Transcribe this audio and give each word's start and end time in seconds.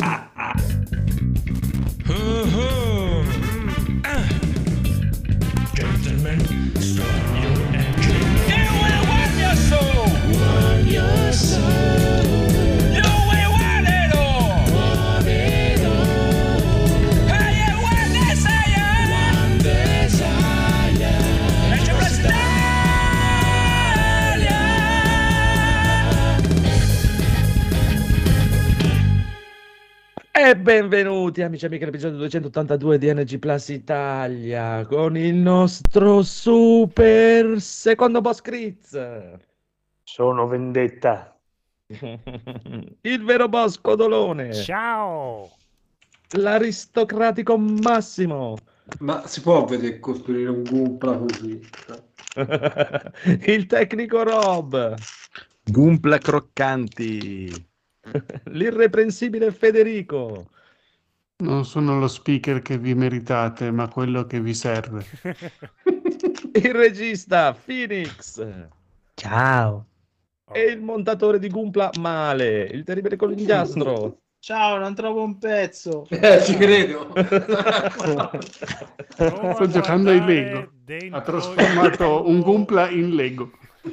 Ah. 0.00 0.33
Benvenuti 30.64 31.42
amici 31.42 31.64
e 31.64 31.66
amiche 31.66 31.82
all'episodio 31.82 32.16
282 32.16 32.96
di 32.96 33.12
NG 33.12 33.38
Plus 33.38 33.68
Italia 33.68 34.86
con 34.86 35.14
il 35.14 35.34
nostro 35.34 36.22
super 36.22 37.60
secondo 37.60 38.22
boss 38.22 38.40
Critz. 38.40 38.98
Sono 40.02 40.46
vendetta. 40.46 41.38
Il 41.86 43.24
vero 43.24 43.46
boss 43.50 43.78
Codolone. 43.78 44.54
Ciao! 44.54 45.50
L'aristocratico 46.38 47.58
Massimo. 47.58 48.56
Ma 49.00 49.26
si 49.26 49.42
può 49.42 49.66
vedere 49.66 50.00
costruire 50.00 50.48
un 50.48 50.62
Gumpla 50.62 51.18
così? 51.18 51.60
Il 53.52 53.66
tecnico 53.66 54.22
Rob. 54.22 54.94
Gumpla 55.62 56.16
croccanti. 56.16 57.52
L'irreprensibile 58.44 59.52
Federico. 59.52 60.48
Non 61.36 61.64
sono 61.64 61.98
lo 61.98 62.06
speaker 62.06 62.62
che 62.62 62.78
vi 62.78 62.94
meritate, 62.94 63.72
ma 63.72 63.88
quello 63.88 64.24
che 64.24 64.40
vi 64.40 64.54
serve. 64.54 65.04
Il 66.54 66.72
regista 66.72 67.52
Phoenix. 67.52 68.46
Ciao. 69.14 69.86
E 70.52 70.60
il 70.60 70.80
montatore 70.80 71.40
di 71.40 71.48
Gumpla 71.48 71.90
Male. 71.98 72.66
Il 72.66 72.84
terribile 72.84 73.16
conigliastro. 73.16 74.18
Ciao, 74.38 74.78
non 74.78 74.94
trovo 74.94 75.24
un 75.24 75.36
pezzo. 75.38 76.06
Eh, 76.08 76.40
ci 76.44 76.54
credo. 76.56 77.12
Sto 79.08 79.66
giocando 79.66 80.10
ai 80.10 80.24
Lego. 80.24 80.70
Ha 81.10 81.20
trasformato 81.20 82.28
un 82.28 82.40
Gumpla 82.42 82.90
in 82.90 83.14
Lego. 83.16 83.50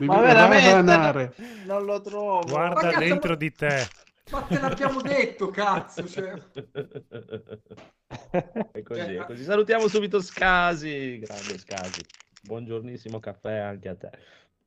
Ma 0.00 0.20
veramente 0.20 1.32
non 1.64 1.84
lo 1.86 2.00
trovo. 2.02 2.44
Guarda 2.46 2.98
dentro 2.98 3.30
ma- 3.30 3.36
di 3.36 3.52
te. 3.52 3.88
Ma 4.32 4.40
te 4.42 4.58
l'abbiamo 4.58 5.00
detto, 5.00 5.50
cazzo. 5.50 6.06
Cioè. 6.06 6.32
È 8.72 8.82
così, 8.82 9.00
è 9.14 9.24
così. 9.24 9.44
Salutiamo 9.44 9.86
subito 9.86 10.20
Scasi, 10.20 11.18
grande 11.20 11.58
Scasi. 11.58 12.00
Buongiornissimo 12.42 13.20
caffè 13.20 13.58
anche 13.58 13.88
a 13.88 13.94
te. 13.94 14.10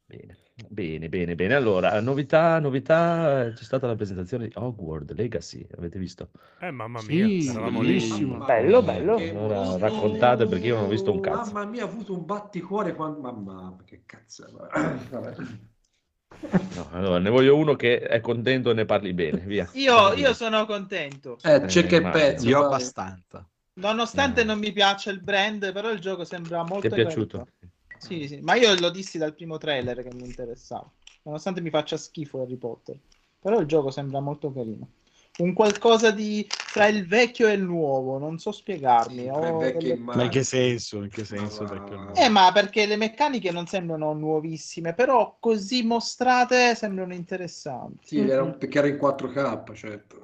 Bene, 0.06 0.38
bene, 0.70 1.10
bene, 1.10 1.36
bene. 1.36 1.56
Allora, 1.56 2.00
novità, 2.00 2.60
novità, 2.60 3.52
c'è 3.54 3.64
stata 3.64 3.86
la 3.86 3.96
presentazione 3.96 4.48
di 4.48 4.54
Hogwarts 4.56 5.14
Legacy, 5.14 5.68
avete 5.78 6.00
visto? 6.00 6.30
Eh, 6.62 6.72
mamma 6.72 7.02
mia, 7.08 7.26
Sì, 7.28 7.48
eravamo 7.50 7.82
lì. 7.82 7.88
bellissimo. 7.88 8.38
Bello, 8.46 8.82
bello. 8.82 9.16
Allora, 9.18 9.78
raccontate, 9.78 10.48
perché 10.48 10.68
io 10.68 10.76
non 10.76 10.86
ho 10.86 10.88
visto 10.90 11.12
un 11.12 11.20
cazzo. 11.20 11.52
Mamma 11.52 11.70
mia, 11.70 11.84
ho 11.84 11.88
avuto 11.90 12.14
un 12.14 12.26
batticuore 12.26 12.96
quando... 12.96 13.20
Mamma, 13.20 13.76
che 13.86 14.04
cazzo. 14.06 14.46
Vabbè. 15.12 15.36
No, 16.76 16.90
allora, 16.92 17.20
ne 17.20 17.30
voglio 17.30 17.56
uno 17.56 17.76
che 17.76 18.00
è 18.00 18.22
contento 18.22 18.72
e 18.72 18.74
ne 18.74 18.86
parli 18.86 19.14
bene, 19.14 19.40
via. 19.42 19.70
Io, 19.74 20.14
io 20.14 20.34
sono 20.34 20.66
contento. 20.66 21.38
Eh, 21.42 21.66
c'è 21.66 21.84
Eh, 21.84 21.88
che 21.88 22.02
pezzo. 22.02 22.48
Io 22.48 22.64
abbastanza. 22.66 23.48
Nonostante 23.74 24.42
Eh. 24.42 24.46
non 24.46 24.60
mi 24.60 24.72
piaccia 24.72 25.12
il 25.12 25.22
brand, 25.22 25.72
però 25.72 25.92
il 25.92 26.00
gioco 26.00 26.24
sembra 26.26 26.64
molto 26.64 26.88
Ti 26.88 26.88
è 26.88 26.92
piaciuto? 27.04 27.38
carino. 27.38 27.72
Sì, 27.98 28.28
sì, 28.28 28.40
ma 28.42 28.56
io 28.56 28.78
lo 28.80 28.90
dissi 28.90 29.18
dal 29.18 29.34
primo 29.36 29.58
trailer 29.58 30.02
che 30.04 30.14
mi 30.14 30.26
interessava. 30.26 30.90
Nonostante 31.24 31.62
mi 31.62 31.70
faccia 31.70 31.98
schifo 31.98 32.42
Harry 32.42 32.58
Potter. 32.58 33.00
Però 33.40 33.60
il 33.60 33.68
gioco 33.68 33.90
sembra 33.92 34.20
molto 34.20 34.52
carino. 34.52 34.88
Un 35.40 35.54
qualcosa 35.54 36.12
di 36.12 36.46
tra 36.74 36.88
il 36.88 37.08
vecchio 37.08 37.48
e 37.48 37.54
il 37.54 37.64
nuovo, 37.64 38.18
non 38.18 38.38
so 38.40 38.52
spiegarmi. 38.52 39.24
Sì, 39.24 39.30
vecchi 39.58 39.88
delle- 39.88 39.96
Ma 39.96 40.24
in 40.24 40.30
che 40.30 40.44
senso? 40.44 40.98
In 41.02 41.10
che 41.10 41.24
senso? 41.24 41.66
Va. 41.66 42.14
Eh, 42.14 42.28
ma 42.30 42.52
perché 42.52 42.86
le 42.86 42.98
meccaniche 42.98 43.52
non 43.52 43.66
sembrano 43.66 44.14
nuovissime, 44.14 44.94
però 44.94 45.38
così 45.40 45.84
mostrate 45.84 46.76
sembrano 46.76 47.14
interessanti. 47.14 48.18
Sì, 48.18 48.20
era 48.20 48.44
un- 48.44 48.58
perché 48.58 48.80
era 48.80 48.88
in 48.88 48.98
4K, 48.98 49.74
certo. 49.74 50.22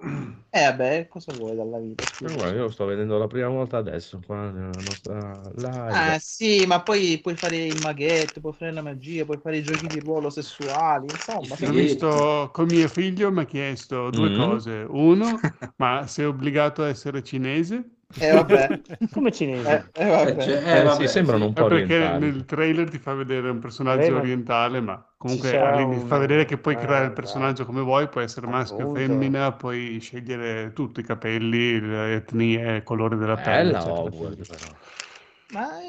Eh, 0.49 0.63
vabbè, 0.63 1.07
cosa 1.07 1.31
vuoi 1.31 1.55
dalla 1.55 1.79
vita? 1.79 2.03
Eh, 2.03 2.33
guarda, 2.33 2.55
io 2.55 2.63
lo 2.63 2.69
sto 2.69 2.85
vedendo 2.85 3.17
la 3.17 3.27
prima 3.27 3.47
volta 3.49 3.77
adesso, 3.77 4.21
qua 4.25 4.49
nella 4.49 4.79
nostra 4.81 5.41
live. 5.55 6.13
Ah, 6.13 6.17
sì, 6.19 6.65
ma 6.65 6.81
poi 6.81 7.19
puoi 7.21 7.35
fare 7.35 7.57
il 7.57 7.79
maghetto, 7.81 8.39
puoi 8.39 8.53
fare 8.53 8.71
la 8.71 8.81
magia, 8.81 9.25
puoi 9.25 9.37
fare 9.37 9.57
i 9.57 9.63
giochi 9.63 9.87
di 9.87 9.99
ruolo 9.99 10.29
sessuali, 10.29 11.07
insomma. 11.07 11.55
Ho 11.61 11.71
visto 11.71 12.49
con 12.53 12.67
mio 12.67 12.87
figlio, 12.87 13.31
mi 13.31 13.41
ha 13.41 13.45
chiesto 13.45 14.09
due 14.09 14.29
Mm. 14.29 14.35
cose. 14.37 14.85
Uno, 15.05 15.51
ma 15.77 16.07
sei 16.07 16.25
obbligato 16.25 16.83
a 16.83 16.87
essere 16.89 17.23
cinese? 17.23 17.91
Eh, 18.17 18.31
vabbè. 18.31 18.81
Come 19.11 19.31
cinese? 19.31 19.89
Eh, 19.93 20.03
eh, 20.03 20.05
vabbè. 20.09 20.31
Eh, 20.31 20.37
cioè, 20.37 20.55
Eh, 20.71 20.79
eh, 20.79 20.83
vabbè, 20.83 21.07
sì, 21.07 21.07
sembrano 21.07 21.45
un 21.45 21.55
po' 21.55 21.65
perché 21.67 21.95
orientali. 21.97 22.17
nel 22.17 22.45
trailer 22.45 22.89
ti 22.89 22.97
fa 22.99 23.13
vedere 23.13 23.49
un 23.49 23.59
personaggio 23.59 24.13
ma 24.13 24.17
orientale, 24.17 24.79
ma 24.81 25.05
comunque 25.17 25.59
un- 25.83 25.99
fa 26.05 26.17
vedere 26.17 26.45
che 26.45 26.57
puoi 26.57 26.75
eh, 26.75 26.77
creare 26.77 27.05
il 27.05 27.13
personaggio 27.13 27.65
come 27.65 27.81
vuoi, 27.81 28.07
puoi 28.09 28.23
essere 28.25 28.47
maschio 28.47 28.85
o 28.85 28.87
femmina, 28.87 29.53
puoi 29.53 29.99
scegliere 29.99 30.71
tutto, 30.73 30.99
i 30.99 31.03
capelli, 31.03 31.79
le 31.79 32.13
etnie, 32.15 32.75
il 32.77 32.83
colore 32.83 33.15
della 33.17 33.37
pelle, 33.37 33.71
Bella 33.71 33.73
eccetera, 33.73 34.09
Hogwarts, 34.09 34.39
eccetera. 34.39 34.79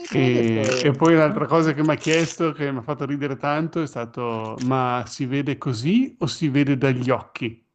E, 0.09 0.81
e 0.85 0.95
poi 0.95 1.15
un'altra 1.15 1.47
cosa 1.47 1.73
che 1.75 1.83
mi 1.83 1.91
ha 1.93 1.97
chiesto, 1.97 2.53
che 2.53 2.71
mi 2.71 2.79
ha 2.79 2.83
fatto 2.83 3.05
ridere 3.05 3.37
tanto, 3.37 3.83
è 3.83 3.87
stato: 3.87 4.57
ma 4.61 5.05
si 5.07 5.27
vede 5.27 5.59
così 5.59 6.17
o 6.21 6.27
si 6.27 6.49
vede 6.49 6.77
dagli 6.79 7.11
occhi? 7.11 7.66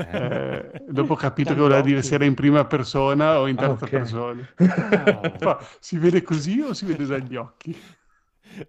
Eh, 0.00 0.84
dopo 0.86 1.14
ho 1.14 1.16
capito 1.16 1.54
che 1.54 1.60
voleva 1.60 1.80
dire 1.80 2.02
se 2.02 2.14
era 2.14 2.24
in 2.24 2.34
prima 2.34 2.64
persona 2.66 3.40
o 3.40 3.48
in 3.48 3.56
Ah, 3.56 3.56
terza 3.56 3.88
ok. 3.88 3.88
persona. 3.88 4.46
Ah. 4.90 5.40
Fa, 5.40 5.58
si 5.80 5.98
vede 5.98 6.22
così 6.22 6.60
o 6.60 6.72
si 6.74 6.84
vede 6.86 7.04
dagli 7.06 7.36
occhi? 7.36 7.74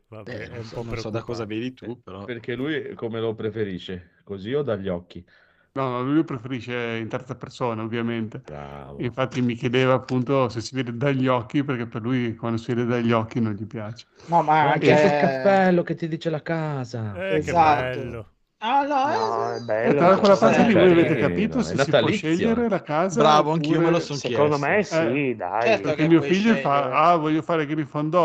Vabbè, 0.08 0.34
Eh, 0.34 0.50
è 0.52 0.58
non 0.58 0.64
un 0.64 0.68
so, 0.68 0.78
po' 0.82 0.84
non 0.84 0.98
so 0.98 1.10
da 1.10 1.24
cosa 1.24 1.46
vedi 1.46 1.74
tu, 1.74 2.02
però. 2.02 2.32
Perché 2.32 2.56
lui 2.56 2.94
come 2.96 3.20
lo 3.20 3.36
preferisce? 3.36 4.22
Così 4.24 4.54
o 4.54 4.62
dagli 4.62 4.88
occhi? 4.88 5.26
No, 5.74 5.88
no, 5.90 6.04
lui 6.04 6.24
preferisce 6.24 6.98
in 6.98 7.08
terza 7.08 7.36
persona, 7.36 7.84
ovviamente. 7.84 8.44
Bravo. 8.46 8.98
Infatti 8.98 9.42
mi 9.42 9.56
chiedeva 9.56 9.94
appunto 9.94 10.50
se 10.50 10.62
si 10.62 10.76
vede 10.76 10.96
dagli 10.98 11.28
occhi, 11.28 11.64
perché 11.64 11.86
per 11.88 12.02
lui 12.02 12.36
quando 12.36 12.58
si 12.58 12.74
vede 12.74 12.86
dagli 12.88 13.12
occhi 13.12 13.40
non 13.40 13.54
gli 13.54 13.66
piace. 13.66 14.08
No, 14.26 14.44
ma 14.44 14.62
Anche 14.62 14.92
anche... 14.92 14.92
il 14.92 15.16
cappello 15.16 15.82
che 15.84 15.96
ti 15.96 16.08
dice 16.08 16.30
la 16.30 16.42
casa. 16.42 17.24
Eh, 17.32 17.36
Esatto. 17.36 18.36
Ah, 18.62 18.84
no, 18.86 19.08
No, 19.08 19.54
eh, 19.54 19.56
è 19.56 19.60
bello. 19.62 20.18
quella 20.20 20.36
parte 20.36 20.64
lì 20.64 20.72
sta. 20.72 20.80
voi 20.82 20.92
avete 20.92 21.16
capito 21.16 21.62
se 21.62 21.78
si 21.78 21.90
può 21.92 22.08
scegliere 22.10 22.68
la 22.68 22.82
casa 22.82 23.22
Bravo, 23.22 23.52
anch'io 23.54 23.78
me 23.80 23.84
lo 23.84 23.88
oppure- 23.88 24.04
son 24.04 24.18
Secondo 24.18 24.58
me 24.58 24.68
chiesto. 24.74 24.96
sì, 25.14 25.36
dai. 25.38 25.62
Certo 25.62 25.82
Perché 25.88 26.02
che 26.02 26.08
mio 26.10 26.22
figlio 26.22 26.56
fa, 26.56 26.80
scegliere. 26.82 26.96
ah, 26.96 27.16
voglio 27.16 27.42
fare 27.42 27.66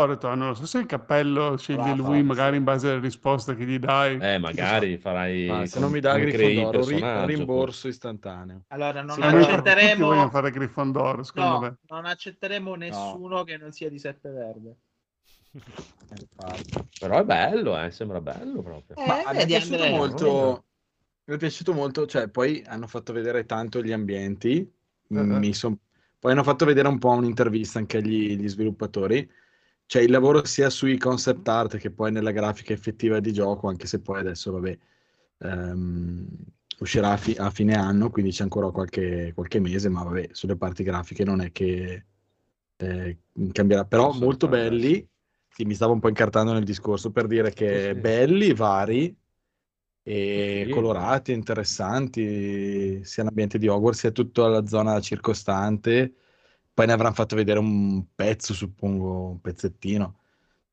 detto, 0.07 0.27
ah, 0.27 0.35
non 0.35 0.49
lo 0.49 0.53
so 0.55 0.65
se 0.65 0.79
il 0.79 0.87
cappello 0.87 1.55
sceglie 1.55 1.93
Brava, 1.93 2.09
lui, 2.09 2.21
magari 2.23 2.57
in 2.57 2.65
base 2.65 2.89
alle 2.89 2.99
risposte 2.99 3.55
che 3.55 3.63
gli 3.63 3.79
dai. 3.79 4.17
Eh, 4.19 4.37
magari 4.37 4.97
farai 4.97 5.45
Ma 5.47 5.65
se 5.65 5.79
non 5.79 5.89
mi 5.91 6.01
dà 6.01 6.17
Grifondoro, 6.17 6.85
ri- 6.85 7.35
rimborso 7.35 7.87
istantaneo. 7.87 8.63
Allora, 8.67 9.01
non 9.03 9.15
Sì, 9.15 9.21
accetteremo... 9.21 10.05
vogliono 10.05 10.29
fare 10.29 10.51
Grifondoro, 10.51 11.23
secondo 11.23 11.49
No, 11.49 11.59
me. 11.61 11.75
non 11.87 12.05
accetteremo 12.05 12.75
nessuno 12.75 13.43
che 13.45 13.55
non 13.55 13.71
sia 13.71 13.89
di 13.89 13.99
Seppe 13.99 14.29
Verde. 14.29 14.75
Però 16.99 17.19
è 17.19 17.23
bello, 17.23 17.81
eh, 17.81 17.91
sembra 17.91 18.21
bello 18.21 18.61
proprio. 18.61 18.95
Eh, 18.97 19.07
Ma 19.07 19.31
mi 19.31 19.39
è 19.39 19.45
piaciuto 19.45 19.83
Andrea, 19.83 19.97
molto. 19.97 20.65
Mi 21.25 21.35
è 21.35 21.37
piaciuto 21.37 21.73
molto, 21.73 22.05
cioè, 22.05 22.27
poi 22.29 22.63
hanno 22.65 22.87
fatto 22.87 23.13
vedere 23.13 23.45
tanto 23.45 23.81
gli 23.81 23.91
ambienti. 23.91 24.71
Mi 25.07 25.53
son- 25.53 25.77
Poi 26.19 26.31
hanno 26.31 26.43
fatto 26.43 26.65
vedere 26.65 26.87
un 26.87 26.97
po' 26.97 27.11
un'intervista 27.11 27.77
anche 27.79 27.97
agli, 27.97 28.31
agli 28.31 28.47
sviluppatori. 28.47 29.29
Cioè, 29.85 30.01
il 30.01 30.09
lavoro 30.09 30.45
sia 30.45 30.69
sui 30.71 30.97
concept 30.97 31.47
art 31.47 31.77
che 31.77 31.91
poi 31.91 32.11
nella 32.11 32.31
grafica 32.31 32.73
effettiva 32.73 33.19
di 33.19 33.31
gioco, 33.31 33.67
anche 33.67 33.85
se 33.85 34.01
poi 34.01 34.19
adesso, 34.19 34.51
vabbè, 34.51 34.77
ehm, 35.39 36.27
uscirà 36.79 37.11
a, 37.11 37.17
fi- 37.17 37.35
a 37.37 37.49
fine 37.51 37.75
anno, 37.75 38.09
quindi 38.09 38.31
c'è 38.31 38.43
ancora 38.43 38.71
qualche, 38.71 39.31
qualche 39.35 39.59
mese, 39.59 39.89
ma 39.89 40.03
vabbè, 40.03 40.29
sulle 40.31 40.55
parti 40.55 40.83
grafiche 40.83 41.23
non 41.23 41.41
è 41.41 41.51
che 41.51 42.05
eh, 42.77 43.17
cambierà. 43.51 43.85
Però 43.85 44.11
molto 44.11 44.47
belli. 44.47 45.07
Sì, 45.55 45.63
mi 45.63 45.73
stavo 45.73 45.93
un 45.93 45.99
po' 46.01 46.09
incartando 46.09 46.51
nel 46.51 46.65
discorso 46.65 47.11
per 47.11 47.27
dire 47.27 47.53
che 47.53 47.95
Sì, 47.95 48.01
sì. 48.01 48.01
belli, 48.01 48.53
vari 48.53 49.15
e 50.03 50.65
Sì. 50.65 50.69
colorati, 50.69 51.31
interessanti, 51.31 53.03
sia 53.05 53.23
l'ambiente 53.23 53.57
di 53.57 53.67
Hogwarts 53.69 53.99
sia 53.99 54.11
tutta 54.11 54.47
la 54.49 54.65
zona 54.67 54.99
circostante. 54.99 56.13
Poi 56.73 56.85
ne 56.87 56.91
avranno 56.93 57.13
fatto 57.15 57.35
vedere 57.37 57.59
un 57.59 58.05
pezzo, 58.13 58.53
suppongo, 58.53 59.29
un 59.29 59.39
pezzettino. 59.41 60.19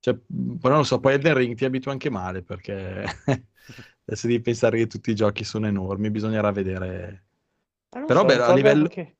Cioè, 0.00 0.14
poi 0.16 0.58
non 0.70 0.78
lo 0.78 0.82
so, 0.84 0.98
poi 1.00 1.14
Elden 1.14 1.34
Ring 1.34 1.56
ti 1.56 1.64
abitua 1.64 1.92
anche 1.92 2.10
male 2.10 2.42
perché 2.42 3.04
adesso 4.04 4.26
devi 4.26 4.40
pensare 4.40 4.78
che 4.78 4.86
tutti 4.88 5.10
i 5.12 5.14
giochi 5.14 5.44
sono 5.44 5.66
enormi, 5.68 6.10
bisognerà 6.10 6.50
vedere. 6.50 7.26
Però 8.04 8.24
so, 8.24 8.24
beh, 8.24 8.42
a 8.42 8.50
livello- 8.52 8.88
che- 8.88 9.16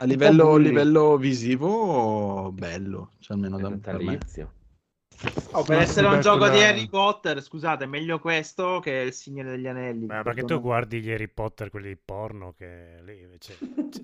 A 0.00 0.04
Un 0.04 0.10
livello, 0.10 0.56
livello 0.58 1.16
visivo, 1.18 2.52
bello, 2.52 3.12
cioè 3.20 3.36
almeno 3.36 3.58
da, 3.58 3.70
per 3.72 3.98
me. 4.00 4.18
Oh, 5.52 5.64
per 5.64 5.78
essere 5.78 6.06
un 6.06 6.20
gioco 6.20 6.48
di 6.48 6.62
Harry 6.62 6.88
Potter, 6.88 7.42
scusate, 7.42 7.84
è 7.84 7.86
meglio 7.86 8.18
questo 8.20 8.78
che 8.80 8.90
il 8.92 9.12
Signore 9.12 9.50
degli 9.50 9.66
Anelli. 9.66 10.06
Ma 10.06 10.22
perché 10.22 10.44
tu 10.44 10.54
me. 10.54 10.60
guardi 10.60 11.00
gli 11.00 11.10
Harry 11.10 11.28
Potter, 11.28 11.70
quelli 11.70 11.96
porno, 11.96 12.54
che 12.56 12.98
lì 13.04 13.20
invece 13.22 13.56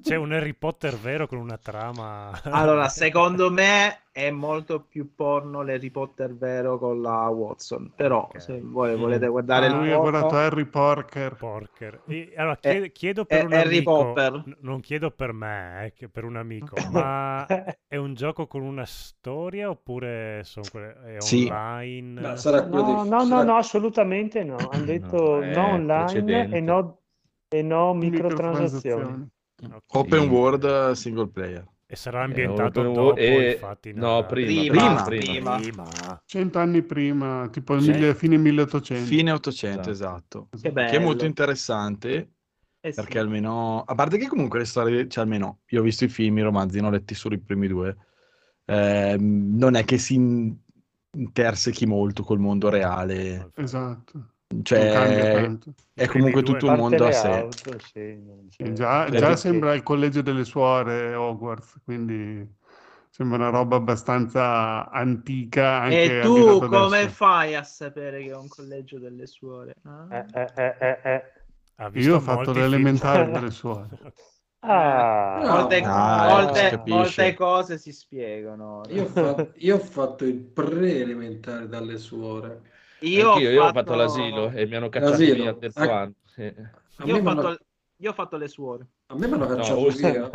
c'è 0.02 0.16
un 0.16 0.32
Harry 0.32 0.54
Potter 0.54 0.96
vero 0.96 1.26
con 1.26 1.38
una 1.38 1.58
trama... 1.58 2.32
Allora, 2.50 2.88
secondo 2.88 3.50
me 3.50 4.00
è 4.10 4.30
molto 4.30 4.80
più 4.80 5.12
porno 5.14 5.62
l'Harry 5.62 5.90
Potter 5.90 6.34
vero 6.34 6.78
con 6.78 7.00
la 7.02 7.28
Watson. 7.28 7.92
Però, 7.94 8.20
Ok. 8.32 8.40
se 8.40 8.60
voi 8.62 8.94
Mm. 8.96 8.98
volete 9.00 9.26
guardare 9.26 9.66
Ah, 9.66 9.76
lui 9.76 9.92
ha 9.92 9.96
guardato 9.98 10.36
Harry 10.36 10.64
Porker. 10.66 11.34
Porker. 11.34 12.00
E- 12.06 12.32
allora, 12.36 12.58
Eh, 12.60 12.60
chiedo, 12.60 12.88
chiedo 12.92 13.24
per 13.24 13.40
eh, 13.42 13.44
un 13.44 13.52
Harry 13.52 13.76
amico, 13.76 13.92
Popper. 13.92 14.42
n- 14.46 14.56
non 14.60 14.80
chiedo 14.80 15.10
per 15.10 15.32
me, 15.32 15.86
eh, 15.86 15.92
che 15.92 16.08
per 16.08 16.24
un 16.24 16.36
amico, 16.36 16.74
ma 16.92 17.44
è 17.86 17.96
un 17.96 18.14
gioco 18.14 18.46
con 18.46 18.62
una 18.62 18.84
storia 18.84 19.68
oppure 19.68 20.42
sono 20.44 20.66
quelle- 20.70 20.96
è 21.04 21.20
Sì. 21.20 21.46
online? 21.46 22.20
No, 22.20 22.36
sarà 22.36 22.60
No, 22.62 23.02
di- 23.02 23.08
no, 23.08 23.24
no, 23.24 23.24
sarà- 23.24 23.44
no, 23.44 23.56
assolutamente 23.56 24.42
no. 24.44 24.56
Hanno 24.70 24.84
detto 24.84 25.40
è 25.40 25.54
no 25.54 25.66
online 25.72 25.86
precedente. 26.04 26.56
e 26.56 26.60
no, 26.60 26.98
e 27.48 27.62
no 27.62 27.94
microtransazioni. 27.94 29.04
Microtransazioni. 29.04 29.28
Ok. 29.72 29.82
Open 29.96 30.28
world 30.30 30.64
eh, 30.64 30.94
single 30.94 31.28
player. 31.28 31.64
E 31.86 31.96
sarà 31.96 32.20
Eh, 32.20 32.24
ambientato 32.24 32.80
open 32.80 32.92
dopo, 32.92 33.20
e- 33.20 33.52
infatti. 33.52 33.92
no, 33.92 34.26
prima, 34.26 34.62
Prima, 34.62 35.04
prima. 35.04 35.56
prima. 35.58 36.22
Cento 36.26 36.58
anni 36.58 36.82
prima, 36.82 37.48
tipo 37.52 37.74
mille- 37.74 38.14
fine 38.14 38.36
1800. 38.38 39.06
Fine 39.06 39.30
800, 39.32 39.90
Esatto. 39.90 39.90
esatto. 39.90 40.48
Che 40.60 40.72
bello. 40.72 40.90
Che 40.90 40.96
è 40.96 40.98
molto 41.04 41.24
interessante 41.26 42.32
Eh 42.80 42.92
sì. 42.92 43.00
perché 43.00 43.18
almeno, 43.18 43.82
a 43.82 43.94
parte 43.94 44.18
che 44.18 44.26
comunque 44.26 44.58
le 44.60 44.64
storie, 44.64 45.08
cioè 45.08 45.24
almeno 45.24 45.60
io 45.68 45.80
ho 45.80 45.82
visto 45.84 46.04
i 46.04 46.08
film, 46.08 46.38
i 46.38 46.42
romanzi, 46.42 46.80
ne 46.80 46.86
ho 46.86 46.90
letti 46.90 47.14
solo 47.14 47.34
i 47.34 47.40
primi 47.40 47.68
due, 47.68 47.96
ehm, 48.66 49.56
non 49.56 49.74
è 49.74 49.84
che 49.84 49.98
si 49.98 50.16
intersechi 51.14 51.86
molto 51.86 52.22
col 52.22 52.38
mondo 52.38 52.68
reale, 52.68 53.50
Esatto. 53.54 54.30
cioè 54.62 55.56
è 55.94 56.06
comunque 56.06 56.42
tutto 56.42 56.68
un 56.68 56.76
mondo 56.76 57.06
a 57.06 57.12
sé. 57.12 57.28
auto, 57.28 57.78
sì, 57.78 58.18
Sì, 58.50 58.72
già 58.72 59.08
già 59.10 59.36
sembra 59.36 59.74
il 59.74 59.82
collegio 59.82 60.22
delle 60.22 60.44
suore 60.44 61.14
Hogwarts, 61.14 61.80
quindi 61.84 62.46
sembra 63.10 63.36
una 63.36 63.48
roba 63.50 63.76
abbastanza 63.76 64.90
antica. 64.90 65.80
Anche 65.82 66.18
E 66.18 66.20
tu 66.22 66.58
come 66.60 66.98
adesso. 66.98 67.08
fai 67.14 67.54
a 67.54 67.62
sapere 67.62 68.22
che 68.22 68.30
è 68.30 68.36
un 68.36 68.48
collegio 68.48 68.98
delle 68.98 69.26
suore? 69.26 69.74
Ah. 69.84 70.06
Eh, 70.10 70.26
eh, 70.34 70.52
eh, 70.56 70.76
eh, 70.80 71.00
eh. 71.04 72.00
Io 72.00 72.16
ho 72.16 72.20
fatto 72.20 72.52
film. 72.52 72.64
l'elementare 72.64 73.30
delle 73.30 73.50
suore. 73.50 73.88
Ah, 74.66 75.40
No, 75.42 75.52
molte, 75.56 75.82
Ah, 75.84 76.26
molte- 76.30 76.54
si 76.54 76.70
capisce. 76.70 76.94
molte 76.94 77.34
cose 77.34 77.78
si 77.78 77.92
spiegano. 77.92 78.82
Io 78.88 79.02
ho, 79.02 79.06
fatto, 79.06 79.52
io 79.56 79.76
ho 79.76 79.78
fatto 79.78 80.24
il 80.24 80.36
pre-elementare 80.36 81.68
dalle 81.68 81.98
suore. 81.98 82.62
Io, 83.00 83.32
Anch'io, 83.32 83.50
io 83.50 83.64
ho 83.64 83.72
fatto 83.72 83.94
l'asilo 83.94 84.50
e 84.50 84.66
mi 84.66 84.76
hanno 84.76 84.88
cacciato 84.88 85.10
L'asilo? 85.12 85.58
via 85.58 85.72
Ah. 85.74 86.00
anno. 86.00 86.14
sì. 86.24 86.42
A 86.96 87.04
Io 87.04 87.16
ho 87.16 87.22
fatto, 87.22 87.58
io 87.96 88.10
ho 88.10 88.14
fatto 88.14 88.36
le 88.38 88.48
suore. 88.48 88.86
a 89.06 89.14
me 89.16 89.26
mi 89.26 89.32
hanno 89.34 89.46
cacciato 89.46 89.80
No, 89.80 89.88
via. 89.88 90.30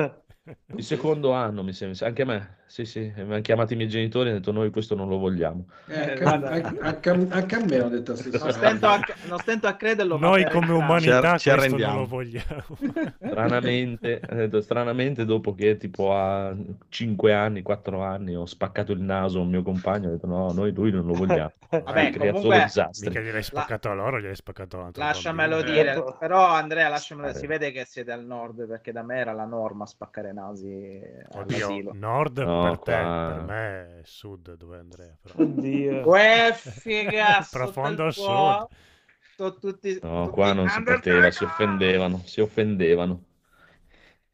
Il 0.76 0.84
secondo 0.84 1.32
anno 1.34 1.64
mi 1.64 1.74
sembra, 1.74 2.08
anche 2.08 2.22
a 2.24 2.26
me, 2.26 2.58
sì 2.66 2.84
sì, 2.84 3.12
mi 3.16 3.22
hanno 3.22 3.42
chiamato 3.42 3.74
i 3.74 3.76
miei 3.76 3.88
genitori 3.90 4.28
e 4.28 4.32
hanno 4.32 4.40
detto 4.40 4.52
noi 4.52 4.72
questo 4.72 4.96
non 4.96 5.08
lo 5.08 5.18
vogliamo. 5.18 5.66
Eh, 5.88 6.00
anche, 6.00 6.22
guarda. 6.24 6.50
anche- 6.50 6.80
anche 7.30 7.56
a- 7.56 7.66
me 7.66 7.76
hanno 7.78 7.90
detto 7.90 8.14
la 8.14 8.40
Non 8.40 8.52
stento 8.52 8.88
a, 8.88 9.00
non 9.28 9.38
stento 9.40 9.68
a 9.68 9.76
crederlo. 9.76 10.18
ma 10.18 10.28
Noi 10.30 10.44
come 10.46 10.68
carità. 10.68 10.74
umanità 10.86 11.38
Ci 11.38 11.50
ar- 11.52 11.62
ci 11.62 11.76
non 11.76 11.96
lo 11.98 12.06
vogliamo. 12.08 12.64
Stranamente, 13.22 14.22
detto, 14.28 14.62
stranamente 14.62 15.26
dopo 15.26 15.54
che 15.54 15.78
tipo 15.78 16.16
a 16.16 16.56
5 16.88 17.34
anni, 17.34 17.62
4 17.62 18.02
anni 18.02 18.36
ho 18.36 18.46
spaccato 18.46 18.92
il 18.92 19.02
naso 19.02 19.40
a 19.40 19.42
un 19.42 19.50
mio 19.50 19.62
compagno, 19.62 20.08
ho 20.08 20.12
detto 20.12 20.26
no, 20.28 20.52
noi 20.52 20.72
lui 20.74 20.92
non 20.92 21.06
lo 21.06 21.14
vogliamo. 21.14 21.52
Vabbè, 21.70 22.10
creato 22.12 22.18
comunque- 22.18 22.40
solo 22.42 22.64
disastri. 22.64 23.08
Mica 23.10 23.20
gliel'hai 23.22 23.44
spaccato 23.44 23.90
a 23.90 23.94
loro, 23.94 24.20
gliel'hai 24.20 24.36
spaccato 24.36 24.82
a 24.82 24.90
Lasciamelo 24.96 25.58
bambino. 25.58 25.76
dire, 25.78 25.92
Ecco. 25.94 26.16
però 26.18 26.48
Andrea, 26.48 26.90
lasciamelo 26.90 27.28
Eh. 27.30 27.34
si 27.36 27.46
vede 27.46 27.72
che 27.72 27.86
siete 27.86 28.12
al 28.12 28.26
nord 28.26 28.66
perché 28.68 28.92
da 28.92 29.04
me 29.04 29.18
era 29.18 29.34
la 29.34 29.46
norma 29.46 29.86
spaccare 29.86 30.32
nasi 30.40 31.02
Oddio, 31.32 31.68
all'asilo. 31.68 31.94
nord 31.94 32.40
No, 32.40 32.62
per 32.62 32.78
te, 32.80 32.92
qua- 32.92 33.24
per 33.34 33.42
me 33.44 34.00
è 34.00 34.02
sud 34.04 34.54
dove 34.56 34.78
Andrea. 34.78 35.18
Però. 35.22 35.36
Oddio. 35.44 36.02
Uè, 36.10 36.54
figa, 36.54 37.46
Profondo 37.52 38.06
il 38.06 38.14
sud. 38.14 38.68
tutti, 39.60 40.00
No, 40.02 40.24
tutti 40.24 40.30
qua 40.32 40.54
non 40.54 40.70
si 40.70 40.82
poteva, 40.84 41.32
si 41.32 41.44
offendevano, 41.44 42.22
si 42.26 42.42
offendevano. 42.42 43.24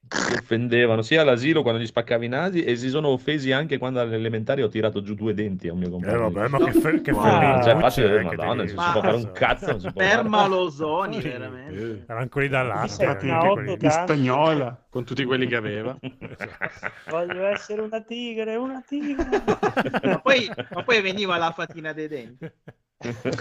Si 0.08 0.34
offendevano 0.34 1.02
sia 1.02 1.22
all'asilo 1.22 1.64
quando 1.64 1.82
gli 1.82 1.86
spaccavi 1.88 2.26
i 2.26 2.30
nasi 2.30 2.64
e 2.64 2.76
si 2.76 2.90
sono 2.90 3.08
offesi 3.08 3.52
anche 3.52 3.80
quando 3.80 4.00
alle 4.00 4.16
elementari 4.16 4.62
ho 4.62 4.68
tirato 4.68 5.02
giù 5.02 5.16
due 5.16 5.34
denti 5.34 5.68
a 5.68 5.74
un 5.74 5.80
mio 5.80 5.88
Eh 5.88 5.92
compagno. 5.92 6.30
vabbè, 6.30 6.48
ma 6.48 6.58
che, 6.60 6.72
fe- 6.74 7.02
che 7.02 7.12
Wow. 7.12 7.24
femminucce, 7.24 7.64
Cioè, 7.64 7.72
eh, 7.72 8.18
che 8.30 8.36
madonna, 8.36 8.36
devi- 8.36 8.58
non 8.58 8.68
si 8.68 8.76
Ma- 8.76 8.92
può 8.92 9.02
fare 9.02 9.16
un 9.16 9.32
cazzo, 9.32 9.66
non 9.72 9.80
si 9.80 9.92
può 9.92 10.02
fare. 10.04 10.16
Permalosoni, 10.16 11.22
veramente. 11.22 12.04
Erano 12.08 12.28
quelli 12.30 12.48
da 12.50 12.62
latte. 12.64 13.18
Quelli- 13.18 13.78
di 13.78 13.90
stagnola. 13.90 14.86
Con 14.90 15.04
tutti 15.06 15.24
quelli 15.26 15.48
che 15.48 15.56
aveva. 15.56 15.98
Voglio 17.10 17.44
essere 17.46 17.82
una 17.82 18.02
tigre, 18.02 18.56
una 18.56 18.84
tigre. 18.88 19.26
Ma 20.06 20.20
poi, 20.20 20.50
ma 20.74 20.84
poi 20.84 21.02
veniva 21.02 21.36
la 21.38 21.52
fatina 21.52 21.94
dei 21.94 22.08
denti. 22.08 22.50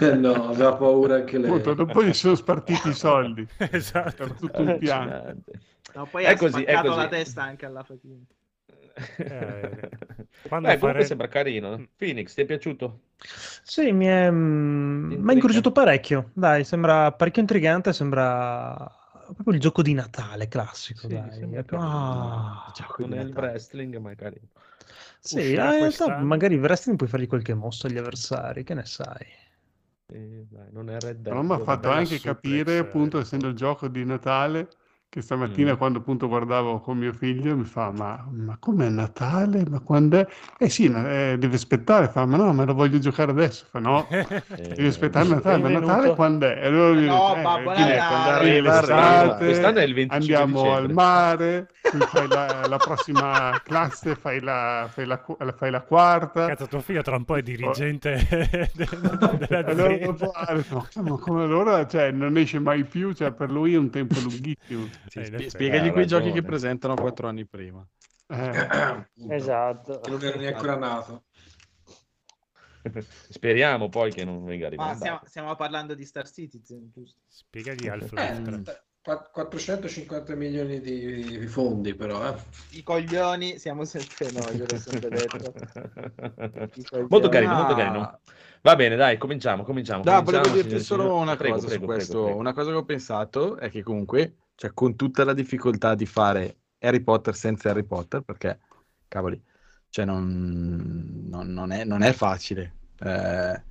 Eh 0.00 0.14
no, 0.16 0.48
aveva 0.48 0.74
paura 0.74 1.14
anche 1.16 1.38
lei. 1.38 1.48
Appunto, 1.48 1.74
dopo 1.74 2.02
gli 2.02 2.12
sono 2.12 2.34
spartiti 2.34 2.88
i 2.88 2.92
soldi. 2.94 3.46
esatto. 3.70 4.10
C'era 4.24 4.34
tutto 4.34 4.60
un 4.62 4.78
piano. 4.78 5.34
No, 5.94 6.08
poi 6.08 6.24
È 6.24 6.30
ha 6.30 6.36
così, 6.36 6.62
è 6.64 6.80
così. 6.80 6.96
la 6.96 7.08
testa 7.08 7.42
anche 7.42 7.66
alla 7.66 7.84
fatina. 7.84 8.24
Eh, 9.26 9.90
quando 10.48 10.68
Beh, 10.68 10.78
fare- 10.78 11.04
sembra 11.04 11.28
carino. 11.28 11.88
Phoenix, 11.96 12.34
ti 12.34 12.42
è 12.42 12.44
piaciuto? 12.44 13.00
Sì, 13.62 13.90
mi 13.92 14.06
è, 14.06 14.30
mm, 14.30 15.28
ha 15.28 15.32
incuriosito 15.32 15.72
parecchio. 15.72 16.30
Dai, 16.34 16.64
sembra 16.64 17.12
parecchio 17.12 17.40
intrigante. 17.42 17.92
Sembra 17.92 18.74
proprio 19.34 19.54
il 19.54 19.60
gioco 19.60 19.82
di 19.82 19.94
Natale 19.94 20.48
classico. 20.48 21.08
Sì, 21.08 21.08
dai. 21.08 21.40
ah. 21.70 22.74
Non 22.96 23.14
è 23.14 23.20
il 23.20 23.32
wrestling, 23.34 23.96
ma 23.98 24.10
è 24.10 24.14
carino. 24.16 24.48
Sì, 25.20 25.56
ah, 25.56 25.72
in 25.74 25.78
realtà 25.80 26.10
magari 26.22 26.54
il 26.54 26.60
wrestling 26.60 26.96
puoi 26.98 27.08
fargli 27.08 27.26
qualche 27.26 27.54
mossa 27.54 27.86
agli 27.88 27.96
avversari, 27.98 28.64
che 28.64 28.74
ne 28.74 28.84
sai? 28.84 29.26
Sì, 30.06 30.46
dai, 30.48 30.70
non 30.72 30.88
è 30.90 30.98
Red 31.00 31.18
Dead. 31.20 31.24
Però 31.28 31.42
mi 31.42 31.52
ha 31.54 31.58
fatto 31.58 31.88
anche 31.90 32.20
capire, 32.20 32.74
eh, 32.74 32.78
appunto, 32.78 33.18
essendo 33.18 33.48
il 33.48 33.54
gioco 33.56 33.88
di 33.88 34.04
Natale, 34.04 34.68
che 35.14 35.22
stamattina 35.22 35.74
Mm. 35.74 35.76
quando 35.76 35.98
appunto 36.00 36.26
guardavo 36.28 36.80
con 36.80 36.98
mio 36.98 37.12
figlio 37.12 37.56
mi 37.56 37.64
fa, 37.64 37.90
ma, 37.92 38.26
ma 38.32 38.56
com'è 38.58 38.88
Natale? 38.88 39.64
Ma 39.68 39.78
quando 39.80 40.18
è? 40.18 40.26
Eh 40.58 40.68
sì, 40.68 40.86
eh, 40.86 41.36
devi 41.38 41.54
aspettare, 41.54 42.08
fa, 42.08 42.26
ma 42.26 42.36
no, 42.36 42.52
me 42.52 42.64
lo 42.64 42.74
voglio 42.74 42.98
giocare 42.98 43.30
adesso, 43.30 43.64
fa 43.70 43.78
no, 43.78 44.08
devi 44.74 44.88
aspettare 44.88 45.28
Natale, 45.28 45.58
ma. 45.58 45.68
Natale 45.68 46.10
quando 46.12 46.46
è? 46.46 46.58
E 46.62 46.66
allora 46.66 46.94
gli 47.00 47.04
ho 47.04 47.08
No, 47.08 47.10
detto, 47.10 47.34
eh, 47.36 48.02
quando 48.02 48.30
Arriva, 48.30 48.30
arriva 48.30 48.70
arriva. 48.72 49.34
l'estate, 49.34 49.44
Quest'anno 49.44 49.78
è 49.78 49.82
il 49.84 49.94
25 49.94 50.44
andiamo 50.44 50.72
al 50.74 50.82
dicembre. 50.82 50.94
mare, 50.94 51.68
tu 51.88 52.02
fai 52.04 52.26
la, 52.28 52.66
la 52.66 52.78
prossima 52.80 53.60
classe, 53.62 54.16
fai 54.16 54.40
la, 54.40 54.88
fai 54.92 55.06
la, 55.06 55.22
fai 55.56 55.70
la 55.70 55.82
quarta, 55.82 56.46
Cazzo, 56.46 56.66
tuo 56.68 56.80
figlio 56.80 57.02
tra 57.02 57.16
un 57.16 57.24
po' 57.24 57.36
è 57.36 57.42
dirigente 57.42 58.26
de- 58.74 58.88
allora 59.62 59.96
dell'azienda. 59.96 59.96
dopo, 59.98 60.30
ah, 60.32 60.52
no, 60.68 60.88
ma 61.02 61.16
come 61.18 61.42
allora 61.44 61.86
cioè, 61.86 62.10
non 62.10 62.36
esce 62.36 62.58
mai 62.58 62.84
più, 62.84 63.12
cioè, 63.12 63.32
per 63.32 63.50
lui 63.50 63.74
è 63.74 63.78
un 63.78 63.90
tempo 63.90 64.20
lunghissimo. 64.20 64.90
Sì, 65.08 65.20
Eh, 65.20 65.50
spiegagli 65.50 65.88
Ha 65.88 65.92
quei 65.92 66.06
giochi 66.06 66.32
che 66.32 66.42
presentano 66.42 66.94
quattro 66.94 67.28
anni 67.28 67.46
prima. 67.46 67.86
Eh, 68.28 69.34
Esatto. 69.34 70.00
Che 70.00 70.10
non 70.10 70.22
era 70.22 70.36
neanche 70.36 70.54
ancora 70.56 70.76
nato. 70.76 71.24
Speriamo 73.30 73.88
poi 73.88 74.12
che 74.12 74.24
non 74.24 74.44
venga 74.44 74.66
Ma 74.66 74.70
rimandato. 74.70 74.96
stiamo, 74.96 75.20
stiamo 75.24 75.54
parlando 75.56 75.94
di 75.94 76.04
Star 76.04 76.28
Citizen, 76.30 76.90
giusto? 76.92 77.20
Spiegagli 77.28 77.86
Eh, 78.14 78.42
3. 78.42 78.62
qua- 79.02 79.28
450 79.32 80.34
milioni 80.34 80.80
di, 80.80 81.38
di 81.38 81.46
fondi 81.46 81.94
però, 81.94 82.26
eh. 82.28 82.36
I 82.70 82.82
coglioni 82.82 83.58
siamo 83.58 83.84
sempre 83.84 84.30
noi, 84.32 84.56
io 84.56 84.66
l'ho 84.66 84.76
sempre 84.78 85.08
detto. 85.10 85.52
Molto 87.08 87.28
carino, 87.28 87.52
Ah. 87.52 87.56
molto 87.56 87.74
carino. 87.74 88.20
Va 88.62 88.76
bene, 88.76 88.96
dai, 88.96 89.18
cominciamo, 89.18 89.62
cominciamo. 89.62 90.02
No, 90.04 90.22
volevo 90.22 90.44
cominciamo, 90.44 90.54
dirti 90.62 90.80
signori, 90.80 90.84
solo 90.84 91.16
una 91.16 91.36
Prego, 91.36 91.54
cosa 91.56 91.68
prego, 91.68 91.86
su 91.86 91.86
prego, 91.86 91.92
questo. 91.92 92.22
prego. 92.24 92.38
Una 92.38 92.52
cosa 92.54 92.70
che 92.70 92.76
ho 92.76 92.84
pensato 92.84 93.56
è 93.58 93.70
che 93.70 93.82
comunque, 93.82 94.36
cioè, 94.54 94.72
con 94.72 94.96
tutta 94.96 95.24
la 95.24 95.32
difficoltà 95.34 95.94
di 95.94 96.06
fare 96.06 96.56
Harry 96.78 97.00
Potter 97.00 97.34
senza 97.34 97.70
Harry 97.70 97.84
Potter, 97.84 98.22
perché, 98.22 98.58
cavoli, 99.08 99.40
cioè 99.88 100.04
non, 100.04 101.26
non- 101.28 101.52
non 101.52 101.72
è, 101.72 101.84
non 101.84 102.02
è 102.02 102.12
facile. 102.12 102.74
Eh, 102.98 103.62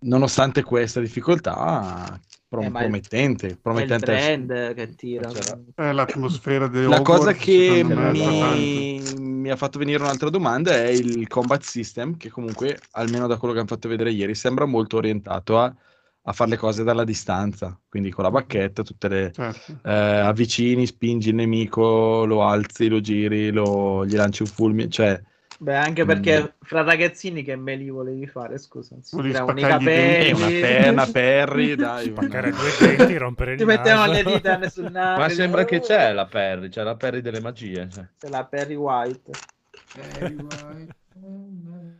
nonostante 0.00 0.62
questa 0.62 1.00
difficoltà, 1.00 2.18
pro- 2.48 2.62
Eh, 2.62 2.68
ma 2.68 2.80
il- 2.80 2.86
promettente, 2.86 3.46
È 3.46 3.50
il 3.50 3.58
promettente 3.58 4.06
trend 4.06 4.74
che 4.74 4.94
tira. 4.94 5.30
Eh, 5.74 5.92
l'atmosfera 5.92 6.68
di 6.68 6.84
La 6.84 7.02
cosa 7.02 7.32
che 7.32 7.82
mi, 7.84 9.00
mi 9.00 9.50
ha 9.50 9.56
fatto 9.56 9.78
venire 9.78 10.02
un'altra 10.02 10.30
domanda 10.30 10.74
è 10.74 10.86
il 10.88 11.26
combat 11.28 11.62
system, 11.62 12.16
che 12.16 12.28
comunque, 12.28 12.78
almeno 12.92 13.26
da 13.26 13.36
quello 13.36 13.54
che 13.54 13.60
hanno 13.60 13.68
fatto 13.68 13.88
vedere 13.88 14.10
ieri, 14.10 14.34
sembra 14.34 14.64
molto 14.64 14.96
orientato 14.96 15.58
a, 15.58 15.74
a 16.28 16.32
fare 16.32 16.50
le 16.50 16.56
cose 16.56 16.84
dalla 16.84 17.04
distanza, 17.04 17.78
quindi 17.88 18.10
con 18.10 18.24
la 18.24 18.30
bacchetta, 18.30 18.82
tutte 18.82 19.08
le 19.08 19.30
Certo. 19.32 19.78
eh, 19.82 19.90
avvicini, 19.92 20.86
spingi 20.86 21.30
il 21.30 21.34
nemico, 21.36 22.24
lo 22.26 22.42
alzi, 22.44 22.88
lo 22.88 23.00
giri, 23.00 23.50
lo, 23.50 24.04
gli 24.06 24.14
lanci 24.14 24.42
un 24.42 24.48
fulmine, 24.48 24.88
cioè 24.90 25.20
Beh, 25.60 25.74
anche 25.74 26.04
perché 26.04 26.40
Mm. 26.40 26.46
fra 26.60 26.82
ragazzini 26.82 27.42
che 27.42 27.56
me 27.56 27.74
li 27.74 27.88
volevi 27.90 28.28
fare, 28.28 28.58
scusa. 28.58 28.94
Si 29.02 29.16
Volevi 29.16 29.32
tiravano 29.34 29.58
i 29.58 29.62
capelli. 29.62 30.32
denti, 30.32 30.32
una, 30.32 30.46
per, 30.60 30.92
una 30.92 31.06
Perry, 31.10 31.74
dai. 31.74 32.10
Spaccare 32.10 32.50
due 32.52 32.76
denti, 32.78 33.16
rompere 33.16 33.52
il 33.52 33.58
Ti 33.58 33.64
mettevano 33.64 34.12
le 34.12 34.22
dita 34.22 34.68
sul 34.68 34.88
naso. 34.92 35.20
Ma 35.20 35.28
sembra 35.28 35.64
che 35.64 35.80
c'è 35.80 36.12
la 36.12 36.26
Perry, 36.26 36.68
c'è 36.68 36.84
la 36.84 36.94
Perry 36.94 37.20
delle 37.22 37.40
magie. 37.40 37.88
cioè. 37.90 38.04
C'è 38.18 38.28
la 38.28 38.44
Perry 38.44 38.76
White. 38.76 39.30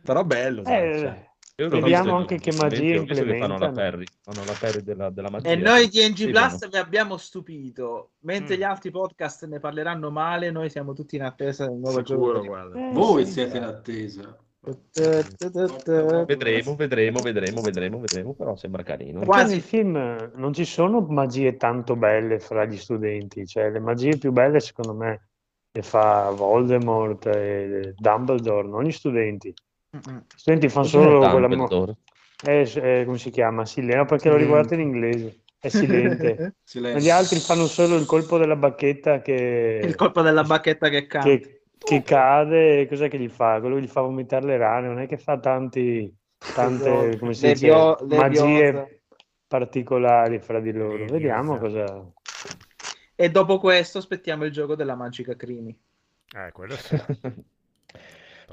Però 0.03 0.23
bello, 0.23 0.61
dai, 0.61 0.73
Eh, 0.73 0.97
cioè. 0.99 1.28
Vediamo 1.67 2.15
anche 2.15 2.37
che 2.37 2.51
visto 2.51 2.67
che 2.67 2.75
fanno 2.77 2.87
la 2.87 3.01
implementano. 3.01 3.71
Perry, 3.71 4.05
fanno 4.21 4.45
la 4.45 4.55
Perry 4.57 4.81
della, 4.81 5.09
della 5.09 5.29
magia. 5.29 5.49
E 5.49 5.55
noi 5.57 5.89
di 5.89 5.99
NG 6.07 6.15
Sì, 6.15 6.27
Plus 6.29 6.69
vi 6.69 6.77
abbiamo 6.77 7.17
stupito. 7.17 8.11
Mentre 8.19 8.55
Mm. 8.55 8.59
gli 8.59 8.63
altri 8.63 8.91
podcast 8.91 9.45
ne 9.47 9.59
parleranno 9.59 10.09
male, 10.09 10.51
noi 10.51 10.69
siamo 10.69 10.93
tutti 10.93 11.15
in 11.17 11.23
attesa 11.23 11.67
del 11.67 11.77
nuovo 11.77 12.05
Sicuro, 12.05 12.41
gioco. 12.41 12.73
Eh, 12.75 12.91
Voi 12.93 13.25
sì, 13.25 13.31
siete 13.33 13.57
in 13.57 13.63
attesa. 13.63 14.37
Vedremo, 16.25 16.75
vedremo, 16.75 17.21
vedremo, 17.21 17.61
vedremo, 17.61 17.99
vedremo, 17.99 18.33
però 18.33 18.55
sembra 18.55 18.83
carino. 18.83 19.19
Perché 19.19 19.25
Quasi. 19.25 19.53
nel 19.53 19.61
film 19.61 20.31
non 20.35 20.53
ci 20.53 20.65
sono 20.65 21.01
magie 21.01 21.55
tanto 21.55 21.95
belle 21.95 22.39
fra 22.39 22.65
gli 22.65 22.77
studenti, 22.77 23.45
cioè 23.47 23.69
le 23.69 23.79
magie 23.79 24.17
più 24.17 24.31
belle 24.31 24.59
secondo 24.59 24.93
me 24.93 25.29
le 25.71 25.81
fa 25.81 26.29
Voldemort 26.31 27.25
e 27.27 27.93
Dumbledore, 27.95 28.67
non 28.67 28.83
gli 28.83 28.91
studenti. 28.91 29.53
Mm-mm. 29.95 30.17
Gli 30.19 30.37
studenti 30.37 30.69
fanno 30.69 30.85
Cos'è 30.85 31.01
solo 31.01 31.29
quella... 31.29 31.47
mo- 31.47 31.97
eh, 32.45 32.71
eh, 32.75 33.03
come 33.05 33.17
si 33.17 33.31
chiama? 33.31 33.65
Silente, 33.65 34.05
perché 34.05 34.29
lo 34.29 34.37
riguardo 34.37 34.73
in 34.75 34.81
inglese. 34.81 35.41
È 35.59 35.67
silente. 35.69 36.55
Silenzio. 36.63 37.01
Gli 37.01 37.09
altri 37.09 37.39
fanno 37.39 37.65
solo 37.65 37.95
il 37.97 38.05
colpo 38.05 38.37
della 38.37 38.55
bacchetta 38.55 39.21
che, 39.21 39.81
Il 39.83 39.95
colpo 39.95 40.21
della 40.21 40.43
bacchetta 40.43 40.89
che 40.89 41.05
canta. 41.05 41.27
che, 41.29 41.63
che 41.77 42.01
cade, 42.03 42.87
cos'è 42.87 43.09
che 43.09 43.19
gli 43.19 43.27
fa? 43.27 43.59
Quello 43.59 43.75
che 43.75 43.81
gli 43.81 43.87
fa 43.87 44.01
vomitare 44.01 44.45
le 44.45 44.57
rane, 44.57 44.87
non 44.87 44.99
è 44.99 45.07
che 45.07 45.17
fa 45.17 45.37
tanti, 45.37 46.13
tante, 46.37 47.17
come 47.19 47.33
si 47.33 47.51
dice, 47.51 47.67
leviosa. 47.67 48.05
magie 48.15 49.01
particolari 49.47 50.39
fra 50.39 50.59
di 50.61 50.71
loro. 50.71 50.93
Leviosa. 50.93 51.13
Vediamo 51.13 51.57
cosa... 51.57 52.11
E 53.15 53.29
dopo 53.29 53.59
questo 53.59 53.97
aspettiamo 53.97 54.45
il 54.45 54.51
gioco 54.51 54.75
della 54.75 54.95
Magica 54.95 55.35
Crimi. 55.35 55.77
Eh, 56.33 56.51
quello 56.53 56.75
sì. 56.77 56.95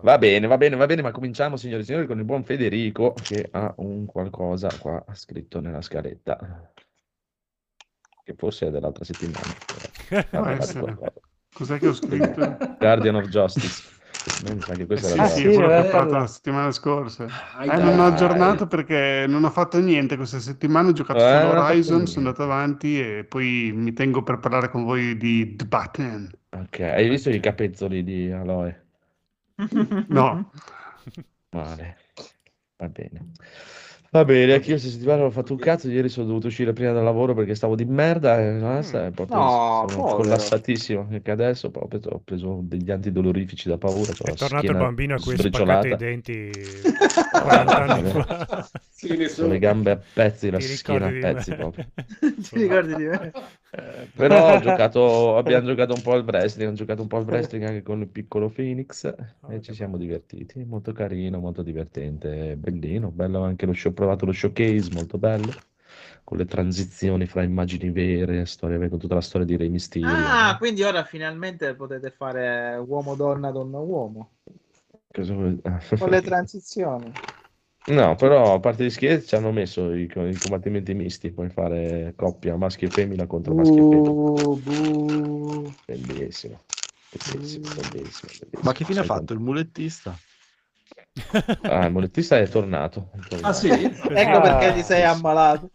Va 0.03 0.17
bene, 0.19 0.47
va 0.47 0.57
bene, 0.57 0.77
va 0.77 0.87
bene, 0.87 1.03
ma 1.03 1.11
cominciamo, 1.11 1.57
signori 1.57 1.83
e 1.83 1.85
signori, 1.85 2.07
con 2.07 2.19
il 2.19 2.25
buon 2.25 2.45
Federico 2.45 3.13
che 3.15 3.49
ha 3.51 3.75
un 3.79 4.07
qualcosa 4.07 4.69
qua 4.79 5.05
scritto 5.13 5.61
nella 5.61 5.83
scaletta, 5.83 6.73
che 8.23 8.35
forse 8.37 8.67
è 8.67 8.71
dell'altra 8.71 9.05
settimana. 9.05 9.55
Può 10.07 10.19
Vabbè, 10.31 10.51
essere. 10.59 10.81
qualcosa. 10.81 11.13
Cos'è 11.53 11.79
che 11.79 11.89
ho 11.89 11.95
scritto? 11.95 12.57
Guardian 12.79 13.15
of 13.17 13.29
Justice. 13.29 13.95
Eh 14.49 14.87
questa 14.87 15.09
sì, 15.09 15.17
la... 15.17 15.27
sì, 15.27 15.45
quello 15.45 15.69
che 15.69 15.79
ho 15.79 15.85
fatto 15.85 16.13
la 16.19 16.27
settimana 16.27 16.71
scorsa. 16.73 17.27
Ai, 17.57 17.69
Eh, 17.71 17.77
non 17.77 17.99
ho 18.01 18.07
aggiornato 18.07 18.67
perché 18.67 19.25
non 19.29 19.45
ho 19.45 19.51
fatto 19.51 19.79
niente 19.79 20.17
questa 20.17 20.41
settimana, 20.41 20.89
ho 20.89 20.93
giocato 20.93 21.21
Eh, 21.21 21.23
solo 21.23 21.61
Horizon, 21.63 22.07
sono 22.07 22.27
andato 22.27 22.43
avanti 22.43 23.01
e 23.01 23.25
poi 23.25 23.73
mi 23.75 23.93
tengo 23.93 24.23
per 24.23 24.39
parlare 24.41 24.69
con 24.69 24.85
voi 24.85 25.17
di 25.17 25.55
The 25.57 25.65
Batman. 25.65 26.31
Ok, 26.51 26.81
hai 26.81 27.09
visto 27.09 27.31
i 27.31 27.39
capezzoli 27.41 28.03
di 28.03 28.31
Aloe? 28.33 28.86
No, 30.09 30.51
Male. 31.53 31.97
Va 32.79 32.89
bene. 32.89 33.33
Va 34.11 34.25
bene, 34.25 34.53
anche 34.55 34.67
io 34.67 34.77
questa 34.77 34.89
settimana 34.91 35.19
non 35.19 35.27
ho 35.27 35.31
fatto 35.31 35.53
un 35.53 35.59
cazzo, 35.59 35.91
ieri 35.91 36.09
sono 36.09 36.27
dovuto 36.27 36.47
uscire 36.47 36.73
prima 36.73 36.93
dal 36.93 37.05
lavoro 37.05 37.35
perché 37.35 37.55
stavo 37.55 37.75
di 37.75 37.85
merda 37.85 38.41
e 38.41 38.53
no, 38.53 38.79
è 38.79 39.11
proprio, 39.11 39.41
No, 39.41 39.49
sono 39.81 40.03
povero. 40.03 40.17
collassatissimo, 40.17 41.07
perché 41.07 41.31
adesso 41.33 41.71
proprio 41.71 42.01
ho 42.11 42.21
preso 42.21 42.61
degli 42.63 42.91
antidolorifici 42.91 43.69
da 43.69 43.77
paura, 43.79 44.13
È 44.13 44.35
tornato 44.35 44.71
il 44.71 44.77
bambino 44.77 45.15
a 45.15 45.19
cui 45.21 45.33
hai 45.33 45.39
spaccato 45.39 45.89
i 45.89 45.97
denti 45.97 46.33
40 47.41 47.83
anni 47.85 48.03
Vabbè. 48.03 48.13
fa. 48.13 48.71
Sì, 48.91 49.17
ne 49.17 49.25
ho 49.25 49.29
sono- 49.29 49.53
le 49.53 49.59
gambe 49.59 49.91
a 49.91 49.97
pezzi, 50.13 50.51
la 50.51 50.61
schiena 50.61 51.07
a 51.07 51.13
pezzi 51.13 51.53
proprio. 51.55 51.85
Ti 52.51 52.59
ricordi 52.59 52.95
di 52.95 53.05
me? 53.05 53.33
Eh, 53.71 54.09
però 54.15 54.53
ho 54.53 54.59
giocato, 54.61 55.37
abbiamo 55.37 55.67
giocato 55.67 55.93
un 55.95 56.01
po' 56.01 56.13
al 56.13 56.25
wrestling, 56.25 56.71
ho 56.71 56.75
giocato 56.75 57.03
un 57.03 57.09
po' 57.09 57.17
al 57.19 57.25
wrestling 57.25 57.65
anche 57.65 57.83
con 57.83 58.01
il 58.01 58.09
piccolo 58.09 58.49
Phoenix 58.49 59.13
e 59.47 59.61
ci 59.61 59.75
siamo 59.75 59.97
divertiti. 59.99 60.65
Molto 60.65 60.93
carino, 60.93 61.39
molto 61.41 61.63
divertente, 61.63 62.57
bellino, 62.57 63.11
bello 63.11 63.43
anche 63.43 63.67
lo 63.67 63.73
show, 63.75 63.91
ho 63.91 63.95
provato 63.95 64.25
lo 64.25 64.33
showcase, 64.33 64.91
molto 64.91 65.19
bello, 65.19 65.53
con 66.25 66.39
le 66.39 66.47
transizioni 66.47 67.27
fra 67.27 67.43
immagini 67.43 67.91
vere, 67.91 68.47
storia, 68.47 68.89
con 68.89 68.99
tutta 68.99 69.15
la 69.15 69.21
storia 69.21 69.47
di 69.47 69.57
Re 69.57 69.69
Mysterio. 69.69 70.15
Ah, 70.31 70.57
quindi 70.59 70.83
ora 70.83 71.05
finalmente 71.05 71.75
potete 71.75 72.11
fare 72.11 72.77
uomo-donna, 72.77 73.51
donna-uomo. 73.51 74.31
Cosa 75.17 75.33
vuoi- 75.33 75.61
Con 75.99 76.11
le 76.11 76.21
transizioni. 76.21 77.11
No, 77.89 78.17
però 78.17 78.55
a 78.55 78.61
parte 78.61 78.85
gli 78.85 78.91
scherzi 78.91 79.29
ci 79.29 79.35
hanno 79.37 79.51
messo 79.51 79.95
i, 79.95 80.03
i 80.03 80.39
combattimenti 80.39 80.93
misti, 80.93 81.31
puoi 81.31 81.49
fare 81.49 82.13
coppia 82.17 82.57
maschio 82.57 82.89
e 82.89 82.91
femmina 82.91 83.27
contro 83.27 83.55
maschio 83.55 83.83
e 83.83 83.87
femmina. 83.89 84.11
Uh. 84.11 85.73
Bellissimo, 85.87 86.61
bellissimo, 87.11 87.65
bellissimo, 87.73 87.83
bellissimo. 87.93 88.63
Ma 88.65 88.73
che 88.73 88.85
fine 88.85 89.01
ha 89.01 89.05
fatto 89.05 89.33
il 89.33 89.39
mulettista? 89.41 90.19
Ah, 91.63 91.87
il 91.87 91.93
molettista 91.93 92.39
è 92.39 92.47
tornato. 92.49 93.09
Ah 93.43 93.53
sì? 93.53 93.69
Ecco 93.71 94.37
Ah, 94.37 94.41
perché 94.41 94.75
ti 94.75 94.83
sei 94.83 95.05
ammalato. 95.05 95.71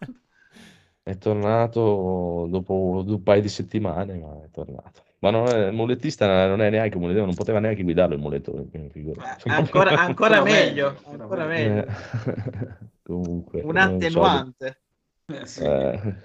È 1.03 1.17
tornato 1.17 2.47
dopo 2.49 3.03
un 3.05 3.23
paio 3.23 3.41
di 3.41 3.49
settimane, 3.49 4.17
ma 4.17 4.43
è 4.43 4.49
tornato. 4.51 5.03
Ma 5.21 5.29
non 5.29 5.47
è, 5.47 5.67
il 5.67 5.73
mulettista 5.73 6.47
non 6.47 6.61
è 6.61 6.69
neanche 6.69 6.95
un 6.95 7.01
mulettino, 7.03 7.25
non 7.25 7.35
poteva 7.35 7.59
neanche 7.59 7.83
guidarlo 7.83 8.15
il 8.15 8.21
muletto. 8.21 8.67
figurati. 8.91 9.47
Eh, 9.49 9.51
Ancora, 9.51 9.95
ancora 9.95 10.39
Ancora 10.39 10.41
meglio. 10.41 10.97
meglio, 11.01 11.01
Ancora 11.03 11.45
meglio. 11.45 11.85
Eh, 11.85 11.85
Comunque, 13.03 13.61
Un 13.61 13.75
non 13.77 14.07
so, 14.07 14.23
attenuante. 14.25 14.81
Eh, 15.27 15.45
sì. 15.45 15.63
eh, 15.63 16.15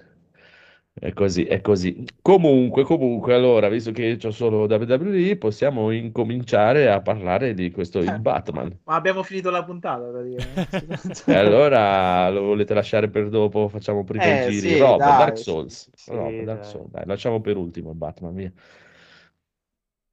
è 0.99 1.13
così, 1.13 1.45
è 1.45 1.61
così. 1.61 2.03
Comunque, 2.21 2.83
comunque, 2.83 3.33
allora, 3.35 3.69
visto 3.69 3.91
che 3.91 4.17
c'ho 4.17 4.31
solo 4.31 4.65
WWE, 4.65 5.37
possiamo 5.37 5.91
incominciare 5.91 6.89
a 6.89 7.01
parlare 7.01 7.53
di 7.53 7.69
questo 7.71 7.99
il 7.99 8.19
Batman. 8.19 8.79
Ma 8.85 8.95
abbiamo 8.95 9.21
finito 9.23 9.49
la 9.49 9.63
puntata 9.63 10.05
praticamente. 10.09 10.69
E 11.25 11.35
allora 11.35 12.29
lo 12.29 12.41
volete 12.43 12.73
lasciare 12.73 13.09
per 13.09 13.29
dopo? 13.29 13.67
Facciamo 13.69 14.03
prima 14.03 14.23
Eh, 14.23 14.39
i 14.39 14.41
giri. 14.41 14.69
sì, 14.69 14.77
Rob, 14.77 14.97
dai, 14.97 15.13
Dark. 15.15 15.37
Souls. 15.37 15.89
Sì, 15.93 16.11
Rob, 16.13 16.43
Dark. 16.43 16.63
Souls. 16.65 16.89
Dai, 16.89 17.05
lasciamo 17.05 17.41
per 17.41 17.57
ultimo 17.57 17.91
il 17.91 17.97
Batman, 17.97 18.33
via. 18.33 18.51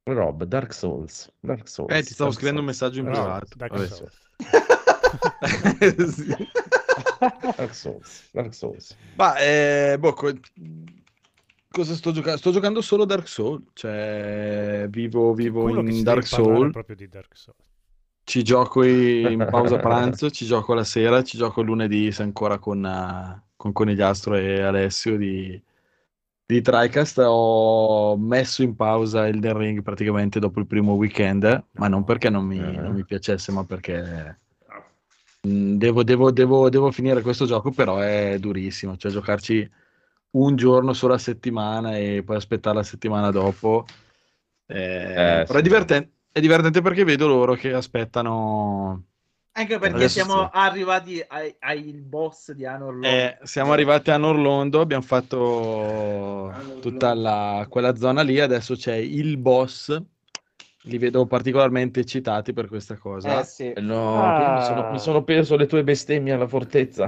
Rob, 0.07 0.43
Dark 0.43 0.71
Souls. 0.73 1.31
Dark 1.39 1.67
Souls. 1.67 1.91
Eh, 1.91 2.03
ti 2.03 2.13
stavo 2.13 2.29
Dark 2.29 2.41
scrivendo 2.41 2.61
un 2.61 2.73
Souls. 2.73 2.93
messaggio 2.93 2.99
in 2.99 3.05
privato. 3.11 3.47
Dark 3.55 3.73
Vabbè. 3.73 3.87
Souls. 3.87 4.23
Sì. 6.13 6.35
Dark 7.57 7.73
Souls. 7.73 8.29
Dark 8.31 8.53
Souls. 8.53 8.95
Ma, 9.15 9.35
eh, 9.37 9.97
boh, 9.99 10.13
co- 10.13 10.33
cosa 11.71 11.95
sto 11.95 12.11
giocando? 12.11 12.37
Sto 12.37 12.51
giocando 12.51 12.81
solo 12.81 13.05
Dark 13.05 13.27
Souls, 13.27 13.63
cioè 13.73 14.85
vivo, 14.89 15.33
vivo 15.33 15.69
in 15.79 16.03
Dark 16.03 16.25
Souls, 16.27 16.71
proprio 16.71 16.95
di 16.95 17.07
Dark 17.07 17.35
Souls. 17.35 17.57
ci 18.23 18.43
gioco 18.43 18.83
in 18.83 19.47
pausa 19.49 19.77
pranzo, 19.77 20.29
ci 20.29 20.45
gioco 20.45 20.73
la 20.75 20.83
sera, 20.83 21.23
ci 21.23 21.37
gioco 21.37 21.61
il 21.61 21.67
lunedì 21.67 22.11
se 22.11 22.21
ancora 22.23 22.59
con, 22.59 22.85
eh, 22.85 23.43
con 23.55 23.71
Conigliastro 23.71 24.35
e 24.35 24.61
Alessio 24.61 25.17
di, 25.17 25.59
di 26.45 26.61
TriCast. 26.61 27.19
Ho 27.25 28.17
messo 28.17 28.63
in 28.63 28.75
pausa 28.75 29.27
Elden 29.27 29.57
Ring 29.57 29.81
praticamente 29.81 30.39
dopo 30.39 30.59
il 30.59 30.67
primo 30.67 30.93
weekend, 30.93 31.65
ma 31.73 31.87
non 31.87 32.03
perché 32.03 32.29
non 32.29 32.45
mi, 32.45 32.57
Eh. 32.59 32.79
non 32.79 32.93
mi 32.93 33.03
piacesse, 33.05 33.51
ma 33.51 33.63
perché 33.65 34.39
mm, 35.47 35.77
devo, 35.77 36.03
devo- 36.03 36.31
devo- 36.31 36.69
devo 36.69 36.91
finire 36.91 37.21
questo 37.21 37.45
gioco, 37.45 37.71
però 37.71 37.97
è 37.99 38.37
durissimo, 38.39 38.97
cioè 38.97 39.11
giocarci 39.11 39.69
un 40.31 40.55
giorno 40.55 40.93
solo 40.93 41.13
a 41.13 41.17
settimana 41.17 41.97
e 41.97 42.23
poi 42.25 42.35
aspettare 42.35 42.75
la 42.77 42.83
settimana 42.83 43.31
dopo. 43.31 43.85
eh, 44.67 45.41
Eh, 45.41 45.43
però 45.45 45.53
è 45.53 45.55
sì. 45.57 45.61
divertente, 45.61 46.11
è 46.31 46.39
divertente 46.41 46.81
perché 46.81 47.03
vedo 47.03 47.27
loro 47.27 47.55
che 47.55 47.73
aspettano. 47.73 49.05
Anche 49.57 49.79
perché 49.79 49.95
Adesso 49.95 50.21
siamo 50.23 50.43
sì. 50.43 50.49
arrivati 50.51 51.23
ai, 51.25 51.55
ai 51.59 51.93
boss 51.93 52.51
di 52.51 52.65
Anor 52.65 52.91
Londo. 52.93 53.07
Eh, 53.07 53.37
siamo 53.43 53.71
arrivati 53.71 54.11
a 54.11 54.17
Norlondo, 54.17 54.81
abbiamo 54.81 55.03
fatto 55.03 56.53
tutta 56.81 57.13
la- 57.13 57.65
quella 57.69 57.95
zona 57.95 58.21
lì, 58.21 58.39
adesso 58.39 58.75
c'è 58.75 58.95
il 58.95 59.37
boss 59.37 59.97
li 60.87 60.97
vedo 60.99 61.25
particolarmente 61.25 62.01
eccitati 62.01 62.53
per 62.53 62.67
questa 62.67 62.95
cosa. 62.97 63.39
Eh 63.39 63.43
sì. 63.45 63.73
No, 63.77 64.21
Ah. 64.21 64.53
mi 64.55 64.61
sono, 64.65 64.91
mi 64.91 64.99
sono 64.99 65.23
perso 65.23 65.55
le 65.55 65.65
tue 65.67 65.83
bestemmie 65.83 66.33
alla 66.33 66.47
fortezza. 66.47 67.05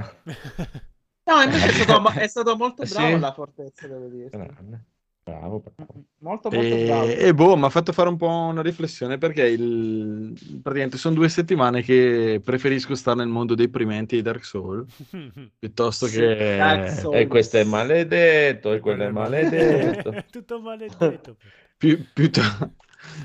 No, 1.24 1.42
invece 1.42 1.68
è 1.68 1.72
stato, 1.72 2.08
è 2.18 2.26
stato 2.28 2.56
molto 2.56 2.84
Sì? 2.86 2.94
bravo 2.94 3.14
alla 3.14 3.32
fortezza, 3.32 3.86
devo 3.86 4.06
dire. 4.08 4.30
Grande. 4.30 4.84
Bravo, 5.28 5.62
bravo. 5.74 6.04
Molto, 6.20 6.50
molto 6.50 6.76
bravo. 6.76 7.06
E, 7.06 7.26
e 7.26 7.34
boh, 7.34 7.56
mi 7.56 7.64
ha 7.64 7.68
fatto 7.68 7.92
fare 7.92 8.08
un 8.08 8.16
po' 8.16 8.28
una 8.28 8.62
riflessione 8.62 9.18
perché 9.18 9.46
il... 9.46 10.32
praticamente 10.62 10.96
sono 10.96 11.14
due 11.14 11.28
settimane 11.28 11.82
che 11.82 12.40
preferisco 12.42 12.94
stare 12.94 13.18
nel 13.18 13.28
mondo 13.28 13.54
deprimenti 13.54 14.16
di 14.16 14.22
Dark 14.22 14.44
Souls 14.44 14.86
piuttosto 15.58 16.06
Sì, 16.06 16.16
che... 16.16 16.56
Dark 16.56 16.88
Souls. 16.88 17.16
E 17.20 17.26
questo 17.26 17.58
è 17.58 17.64
maledetto, 17.64 18.72
e 18.72 18.80
quello 18.80 19.04
è 19.04 19.10
maledetto. 19.10 20.14
Tutto 20.30 20.60
maledetto. 20.60 21.36
più- 21.76 22.02
piutto- 22.12 22.40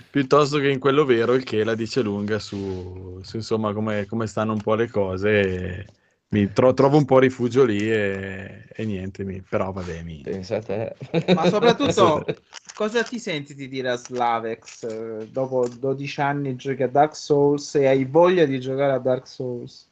piuttosto 0.10 0.60
che 0.60 0.70
in 0.70 0.80
quello 0.80 1.06
vero, 1.06 1.34
il 1.34 1.44
che 1.44 1.64
la 1.64 1.76
dice 1.76 2.02
lunga 2.02 2.38
su, 2.40 3.20
su, 3.24 3.38
insomma 3.38 3.74
come, 3.74 4.06
come 4.06 4.28
stanno 4.28 4.52
un 4.54 4.62
po' 4.62 4.76
le 4.76 4.90
cose. 4.90 5.30
e 5.42 5.86
Mi 6.34 6.52
tro- 6.52 6.74
trovo 6.74 6.98
un 6.98 7.06
po' 7.06 7.20
rifugio 7.20 7.64
lì 7.64 7.80
e, 7.92 8.66
e 8.68 8.86
niente, 8.86 9.24
mi- 9.24 9.44
però 9.48 9.72
vabbè, 9.72 10.02
mi... 10.02 10.22
Pensa 10.24 10.56
a 10.56 10.62
te. 10.64 10.96
Ma 11.36 11.48
soprattutto, 11.48 12.26
cosa 12.74 13.04
ti 13.04 13.20
senti 13.20 13.54
di 13.54 13.68
dire 13.68 13.92
a 13.92 13.96
Slavex 13.96 14.84
eh, 14.84 15.28
dopo 15.32 15.68
12 15.68 16.22
anni 16.22 16.56
giochi 16.56 16.82
a 16.82 16.88
Dark 16.88 17.16
Souls 17.16 17.76
e 17.76 17.86
hai 17.86 18.06
voglia 18.06 18.46
di 18.46 18.60
giocare 18.60 18.94
a 18.94 18.98
Dark 18.98 19.28
Souls? 19.28 19.88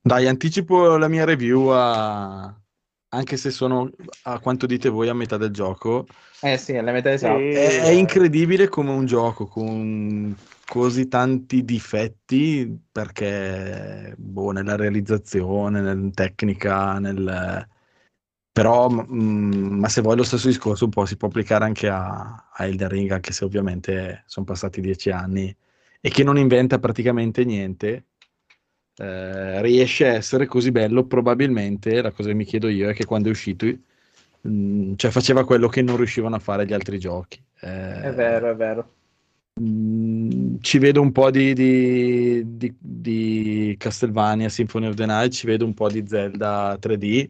Dai, 0.00 0.28
anticipo 0.28 0.96
la 0.96 1.08
mia 1.08 1.24
review 1.24 1.66
a... 1.70 2.54
anche 3.08 3.36
se 3.36 3.50
sono, 3.50 3.90
a 4.22 4.38
quanto 4.38 4.66
dite 4.66 4.88
voi, 4.88 5.08
a 5.08 5.14
metà 5.14 5.36
del 5.36 5.50
gioco. 5.50 6.06
Eh 6.42 6.58
sì, 6.58 6.76
alla 6.76 6.92
metà 6.92 7.10
esatto. 7.10 7.40
Sì. 7.40 7.58
È, 7.58 7.82
è 7.82 7.90
incredibile 7.90 8.68
come 8.68 8.90
un 8.90 9.04
gioco 9.04 9.46
con 9.46 10.36
così 10.66 11.08
tanti 11.08 11.64
difetti, 11.64 12.80
perché 12.90 14.14
boh, 14.16 14.50
nella 14.52 14.76
realizzazione, 14.76 15.80
nella 15.80 16.10
tecnica, 16.12 16.98
nel... 16.98 17.68
però 18.52 18.88
mm, 18.90 19.78
ma 19.80 19.88
se 19.88 20.00
vuoi 20.02 20.16
lo 20.16 20.22
stesso 20.24 20.48
discorso 20.48 20.84
un 20.84 20.90
po' 20.90 21.06
si 21.06 21.16
può 21.16 21.28
applicare 21.28 21.64
anche 21.64 21.88
a, 21.88 22.50
a 22.52 22.64
Elden 22.66 22.88
Ring, 22.88 23.10
anche 23.10 23.32
se 23.32 23.44
ovviamente 23.44 24.24
sono 24.26 24.44
passati 24.46 24.80
dieci 24.80 25.10
anni 25.10 25.54
e 26.00 26.10
che 26.10 26.24
non 26.24 26.36
inventa 26.38 26.78
praticamente 26.78 27.44
niente. 27.44 28.06
eh, 28.96 29.62
riesce 29.62 30.06
a 30.08 30.12
essere 30.14 30.46
così 30.46 30.70
bello, 30.72 31.04
probabilmente 31.06 32.02
la 32.02 32.12
cosa 32.12 32.28
che 32.28 32.34
mi 32.34 32.44
chiedo 32.44 32.68
io 32.68 32.90
è 32.90 32.94
che 32.94 33.04
quando 33.06 33.28
è 33.28 33.30
uscito 33.32 33.66
mm, 34.48 34.94
cioè 34.96 35.10
faceva 35.10 35.44
quello 35.44 35.68
che 35.68 35.82
non 35.82 35.96
riuscivano 35.96 36.36
a 36.36 36.38
fare 36.38 36.66
gli 36.66 36.72
altri 36.72 36.98
giochi. 36.98 37.42
Eh, 37.60 37.68
È 38.00 38.12
vero, 38.12 38.50
è 38.50 38.54
vero. 38.54 38.96
Mm, 39.60 40.56
ci 40.60 40.78
vedo 40.78 41.00
un 41.02 41.12
po' 41.12 41.30
di, 41.30 41.52
di, 41.52 42.42
di- 42.56 42.74
di 42.78 43.74
Castlevania 43.78 44.48
Symphony 44.48 44.86
of 44.86 44.94
the 44.94 45.04
Night, 45.06 45.32
ci 45.32 45.46
vedo 45.46 45.64
un 45.66 45.74
po' 45.74 45.88
di 45.90 46.06
Zelda 46.06 46.76
3D. 46.78 47.28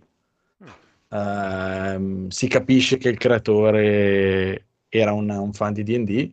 Ehm, 1.11 2.29
si 2.29 2.49
capisce 2.49 2.97
che 2.97 3.09
il 3.09 3.19
creatore 3.19 4.67
era 4.89 5.13
un, 5.13 5.29
un 5.31 5.53
fan 5.53 5.73
di 5.73 5.83
D&D, 5.83 6.33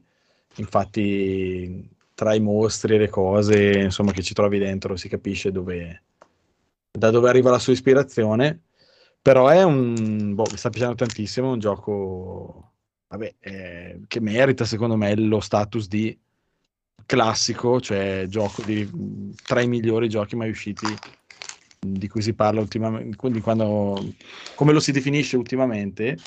infatti 0.57 1.89
tra 2.13 2.33
i 2.33 2.39
mostri 2.39 2.95
e 2.95 2.97
le 2.99 3.09
cose 3.09 3.79
insomma, 3.79 4.11
che 4.11 4.21
ci 4.21 4.33
trovi 4.33 4.57
dentro 4.59 4.95
si 4.95 5.07
capisce 5.09 5.51
dove, 5.51 6.03
da 6.91 7.09
dove 7.11 7.29
arriva 7.29 7.49
la 7.51 7.59
sua 7.59 7.73
ispirazione. 7.73 8.61
Però 9.21 9.47
è 9.49 9.63
un, 9.63 10.33
boh, 10.35 10.47
mi 10.49 10.57
sta 10.57 10.69
piacendo 10.69 10.95
tantissimo, 10.95 11.49
è 11.49 11.51
un 11.53 11.59
gioco 11.59 12.68
vabbè, 13.09 13.35
eh, 13.39 14.01
che 14.07 14.19
merita 14.21 14.65
secondo 14.65 14.95
me 14.95 15.15
lo 15.15 15.39
status 15.39 15.87
di 15.87 16.17
classico, 17.05 17.79
cioè 17.81 18.25
gioco 18.29 18.63
di 18.63 18.87
tra 19.45 19.61
i 19.61 19.67
migliori 19.67 20.07
giochi 20.09 20.35
mai 20.35 20.49
usciti 20.49 20.99
di 21.79 22.07
cui 22.07 22.21
si 22.21 22.33
parla 22.33 22.59
ultimamente, 22.61 23.15
quindi 23.15 23.41
quando, 23.41 24.13
come 24.53 24.73
lo 24.73 24.79
si 24.79 24.91
definisce 24.91 25.37
ultimamente 25.37 26.21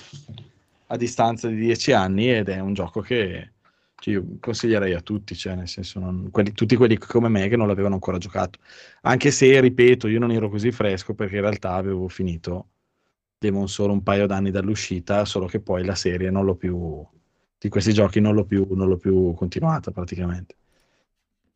a 0.86 0.96
distanza 0.96 1.48
di 1.48 1.56
dieci 1.56 1.92
anni 1.92 2.30
ed 2.32 2.48
è 2.48 2.58
un 2.60 2.74
gioco 2.74 3.00
che 3.00 3.52
cioè, 3.98 4.14
io 4.14 4.36
consiglierei 4.40 4.94
a 4.94 5.00
tutti, 5.00 5.34
cioè 5.36 5.54
nel 5.54 5.68
senso 5.68 6.00
non- 6.00 6.30
quelli- 6.30 6.52
tutti 6.52 6.74
quelli 6.76 6.98
come 6.98 7.28
me 7.28 7.48
che 7.48 7.56
non 7.56 7.68
l'avevano 7.68 7.94
ancora 7.94 8.18
giocato, 8.18 8.58
anche 9.02 9.30
se 9.30 9.60
ripeto 9.60 10.08
io 10.08 10.18
non 10.18 10.32
ero 10.32 10.48
così 10.50 10.72
fresco 10.72 11.14
perché 11.14 11.36
in 11.36 11.42
realtà 11.42 11.74
avevo 11.74 12.08
finito 12.08 12.71
Demon 13.42 13.68
solo 13.68 13.92
un 13.92 14.02
paio 14.04 14.26
d'anni 14.26 14.52
dall'uscita, 14.52 15.24
solo 15.24 15.46
che 15.46 15.60
poi 15.60 15.84
la 15.84 15.96
serie 15.96 16.30
non 16.30 16.44
l'ho 16.44 16.54
più, 16.54 17.04
di 17.58 17.68
questi 17.68 17.92
giochi 17.92 18.20
non 18.20 18.34
l'ho 18.34 18.44
più, 18.44 18.66
non 18.70 18.86
l'ho 18.88 18.96
più 18.96 19.34
continuata 19.34 19.90
praticamente. 19.90 20.54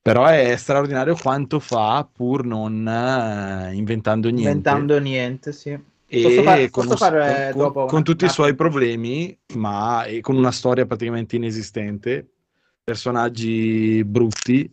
Però 0.03 0.27
è 0.27 0.57
straordinario 0.57 1.15
quanto 1.17 1.59
fa 1.61 2.09
pur 2.13 2.45
non 2.45 2.87
eh, 2.87 3.73
inventando 3.75 4.29
niente. 4.29 4.49
Inventando 4.49 4.99
niente, 4.99 5.53
sì. 5.53 5.71
E 6.09 6.23
Posso 6.23 6.43
fare- 6.43 6.71
con, 6.71 6.87
posso 6.87 6.97
fare 6.97 7.51
con- 7.53 7.63
dopo 7.63 7.85
con 7.87 7.95
una- 7.95 8.03
tutti 8.03 8.25
i 8.25 8.29
suoi 8.29 8.55
problemi, 8.55 9.37
ma 9.55 10.05
e 10.05 10.21
con 10.21 10.37
una 10.37 10.53
storia 10.53 10.87
praticamente 10.87 11.37
inesistente, 11.37 12.29
personaggi 12.85 14.05
brutti 14.05 14.73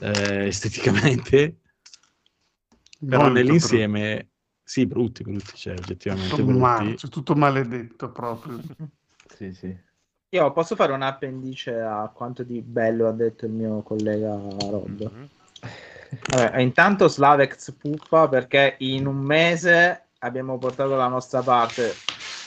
eh, 0.00 0.46
esteticamente, 0.46 1.58
però 3.06 3.22
Molto 3.24 3.34
nell'insieme, 3.34 4.28
sì, 4.66 4.84
brutti, 4.84 5.22
brutti, 5.22 5.56
cioè 5.56 5.74
oggettivamente 5.74 6.30
Tutto, 6.30 6.42
brutti. 6.42 6.58
male, 6.60 6.96
cioè, 6.96 7.08
tutto 7.08 7.34
maledetto 7.36 8.10
proprio. 8.10 8.60
Sì, 9.28 9.52
sì. 9.52 9.76
Io 10.30 10.52
posso 10.52 10.74
fare 10.76 10.92
un 10.92 11.02
appendice 11.02 11.78
a 11.78 12.10
quanto 12.12 12.42
di 12.42 12.62
bello 12.62 13.06
ha 13.08 13.12
detto 13.12 13.44
il 13.44 13.52
mio 13.52 13.82
collega 13.82 14.30
Rob. 14.30 15.10
Mhm. 15.10 15.28
Vabbè, 16.28 16.58
intanto 16.60 17.08
Slavex 17.08 17.72
puffa 17.72 18.28
perché 18.28 18.76
in 18.78 19.06
un 19.06 19.18
mese 19.18 20.06
abbiamo 20.20 20.58
portato 20.58 20.90
dalla 20.90 21.08
nostra 21.08 21.42
parte 21.42 21.92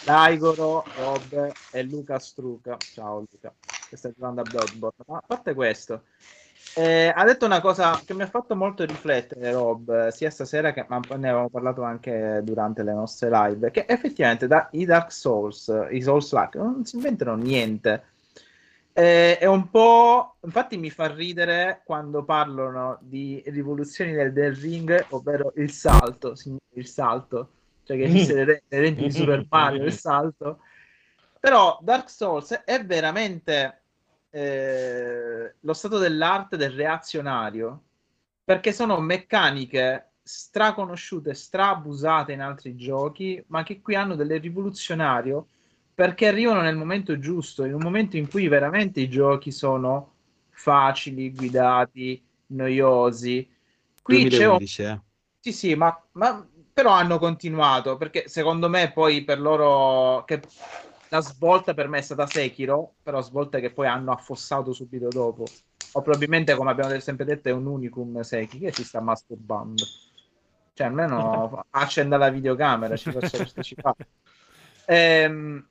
Daigoro, 0.03 0.83
Rob 0.97 1.51
e 1.71 1.83
Luca 1.83 2.17
Struca. 2.19 2.75
Ciao 2.77 3.19
Luca, 3.29 3.53
che 3.89 3.95
sta 3.95 4.09
giocando 4.09 4.41
a 4.41 4.43
Bloodborne. 4.43 5.03
Ma 5.07 5.17
a 5.17 5.23
parte 5.25 5.53
questo, 5.53 6.03
eh, 6.75 7.11
ha 7.15 7.23
detto 7.25 7.45
una 7.45 7.61
cosa 7.61 7.99
che 8.05 8.13
mi 8.13 8.21
ha 8.21 8.27
fatto 8.27 8.55
molto 8.55 8.85
riflettere 8.85 9.51
Rob, 9.51 10.09
sia 10.09 10.29
stasera 10.29 10.71
che 10.71 10.85
ma 10.87 10.99
ne 11.09 11.29
avevamo 11.29 11.49
parlato 11.49 11.83
anche 11.83 12.41
durante 12.43 12.83
le 12.83 12.93
nostre 12.93 13.29
live, 13.29 13.71
che 13.71 13.85
effettivamente 13.87 14.47
da, 14.47 14.67
i 14.71 14.85
Dark 14.85 15.11
Souls, 15.11 15.71
i 15.89 16.01
Souls-like, 16.01 16.57
non 16.57 16.85
si 16.85 16.95
inventano 16.95 17.35
niente. 17.35 18.03
Eh, 18.93 19.37
è 19.37 19.45
un 19.45 19.69
po'. 19.69 20.35
Infatti, 20.41 20.77
mi 20.77 20.89
fa 20.89 21.07
ridere 21.07 21.81
quando 21.85 22.23
parlano 22.23 22.97
di 23.01 23.41
rivoluzioni 23.47 24.11
del, 24.11 24.33
del 24.33 24.55
ring, 24.55 25.05
ovvero 25.09 25.53
il 25.55 25.71
salto, 25.71 26.33
il 26.73 26.87
salto, 26.87 27.49
cioè 27.85 27.97
che 27.97 28.03
esiste 28.03 28.33
le, 28.33 28.43
re- 28.43 28.63
le 28.67 28.79
reti 28.79 29.03
di 29.03 29.11
Super 29.11 29.45
Mario, 29.49 29.85
il 29.85 29.93
salto. 29.93 30.59
Però 31.39 31.79
Dark 31.81 32.09
Souls 32.09 32.51
è 32.65 32.83
veramente 32.83 33.78
eh, 34.29 35.55
lo 35.59 35.73
stato 35.73 35.97
dell'arte 35.97 36.57
del 36.57 36.71
reazionario, 36.71 37.83
perché 38.43 38.71
sono 38.71 38.99
meccaniche 38.99 40.11
straconosciute, 40.21 41.33
strabusate 41.33 42.33
in 42.33 42.41
altri 42.41 42.75
giochi, 42.75 43.43
ma 43.47 43.63
che 43.63 43.81
qui 43.81 43.95
hanno 43.95 44.15
del 44.15 44.39
rivoluzionario 44.39 45.47
perché 45.99 46.27
arrivano 46.27 46.61
nel 46.61 46.77
momento 46.77 47.19
giusto, 47.19 47.65
in 47.65 47.73
un 47.73 47.81
momento 47.81 48.15
in 48.15 48.29
cui 48.29 48.47
veramente 48.47 49.01
i 49.01 49.09
giochi 49.09 49.51
sono 49.51 50.13
facili, 50.49 51.33
guidati, 51.33 52.23
noiosi. 52.47 53.45
Qui 54.01 54.29
c'è 54.29 54.45
un... 54.45 54.57
2011, 54.59 54.81
eh. 54.83 55.01
Sì, 55.39 55.51
sì, 55.51 55.75
ma, 55.75 56.01
ma 56.13 56.47
però 56.71 56.91
hanno 56.91 57.19
continuato, 57.19 57.97
perché 57.97 58.29
secondo 58.29 58.69
me 58.69 58.93
poi 58.93 59.25
per 59.25 59.41
loro... 59.41 60.23
Che 60.23 60.41
la 61.09 61.21
svolta 61.21 61.73
per 61.73 61.87
me 61.87 61.99
è 61.99 62.01
stata 62.01 62.25
Sekiro, 62.25 62.95
però 63.01 63.21
svolta 63.21 63.59
che 63.59 63.71
poi 63.71 63.87
hanno 63.87 64.11
affossato 64.11 64.73
subito 64.73 65.09
dopo. 65.09 65.45
O 65.93 66.01
probabilmente, 66.01 66.55
come 66.55 66.71
abbiamo 66.71 66.99
sempre 66.99 67.25
detto, 67.25 67.49
è 67.49 67.51
un 67.51 67.65
unicum 67.65 68.21
Sekiro 68.21 68.65
che 68.67 68.71
si 68.73 68.83
sta 68.83 69.01
masturbando. 69.01 69.85
Cioè, 70.73 70.87
almeno 70.87 71.63
accenda 71.71 72.17
la 72.17 72.29
videocamera, 72.29 72.95
ci 72.95 73.11
faccia 73.11 73.37
partecipare. 73.37 74.07
Ehm, 74.85 75.67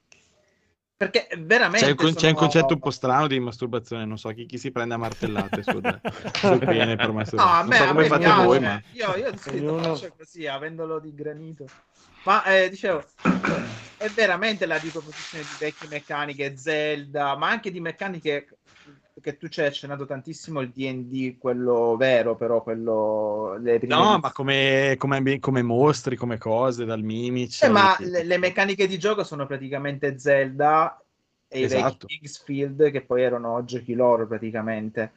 perché 0.96 1.28
veramente 1.38 1.84
C'è, 1.84 1.90
un, 1.90 1.96
con- 1.96 2.12
c'è 2.12 2.28
un 2.28 2.34
concetto 2.34 2.74
un 2.74 2.80
po' 2.80 2.90
strano 2.90 3.26
di 3.28 3.38
masturbazione, 3.38 4.04
non 4.04 4.18
so 4.18 4.30
chi, 4.30 4.46
chi 4.46 4.58
si 4.58 4.72
prende 4.72 4.94
a 4.94 4.96
martellate 4.96 5.62
sul, 5.62 6.00
sul 6.40 6.58
pene 6.58 6.96
per 6.96 7.12
No, 7.12 7.12
masturbare. 7.12 7.50
a 7.52 7.62
non 7.62 7.68
me, 7.70 7.76
so 7.76 7.84
a 7.84 7.86
come 7.86 8.02
me 8.02 8.08
fate 8.08 8.24
piace. 8.24 8.44
voi, 8.44 8.60
ma 8.60 8.82
Io, 8.94 9.14
io 9.16 9.30
di 9.30 9.38
solito 9.38 9.72
Ognuno- 9.72 9.94
faccio 9.94 10.12
così, 10.16 10.46
avendolo 10.48 10.98
di 10.98 11.14
granito. 11.14 11.66
Ma 12.28 12.44
eh, 12.44 12.68
dicevo, 12.68 13.02
è 13.96 14.10
veramente 14.10 14.66
la 14.66 14.76
ricomposizione 14.76 15.46
di 15.46 15.56
vecchie 15.56 15.88
meccaniche, 15.88 16.58
Zelda, 16.58 17.34
ma 17.38 17.48
anche 17.48 17.70
di 17.70 17.80
meccaniche 17.80 18.48
che 19.18 19.38
tu 19.38 19.48
ci 19.48 19.60
hai 19.62 19.68
accennato 19.68 20.04
tantissimo, 20.04 20.60
il 20.60 20.68
D&D, 20.68 21.38
quello 21.38 21.96
vero, 21.96 22.36
però 22.36 22.62
quello... 22.62 23.56
Le 23.58 23.78
prime 23.78 23.94
No, 23.94 24.18
ma 24.18 24.30
come, 24.30 24.94
come, 24.98 25.38
come 25.38 25.62
mostri, 25.62 26.16
come 26.16 26.36
cose, 26.36 26.84
dal 26.84 27.02
mimici. 27.02 27.64
Eh, 27.64 27.70
ma 27.70 27.96
le, 27.98 28.22
le 28.24 28.36
meccaniche 28.36 28.86
di 28.86 28.98
gioco 28.98 29.24
sono 29.24 29.46
praticamente 29.46 30.18
Zelda 30.18 31.02
e 31.48 31.60
i 31.60 31.64
Esatto. 31.64 32.06
vecchi 32.06 32.18
Kingsfield 32.18 32.90
che 32.90 33.00
poi 33.00 33.22
erano 33.22 33.64
giochi 33.64 33.94
loro 33.94 34.26
praticamente. 34.26 35.12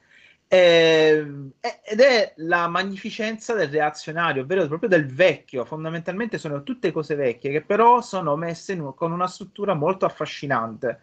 Ehm, 0.54 1.54
e- 1.62 1.80
ed 1.82 2.02
è 2.02 2.34
la 2.38 2.68
magnificenza 2.68 3.54
del 3.54 3.70
reazionario, 3.70 4.42
ovvero 4.44 4.68
proprio 4.68 4.90
del 4.90 5.06
vecchio. 5.14 5.64
Fondamentalmente 5.64 6.38
sono 6.38 6.62
tutte 6.64 6.92
cose 6.92 7.16
vecchie 7.16 7.52
che 7.52 7.62
però 7.62 8.02
sono 8.02 8.36
messe 8.36 8.74
in 8.74 8.94
con 8.94 9.14
una 9.14 9.28
struttura 9.28 9.74
molto 9.74 10.06
affascinante. 10.06 11.00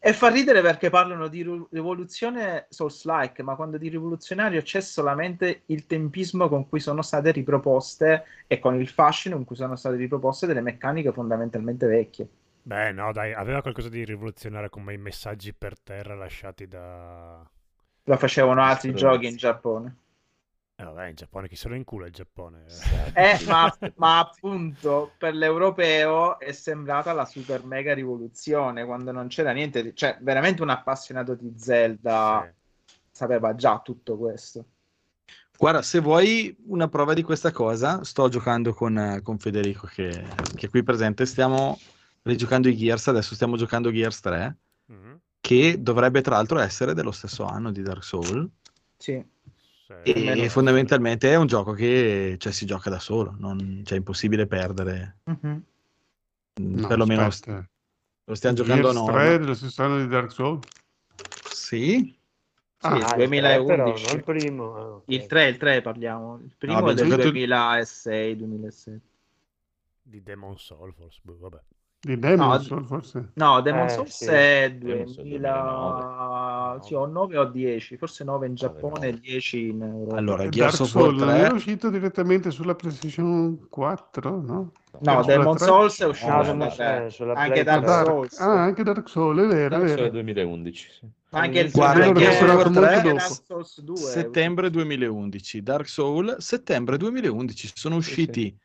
E 0.00 0.12
fa 0.12 0.28
ridere 0.30 0.62
perché 0.62 0.90
parlano 0.90 1.28
di 1.28 1.42
rivoluzione 1.70 2.66
Souls-like, 2.70 3.44
ma 3.44 3.54
quando 3.54 3.78
di 3.78 3.88
rivoluzionario 3.88 4.60
c'è 4.62 4.80
solamente 4.80 5.62
il 5.66 5.86
tempismo 5.86 6.48
con 6.48 6.68
cui 6.68 6.80
sono 6.80 7.02
state 7.02 7.30
riproposte 7.30 8.24
e 8.48 8.58
con 8.58 8.74
il 8.80 8.88
fascino 8.88 9.36
con 9.36 9.44
cui 9.44 9.54
sono 9.54 9.76
state 9.76 9.94
riproposte 9.94 10.46
delle 10.46 10.60
meccaniche 10.60 11.12
fondamentalmente 11.12 11.86
vecchie. 11.86 12.28
Beh, 12.64 12.90
no, 12.92 13.12
dai, 13.12 13.32
aveva 13.32 13.62
qualcosa 13.62 13.88
di 13.88 14.04
rivoluzionario 14.04 14.68
come 14.68 14.92
i 14.94 14.98
messaggi 14.98 15.52
per 15.54 15.78
terra 15.80 16.14
lasciati 16.16 16.66
da... 16.66 17.48
Lo 18.04 18.16
facevano 18.16 18.62
altri 18.62 18.90
Stronzi. 18.90 19.04
giochi 19.04 19.26
in 19.28 19.36
Giappone. 19.36 19.96
Eh, 20.76 20.84
vabbè, 20.84 21.06
in 21.08 21.14
Giappone, 21.14 21.48
chi 21.48 21.54
se 21.54 21.68
lo 21.68 21.74
incula 21.76 22.06
il 22.06 22.12
Giappone? 22.12 22.64
Eh, 23.14 23.44
ma, 23.46 23.72
ma 23.96 24.18
appunto 24.18 25.12
per 25.16 25.34
l'europeo 25.34 26.38
è 26.40 26.50
sembrata 26.52 27.12
la 27.12 27.24
super 27.24 27.64
mega 27.64 27.94
rivoluzione 27.94 28.84
quando 28.84 29.12
non 29.12 29.28
c'era 29.28 29.52
niente, 29.52 29.82
di- 29.82 29.94
cioè 29.94 30.16
veramente 30.20 30.62
un 30.62 30.70
appassionato 30.70 31.34
di 31.34 31.52
Zelda 31.56 32.52
Sì. 32.84 32.94
sapeva 33.10 33.54
già 33.54 33.78
tutto 33.80 34.16
questo. 34.16 34.64
Guarda, 35.56 35.82
se 35.82 36.00
vuoi 36.00 36.56
una 36.66 36.88
prova 36.88 37.14
di 37.14 37.22
questa 37.22 37.52
cosa, 37.52 38.02
sto 38.02 38.28
giocando 38.28 38.74
con, 38.74 39.20
con 39.22 39.38
Federico 39.38 39.86
che, 39.86 40.10
che 40.56 40.66
è 40.66 40.70
qui 40.70 40.82
presente, 40.82 41.24
stiamo 41.26 41.78
rigiocando 42.22 42.68
i 42.68 42.76
Gears, 42.76 43.06
adesso 43.06 43.34
stiamo 43.36 43.56
giocando 43.56 43.92
Gears 43.92 44.18
3, 44.20 44.56
Mhm. 44.86 45.20
Che 45.42 45.82
dovrebbe 45.82 46.20
tra 46.22 46.36
l'altro 46.36 46.60
essere 46.60 46.94
dello 46.94 47.10
stesso 47.10 47.44
anno 47.44 47.72
di 47.72 47.82
Dark 47.82 48.04
Souls, 48.04 48.48
Sì. 48.96 49.22
E 50.04 50.48
fondamentalmente 50.48 51.30
è 51.30 51.34
un 51.36 51.46
gioco 51.46 51.72
che 51.72 52.36
cioè, 52.38 52.52
si 52.52 52.64
gioca 52.64 52.88
da 52.88 52.98
solo, 52.98 53.34
non, 53.38 53.82
cioè, 53.84 53.94
è 53.94 53.98
impossibile 53.98 54.46
perdere, 54.46 55.18
Mhm. 55.24 55.62
Mm, 56.60 56.74
No, 56.80 56.86
perlomeno 56.86 57.24
aspetta. 57.26 57.68
lo 58.24 58.34
stiamo 58.34 58.56
giocando 58.56 58.88
a 58.88 58.92
Gears 58.92 59.04
3 59.06 59.14
norma. 59.14 59.36
dello 59.38 59.54
stesso 59.54 59.82
anno 59.82 59.98
di 59.98 60.06
Dark 60.06 60.32
Souls? 60.32 60.66
Sì, 61.50 62.16
Ah, 62.84 62.96
Sì, 62.96 63.00
Ah, 63.02 63.08
il 63.10 63.28
2011. 63.28 63.64
tre 63.64 63.64
però, 63.64 64.14
il 64.14 64.22
primo. 64.24 64.74
ah, 64.76 64.94
ok. 64.94 65.02
Il 65.06 65.26
3, 65.26 65.48
il 65.48 65.56
3 65.56 65.80
parliamo. 65.82 66.38
Il 66.42 66.54
primo 66.56 66.74
abbiamo 66.78 66.92
è 66.92 66.94
del 66.94 67.08
giocato- 67.08 67.30
2006-2007. 67.30 69.00
Di 70.02 70.22
Demon 70.22 70.58
Soul, 70.58 70.92
forse. 70.94 71.20
boh, 71.22 71.38
vabbè. 71.38 71.60
Di 72.04 72.18
Demon 72.18 72.48
No, 72.48 72.58
Souls, 72.58 72.86
forse? 72.88 73.30
No, 73.34 73.60
Demon 73.60 73.84
Eh, 73.84 73.88
Souls 73.88 74.16
sì. 74.16 74.24
è 74.24 74.74
Demon 74.76 75.06
Souls 75.06 75.28
2000... 75.28 76.78
Sì, 76.82 76.94
o 76.94 77.06
9 77.06 77.38
o 77.38 77.44
10, 77.44 77.96
forse 77.96 78.24
9 78.24 78.46
in 78.48 78.54
Giappone 78.56 79.06
e 79.06 79.10
nove. 79.12 79.20
10 79.20 79.68
in 79.68 79.82
Europa. 79.82 80.16
allora 80.16 80.36
Dark 80.38 80.48
Gears 80.50 80.80
of 80.80 80.94
War 80.94 81.04
Souls 81.04 81.20
non 81.20 81.28
era 81.36 81.46
3, 81.48 81.54
uscito 81.56 81.90
direttamente 81.90 82.50
sulla 82.50 82.74
PlayStation 82.74 83.68
4, 83.68 84.40
no? 84.40 84.72
No, 84.98 85.22
sulla 85.22 85.22
Demon? 85.22 85.58
Souls 85.58 86.00
è 86.00 86.06
uscito 86.06 86.30
No, 86.32 86.42
sulla 86.42 86.52
Demon- 86.52 86.74
3. 86.74 87.06
eh, 87.06 87.10
sulla 87.10 87.32
Anche 87.34 87.62
Dark. 87.62 87.84
Dark- 87.84 88.06
Souls. 88.08 88.38
Ah, 88.40 88.62
anche 88.62 88.82
Dark 88.82 89.08
Souls, 89.08 89.38
è 89.42 89.46
vero, 89.46 89.66
è 89.66 89.68
Dark 89.68 89.82
Souls 89.86 89.94
vero. 89.94 90.06
è 90.06 90.10
2011. 90.10 90.88
sì. 90.90 91.06
Anche 91.34 91.60
il 91.60 91.70
Guarda, 91.70 92.04
anche 92.04 92.20
Gears 92.20 92.40
of 92.42 92.48
War 92.48 92.66
anche 92.66 92.80
3 92.80 92.80
Dark 92.80 93.02
dopo. 93.02 93.42
Souls 93.46 93.80
2. 93.80 93.96
settembre 93.96 94.70
2011, 94.70 95.62
Dark 95.62 95.88
Souls, 95.88 96.36
settembre 96.38 96.96
2011, 96.98 97.70
sono 97.74 98.00
Sì, 98.00 98.10
usciti 98.10 98.58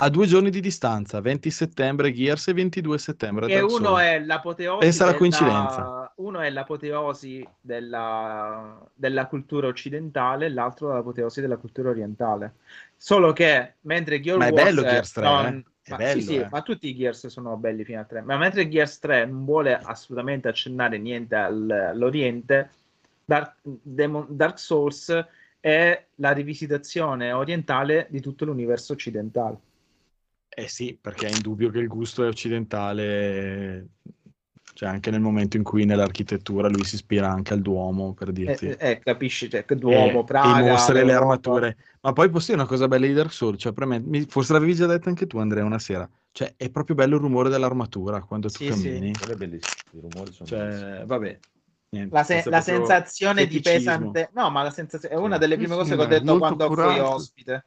a 0.00 0.08
due 0.10 0.26
giorni 0.26 0.50
di 0.50 0.60
distanza, 0.60 1.20
20 1.20 1.50
settembre 1.50 2.12
Gears 2.12 2.46
e 2.48 2.52
22 2.52 2.98
settembre 2.98 3.46
E 3.48 3.60
uno 3.60 3.98
è 3.98 4.20
l'apoteosi 4.20 4.78
Pensa 4.78 5.06
della- 5.06 5.16
coincidenza. 5.16 6.12
Uno 6.16 6.40
è 6.40 6.50
l'apoteosi 6.50 7.46
della, 7.60 8.78
della 8.94 9.26
cultura 9.26 9.66
occidentale 9.66 10.48
l'altro 10.50 10.92
l'apoteosi 10.92 11.40
della 11.40 11.56
cultura 11.56 11.90
orientale. 11.90 12.54
Solo 12.96 13.32
che 13.32 13.74
mentre 13.82 14.20
Gear 14.20 14.38
Ma 14.38 14.46
è 14.46 14.50
Wars 14.52 14.64
bello 14.64 14.82
Gears 14.82 15.12
3, 15.12 15.22
non- 15.24 15.46
eh? 15.46 15.64
È 15.82 15.90
ma, 15.90 15.96
bello, 15.96 16.20
sì, 16.20 16.26
sì, 16.26 16.36
eh. 16.36 16.48
ma 16.50 16.62
tutti 16.62 16.88
i 16.88 16.94
Gears 16.94 17.26
sono 17.26 17.56
belli 17.56 17.82
fino 17.84 18.00
a 18.00 18.04
3. 18.04 18.20
Ma 18.22 18.36
mentre 18.36 18.68
Gears 18.68 18.98
3 19.00 19.26
non 19.26 19.44
vuole 19.44 19.76
assolutamente 19.76 20.46
accennare 20.46 20.98
niente 20.98 21.34
al- 21.34 21.70
all'Oriente, 21.70 22.70
Dark, 23.24 23.54
Demon- 23.62 24.26
Dark 24.28 24.58
Souls 24.60 25.24
è 25.58 26.04
la 26.16 26.30
rivisitazione 26.32 27.32
orientale 27.32 28.06
di 28.10 28.20
tutto 28.20 28.44
l'universo 28.44 28.92
occidentale. 28.92 29.58
Eh 30.58 30.66
sì, 30.66 30.98
perché 31.00 31.28
è 31.28 31.30
indubbio 31.30 31.70
che 31.70 31.78
il 31.78 31.86
gusto 31.86 32.24
è 32.24 32.26
occidentale, 32.26 33.90
cioè 34.74 34.88
anche 34.88 35.12
nel 35.12 35.20
momento 35.20 35.56
in 35.56 35.62
cui 35.62 35.84
nell'architettura 35.84 36.66
lui 36.68 36.82
si 36.82 36.96
ispira 36.96 37.30
anche 37.30 37.52
al 37.52 37.60
Duomo, 37.60 38.12
per 38.12 38.32
dirti. 38.32 38.66
Eh, 38.66 38.76
eh, 38.80 38.98
capisci? 38.98 39.48
Cioè, 39.48 39.64
che 39.64 39.76
Duomo, 39.76 40.22
E- 40.22 40.24
Praga, 40.24 40.58
e 40.58 40.62
i 40.64 40.68
mostri 40.68 41.04
le 41.04 41.12
armature. 41.12 41.76
Ma 42.00 42.12
poi 42.12 42.28
posso 42.28 42.46
dire 42.46 42.58
una 42.58 42.66
cosa 42.68 42.88
bella 42.88 43.06
di 43.06 43.12
Dark 43.12 43.32
Souls, 43.32 43.60
cioè 43.60 43.72
per 43.72 43.86
me, 43.86 44.00
mi- 44.00 44.26
forse 44.28 44.52
l'avevi 44.52 44.74
già 44.74 44.86
detto 44.86 45.08
anche 45.08 45.28
tu 45.28 45.38
Andrea 45.38 45.64
una 45.64 45.78
sera, 45.78 46.08
cioè 46.32 46.52
è 46.56 46.70
proprio 46.70 46.96
bello 46.96 47.14
il 47.14 47.20
rumore 47.22 47.50
dell'armatura 47.50 48.20
quando 48.22 48.48
tu 48.48 48.56
Sì, 48.56 48.66
sì. 48.66 48.88
cammini. 48.88 49.16
Quello 49.16 49.34
è 49.34 49.36
bellissimo. 49.36 49.76
I 49.92 50.00
rumori 50.00 50.32
sono 50.32 50.48
bellissimi. 50.50 50.90
Cioè, 50.90 51.04
vabbè. 51.06 51.40
niente, 51.90 52.14
La, 52.14 52.24
se- 52.24 52.44
la 52.50 52.60
sensazione 52.60 53.46
di 53.46 53.60
pesante, 53.60 54.30
no, 54.32 54.50
ma 54.50 54.64
la 54.64 54.70
sensazione 54.70 55.14
è 55.14 55.18
una 55.18 55.34
Sì. 55.34 55.40
delle 55.40 55.54
Sì, 55.54 55.60
prime 55.60 55.74
sì, 55.74 55.78
cose 55.80 55.96
che 55.96 56.02
ho 56.02 56.06
detto 56.06 56.38
quando 56.38 56.64
fui 56.66 56.74
curato. 56.74 57.04
ospite. 57.14 57.66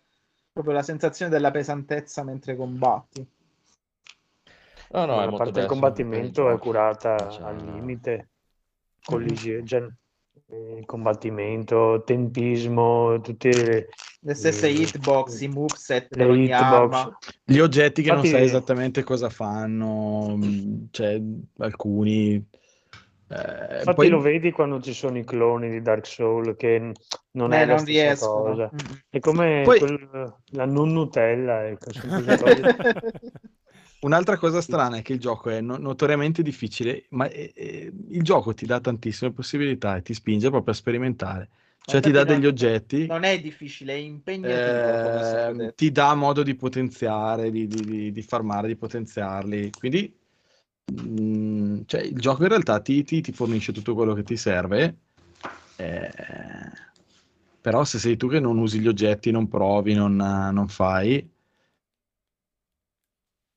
Proprio 0.51 0.73
la 0.73 0.83
sensazione 0.83 1.31
della 1.31 1.51
pesantezza 1.51 2.23
mentre 2.23 2.55
combatti. 2.57 3.25
No, 4.93 5.05
no, 5.05 5.13
è 5.13 5.15
la 5.15 5.21
molto 5.21 5.37
parte 5.37 5.51
del 5.51 5.53
bello, 5.53 5.67
combattimento 5.67 6.49
è 6.49 6.57
curata 6.57 7.15
C'ha- 7.15 7.47
al 7.47 7.55
limite, 7.63 8.29
collisi- 9.01 9.65
cioè, 9.65 9.87
eh, 10.47 10.77
il 10.79 10.85
combattimento, 10.85 12.03
tempismo, 12.05 13.21
tutte 13.21 13.49
le, 13.53 13.87
Le 14.23 14.33
stesse 14.35 14.67
Eh, 14.67 14.71
hitbox, 14.71 15.39
i 15.39 15.47
moveset 15.47 16.07
per 16.09 16.27
le 16.29 16.43
hitbox. 16.43 16.61
arma. 16.61 17.17
Gli 17.43 17.57
oggetti 17.59 18.01
che 18.03 18.09
non 18.09 18.17
Infatti- 18.17 18.35
sai 18.35 18.45
esattamente 18.45 19.03
cosa 19.03 19.29
fanno, 19.29 20.35
mh, 20.35 20.87
cioè 20.91 21.19
alcuni... 21.59 22.45
eh, 23.31 23.77
Infatti 23.77 23.95
poi- 23.95 24.09
lo 24.09 24.19
vedi 24.19 24.51
quando 24.51 24.79
ci 24.81 24.93
sono 24.93 25.17
i 25.17 25.23
cloni 25.23 25.69
di 25.69 25.81
Dark 25.81 26.05
Souls 26.05 26.55
che 26.57 26.93
non 27.31 27.53
Eh, 27.53 27.61
è 27.61 27.65
la 27.65 27.73
non 27.75 27.79
stessa 27.81 28.01
riescono. 28.03 28.41
cosa. 28.43 28.69
Mm. 28.73 28.93
È 29.09 29.19
come 29.19 29.61
Poi- 29.63 29.79
quel- 29.79 30.35
la 30.51 30.65
non 30.65 30.91
Nutella, 30.91 31.67
ecco, 31.67 31.89
Un'altra 34.01 34.35
cosa 34.37 34.61
strana 34.61 34.97
è 34.97 35.01
che 35.03 35.13
il 35.13 35.19
gioco 35.19 35.51
è 35.51 35.61
no- 35.61 35.77
notoriamente 35.77 36.41
difficile, 36.41 37.05
ma 37.09 37.27
eh, 37.29 37.51
eh, 37.55 37.91
il 38.09 38.23
gioco 38.23 38.53
ti 38.55 38.65
dà 38.65 38.79
tantissime 38.79 39.31
possibilità 39.31 39.95
e 39.95 40.01
ti 40.01 40.15
spinge 40.15 40.49
proprio 40.49 40.73
a 40.73 40.75
sperimentare. 40.77 41.49
Cioè 41.83 41.99
ti 42.01 42.07
infatti 42.09 42.11
dà 42.11 42.23
non- 42.23 42.39
degli 42.41 42.47
oggetti, 42.47 43.05
Non 43.05 43.23
è 43.23 43.39
difficile, 43.39 43.93
è 43.93 43.97
impegnativo. 43.97 44.57
è 44.57 45.53
eh, 45.67 45.73
ti 45.75 45.91
dà 45.91 46.15
modo 46.15 46.41
di 46.41 46.55
potenziare, 46.55 47.51
di, 47.51 47.67
di, 47.67 47.81
di, 47.85 48.11
di 48.11 48.21
farmare, 48.23 48.67
di 48.67 48.75
potenziarli. 48.75 49.69
Quindi 49.77 50.11
mm, 50.91 51.81
cioè, 51.85 52.01
il 52.01 52.19
gioco 52.19 52.43
in 52.43 52.49
realtà 52.49 52.79
ti, 52.81 53.03
ti- 53.03 53.21
ti 53.21 53.31
fornisce 53.31 53.71
tutto 53.73 53.93
quello 53.93 54.13
che 54.13 54.23
ti 54.23 54.37
serve. 54.37 54.97
eh, 55.77 56.11
però 57.61 57.83
se 57.83 57.99
sei 57.99 58.17
tu 58.17 58.27
che 58.27 58.39
non 58.39 58.57
usi 58.57 58.79
gli 58.79 58.87
oggetti, 58.87 59.31
non 59.31 59.47
provi, 59.47 59.93
non, 59.93 60.15
non 60.15 60.67
fai, 60.67 61.27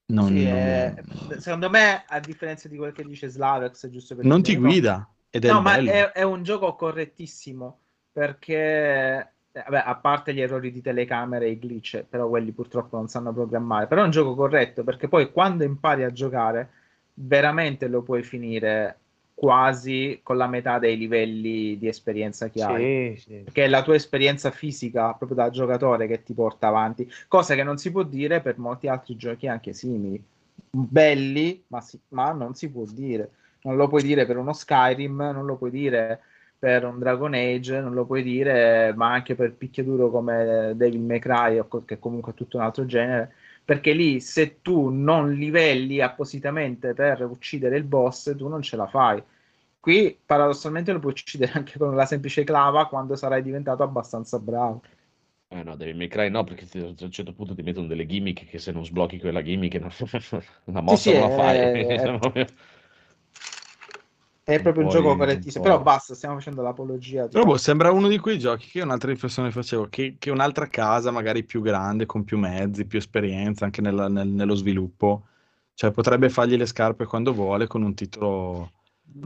non, 0.07 0.33
Sì, 0.33 0.45
non- 0.45 0.95
è- 1.27 1.39
secondo 1.39 1.71
me, 1.71 2.05
a 2.07 2.21
differenza 2.21 2.69
di 2.69 2.77
quel 2.77 2.93
che 2.93 3.05
dice 3.05 3.29
Slavex, 3.29 3.89
giusto 3.89 4.15
per 4.15 4.25
non 4.25 4.43
ti 4.43 4.55
no, 4.55 4.61
guida 4.61 5.09
ed 5.31 5.45
è 5.45 5.53
No, 5.53 5.61
ma 5.61 5.83
è, 5.83 6.13
è 6.13 6.23
un 6.23 6.43
gioco 6.43 6.75
correttissimo 6.75 7.81
perché, 8.13 8.55
eh, 9.53 9.63
vabbè, 9.69 9.83
a 9.85 9.97
parte 9.97 10.33
gli 10.33 10.41
errori 10.41 10.71
di 10.71 10.81
telecamere 10.81 11.47
e 11.47 11.51
i 11.53 11.59
glitch, 11.59 12.05
però 12.05 12.29
quelli 12.29 12.53
purtroppo 12.53 12.97
non 12.97 13.09
sanno 13.09 13.33
programmare, 13.33 13.87
però 13.87 14.03
è 14.03 14.05
un 14.05 14.11
gioco 14.11 14.35
corretto 14.35 14.85
perché 14.85 15.09
poi 15.09 15.31
quando 15.33 15.65
impari 15.65 16.05
a 16.05 16.13
giocare 16.13 16.71
veramente 17.15 17.89
lo 17.89 18.03
puoi 18.03 18.23
finire 18.23 18.99
quasi 19.35 20.21
con 20.23 20.37
la 20.37 20.47
metà 20.47 20.79
dei 20.79 20.97
livelli 20.97 21.77
di 21.79 21.89
esperienza 21.89 22.49
che 22.49 22.63
hai. 22.63 23.17
Sì, 23.17 23.23
sì. 23.23 23.35
Perché 23.45 23.65
è 23.65 23.69
la 23.69 23.83
tua 23.83 23.95
esperienza 23.95 24.51
fisica 24.51 25.13
proprio 25.13 25.37
da 25.37 25.51
giocatore 25.51 26.07
che 26.07 26.23
ti 26.23 26.33
porta 26.35 26.69
avanti, 26.69 27.11
cosa 27.29 27.55
che 27.55 27.63
non 27.63 27.77
si 27.77 27.91
può 27.91 28.03
dire 28.03 28.41
per 28.41 28.59
molti 28.59 28.89
altri 28.89 29.17
giochi 29.17 29.49
anche 29.49 29.73
simili, 29.73 30.23
belli, 30.71 31.65
ma, 31.69 31.81
si- 31.81 32.01
ma 32.09 32.33
non 32.33 32.55
si 32.55 32.71
può 32.71 32.85
dire. 32.91 33.31
Non 33.63 33.77
lo 33.77 33.89
puoi 33.89 34.03
dire 34.03 34.27
per 34.27 34.37
uno 34.37 34.53
Skyrim, 34.53 35.17
non 35.17 35.47
lo 35.47 35.57
puoi 35.57 35.71
dire 35.71 36.21
per 36.59 36.85
un 36.85 36.99
Dragon 36.99 37.35
Age, 37.35 37.81
non 37.81 37.93
lo 37.93 38.05
puoi 38.05 38.23
dire, 38.23 38.93
ma 38.95 39.13
anche 39.13 39.35
per 39.35 39.53
picchiaduro 39.53 40.11
come 40.11 40.73
Devil 40.77 41.01
May 41.01 41.19
Cry, 41.19 41.63
che 41.85 41.99
comunque 41.99 42.33
è 42.33 42.35
tutto 42.35 42.57
un 42.57 42.63
altro 42.63 42.87
genere, 42.87 43.33
perché 43.65 43.93
lì 43.93 44.21
se 44.21 44.61
tu 44.61 44.89
non 44.91 45.33
livelli 45.35 46.01
appositamente 46.01 46.95
per 46.95 47.23
uccidere 47.25 47.77
il 47.77 47.85
boss, 47.85 48.35
tu 48.37 48.49
non 48.49 48.63
ce 48.63 48.77
la 48.77 48.87
fai. 48.87 49.23
Qui 49.81 50.19
paradossalmente 50.25 50.93
lo 50.93 50.99
puoi 50.99 51.13
uccidere 51.13 51.53
anche 51.59 51.79
con 51.79 51.95
la 51.95 52.07
semplice 52.07 52.45
clava 52.45 52.87
quando 52.89 53.17
sarai 53.17 53.43
diventato 53.43 53.83
abbastanza 53.83 54.39
bravo. 54.39 54.83
Eh 55.49 55.63
no, 55.63 55.77
Devil 55.77 55.97
May 55.97 56.09
Cry 56.09 56.31
no, 56.31 56.43
perché 56.43 56.67
a 56.81 56.87
un 57.05 57.11
certo 57.11 57.33
punto 57.33 57.55
ti 57.55 57.63
mettono 57.63 57.87
delle 57.87 58.07
gimmick 58.07 58.47
che 58.49 58.59
se 58.59 58.73
non 58.73 58.85
sblocchi 58.85 59.19
quella 59.21 59.43
gimmick 59.43 59.81
la 60.65 60.81
mossa 60.83 61.11
sì, 61.11 61.13
non 61.13 61.29
la 61.29 61.31
fai. 61.31 61.59
eh, 61.59 62.47
È 64.45 64.61
proprio 64.61 64.85
un 64.85 64.91
gioco 64.91 65.17
po'. 65.17 65.61
Però 65.61 65.83
basta, 65.83 66.15
stiamo 66.15 66.35
facendo 66.37 66.63
l'apologia. 66.63 67.27
Però 67.27 67.45
boh, 67.45 67.57
sembra 67.57 67.91
uno 67.91 68.09
di 68.09 68.19
quei 68.19 68.39
giochi 68.39 68.69
che 68.69 68.83
un'altra 68.83 69.11
riflessione 69.11 69.51
facevo, 69.51 69.89
che, 69.89 70.17
che 70.19 70.31
un'altra 70.31 70.67
casa 70.67 71.11
magari 71.11 71.45
più 71.45 71.63
grande, 71.63 72.05
con 72.07 72.25
più 72.25 72.39
mezzi, 72.39 72.85
più 72.85 72.99
esperienza 72.99 73.65
anche 73.65 73.81
nella- 73.81 74.09
nel- 74.09 74.29
nello 74.29 74.55
sviluppo, 74.55 75.27
cioè 75.75 75.91
potrebbe 75.91 76.29
fargli 76.29 76.57
le 76.57 76.67
scarpe 76.67 77.07
quando 77.07 77.33
vuole 77.33 77.67
con 77.67 77.83
un 77.83 77.95
titolo... 77.95 78.71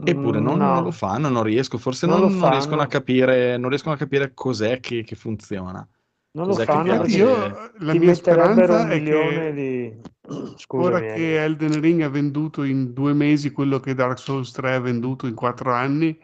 Eppure 0.03 0.39
non, 0.39 0.55
Mm, 0.55 0.59
No. 0.59 0.73
non 0.75 0.83
lo 0.83 0.91
fanno, 0.91 1.29
non 1.29 1.43
riesco, 1.43 1.77
forse 1.77 2.05
Non 2.05 2.19
non, 2.19 2.29
lo 2.31 2.35
non 2.37 2.49
riescono 2.51 2.81
a 2.81 2.87
capire, 2.87 3.57
non 3.57 3.69
riescono 3.69 3.95
a 3.95 3.97
capire 3.97 4.33
cos'è 4.33 4.79
che, 4.79 5.03
che 5.03 5.15
funziona. 5.15 5.85
Non 6.39 6.47
lo 6.47 6.55
fanno 6.55 7.05
Io, 7.05 7.71
la 7.79 7.91
ti 7.91 7.99
mia 7.99 8.13
speranza 8.13 8.83
un 8.83 8.89
è 8.89 8.97
milione 8.97 9.53
che 9.53 9.53
di... 9.53 10.01
ora 10.27 10.55
Scusami, 10.57 11.05
che 11.07 11.33
eh. 11.33 11.43
Elden 11.43 11.81
Ring 11.81 12.01
ha 12.01 12.09
venduto 12.09 12.63
in 12.63 12.93
due 12.93 13.11
mesi 13.11 13.51
quello 13.51 13.81
che 13.81 13.93
Dark 13.93 14.17
Souls 14.17 14.51
3 14.51 14.75
ha 14.75 14.79
venduto 14.79 15.27
in 15.27 15.35
quattro 15.35 15.73
anni, 15.73 16.17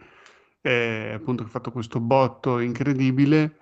eh, 0.62 1.12
appunto 1.16 1.44
che 1.44 1.50
ha 1.50 1.52
fatto 1.52 1.72
questo 1.72 2.00
botto 2.00 2.60
incredibile, 2.60 3.58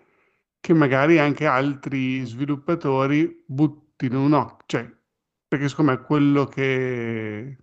che 0.60 0.74
magari 0.74 1.18
anche 1.18 1.48
altri 1.48 2.24
sviluppatori 2.24 3.44
buttino 3.48 4.22
un 4.22 4.34
occhio, 4.34 4.64
cioè, 4.68 4.98
perché 5.48 5.68
secondo 5.70 5.92
me 5.94 6.02
quello 6.04 6.46
che, 6.46 7.58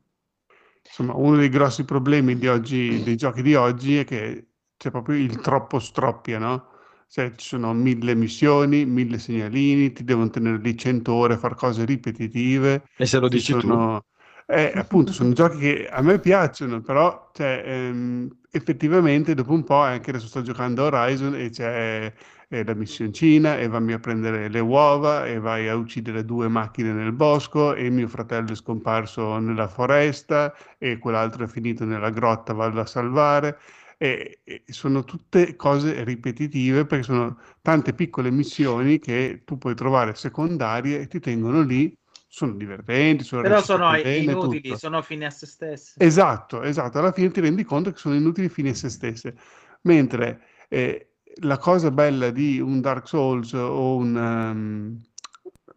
insomma, 0.84 1.14
uno 1.14 1.36
dei 1.36 1.48
grossi 1.48 1.84
problemi 1.84 2.36
di 2.36 2.48
oggi, 2.48 3.00
dei 3.04 3.14
giochi 3.16 3.42
di 3.42 3.54
oggi 3.54 3.98
è 3.98 4.04
che 4.04 4.48
c'è 4.76 4.90
proprio 4.90 5.16
il 5.16 5.38
troppo 5.40 5.78
stroppia, 5.78 6.38
no? 6.40 6.69
Cioè, 7.10 7.32
ci 7.34 7.46
sono 7.48 7.72
mille 7.74 8.14
missioni, 8.14 8.84
mille 8.86 9.18
segnalini, 9.18 9.92
ti 9.92 10.04
devono 10.04 10.30
tenere 10.30 10.58
lì 10.58 10.76
100 10.76 11.12
ore 11.14 11.34
a 11.34 11.38
fare 11.38 11.54
cose 11.56 11.84
ripetitive. 11.84 12.84
E 13.02 13.04
se 13.06 13.18
lo 13.18 13.28
Ci 13.28 13.36
dici 13.36 13.56
tu? 13.56 13.68
sono, 13.68 14.04
eh, 14.46 14.72
appunto, 14.76 15.12
sono 15.12 15.32
giochi 15.32 15.58
che 15.58 15.88
a 15.88 16.02
me 16.02 16.18
piacciono, 16.20 16.80
però 16.82 17.30
cioè, 17.34 17.62
ehm, 17.66 18.28
effettivamente 18.50 19.34
dopo 19.34 19.52
un 19.52 19.64
po', 19.64 19.76
anche 19.80 20.10
adesso 20.10 20.26
sto 20.26 20.42
giocando 20.42 20.84
a 20.86 20.86
Horizon 21.02 21.34
e 21.34 21.50
c'è 21.50 22.12
eh, 22.48 22.64
la 22.64 22.74
missioncina 22.74 23.58
e 23.58 23.68
vammi 23.68 23.92
a 23.92 23.98
prendere 23.98 24.48
le 24.48 24.60
uova 24.60 25.26
e 25.26 25.38
vai 25.38 25.68
a 25.68 25.76
uccidere 25.76 26.24
due 26.24 26.48
macchine 26.48 26.92
nel 26.92 27.12
bosco 27.12 27.74
e 27.74 27.90
mio 27.90 28.08
fratello 28.08 28.52
è 28.52 28.54
scomparso 28.56 29.38
nella 29.38 29.68
foresta 29.68 30.52
e 30.78 30.98
quell'altro 30.98 31.44
è 31.44 31.46
finito 31.48 31.84
nella 31.84 32.10
grotta, 32.10 32.52
vado 32.52 32.80
a 32.80 32.86
salvare. 32.86 33.58
E, 34.02 34.40
e 34.44 34.62
sono 34.68 35.04
tutte 35.04 35.56
cose 35.56 36.02
ripetitive 36.04 36.86
perché 36.86 37.04
sono 37.04 37.38
tante 37.60 37.92
piccole 37.92 38.30
missioni 38.30 38.98
che 38.98 39.42
tu 39.44 39.58
puoi 39.58 39.74
trovare 39.74 40.14
secondarie 40.14 41.00
e 41.00 41.06
ti 41.06 41.20
tengono 41.20 41.60
lì 41.60 41.94
sono 42.26 42.52
divertenti, 42.52 43.24
sono 43.24 43.42
Però 43.42 43.60
sono 43.60 43.90
bene, 43.90 44.32
inutili, 44.32 44.62
tutto. 44.62 44.78
sono 44.78 45.02
fine 45.02 45.26
a 45.26 45.30
se 45.30 45.44
stessi. 45.46 45.98
Esatto, 45.98 46.62
esatto. 46.62 46.98
Alla 46.98 47.12
fine 47.12 47.30
ti 47.30 47.40
rendi 47.40 47.64
conto 47.64 47.90
che 47.90 47.98
sono 47.98 48.14
inutili 48.14 48.48
fini 48.48 48.70
a 48.70 48.74
se 48.74 48.88
stesse. 48.88 49.34
Mentre 49.82 50.40
eh, 50.68 51.10
la 51.42 51.58
cosa 51.58 51.90
bella 51.90 52.30
di 52.30 52.58
un 52.60 52.80
Dark 52.80 53.06
Souls 53.06 53.52
o 53.52 53.96
un, 53.96 54.16
ehm, 54.16 55.00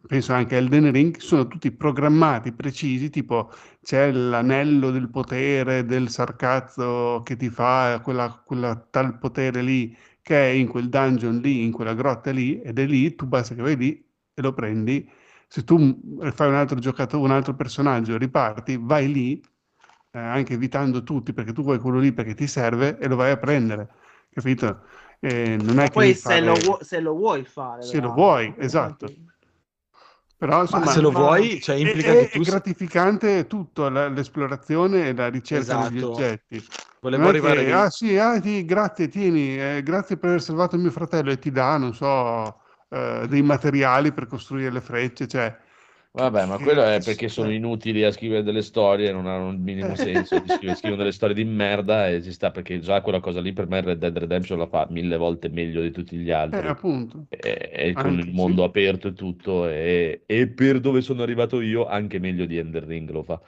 penso 0.08 0.34
anche 0.34 0.58
Elden 0.58 0.92
Ring, 0.92 1.18
sono 1.18 1.48
tutti 1.48 1.72
programmati, 1.72 2.52
precisi, 2.54 3.10
tipo 3.10 3.52
c'è 3.82 4.12
l'anello 4.12 4.92
del 4.92 5.10
potere, 5.10 5.86
del 5.86 6.10
sarcazzo 6.10 7.22
che 7.24 7.36
ti 7.36 7.50
fa 7.50 8.00
quella, 8.04 8.30
quella 8.46 8.76
tal 8.76 9.18
potere 9.18 9.62
lì, 9.62 9.96
che 10.22 10.36
è 10.52 10.54
in 10.54 10.68
quel 10.68 10.90
dungeon 10.90 11.40
lì, 11.40 11.64
in 11.64 11.72
quella 11.72 11.94
grotta 11.94 12.32
lì, 12.32 12.62
ed 12.62 12.80
è 12.80 12.86
lì, 12.86 13.16
tu 13.16 13.26
basta 13.28 13.56
che 13.56 13.62
vai 13.62 13.76
lì 13.78 14.06
e 14.34 14.42
lo 14.42 14.54
prendi. 14.54 15.10
Se 15.48 15.64
tu 15.64 15.78
mm, 15.80 16.30
fai 16.32 16.48
un 16.50 16.56
altro 16.56 16.80
giocatore, 16.80 17.24
un 17.24 17.32
altro 17.32 17.56
personaggio, 17.56 18.18
riparti, 18.18 18.78
vai 18.82 19.12
lì, 19.12 19.42
eh, 20.12 20.20
anche 20.20 20.54
evitando 20.54 21.04
tutti, 21.04 21.34
perché 21.34 21.54
tu 21.54 21.64
vuoi 21.64 21.80
quello 21.80 22.00
lì 22.00 22.12
perché 22.14 22.34
ti 22.36 22.48
serve 22.48 22.98
e 23.00 23.08
lo 23.08 23.16
vai 23.16 23.32
a 23.32 23.38
prendere, 23.38 23.90
capito? 24.30 24.84
Eh, 25.20 25.58
non 25.58 25.80
è 25.80 25.90
che 25.90 26.04
poi 26.04 26.16
se, 26.16 26.42
lo 26.42 26.56
fare- 26.56 26.60
vuoi, 26.60 26.84
se 26.84 27.00
lo 27.00 27.14
vuoi 27.14 27.44
fare. 27.46 27.86
se 27.88 28.00
lo 28.02 28.12
vuoi, 28.12 28.54
esatto. 28.58 29.14
Però 30.38 30.62
insomma, 30.62 30.88
se 30.88 31.00
lo 31.02 31.12
ma- 31.12 31.12
vuoi, 31.12 31.62
cioè, 31.62 31.76
implica 31.78 32.12
è, 32.12 32.16
che 32.16 32.30
è 32.30 32.42
tu- 32.42 32.42
gratificante 32.42 33.48
tutto, 33.48 33.88
la- 33.90 34.08
l'esplorazione 34.10 35.08
e 35.10 35.14
la 35.16 35.30
ricerca 35.30 35.76
degli 35.78 35.98
Esatto. 35.98 36.08
oggetti. 36.10 36.66
Volevo 37.00 37.22
Non 37.22 37.28
è 37.28 37.36
che, 37.36 37.48
arrivare 37.52 37.64
lì. 37.64 37.72
ah 37.72 37.90
sì, 37.90 38.18
ah, 38.18 38.42
sì, 38.42 38.66
grazie, 38.66 39.08
tieni, 39.08 39.58
eh, 39.60 39.84
grazie 39.84 40.18
per 40.18 40.30
aver 40.30 40.42
salvato 40.42 40.78
mio 40.78 40.90
fratello 40.92 41.32
e 41.32 41.38
ti 41.40 41.52
dà, 41.52 41.78
non 41.78 41.94
so, 41.94 42.60
eh, 42.90 43.26
dei 43.30 43.42
materiali 43.44 44.12
per 44.14 44.26
costruire 44.28 44.72
le 44.72 44.82
frecce, 44.82 45.28
cioè... 45.28 45.56
Vabbè, 46.16 46.46
ma 46.46 46.60
quello 46.60 46.84
è 46.84 47.02
perché 47.04 47.28
sono 47.28 47.50
eh. 47.50 47.56
inutili 47.56 48.04
a 48.04 48.12
scrivere 48.12 48.44
delle 48.44 48.62
storie, 48.62 49.12
non 49.12 49.26
hanno 49.26 49.50
il 49.50 49.58
minimo 49.58 49.96
senso 49.96 50.38
di 50.38 50.48
scrivere, 50.48 50.76
scrivono 50.78 51.02
delle 51.02 51.12
storie 51.12 51.34
di 51.34 51.44
merda 51.44 52.08
e 52.08 52.22
ci 52.22 52.32
sta 52.32 52.52
perché 52.52 52.80
già 52.80 53.02
quella 53.02 53.20
cosa 53.20 53.42
lì 53.42 53.52
per 53.52 53.68
me 53.68 53.82
Red 53.82 53.98
Dead 53.98 54.16
Redemption 54.16 54.60
la 54.60 54.68
fa 54.68 54.86
mille 54.92 55.18
volte 55.18 55.50
meglio 55.50 55.82
di 55.82 55.90
tutti 55.90 56.16
gli 56.18 56.30
Eh, 56.30 56.34
altri. 56.34 56.68
appunto. 56.68 57.26
E, 57.30 57.72
e 57.74 57.98
con 57.98 58.12
Anche, 58.12 58.22
il 58.22 58.26
sì. 58.26 58.32
mondo 58.32 58.64
aperto 58.64 59.08
e 59.08 59.14
tutto, 59.14 59.68
e, 59.68 60.22
e 60.28 60.48
per 60.50 60.80
dove 60.80 61.02
sono 61.02 61.24
arrivato 61.24 61.60
io, 61.62 61.88
anche 61.88 62.20
meglio 62.20 62.46
di 62.46 62.58
Elden 62.58 62.86
Ring 62.86 63.10
lo 63.10 63.24
fa. 63.24 63.42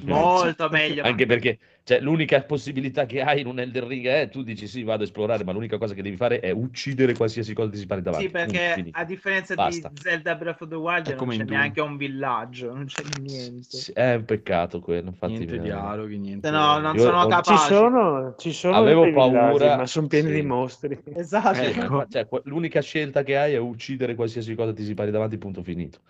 Molto 0.00 0.68
meglio. 0.70 1.04
Anche 1.04 1.24
perché 1.26 1.58
cioè, 1.84 2.00
l'unica 2.00 2.42
possibilità 2.42 3.06
che 3.06 3.22
hai 3.22 3.40
in 3.40 3.46
un 3.46 3.60
Elden 3.60 3.86
Ring 3.86 4.06
è 4.06 4.28
tu 4.28 4.42
dici 4.42 4.66
sì, 4.66 4.82
vado 4.82 5.02
a 5.02 5.06
esplorare, 5.06 5.44
ma 5.44 5.52
l'unica 5.52 5.78
cosa 5.78 5.94
che 5.94 6.02
devi 6.02 6.16
fare 6.16 6.40
è 6.40 6.50
uccidere 6.50 7.14
qualsiasi 7.14 7.54
cosa 7.54 7.70
ti 7.70 7.78
si 7.78 7.86
pari 7.86 8.02
davanti. 8.02 8.26
Sì, 8.26 8.32
Punto, 8.32 8.46
perché 8.50 8.72
finito. 8.74 8.98
a 8.98 9.04
differenza 9.04 9.54
Basta. 9.54 9.88
di 9.88 10.00
Zelda 10.00 10.34
Breath 10.34 10.60
of 10.62 10.68
the 10.68 10.74
Wild 10.74 11.08
È 11.08 11.14
non 11.14 11.28
c'è 11.28 11.44
neanche 11.44 11.80
un 11.80 11.96
villaggio, 12.10 12.72
non 12.72 12.84
c'è 12.86 13.02
niente. 13.18 13.76
Sì, 13.76 13.92
È 13.92 14.14
un 14.14 14.24
peccato 14.24 14.80
quello, 14.80 15.08
infatti. 15.08 15.32
Niente 15.32 15.54
eh, 15.56 15.58
dialoghi, 15.60 16.18
niente... 16.18 16.50
No, 16.50 16.78
non 16.78 16.94
Io 16.94 17.02
sono 17.02 17.18
ho- 17.18 17.22
Ci 17.24 17.28
capaci. 17.28 17.74
sono, 17.74 18.34
ci 18.36 18.52
sono 18.52 18.76
Avevo 18.76 19.02
villaggi, 19.04 19.34
paura- 19.36 19.76
ma 19.76 19.86
sono 19.86 20.06
pieni 20.06 20.28
sì. 20.28 20.34
di 20.34 20.42
mostri. 20.42 21.02
Esatto. 21.14 21.58
Ecco, 21.60 22.06
cioè, 22.08 22.26
l'unica 22.44 22.80
scelta 22.80 23.22
che 23.22 23.36
hai 23.36 23.54
è 23.54 23.58
uccidere 23.58 24.14
qualsiasi 24.14 24.54
cosa 24.54 24.72
ti 24.72 24.84
si 24.84 24.94
pari 24.94 25.10
davanti, 25.10 25.38
punto 25.38 25.62
finito. 25.62 26.00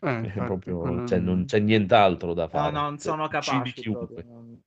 Eh, 0.00 0.10
infatti, 0.18 0.40
proprio, 0.46 0.78
quello- 0.80 1.06
cioè, 1.06 1.18
non 1.18 1.44
c'è 1.46 1.58
nient'altro 1.58 2.34
da 2.34 2.42
No, 2.42 2.48
fare. 2.48 2.72
non 2.72 2.98
sono 2.98 3.24
Uccidi 3.24 3.38
capaci 3.46 3.80
chiunque. 3.80 4.06
proprio, 4.06 4.32
non- 4.32 4.62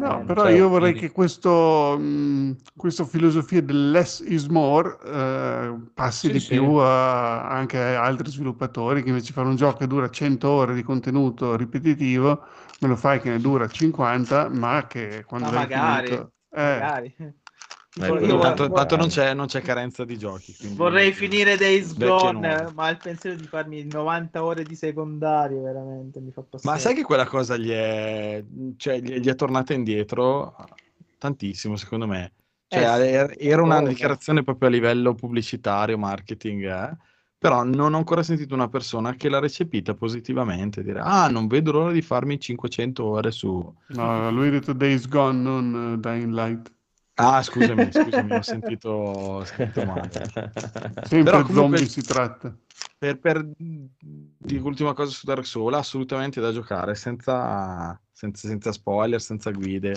No, 0.00 0.20
Eh, 0.20 0.24
però 0.24 0.42
cioè, 0.42 0.52
io 0.52 0.68
vorrei 0.68 0.92
quindi- 0.92 1.08
che 1.08 1.10
questo, 1.12 1.96
mh, 1.98 2.56
questa 2.76 3.04
filosofia 3.04 3.60
del 3.62 3.90
less 3.90 4.20
is 4.20 4.46
more 4.46 4.96
eh, 5.04 5.74
passi 5.92 6.28
Sì, 6.28 6.32
di 6.34 6.40
sì. 6.40 6.48
più 6.50 6.64
a- 6.76 7.48
anche 7.48 7.78
a 7.78 8.02
altri 8.04 8.30
sviluppatori 8.30 9.02
che 9.02 9.08
invece 9.08 9.32
fanno 9.32 9.48
un 9.50 9.56
gioco 9.56 9.78
che 9.78 9.86
dura 9.88 10.08
100 10.08 10.48
ore 10.50 10.74
di 10.74 10.82
contenuto 10.84 11.56
ripetitivo, 11.56 12.44
me 12.80 12.88
lo 12.88 12.94
fai 12.96 13.20
che 13.20 13.30
ne 13.30 13.40
dura 13.40 13.66
50, 13.68 14.48
ma 14.48 14.86
che 14.86 15.24
quando 15.26 15.50
Ma 15.50 15.56
magari, 15.60 16.08
finito... 16.08 16.32
eh, 16.50 16.60
magari. 16.80 17.14
Eh, 18.00 18.38
Tanto, 18.38 18.70
tanto 18.70 18.96
non, 18.96 19.08
c'è, 19.08 19.34
non 19.34 19.46
c'è 19.46 19.60
carenza 19.60 20.04
di 20.04 20.16
giochi. 20.16 20.54
quindi- 20.56 20.76
Vorrei 20.76 21.12
finire 21.12 21.56
Days 21.56 21.96
Gone, 21.96 22.70
ma 22.74 22.88
il 22.90 22.98
pensiero 23.02 23.36
di 23.36 23.46
farmi 23.46 23.84
90 23.84 24.44
ore 24.44 24.62
di 24.62 24.74
secondario 24.74 25.62
veramente 25.62 26.20
mi 26.20 26.30
fa 26.30 26.42
passare. 26.42 26.74
Ma 26.74 26.80
sai 26.80 26.94
che 26.94 27.02
quella 27.02 27.26
cosa 27.26 27.56
gli 27.56 27.70
è, 27.70 28.44
cioè, 28.76 29.00
gli, 29.00 29.18
gli 29.18 29.28
è 29.28 29.34
tornata 29.34 29.72
indietro 29.74 30.54
tantissimo, 31.18 31.76
secondo 31.76 32.06
me. 32.06 32.32
Cioè, 32.68 32.80
Eh 32.80 32.84
sì, 32.84 33.12
era- 33.14 33.34
era 33.36 33.62
una 33.62 33.82
dichiarazione 33.82 34.42
proprio 34.42 34.68
a 34.68 34.72
livello 34.72 35.14
pubblicitario, 35.14 35.98
marketing, 35.98 36.64
eh, 36.64 36.96
Però 37.40 37.62
non 37.62 37.94
ho 37.94 37.96
ancora 37.96 38.24
sentito 38.24 38.54
una 38.54 38.68
persona 38.68 39.14
che 39.14 39.28
l'ha 39.28 39.38
recepita 39.38 39.94
positivamente, 39.94 40.82
dire 40.82 40.98
ah, 41.00 41.28
non 41.28 41.46
vedo 41.46 41.70
l'ora 41.70 41.92
di 41.92 42.02
farmi 42.02 42.40
500 42.40 43.04
ore 43.04 43.30
su... 43.30 43.74
No, 43.88 44.30
lui 44.32 44.48
ha 44.48 44.50
detto 44.50 44.72
Days 44.72 45.06
Gone, 45.06 45.38
non 45.40 45.92
eh, 45.94 45.98
Dying 46.00 46.32
Light. 46.32 46.72
Ah, 47.20 47.42
scusami, 47.42 47.90
scusami, 47.90 48.32
ho 48.36 48.42
sentito, 48.42 48.88
ho 48.90 49.44
sentito 49.44 49.84
male. 49.84 50.08
Sempre 50.12 51.22
Però 51.24 51.42
comunque- 51.42 51.54
zombie 51.54 51.86
si 51.86 52.02
tratta. 52.02 52.56
Per, 52.98 53.18
per 53.18 53.48
l'ultima 54.46 54.92
cosa 54.92 55.10
su 55.12 55.26
Dark 55.26 55.44
Souls, 55.46 55.76
assolutamente 55.76 56.40
da 56.40 56.52
giocare 56.52 56.94
senza, 56.94 57.98
senza, 58.12 58.48
senza 58.48 58.72
spoiler, 58.72 59.20
senza 59.20 59.50
guide, 59.50 59.94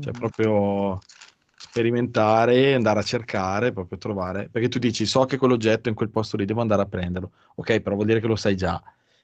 cioè 0.00 0.12
proprio 0.12 1.00
sperimentare, 1.56 2.74
andare 2.74 2.98
a 2.98 3.02
cercare, 3.04 3.72
proprio 3.72 3.98
trovare, 3.98 4.48
perché 4.50 4.68
tu 4.68 4.78
dici 4.78 5.06
so 5.06 5.24
che 5.24 5.36
quell'oggetto 5.36 5.86
è 5.86 5.90
in 5.90 5.94
quel 5.96 6.10
posto 6.10 6.36
lì, 6.36 6.44
devo 6.44 6.60
andare 6.60 6.82
a 6.82 6.86
prenderlo, 6.86 7.30
ok, 7.54 7.80
però 7.80 7.94
vuol 7.94 8.06
dire 8.06 8.20
che 8.20 8.26
lo 8.26 8.36
sai 8.36 8.56
già. 8.56 8.80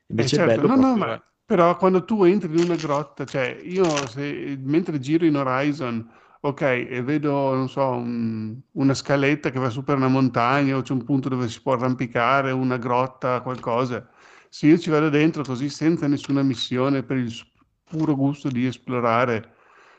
Invece 0.06 0.36
Eh, 0.36 0.38
è 0.38 0.46
certo, 0.46 0.60
bello 0.62 0.74
no, 0.74 0.80
no, 0.80 0.94
proprio- 0.94 1.06
ma 1.06 1.22
però 1.44 1.76
quando 1.76 2.04
tu 2.04 2.22
entri 2.24 2.52
in 2.52 2.58
una 2.58 2.76
grotta, 2.76 3.26
cioè 3.26 3.58
io 3.64 4.06
se, 4.06 4.56
mentre 4.62 4.98
giro 5.00 5.24
in 5.24 5.36
Horizon, 5.36 6.08
ok, 6.40 6.60
e 6.62 7.02
vedo, 7.02 7.54
non 7.54 7.68
so, 7.68 7.88
un- 7.90 8.60
una 8.72 8.94
scaletta 8.94 9.50
che 9.50 9.58
va 9.58 9.70
su 9.70 9.82
per 9.84 9.96
una 9.96 10.08
montagna 10.08 10.76
o 10.76 10.82
c'è 10.82 10.92
un 10.92 11.04
punto 11.04 11.28
dove 11.28 11.48
si 11.48 11.60
può 11.62 11.72
arrampicare, 11.72 12.50
una 12.52 12.76
grotta, 12.78 13.40
qualcosa, 13.42 14.08
se 14.48 14.66
io 14.66 14.78
ci 14.78 14.90
vado 14.90 15.08
dentro 15.08 15.44
così 15.44 15.68
senza 15.68 16.06
nessuna 16.06 16.42
missione 16.42 17.02
per 17.02 17.16
il 17.16 17.32
puro 17.84 18.14
gusto 18.14 18.50
di 18.50 18.66
esplorare, 18.66 19.54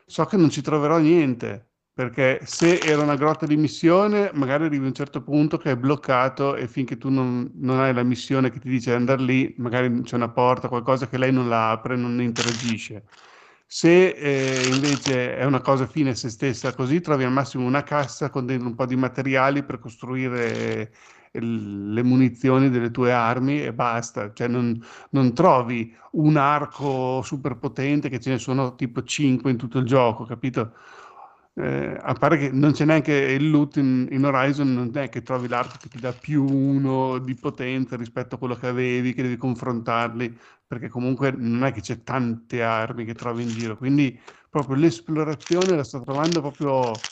so 0.05 0.25
che 0.25 0.37
non 0.37 0.49
ci 0.49 0.61
troverò 0.61 0.97
niente. 0.97 1.65
Perché 1.99 2.39
se 2.45 2.79
era 2.79 3.01
una 3.03 3.17
grotta 3.17 3.45
di 3.45 3.57
missione, 3.57 4.31
magari 4.33 4.63
arrivi 4.63 4.85
a 4.85 4.87
un 4.87 4.93
certo 4.93 5.21
punto 5.21 5.57
che 5.57 5.71
è 5.71 5.75
bloccato 5.75 6.55
e 6.55 6.65
finché 6.69 6.97
tu 6.97 7.09
non, 7.09 7.51
non 7.55 7.79
hai 7.81 7.93
la 7.93 8.03
missione 8.03 8.49
che 8.51 8.59
ti 8.59 8.69
dice 8.69 8.91
di 8.91 8.95
andare 8.95 9.21
lì, 9.21 9.53
magari 9.57 10.01
c'è 10.03 10.15
una 10.15 10.29
porta, 10.29 10.69
qualcosa 10.69 11.09
che 11.09 11.17
lei 11.17 11.33
non 11.33 11.49
la 11.49 11.71
apre, 11.71 11.97
non 11.97 12.21
interagisce. 12.21 13.03
Se 13.71 14.09
eh, 14.09 14.67
invece 14.67 15.35
è 15.37 15.45
una 15.45 15.61
cosa 15.61 15.85
fine 15.85 16.09
a 16.11 16.15
se 16.15 16.29
stessa, 16.29 16.73
così 16.73 17.01
trovi 17.01 17.23
al 17.23 17.31
massimo 17.31 17.65
una 17.67 17.83
cassa 17.83 18.29
con 18.31 18.45
dentro 18.47 18.67
un 18.67 18.73
po' 18.75 18.87
di 18.87 18.95
materiali 18.95 19.63
per 19.63 19.77
costruire 19.77 20.91
eh, 21.31 21.39
le 21.39 22.01
munizioni 22.01 22.69
delle 22.71 22.89
tue 22.89 23.11
armi 23.11 23.61
e 23.63 23.71
basta. 23.73 24.33
Cioè 24.33 24.47
non, 24.47 24.81
non 25.11 25.33
trovi 25.35 25.95
un 26.13 26.37
arco 26.37 27.21
super 27.21 27.57
potente 27.57 28.09
che 28.09 28.19
ce 28.19 28.31
ne 28.31 28.37
sono 28.39 28.73
tipo 28.75 29.03
5 29.03 29.51
in 29.51 29.57
tutto 29.57 29.77
il 29.77 29.85
gioco, 29.85 30.25
capito? 30.25 30.73
Eh, 31.59 31.97
a 32.01 32.15
parte 32.15 32.37
che 32.37 32.51
non 32.51 32.71
c'è 32.71 32.85
neanche 32.85 33.11
il 33.13 33.49
loot 33.49 33.75
in, 33.77 34.07
in 34.11 34.23
Horizon, 34.23 34.73
non 34.73 34.95
è 34.95 35.09
che 35.09 35.21
trovi 35.23 35.47
l'arco 35.49 35.77
che 35.79 35.89
ti 35.89 35.99
dà 35.99 36.13
più 36.13 36.43
uno 36.45 37.17
di 37.19 37.35
potenza 37.35 37.97
rispetto 37.97 38.35
a 38.35 38.37
quello 38.37 38.55
che 38.55 38.67
avevi, 38.67 39.13
che 39.13 39.23
devi 39.23 39.35
confrontarli, 39.35 40.37
perché 40.65 40.87
comunque 40.87 41.31
non 41.31 41.65
è 41.65 41.71
che 41.73 41.81
c'è 41.81 42.01
tante 42.03 42.63
armi 42.63 43.03
che 43.03 43.15
trovi 43.15 43.43
in 43.43 43.51
giro, 43.51 43.75
quindi 43.77 44.17
proprio 44.49 44.75
l'esplorazione 44.77 45.75
la 45.75 45.83
sto 45.83 46.01
trovando 46.01 46.39
proprio 46.41 47.09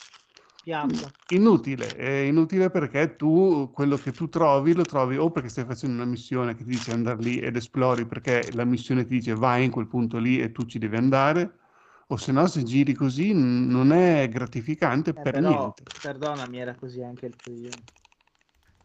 Piazza. 0.62 1.12
inutile, 1.30 1.94
è 1.94 2.08
inutile 2.20 2.70
perché 2.70 3.16
tu 3.16 3.70
quello 3.72 3.98
che 3.98 4.14
tu 4.14 4.28
trovi 4.28 4.72
lo 4.74 4.84
trovi 4.86 5.16
o 5.18 5.30
perché 5.30 5.48
stai 5.50 5.64
facendo 5.66 5.96
una 5.96 6.10
missione 6.10 6.54
che 6.54 6.64
ti 6.64 6.70
dice 6.70 6.92
andare 6.92 7.20
lì 7.22 7.38
ed 7.38 7.56
esplori 7.56 8.06
perché 8.06 8.50
la 8.52 8.64
missione 8.64 9.02
ti 9.04 9.10
dice 9.16 9.34
vai 9.34 9.64
in 9.64 9.70
quel 9.70 9.86
punto 9.88 10.18
lì 10.18 10.40
e 10.40 10.52
tu 10.52 10.64
ci 10.64 10.78
devi 10.78 10.96
andare, 10.96 11.58
o 12.08 12.16
se 12.16 12.32
no 12.32 12.46
se 12.46 12.62
giri 12.64 12.94
così 12.94 13.32
n- 13.34 13.66
non 13.68 13.92
è 13.92 14.28
gratificante 14.28 15.14
Eh, 15.14 15.26
per 15.26 15.34
però, 15.34 15.76
niente. 15.76 15.84
perdonami, 16.00 16.58
era 16.60 16.74
così 16.74 17.02
anche 17.02 17.26
il 17.26 17.34
primo. 17.34 17.82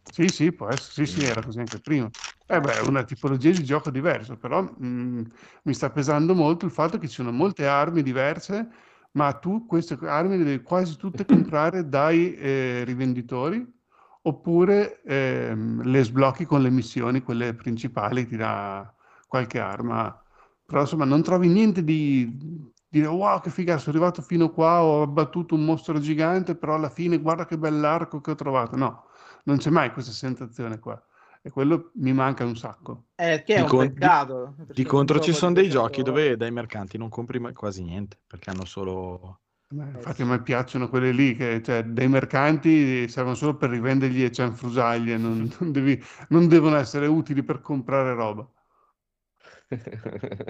Sì, 0.06 0.30
sì, 0.30 0.52
può 0.52 0.68
essere, 0.68 1.06
sì, 1.06 1.12
sì, 1.14 1.22
era 1.24 1.42
così 1.42 1.58
anche 1.60 1.80
prima. 1.80 2.10
Eh 2.46 2.60
beh, 2.60 2.74
è 2.76 2.80
una 2.80 3.04
tipologia 3.04 3.50
di 3.50 3.64
gioco 3.64 3.90
diverso, 3.90 4.36
però 4.36 4.62
mm, 4.62 5.22
mi 5.64 5.74
sta 5.74 5.90
pesando 5.90 6.34
molto 6.34 6.66
il 6.66 6.70
fatto 6.70 6.98
che 6.98 7.08
ci 7.08 7.14
sono 7.14 7.32
molte 7.32 7.66
armi 7.66 8.02
diverse, 8.02 8.68
ma 9.12 9.32
tu 9.32 9.66
queste 9.66 9.96
armi 10.02 10.36
le 10.38 10.44
devi 10.44 10.62
quasi 10.62 10.96
tutte 10.96 11.24
comprare 11.26 11.88
dai 11.88 12.34
eh, 12.36 12.84
rivenditori, 12.84 13.66
oppure 14.22 15.00
ehm, 15.02 15.82
le 15.84 16.02
sblocchi 16.04 16.44
con 16.44 16.60
le 16.62 16.70
missioni, 16.70 17.22
quelle 17.22 17.54
principali, 17.54 18.26
ti 18.26 18.36
dà 18.36 18.94
qualche 19.26 19.58
arma. 19.58 20.22
Però 20.66 20.80
insomma 20.82 21.04
non 21.06 21.22
trovi 21.22 21.48
niente 21.48 21.82
di 21.82 22.72
dire 23.00 23.08
wow 23.08 23.40
che 23.40 23.50
figa, 23.50 23.78
sono 23.78 23.96
arrivato 23.96 24.22
fino 24.22 24.50
qua, 24.50 24.82
ho 24.82 25.02
abbattuto 25.02 25.54
un 25.54 25.64
mostro 25.64 25.98
gigante, 25.98 26.54
però 26.56 26.74
alla 26.74 26.90
fine 26.90 27.18
guarda 27.18 27.46
che 27.46 27.58
bell'arco 27.58 28.20
che 28.20 28.30
ho 28.32 28.34
trovato. 28.34 28.76
No, 28.76 29.06
non 29.44 29.56
c'è 29.58 29.70
mai 29.70 29.92
questa 29.92 30.12
sensazione 30.12 30.78
qua. 30.78 31.00
E 31.42 31.50
quello 31.50 31.90
mi 31.96 32.12
manca 32.12 32.44
un 32.44 32.56
sacco. 32.56 33.06
Eh, 33.16 33.42
che 33.44 33.54
è 33.54 33.56
Di 33.56 33.62
un 33.62 33.68
con- 33.68 33.86
di- 33.86 33.92
peccato. 33.92 34.54
Di 34.66 34.80
un 34.82 34.86
contro 34.88 35.20
ci 35.20 35.32
sono 35.32 35.52
di 35.54 35.60
dei 35.62 35.70
giochi 35.70 36.02
dove 36.02 36.36
dai 36.36 36.50
mercanti 36.50 36.96
non 36.96 37.08
compri 37.08 37.38
mai- 37.38 37.52
quasi 37.52 37.82
niente, 37.82 38.18
perché 38.26 38.50
hanno 38.50 38.64
solo... 38.64 39.40
Beh, 39.68 39.82
infatti 39.96 40.22
a 40.22 40.26
me 40.26 40.40
piacciono 40.40 40.88
quelle 40.88 41.10
lì 41.10 41.34
che 41.34 41.60
cioè, 41.62 41.82
dei 41.84 42.08
mercanti 42.08 43.08
servono 43.08 43.34
solo 43.34 43.56
per 43.56 43.70
rivendergli 43.70 44.20
le 44.22 44.30
cianfrusaglie, 44.32 45.16
non, 45.16 45.50
non 45.58 45.72
devi- 45.72 46.00
non 46.28 46.48
devono 46.48 46.76
essere 46.76 47.06
utili 47.06 47.42
per 47.42 47.60
comprare 47.60 48.14
roba. 48.14 48.48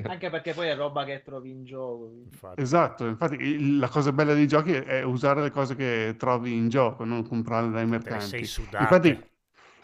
Anche 0.07 0.31
perché 0.31 0.53
poi 0.53 0.69
è 0.69 0.77
roba 0.77 1.05
che 1.05 1.23
trovi 1.23 1.51
in 1.51 1.65
gioco. 1.65 2.11
Infatti. 2.25 2.61
Esatto, 2.63 3.07
infatti 3.07 3.35
il- 3.37 3.79
la 3.79 3.89
cosa 3.89 4.13
bella 4.13 4.35
dei 4.35 4.47
giochi 4.47 4.73
è 4.73 5.03
usare 5.03 5.43
le 5.43 5.51
cose 5.51 5.75
che 5.75 6.15
trovi 6.19 6.55
in 6.55 6.69
gioco, 6.69 7.05
non 7.05 7.27
comprarle 7.27 7.71
dai 7.71 7.87
mercanti. 7.87 8.39
sei 8.39 8.47
sudate. 8.47 8.83
Infatti, 8.83 9.29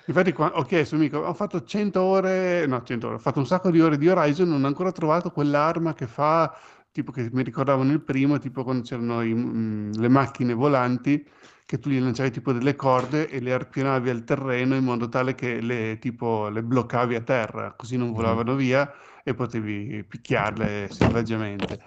infatti 0.07 0.33
qua- 0.33 0.57
ho 0.57 0.63
chiesto, 0.63 0.95
amico, 0.95 1.19
ho 1.19 1.35
fatto 1.35 1.65
100 1.65 2.03
ore, 2.03 2.67
no 2.67 2.83
100 2.83 3.07
ore, 3.09 3.17
ho 3.17 3.19
fatto 3.19 3.39
un 3.39 3.47
sacco 3.47 3.71
di 3.71 3.81
ore 3.81 3.97
di 3.99 4.09
Horizon, 4.09 4.49
non 4.49 4.65
ho 4.65 4.67
ancora 4.67 4.93
trovato 4.93 5.31
quell'arma 5.31 5.95
che 5.95 6.07
fa, 6.07 6.55
tipo 6.93 7.13
che 7.13 7.29
mi 7.33 7.43
ricordavo 7.43 7.83
nel 7.83 8.01
primo, 8.03 8.39
tipo 8.39 8.63
quando 8.65 8.83
c'erano 8.83 9.23
i- 9.23 9.35
mm, 9.35 9.93
le 9.95 10.09
macchine 10.09 10.53
volanti, 10.55 11.25
che 11.67 11.79
tu 11.79 11.89
gli 11.91 12.01
lanciavi 12.01 12.31
tipo 12.31 12.53
delle 12.53 12.75
corde 12.75 13.29
e 13.29 13.41
le 13.41 13.53
arpionavi 13.53 14.11
al 14.11 14.25
terreno 14.25 14.75
in 14.75 14.85
modo 14.85 15.09
tale 15.09 15.35
che 15.35 15.61
le, 15.61 15.99
tipo, 16.01 16.49
le 16.49 16.63
bloccavi 16.65 17.15
a 17.15 17.21
terra, 17.21 17.73
così 17.77 17.97
non 17.97 18.13
volavano 18.13 18.55
via 18.57 18.93
e 19.25 19.35
potevi 19.35 20.05
picchiarle 20.05 20.89
selvaggiamente. 20.93 21.81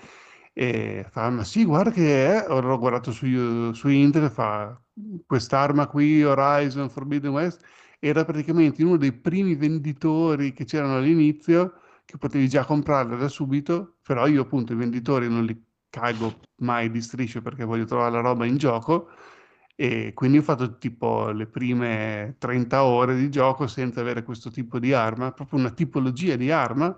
E 0.53 1.05
fa, 1.09 1.29
ma 1.29 1.43
sì, 1.43 1.65
guarda 1.65 1.91
che 1.91 2.43
è, 2.45 2.49
ho 2.49 2.77
guardato 2.77 3.11
su, 3.11 3.73
su 3.73 3.87
internet, 3.89 4.31
fa 4.31 4.79
quest'arma 5.25 5.87
qui, 5.87 6.23
Horizon 6.23 6.89
Forbidden 6.89 7.31
West, 7.31 7.65
era 7.99 8.23
praticamente 8.25 8.83
uno 8.83 8.97
dei 8.97 9.13
primi 9.13 9.55
venditori 9.55 10.53
che 10.53 10.65
c'erano 10.65 10.97
all'inizio, 10.97 11.79
che 12.05 12.17
potevi 12.17 12.47
già 12.49 12.65
comprarla 12.65 13.15
da 13.15 13.27
subito, 13.29 13.97
però 14.03 14.27
io 14.27 14.41
appunto 14.43 14.73
i 14.73 14.75
venditori 14.75 15.27
non 15.29 15.45
li 15.45 15.59
cago 15.89 16.39
mai 16.57 16.89
di 16.91 17.01
striscio 17.01 17.41
perché 17.41 17.63
voglio 17.63 17.85
trovare 17.85 18.11
la 18.13 18.21
roba 18.21 18.45
in 18.45 18.57
gioco 18.57 19.09
e 19.75 20.13
quindi 20.13 20.37
ho 20.37 20.41
fatto 20.41 20.77
tipo 20.77 21.29
le 21.31 21.47
prime 21.47 22.35
30 22.39 22.83
ore 22.83 23.15
di 23.15 23.29
gioco 23.29 23.67
senza 23.67 24.01
avere 24.01 24.23
questo 24.23 24.51
tipo 24.51 24.79
di 24.79 24.93
arma, 24.93 25.31
proprio 25.31 25.59
una 25.59 25.71
tipologia 25.71 26.35
di 26.35 26.51
arma 26.51 26.95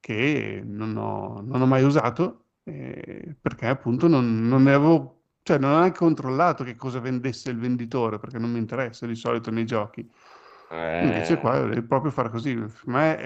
che 0.00 0.62
non 0.64 0.96
ho, 0.96 1.40
non 1.42 1.60
ho 1.62 1.66
mai 1.66 1.84
usato 1.84 2.46
eh, 2.64 3.36
perché 3.40 3.66
appunto 3.66 4.08
non, 4.08 4.46
non 4.48 4.62
ne 4.64 4.72
avevo, 4.74 5.24
cioè 5.42 5.58
non 5.58 5.72
ho 5.72 5.78
neanche 5.78 5.98
controllato 5.98 6.64
che 6.64 6.76
cosa 6.76 7.00
vendesse 7.00 7.50
il 7.50 7.58
venditore 7.58 8.18
perché 8.18 8.38
non 8.38 8.50
mi 8.52 8.58
interessa 8.58 9.06
di 9.06 9.14
solito 9.14 9.50
nei 9.50 9.66
giochi. 9.66 10.08
Invece 11.02 11.36
qua 11.38 11.60
devi 11.60 11.82
proprio 11.86 12.10
fare 12.10 12.30
così. 12.30 12.50
Eh, 12.52 12.68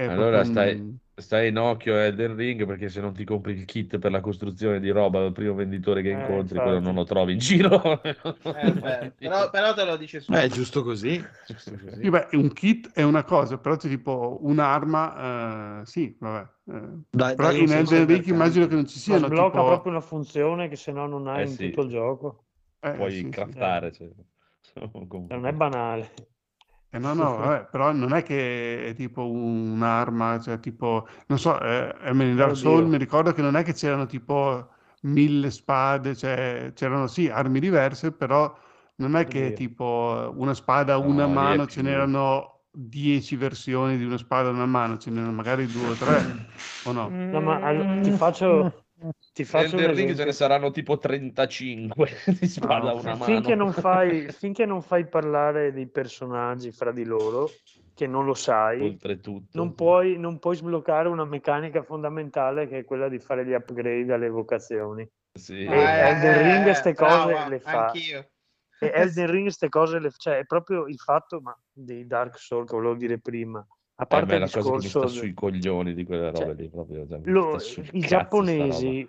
Allora 0.07 0.28
proprio 0.28 0.42
stai, 0.44 0.98
stai 1.14 1.48
in 1.48 1.57
occhio 1.59 1.94
a 1.94 2.00
Elden 2.04 2.37
Ring 2.37 2.66
perché 2.66 2.88
se 2.90 3.00
non 3.00 3.14
ti 3.14 3.24
compri 3.24 3.52
il 3.54 3.64
kit 3.64 3.98
per 3.98 4.11
la 4.11 4.20
costruzione 4.20 4.78
di 4.80 4.90
roba 4.90 5.20
dal 5.20 5.33
primo 5.33 5.54
venditore 5.54 6.02
che 6.02 6.11
Eh, 6.11 6.11
incontri, 6.11 6.61
quello 6.61 6.78
infatti. 6.78 6.80
non 6.80 6.94
lo 6.94 7.04
trovi 7.04 7.33
in 7.33 7.38
giro. 7.38 8.00
Eh, 8.52 8.72
beh, 8.76 9.12
però, 9.18 9.50
però 9.50 9.74
te 9.74 9.85
lo 9.85 9.96
dice 9.96 10.20
su. 10.20 10.33
Eh, 10.33 10.42
è 10.44 10.48
giusto 10.48 10.83
così. 10.83 11.26
giusto 11.44 11.76
così. 11.78 12.00
Sì, 12.00 12.11
beh, 12.11 12.28
un 12.33 12.52
kit 12.52 12.90
è 12.92 13.02
una 13.02 13.24
cosa, 13.24 13.59
però 13.59 13.76
c'è 13.76 13.88
tipo 13.88 14.38
un'arma, 14.42 15.80
eh, 15.83 15.87
sì, 15.87 16.14
vabbè. 16.20 16.50
eh. 16.76 16.98
Dai, 17.11 17.35
Però 17.35 17.48
dai 17.48 17.61
un 17.62 17.64
in 17.64 17.72
Elden 17.72 18.07
Ring 18.07 18.26
immagino 18.26 18.66
che 18.66 18.74
non 18.74 18.87
ci 18.87 18.98
Ma 19.04 19.16
siano 19.16 19.18
sblocca 19.18 19.62
tipo... 19.62 19.64
proprio 19.64 19.92
una 19.92 20.00
funzione 20.02 20.68
che 20.68 20.76
se 20.76 20.92
no 20.92 21.07
non 21.07 21.26
hai 21.28 21.44
Eh 21.44 21.46
in 21.46 21.57
sì. 21.57 21.66
tutto 21.70 21.83
il 21.83 21.88
gioco. 21.90 22.46
eh, 22.80 22.92
Puoi 22.96 23.11
sì, 23.11 23.33
sì. 23.33 23.52
craftare. 23.52 23.92
cioè. 23.92 24.09
Non 25.28 25.44
è 25.44 25.52
banale. 25.52 26.14
Eh, 26.94 26.98
no, 27.00 27.12
no, 27.12 27.37
vabbè, 27.38 27.66
però 27.70 27.90
non 27.92 28.12
è 28.14 28.22
che 28.22 28.87
è 28.90 28.94
tipo 28.94 29.28
un'arma, 29.28 30.38
cioè 30.38 30.61
tipo, 30.61 31.09
non 31.26 31.38
so, 31.40 31.61
eh, 31.61 31.92
in 32.12 32.37
Dark. 32.37 32.54
Souls 32.54 32.87
mi 32.88 32.98
ricordo 32.98 33.33
che 33.33 33.42
non 33.42 33.57
è 33.57 33.64
che 33.64 33.72
c'erano 33.72 34.07
tipo 34.07 34.68
mille 35.02 35.50
spade, 35.50 36.14
cioè 36.14 36.70
c'erano 36.72 37.09
sì 37.09 37.28
armi 37.28 37.59
diverse, 37.59 38.12
però 38.12 38.57
non 38.96 39.16
è 39.16 39.26
che 39.26 39.52
Oddio. 39.52 39.52
tipo 39.52 40.33
una 40.37 40.54
spada 40.54 40.94
a 40.94 40.98
No, 41.00 41.09
una 41.11 41.26
mano 41.26 41.66
ce 41.66 41.83
n'erano 41.83 42.66
dieci 42.70 43.35
versioni 43.35 43.96
di 43.98 44.04
una 44.04 44.16
spada 44.16 44.48
a 44.50 44.52
una 44.52 44.66
mano, 44.66 44.96
ce 44.96 45.11
n'erano 45.11 45.33
magari 45.33 45.68
due 45.70 45.90
o 45.92 45.96
tre, 45.96 46.42
o 46.83 46.92
no? 46.92 47.22
No, 47.30 47.40
ma 47.40 47.59
allo- 47.59 47.98
ti 48.00 48.12
faccio, 48.12 48.84
ti 49.35 49.42
faccio 49.44 49.77
Elden 49.77 49.94
Ring 49.97 50.14
ce 50.14 50.25
ne 50.25 50.33
saranno 50.33 50.70
tipo 50.70 50.97
35 50.97 52.09
di 52.38 52.47
spada 52.47 52.90
a 52.90 52.94
No, 52.94 53.01
una 53.01 53.16
Finché 53.16 53.55
mano. 53.57 53.64
non 53.64 53.73
fai, 53.73 54.31
finché 54.33 54.64
non 54.64 54.81
fai 54.81 55.07
parlare 55.09 55.73
dei 55.73 55.88
personaggi 55.88 56.70
fra 56.70 56.92
di 56.92 57.05
loro, 57.05 57.51
che 57.94 58.07
non 58.07 58.25
lo 58.25 58.35
sai, 58.35 58.97
non 59.53 59.75
puoi, 59.75 60.18
non 60.18 60.38
puoi 60.38 60.55
sbloccare 60.57 61.09
una 61.09 61.25
meccanica 61.25 61.83
fondamentale 61.83 62.68
che 62.68 62.79
è 62.79 62.85
quella 62.85 63.09
di 63.09 63.18
fare 63.18 63.44
gli 63.44 63.53
upgrade 63.53 64.12
alle 64.12 64.29
vocazioni. 64.29 65.07
Sì. 65.37 65.64
Eh, 65.64 65.68
Elden 65.68 66.42
Ring 66.42 66.70
ste 66.70 66.94
cose 66.94 67.33
brava, 67.33 67.49
le 67.49 67.59
fa. 67.59 67.87
Anch'io. 67.87 68.29
E 68.79 68.90
Elden 68.94 69.31
Ring 69.31 69.42
queste 69.42 69.68
cose, 69.68 69.99
le, 69.99 70.11
cioè 70.16 70.38
è 70.38 70.44
proprio 70.44 70.87
il 70.87 70.99
fatto 70.99 71.40
ma, 71.40 71.57
di 71.73 72.07
Dark 72.07 72.38
Souls 72.38 72.68
che 72.70 72.77
volevo 72.77 72.94
dire 72.94 73.18
prima, 73.18 73.59
a 73.59 74.03
Eh, 74.03 74.07
parte 74.07 74.33
è 74.33 74.35
il 74.35 74.40
la 74.42 74.47
cosa 74.49 74.70
che 74.70 74.77
mi 74.77 74.81
discorso... 74.83 75.09
sta 75.09 75.18
sui 75.20 75.35
coglioni 75.35 75.92
di 75.94 76.05
quelle 76.05 76.33
Cioè, 76.35 76.47
robe 76.47 76.62
lì, 76.62 76.68
proprio. 76.70 77.07
cioè, 77.09 77.18
lo- 77.25 77.57
I 77.92 78.01
giapponesi 78.01 79.09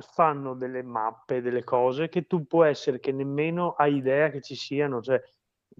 fanno 0.00 0.54
delle 0.54 0.82
mappe, 0.82 1.40
delle 1.40 1.64
cose 1.64 2.08
che 2.08 2.26
tu 2.26 2.46
può 2.46 2.64
essere 2.64 3.00
che 3.00 3.12
nemmeno 3.12 3.72
hai 3.72 3.96
idea 3.96 4.30
che 4.30 4.40
ci 4.40 4.54
siano, 4.54 5.00
cioè 5.00 5.20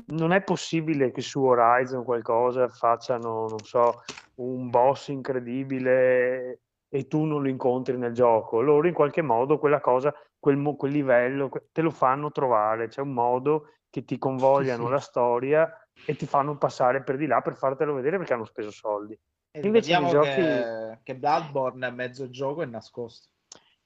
non 0.07 0.33
è 0.33 0.43
possibile 0.43 1.11
che 1.11 1.21
su 1.21 1.43
Horizon 1.43 2.05
qualcosa 2.05 2.69
facciano, 2.69 3.47
non 3.49 3.59
so, 3.59 4.03
un 4.37 4.71
boss 4.71 5.09
incredibile 5.09 6.61
e 6.89 7.07
tu 7.07 7.25
non 7.25 7.43
lo 7.43 7.49
incontri 7.49 7.97
nel 7.97 8.13
gioco. 8.13 8.61
Loro 8.61 8.87
in 8.87 8.95
qualche 8.95 9.23
modo 9.23 9.59
quella 9.59 9.81
cosa, 9.81 10.13
quel, 10.39 10.61
quel 10.77 10.93
livello, 10.93 11.51
te 11.73 11.83
lo 11.83 11.91
fanno 11.91 12.31
trovare. 12.31 12.89
C'è 12.89 13.01
un 13.01 13.13
modo 13.13 13.75
che 13.91 14.05
ti 14.05 14.19
convogliano 14.19 14.87
sì. 14.87 14.91
la 14.91 15.01
storia 15.01 15.89
e 16.05 16.17
ti 16.17 16.27
fanno 16.27 16.57
passare 16.57 17.03
per 17.03 17.17
di 17.17 17.27
là 17.27 17.41
per 17.41 17.57
fartelo 17.57 17.95
vedere 17.95 18.17
perché 18.17 18.33
hanno 18.33 18.45
speso 18.45 18.71
soldi. 18.71 19.13
E 19.53 19.61
Invece 19.61 19.95
ricordiamo 19.95 20.25
giochi- 20.25 20.41
che, 20.41 20.99
che 21.03 21.17
Bloodborne 21.17 21.87
a 21.87 21.91
mezzo 21.91 22.31
gioco 22.31 22.63
è 22.63 22.67
nascosto. 22.67 23.29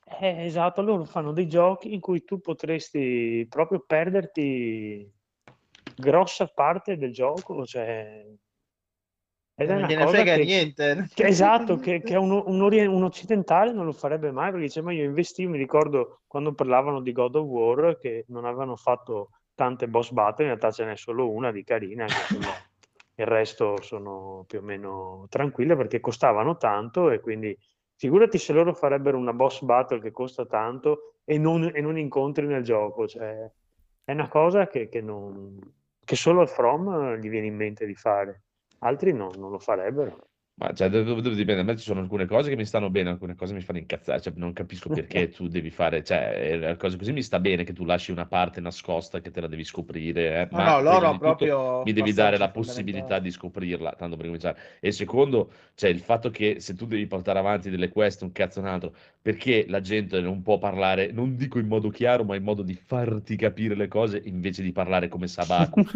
Eh, 0.07 0.45
esatto, 0.45 0.83
loro 0.83 1.05
fanno 1.05 1.33
dei 1.33 1.49
giochi 1.49 1.95
in 1.95 2.01
cui 2.01 2.25
tu 2.25 2.41
potresti 2.41 3.47
proprio 3.49 3.81
perderti, 3.87 5.11
grossa 5.97 6.47
parte 6.47 6.97
del 6.97 7.13
gioco, 7.13 7.65
cioè 7.65 8.27
Ed 9.57 9.71
è 9.71 9.75
non 9.75 9.89
gliene 9.89 10.07
frega 10.07 10.35
che, 10.35 10.45
niente. 10.45 11.09
che- 11.15 11.27
esatto, 11.27 11.79
che, 11.79 12.03
che 12.03 12.17
un, 12.17 12.31
un 12.31 12.61
un 12.61 13.03
occidentale 13.03 13.73
non 13.73 13.85
lo 13.85 13.93
farebbe 13.93 14.31
mai 14.31 14.51
perché 14.51 14.67
dice, 14.67 14.83
ma 14.83 14.93
io 14.93 15.05
investivo, 15.05 15.53
mi 15.53 15.59
ricordo 15.59 16.21
quando 16.27 16.53
parlavano 16.53 17.01
di 17.01 17.13
God 17.13 17.37
of 17.37 17.47
War 17.47 17.99
che 17.99 18.25
non 18.29 18.45
avevano 18.45 18.77
fatto 18.77 19.31
tante 19.55 19.87
boss 19.87 20.11
battle, 20.11 20.45
in 20.45 20.51
realtà 20.51 20.71
ce 20.73 20.85
n'è 20.85 20.97
solo 20.97 21.31
una 21.31 21.53
di 21.53 21.63
carina, 21.63 22.05
il 23.17 23.27
resto 23.27 23.81
sono 23.81 24.45
più 24.47 24.59
o 24.59 24.63
meno 24.63 25.27
tranquille 25.29 25.77
perché 25.77 26.01
costavano 26.01 26.57
tanto 26.57 27.11
e 27.11 27.21
quindi 27.21 27.57
figurati 27.97 28.39
se 28.39 28.53
loro 28.53 28.75
farebbero 28.75 29.17
una 29.19 29.33
boss 29.33 29.63
battle 29.63 30.01
che 30.01 30.11
costa 30.11 30.47
tanto 30.47 31.15
e 31.25 31.39
non, 31.39 31.71
e 31.75 31.81
non 31.81 31.99
incontri 31.99 32.47
nel 32.47 32.63
gioco, 32.63 33.07
cioè 33.07 33.51
è 34.05 34.13
una 34.13 34.29
cosa 34.29 34.67
che, 34.67 34.89
che 34.89 35.01
non- 35.01 35.59
che 36.05 36.17
solo 36.17 36.41
al 36.41 36.49
From 36.49 37.15
gli 37.17 37.29
viene 37.29 37.47
in 37.47 37.57
mente 37.57 37.87
di 37.87 37.95
fare, 37.95 38.43
altri 38.81 39.13
no- 39.13 39.33
non 39.37 39.51
lo 39.51 39.59
farebbero. 39.59 40.29
Ma 40.57 40.73
cioè, 40.73 40.89
dove, 40.89 41.21
dove 41.21 41.35
dipende, 41.35 41.63
a 41.63 41.65
me 41.65 41.77
ci 41.77 41.83
sono 41.83 41.99
alcune 41.99 42.27
cose 42.27 42.49
che 42.49 42.55
mi 42.55 42.65
stanno 42.65 42.89
bene, 42.89 43.11
alcune 43.11 43.35
cose 43.35 43.55
mi 43.55 43.61
fanno 43.61 43.81
incazzare, 43.81 44.21
cioè, 44.21 44.33
non 44.37 44.53
capisco 44.53 44.89
perché 44.89 45.29
tu 45.29 45.49
devi 45.49 45.69
fare, 45.71 46.05
cioè, 46.05 46.61
eh, 46.63 46.77
cose 46.77 46.97
così 46.97 47.13
mi 47.13 47.23
sta 47.25 47.41
bene 47.41 47.65
che 47.65 47.73
tu 47.73 47.85
lasci 47.85 48.13
una 48.13 48.27
parte 48.27 48.61
nascosta 48.61 49.21
che 49.21 49.33
te 49.33 49.41
la 49.41 49.49
devi 49.49 49.65
scoprire, 49.65 50.43
eh, 50.43 50.49
No, 50.53 50.63
ma 50.63 50.65
no, 50.65 50.83
prima 50.85 51.09
loro 51.09 51.19
proprio 51.19 51.83
mi 51.83 51.93
devi 51.93 52.13
dare 52.13 52.39
la 52.39 52.51
possibilità 52.51 53.19
di 53.19 53.33
scoprirla, 53.33 53.95
tanto 53.99 54.15
per 54.15 54.27
cominciare. 54.27 54.59
E 54.79 54.93
secondo, 54.93 55.51
cioè, 55.75 55.91
il 55.91 55.99
fatto 55.99 56.31
che 56.31 56.61
se 56.61 56.75
tu 56.77 56.87
devi 56.87 57.07
portare 57.09 57.41
avanti 57.41 57.69
delle 57.69 57.89
quest, 57.89 58.23
un 58.23 58.31
cazzo 58.31 58.61
un 58.61 58.67
altro, 58.67 58.95
perché 59.21 59.65
la 59.69 59.81
gente 59.81 60.21
non 60.21 60.41
può 60.43 60.59
parlare, 60.59 61.11
non 61.11 61.35
dico 61.35 61.59
in 61.59 61.67
modo 61.67 61.89
chiaro, 61.89 62.23
ma 62.23 62.37
in 62.37 62.45
modo 62.45 62.63
di 62.63 62.75
farti 62.75 63.35
capire 63.35 63.75
le 63.75 63.89
cose 63.89 64.23
invece 64.25 64.63
di 64.63 64.71
parlare 64.71 65.09
come 65.09 65.27
Sabaku. 65.27 65.83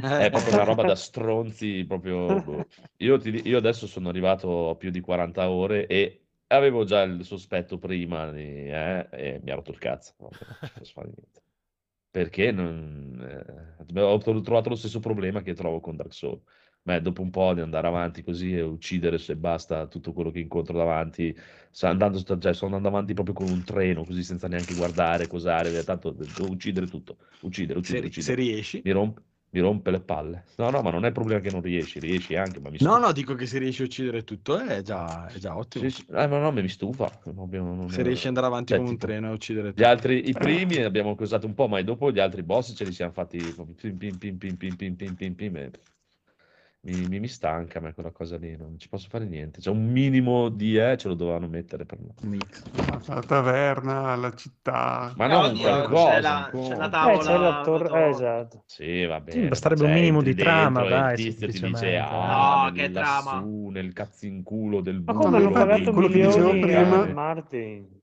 Cioè, 0.00 0.26
è 0.26 0.30
proprio 0.30 0.52
una 0.52 0.62
roba 0.62 0.84
da 0.84 0.94
stronzi, 0.94 1.84
proprio... 1.84 2.40
boh. 2.40 2.66
Io, 2.98 3.18
ti 3.18 3.39
io 3.44 3.58
adesso 3.58 3.86
sono 3.86 4.08
arrivato 4.08 4.70
a 4.70 4.76
più 4.76 4.90
di 4.90 5.00
40 5.00 5.50
ore 5.50 5.86
e 5.86 6.26
avevo 6.48 6.84
già 6.84 7.02
il 7.02 7.24
sospetto 7.24 7.78
prima 7.78 8.30
eh, 8.34 9.08
e 9.10 9.40
mi 9.42 9.50
ha 9.50 9.54
rotto 9.54 9.70
il 9.70 9.78
cazzo. 9.78 10.14
proprio, 10.16 10.46
non 10.48 10.56
ci 10.60 10.74
posso 10.76 10.92
fare 10.92 11.08
niente. 11.14 11.42
Perché 12.10 12.50
non, 12.52 13.18
eh, 13.96 14.00
ho 14.02 14.18
tro- 14.18 14.40
trovato 14.40 14.68
lo 14.68 14.74
stesso 14.76 14.98
problema 15.00 15.42
che 15.42 15.54
trovo 15.54 15.80
con 15.80 15.96
Dark 15.96 16.12
Souls. 16.12 16.42
Beh, 16.82 17.00
dopo 17.02 17.20
un 17.22 17.30
po' 17.30 17.52
di 17.54 17.60
andare 17.60 17.86
avanti 17.86 18.22
così 18.22 18.54
e 18.56 18.62
uccidere 18.62 19.18
se 19.18 19.36
basta 19.36 19.86
tutto 19.86 20.12
quello 20.12 20.30
che 20.30 20.40
incontro 20.40 20.76
davanti, 20.76 21.36
sta 21.70 21.88
andando, 21.90 22.22
cioè, 22.22 22.54
sto 22.54 22.64
andando 22.64 22.88
avanti 22.88 23.12
proprio 23.14 23.34
con 23.34 23.46
un 23.50 23.62
treno, 23.64 24.04
così 24.04 24.22
senza 24.24 24.48
neanche 24.48 24.74
guardare, 24.74 25.26
cosare, 25.26 25.84
tanto 25.84 26.10
devo 26.12 26.48
uccidere 26.48 26.88
tutto, 26.88 27.18
uccidere, 27.40 27.78
Se, 27.82 27.98
uccidere, 27.98 28.06
se 28.16 28.34
uccidere. 28.34 28.34
riesci. 28.34 28.78
Mi 28.82 28.90
rompe, 28.92 29.22
mi 29.52 29.60
rompe 29.60 29.90
le 29.90 30.00
palle. 30.00 30.44
No, 30.56 30.70
no, 30.70 30.80
ma 30.82 30.90
non 30.90 31.04
è 31.04 31.12
problema 31.12 31.40
che 31.40 31.50
non 31.50 31.60
riesci, 31.60 31.98
riesci 31.98 32.36
anche, 32.36 32.60
ma 32.60 32.70
mi 32.70 32.76
No, 32.80 32.92
stufa. 32.92 32.98
no, 33.06 33.12
dico 33.12 33.34
che 33.34 33.46
se 33.46 33.58
riesci 33.58 33.82
a 33.82 33.84
uccidere 33.86 34.22
tutto 34.24 34.58
è 34.58 34.80
già, 34.82 35.26
è 35.26 35.38
già 35.38 35.56
ottimo. 35.56 35.88
Sì, 35.88 35.90
sì. 35.90 36.06
Eh, 36.08 36.26
ma 36.26 36.38
no, 36.38 36.52
mi 36.52 36.68
stufa. 36.68 37.08
proprio 37.08 37.62
non- 37.62 37.88
Se 37.90 38.02
riesci 38.02 38.22
ad 38.22 38.28
andare 38.28 38.46
avanti 38.46 38.66
cioè, 38.68 38.78
come 38.78 38.90
un 38.90 38.98
treno 38.98 39.28
e 39.30 39.32
uccidere 39.32 39.68
Gli 39.68 39.72
tutto. 39.72 39.88
altri, 39.88 40.28
i 40.28 40.32
primi 40.32 40.76
abbiamo 40.82 41.14
causato 41.14 41.46
un 41.46 41.54
po', 41.54 41.66
ma 41.68 41.80
dopo 41.82 42.10
gli 42.12 42.18
altri 42.20 42.42
boss 42.42 42.74
ce 42.76 42.84
li 42.84 42.92
siamo 42.92 43.12
fatti 43.12 43.38
pim 43.80 43.96
pim 43.96 44.18
pim 44.18 44.36
pim 44.38 44.56
pim 44.56 44.76
pim 44.76 44.94
pim 44.96 45.14
pim 45.16 45.34
pim 45.34 45.56
e 45.56 45.70
mi, 46.82 47.06
mi, 47.08 47.20
mi 47.20 47.28
stanca 47.28 47.78
a 47.78 47.82
me 47.82 47.92
quella 47.92 48.10
cosa 48.10 48.36
lì, 48.38 48.56
non 48.56 48.78
ci 48.78 48.88
posso 48.88 49.08
fare 49.08 49.26
niente. 49.26 49.60
Cioè 49.60 49.74
un 49.74 49.90
minimo 49.90 50.48
di 50.48 50.76
E 50.76 50.96
ce 50.96 51.08
lo 51.08 51.14
dovevano 51.14 51.46
mettere 51.46 51.84
per 51.84 51.98
me. 52.00 52.14
La 53.06 53.20
taverna, 53.22 54.14
la 54.16 54.34
città. 54.34 55.12
Ma 55.16 55.24
Eh, 55.26 55.28
no, 55.28 55.38
oddio, 55.40 55.60
qualcosa, 55.60 56.10
c'è 56.10 56.20
la- 56.20 56.50
c'è 56.52 56.76
la 56.76 56.88
tavola 56.88 57.14
Eh, 57.14 57.24
c'è 57.24 57.38
la 57.38 57.60
torre, 57.62 57.84
Totoro. 57.88 58.04
eh, 58.04 58.08
esatto. 58.08 58.62
Sì, 58.66 59.04
va 59.04 59.16
Sì, 59.18 59.22
bene. 59.36 59.48
basterebbe 59.48 59.82
ma 59.82 59.88
un 59.88 59.94
minimo 59.94 60.22
di 60.22 60.34
trama, 60.34 60.80
dentro 60.80 60.88
dai, 60.88 61.12
il 61.12 61.16
tizio 61.32 61.48
ti 61.48 61.60
dice, 61.60 61.98
ah, 61.98 62.64
No, 62.66 62.72
che 62.72 62.80
nel- 62.82 62.92
trama. 62.92 63.32
lassù, 63.34 63.68
nel 63.68 63.92
cazzinculo 63.92 64.80
del 64.80 65.00
Ma 65.02 65.12
buco. 65.12 65.24
come 65.24 65.36
hanno 65.36 65.50
pagato 65.50 65.92
quello 65.92 66.08
che 66.08 66.20
dicevo 66.20 66.52
milioni 66.52 66.60
prima- 66.60 67.06
Martin? 67.12 67.99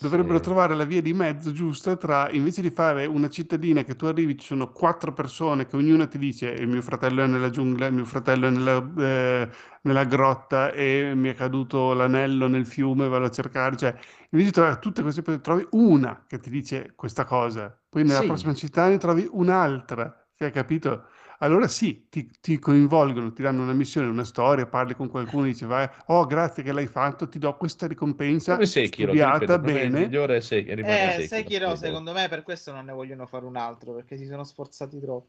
Dovrebbero 0.00 0.40
Sì. 0.40 0.40
trovare 0.40 0.74
la 0.74 0.84
via 0.84 1.00
di 1.00 1.12
mezzo 1.12 1.52
giusta 1.52 1.96
tra, 1.96 2.28
invece 2.30 2.60
di 2.60 2.70
fare 2.70 3.06
una 3.06 3.28
cittadina 3.28 3.84
che 3.84 3.94
tu 3.94 4.06
arrivi, 4.06 4.36
ci 4.36 4.46
sono 4.46 4.72
quattro 4.72 5.12
persone 5.12 5.66
che 5.66 5.76
ognuna 5.76 6.08
ti 6.08 6.18
dice 6.18 6.48
il 6.50 6.66
mio 6.66 6.82
fratello 6.82 7.22
è 7.22 7.26
nella 7.28 7.50
giungla, 7.50 7.86
il 7.86 7.92
mio 7.94 8.04
fratello 8.04 8.48
è 8.48 8.50
nella, 8.50 8.92
eh, 8.98 9.48
nella 9.82 10.04
grotta 10.04 10.72
e 10.72 11.12
mi 11.14 11.28
è 11.28 11.34
caduto 11.34 11.92
l'anello 11.92 12.48
nel 12.48 12.66
fiume, 12.66 13.06
vado 13.06 13.26
a 13.26 13.30
cercare, 13.30 13.76
cioè 13.76 13.90
invece 14.30 14.50
di 14.50 14.50
trovare 14.50 14.78
tutte 14.80 15.02
queste 15.02 15.22
persone, 15.22 15.42
trovi 15.44 15.68
una 15.70 16.24
che 16.26 16.38
ti 16.40 16.50
dice 16.50 16.94
questa 16.96 17.24
cosa, 17.24 17.80
poi 17.88 18.02
nella 18.02 18.24
Sì. 18.24 18.24
prossima 18.24 18.54
città 18.54 18.88
ne 18.88 18.98
trovi 18.98 19.28
un'altra, 19.30 20.26
hai 20.38 20.50
capito? 20.50 21.04
Allora 21.42 21.66
sì, 21.66 22.06
ti, 22.08 22.30
ti 22.40 22.58
coinvolgono, 22.60 23.32
ti 23.32 23.42
danno 23.42 23.62
una 23.64 23.72
missione, 23.72 24.06
una 24.08 24.22
storia, 24.24 24.66
parli 24.66 24.94
con 24.94 25.08
qualcuno, 25.08 25.44
dici 25.44 25.64
vai, 25.64 25.88
oh 26.06 26.24
grazie 26.24 26.62
che 26.62 26.72
l'hai 26.72 26.86
fatto, 26.86 27.28
ti 27.28 27.38
do 27.40 27.56
questa 27.56 27.88
ricompensa 27.88 28.54
Come 28.54 28.66
Sekiro, 28.66 29.16
ti 29.16 29.24
studiata 29.24 29.24
ripeto, 29.24 29.58
me 29.58 29.80
il 29.82 29.90
bene. 29.90 30.04
migliore 30.04 30.36
è 30.36 30.40
Se- 30.40 30.62
rimane 30.74 31.10
Eh, 31.16 31.22
Sekiro, 31.26 31.74
sì, 31.74 31.76
secondo 31.76 32.12
me, 32.12 32.28
per 32.28 32.42
questo 32.44 32.72
non 32.72 32.84
ne 32.84 32.92
vogliono 32.92 33.26
fare 33.26 33.44
un 33.44 33.56
altro, 33.56 33.92
perché 33.94 34.16
si 34.16 34.26
sono 34.26 34.44
sforzati 34.44 35.00
troppo. 35.00 35.28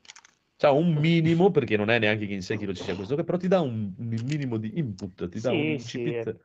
C'ha 0.57 0.71
un 0.71 0.93
minimo, 0.95 1.51
perché 1.51 1.75
non 1.77 1.89
è 1.89 1.99
neanche 1.99 2.25
che 2.27 2.33
in 2.33 2.41
Sekiro 2.41 2.73
ci 2.73 2.81
sia 2.83 2.95
questo, 2.95 3.15
però 3.15 3.37
ti 3.37 3.47
dà 3.47 3.59
un, 3.61 3.93
un 3.97 4.07
minimo 4.25 4.57
di 4.57 4.77
input, 4.79 5.27
ti 5.29 5.39
dà 5.39 5.51
Sì, 5.51 5.55
un 5.55 5.69
incipit. 5.69 6.39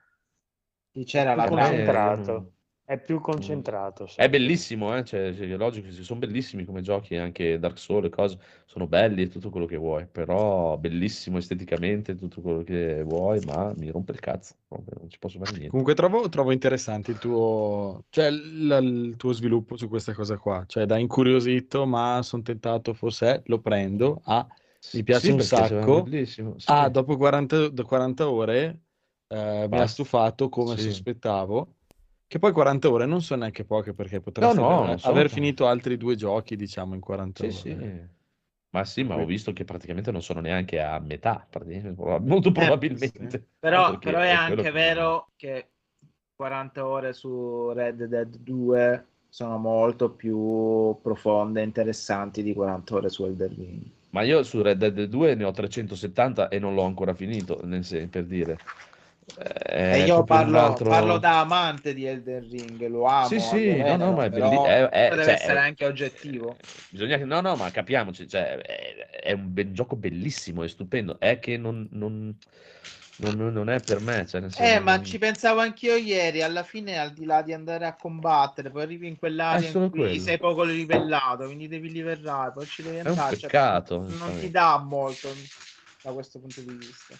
Sì, 0.93 1.05
C'era 1.05 1.35
la 1.35 1.47
grande. 1.49 2.53
È 2.89 2.99
più 2.99 3.21
concentrato. 3.21 4.07
sì. 4.07 4.21
È 4.23 4.29
bellissimo, 4.31 4.97
eh? 4.97 5.05
Cioè, 5.05 5.35
cioè, 5.35 5.47
è 5.47 5.57
logico, 5.57 5.91
sono 5.93 6.19
bellissimi 6.19 6.65
come 6.65 6.81
giochi, 6.81 7.17
anche 7.17 7.59
Dark 7.59 7.79
Souls 7.79 8.07
e 8.07 8.09
cose, 8.09 8.39
sono 8.65 8.87
belli 8.89 9.23
e 9.23 9.29
tutto 9.29 9.51
quello 9.51 9.67
che 9.67 9.77
vuoi, 9.77 10.07
però 10.07 10.77
bellissimo 10.79 11.37
esteticamente, 11.39 12.15
tutto 12.17 12.41
quello 12.41 12.63
che 12.63 13.03
vuoi, 13.03 13.41
ma 13.43 13.73
mi 13.75 13.91
rompe 13.91 14.13
il 14.13 14.21
cazzo, 14.21 14.55
non 14.69 15.09
ci 15.09 15.19
posso 15.19 15.39
fare 15.39 15.53
niente. 15.53 15.77
Comunque 15.77 15.95
trovo, 15.95 16.29
trovo 16.29 16.51
interessante 16.53 17.11
il 17.13 17.19
tuo, 17.19 18.05
cioè, 18.11 18.27
il, 18.29 18.79
il 18.83 19.17
tuo 19.17 19.33
sviluppo 19.33 19.77
su 19.77 19.89
questa 19.89 20.13
cosa 20.15 20.37
qua. 20.39 20.65
Cioè, 20.67 20.85
da 20.87 20.99
incuriosito, 20.99 21.87
ma 21.87 22.21
sono 22.23 22.43
tentato, 22.43 22.95
forse 22.95 23.35
eh, 23.37 23.43
lo 23.47 23.61
prendo. 23.61 24.21
Ah, 24.25 24.47
mi 24.91 25.03
piace 25.03 25.31
Sì, 25.31 25.33
un 25.33 25.41
sacco. 25.41 26.05
sì. 26.59 26.65
Ah, 26.65 26.89
dopo 26.89 27.17
40, 27.17 27.69
da 27.69 27.83
40 27.85 28.29
ore 28.31 28.83
eh, 29.29 29.67
mi 29.71 29.79
ha 29.79 29.87
stufato 29.87 30.49
come 30.49 30.77
Sì. 30.77 30.81
sospettavo. 30.83 31.77
Che 32.29 32.39
poi 32.39 32.53
40 32.53 32.91
ore 32.91 33.07
non 33.07 33.23
sono 33.23 33.41
neanche 33.41 33.65
poche 33.65 33.95
perché 33.95 34.21
potresti 34.21 34.59
no, 34.59 34.99
sono 34.99 34.99
aver 35.01 35.31
finito 35.31 35.67
altri 35.67 35.97
due 35.97 36.15
giochi, 36.15 36.57
diciamo, 36.57 36.93
in 36.93 37.01
40 37.01 37.49
Sì, 37.49 37.71
ore. 37.71 37.81
sì. 37.81 38.17
Ma 38.71 38.85
sì, 38.85 39.03
ma 39.03 39.17
ho 39.17 39.25
visto 39.25 39.55
che 39.55 39.65
praticamente 39.65 40.11
non 40.13 40.21
sono 40.21 40.41
neanche 40.41 40.79
a 40.79 41.01
metà, 41.01 41.49
molto 42.21 42.53
probabilmente. 42.53 43.49
Però, 43.59 43.89
Perché 43.93 44.11
però 44.11 44.19
è 44.21 44.25
è 44.25 44.37
quello 44.37 44.61
anche 44.61 44.63
che- 44.63 44.71
vero 44.71 45.31
che 45.37 45.69
40 46.37 46.87
ore 46.87 47.15
su 47.15 47.71
Red 47.71 48.05
Dead 48.05 48.37
2 48.37 49.07
sono 49.31 49.57
molto 49.57 50.11
più 50.11 50.99
profonde 51.01 51.63
e 51.63 51.65
interessanti 51.65 52.43
di 52.43 52.53
40 52.53 52.95
ore 52.97 53.09
su 53.09 53.25
Elden 53.25 53.55
Ring. 53.57 53.83
Ma 54.11 54.21
io 54.21 54.43
su 54.43 54.61
Red 54.61 54.87
Dead 54.87 55.09
2 55.09 55.35
ne 55.35 55.45
ho 55.45 55.51
370 55.51 56.49
e 56.49 56.59
non 56.59 56.75
l'ho 56.75 56.85
ancora 56.85 57.15
finito, 57.15 57.57
per 57.57 58.25
dire. 58.27 58.59
Eh, 59.37 59.97
e 59.97 60.01
io 60.01 60.25
parlo, 60.25 60.59
altro- 60.61 60.87
parlo 60.87 61.19
da 61.19 61.41
amante 61.41 61.95
di 61.95 62.05
Elden 62.05 62.49
Ring, 62.49 62.87
lo 62.89 63.05
amo. 63.07 63.27
Sì, 63.27 63.41
sì, 63.41 63.83
no, 63.83 63.97
no, 63.97 64.13
ma 64.13 64.25
è 64.25 64.31
però 64.31 64.51
belli- 64.51 64.57
è- 64.67 64.89
è- 64.89 65.11
deve 65.11 65.23
cioè, 65.23 65.35
essere 65.35 65.59
è- 65.61 65.61
anche 65.61 65.85
oggettivo. 65.87 66.57
Bisogna 66.91 67.17
che... 67.19 67.25
No, 67.25 67.41
no, 67.41 67.57
ma 67.57 67.71
capiamoci, 67.71 68.27
cioè, 68.29 68.57
è, 68.59 69.33
un 69.33 69.53
bel 69.53 69.73
gioco 69.73 69.97
bellissimo, 69.97 70.63
è 70.63 70.69
stupendo, 70.69 71.19
è 71.21 71.39
che 71.39 71.57
non, 71.59 71.87
non- 71.93 72.37
non- 73.17 73.37
non 73.37 73.69
è 73.69 73.83
per 73.83 74.01
me. 74.01 74.25
Cioè, 74.27 74.41
nel 74.41 74.53
Eh, 74.55 74.79
senso, 74.79 74.81
ma 74.81 75.01
ci 75.03 75.19
pensavo 75.19 75.61
anch'io 75.61 75.95
ieri, 75.95 76.43
alla 76.43 76.65
fine 76.65 76.99
al 76.99 77.13
di 77.13 77.25
là 77.25 77.43
di 77.43 77.53
andare 77.53 77.87
a 77.87 77.97
combattere, 77.97 78.71
poi 78.71 78.83
arrivi 78.83 79.07
in 79.07 79.17
quell'area 79.17 79.69
in 79.69 79.81
cui 79.89 80.19
quello. 80.19 80.19
sei 80.19 80.37
poco 80.39 80.65
livellato, 80.65 81.45
quindi 81.45 81.69
devi 81.69 81.91
livellare, 81.93 82.53
poi 82.53 82.67
ci 82.67 82.83
devi 82.83 82.99
È 83.01 83.09
un 83.09 83.15
andare. 83.15 83.37
cioè, 83.37 83.53
peccato, 83.53 83.99
non 84.07 84.37
ti 84.37 84.51
dà 84.51 84.79
molto 84.79 85.49
da 86.01 86.13
questo 86.13 86.41
punto 86.41 86.61
di 86.63 86.75
vista. 86.75 87.17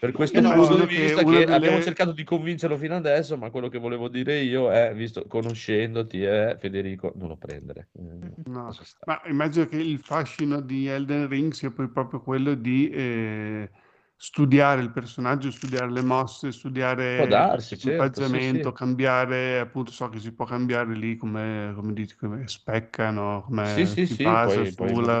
Per 0.00 0.12
questo 0.12 0.38
Io 0.40 0.50
punto 0.54 0.86
di 0.86 0.96
vista 0.96 1.22
che 1.22 1.30
delle- 1.30 1.52
abbiamo 1.52 1.82
cercato 1.82 2.12
di 2.12 2.24
convincerlo 2.24 2.78
fino 2.78 2.96
adesso, 2.96 3.36
ma 3.36 3.50
quello 3.50 3.68
che 3.68 3.78
volevo 3.78 4.08
dire 4.08 4.38
io 4.40 4.72
è, 4.72 4.94
visto, 4.94 5.26
conoscendoti, 5.26 6.22
è 6.22 6.56
Federico, 6.58 7.12
non 7.16 7.28
lo 7.28 7.36
prendere. 7.36 7.88
Eh, 7.92 8.32
No, 8.46 8.74
ma 9.04 9.20
immagino 9.26 9.66
che 9.66 9.76
il 9.76 9.98
fascino 9.98 10.60
di 10.62 10.86
Elden 10.86 11.28
Ring 11.28 11.52
sia 11.52 11.70
poi 11.70 11.88
proprio 11.90 12.22
quello 12.22 12.54
di 12.54 12.88
eh, 12.88 13.70
studiare 14.22 14.82
il 14.82 14.90
personaggio, 14.90 15.50
studiare 15.50 15.90
le 15.90 16.02
mosse, 16.02 16.52
studiare 16.52 17.26
darsi, 17.26 17.78
certo, 17.78 18.20
sì, 18.22 18.38
l'equipaggiamento, 18.38 18.40
sì. 18.40 18.72
cambiare, 18.72 19.58
appunto 19.60 19.92
so 19.92 20.10
che 20.10 20.18
si 20.20 20.32
può 20.34 20.44
cambiare 20.44 20.94
lì 20.94 21.16
come, 21.16 21.72
come 21.74 21.94
dici, 21.94 22.16
come 22.16 22.46
speccano, 22.46 23.42
come 23.46 23.86
Sì, 23.86 24.06
si 24.06 24.16
basa 24.16 24.64
puoi, 24.64 24.72
puoi 24.74 24.94
sulla 24.94 25.20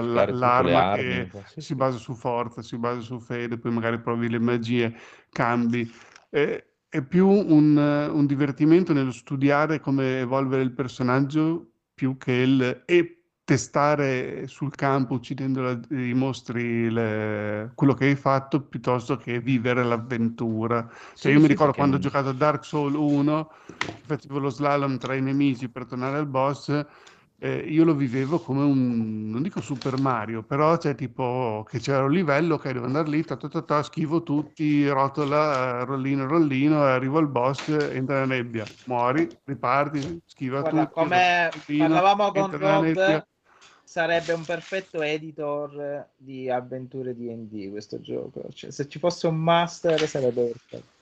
che 1.52 1.60
si 1.60 1.74
basa 1.74 1.96
su 1.98 2.14
forza, 2.14 2.62
si 2.62 2.76
basa 2.78 3.00
su 3.00 3.18
fede, 3.20 3.58
poi 3.58 3.72
magari 3.72 4.00
provi 4.00 4.28
le 4.28 4.38
magie, 4.38 4.94
cambi. 5.30 5.90
Eh, 6.30 6.64
è 6.88 7.02
più 7.02 7.26
un, 7.28 7.76
un 7.76 8.26
divertimento 8.26 8.92
nello 8.92 9.12
studiare 9.12 9.80
come 9.80 10.20
evolvere 10.20 10.62
il 10.62 10.72
personaggio 10.72 11.72
più 11.94 12.16
che 12.16 12.32
il... 12.32 12.82
E 12.86 13.19
testare 13.50 14.46
sul 14.46 14.74
campo 14.74 15.14
uccidendo 15.14 15.60
la- 15.62 15.80
i 15.90 16.12
mostri 16.14 16.90
le- 16.90 17.72
quello 17.74 17.94
che 17.94 18.04
hai 18.06 18.16
fatto 18.16 18.62
piuttosto 18.66 19.16
che 19.16 19.40
vivere 19.40 19.82
l'avventura. 19.84 20.88
Cioè, 21.18 21.32
Sì, 21.32 21.32
io 21.32 21.40
mi 21.40 21.46
sì, 21.46 21.48
ricordo 21.48 21.72
perché 21.72 21.74
quando 21.74 21.96
ho 21.96 21.98
non- 21.98 22.00
giocato 22.00 22.28
a 22.28 22.32
Dark 22.32 22.64
Souls 22.64 22.94
1, 22.96 23.50
facevo 24.04 24.38
lo 24.38 24.48
slalom 24.50 24.98
tra 24.98 25.14
i 25.14 25.22
nemici 25.22 25.68
per 25.70 25.86
tornare 25.86 26.18
al 26.18 26.26
boss. 26.26 26.84
eh, 27.42 27.56
io 27.58 27.84
lo 27.84 27.94
vivevo 27.94 28.38
come 28.40 28.62
un, 28.62 29.30
non 29.30 29.40
dico 29.42 29.60
Super 29.62 29.96
Mario, 29.96 30.42
però 30.42 30.76
c'è 30.76 30.94
tipo 30.94 31.64
che 31.68 31.78
c'era 31.78 32.04
un 32.04 32.12
livello, 32.12 32.56
ok, 32.56 32.70
devo 32.70 32.84
andare 32.84 33.08
lì, 33.08 33.24
ta, 33.24 33.36
ta, 33.36 33.48
ta, 33.48 33.62
ta, 33.62 33.82
schivo 33.82 34.22
tutti, 34.22 34.86
rotola, 34.88 35.80
eh, 35.80 35.84
rollino, 35.86 36.26
rollino, 36.26 36.82
arrivo 36.82 37.16
al 37.18 37.28
boss, 37.30 37.68
entra 37.68 38.18
la 38.20 38.26
nebbia, 38.26 38.70
muori, 38.84 39.38
riparti, 39.44 40.20
schiva 40.26 40.62
Guarda, 40.62 40.88
tutti, 41.06 41.24
come 41.54 41.64
parlavamo 41.74 42.32
con 42.32 42.56
nella 42.58 42.58
Rob. 42.58 43.26
Sarebbe 43.90 44.32
un 44.32 44.44
perfetto 44.44 45.02
editor 45.02 46.10
di 46.16 46.48
avventure 46.48 47.12
D&D 47.12 47.70
questo 47.70 48.00
gioco. 48.00 48.48
Cioè, 48.52 48.70
se 48.70 48.86
ci 48.86 49.00
fosse 49.00 49.26
un 49.26 49.34
master 49.34 50.06
sarebbe 50.06 50.52
perfetto. 50.52 50.98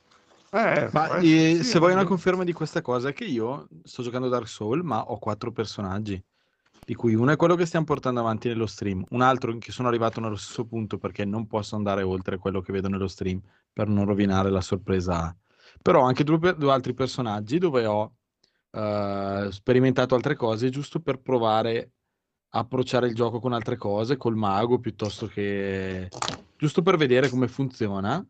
Eh, 0.53 0.89
Ma 0.93 1.19
eh, 1.19 1.27
essere, 1.27 1.57
sì, 1.57 1.65
se 1.65 1.79
vuoi 1.81 1.93
una 1.93 2.07
conferma 2.07 2.45
di 2.45 2.55
questa 2.55 2.81
cosa 2.81 3.11
è 3.11 3.13
che 3.13 3.25
io 3.25 3.69
sto 3.85 4.03
giocando 4.03 4.31
Dark 4.31 4.49
Souls, 4.49 4.83
ma 4.83 5.03
ho 5.03 5.19
quattro 5.19 5.53
personaggi, 5.53 6.19
di 6.83 6.95
cui 6.95 7.15
uno 7.15 7.31
è 7.31 7.37
quello 7.37 7.57
che 7.57 7.67
stiamo 7.67 7.85
portando 7.85 8.21
avanti 8.21 8.49
nello 8.49 8.65
stream, 8.65 9.05
un 9.11 9.21
altro 9.21 9.51
in 9.51 9.59
che 9.59 9.71
sono 9.71 9.89
arrivato 9.89 10.21
nello 10.21 10.37
stesso 10.37 10.65
punto 10.65 10.97
perché 10.97 11.27
non 11.27 11.47
posso 11.47 11.77
andare 11.77 12.03
oltre 12.03 12.39
quello 12.39 12.63
che 12.63 12.73
vedo 12.73 12.89
nello 12.89 13.07
stream 13.07 13.39
per 13.71 13.87
non 13.89 14.07
rovinare 14.07 14.49
la 14.49 14.63
sorpresa. 14.63 15.37
Però 15.83 16.01
ho 16.01 16.07
anche 16.07 16.25
due, 16.25 16.39
per- 16.39 16.57
due 16.57 16.73
altri 16.73 16.95
personaggi 16.95 17.59
dove 17.59 17.85
ho 17.85 18.15
eh, 18.71 19.49
sperimentato 19.51 20.15
altre 20.15 20.37
cose 20.37 20.71
giusto 20.71 21.01
per 21.01 21.21
provare 21.21 21.93
approcciare 22.51 23.07
il 23.09 23.15
gioco 23.15 23.41
con 23.41 23.53
altre 23.53 23.77
cose, 23.77 24.17
col 24.17 24.37
mago 24.37 24.79
piuttosto 24.79 25.27
che... 25.27 26.09
giusto 26.57 26.83
per 26.83 26.97
vedere 26.97 27.29
come 27.29 27.49
funziona. 27.49 28.25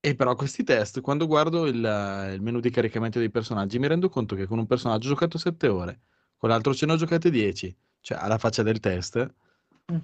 E 0.00 0.14
però 0.14 0.36
questi 0.36 0.62
test, 0.62 1.00
quando 1.00 1.26
guardo 1.26 1.66
il, 1.66 1.74
il 2.34 2.40
menu 2.40 2.60
di 2.60 2.70
caricamento 2.70 3.18
dei 3.18 3.30
personaggi, 3.30 3.80
mi 3.80 3.88
rendo 3.88 4.08
conto 4.08 4.36
che 4.36 4.46
con 4.46 4.58
un 4.58 4.66
personaggio 4.66 5.08
ho 5.08 5.10
giocato 5.10 5.38
7 5.38 5.66
ore, 5.66 6.00
con 6.36 6.50
l'altro 6.50 6.72
ce 6.72 6.86
ne 6.86 6.92
ho 6.92 6.96
giocate 6.96 7.30
10, 7.30 7.76
cioè 8.00 8.16
alla 8.18 8.38
faccia 8.38 8.62
del 8.62 8.78
test. 8.78 9.16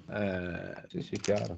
eh, 0.09 0.83
Sì, 0.89 1.01
sì, 1.01 1.17
chiaro. 1.17 1.57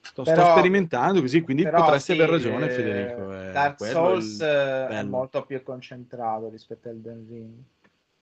sto, 0.00 0.22
sto 0.22 0.22
Però- 0.22 0.52
sperimentando 0.52 1.20
così, 1.20 1.40
quindi 1.40 1.64
potresti 1.68 2.12
sì, 2.14 2.20
aver 2.20 2.30
ragione, 2.30 2.66
eh, 2.66 2.70
Federico. 2.70 3.32
eh, 3.48 3.50
Dark 3.50 3.76
quello 3.78 3.90
è 3.90 3.92
Souls 4.20 4.34
il 4.38 4.42
eh, 4.44 4.86
è 4.88 5.02
molto 5.02 5.44
più 5.44 5.60
concentrato 5.64 6.48
rispetto 6.50 6.88
al 6.88 7.00
Ring. 7.02 7.54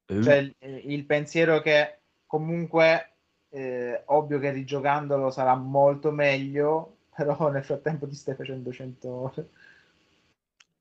Eh, 0.07 0.23
Cioè, 0.23 0.35
il, 0.37 0.55
il 0.91 1.05
pensiero 1.05 1.61
che 1.61 1.99
comunque, 2.33 3.17
eh, 3.51 4.05
ovvio 4.07 4.39
che 4.39 4.51
rigiocandolo 4.51 5.31
sarà 5.31 5.55
molto 5.55 6.11
meglio, 6.11 7.01
però 7.15 7.51
nel 7.51 7.63
frattempo 7.63 8.09
ti 8.09 8.15
stai 8.15 8.35
facendo 8.35 8.73
100 8.73 9.09
ore. 9.11 9.49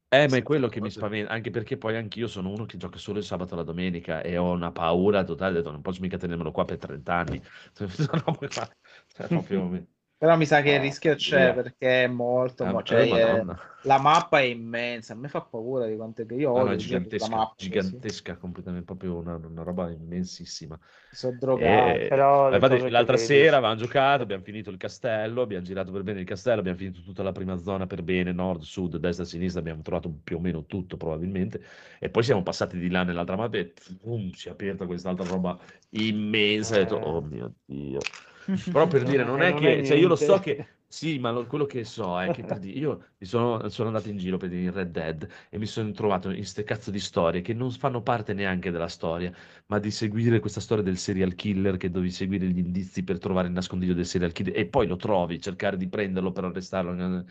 Eh, 0.07 0.27
ma 0.29 0.37
è 0.37 0.43
quello 0.43 0.69
che 0.69 0.79
mi 0.79 0.89
spaventa, 0.89 1.31
anche 1.31 1.51
perché 1.51 1.77
poi 1.77 1.97
anch'io 1.97 2.27
sono 2.27 2.49
uno 2.49 2.65
che 2.65 2.77
gioca 2.77 2.97
solo 2.97 3.19
il 3.19 3.25
sabato 3.25 3.53
e 3.53 3.57
la 3.57 3.63
domenica 3.63 4.21
e 4.21 4.37
ho 4.37 4.51
una 4.51 4.71
paura 4.71 5.25
totale, 5.25 5.51
ho 5.51 5.57
detto, 5.57 5.71
non 5.71 5.81
posso 5.81 5.99
mica 5.99 6.17
tenermelo 6.17 6.51
qua 6.51 6.63
per 6.63 6.77
30 6.77 7.13
anni. 7.13 7.41
No, 7.79 7.87
cioè, 7.87 9.27
proprio... 9.27 9.87
Però 10.21 10.37
mi 10.37 10.45
sa 10.45 10.61
che 10.61 10.69
il 10.69 10.75
No, 10.75 10.81
rischio 10.81 11.15
c'è 11.15 11.51
via. 11.51 11.53
perché 11.63 12.03
è 12.03 12.07
molto... 12.07 12.63
Eh, 12.63 12.71
mo- 12.71 12.79
eh, 12.81 12.83
cioè, 12.83 12.99
eh, 12.99 13.07
Madonna. 13.07 13.59
la 13.81 13.97
mappa 13.97 14.39
è 14.39 14.43
immensa, 14.43 15.13
a 15.13 15.15
me 15.15 15.27
fa 15.27 15.41
paura 15.41 15.87
di 15.87 15.93
io 15.95 16.51
No, 16.53 16.59
no, 16.59 16.61
odio 16.61 16.73
è 16.73 16.75
i 16.75 16.77
giochi 16.77 17.09
con 17.17 17.17
la 17.17 17.27
gigantesca, 17.27 17.35
mappa 17.37 17.55
gigantesca, 17.57 18.37
completamente, 18.37 18.85
proprio 18.85 19.15
una, 19.17 19.35
una 19.37 19.63
roba 19.63 19.89
immensissima. 19.89 20.77
Sono 21.09 21.37
drogato. 21.39 21.63
E- 21.63 22.05
però 22.07 22.49
le 22.49 22.55
infatti 22.57 22.89
l'altra 22.91 23.15
vedi- 23.15 23.25
sera 23.25 23.57
avevamo 23.57 23.79
giocato, 23.79 24.21
abbiamo 24.23 24.43
finito 24.43 24.69
il 24.69 24.77
castello, 24.77 25.41
abbiamo 25.41 25.63
girato 25.65 25.91
per 25.91 26.03
bene 26.03 26.19
il 26.19 26.25
castello, 26.27 26.59
abbiamo 26.59 26.77
finito 26.77 27.01
tutta 27.01 27.23
la 27.23 27.31
prima 27.31 27.57
zona 27.57 27.87
per 27.87 28.03
bene, 28.03 28.31
nord, 28.31 28.61
sud, 28.61 28.97
destra, 28.97 29.25
sinistra, 29.25 29.59
abbiamo 29.59 29.81
trovato 29.81 30.09
più 30.23 30.37
o 30.37 30.39
meno 30.39 30.65
tutto 30.65 30.97
probabilmente, 30.97 31.61
e 31.99 32.09
poi 32.09 32.21
siamo 32.21 32.43
passati 32.43 32.77
di 32.77 32.89
là 32.89 33.03
nell'altra 33.03 33.35
mappa 33.35 33.57
e 33.57 33.73
boom, 34.01 34.29
si 34.33 34.47
è 34.49 34.51
aperta 34.51 34.85
quest'altra 34.85 35.25
roba 35.25 35.57
immensa, 35.91 36.75
e 36.75 36.79
ho 36.79 36.83
detto, 36.83 36.97
Eh. 36.97 37.01
oh 37.01 37.21
mio 37.21 37.53
Dio. 37.65 37.99
Però 38.71 38.87
per 38.87 39.03
dire, 39.03 39.23
non 39.23 39.41
Eh, 39.41 39.47
è 39.47 39.51
non 39.51 39.59
che, 39.59 39.83
cioè 39.85 39.97
io 39.97 40.07
lo 40.07 40.15
so 40.15 40.39
che, 40.39 40.65
sì, 40.87 41.19
ma 41.19 41.31
lo- 41.31 41.45
quello 41.45 41.65
che 41.65 41.83
so 41.85 42.19
è 42.21 42.31
che 42.31 42.43
per 42.43 42.59
dire, 42.59 42.77
io 42.77 43.05
sono, 43.19 43.69
sono 43.69 43.87
andato 43.89 44.09
in 44.09 44.17
giro 44.17 44.37
per 44.37 44.49
dire 44.49 44.63
in 44.63 44.71
Red 44.73 44.91
Dead 44.91 45.27
e 45.49 45.57
mi 45.57 45.65
sono 45.65 45.91
trovato 45.91 46.29
in 46.31 46.45
ste 46.45 46.63
cazzo 46.63 46.91
di 46.91 46.99
storie 46.99 47.41
che 47.41 47.53
non 47.53 47.71
fanno 47.71 48.01
parte 48.01 48.33
neanche 48.33 48.71
della 48.71 48.87
storia, 48.89 49.31
ma 49.67 49.79
di 49.79 49.89
seguire 49.91 50.39
questa 50.39 50.59
storia 50.59 50.83
del 50.83 50.97
serial 50.97 51.33
killer 51.35 51.77
che 51.77 51.89
devi 51.89 52.11
seguire 52.11 52.47
gli 52.47 52.57
indizi 52.59 53.03
per 53.03 53.19
trovare 53.19 53.47
il 53.47 53.53
nascondiglio 53.53 53.93
del 53.93 54.05
serial 54.05 54.31
killer 54.33 54.57
e 54.57 54.67
poi 54.67 54.87
lo 54.87 54.97
trovi, 54.97 55.39
cercare 55.39 55.77
di 55.77 55.87
prenderlo 55.87 56.31
per 56.31 56.43
arrestarlo, 56.45 57.19
eh, 57.19 57.23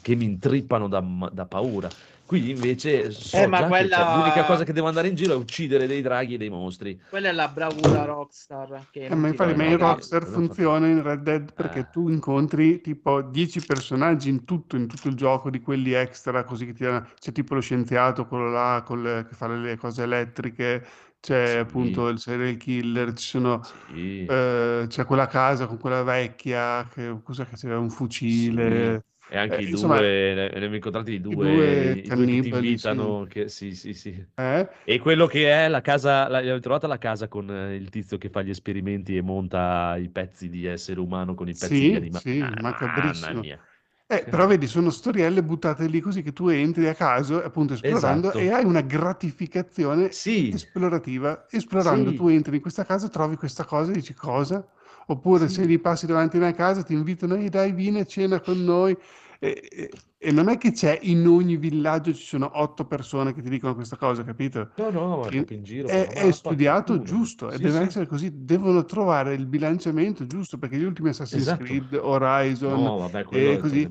che 0.00 0.14
mi 0.16 0.24
intrippano 0.24 0.88
da, 0.88 1.00
da 1.32 1.46
paura. 1.46 1.92
Qui 2.26 2.50
invece 2.50 3.10
so 3.10 3.36
Eh, 3.36 3.46
ma 3.46 3.58
già 3.58 3.62
che 3.64 3.68
quella- 3.68 4.16
l'unica 4.16 4.44
cosa 4.46 4.64
che 4.64 4.72
devo 4.72 4.86
andare 4.88 5.08
in 5.08 5.14
giro 5.14 5.34
è 5.34 5.36
uccidere 5.36 5.86
dei 5.86 6.00
draghi 6.00 6.34
e 6.34 6.38
dei 6.38 6.48
mostri. 6.48 6.98
Quella 7.10 7.28
è 7.28 7.32
la 7.32 7.48
bravura 7.48 8.04
Rockstar. 8.04 8.86
Che 8.90 9.04
Eh, 9.04 9.14
ma 9.14 9.28
infatti, 9.28 9.50
no, 9.50 9.56
ma 9.58 9.64
no, 9.64 9.70
in 9.72 9.76
no, 9.76 9.86
Rockstar 9.88 10.24
funziona 10.26 10.86
in 10.86 11.02
Red 11.02 11.20
Dead 11.20 11.52
perché 11.52 11.80
Eh. 11.80 11.90
tu 11.90 12.08
incontri 12.08 12.80
tipo 12.80 13.20
10 13.20 13.62
personaggi 13.66 14.30
in 14.30 14.44
tutto, 14.44 14.76
in 14.76 14.86
tutto 14.88 15.08
il 15.08 15.14
gioco, 15.16 15.50
di 15.50 15.60
quelli 15.60 15.92
extra, 15.92 16.44
così 16.44 16.64
che 16.64 16.72
ti 16.72 16.82
danno- 16.84 17.06
c'è 17.18 17.30
tipo 17.30 17.54
lo 17.54 17.60
scienziato, 17.60 18.26
quello 18.26 18.48
là 18.50 18.82
col- 18.86 19.26
che 19.28 19.34
fa 19.34 19.46
le 19.48 19.76
cose 19.76 20.02
elettriche, 20.04 20.82
c'è 21.20 21.52
Sì. 21.52 21.58
appunto 21.58 22.08
il 22.08 22.18
serial 22.18 22.56
killer, 22.56 23.12
ci 23.12 23.28
sono, 23.28 23.60
Sì. 23.86 24.24
eh, 24.24 24.84
c'è 24.88 25.04
quella 25.04 25.26
casa 25.26 25.66
con 25.66 25.78
quella 25.78 26.02
vecchia, 26.02 26.86
che, 26.88 27.20
cosa 27.22 27.44
che 27.46 27.56
c'era 27.56 27.78
un 27.78 27.90
fucile. 27.90 29.04
E 29.28 29.38
anche 29.38 29.56
Eh, 29.56 29.62
i 29.62 29.68
insomma, 29.68 30.04
due, 30.08 30.34
ne 30.34 30.48
ne 30.48 30.54
abbiamo 30.54 30.74
incontrati 30.74 31.12
i 31.12 31.20
due, 31.20 31.98
i 31.98 32.10
due 32.10 32.26
che 32.26 32.36
ti 32.38 32.48
cannibali, 32.48 32.48
invitano, 32.48 33.24
che, 33.24 33.48
sì, 33.48 33.74
sì, 33.74 33.94
sì. 33.94 34.26
eh? 34.38 34.68
E 34.82 34.98
quello 34.98 35.26
che 35.26 35.50
è 35.50 35.68
la 35.68 35.80
casa, 35.80 36.28
l'hai 36.28 36.60
trovata 36.60 36.86
la 36.86 36.98
casa 36.98 37.26
con 37.28 37.50
eh, 37.50 37.74
il 37.74 37.88
tizio 37.88 38.18
che 38.18 38.28
fa 38.28 38.42
gli 38.42 38.50
esperimenti 38.50 39.16
e 39.16 39.22
monta 39.22 39.96
i 39.96 40.10
pezzi 40.10 40.50
di 40.50 40.66
essere 40.66 41.00
umano 41.00 41.34
con 41.34 41.48
i 41.48 41.56
pezzi 41.56 41.86
Sì, 41.86 41.86
di 41.86 41.94
animali. 41.96 42.24
sì, 42.24 42.38
Ah, 42.38 42.54
macabrissimo. 42.56 43.40
mamma 43.40 43.40
mia. 43.40 43.66
Eh, 44.06 44.26
però 44.28 44.46
vedi, 44.46 44.66
sono 44.66 44.90
storielle 44.90 45.42
buttate 45.42 45.86
lì 45.86 46.00
così 46.00 46.22
che 46.22 46.32
tu 46.32 46.48
entri 46.48 46.86
a 46.88 46.94
caso, 46.94 47.42
appunto 47.42 47.72
esplorando, 47.74 48.34
Esatto. 48.34 48.36
e 48.36 48.50
hai 48.50 48.64
una 48.64 48.82
gratificazione 48.82 50.18
Sì, 50.20 50.44
esplorativa. 50.48 51.46
Esplorando, 51.48 52.12
Sì. 52.12 52.14
tu 52.14 52.28
entri 52.28 52.56
in 52.56 52.62
questa 52.62 52.84
casa, 52.84 53.08
trovi 53.08 53.36
questa 53.36 53.64
cosa 53.64 53.92
e 53.92 53.94
dici 53.94 54.14
cosa? 54.14 54.66
Oppure 55.06 55.48
Sì. 55.48 55.54
se 55.54 55.64
li 55.64 55.78
passi 55.78 56.06
davanti 56.06 56.36
a 56.36 56.40
una 56.40 56.52
casa, 56.52 56.82
ti 56.82 56.92
invitano, 56.94 57.34
"Ehi, 57.36 57.48
dai, 57.48 57.72
vieni 57.72 58.00
a 58.00 58.04
cena 58.04 58.40
con 58.40 58.62
noi. 58.64 58.96
E, 59.38 59.68
e- 59.70 59.90
e 60.16 60.32
non 60.32 60.48
è 60.48 60.56
che 60.56 60.72
c'è 60.72 60.98
in 61.02 61.26
ogni 61.26 61.56
villaggio 61.58 62.14
ci 62.14 62.24
sono 62.24 62.50
otto 62.54 62.86
persone 62.86 63.34
che 63.34 63.42
ti 63.42 63.50
dicono 63.50 63.74
questa 63.74 63.96
cosa, 63.96 64.24
capito? 64.24 64.70
no, 64.78 64.90
no, 64.90 65.16
ma 65.18 65.28
in 65.28 65.62
giro. 65.64 65.88
È, 65.88 66.08
è 66.08 66.32
studiato 66.32 66.94
uno. 66.94 67.02
giusto 67.02 67.50
e 67.50 67.56
Sì, 67.56 67.62
deve 67.64 67.78
sì. 67.78 67.84
essere 67.84 68.06
così. 68.06 68.30
Devono 68.44 68.84
trovare 68.84 69.34
il 69.34 69.46
bilanciamento 69.46 70.26
giusto 70.26 70.56
perché 70.56 70.78
gli 70.78 70.84
ultimi 70.84 71.10
Assassin's 71.10 71.42
Esatto. 71.42 71.64
Creed, 71.64 71.92
Horizon 71.94 72.82
No, 72.82 72.96
vabbè, 72.98 73.24
e 73.30 73.52
è 73.54 73.58
così, 73.58 73.86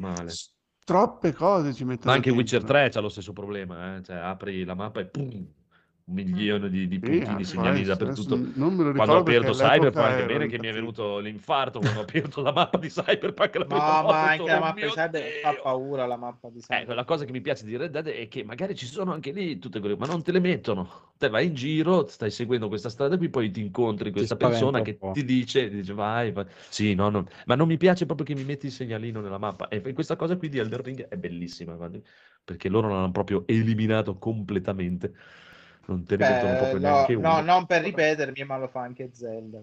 troppe 0.83 1.33
cose 1.33 1.73
ci 1.73 1.83
mettono 1.85 2.09
Ma 2.09 2.13
anche 2.13 2.31
Witcher 2.31 2.59
dentro. 2.61 2.77
3 2.77 2.89
c'ha 2.89 2.99
lo 2.99 3.09
stesso 3.09 3.31
problema, 3.33 3.95
eh? 3.97 4.03
Cioè, 4.03 4.15
apri 4.17 4.63
la 4.63 4.73
mappa 4.73 4.99
e 5.01 5.05
pum, 5.07 5.47
un 6.05 6.13
milione 6.13 6.69
di, 6.69 6.87
di 6.87 7.01
Sì, 7.01 7.01
puntini 7.01 7.43
ah, 7.43 7.43
può 7.43 7.63
segnali 7.63 7.83
dappertutto. 7.83 8.35
adesso 8.35 8.49
non 8.55 8.73
me 8.75 8.83
lo 8.83 8.91
Quando 8.93 9.15
ho 9.15 9.19
aperto 9.19 9.51
Cyberpunk, 9.53 10.01
anche 10.01 10.23
bene 10.25 10.47
che 10.47 10.59
mi 10.59 10.67
è 10.67 10.73
venuto 10.73 11.19
l'infarto 11.19 11.81
quando 11.81 11.99
ho 11.99 12.03
aperto 12.03 12.41
la 12.41 12.51
mappa 12.53 12.77
di 12.77 12.89
Cyberpunk 12.89 13.55
la 13.55 13.65
prima 13.65 13.91
No, 13.91 14.03
volta. 14.03 14.19
ma 14.19 14.29
anche 14.31 14.49
la 14.51 14.59
"Oh 14.59 14.61
mappa 14.61 14.85
di 14.85 14.91
mio 14.91 14.91
Cyber 14.91 15.31
fa 15.39 15.53
Dio!" 15.53 15.61
paura 15.61 16.05
la 16.05 16.17
mappa 16.17 16.49
di 16.49 16.59
Cyber. 16.59 16.81
Ecco, 16.81 16.93
la 16.93 17.03
cosa 17.03 17.23
che 17.25 17.31
mi 17.31 17.41
piace 17.41 17.65
di 17.65 17.77
Red 17.77 17.91
Dead 17.91 18.07
è 18.07 18.27
che 18.27 18.43
magari 18.43 18.75
ci 18.75 18.87
sono 18.87 19.13
anche 19.13 19.31
lì 19.31 19.59
tutte 19.59 19.79
quelle, 19.79 19.95
ma 19.95 20.07
non 20.07 20.23
te 20.23 20.31
le 20.31 20.39
mettono. 20.39 21.13
Te 21.19 21.29
vai 21.29 21.47
in 21.47 21.53
giro, 21.53 22.07
stai 22.07 22.31
seguendo 22.31 22.67
questa 22.67 22.89
strada 22.89 23.15
qui, 23.17 23.29
poi 23.29 23.51
ti 23.51 23.61
incontri 23.61 24.11
questa 24.11 24.35
spaventa 24.35 24.37
persona 24.37 24.81
che 24.81 24.99
ti 25.11 25.23
dice, 25.23 25.69
ti 25.69 25.75
dice 25.75 25.93
vai, 25.93 26.31
vai. 26.31 26.45
Sì, 26.69 26.95
no, 26.95 27.09
no. 27.09 27.25
Ma 27.45 27.53
non 27.55 27.67
mi 27.67 27.77
piace 27.77 28.05
proprio 28.05 28.25
che 28.25 28.33
mi 28.33 28.43
metti 28.43 28.65
il 28.67 28.71
segnalino 28.71 29.21
nella 29.21 29.37
mappa. 29.37 29.67
E 29.67 29.93
questa 29.93 30.15
cosa 30.15 30.35
qui 30.37 30.49
di 30.49 30.57
Elden 30.57 30.81
Ring 30.81 31.07
è 31.07 31.15
bellissima, 31.17 31.77
perché 32.43 32.69
loro 32.69 32.89
l'hanno 32.89 33.11
proprio 33.11 33.43
eliminato 33.47 34.17
completamente. 34.17 35.13
Non 35.87 36.03
te 36.05 36.17
ne 36.17 36.23
mettono 36.25 36.55
Beh, 36.55 36.55
proprio 36.55 36.79
no, 36.79 36.91
neanche 36.91 37.13
no, 37.17 37.33
uno. 37.33 37.49
non 37.49 37.65
per 37.65 37.81
ripetermi, 37.83 38.43
ma 38.45 38.57
lo 38.57 38.67
fa 38.67 38.81
anche 38.81 39.11
Zelda. 39.13 39.61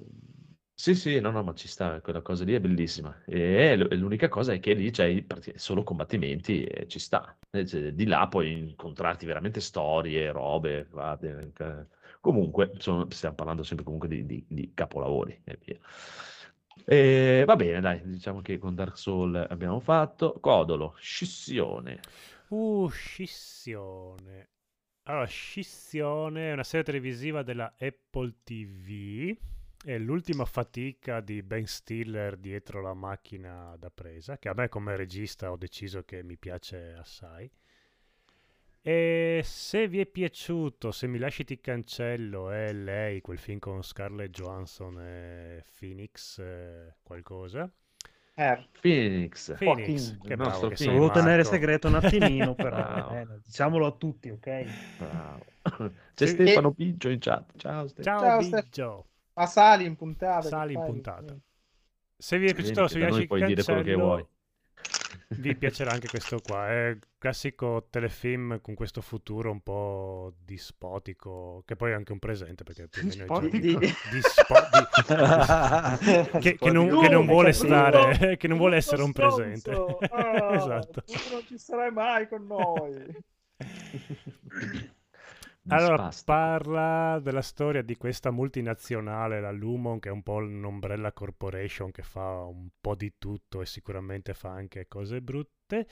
Sì, 0.75 0.95
sì, 0.95 1.21
no, 1.21 1.31
no, 1.31 1.43
ma 1.43 1.53
ci 1.55 1.69
sta, 1.69 2.01
quella 2.01 2.23
cosa 2.23 2.43
lì 2.45 2.55
è 2.55 2.61
bellissima. 2.61 3.23
E 3.27 3.77
l'unica 3.77 4.29
cosa 4.29 4.55
è 4.55 4.61
che 4.61 4.73
lì 4.73 4.91
prati- 5.23 5.53
solo 5.59 5.83
combattimenti 5.83 6.65
e 6.65 6.89
ci 6.89 6.99
sta. 6.99 7.39
E 7.51 7.67
cioè, 7.67 7.93
di 7.93 8.07
là 8.07 8.27
puoi 8.29 8.51
incontrarti 8.71 9.27
veramente 9.27 9.61
storie, 9.61 10.33
robe. 10.33 10.87
guarda, 10.91 11.39
eh, 11.39 11.87
Comunque, 12.21 12.73
sono- 12.79 13.07
stiamo 13.11 13.35
parlando 13.35 13.63
sempre 13.63 13.85
comunque 13.85 14.09
di, 14.09 14.25
di- 14.25 14.45
di 14.49 14.73
capolavori 14.75 15.39
e 15.45 15.59
via. 15.63 15.79
E 16.87 17.45
va 17.47 17.57
bene, 17.57 17.81
dai, 17.81 18.01
diciamo 18.05 18.41
che 18.41 18.59
con 18.59 18.75
Dark 18.75 18.97
Souls 18.99 19.47
abbiamo 19.51 19.81
fatto. 19.81 20.39
Codolo, 20.41 20.95
scissione. 20.99 22.01
Uh, 22.51 22.89
Scissione. 22.91 24.49
Allora, 25.11 25.27
Scissione 25.27 26.51
è 26.51 26.53
una 26.53 26.63
serie 26.63 26.85
televisiva 26.85 27.43
della 27.43 27.75
Apple 27.81 28.33
TV 28.45 29.37
è 29.83 29.99
l'ultima 29.99 30.45
fatica 30.45 31.21
di 31.21 31.43
Ben 31.43 31.67
Stiller 31.67 32.37
dietro 32.37 32.81
la 32.81 32.95
macchina 32.95 33.75
da 33.77 33.91
presa, 33.91 34.39
che 34.39 34.49
a 34.49 34.55
me 34.55 34.69
come 34.69 34.95
regista 34.95 35.51
ho 35.51 35.57
deciso 35.57 36.05
che 36.05 36.23
mi 36.23 36.37
piace 36.37 36.95
assai. 36.97 37.51
E 38.81 39.41
se 39.43 39.89
vi 39.89 39.99
è 39.99 40.07
piaciuto, 40.07 40.93
se 40.93 41.09
mi 41.09 41.19
lasci 41.19 41.43
ti 41.43 41.61
cancello, 41.61 42.53
è 42.53 42.73
lei, 42.73 43.21
quel 43.21 43.39
film 43.39 43.59
con 43.59 43.83
Scarlett 43.83 44.31
Johansson 44.31 44.97
e 45.01 45.65
Phoenix, 45.77 46.39
eh, 46.39 46.95
qualcosa. 47.03 47.69
Er. 48.41 48.69
Phoenix. 48.81 49.55
Phoenix, 49.59 50.19
che 50.23 50.33
il 50.33 50.37
bravo 50.37 50.51
nostro 50.51 50.69
che 50.69 50.77
film. 50.77 50.89
sei, 50.91 50.99
Volevo 50.99 51.13
tenere 51.13 51.45
segreto 51.45 51.89
un 51.89 51.95
attimino, 51.97 52.55
però 52.55 53.11
eh, 53.15 53.27
diciamolo 53.45 53.85
a 53.87 53.93
tutti, 53.93 54.31
ok? 54.31 54.65
Bravo. 54.97 55.45
C'è 56.15 56.27
Sì. 56.27 56.33
Stefano 56.33 56.71
Biggio 56.71 57.11
in 57.11 57.19
chat. 57.19 57.53
Ciao 57.57 57.87
Stefano. 57.87 58.19
Ciao, 58.21 58.43
Ciao. 58.43 58.61
Biggio. 58.63 59.07
Ma 59.35 59.47
sali 59.47 59.85
in 59.85 59.97
puntata. 59.97 60.49
Sali 60.49 60.73
in 60.73 60.83
puntata. 60.83 61.37
Se 62.17 62.39
vi 62.39 62.49
è 62.49 62.55
piaciuto, 62.55 62.89
se 62.89 62.99
vi 62.99 63.07
noi 63.07 63.21
il 63.21 63.27
puoi 63.27 63.43
dire 63.43 63.63
quello 63.63 63.83
che 63.83 63.91
cancello, 63.91 64.07
vuoi. 64.07 64.27
Vi 65.29 65.55
piacerà 65.57 65.91
anche 65.93 66.09
questo 66.09 66.41
qua. 66.41 66.69
È 66.69 66.97
classico 67.19 67.87
telefilm 67.91 68.61
con 68.61 68.75
questo 68.75 69.01
futuro 69.01 69.51
un 69.51 69.61
po' 69.63 70.35
dispotico, 70.45 71.63
che 71.67 71.77
poi 71.77 71.91
è 71.93 71.95
anche 71.95 72.13
un 72.13 72.19
presente, 72.19 72.65
perché 72.65 72.89
più 72.89 73.03
o 73.03 73.07
meno 73.07 73.25
è 73.25 73.27
già- 73.27 73.39
Dispotico? 73.49 73.79
Di- 73.79 73.95
dispo- 74.11 74.55
di- 76.33 76.39
che, 76.41 76.57
che 76.59 76.71
non, 76.71 77.01
che 77.01 77.09
non 77.09 77.27
vuole 77.27 77.53
stare, 77.53 78.37
che 78.39 78.49
non 78.49 78.59
vuole 78.59 78.77
essere 78.77 79.03
un 79.03 79.13
presente. 79.13 79.71
Ah, 80.11 80.55
esatto. 80.55 81.03
Tu 81.03 81.13
non 81.33 81.45
ci 81.47 81.59
sarai 81.59 81.91
mai 81.93 82.29
con 82.29 82.47
noi. 82.47 83.17
Allora, 85.69 86.03
Dispastico. 86.03 86.25
parla 86.25 87.19
della 87.23 87.43
storia 87.43 87.83
di 87.83 87.97
questa 87.97 88.31
multinazionale, 88.33 89.41
la 89.41 89.53
Lumon, 89.53 90.01
che 90.01 90.09
è 90.09 90.13
un 90.13 90.23
po' 90.23 90.35
un'umbrella 90.35 91.13
corporation 91.13 91.91
che 91.93 92.03
fa 92.03 92.43
un 92.45 92.69
po' 92.81 92.95
di 92.97 93.15
tutto 93.19 93.61
e 93.63 93.67
sicuramente 93.67 94.35
fa 94.35 94.51
anche 94.51 94.89
cose 94.89 95.21
brutte, 95.23 95.87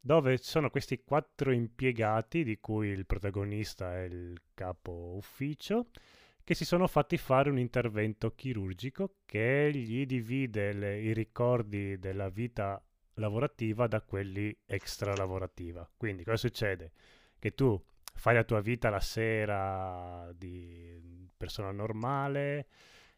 dove 0.00 0.38
ci 0.38 0.48
sono 0.48 0.70
questi 0.70 1.02
quattro 1.04 1.52
impiegati, 1.52 2.42
di 2.44 2.58
cui 2.60 2.88
il 2.88 3.04
protagonista 3.06 3.94
è 3.96 4.04
il 4.04 4.40
capo 4.54 5.12
ufficio, 5.16 5.88
che 6.42 6.54
si 6.54 6.64
sono 6.64 6.86
fatti 6.86 7.16
fare 7.18 7.50
un 7.50 7.58
intervento 7.58 8.34
chirurgico 8.34 9.16
che 9.26 9.70
gli 9.72 10.06
divide 10.06 10.72
le- 10.72 11.00
i 11.00 11.12
ricordi 11.12 11.98
della 11.98 12.28
vita 12.30 12.82
lavorativa 13.14 13.86
da 13.86 14.00
quelli 14.00 14.56
extra 14.66 15.14
lavorativa. 15.14 15.88
Quindi 15.96 16.24
cosa 16.24 16.36
succede? 16.38 16.92
Che 17.38 17.54
tu 17.54 17.80
fai 18.20 18.34
la 18.34 18.44
tua 18.44 18.60
vita 18.60 18.90
la 18.90 19.00
sera 19.00 20.30
di 20.36 21.26
persona 21.34 21.70
normale, 21.70 22.66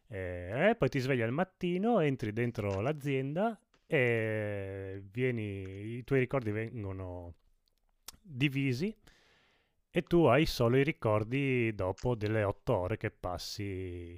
eh, 0.07 0.75
poi 0.77 0.87
ti 0.87 0.99
svegli 0.99 1.21
al 1.21 1.33
mattino, 1.33 1.99
entri 1.99 2.31
dentro 2.31 2.79
l'azienda 2.79 3.59
e 3.85 5.03
vieni, 5.11 5.97
i 5.97 6.03
tuoi 6.05 6.19
ricordi 6.19 6.51
vengono 6.51 7.33
divisi 8.21 8.95
e 9.89 10.03
tu 10.03 10.23
hai 10.23 10.45
solo 10.45 10.77
i 10.77 10.83
ricordi 10.83 11.75
dopo 11.75 12.15
delle 12.15 12.43
otto 12.43 12.73
ore 12.73 12.95
che 12.95 13.11
passi 13.11 14.17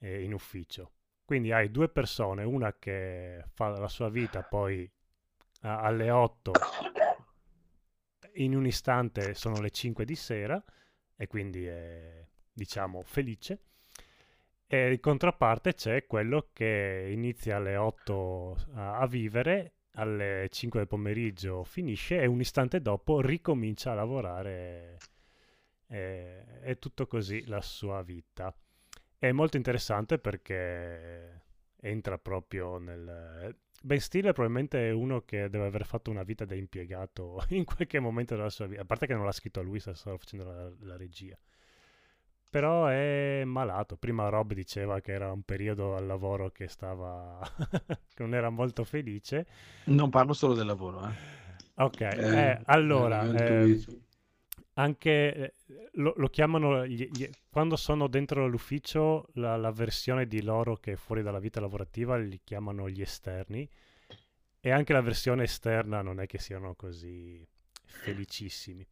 eh, 0.00 0.22
in 0.24 0.34
ufficio. 0.34 0.90
Quindi 1.24 1.52
hai 1.52 1.70
due 1.70 1.88
persone, 1.88 2.42
una 2.42 2.74
che 2.76 3.44
fa 3.54 3.68
la 3.68 3.88
sua 3.88 4.08
vita 4.08 4.42
poi 4.42 4.90
alle 5.60 6.10
8 6.10 6.52
in 8.36 8.54
un 8.56 8.66
istante 8.66 9.34
sono 9.34 9.60
le 9.60 9.70
5 9.70 10.04
di 10.04 10.14
sera 10.14 10.62
e 11.16 11.26
quindi 11.26 11.66
è 11.66 12.26
diciamo 12.52 13.02
felice. 13.02 13.60
E 14.66 14.92
in 14.92 15.00
contraparte 15.00 15.74
c'è 15.74 16.06
quello 16.06 16.48
che 16.52 17.08
inizia 17.10 17.56
alle 17.56 17.76
8 17.76 18.56
a, 18.74 18.98
a 18.98 19.06
vivere 19.06 19.74
alle 19.92 20.48
5 20.50 20.80
del 20.80 20.88
pomeriggio 20.88 21.64
finisce 21.64 22.20
e 22.20 22.26
un 22.26 22.40
istante 22.40 22.80
dopo 22.80 23.20
ricomincia 23.20 23.92
a 23.92 23.94
lavorare 23.94 24.98
e- 25.86 26.60
è 26.60 26.78
tutto 26.78 27.06
così 27.06 27.46
la 27.46 27.60
sua 27.60 28.02
vita. 28.02 28.54
È 29.18 29.30
molto 29.32 29.56
interessante 29.56 30.18
perché 30.18 31.42
entra 31.80 32.18
proprio 32.18 32.78
nel 32.78 33.56
Ben 33.86 34.00
Stiller 34.00 34.32
probabilmente 34.32 34.88
è 34.88 34.90
uno 34.90 35.20
che 35.22 35.48
deve 35.48 35.66
aver 35.66 35.86
fatto 35.86 36.10
una 36.10 36.24
vita 36.24 36.44
da 36.44 36.56
impiegato 36.56 37.40
in 37.50 37.64
qualche 37.64 38.00
momento 38.00 38.34
della 38.34 38.50
sua 38.50 38.66
vita, 38.66 38.82
a 38.82 38.84
parte 38.84 39.06
che 39.06 39.14
non 39.14 39.24
l'ha 39.24 39.30
scritto 39.32 39.62
lui, 39.62 39.78
sta 39.78 39.94
solo 39.94 40.18
facendo 40.18 40.44
la, 40.44 40.70
la 40.80 40.96
regia. 40.96 41.38
Però 42.50 42.86
è 42.86 43.42
malato. 43.44 43.96
Prima 43.96 44.28
Rob 44.28 44.52
diceva 44.54 45.00
che 45.00 45.12
era 45.12 45.30
un 45.30 45.42
periodo 45.42 45.94
al 45.96 46.06
lavoro 46.06 46.50
che 46.50 46.68
stava 46.68 47.38
che 47.86 48.22
non 48.22 48.34
era 48.34 48.50
molto 48.50 48.82
felice. 48.84 49.46
Non 49.84 50.10
parlo 50.10 50.32
solo 50.32 50.54
del 50.54 50.66
lavoro, 50.66 51.06
eh. 51.08 51.14
Ok, 51.78 52.00
Eh, 52.00 52.16
eh, 52.22 52.60
allora, 52.64 53.30
eh, 53.32 53.64
visto. 53.64 54.05
Anche 54.78 55.34
eh, 55.34 55.54
lo, 55.94 56.14
lo 56.16 56.28
chiamano 56.28 56.86
gli- 56.86 57.08
gli- 57.12 57.30
quando 57.50 57.76
sono 57.76 58.08
dentro 58.08 58.46
l'ufficio 58.46 59.28
la, 59.34 59.56
la 59.56 59.70
versione 59.72 60.26
di 60.26 60.42
loro 60.42 60.76
che 60.76 60.92
è 60.92 60.96
fuori 60.96 61.22
dalla 61.22 61.38
vita 61.38 61.60
lavorativa 61.60 62.16
li 62.16 62.40
chiamano 62.44 62.88
gli 62.88 63.00
esterni 63.00 63.68
e 64.60 64.70
anche 64.70 64.92
la 64.92 65.00
versione 65.02 65.44
esterna 65.44 66.02
non 66.02 66.20
è 66.20 66.26
che 66.26 66.38
siano 66.38 66.74
così 66.74 67.46
felicissimi 67.84 68.86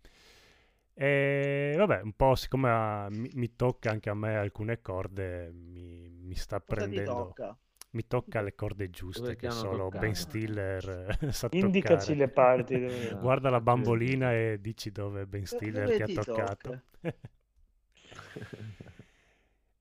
e 0.96 1.74
vabbè 1.76 2.02
un 2.02 2.12
po' 2.14 2.34
siccome 2.36 2.70
ah, 2.70 3.08
mi, 3.10 3.30
mi 3.34 3.56
tocca 3.56 3.90
anche 3.90 4.10
a 4.10 4.14
me 4.14 4.36
alcune 4.36 4.80
corde 4.80 5.50
mi, 5.52 6.08
mi 6.08 6.34
sta 6.36 6.60
Cosa 6.66 6.86
prendendo 6.86 7.02
tocca? 7.02 7.58
Mi 7.94 8.06
tocca 8.06 8.40
le 8.42 8.54
corde 8.54 8.90
giuste 8.90 9.36
che 9.36 9.50
solo 9.50 9.84
toccato? 9.84 9.90
Ben 9.90 10.14
Stiller 10.14 11.16
eh, 11.20 11.28
sa 11.32 11.48
Indicaci 11.50 11.58
toccare 11.58 12.14
le 12.14 12.28
parti. 12.28 12.78
dove- 12.78 13.14
Guarda 13.18 13.50
la 13.50 13.60
bambolina 13.60 14.32
e 14.34 14.58
dici 14.60 14.90
dove 14.90 15.26
Ben 15.26 15.46
Stiller 15.46 15.86
dove 15.86 15.92
ti 15.92 16.02
ha 16.02 16.08
toccato. 16.08 16.82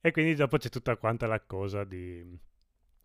e 0.01 0.11
quindi 0.11 0.35
dopo 0.35 0.57
c'è 0.57 0.69
tutta 0.69 0.97
quanta 0.97 1.27
la 1.27 1.39
cosa 1.41 1.83
di... 1.83 2.37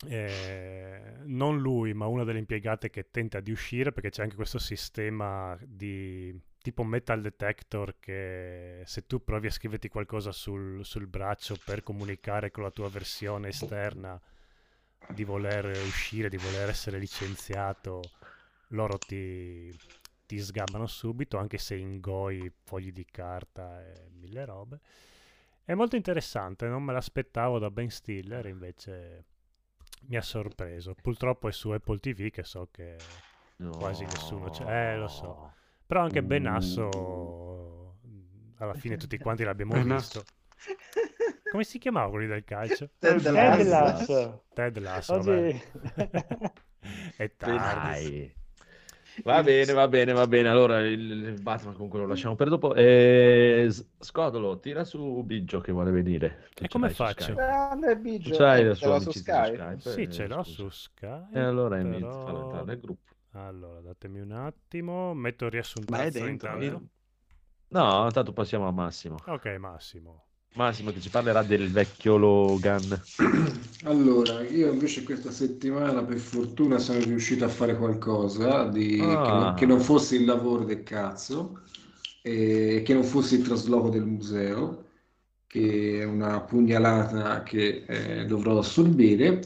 eh, 0.07 1.17
non 1.25 1.59
lui, 1.59 1.95
ma 1.95 2.07
una 2.07 2.25
delle 2.25 2.39
impiegate 2.39 2.91
che 2.91 3.11
tenta 3.11 3.41
di 3.41 3.51
uscire 3.53 3.93
perché 3.93 4.11
c'è 4.11 4.23
anche 4.23 4.37
questo 4.37 4.59
sistema 4.59 5.57
di 5.65 6.39
tipo 6.61 6.83
metal 6.85 7.21
detector 7.23 7.97
che 8.01 8.83
se 8.85 9.07
tu 9.07 9.23
provi 9.25 9.47
a 9.47 9.51
scriverti 9.51 9.89
qualcosa 9.89 10.33
sul, 10.33 10.85
sul 10.85 11.07
braccio 11.07 11.57
per 11.65 11.83
comunicare 11.83 12.51
con 12.51 12.65
la 12.65 12.71
tua 12.71 12.89
versione 12.91 13.49
esterna 13.49 14.21
di 15.15 15.25
voler 15.25 15.67
uscire, 15.87 16.29
di 16.29 16.37
voler 16.37 16.69
essere 16.69 16.99
licenziato, 16.99 18.03
loro 18.69 18.99
ti, 18.99 19.75
ti 20.27 20.39
sgabbano 20.39 20.87
subito, 20.87 21.39
anche 21.39 21.59
se 21.59 21.77
ingoi 21.77 22.51
fogli 22.65 22.93
di 22.93 23.05
carta 23.05 23.83
e 23.83 24.11
mille 24.13 24.45
robe. 24.45 24.81
È 25.65 25.75
molto 25.75 25.97
interessante, 25.97 26.67
non 26.67 26.83
me 26.83 26.93
l'aspettavo 26.93 27.59
da 27.59 27.71
Ben 27.71 27.91
Stiller, 27.91 28.47
invece 28.47 29.25
mi 30.07 30.17
ha 30.17 30.23
sorpreso. 30.23 30.95
Purtroppo 31.01 31.49
è 31.49 31.53
su 31.53 31.71
Apple 31.71 31.99
TV 31.99 32.31
che 32.31 32.43
so 32.43 32.69
che 32.71 32.97
quasi 33.73 34.05
nessuno 34.05 34.51
c'è. 34.51 34.93
Eh, 34.93 34.97
lo 34.97 35.09
so. 35.09 35.53
Però 35.87 36.03
anche 36.03 36.23
Benasso, 36.23 37.97
alla 38.59 38.75
fine 38.75 38.97
tutti 38.97 39.19
quanti 39.19 39.45
l'abbiamo 39.45 39.83
visto. 39.83 40.25
Come 41.51 41.65
si 41.65 41.79
chiamava 41.79 42.11
quelli 42.11 42.27
del 42.27 42.45
calcio? 42.45 42.91
Ted 42.99 43.23
Ted 43.23 43.67
Lasso. 43.67 44.45
Ted 44.55 44.79
Lasso, 44.79 45.15
Oggi-. 45.15 45.63
È 47.17 47.33
tardi. 47.37 47.57
Dai. 47.57 48.37
Va 49.25 49.43
bene, 49.43 49.73
va 49.73 49.89
bene, 49.89 50.13
va 50.13 50.27
bene. 50.29 50.49
Allora, 50.49 50.79
il, 50.87 51.41
Batman 51.43 51.75
comunque 51.75 51.99
lo 51.99 52.07
lasciamo 52.07 52.37
per 52.37 52.49
dopo. 52.49 52.75
Eh, 52.75 53.69
Scodolo, 53.99 54.61
tira 54.61 54.85
su 54.85 55.23
Biggio 55.25 55.61
che 55.61 55.73
vuole 55.73 55.91
venire. 55.91 56.47
Che 56.55 56.65
E 56.65 56.69
come 56.69 56.91
faccio? 56.91 57.35
Grande 57.35 57.97
Biggio. 57.97 58.37
C'hai 58.37 58.61
Eh, 58.61 58.65
la 58.69 58.75
ce 58.75 58.85
sua 58.85 58.95
l'ho 58.95 59.01
su 59.01 59.11
Skype. 59.11 59.55
Skype? 59.57 59.91
Sì, 59.91 60.03
Eh, 60.03 60.11
ce 60.11 60.27
l'ho 60.29 60.43
su 60.45 60.69
Skype. 60.69 61.29
E 61.37 61.41
allora 61.41 61.79
invito 61.81 62.07
però- 62.07 62.23
farlo 62.25 62.43
entrare 62.45 62.65
nel 62.67 62.79
gruppo. 62.81 63.13
Allora, 63.33 63.81
datemi 63.81 64.21
un 64.21 64.33
attimo, 64.33 65.15
metto 65.15 65.47
il 65.47 65.51
riassunto. 65.51 65.93
Ma 65.93 66.03
è 66.05 66.11
dentro, 66.11 66.29
intanto. 66.31 66.83
No, 67.71 68.09
tanto 68.13 68.33
passiamo 68.33 68.69
a 68.69 68.73
Massimo. 68.73 69.17
Ok, 69.27 69.47
Massimo. 69.59 70.27
Massimo 70.55 70.91
che 70.93 71.01
ci 71.01 71.11
parlerà 71.11 71.43
del 71.43 71.71
vecchio 71.71 72.17
Logan. 72.17 73.01
Allora, 73.85 74.43
io 74.43 74.73
invece 74.73 75.05
questa 75.05 75.31
settimana 75.31 76.03
per 76.05 76.19
fortuna 76.19 76.79
sono 76.79 76.99
riuscito 77.01 77.45
a 77.45 77.49
fare 77.49 77.77
qualcosa 77.77 78.65
di... 78.65 78.97
che, 78.97 79.03
Ah. 79.03 79.39
non, 79.39 79.55
che 79.55 79.67
non 79.67 79.79
fosse 79.81 80.17
il 80.17 80.25
lavoro 80.25 80.65
del 80.65 80.83
cazzo 80.83 81.61
e 82.21 82.83
che 82.85 82.93
non 82.95 83.05
fosse 83.05 83.37
il 83.37 83.43
trasloco 83.43 83.89
del 83.89 84.05
museo, 84.05 84.87
che 85.47 86.01
è 86.01 86.05
una 86.05 86.41
pugnalata 86.41 87.43
che 87.45 87.85
eh, 87.87 88.25
dovrò 88.27 88.59
assorbire 88.59 89.41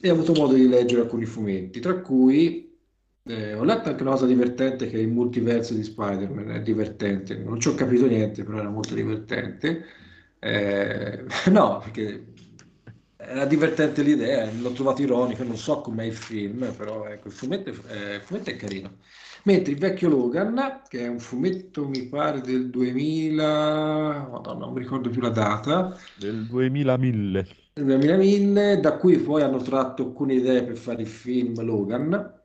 e 0.00 0.10
ho 0.10 0.14
avuto 0.14 0.32
modo 0.32 0.54
di 0.54 0.66
leggere 0.66 1.02
alcuni 1.02 1.26
fumetti, 1.26 1.78
tra 1.80 2.00
cui 2.00 2.74
eh, 3.24 3.52
ho 3.54 3.64
letto 3.64 3.90
anche 3.90 4.02
una 4.02 4.12
cosa 4.12 4.26
divertente 4.26 4.88
che 4.88 4.96
è 4.96 5.00
il 5.00 5.08
multiverso 5.08 5.74
di 5.74 5.82
Spider-Man, 5.84 6.50
è 6.52 6.62
divertente, 6.62 7.36
non 7.36 7.60
ci 7.60 7.68
ho 7.68 7.74
capito 7.74 8.06
niente, 8.06 8.44
però 8.44 8.58
era 8.58 8.70
molto 8.70 8.94
divertente. 8.94 9.84
Eh, 10.40 11.24
no, 11.50 11.78
perché 11.80 12.24
era 13.16 13.44
divertente 13.46 14.02
l'idea, 14.02 14.50
l'ho 14.52 14.72
trovato 14.72 15.02
ironico, 15.02 15.42
non 15.42 15.56
so 15.56 15.80
com'è 15.80 16.04
il 16.04 16.14
film, 16.16 16.72
però 16.76 17.06
ecco, 17.06 17.28
il 17.28 17.34
fumetto, 17.34 17.70
è- 17.86 18.14
il 18.14 18.20
fumetto 18.22 18.50
è 18.50 18.56
carino. 18.56 18.98
Mentre 19.44 19.72
il 19.72 19.78
vecchio 19.78 20.08
Logan, 20.08 20.82
che 20.88 21.00
è 21.00 21.08
un 21.08 21.18
fumetto, 21.20 21.88
mi 21.88 22.06
pare, 22.08 22.40
del 22.40 22.70
2000, 22.70 24.28
Madonna, 24.30 24.64
non 24.66 24.72
mi 24.74 24.80
ricordo 24.80 25.10
più 25.10 25.20
la 25.20 25.30
data, 25.30 25.96
Del 26.14 26.46
2000 26.46 26.96
del 27.72 27.84
2000, 27.86 28.76
da 28.76 28.96
cui 28.96 29.18
poi 29.20 29.42
hanno 29.42 29.58
tratto 29.62 30.02
alcune 30.04 30.34
idee 30.34 30.64
per 30.64 30.76
fare 30.76 31.02
il 31.02 31.08
film 31.08 31.62
Logan, 31.62 32.36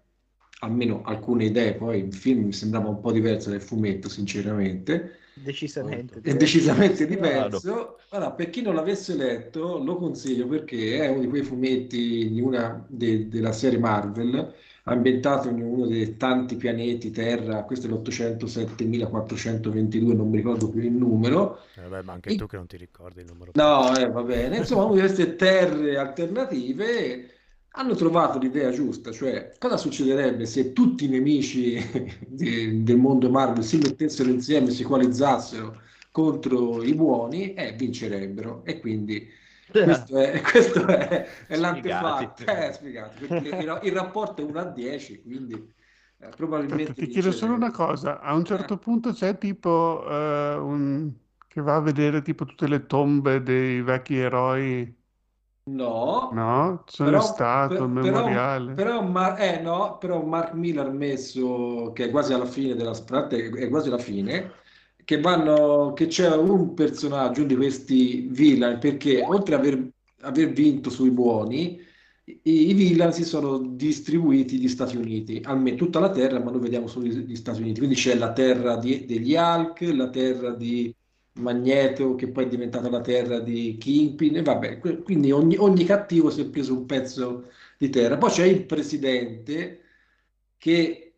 almeno 0.60 1.02
alcune 1.04 1.46
idee, 1.46 1.76
poi 1.76 2.00
il 2.06 2.14
film 2.14 2.46
mi 2.46 2.54
sembrava 2.54 2.90
un 2.90 3.00
po' 3.02 3.12
diverso 3.12 3.50
dal 3.50 3.62
fumetto, 3.62 4.10
sinceramente. 4.10 5.20
Decisamente. 5.36 6.20
È 6.22 6.36
decisamente 6.36 7.08
diverso. 7.08 7.98
Allora, 8.10 8.32
per 8.34 8.50
chi 8.52 8.62
non 8.62 8.76
l'avesse 8.76 9.16
letto, 9.16 9.84
lo 9.84 9.96
consiglio 9.98 10.48
perché 10.48 11.00
è 11.00 11.08
uno 11.10 11.22
di 11.22 11.28
quei 11.28 11.42
fumetti 11.44 12.30
di 12.32 12.40
una 12.40 12.86
de- 12.88 13.28
della 13.28 13.52
serie 13.52 13.80
Marvel, 13.80 14.54
ambientato 14.84 15.50
in 15.50 15.62
uno 15.64 15.88
dei 15.88 16.18
tanti 16.18 16.56
pianeti 16.56 17.10
Terra, 17.10 17.64
questo 17.64 17.88
è 17.88 17.90
l'807.422, 17.90 20.14
non 20.14 20.30
mi 20.30 20.38
ricordo 20.38 20.70
più 20.70 20.82
il 20.82 20.92
numero. 20.92 21.62
Eh, 21.76 21.82
Vabbè, 21.82 22.04
ma 22.04 22.14
anche 22.14 22.30
E- 22.30 22.36
tu 22.36 22.46
che 22.46 22.58
non 22.58 22.68
ti 22.68 22.78
ricordi 22.78 23.22
il 23.22 23.26
numero. 23.26 23.52
No, 23.56 23.96
eh, 23.98 24.08
va 24.10 24.22
bene. 24.24 24.58
Insomma, 24.58 24.84
una 24.84 24.94
di 24.94 25.00
queste 25.00 25.36
terre 25.36 25.98
alternative 25.98 27.30
hanno 27.76 27.96
trovato 27.96 28.38
l'idea 28.40 28.72
giusta, 28.72 29.12
cioè 29.12 29.56
cosa 29.58 29.78
succederebbe 29.78 30.46
se 30.46 30.74
tutti 30.74 31.06
i 31.06 31.08
nemici 31.10 31.76
de- 32.28 32.84
del 32.84 32.98
mondo 32.98 33.30
Marvel 33.30 33.64
si 33.64 33.78
mettessero 33.78 34.30
insieme, 34.30 34.70
si 34.72 34.84
coalizzassero 34.84 35.82
contro 36.12 36.84
i 36.84 36.94
buoni 36.94 37.54
e 37.54 37.74
vincerebbero. 37.74 38.64
E 38.64 38.80
quindi 38.80 39.28
questo 39.82 40.18
è, 40.20 40.40
questo 40.52 40.86
è, 40.88 41.26
è 41.48 41.56
l'antefatto. 41.58 42.44
Eh, 42.46 42.78
perché 43.18 43.48
il, 43.50 43.80
il 43.84 43.92
rapporto 43.92 44.42
è 44.42 44.46
1 44.46 44.60
a 44.60 44.66
10, 44.66 45.22
quindi 45.24 45.74
eh, 46.20 46.32
probabilmente 46.34 46.94
ti 46.96 47.08
chiedo 47.08 47.32
solo 47.32 47.54
una 47.56 47.72
cosa, 47.72 48.20
a 48.20 48.34
un 48.36 48.46
certo 48.46 48.76
Eh. 48.76 48.78
punto 48.78 49.12
c'è 49.14 49.38
tipo 49.38 50.08
eh, 50.08 50.56
un... 50.56 51.12
che 51.48 51.62
va 51.62 51.76
a 51.76 51.80
vedere 51.82 52.22
tipo 52.22 52.46
tutte 52.46 52.68
le 52.68 52.86
tombe 52.86 53.42
dei 53.42 53.82
vecchi 53.82 54.16
eroi, 54.18 54.96
No, 55.66 56.44
no? 56.46 56.84
Sono 56.88 57.20
Però, 57.20 57.22
stato, 57.22 57.62
per- 57.66 57.86
il 57.86 57.90
però, 57.98 58.52
memoriale. 58.52 58.74
però, 58.74 59.02
Mar- 59.02 59.40
eh, 59.42 59.62
no, 59.62 59.98
però 59.98 60.22
Mark 60.24 60.54
Miller 60.54 60.88
ha 60.88 60.90
messo 60.92 61.92
che 61.94 62.06
è 62.06 62.10
quasi 62.12 62.34
alla 62.34 62.46
fine 62.46 62.76
della 62.76 62.94
strada, 62.94 63.36
è 63.38 63.70
quasi 63.70 63.88
alla 63.88 63.98
fine, 63.98 64.52
che 65.06 65.20
vanno, 65.22 65.94
che 65.94 66.08
c'è 66.08 66.34
un 66.36 66.74
personaggio 66.74 67.44
di 67.46 67.56
questi 67.56 68.28
villain, 68.30 68.78
perché 68.80 69.22
oltre 69.22 69.56
ad 69.56 69.62
aver, 69.62 69.90
aver 70.22 70.52
vinto 70.52 70.90
sui 70.90 71.12
buoni, 71.12 71.80
i, 72.26 72.70
i 72.70 72.74
villain 72.74 73.12
si 73.14 73.24
sono 73.24 73.58
distribuiti 73.60 74.60
gli 74.60 74.68
Stati 74.70 74.96
Uniti, 74.98 75.42
almeno 75.44 75.76
tutta 75.78 76.00
la 76.00 76.10
terra, 76.12 76.40
ma 76.40 76.52
noi 76.52 76.60
vediamo 76.62 76.88
solo 76.88 77.06
gli, 77.06 77.14
gli 77.26 77.36
Stati 77.36 77.62
Uniti. 77.62 77.80
Quindi 77.80 77.96
c'è 77.96 78.16
la 78.16 78.32
terra 78.34 78.78
di- 78.78 79.06
degli 79.06 79.34
Hulk, 79.36 79.82
la 79.94 80.10
terra 80.10 80.52
di 80.56 80.94
Magneto, 81.36 82.16
che 82.16 82.30
poi 82.30 82.46
è 82.46 82.48
diventata 82.48 82.90
la 82.90 83.02
terra 83.02 83.40
di 83.40 83.78
Kingpin, 83.80 84.38
e 84.38 84.42
vabbè, 84.44 84.80
quindi 85.04 85.32
ogni, 85.32 85.56
ogni 85.58 85.84
cattivo 85.86 86.30
si 86.30 86.42
è 86.42 86.50
preso 86.50 86.74
un 86.78 86.86
pezzo 86.86 87.50
di 87.78 87.90
terra. 87.90 88.18
Poi 88.18 88.30
c'è 88.32 88.46
il 88.46 88.66
presidente 88.66 89.82
che 90.58 91.16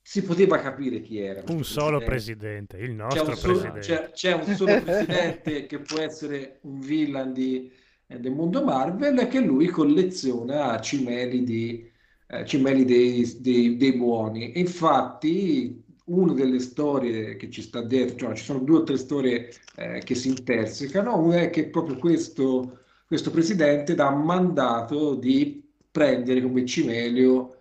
si 0.00 0.22
poteva 0.22 0.58
capire 0.60 1.00
chi 1.00 1.18
era. 1.18 1.42
Un 1.48 1.64
solo 1.64 2.02
presidente. 2.02 2.04
presidente, 2.04 2.76
il 2.76 2.92
C'è 3.06 3.20
nostro 3.20 3.22
un, 3.22 3.36
solo, 3.36 3.78
presidente. 3.78 3.80
c'è- 3.80 4.10
c'è 4.10 4.32
un 4.34 4.46
solo 4.48 4.78
presidente 4.80 5.66
che 5.66 5.80
può 5.80 5.98
essere 6.00 6.58
un 6.62 6.80
villain 6.80 7.32
di- 7.32 7.70
eh, 8.06 8.18
del 8.20 8.32
mondo 8.32 8.64
Marvel 8.64 9.18
e 9.18 9.28
che 9.28 9.40
lui 9.40 9.66
colleziona 9.68 10.80
cimeli, 10.80 11.44
di, 11.44 11.90
eh, 12.28 12.44
cimeli 12.44 12.84
dei, 12.84 13.40
dei- 13.40 13.76
dei 13.76 13.92
buoni. 13.96 14.52
E 14.52 14.60
infatti, 14.60 15.84
una 16.06 16.32
delle 16.34 16.58
storie 16.60 17.36
che 17.36 17.50
ci 17.50 17.62
sta 17.62 17.82
dietro, 17.82 18.16
cioè 18.16 18.34
ci 18.36 18.44
sono 18.44 18.60
due 18.60 18.78
o 18.78 18.82
tre 18.84 18.96
storie 18.96 19.50
eh, 19.76 20.00
che 20.04 20.14
si 20.14 20.28
intersecano. 20.28 21.16
Una 21.18 21.40
è 21.42 21.50
che 21.50 21.68
proprio 21.68 21.98
questo, 21.98 22.80
questo 23.06 23.30
presidente 23.30 23.94
dà 23.94 24.10
mandato 24.10 25.14
di 25.14 25.62
prendere 25.90 26.42
come 26.42 26.64
cimelio, 26.66 27.54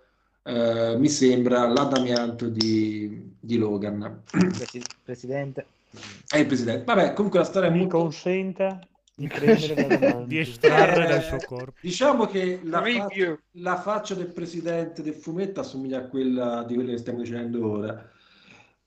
eh, 0.43 0.95
mi 0.97 1.09
sembra, 1.09 1.67
l'adamianto 1.67 2.47
di, 2.49 3.33
di 3.39 3.57
Logan. 3.57 4.23
Presi- 4.51 4.81
Presidente. 5.03 5.65
È 6.27 6.37
il 6.37 6.45
presidente. 6.45 6.83
Vabbè, 6.83 7.13
comunque 7.13 7.39
la 7.39 7.45
storia 7.45 7.69
è 7.69 7.71
Mi 7.71 7.79
molto... 7.79 7.97
consenta 7.97 8.79
di 9.15 9.29
prendere. 9.31 10.23
Di 10.25 10.37
estrarre 10.39 11.05
Eh, 11.05 11.07
dal 11.07 11.23
suo 11.23 11.41
corpo. 11.41 11.73
Diciamo 11.79 12.25
che 12.25 12.59
la, 12.63 12.81
fa- 12.83 13.19
la 13.51 13.77
faccia 13.77 14.13
del 14.15 14.31
presidente 14.31 15.01
del 15.01 15.13
fumetto 15.15 15.59
assomiglia 15.61 15.99
a 15.99 16.07
quella 16.07 16.63
di 16.63 16.75
quelle 16.75 16.91
che 16.93 16.97
stiamo 16.97 17.19
dicendo 17.21 17.69
ora. 17.69 18.09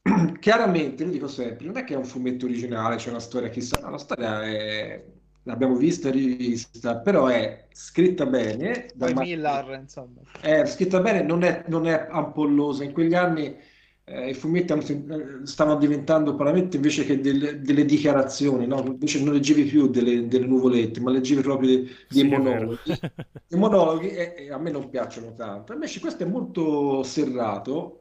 Chiaramente, 0.40 1.04
lo 1.04 1.10
dico 1.10 1.28
sempre, 1.28 1.66
non 1.66 1.76
è 1.76 1.84
che 1.84 1.94
è 1.94 1.96
un 1.96 2.04
fumetto 2.04 2.46
originale, 2.46 2.96
c'è 2.96 3.10
una 3.10 3.20
storia 3.20 3.48
chissà, 3.50 3.78
no, 3.80 3.90
la 3.90 3.98
storia 3.98 4.42
è, 4.44 5.04
l'abbiamo 5.42 5.76
vista 5.76 6.08
e 6.08 6.12
rivista, 6.12 6.98
però 7.00 7.26
è 7.26 7.66
scritta 7.72 8.24
bene, 8.26 8.92
da 8.94 9.08
Poi 9.10 9.14
Millar, 9.14 9.70
insomma. 9.74 10.22
è 10.40 10.64
scritta 10.66 11.00
bene, 11.00 11.22
non 11.22 11.42
è, 11.42 11.64
non 11.68 11.86
è 11.86 12.06
ampollosa. 12.10 12.84
In 12.84 12.92
quegli 12.92 13.14
anni 13.14 13.56
eh, 14.04 14.30
i 14.30 14.34
fumetti 14.34 14.72
hanno 14.72 14.82
eh, 14.82 15.46
stavano 15.46 15.78
diventando 15.78 16.36
veramente 16.36 16.76
invece 16.76 17.04
che 17.04 17.20
delle, 17.20 17.60
delle 17.60 17.84
dichiarazioni, 17.84 18.66
no? 18.66 18.82
Invece 18.84 19.22
non 19.22 19.34
leggevi 19.34 19.64
più 19.64 19.88
delle, 19.88 20.26
delle 20.28 20.46
nuvolette, 20.46 21.00
ma 21.00 21.10
leggevi 21.10 21.42
proprio 21.42 21.68
dei, 21.68 21.90
dei 22.08 22.24
Sì, 22.24 22.28
monologhi. 22.28 22.80
I 23.50 23.56
monologhi 23.56 24.08
e, 24.10 24.34
e 24.38 24.52
a 24.52 24.58
me 24.58 24.70
non 24.70 24.88
piacciono 24.90 25.34
tanto. 25.34 25.72
Invece 25.72 26.00
questo 26.00 26.22
è 26.24 26.26
molto 26.26 27.02
serrato. 27.02 27.97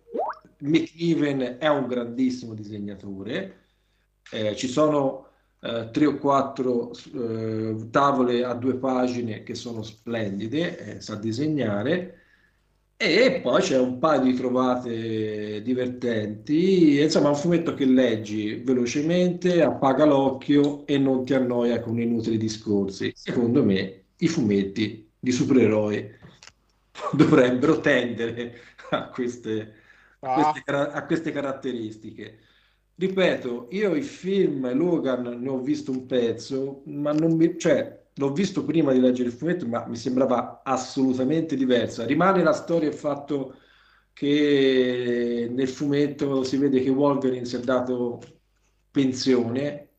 McNiven 0.60 1.58
è 1.60 1.68
un 1.68 1.88
grandissimo 1.88 2.54
disegnatore. 2.54 3.66
Eh, 4.32 4.56
ci 4.56 4.68
sono 4.68 5.28
eh, 5.62 5.90
tre 5.92 6.06
o 6.06 6.18
quattro 6.18 6.92
eh, 7.14 7.76
tavole 7.90 8.44
a 8.44 8.54
due 8.54 8.76
pagine 8.76 9.44
che 9.44 9.56
sono 9.56 9.84
splendide, 9.84 10.98
eh, 10.98 11.02
sa 11.02 11.16
disegnare. 11.16 12.22
E 13.00 13.42
poi 13.44 13.62
c'è 13.62 13.78
un 13.78 14.00
paio 14.00 14.22
di 14.22 14.34
trovate 14.34 15.62
divertenti. 15.62 17.00
Insomma, 17.00 17.30
un 17.30 17.36
fumetto 17.36 17.76
che 17.76 17.86
leggi 17.86 18.56
velocemente, 18.56 19.62
appaga 19.62 20.06
l'occhio 20.06 20.86
e 20.88 20.98
non 20.98 21.24
ti 21.24 21.34
annoia 21.36 21.80
con 21.80 22.00
inutili 22.00 22.38
discorsi. 22.38 23.12
Secondo 23.16 23.64
me, 23.64 24.06
i 24.18 24.28
fumetti 24.28 25.08
di 25.20 25.32
supereroi 25.32 26.12
dovrebbero 27.14 27.80
tendere 27.80 28.56
a 28.90 29.10
queste, 29.10 29.74
a 30.34 30.52
queste, 30.52 30.72
a 30.72 31.06
queste 31.06 31.32
caratteristiche. 31.32 32.40
Ripeto, 32.96 33.68
io 33.72 33.96
i 33.96 34.02
film 34.02 34.74
Logan 34.76 35.40
ne 35.40 35.50
ho 35.50 35.60
visto 35.60 35.92
un 35.92 36.06
pezzo, 36.06 36.82
ma 36.86 37.12
non 37.12 37.34
mi, 37.34 37.58
cioè, 37.60 38.06
l'ho 38.16 38.34
visto 38.34 38.66
prima 38.66 38.92
di 38.92 39.00
leggere 39.00 39.30
il 39.30 39.36
fumetto, 39.36 39.68
ma 39.68 39.86
mi 39.88 39.96
sembrava 39.96 40.62
assolutamente 40.64 41.56
diversa. 41.56 42.06
Rimane 42.06 42.42
la 42.42 42.54
storia 42.54 42.90
il 42.90 42.96
fatto 42.96 43.56
che 44.14 45.48
nel 45.52 45.68
fumetto 45.68 46.44
si 46.44 46.58
vede 46.58 46.82
che 46.82 46.90
Wolverine 46.90 47.46
si 47.46 47.56
è 47.56 47.60
dato 47.60 48.20
pensione, 48.90 49.90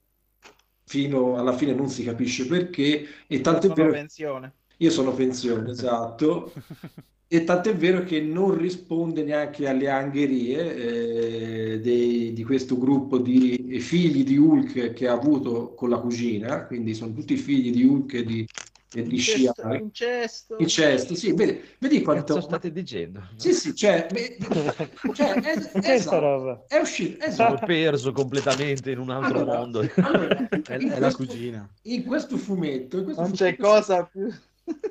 fino 0.85 1.37
alla 1.37 1.53
fine 1.53 1.75
non 1.75 1.89
si 1.89 2.03
capisce 2.03 2.47
perché, 2.47 3.07
e 3.29 3.41
tanto 3.41 3.71
è 3.71 3.75
vero 3.75 3.93
pensione. 3.93 4.55
io 4.79 4.91
sono 4.91 5.13
pensione, 5.15 5.71
esatto. 5.71 6.53
E 7.31 7.45
tanto 7.45 7.69
è 7.69 7.77
vero 7.77 8.05
che 8.05 8.23
non 8.23 8.57
risponde 8.57 9.23
neanche 9.23 9.69
alle 9.69 9.91
angherie 9.91 11.73
eh, 11.75 11.81
dei- 11.81 12.33
di 12.33 12.43
questo 12.43 12.79
gruppo 12.79 13.19
di 13.19 13.79
figli 13.81 14.25
di 14.25 14.39
Hulk 14.39 14.93
che 14.95 15.07
ha 15.09 15.13
avuto 15.13 15.75
con 15.75 15.91
la 15.91 15.99
cugina, 15.99 16.65
quindi 16.65 16.95
sono 16.95 17.13
tutti 17.13 17.37
figli 17.37 17.71
di 17.71 17.85
Hulk 17.85 18.15
e 18.15 18.25
di, 18.25 18.47
e 18.95 19.03
di 19.03 19.17
Incesto, 19.17 19.53
Shia. 19.63 19.75
incesto. 19.79 20.57
Incesto, 20.59 21.15
sì, 21.15 21.35
vedi, 21.35 21.61
vedi 21.79 22.01
quanto... 22.01 22.33
Cazzo 22.33 22.47
state 22.47 22.73
dicendo? 22.73 23.21
Sì, 23.37 23.53
sì, 23.53 23.75
cioè, 23.75 24.07
beh, 24.11 24.39
cioè, 25.13 25.33
è, 25.35 25.81
Che 25.81 25.93
esatto, 25.93 26.19
roba? 26.21 26.65
è 26.67 26.79
uscito, 26.79 27.19
Sono 27.31 27.31
esatto. 27.31 27.67
perso 27.67 28.13
completamente 28.13 28.91
in 28.91 29.01
un 29.01 29.11
altro 29.11 29.41
Allora, 29.41 29.59
mondo. 29.59 29.87
allora, 29.97 30.49
È, 30.49 30.63
è 30.79 30.79
la 30.99 31.13
questo- 31.13 31.27
cugina. 31.27 31.69
In 31.83 32.05
questo 32.05 32.39
fumetto, 32.39 32.97
in 32.97 33.05
questo 33.05 33.21
Non 33.21 33.33
c'è 33.33 33.55
fumetto- 33.55 33.63
cosa 33.63 34.05
più. 34.11 34.33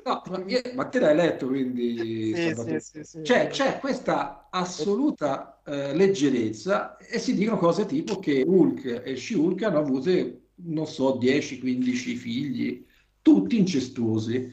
No, 0.04 0.22
ma, 0.30 0.44
ma 0.74 0.88
te 0.88 1.00
l'hai 1.00 1.14
letto 1.14 1.46
quindi 1.46 2.34
Sì, 2.34 2.54
sì, 2.54 2.80
sì, 2.80 3.04
sì. 3.04 3.20
C'è, 3.22 3.78
questa 3.78 4.48
assoluta 4.50 5.60
eh, 5.64 5.94
leggerezza 5.94 6.96
e 6.96 7.18
si 7.18 7.34
dicono 7.34 7.58
cose 7.58 7.86
tipo 7.86 8.18
che 8.18 8.44
Hulk 8.46 9.02
e 9.04 9.16
She-Hulk 9.16 9.62
hanno 9.62 9.78
avuto, 9.78 10.10
non 10.56 10.86
so, 10.86 11.18
10-15 11.18 12.16
figli, 12.16 12.86
tutti 13.22 13.58
incestuosi. 13.58 14.52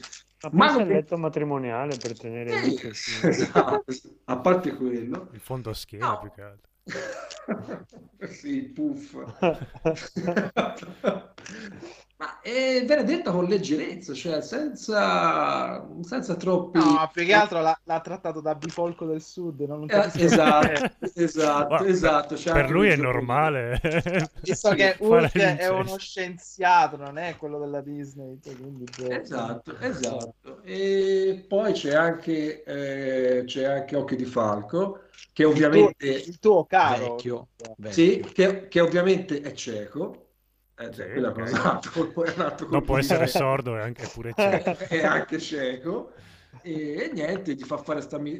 Ma 0.51 0.75
Ma 0.75 0.83
letto 0.83 1.17
matrimoniale 1.17 1.97
per 1.97 2.17
tenere 2.17 2.51
Eh, 2.51 2.91
esatto, 3.23 3.83
a 4.25 4.37
parte 4.37 4.75
quello. 4.75 5.29
Il 5.31 5.39
fondo 5.39 5.73
schiena 5.73 6.07
No. 6.07 6.19
più 6.19 6.31
che 6.31 6.41
altro. 6.41 6.71
Sì, 8.25 8.63
puff. 8.63 9.15
Ma 12.17 12.39
eh, 12.39 12.81
viene 12.87 13.03
detta 13.03 13.31
con 13.31 13.43
leggerezza, 13.43 14.13
cioè 14.13 14.41
senza, 14.41 15.85
senza 16.01 16.35
troppi... 16.35 16.79
No, 16.79 17.09
più 17.11 17.25
che 17.25 17.33
altro 17.33 17.59
l'ha, 17.59 17.77
l'ha 17.83 17.99
trattato 17.99 18.39
da 18.39 18.55
bifolco 18.55 19.05
del 19.05 19.21
sud. 19.21 19.59
Non 19.59 19.85
Eh, 19.89 20.11
esatto, 20.13 20.91
esatto, 21.13 21.67
Guarda, 21.67 21.87
esatto. 21.87 22.35
c'è 22.35 22.53
Per 22.53 22.69
lui 22.69 22.87
è 22.87 22.95
normale. 22.95 23.81
Visto 24.41 24.69
che 24.75 24.95
Hulk 24.97 25.37
è 25.37 25.67
uno 25.67 25.97
scienziato, 25.97 26.95
non 26.95 27.17
è 27.17 27.35
quello 27.35 27.59
della 27.59 27.81
Disney. 27.81 28.39
cioè, 28.41 28.55
quindi, 28.55 28.85
boh. 28.97 29.09
Esatto, 29.09 29.77
esatto. 29.79 30.61
E 30.63 31.43
poi 31.45 31.73
c'è 31.73 31.95
anche, 31.95 32.63
eh, 32.63 33.43
c'è 33.43 33.65
anche 33.65 33.93
Occhio 33.97 34.15
di 34.15 34.25
Falco, 34.25 35.01
che 35.33 35.43
Il 35.43 35.49
tuo, 35.49 35.49
ovviamente, 35.49 36.07
il 36.07 36.39
tuo 36.39 36.63
caro. 36.63 37.15
Vecchio. 37.15 37.47
sì, 37.89 38.25
che, 38.31 38.69
che 38.69 38.79
ovviamente 38.79 39.41
è 39.41 39.51
cieco. 39.51 40.24
Eh, 40.77 40.91
Sì, 40.91 41.03
quella 41.11 41.31
ok. 41.31 41.31
cosa 41.31 41.55
è 41.57 41.59
un 41.61 41.65
altro- 41.67 42.23
è 42.23 42.33
un 42.35 42.41
altro 42.41 42.67
Non 42.67 42.83
può 42.83 42.95
colpo 42.95 42.97
di 42.97 43.05
essere 43.05 43.27
testa. 43.27 43.27
sordo 43.27 43.75
e 43.77 43.81
anche 43.81 44.07
pure 44.09 44.33
cieco. 44.35 44.77
è 44.87 45.03
anche 45.03 45.39
cieco 45.39 46.13
e, 46.61 46.95
e 47.05 47.11
niente 47.13 47.53
gli 47.55 47.63
fa 47.63 47.77
fare 47.77 48.01
sta 48.01 48.17
lui 48.17 48.39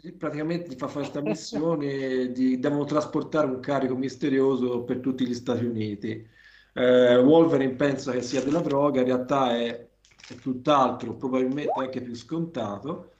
gli- 0.00 0.14
praticamente 0.16 0.68
gli 0.70 0.76
fa 0.76 0.88
fare 0.88 1.00
questa 1.00 1.20
missione 1.20 2.32
di 2.32 2.58
devono 2.58 2.84
trasportare 2.84 3.46
un 3.46 3.60
carico 3.60 3.96
misterioso 3.96 4.84
per 4.84 5.00
tutti 5.00 5.26
gli 5.26 5.34
Stati 5.34 5.64
Uniti 5.64 6.26
Eh, 6.72 7.16
Wolverine 7.18 7.74
pensa 7.74 8.12
che 8.12 8.22
sia 8.22 8.42
della 8.42 8.60
droga 8.60 9.00
in 9.00 9.06
realtà 9.06 9.56
è, 9.56 9.88
è 10.28 10.34
tutt'altro 10.38 11.16
probabilmente 11.16 11.80
anche 11.80 12.02
più 12.02 12.14
scontato 12.14 13.12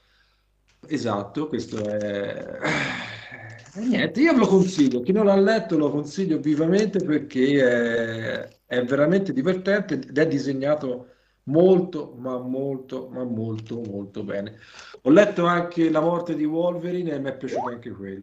esatto 0.89 1.49
questo 1.49 1.79
è 1.89 2.59
e 3.75 3.81
niente, 3.81 4.21
io 4.23 4.33
ve 4.33 4.39
lo 4.39 4.47
consiglio, 4.47 5.01
chi 5.03 5.13
non 5.13 5.27
l'ha 5.27 5.37
letto 5.37 5.77
lo 5.77 5.91
consiglio 5.91 6.39
vivamente 6.41 7.03
perché 7.03 7.63
è, 8.49 8.56
è 8.67 8.83
veramente 8.85 9.33
divertente 9.33 9.95
ed 9.95 10.19
è 10.19 10.27
disegnato 10.27 11.09
molto, 11.45 12.15
ma 12.19 12.39
molto, 12.39 13.09
ma 13.09 13.25
molto, 13.25 13.81
molto 13.81 14.25
bene. 14.25 14.59
Ho 15.03 15.11
letto 15.11 15.47
anche 15.47 15.89
La 15.91 16.01
morte 16.01 16.35
di 16.35 16.45
Wolverine 16.45 17.13
e 17.13 17.19
mi 17.21 17.29
è 17.29 17.37
piaciuto 17.37 17.69
anche 17.69 17.91
quello. 17.91 18.23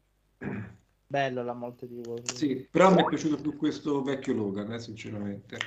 Bello 1.07 1.43
la 1.43 1.53
morte 1.53 1.87
di 1.87 1.95
Wolverine. 1.95 2.35
Sì, 2.35 2.67
però 2.69 2.93
mi 2.93 3.01
è 3.01 3.05
piaciuto 3.05 3.37
più 3.37 3.55
questo 3.55 4.01
vecchio 4.01 4.33
Logan, 4.33 4.73
eh, 4.73 4.79
sinceramente. 4.79 5.57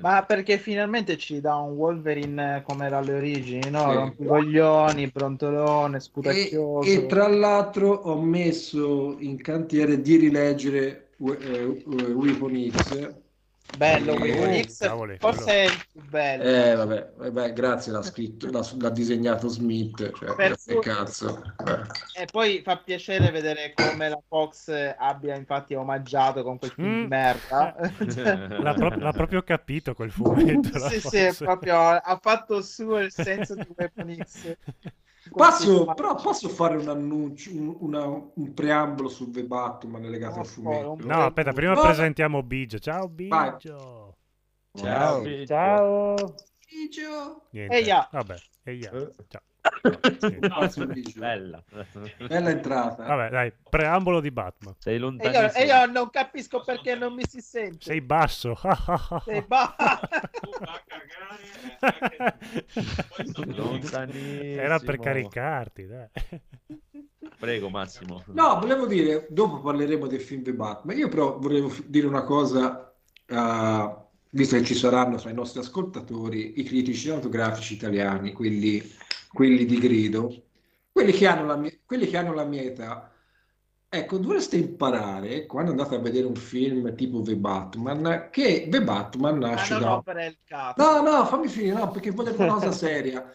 Ma 0.00 0.22
perché 0.22 0.58
finalmente 0.58 1.16
ci 1.16 1.40
dà 1.40 1.56
un 1.56 1.72
Wolverine 1.72 2.62
come 2.64 2.86
era 2.86 2.98
alle 2.98 3.14
origini, 3.14 3.68
no? 3.70 3.90
Sì. 3.90 3.94
Rompicoglioni, 3.94 5.06
brontolone, 5.08 5.96
E, 5.96 6.00
sputacchioso. 6.00 6.88
e 6.88 7.06
tra 7.06 7.26
l'altro 7.26 7.90
ho 7.92 8.20
messo 8.20 9.16
in 9.18 9.40
cantiere 9.40 10.00
di 10.00 10.16
rileggere 10.16 11.07
Weapon 11.18 12.70
X. 12.70 13.14
Bello, 13.76 14.14
Eh, 14.14 14.18
Weapon 14.18 14.62
X, 14.64 14.78
cavoli, 14.78 15.16
forse 15.18 15.42
quello- 15.44 15.58
è 15.58 15.64
il 15.64 15.84
più 15.92 16.02
bello. 16.08 16.42
Eh, 16.42 16.74
vabbè, 16.74 17.12
vabbè, 17.16 17.52
grazie, 17.52 17.92
l'ha 17.92 18.02
scritto, 18.02 18.50
l'ha, 18.50 18.66
l'ha 18.78 18.88
disegnato 18.88 19.48
Smith, 19.48 20.10
cioè, 20.16 20.34
Per 20.34 20.52
che 20.52 20.56
su- 20.58 20.78
cazzo. 20.78 21.42
Eh. 21.66 22.22
E 22.22 22.26
poi 22.32 22.62
fa 22.64 22.78
piacere 22.78 23.30
vedere 23.30 23.74
come 23.74 24.08
la 24.08 24.18
Fox 24.26 24.72
abbia 24.96 25.36
infatti 25.36 25.74
omaggiato 25.74 26.42
con 26.42 26.58
quel 26.58 26.70
film 26.70 26.88
Mm. 26.88 27.00
di 27.02 27.06
merda. 27.08 27.76
L'ha, 28.62 28.72
pro- 28.74 28.96
l'ha 28.96 29.12
proprio 29.12 29.42
capito 29.42 29.92
quel 29.94 30.12
fumetto. 30.12 30.78
sì, 30.88 31.00
sì, 31.00 31.44
proprio 31.44 31.76
ha 31.78 32.18
fatto 32.22 32.62
suo 32.62 33.00
il 33.00 33.12
senso 33.12 33.54
di 33.54 33.66
Weapon 33.76 34.16
X. 34.24 34.56
Posso, 35.30 35.84
però 35.94 36.14
posso 36.14 36.48
fare 36.48 36.76
un 36.76 36.88
annuncio, 36.88 37.50
un, 37.52 37.76
una- 37.80 38.06
un 38.06 38.54
preambolo 38.54 39.08
su 39.08 39.30
The 39.30 39.44
Batman 39.44 40.02
legato 40.02 40.40
al 40.40 40.46
fumetto? 40.46 40.96
No, 41.00 41.22
aspetta, 41.24 41.52
prima 41.52 41.72
Oh, 41.72 41.82
presentiamo 41.82 42.42
Biggio. 42.42 42.78
Ciao 42.78 43.10
Vai. 43.28 43.50
Biggio. 43.52 44.16
Ciao. 44.74 45.44
Ciao. 45.46 46.14
Biggio. 46.68 47.42
Niente. 47.50 47.74
Eia. 47.76 48.08
Vabbè, 48.10 48.36
eia. 48.64 48.90
Eh. 48.92 49.10
Ciao. 49.28 49.42
Biggio. 50.86 51.18
Bella. 51.20 51.62
Bella 52.26 52.50
entrata. 52.50 53.04
Vabbè, 53.04 53.30
dai, 53.30 53.52
preambolo 53.68 54.20
di 54.20 54.30
Batman. 54.30 54.74
Sei 54.78 54.96
E 54.96 54.98
io, 54.98 55.52
e 55.52 55.64
io 55.64 55.86
non 55.86 56.10
capisco 56.10 56.62
perché 56.64 56.94
non 56.94 57.14
mi 57.14 57.24
si 57.28 57.40
sente. 57.40 57.84
Sei 57.84 58.00
basso. 58.00 58.56
Sei 59.24 59.42
ba- 59.42 59.74
Lontanissimo. 63.46 64.60
Era 64.60 64.78
per 64.78 64.98
caricarti, 64.98 65.86
dai. 65.86 66.08
Prego 67.38 67.68
Massimo. 67.68 68.22
No, 68.26 68.58
volevo 68.58 68.86
dire, 68.86 69.26
dopo 69.30 69.60
parleremo 69.60 70.06
del 70.06 70.20
film 70.20 70.42
The 70.42 70.52
Batman, 70.54 70.96
io 70.96 71.08
però 71.08 71.38
volevo 71.38 71.72
dire 71.84 72.06
una 72.06 72.24
cosa, 72.24 72.92
eh, 73.26 73.96
visto 74.30 74.56
che 74.56 74.64
ci 74.64 74.74
saranno 74.74 75.16
tra 75.16 75.30
i 75.30 75.34
nostri 75.34 75.60
ascoltatori 75.60 76.60
i 76.60 76.64
critici 76.64 76.98
cinematografici 76.98 77.74
italiani, 77.74 78.32
quelli, 78.32 78.82
quelli 79.32 79.64
di 79.64 79.78
grido, 79.78 80.42
quelli 80.92 81.12
che 81.12 81.26
hanno 81.26 81.46
la 81.46 81.56
mia, 81.56 81.72
quelli 81.84 82.06
che 82.06 82.16
hanno 82.16 82.34
la 82.34 82.44
mia 82.44 82.62
età, 82.62 83.12
ecco, 83.88 84.18
dovreste 84.18 84.56
imparare, 84.56 85.46
quando 85.46 85.70
andate 85.70 85.94
a 85.94 86.00
vedere 86.00 86.26
un 86.26 86.34
film 86.34 86.94
tipo 86.94 87.22
The 87.22 87.36
Batman, 87.36 88.28
che 88.30 88.66
The 88.68 88.82
Batman 88.82 89.38
Ma 89.38 89.48
nasce 89.50 89.78
da... 89.78 90.02
No, 90.76 91.00
no, 91.02 91.24
fammi 91.24 91.48
finire, 91.48 91.76
no, 91.76 91.90
perché 91.90 92.10
voglio 92.10 92.34
una 92.36 92.52
cosa 92.54 92.72
seria. 92.72 93.32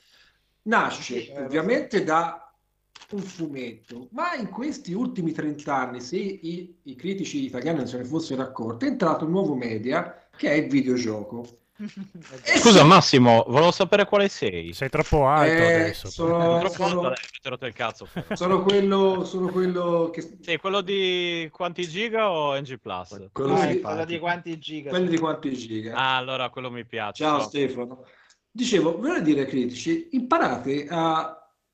Nasce 0.65 1.33
Eh, 1.33 1.43
ovviamente 1.43 2.03
da 2.03 2.53
un 3.11 3.19
fumetto, 3.19 4.07
ma 4.11 4.33
in 4.35 4.49
questi 4.49 4.93
ultimi 4.93 5.31
30 5.31 5.75
anni, 5.75 6.01
se 6.01 6.17
i, 6.17 6.79
i 6.83 6.95
critici 6.95 7.43
italiani 7.43 7.79
non 7.79 7.87
se 7.87 7.97
ne 7.97 8.05
fossero 8.05 8.41
accorti, 8.41 8.85
è 8.85 8.89
entrato 8.89 9.25
un 9.25 9.31
nuovo 9.31 9.55
media 9.55 10.22
che 10.35 10.49
è 10.49 10.53
il 10.53 10.69
videogioco. 10.69 11.57
E 12.45 12.59
Scusa 12.59 12.83
Massimo, 12.83 13.43
volevo 13.47 13.71
sapere 13.71 14.05
quale 14.05 14.29
sei. 14.29 14.73
Sei 14.73 14.89
troppo 14.89 15.25
alto 15.27 15.51
eh, 15.63 15.73
adesso. 15.73 16.07
sono, 16.07 16.59
Troppo 16.59 16.83
alto, 16.83 16.95
sono- 16.95 17.07
hai 17.09 17.15
rotto 17.43 17.65
il 17.65 17.73
cazzo. 17.73 18.07
sono 18.33 18.61
quello, 18.61 19.25
sono 19.25 19.47
quello 19.49 20.09
che... 20.13 20.21
Sì, 20.39 20.57
quello 20.57 20.81
di 20.81 21.49
quanti 21.51 21.87
giga 21.87 22.29
o 22.31 22.55
NG 22.57 22.77
Plus? 22.79 23.27
Quello 23.33 23.53
Ah, 23.55 23.69
sì, 23.71 23.81
quello 23.81 24.05
di 24.05 24.19
quanti 24.19 24.59
giga. 24.59 24.91
quello 24.91 25.09
di 25.09 25.17
quanti 25.17 25.53
giga. 25.53 25.95
Ah, 25.95 26.15
allora 26.17 26.49
quello 26.49 26.69
mi 26.69 26.85
piace. 26.85 27.23
Ciao 27.23 27.37
no. 27.37 27.43
Stefano. 27.43 28.05
Dicevo, 28.51 28.95
volevo 28.97 29.19
dire 29.19 29.41
ai 29.41 29.47
critici, 29.47 30.09
imparate 30.11 30.85
a, 30.87 31.21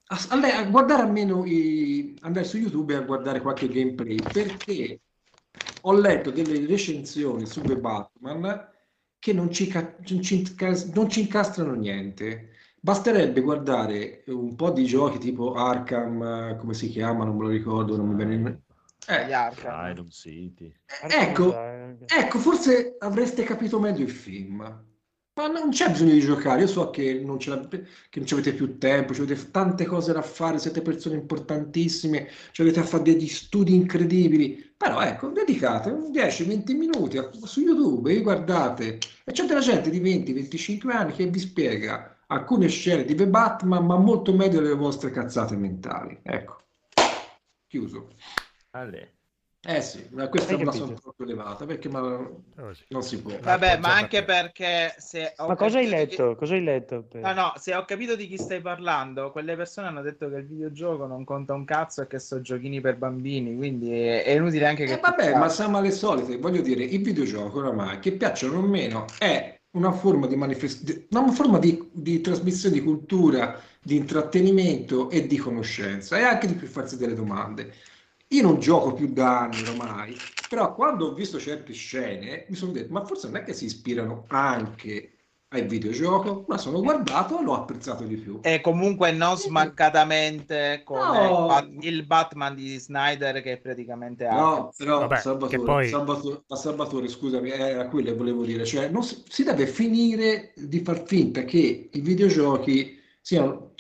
a- 0.06 0.26
a 0.30 0.36
le- 0.38 0.54
a 0.54 0.64
guardare 0.64 1.02
almeno 1.04 1.44
i, 1.46 2.16
andare 2.22 2.46
su 2.46 2.58
YouTube 2.58 2.94
e 2.94 2.98
a 2.98 3.02
guardare 3.02 3.42
qualche 3.42 3.68
gameplay, 3.68 4.16
perché 4.16 5.02
ho 5.82 5.94
letto 5.94 6.32
delle 6.32 6.66
recensioni 6.66 7.46
su 7.46 7.62
The 7.62 7.78
Batman 7.78 8.68
che 9.20 9.34
non 9.34 9.52
ci, 9.52 9.72
non 9.72 10.22
ci 10.22 10.56
non 10.94 11.10
ci 11.10 11.22
incastrano 11.22 11.74
niente. 11.74 12.50
Basterebbe 12.82 13.42
guardare 13.42 14.24
un 14.28 14.56
po' 14.56 14.72
di 14.72 14.86
giochi 14.86 15.18
tipo 15.18 15.54
Arkham, 15.54 16.58
come 16.58 16.74
si 16.74 16.88
chiama, 16.90 17.26
non 17.26 17.36
me 17.36 17.44
lo 17.44 17.50
ricordo, 17.50 17.98
non 17.98 18.08
mi 18.08 18.16
viene 18.16 18.34
in- 18.36 18.58
Gli 19.06 19.12
Eh, 19.12 19.34
Arkham. 19.34 20.08
City. 20.10 20.74
ecco, 21.10 21.54
Ecco, 22.06 22.38
forse 22.40 22.96
avreste 23.00 23.44
capito 23.44 23.80
meglio 23.80 24.04
il 24.04 24.12
film. 24.12 24.88
Ma 25.40 25.48
non 25.48 25.70
c'è 25.70 25.90
bisogno 25.90 26.12
di 26.12 26.20
giocare. 26.20 26.60
Io 26.60 26.68
so 26.68 26.90
che 26.90 27.14
non, 27.14 27.40
ce 27.40 27.52
che 28.10 28.20
non 28.20 28.28
avete 28.30 28.54
più 28.54 28.78
tempo, 28.78 29.14
ci 29.14 29.22
avete 29.22 29.52
tante 29.52 29.86
cose 29.86 30.12
da 30.12 30.22
fare, 30.22 30.60
siete 30.60 30.82
persone 30.82 31.16
importantissime, 31.16 32.28
ci 32.52 32.62
avete 32.62 32.82
a 32.82 32.84
fare 32.84 33.04
degli 33.04 33.26
studi 33.26 33.74
incredibili. 33.74 34.74
Però 34.76 35.00
ecco, 35.00 35.30
dedicate 35.30 35.92
10-20 35.92 36.76
minuti 36.76 37.18
a- 37.18 37.30
su 37.46 37.62
YouTube 37.62 38.12
e 38.12 38.22
guardate. 38.22 38.98
E 39.24 39.32
c'è 39.32 39.46
della 39.46 39.62
gente 39.62 39.90
di 39.90 40.02
20-25 40.02 40.90
anni 40.92 41.14
che 41.14 41.26
vi 41.28 41.40
spiega 41.40 42.18
alcune 42.28 42.68
scene 42.68 43.06
di 43.06 43.16
The 43.16 43.28
Batman, 43.28 43.86
ma 43.86 43.96
molto 43.96 44.34
meglio 44.34 44.60
delle 44.60 44.76
vostre 44.76 45.10
cazzate 45.10 45.56
mentali. 45.56 46.20
Ecco. 46.22 46.64
Chiuso. 47.66 48.10
Ale. 48.72 49.19
Eh 49.62 49.82
sì, 49.82 50.08
ma 50.12 50.28
questa 50.30 50.54
Hai 50.54 50.58
me 50.60 50.66
la 50.66 50.72
sono 50.72 50.94
troppo 50.94 51.24
elevata 51.24 51.66
perché 51.66 51.90
ma 51.90 52.26
sì. 52.74 52.84
non 52.90 53.04
si 53.04 53.22
può. 53.22 53.32
Vabbè, 53.32 53.52
appoggiata 53.52 53.80
ma 53.80 53.96
anche 53.96 54.18
a 54.18 54.20
te. 54.22 54.26
perché 54.26 54.96
se 55.00 55.34
ho 55.38 55.48
Ma 55.48 55.56
cosa 55.56 55.80
hai 55.80 55.86
capito 55.90 56.00
di 56.00 56.08
chi- 56.08 56.16
letto? 56.16 56.36
Cosa 56.36 56.54
hai 56.54 56.64
letto? 56.64 57.04
per- 57.04 57.22
No, 57.22 57.34
no, 57.34 57.54
se 57.58 57.76
ho 57.76 57.84
capito 57.84 58.16
di 58.16 58.28
chi 58.28 58.38
stai 58.38 58.62
parlando, 58.62 59.32
quelle 59.32 59.58
persone 59.58 59.88
hanno 59.88 60.02
detto 60.02 60.30
che 60.30 60.38
il 60.38 60.48
videogioco 60.48 61.06
non 61.08 61.26
conta 61.26 61.54
un 61.54 61.66
cazzo 61.66 62.02
e 62.02 62.08
che 62.08 62.20
sono 62.20 62.40
giochini 62.42 62.80
per 62.80 62.96
bambini, 62.98 63.58
quindi 63.58 63.92
è, 63.92 64.24
è 64.24 64.32
inutile 64.32 64.66
anche 64.66 64.86
che... 64.86 64.94
Eh, 64.94 65.00
vabbè, 65.02 65.36
ma 65.38 65.50
siamo 65.50 65.78
alle 65.78 65.92
solite, 65.92 66.38
voglio 66.38 66.62
dire, 66.62 66.84
il 66.86 67.02
videogioco 67.02 67.60
oramai, 67.60 68.00
che 68.00 68.14
piacciono 68.14 68.60
o 68.60 68.62
meno, 68.62 69.06
è 69.18 69.60
una 69.72 69.92
forma 69.92 70.26
di 70.28 70.36
manifestazione, 70.38 71.06
una 71.12 71.32
forma 71.32 71.60
di, 71.60 71.90
di 71.92 72.22
trasmissione 72.22 72.76
di 72.76 72.82
cultura, 72.82 73.60
di 73.84 73.98
intrattenimento 73.98 75.10
e 75.10 75.28
di 75.28 75.36
conoscenza, 75.38 76.18
e 76.18 76.24
anche 76.24 76.48
di 76.48 76.54
più 76.54 76.68
farsi 76.68 76.96
delle 76.98 77.14
domande. 77.14 77.74
Io 78.32 78.42
non 78.44 78.60
gioco 78.60 78.94
più 78.94 79.12
da 79.12 79.40
anni 79.40 79.64
ormai, 79.64 80.20
però 80.48 80.74
quando 80.76 81.08
ho 81.08 81.14
visto 81.14 81.40
certe 81.40 81.74
scene 81.74 82.46
mi 82.50 82.56
sono 82.56 82.72
detto, 82.72 82.92
ma 82.94 83.04
forse 83.06 83.28
non 83.28 83.38
è 83.38 83.44
che 83.44 83.54
si 83.54 83.66
ispirano 83.66 84.26
anche 84.28 85.14
al 85.52 85.66
videogioco, 85.66 86.46
ma 86.48 86.60
sono 86.60 86.80
guardato 86.80 87.40
e 87.40 87.44
l'ho 87.44 87.56
apprezzato 87.56 88.04
di 88.04 88.18
più. 88.18 88.40
E 88.44 88.62
comunque 88.62 89.12
non 89.12 89.36
smancatamente 89.36 90.82
come 90.86 91.28
No. 91.28 91.40
il, 91.40 91.46
Bat- 91.48 91.84
il 91.86 92.06
Batman 92.06 92.56
di 92.56 92.78
Snyder 92.78 93.42
che 93.42 93.54
è 93.54 93.58
praticamente 93.58 94.28
No, 94.30 94.72
però 94.78 95.00
Vabbè, 95.00 95.18
Salvatore, 95.18 95.58
che 95.58 95.64
poi- 95.64 95.88
Salvatore, 95.88 96.44
Salvatore, 96.48 97.08
scusami, 97.08 97.50
era 97.50 97.88
quello 97.88 98.12
che 98.12 98.16
volevo 98.18 98.46
dire, 98.46 98.64
cioè 98.64 98.90
non 98.90 99.02
si, 99.04 99.24
si 99.28 99.44
deve 99.44 99.66
finire 99.66 100.54
di 100.56 100.82
far 100.82 101.04
finta 101.04 101.44
che 101.46 101.90
i 101.92 102.00
videogiochi 102.00 103.00
siano, 103.22 103.74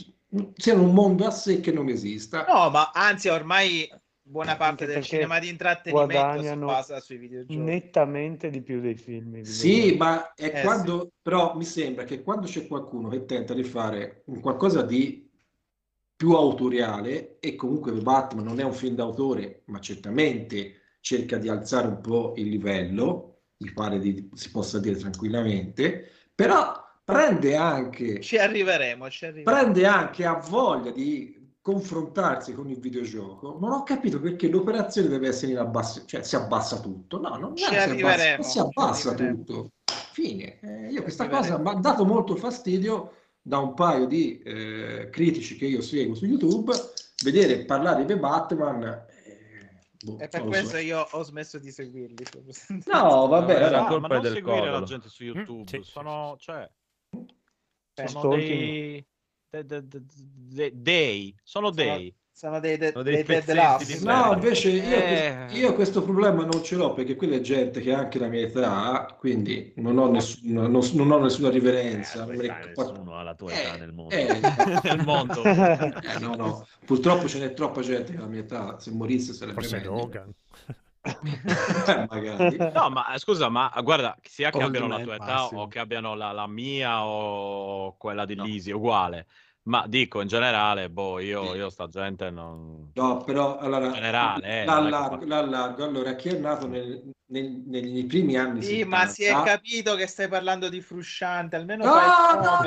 siano 0.56 0.82
un 0.84 0.94
mondo 0.96 1.28
a 1.28 1.32
sé 1.32 1.60
che 1.60 1.72
non 1.72 1.88
esista. 1.90 2.46
No, 2.48 2.72
ma 2.72 2.90
anzi 2.92 3.28
ormai 3.30 3.88
buona 4.30 4.56
parte 4.56 4.86
del 4.86 5.04
cinema 5.04 5.40
di 5.40 5.50
intrattenimento 5.50 6.12
si 6.12 6.18
guadagnano 6.18 6.66
basa 6.68 7.00
sui 7.00 7.18
videogiochi. 7.18 7.58
nettamente 7.58 8.50
di 8.50 8.62
più 8.62 8.80
dei 8.80 8.96
film. 8.96 9.42
Sì, 9.42 9.96
ma 9.98 10.34
è 10.34 10.52
Eh, 10.56 10.62
quando, 10.64 11.12
però 11.22 11.56
mi 11.56 11.66
sembra 11.66 12.04
che 12.04 12.22
quando 12.22 12.46
c'è 12.46 12.68
qualcuno 12.68 13.10
che 13.10 13.26
tenta 13.26 13.54
di 13.54 13.64
fare 13.64 14.24
un 14.26 14.40
qualcosa 14.40 14.82
di 14.84 15.28
più 16.16 16.34
autoriale 16.34 17.40
e 17.40 17.56
comunque 17.56 17.92
Batman 17.94 18.44
non 18.44 18.60
è 18.60 18.64
un 18.64 18.74
film 18.74 18.96
d'autore, 18.96 19.64
ma 19.66 19.80
certamente 19.80 20.98
cerca 21.00 21.38
di 21.38 21.48
alzare 21.48 21.88
un 21.88 22.02
po' 22.02 22.34
il 22.36 22.50
livello, 22.50 23.44
mi 23.58 23.72
pare 23.72 24.00
di, 24.00 24.30
si 24.34 24.52
possa 24.52 24.80
dire 24.80 24.98
tranquillamente, 24.98 26.10
però 26.36 26.74
prende 27.04 27.56
anche, 27.56 28.20
Ci 28.20 28.38
arriveremo, 28.38 29.10
ci 29.10 29.26
arriveremo. 29.26 29.62
prende 29.62 29.86
anche 29.88 30.26
a 30.26 30.34
voglia 30.34 30.92
di 30.92 31.39
confrontarsi 31.74 32.54
con 32.54 32.70
il 32.70 32.80
videogioco. 32.80 33.58
Non 33.60 33.72
ho 33.72 33.84
capito 33.84 34.20
perché 34.20 34.48
l'operazione 34.50 35.08
deve 35.08 35.28
essere 35.28 35.52
in 35.52 35.58
abbasso, 35.60 36.04
cioè 36.06 36.24
si 36.24 36.36
abbassa 36.36 36.80
tutto. 36.80 37.20
No, 37.20 37.36
non, 37.38 37.56
si 37.56 37.66
abbassa, 37.66 38.42
si 38.42 38.60
abbassa 38.60 39.14
tutto. 39.14 39.72
Fine. 40.12 40.60
Eh, 40.62 40.88
io 40.92 41.04
questa 41.04 41.28
cosa 41.30 41.58
mi 41.60 41.70
ha 41.70 41.74
dato 41.74 42.06
molto 42.06 42.36
fastidio 42.36 43.14
da 43.42 43.60
un 43.60 43.74
paio 43.74 44.06
di 44.06 44.40
eh, 44.40 45.10
critici 45.12 45.56
che 45.56 45.66
io 45.66 45.82
seguo 45.82 46.16
su 46.16 46.26
YouTube, 46.26 46.74
vedere 47.24 47.64
parlare 47.66 48.04
di 48.06 48.16
Batman. 48.16 48.84
eh, 48.84 49.80
boh, 50.04 50.18
E 50.20 50.28
per 50.28 50.42
lo 50.44 50.46
so. 50.46 50.50
questo 50.50 50.78
io 50.78 51.08
ho 51.12 51.24
smesso 51.24 51.58
di 51.60 51.72
seguirli. 51.72 52.24
No, 52.88 53.28
vabbè, 53.28 53.60
Vabbè, 53.60 53.70
la 53.70 53.82
No, 53.82 53.88
colpa 53.88 54.08
ma 54.08 54.14
è 54.16 54.18
non 54.18 54.22
del 54.24 54.34
seguire 54.34 54.60
la 54.60 54.66
codolo. 54.72 54.86
gente 54.86 55.10
su 55.10 55.24
Mm, 55.24 55.28
YouTube, 55.28 55.70
sì, 55.70 55.78
sì, 55.84 55.92
sono, 55.92 56.36
cioè, 56.40 56.70
sono 58.06 58.36
dei, 58.36 59.06
de- 59.52 59.66
de- 59.66 59.88
de- 59.88 60.02
de- 60.52 60.72
dei, 60.76 61.36
sono 61.44 61.72
dei. 61.72 62.14
Sono 62.32 62.60
dei, 62.62 62.78
de- 62.78 62.92
Sono 62.92 63.04
dei 63.04 63.22
dei 63.24 63.42
di 63.44 64.04
No, 64.06 64.32
invece 64.32 64.70
io, 64.70 64.82
Eh. 64.96 65.48
io 65.52 65.74
questo 65.74 66.02
problema 66.04 66.46
non 66.46 66.64
ce 66.64 66.76
l'ho 66.78 66.94
perché 66.94 67.16
quella 67.18 67.36
è 67.36 67.42
gente 67.42 67.82
che 67.82 67.92
ha 67.94 67.98
anche 68.00 68.18
la 68.18 68.28
mia 68.28 68.40
età, 68.44 69.14
quindi 69.20 69.74
non 69.76 69.98
ho 69.98 70.10
nessuna, 70.10 70.68
non, 70.68 70.82
non 70.94 71.12
ho 71.12 71.20
nessuna 71.20 71.50
riverenza. 71.50 72.26
Eh, 72.26 72.40
ric- 72.40 72.74
nessuno 72.78 73.16
ha 73.18 73.24
la 73.24 73.36
tua 73.36 73.52
età 73.52 73.76
Eh, 73.76 73.80
nel 73.80 73.92
mondo. 73.92 74.16
eh, 74.16 74.40
nel 74.84 75.04
mondo. 75.04 75.44
eh, 75.44 76.20
no, 76.22 76.36
no. 76.36 76.68
Purtroppo 76.86 77.28
ce 77.28 77.40
n'è 77.40 77.54
troppa 77.54 77.82
gente 77.82 78.12
che 78.14 78.18
ha 78.18 78.22
la 78.22 78.28
mia 78.28 78.40
età, 78.40 78.80
se 78.80 78.92
morisse 78.92 79.34
sarebbe 79.34 79.60
Forse 79.60 79.76
meglio. 79.76 79.96
Logan. 79.96 80.34
Magari. 82.10 82.58
No, 82.74 82.90
ma 82.90 83.14
eh, 83.14 83.20
scusa, 83.20 83.50
ma 83.50 83.72
guarda, 83.84 84.18
sia 84.22 84.50
che 84.50 84.58
Old 84.58 84.66
abbiano 84.68 84.88
la 84.88 85.00
tua 85.00 85.16
età 85.16 85.26
Massimo. 85.26 85.62
o 85.62 85.68
che 85.68 85.80
abbiano 85.80 86.14
la, 86.16 86.32
la 86.32 86.48
mia 86.48 87.06
o 87.06 87.96
quella 87.98 88.26
di 88.26 88.36
Lisi, 88.36 88.72
uguale. 88.72 89.28
Ma 89.64 89.86
dico, 89.88 90.22
in 90.22 90.28
generale, 90.28 90.90
boh, 90.90 91.20
io, 91.20 91.54
io 91.54 91.70
sta 91.70 91.88
gente 91.88 92.30
non... 92.30 92.92
No, 92.94 93.24
però 93.24 93.58
allora 93.58 93.86
In 93.86 93.94
generale, 93.94 94.62
eh, 94.62 94.66
l'allargo, 94.66 95.26
l'allargo. 95.26 95.84
Allora, 95.84 96.16
chi 96.16 96.30
è 96.30 96.38
nato 96.38 96.68
nel- 96.68 97.12
nel- 97.30 97.62
nei 97.66 98.04
primi 98.06 98.38
anni 98.38 98.62
Sì, 98.62 98.78
70, 98.80 98.96
ma 98.96 99.08
si 99.08 99.24
è 99.24 99.34
capito 99.44 99.96
che 99.96 100.08
stai 100.08 100.28
parlando 100.28 100.70
di 100.70 100.82
Frusciante, 100.82 101.56
almeno 101.56 101.86
No, 101.86 101.94
no, 101.94 102.00
no, 102.00 102.42
no, 102.42 102.60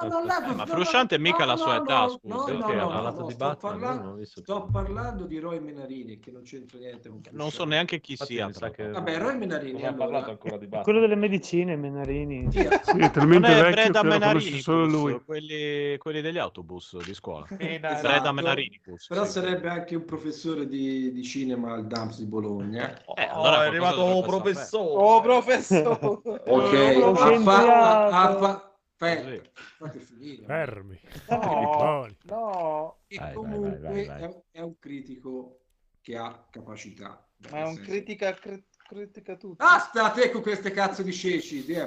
no, 0.00 0.08
no, 0.08 0.46
no, 0.48 0.54
ma 0.54 0.66
Frusciante 0.66 1.16
no, 1.16 1.22
mica 1.22 1.40
no, 1.40 1.44
la 1.46 1.56
sua 1.56 1.76
no, 1.76 1.82
età, 1.82 2.00
no, 2.00 2.08
scusa, 2.08 2.34
no, 2.34 2.44
perché 2.44 2.74
no, 2.74 2.80
ha 2.80 2.84
no, 2.84 2.88
parlato 2.90 3.20
no, 3.20 3.26
di 3.26 3.32
sto 3.32 3.56
parlando- 3.60 5.22
non 5.22 5.26
di 5.26 5.38
Roy 5.38 5.60
Menarini, 5.60 6.18
che 6.18 6.30
non 6.30 6.42
c'entra 6.42 6.78
niente 6.78 7.08
con 7.08 7.20
Non 7.30 7.50
so 7.50 7.64
neanche 7.64 8.00
chi 8.00 8.12
Infatti 8.12 8.34
sia. 8.34 8.70
che-. 8.70 8.88
Vabbè, 8.88 9.18
Roy 9.18 9.36
Menarini, 9.36 9.72
Non 9.72 9.84
ha 9.84 9.88
allora, 9.88 10.04
parlato 10.04 10.30
ancora 10.30 10.56
di 10.56 10.64
Batman. 10.66 10.82
Quello 10.82 11.00
delle 11.00 11.14
medicine, 11.14 11.76
Menarini. 11.76 12.48
Sì, 12.50 12.58
è 12.58 12.68
Non 12.94 13.10
talmente 13.10 13.48
è 13.48 13.62
vecchio 13.62 13.70
Breda 13.72 14.02
Menarini, 14.02 14.60
solo 14.60 14.86
lui. 14.86 15.20
quelli, 15.24 15.96
quelli 15.98 16.20
degli 16.20 16.38
autobus 16.38 17.02
di 17.02 17.14
scuola. 17.14 17.46
Esatto. 17.82 18.06
Breda 18.08 18.32
Menarinibus. 18.32 19.06
Però 19.06 19.24
sarebbe 19.24 19.68
anche 19.68 19.94
un 19.96 20.04
professore 20.04 20.66
di, 20.66 21.12
di 21.12 21.22
cinema 21.22 21.72
al 21.74 21.86
DAMS 21.86 22.18
di 22.18 22.26
Bologna. 22.26 23.00
Eh, 23.14 23.24
allora 23.24 23.64
è 23.64 23.68
arrivato 23.68 24.01
dovrebbe 24.06 24.26
professore. 24.52 25.04
Oh, 25.04 25.20
professore! 25.20 26.20
Ok, 26.46 26.96
Lo 26.96 27.10
ha 27.10 27.14
fa- 27.14 27.26
scienziato. 27.26 27.70
ha- 27.70 28.06
ha 28.22 28.36
fa- 28.38 28.76
aspetta, 28.98 29.22
Così. 29.24 29.40
fate 29.78 29.98
finire. 30.00 30.44
Fermi. 30.46 31.00
No, 31.28 32.06
no, 32.24 32.96
E 33.08 33.16
Vai, 33.18 33.32
comunque 33.34 33.78
vai, 33.78 34.04
vai, 34.06 34.06
vai. 34.06 34.22
È, 34.22 34.42
è 34.52 34.60
un 34.60 34.78
critico 34.78 35.58
che 36.00 36.16
ha 36.16 36.46
capacità. 36.50 37.24
ma 37.50 37.58
è 37.58 37.62
un 37.64 37.74
senso- 37.74 37.90
critica, 37.90 38.32
cri- 38.34 38.64
critica 38.88 39.36
tutto. 39.36 39.56
Basta 39.64 40.10
te 40.10 40.30
con 40.30 40.42
queste 40.42 40.70
cazzo 40.70 41.02
di 41.02 41.12
ceci, 41.12 41.64
È 41.72 41.82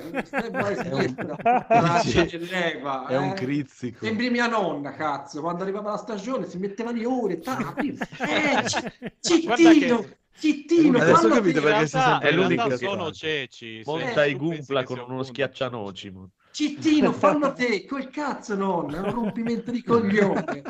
un 3.18 3.30
eh. 3.30 3.34
crizzico. 3.34 4.04
Sembri 4.06 4.30
mia 4.30 4.48
nonna, 4.48 4.92
cazzo, 4.94 5.42
quando 5.42 5.64
arrivava 5.64 5.92
la 5.92 5.98
stagione 5.98 6.48
si 6.48 6.58
metteva 6.58 6.92
le 6.92 7.06
ore, 7.06 7.40
tapi. 7.40 7.90
Eh, 8.20 8.68
ci- 8.68 9.48
Zittino, 10.38 10.98
Adesso 10.98 11.12
ho 11.12 11.16
fallo 11.16 11.34
capito 11.36 11.60
dire. 11.60 11.72
perché 11.72 11.88
si 11.88 11.98
sente 12.00 12.10
in 12.10 12.20
realtà 12.20 12.32
l'unica 12.42 12.68
che 12.68 12.78
sono 12.78 13.06
fa. 13.06 13.12
ceci. 13.12 13.82
Monta 13.86 14.26
i 14.26 14.36
Gumpla 14.36 14.84
con 14.84 15.00
uno 15.00 15.16
un 15.18 15.26
schiaccianoci. 15.26 16.14
Cittino, 16.52 17.12
fallo 17.14 17.54
te, 17.54 17.86
quel 17.86 18.10
cazzo 18.10 18.56
nonna, 18.56 18.98
è 18.98 19.00
un 19.02 19.14
rompimento 19.14 19.72
di 19.72 19.84
coglione. 19.84 20.62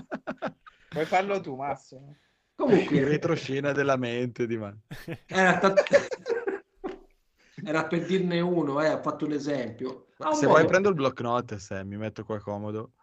Puoi 0.89 1.05
farlo 1.05 1.39
tu, 1.41 1.55
Massimo. 1.55 2.15
Comunque, 2.55 3.03
retroscena 3.03 3.71
della 3.71 3.97
mente 3.97 4.47
di 4.47 4.57
man. 4.57 4.79
era, 5.27 5.57
ta- 5.57 5.73
era 7.65 7.85
per 7.87 8.05
dirne 8.05 8.39
uno, 8.39 8.81
eh, 8.81 8.89
ho 8.93 9.01
fatto 9.01 9.25
un 9.25 9.33
esempio. 9.33 10.07
Ha 10.17 10.29
un 10.29 10.35
Se 10.35 10.45
modo- 10.45 10.57
vuoi 10.57 10.67
prendo 10.69 10.89
il 10.89 10.95
block 10.95 11.19
note, 11.21 11.59
se 11.59 11.83
mi 11.83 11.97
metto 11.97 12.23
qua 12.23 12.39
comodo, 12.39 12.93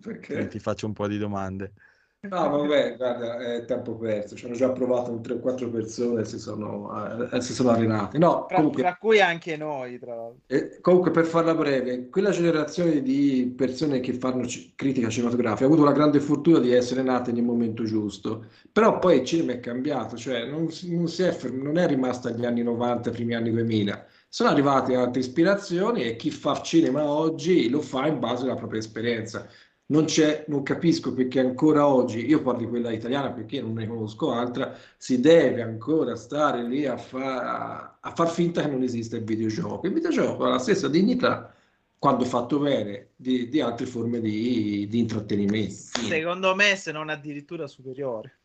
Perché? 0.00 0.48
ti 0.48 0.58
faccio 0.58 0.86
un 0.86 0.92
po' 0.94 1.06
di 1.06 1.16
domande. 1.18 1.72
No, 2.20 2.50
vabbè, 2.50 2.96
guarda, 2.96 3.38
è 3.38 3.64
tempo 3.64 3.96
perso. 3.96 4.34
Ci 4.36 4.44
hanno 4.46 4.54
già 4.56 4.70
provato 4.72 5.10
un 5.12 5.22
3 5.22 5.34
o 5.34 5.38
4 5.38 5.70
persone 5.70 6.22
e 6.22 6.24
si 6.24 6.38
sono, 6.38 7.30
eh, 7.30 7.40
si 7.40 7.52
sono 7.54 7.70
arenate. 7.70 8.18
No, 8.18 8.44
Tra, 8.46 8.56
comunque, 8.56 8.82
tra 8.82 8.96
cui 8.96 9.20
anche 9.20 9.56
noi, 9.56 9.98
tra 10.00 10.14
l'altro. 10.16 10.42
eh, 10.50 10.80
comunque, 10.80 11.10
per 11.10 11.26
farla 11.26 11.54
breve, 11.54 12.08
quella 12.08 12.30
generazione 12.30 13.02
di 13.02 13.52
persone 13.56 14.00
che 14.00 14.14
fanno 14.14 14.46
ci- 14.46 14.72
critica 14.74 15.08
cinematografica 15.10 15.64
ha 15.64 15.66
avuto 15.68 15.84
la 15.84 15.92
grande 15.92 16.20
fortuna 16.20 16.58
di 16.58 16.72
essere 16.72 17.02
nate 17.02 17.32
nel 17.32 17.44
momento 17.44 17.84
giusto. 17.84 18.46
Però 18.72 18.98
poi 18.98 19.18
il 19.18 19.24
cinema 19.26 19.52
è 19.52 19.60
cambiato, 19.60 20.16
cioè 20.16 20.46
non, 20.46 20.68
non 20.86 21.04
è, 21.18 21.30
ferm- 21.32 21.62
non 21.62 21.76
è 21.76 21.86
rimasto 21.86 22.28
agli 22.28 22.46
anni 22.46 22.62
90, 22.62 23.10
primi 23.10 23.34
anni 23.34 23.50
2000. 23.50 24.06
Sono 24.30 24.48
arrivate 24.50 24.94
altre 24.96 25.20
ispirazioni 25.20 26.02
e 26.04 26.16
chi 26.16 26.30
fa 26.30 26.60
cinema 26.62 27.04
oggi 27.10 27.68
lo 27.68 27.80
fa 27.82 28.06
in 28.06 28.18
base 28.18 28.44
alla 28.44 28.54
propria 28.54 28.80
esperienza. 28.80 29.46
Non 29.90 30.04
c'è, 30.04 30.44
non 30.48 30.62
capisco 30.62 31.14
perché 31.14 31.40
ancora 31.40 31.86
oggi, 31.86 32.26
io 32.26 32.42
parlo 32.42 32.60
di 32.60 32.66
quella 32.66 32.92
italiana 32.92 33.32
perché 33.32 33.62
non 33.62 33.72
ne 33.72 33.86
conosco 33.86 34.32
altra, 34.32 34.76
si 34.98 35.18
deve 35.18 35.62
ancora 35.62 36.14
stare 36.14 36.62
lì 36.62 36.84
a, 36.84 36.98
fa- 36.98 37.96
a 37.98 38.12
far 38.14 38.28
finta 38.28 38.60
che 38.60 38.68
non 38.68 38.82
esiste 38.82 39.16
il 39.16 39.24
videogioco. 39.24 39.86
Il 39.86 39.94
videogioco 39.94 40.44
ha 40.44 40.50
la 40.50 40.58
stessa 40.58 40.88
dignità, 40.88 41.54
quando 41.98 42.26
fatto 42.26 42.58
bene, 42.58 43.12
di, 43.16 43.48
di 43.48 43.60
altre 43.62 43.86
forme 43.86 44.20
di, 44.20 44.86
di 44.88 44.98
intrattenimento. 44.98 45.72
Secondo 45.72 46.54
me, 46.54 46.76
se 46.76 46.92
non 46.92 47.08
addirittura 47.08 47.66
superiore. 47.66 48.38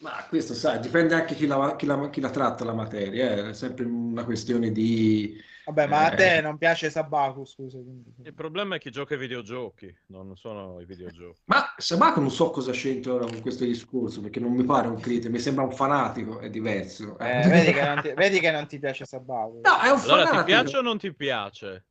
Ma 0.00 0.26
questo, 0.28 0.52
sai, 0.52 0.80
dipende 0.80 1.14
anche 1.14 1.34
chi 1.34 1.46
la, 1.46 1.76
chi 1.76 1.86
la- 1.86 2.10
chi 2.10 2.20
la 2.20 2.30
tratta 2.30 2.64
la 2.64 2.74
materia, 2.74 3.46
eh, 3.46 3.48
è 3.50 3.52
sempre 3.54 3.86
una 3.86 4.24
questione 4.24 4.70
di... 4.70 5.34
Vabbè, 5.72 5.86
ma 5.86 6.06
a 6.06 6.10
te 6.10 6.36
Eh. 6.36 6.40
non 6.40 6.58
piace 6.58 6.90
Sabaku, 6.90 7.44
scusa. 7.44 7.78
Il 7.78 8.34
problema 8.34 8.74
è 8.74 8.78
chi 8.80 8.90
gioca 8.90 9.14
ai 9.14 9.20
videogiochi, 9.20 9.94
non 10.06 10.36
sono 10.36 10.80
i 10.80 10.84
videogiochi. 10.84 11.42
Ma 11.44 11.72
Sabaco 11.76 12.18
non 12.18 12.30
so 12.30 12.50
cosa 12.50 12.72
c'entra 12.72 13.14
ora 13.14 13.26
con 13.26 13.40
questo 13.40 13.64
discorso, 13.64 14.20
perché 14.20 14.40
non 14.40 14.52
mi 14.52 14.64
pare 14.64 14.88
un 14.88 15.00
critico, 15.00 15.30
mi 15.30 15.38
sembra 15.38 15.62
un 15.64 15.70
fanatico, 15.70 16.40
è 16.40 16.50
diverso. 16.50 17.16
Eh, 17.18 17.46
vedi, 17.48 17.72
che 17.72 17.84
non 17.84 18.00
ti, 18.02 18.12
vedi 18.14 18.40
che 18.40 18.50
non 18.50 18.66
ti 18.66 18.78
piace 18.80 19.04
Sabaku. 19.04 19.60
No, 19.62 19.80
è 19.80 19.90
un 19.90 20.00
Allora, 20.00 20.26
fanatico. 20.26 20.38
ti 20.38 20.44
piace 20.44 20.76
o 20.76 20.82
non 20.82 20.98
ti 20.98 21.14
piace? 21.14 21.84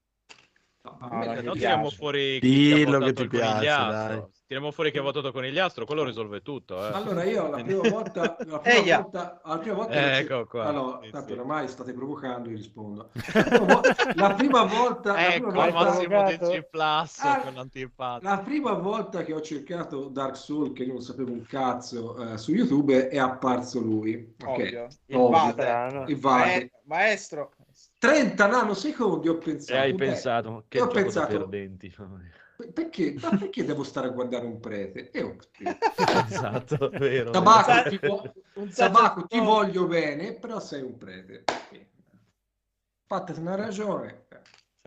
No, 0.82 0.98
No, 1.00 1.08
no 1.10 1.22
piace. 1.22 1.52
tiriamo 1.52 1.90
fuori 1.90 2.40
Dillo 2.40 3.00
che 3.00 3.14
ti 3.14 3.28
piace, 3.30 3.66
dai. 3.66 4.24
Tiriamo 4.50 4.72
fuori 4.72 4.90
chi 4.90 4.98
ha 4.98 5.04
votato 5.04 5.32
conigliastro, 5.32 5.86
quello 5.86 6.04
risolve 6.04 6.42
tutto. 6.42 6.80
Eh. 6.80 6.92
Allora 6.92 7.24
io 7.24 7.52
la 7.52 7.62
prima 7.62 7.88
volta, 7.88 8.36
la 8.48 8.58
prima 8.58 8.62
Eia. 8.64 9.02
volta, 9.02 9.40
la 9.46 9.58
prima 9.60 9.76
volta 9.76 9.92
Eh, 9.94 10.10
che- 10.10 10.18
ecco 10.34 10.46
qua. 10.48 10.66
allora, 10.66 11.00
Sì, 11.04 11.10
tanto 11.12 11.28
sì. 11.28 11.34
oramai 11.34 11.68
state 11.68 11.94
provocando, 11.94 12.50
io 12.50 12.56
rispondo. 12.58 13.12
La 13.14 13.44
prima 13.44 13.64
vo- 13.66 13.82
La 14.16 14.34
prima 14.34 14.64
volta, 14.64 15.12
la 15.14 15.34
Ecco, 15.36 15.48
prima 15.50 15.66
il 15.68 15.72
volta, 15.72 15.90
Massimo. 15.92 16.24
DC 16.24 16.64
Plus, 16.68 17.20
Ah, 17.20 17.40
quell'antipatico. 17.42 18.28
la 18.28 18.40
prima 18.40 18.72
volta 18.74 19.22
che 19.24 19.34
ho 19.34 19.42
cercato 19.42 20.08
Dark 20.08 20.36
Souls, 20.36 20.74
che 20.74 20.82
io 20.82 20.94
non 20.94 21.02
sapevo 21.04 21.32
un 21.32 21.44
cazzo, 21.46 22.18
eh, 22.34 22.38
su 22.40 22.52
YouTube, 22.52 23.08
è 23.08 23.20
apparso 23.20 23.80
lui. 23.80 24.34
Ovvio. 24.46 24.88
Il 25.06 25.16
Ovvio. 25.16 26.06
Il 26.08 26.18
Vate. 26.18 26.48
Mae- 26.50 26.72
maestro. 26.86 27.52
30 28.00 28.48
nanosecondi 28.48 29.28
ho 29.30 29.34
E 29.34 29.38
pensato. 29.38 29.80
hai 29.80 29.94
beh, 29.94 30.06
pensato 30.08 30.64
che 30.68 30.80
e 30.80 30.82
ho 30.82 30.88
pensato, 30.88 31.38
perdenti. 31.38 31.94
Perché, 32.74 33.16
ma 33.22 33.30
perché 33.38 33.64
devo 33.64 33.84
stare 33.84 34.08
a 34.08 34.12
guardare 34.12 34.46
un 34.46 34.60
prete? 34.60 35.12
E 35.12 35.22
ho 35.24 35.36
esatto, 36.28 36.90
vero. 36.90 37.32
Tabaco, 37.32 37.72
vero. 37.72 37.90
ti, 37.90 38.00
vo- 38.06 38.34
Un 38.56 38.70
Tabaco, 38.70 39.26
ti 39.28 39.40
voglio 39.40 39.88
bene, 39.88 40.34
però 40.34 40.60
sei 40.60 40.82
un 40.82 40.98
prete. 40.98 41.44
Fatemi 43.08 43.40
una 43.40 43.56
ragione. 43.56 44.26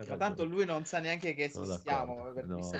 Ma 0.08 0.16
tanto 0.16 0.44
lui 0.44 0.64
non 0.64 0.84
sa 0.84 0.98
neanche 0.98 1.34
che 1.34 1.44
esistiamo. 1.44 2.32
No, 2.44 2.70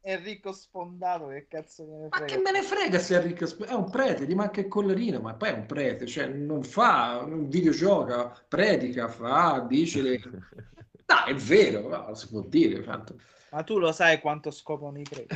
È 0.00 0.18
ricco 0.22 0.52
sfondato, 0.52 1.28
che 1.28 1.46
cazzo 1.48 1.84
me 1.84 1.98
ne 1.98 2.08
Ma 2.10 2.24
che 2.24 2.36
frega. 2.36 2.42
me 2.42 2.50
ne 2.52 2.62
frega 2.62 2.98
se 2.98 3.16
è 3.18 3.22
ricco? 3.22 3.64
È 3.64 3.72
un 3.72 3.90
prete, 3.90 4.26
gli 4.26 4.34
manca 4.34 4.60
il 4.60 4.68
collarino, 4.68 5.20
ma 5.20 5.34
poi 5.34 5.48
è 5.50 5.52
un 5.52 5.66
prete, 5.66 6.06
cioè 6.06 6.26
non 6.26 6.62
fa, 6.62 7.24
non 7.26 7.48
videogioca, 7.48 8.32
predica, 8.48 9.08
fa, 9.08 9.64
dice 9.68 10.02
le... 10.02 10.20
No, 11.08 11.24
è 11.24 11.34
vero, 11.36 11.88
no, 11.88 12.14
si 12.14 12.28
può 12.28 12.40
dire. 12.42 12.82
tanto. 12.82 13.16
Ma 13.50 13.62
tu 13.62 13.78
lo 13.78 13.92
sai 13.92 14.20
quanto 14.20 14.50
scopano 14.50 14.98
i 14.98 15.02
preti? 15.08 15.34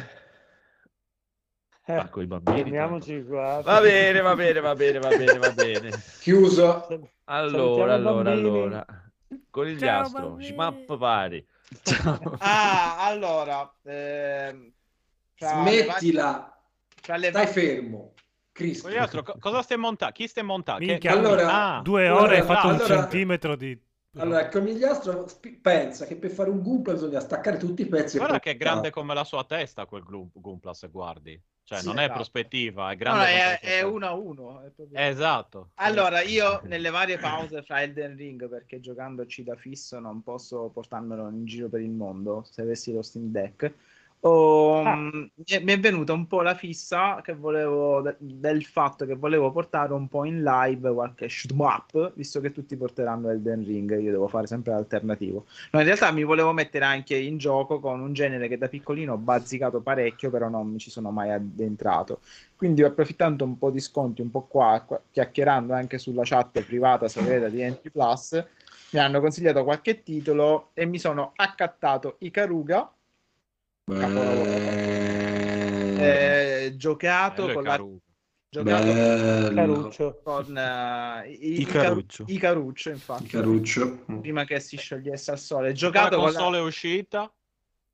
Eh, 1.86 1.94
Ma 1.94 2.08
coi 2.08 2.26
bambini. 2.26 2.58
fermiamoci 2.62 3.24
qua. 3.24 3.60
Va 3.62 3.80
bene, 3.80 4.20
va 4.20 4.34
bene, 4.34 4.60
va 4.60 4.74
bene, 4.74 4.98
va 4.98 5.08
bene, 5.08 5.38
va 5.38 5.50
bene. 5.52 5.90
Chiuso. 6.20 6.86
Allora, 7.24 7.92
i 7.92 7.96
allora, 7.96 8.22
bambini. 8.30 8.46
allora. 8.46 8.86
Conigliastro, 9.50 10.36
smap 10.40 10.96
pari. 10.98 11.44
Ah, 12.38 13.06
allora... 13.06 13.72
fra 13.82 14.52
le 14.52 14.72
Smettila, 15.38 16.60
fra 17.00 17.16
le 17.16 17.28
stai 17.30 17.46
fermo. 17.46 18.14
Cristo. 18.52 18.88
Co- 19.22 19.36
cosa 19.38 19.62
stai 19.62 19.78
montando? 19.78 20.14
Chi 20.14 20.26
stai 20.28 20.44
montando? 20.44 20.98
Che- 20.98 21.08
allora- 21.08 21.76
Ah, 21.76 21.80
Due 21.80 22.06
Allora, 22.06 22.22
ore 22.22 22.36
hai 22.40 22.42
fatto 22.42 22.66
un 22.68 22.74
allora- 22.74 22.86
centimetro 22.86 23.56
di... 23.56 23.80
Allora, 24.18 24.42
il 24.42 24.48
conigliastro 24.50 25.28
sp- 25.28 25.60
pensa 25.60 26.04
che 26.04 26.16
per 26.16 26.30
fare 26.30 26.50
un 26.50 26.62
Goomba 26.62 26.92
bisogna 26.92 27.20
staccare 27.20 27.58
tutti 27.58 27.82
i 27.82 27.86
pezzi. 27.86 28.18
guarda 28.18 28.40
che 28.40 28.50
è 28.52 28.56
grande 28.56 28.90
come 28.90 29.14
la 29.14 29.22
sua 29.24 29.44
testa 29.44 29.86
quel 29.86 30.02
Goompla 30.32 30.74
se 30.74 30.88
guardi. 30.88 31.40
Cioè, 31.62 31.78
Sì, 31.78 31.86
non 31.86 31.98
è 31.98 32.02
esatto. 32.02 32.14
prospettiva, 32.14 32.90
è 32.90 32.96
grande 32.96 33.20
no, 33.20 33.26
come 33.26 33.38
è, 33.38 33.50
la 33.52 33.58
sua 33.58 33.68
è 33.68 33.82
uno 33.82 34.06
a 34.06 34.12
uno. 34.14 34.60
è 34.62 34.70
proprio- 34.70 34.98
Esatto. 34.98 35.70
Allora, 35.74 36.20
io 36.22 36.60
nelle 36.66 36.90
varie 36.90 37.18
pause 37.18 37.62
fra 37.62 37.82
Elden 37.82 38.16
Ring, 38.16 38.48
perché 38.48 38.80
giocandoci 38.80 39.44
da 39.44 39.54
fisso 39.54 40.00
non 40.00 40.22
posso 40.24 40.70
portarmelo 40.70 41.28
in 41.28 41.44
giro 41.44 41.68
per 41.68 41.80
il 41.80 41.90
mondo, 41.90 42.44
se 42.50 42.62
avessi 42.62 42.92
lo 42.92 43.02
Steam 43.02 43.26
Deck, 43.30 43.72
ho- 44.22 44.82
Ah. 44.82 44.94
mi, 44.96 45.30
è, 45.46 45.60
mi 45.62 45.72
è 45.72 45.80
venuta 45.80 46.12
un 46.12 46.26
po' 46.26 46.42
la 46.42 46.54
fissa 46.54 47.20
che 47.22 47.34
volevo, 47.34 48.00
de- 48.02 48.16
del 48.18 48.64
fatto 48.64 49.04
che 49.06 49.14
volevo 49.14 49.50
portare 49.50 49.92
un 49.92 50.08
po' 50.08 50.24
in 50.24 50.42
live 50.42 50.92
qualche 50.92 51.28
shoot 51.28 51.52
up, 51.56 52.12
visto 52.14 52.40
che 52.40 52.50
tutti 52.52 52.76
porteranno 52.76 53.30
Elden 53.30 53.64
Ring, 53.64 53.90
io 54.00 54.10
devo 54.10 54.28
fare 54.28 54.46
sempre 54.46 54.72
l'alternativo. 54.72 55.46
No, 55.72 55.80
in 55.80 55.86
realtà 55.86 56.10
mi 56.12 56.24
volevo 56.24 56.52
mettere 56.52 56.84
anche 56.84 57.16
in 57.16 57.38
gioco 57.38 57.80
con 57.80 58.00
un 58.00 58.12
genere 58.12 58.48
che 58.48 58.58
da 58.58 58.68
piccolino 58.68 59.14
ho 59.14 59.18
bazzicato 59.18 59.80
parecchio, 59.80 60.30
però 60.30 60.48
non 60.48 60.68
mi 60.68 60.78
ci 60.78 60.90
sono 60.90 61.10
mai 61.10 61.30
addentrato. 61.30 62.20
Quindi 62.56 62.82
approfittando 62.82 63.44
un 63.44 63.56
po' 63.58 63.70
di 63.70 63.80
sconti, 63.80 64.20
un 64.20 64.30
po' 64.30 64.42
qua, 64.42 64.82
qua- 64.86 65.00
chiacchierando 65.10 65.72
anche 65.72 65.98
sulla 65.98 66.22
chat 66.24 66.60
privata 66.62 67.08
segreta 67.08 67.48
di 67.48 67.62
NT 67.62 67.90
Plus, 67.90 68.44
mi 68.92 68.98
hanno 68.98 69.20
consigliato 69.20 69.62
qualche 69.64 70.02
titolo 70.02 70.70
e 70.74 70.84
mi 70.84 70.98
sono 70.98 71.32
accattato 71.36 72.16
Ikaruga, 72.18 72.90
eh, 75.98 76.72
giocato 76.76 77.46
Bello 77.46 77.54
con 77.54 77.64
la... 77.64 77.84
Giocato 78.52 78.84
Bello. 78.92 79.54
Caruccio. 79.54 80.20
con 80.24 80.56
eh, 80.58 81.30
i- 81.30 81.60
Icaruccio. 81.60 82.22
Icaru- 82.24 82.30
Icaruccio, 82.30 82.90
infatti. 82.90 83.26
Caruccio. 83.28 84.04
Prima 84.20 84.44
che 84.44 84.58
si 84.58 84.76
sciogliesse 84.76 85.30
al 85.30 85.38
sole. 85.38 85.68
La 85.68 85.72
Giocato 85.74 86.16
con 86.16 86.24
la- 86.26 86.32
console 86.32 86.58
è 86.58 86.62
uscita? 86.62 87.32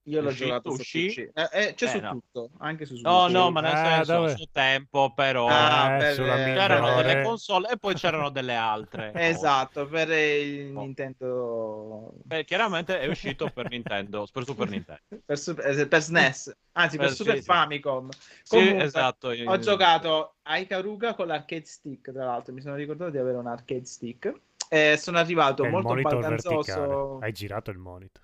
Io 0.08 0.20
l'ho 0.20 0.30
giocato 0.32 0.70
su? 0.70 0.76
PC. 0.82 1.18
Eh, 1.34 1.48
eh, 1.52 1.74
c'è 1.74 1.86
Eh, 1.86 1.88
su 1.88 1.98
no. 1.98 2.10
tutto, 2.12 2.50
anche 2.58 2.84
su 2.86 2.94
Switch. 2.94 3.06
No, 3.08 3.26
no, 3.26 3.50
ma 3.50 3.60
nel 3.60 3.72
Ah, 3.72 3.84
senso, 3.96 4.12
dove? 4.12 4.32
a 4.32 4.36
suo 4.36 4.46
tempo, 4.52 5.12
però... 5.12 5.46
Ah, 5.48 5.94
Eh, 5.96 5.98
per- 5.98 6.20
eh, 6.20 6.54
C'erano 6.54 6.86
minore. 6.86 7.02
delle 7.08 7.22
console 7.22 7.68
e 7.70 7.76
poi 7.76 7.94
c'erano 7.94 8.30
delle 8.30 8.54
altre. 8.54 9.10
Esatto, 9.14 9.86
per 9.88 10.08
il 10.10 10.76
Oh. 10.76 10.80
Nintendo 10.80 12.12
Beh, 12.22 12.44
chiaramente 12.44 13.00
è 13.00 13.08
uscito 13.08 13.48
per 13.52 13.68
Nintendo, 13.68 14.26
per 14.32 14.44
Super 14.44 14.68
Nintendo. 14.68 15.00
per, 15.24 15.38
Super- 15.38 15.78
eh, 15.78 15.88
per 15.88 16.00
SNES, 16.02 16.56
anzi 16.72 16.96
per 16.98 17.06
Per- 17.06 17.16
Super 17.16 17.34
sì, 17.34 17.40
sì. 17.40 17.46
Famicom. 17.46 18.08
Sì, 18.10 18.56
Comunque, 18.56 18.84
esatto. 18.84 19.28
Ho 19.46 19.58
giocato 19.58 20.34
a 20.42 20.58
Ikaruga 20.58 21.14
con 21.14 21.26
l'arcade 21.26 21.64
stick, 21.64 22.12
tra 22.12 22.24
l'altro, 22.26 22.52
mi 22.52 22.60
sono 22.60 22.76
ricordato 22.76 23.10
di 23.10 23.18
avere 23.18 23.38
un 23.38 23.46
arcade 23.48 23.84
stick. 23.84 24.32
E 24.68 24.96
sono 24.98 25.18
arrivato 25.18 25.64
molto 25.64 25.94
baldanzoso. 25.94 26.54
verticale. 26.58 27.24
Hai 27.24 27.32
girato 27.32 27.70
il 27.70 27.78
monitor. 27.78 28.22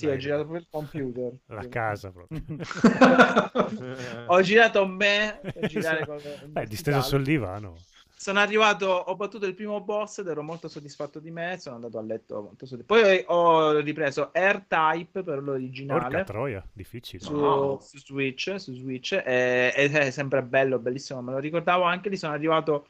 Sì, 0.00 0.06
ho 0.06 0.16
girato 0.16 0.40
proprio 0.42 0.60
il 0.60 0.66
computer. 0.70 1.32
La 1.54 1.68
casa 1.68 2.10
proprio. 2.10 2.38
ho 4.26 4.40
girato 4.42 4.86
me 4.86 5.40
per 5.42 5.66
girare 5.68 6.06
con 6.06 6.18
Beh, 6.46 6.66
disteso 6.66 7.02
sul 7.02 7.22
divano. 7.22 7.76
Sono 8.20 8.38
arrivato, 8.40 8.86
ho 8.86 9.16
battuto 9.16 9.46
il 9.46 9.54
primo 9.54 9.80
boss 9.80 10.18
ed 10.18 10.26
ero 10.28 10.42
molto 10.42 10.68
soddisfatto 10.68 11.20
di 11.20 11.30
me. 11.30 11.56
Sono 11.58 11.76
andato 11.76 11.96
a 11.98 12.02
letto 12.02 12.42
molto 12.42 12.66
soddisfatto. 12.66 13.00
Poi 13.00 13.24
ho 13.28 13.78
ripreso 13.78 14.30
R-Type 14.34 15.22
per 15.22 15.36
Porca 15.36 15.40
l'originale 15.40 16.24
troia, 16.24 16.62
difficile. 16.70 17.22
su, 17.22 17.34
No. 17.34 17.78
su 17.80 17.96
Switch, 17.98 18.54
su 18.60 18.74
Switch 18.74 19.12
e- 19.12 19.72
ed 19.74 19.94
è 19.94 20.10
sempre 20.10 20.42
bello, 20.42 20.78
bellissimo. 20.78 21.22
Me 21.22 21.32
lo 21.32 21.38
ricordavo 21.38 21.84
anche 21.84 22.10
lì. 22.10 22.18
Sono 22.18 22.34
arrivato 22.34 22.88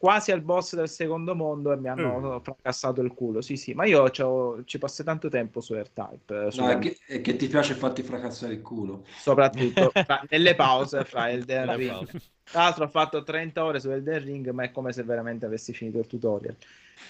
quasi 0.00 0.32
al 0.32 0.40
boss 0.40 0.74
del 0.74 0.88
secondo 0.88 1.34
mondo 1.34 1.72
e 1.72 1.76
mi 1.76 1.88
hanno 1.88 2.36
Eh. 2.36 2.40
fracassato 2.40 3.02
il 3.02 3.12
culo. 3.12 3.42
Sì, 3.42 3.56
sì, 3.56 3.74
ma 3.74 3.84
io 3.84 4.08
c'ho- 4.08 4.64
ci 4.64 4.78
passai 4.78 5.04
tanto 5.04 5.28
tempo 5.28 5.60
su 5.60 5.74
R-Type. 5.74 6.46
eh, 6.46 6.50
su- 6.50 6.62
No, 6.62 6.70
è 6.70 6.78
che, 6.78 6.96
è 7.06 7.20
che 7.20 7.36
ti 7.36 7.48
piace 7.48 7.74
farti 7.74 8.02
fracassare 8.02 8.54
il 8.54 8.62
culo. 8.62 9.04
soprattutto 9.18 9.90
fra- 9.92 10.24
nelle 10.30 10.54
pause 10.54 11.04
fra 11.04 11.28
Elden 11.30 11.76
Ring. 11.76 12.10
Tra 12.50 12.62
l'altro 12.62 12.84
ho 12.84 12.88
fatto 12.88 13.22
30 13.22 13.62
ore 13.62 13.78
su 13.78 13.90
Elden 13.90 14.24
Ring, 14.24 14.48
ma 14.50 14.64
è 14.64 14.70
come 14.72 14.92
se 14.94 15.02
veramente 15.02 15.44
avessi 15.44 15.74
finito 15.74 15.98
il 15.98 16.06
tutorial. 16.06 16.56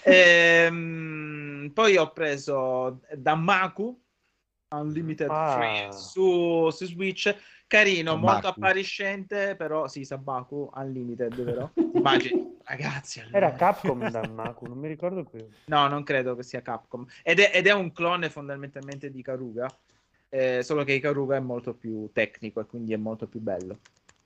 Ehm, 0.03 1.71
poi 1.73 1.95
ho 1.97 2.11
preso 2.11 2.99
Danmaku 3.15 3.99
Unlimited 4.73 5.29
Ah. 5.29 5.55
Free 5.57 5.91
su, 5.93 6.69
su 6.69 6.85
Switch. 6.85 7.35
Carino, 7.67 8.11
Sabaku. 8.11 8.25
molto 8.31 8.47
appariscente, 8.47 9.55
però 9.55 9.87
sì, 9.87 10.03
Sabaku 10.03 10.69
Unlimited, 10.73 11.41
vero? 11.41 11.71
Immagini, 11.95 12.57
ragazzi. 12.65 13.21
allora- 13.21 13.37
Era 13.37 13.53
Capcom 13.53 14.09
Danmaku, 14.09 14.65
non 14.67 14.77
mi 14.77 14.89
ricordo 14.89 15.23
più. 15.23 15.47
No, 15.65 15.87
non 15.87 16.03
credo 16.03 16.35
che 16.35 16.43
sia 16.43 16.61
Capcom. 16.61 17.05
Ed 17.23 17.39
è, 17.39 17.51
ed 17.53 17.67
è 17.67 17.73
un 17.73 17.93
clone 17.93 18.29
fondamentalmente 18.29 19.09
di 19.09 19.21
Karuga, 19.21 19.67
eh, 20.27 20.63
solo 20.63 20.83
che 20.83 20.91
Ikaruga 20.93 21.37
è 21.37 21.39
molto 21.39 21.73
più 21.73 22.09
tecnico 22.11 22.59
e 22.59 22.65
quindi 22.65 22.91
è 22.91 22.97
molto 22.97 23.25
più 23.27 23.39
bello. 23.39 23.77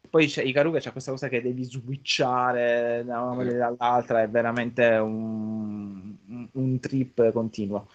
Poi 0.10 0.26
c'è, 0.28 0.42
Ikaruga 0.42 0.80
c'è 0.80 0.92
questa 0.92 1.12
cosa 1.12 1.28
che 1.28 1.42
devi 1.44 1.64
switchare 1.66 3.04
da 3.06 3.22
una 3.22 3.34
maniera 3.36 3.68
all'altra, 3.68 4.22
è 4.24 4.30
veramente 4.30 4.86
un- 4.88 6.16
un 6.52 6.80
trip 6.80 7.32
continuo. 7.32 7.90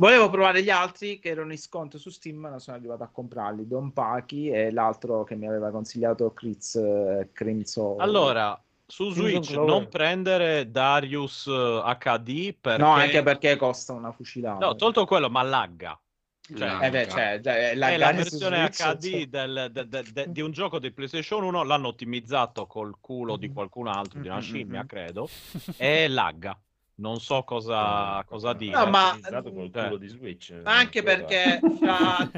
Volevo 0.00 0.30
provare 0.30 0.62
gli 0.62 0.70
altri 0.70 1.18
che 1.18 1.28
erano 1.28 1.52
in 1.52 1.58
sconto 1.58 1.98
su 1.98 2.08
Steam, 2.08 2.38
ma 2.38 2.48
non 2.48 2.58
sono 2.58 2.74
arrivato 2.74 3.02
a 3.02 3.08
comprarli. 3.08 3.68
Don 3.68 3.92
Paki 3.92 4.48
e 4.48 4.72
l'altro 4.72 5.24
che 5.24 5.36
mi 5.36 5.46
aveva 5.46 5.70
consigliato 5.70 6.32
Chris 6.32 6.74
eh, 6.76 7.28
Crimson. 7.34 8.00
Allora, 8.00 8.58
su 8.86 9.10
Switch 9.10 9.50
non 9.56 9.88
prendere 9.90 10.70
Darius 10.70 11.46
eh, 11.48 11.82
HD 11.98 12.54
perché... 12.58 12.82
no, 12.82 12.92
anche 12.92 13.22
perché 13.22 13.56
costa 13.56 13.92
una 13.92 14.10
fucilata. 14.10 14.64
No, 14.64 14.74
tolto 14.74 15.04
quello, 15.04 15.28
ma 15.28 15.42
lagga. 15.42 16.00
Cioè, 16.42 16.78
Eh 16.86 16.90
beh, 16.90 17.08
cioè, 17.08 17.40
è 17.40 17.74
la 17.98 18.12
su 18.12 18.16
versione 18.16 18.70
Switch, 18.70 18.76
HD 18.76 19.10
cioè. 19.10 19.26
del- 19.28 19.68
de- 19.70 19.86
de- 19.86 20.02
de- 20.12 20.32
di 20.32 20.40
un 20.40 20.50
gioco 20.50 20.78
di 20.78 20.90
PlayStation 20.90 21.44
1 21.44 21.62
l'hanno 21.62 21.88
ottimizzato 21.88 22.66
col 22.66 22.96
culo 23.00 23.36
di 23.36 23.52
qualcun 23.52 23.86
altro, 23.86 24.18
di 24.18 24.28
una 24.28 24.38
Mm, 24.38 24.40
mm, 24.40 24.46
scimmia, 24.46 24.82
mm. 24.82 24.86
credo, 24.86 25.28
e 25.76 26.08
lagga. 26.08 26.58
Non 27.00 27.18
so 27.18 27.42
cosa, 27.44 28.22
cosa 28.26 28.52
dire. 28.52 28.76
No, 28.76 28.86
ma- 28.86 29.08
Utilizzato 29.08 29.52
col 29.52 29.70
Cioè, 29.72 29.84
culo 29.84 29.96
di 29.96 30.08
Switch. 30.08 30.52
Ma 30.62 30.76
anche 30.76 31.02
perché 31.02 31.60
da, 31.80 32.30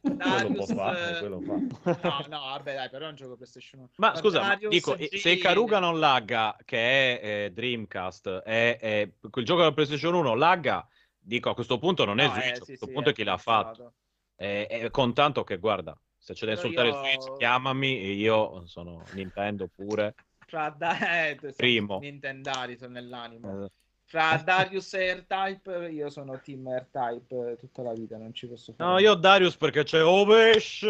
quello 0.00 0.54
può 0.54 0.64
Darius 0.64 0.72
fare, 0.72 1.14
eh, 1.16 1.18
quello 1.18 1.40
fa. 1.40 1.52
no, 1.52 2.26
no, 2.28 2.38
vabbè, 2.40 2.74
dai, 2.74 2.88
però 2.88 3.06
è 3.06 3.08
un 3.10 3.14
gioco 3.16 3.36
PlayStation 3.36 3.80
1. 3.80 3.90
Ma 3.96 4.16
scusa, 4.16 4.40
ma 4.40 4.48
Darius 4.48 4.70
dico, 4.74 4.94
G- 4.94 5.14
se 5.16 5.36
Karuga 5.36 5.78
non 5.78 5.98
lagga, 5.98 6.56
che 6.64 7.20
è 7.20 7.44
eh, 7.44 7.52
Dreamcast, 7.52 8.28
è, 8.40 8.78
è- 8.78 9.10
quel 9.30 9.44
gioco 9.44 9.60
della 9.60 9.74
PlayStation 9.74 10.14
1 10.14 10.34
lagga, 10.34 10.86
dico 11.18 11.50
a 11.50 11.54
questo 11.54 11.78
punto 11.78 12.06
non 12.06 12.18
è 12.18 12.24
No, 12.26 12.32
Switch, 12.32 12.46
eh, 12.46 12.48
a 12.48 12.58
sì, 12.60 12.64
questo 12.64 12.86
sì, 12.86 12.92
punto 12.92 13.08
è 13.10 13.12
è 13.12 13.14
chi 13.14 13.24
l'ha 13.24 13.36
fatto. 13.36 13.92
E, 14.36 14.66
e 14.70 14.90
con 14.90 15.12
tanto 15.12 15.44
che, 15.44 15.58
guarda, 15.58 15.98
se 16.16 16.32
c'è 16.32 16.46
da 16.46 16.52
insultare 16.52 16.88
io- 16.88 16.94
Switch, 16.94 17.36
chiamami, 17.36 17.98
e 18.00 18.12
io 18.12 18.64
sono 18.66 19.04
Nintendo 19.12 19.68
pure. 19.68 20.14
Fra 20.46 20.70
da- 20.70 21.26
eh, 21.26 21.38
Primo. 21.54 21.98
Nintendari 21.98 22.78
sono 22.78 22.92
nell'animo. 22.92 23.64
Eh, 23.64 23.70
Fra 24.08 24.36
Darius 24.42 24.94
e 24.94 25.14
R-Type, 25.14 25.90
io 25.90 26.08
sono 26.08 26.40
team 26.40 26.66
R-Type 26.68 27.50
eh, 27.52 27.56
tutta 27.56 27.82
la 27.82 27.92
vita, 27.92 28.16
non 28.16 28.32
ci 28.32 28.46
posso 28.46 28.72
fare. 28.72 28.90
No, 28.90 28.98
io 28.98 29.14
Darius 29.14 29.56
perché 29.56 29.82
c'è 29.84 30.02
Ovesh. 30.02 30.82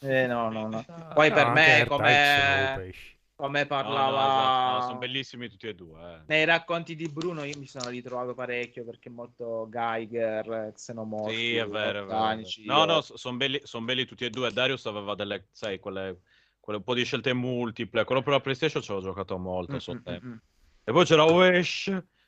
Eh, 0.00 0.26
no, 0.26 0.50
no, 0.50 0.68
no. 0.68 0.84
Poi 1.14 1.28
No, 1.30 1.34
per 1.34 1.50
me, 1.52 1.84
come. 1.88 2.92
Come 3.36 3.60
No, 3.60 3.66
no, 3.66 3.68
parlava 3.68 4.26
esatto, 4.26 4.74
no, 4.74 4.80
sono 4.82 4.98
bellissimi 4.98 5.48
tutti 5.48 5.68
e 5.68 5.74
due. 5.74 6.00
eh. 6.00 6.20
nei 6.26 6.44
racconti 6.44 6.96
di 6.96 7.06
Bruno, 7.08 7.44
io 7.44 7.56
mi 7.56 7.68
sono 7.68 7.88
ritrovato 7.88 8.34
parecchio 8.34 8.84
perché 8.84 9.08
è 9.10 9.12
molto 9.12 9.68
Geiger, 9.70 10.72
xenomorfi, 10.74 11.36
Sì, 11.36 11.54
è 11.54 11.66
vero, 11.68 12.02
è 12.02 12.04
vero. 12.04 12.40
No, 12.64 12.84
no, 12.84 13.00
sono 13.00 13.36
belli, 13.36 13.60
son 13.62 13.84
belli 13.84 14.04
tutti 14.06 14.24
e 14.24 14.30
due. 14.30 14.50
Darius 14.52 14.86
aveva 14.86 15.14
delle, 15.14 15.46
sai, 15.52 15.78
quelle, 15.78 16.20
quelle 16.58 16.78
un 16.78 16.84
po' 16.84 16.94
di 16.94 17.04
scelte 17.04 17.32
multiple. 17.32 18.04
Quello 18.04 18.22
per 18.22 18.32
la 18.32 18.40
PlayStation 18.40 18.82
ci 18.82 18.90
avevo 18.90 19.06
giocato 19.06 19.38
molto 19.38 19.74
Mm, 19.74 19.76
mm, 19.76 20.02
tempo. 20.02 20.26
mm, 20.26 20.30
mm. 20.30 20.36
E 20.84 20.92
poi 20.92 21.04
c'era 21.04 21.24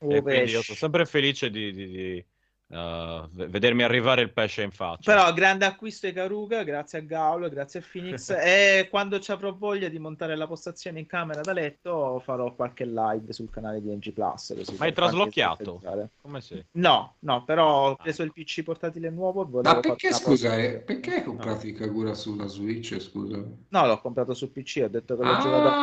Wish. 0.00 0.16
E 0.16 0.18
Oh, 0.18 0.22
quindi 0.22 0.50
io 0.50 0.62
sono 0.62 0.76
sempre 0.78 1.04
felice 1.06 1.50
di, 1.50 1.72
di- 1.72 1.86
di, 1.88 2.26
uh, 2.70 3.28
vedermi 3.30 3.82
arrivare 3.82 4.22
il 4.22 4.32
pesce 4.32 4.62
in 4.62 4.70
faccia. 4.70 5.12
Però 5.12 5.32
grande 5.32 5.64
acquisto 5.66 6.06
di 6.06 6.12
Karuga, 6.12 6.62
grazie 6.62 6.98
a 6.98 7.02
Gaulo, 7.02 7.48
grazie 7.48 7.80
a 7.80 7.84
Phoenix. 7.90 8.30
e 8.38 8.86
quando 8.90 9.18
ci 9.20 9.30
avrò 9.32 9.54
voglia 9.54 9.88
di 9.88 9.98
montare 9.98 10.36
la 10.36 10.46
postazione 10.46 11.00
in 11.00 11.06
camera 11.06 11.40
da 11.40 11.52
letto, 11.52 12.20
farò 12.24 12.54
qualche 12.54 12.84
live 12.86 13.32
sul 13.32 13.50
canale 13.50 13.80
di 13.80 13.88
NG 13.94 14.12
Plus. 14.12 14.54
così 14.56 14.76
Ma 14.78 14.84
hai 14.86 14.92
traslocchiato? 14.92 15.80
Come 16.22 16.40
si? 16.40 16.64
No, 16.72 17.14
no, 17.20 17.44
però 17.44 17.68
ho 17.70 17.90
Ah. 17.92 17.96
preso 17.96 18.22
il 18.22 18.32
PC 18.32 18.62
portatile 18.62 19.10
nuovo. 19.10 19.48
Ma 19.62 19.80
perché, 19.80 20.12
scusa, 20.12 20.56
eh, 20.56 20.78
perché 20.78 21.14
hai 21.14 21.24
comprato 21.24 21.66
i 21.66 21.72
Kagura 21.72 22.14
sulla 22.14 22.46
Switch, 22.46 22.98
scusa? 23.00 23.42
No, 23.68 23.86
l'ho 23.86 24.00
comprato 24.00 24.34
su 24.34 24.50
PC, 24.52 24.82
ho 24.84 24.88
detto 24.88 25.16
che 25.16 25.24
l'ho 25.24 25.38
giocato 25.38 25.66
a 25.68 25.78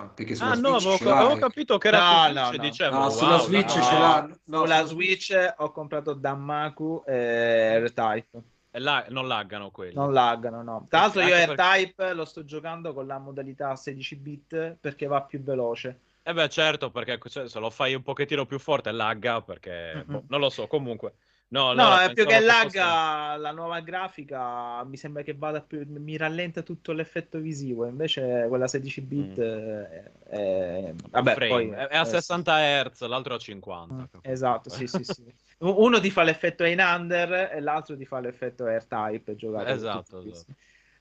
Ah, 0.00 0.10
perché 0.14 0.34
sulla 0.34 0.50
Ah, 0.50 0.54
no, 0.54 0.78
Switch 0.78 0.84
avevo, 0.84 0.96
ce 0.96 1.04
l'hai. 1.04 1.24
avevo 1.24 1.36
capito 1.40 1.78
che 1.78 1.88
era 1.88 1.98
No, 1.98 2.26
su 2.28 2.32
no, 2.34 2.44
Switch 2.46 2.56
no. 2.62 2.68
dicevo, 2.68 2.98
No, 2.98 3.10
sulla 3.10 3.36
wow, 3.36 3.38
Switch 3.44 3.76
no. 3.76 3.82
ce 3.82 3.92
l'ha. 3.98 4.20
No, 4.44 4.58
Sulla 4.58 4.76
sulla- 4.76 4.86
Switch 4.86 5.52
ho 5.56 5.70
comprato 5.74 6.14
Danmaku 6.14 7.02
e 7.06 7.78
R-Type. 7.80 8.42
E 8.70 8.78
là 8.80 9.04
non 9.10 9.28
laggano 9.28 9.70
quelli. 9.70 9.94
Non 9.94 10.12
laggano, 10.12 10.62
no. 10.62 10.86
Tra 10.88 11.00
l'altro 11.00 11.20
io 11.20 11.34
Anche 11.34 11.54
perché- 11.54 11.62
R-Type 11.62 12.12
lo 12.14 12.24
sto 12.24 12.44
giocando 12.44 12.92
con 12.94 13.06
la 13.06 13.18
modalità 13.18 13.76
16 13.76 14.16
bit 14.16 14.76
perché 14.80 15.06
va 15.06 15.22
più 15.22 15.42
veloce. 15.42 16.00
Eh 16.22 16.32
beh, 16.32 16.48
certo, 16.48 16.90
perché 16.90 17.18
se 17.28 17.58
lo 17.60 17.68
fai 17.70 17.94
un 17.94 18.02
pochettino 18.02 18.46
più 18.46 18.58
forte 18.58 18.90
lagga, 18.92 19.42
perché 19.42 19.92
Mm-mm. 19.96 20.04
boh, 20.06 20.24
non 20.28 20.40
lo 20.40 20.48
so, 20.48 20.66
comunque. 20.66 21.16
No, 21.54 21.72
No, 21.72 21.96
è 22.00 22.12
più 22.12 22.26
che 22.26 22.40
lagga 22.40 23.36
la 23.36 23.52
nuova 23.52 23.78
grafica, 23.78 24.82
mi 24.82 24.96
sembra 24.96 25.22
che 25.22 25.34
vada 25.34 25.60
più, 25.60 25.84
mi 25.86 26.16
rallenta 26.16 26.62
tutto 26.62 26.90
l'effetto 26.92 27.38
visivo, 27.38 27.86
invece 27.86 28.46
quella 28.48 28.66
16 28.66 29.00
bit 29.02 29.38
Mm. 29.38 29.42
è, 29.42 30.10
è- 30.26 30.94
vabbè, 31.10 31.46
poi 31.46 31.68
è 31.70 31.86
è 31.86 31.96
a 31.96 32.00
eh, 32.00 32.04
60 32.06 32.58
Hz, 32.58 33.06
l'altro 33.06 33.34
a 33.34 33.38
50. 33.38 33.94
capito? 33.94 34.20
Esatto, 34.22 34.68
sì, 34.70 34.88
sì, 34.88 35.04
sì. 35.04 35.22
Uno 35.60 36.00
ti 36.00 36.10
fa 36.10 36.24
l'effetto 36.24 36.64
in 36.64 36.80
under 36.80 37.52
e 37.52 37.60
l'altro 37.60 37.96
ti 37.96 38.04
fa 38.04 38.18
l'effetto 38.18 38.64
AirType 38.64 39.36
giocato 39.36 39.64
con 39.66 39.74
Esatto, 39.76 40.18
esatto. 40.18 40.52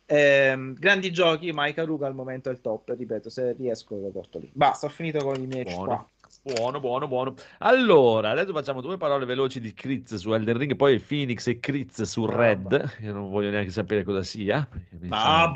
Ehm, 0.05 0.73
grandi 0.75 1.11
giochi, 1.11 1.51
ma 1.51 1.67
Ikaruga 1.67 2.05
al 2.05 2.13
momento 2.13 2.49
è 2.49 2.51
il 2.51 2.61
top, 2.61 2.89
ripeto, 2.95 3.29
se 3.31 3.53
riesco 3.53 3.95
lo 3.95 4.09
porto 4.09 4.37
lì. 4.37 4.51
Basta, 4.53 4.85
ho 4.85 4.89
finito 4.89 5.23
con 5.23 5.41
i 5.41 5.47
miei 5.47 5.63
Buono. 5.63 5.85
qua. 5.85 6.09
Buono, 6.45 6.81
buono, 6.81 7.07
buono. 7.07 7.35
Allora, 7.59 8.31
adesso 8.31 8.51
facciamo 8.51 8.81
due 8.81 8.97
parole 8.97 9.23
veloci 9.23 9.61
di 9.61 9.73
Kriz 9.73 10.15
su 10.15 10.33
Elden 10.33 10.57
Ring, 10.57 10.75
poi 10.75 10.99
Phoenix 10.99 11.47
e 11.47 11.57
Kriz 11.57 12.01
su 12.01 12.25
Red. 12.25 12.97
Io 12.99 13.13
non 13.13 13.29
voglio 13.29 13.49
neanche 13.49 13.69
sapere 13.69 14.03
cosa 14.03 14.23
sia. 14.23 14.67
mi 14.99 15.07
Ah. 15.09 15.47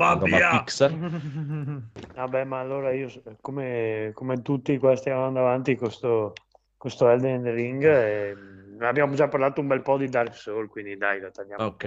Vabbè, 2.14 2.44
ma 2.44 2.60
allora 2.60 2.90
io, 2.92 3.10
come, 3.42 4.12
come 4.14 4.40
tutti 4.40 4.78
qua 4.78 4.96
stiamo 4.96 5.26
andando 5.26 5.46
avanti 5.46 5.76
con 5.76 5.90
sto, 5.90 6.32
con 6.78 6.90
sto 6.90 7.10
Elden 7.10 7.52
Ring, 7.52 7.84
e, 7.84 8.34
mm, 8.34 8.82
abbiamo 8.82 9.14
già 9.14 9.28
parlato 9.28 9.60
un 9.60 9.66
bel 9.66 9.82
po' 9.82 9.98
di 9.98 10.08
Dark 10.08 10.34
Souls, 10.34 10.70
quindi 10.70 10.96
dai, 10.96 11.20
la 11.20 11.30
tagliamo 11.30 11.64
Ok, 11.64 11.84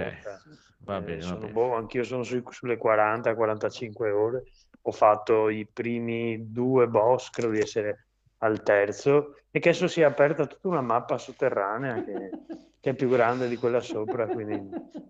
va 0.84 0.98
Eh, 0.98 1.00
bene, 1.00 1.16
va 1.16 1.22
sono 1.22 1.40
bene. 1.40 1.52
boh, 1.52 1.74
anch'io 1.74 2.04
sono 2.04 2.22
sui- 2.22 2.42
sulle 2.50 2.76
40-45 2.76 4.10
ore. 4.12 4.44
Ho 4.82 4.92
fatto 4.92 5.48
i 5.48 5.66
primi 5.66 6.52
due 6.52 6.86
boss, 6.86 7.30
credo 7.30 7.52
di 7.52 7.58
essere 7.58 8.06
al 8.42 8.62
terzo, 8.62 9.36
e 9.50 9.58
che 9.60 9.68
adesso 9.70 9.88
si 9.88 10.00
è 10.00 10.04
aperta 10.04 10.46
tutta 10.46 10.68
una 10.68 10.80
mappa 10.80 11.18
sotterranea 11.18 12.02
che, 12.02 12.34
che 12.80 12.90
è 12.90 12.94
più 12.94 13.08
grande 13.08 13.48
di 13.48 13.56
quella 13.56 13.80
sopra, 13.80 14.28
quindi 14.28 14.60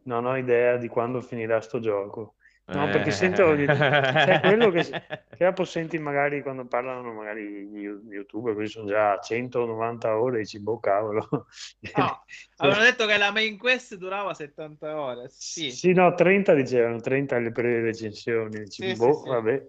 non 0.04 0.24
ho 0.26 0.36
idea 0.36 0.76
di 0.76 0.88
quando 0.88 1.20
finirà 1.20 1.60
sto 1.60 1.80
gioco. 1.80 2.34
No, 2.64 2.88
perché 2.88 3.10
sento 3.10 3.44
ogni- 3.46 3.66
cioè, 3.66 4.40
quello 4.40 4.70
che, 4.70 4.82
che 5.36 5.44
dopo 5.44 5.64
senti 5.64 5.98
magari 5.98 6.42
quando 6.42 6.66
parlano 6.66 7.12
magari 7.12 7.66
gli 7.66 7.80
youtuber, 8.09 8.54
così 8.54 8.66
sono 8.68 8.86
già 8.88 9.12
a 9.12 9.18
190 9.20 10.18
ore, 10.18 10.38
dici, 10.38 10.59
boh, 10.60 10.78
cavolo. 10.78 11.46
Ah, 11.94 12.22
avevano 12.59 12.84
detto 12.84 13.06
che 13.06 13.16
la 13.18 13.30
main 13.30 13.59
quest 13.59 13.96
durava 13.96 14.34
70 14.34 14.98
ore. 14.98 15.28
Sì. 15.28 15.70
Sì, 15.70 15.92
no, 15.92 16.14
30 16.14 16.54
dicevano, 16.54 17.00
30 17.00 17.38
le 17.38 17.52
pre 17.52 17.80
recensioni. 17.82 18.60
Dici, 18.62 18.82
Sì, 18.82 18.94
boh, 18.94 19.12
sì, 19.12 19.30
sì. 19.30 19.62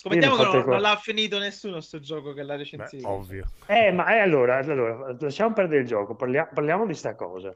Scommettiamo 0.00 0.36
che 0.36 0.42
non, 0.44 0.64
non 0.66 0.80
l'ha 0.80 0.96
finito 0.96 1.38
nessuno 1.38 1.80
sto 1.80 2.00
gioco 2.00 2.32
che 2.32 2.42
l'ha 2.42 2.56
recensito. 2.56 3.06
Ovvio. 3.06 3.44
Eh, 3.66 3.92
ma 3.92 4.14
eh, 4.14 4.20
allora, 4.20 4.56
allora, 4.56 5.14
lasciamo 5.20 5.52
perdere 5.52 5.82
il 5.82 5.86
gioco, 5.86 6.14
parlia- 6.14 6.46
parliamo 6.46 6.86
di 6.86 6.94
sta 6.94 7.14
cosa. 7.14 7.54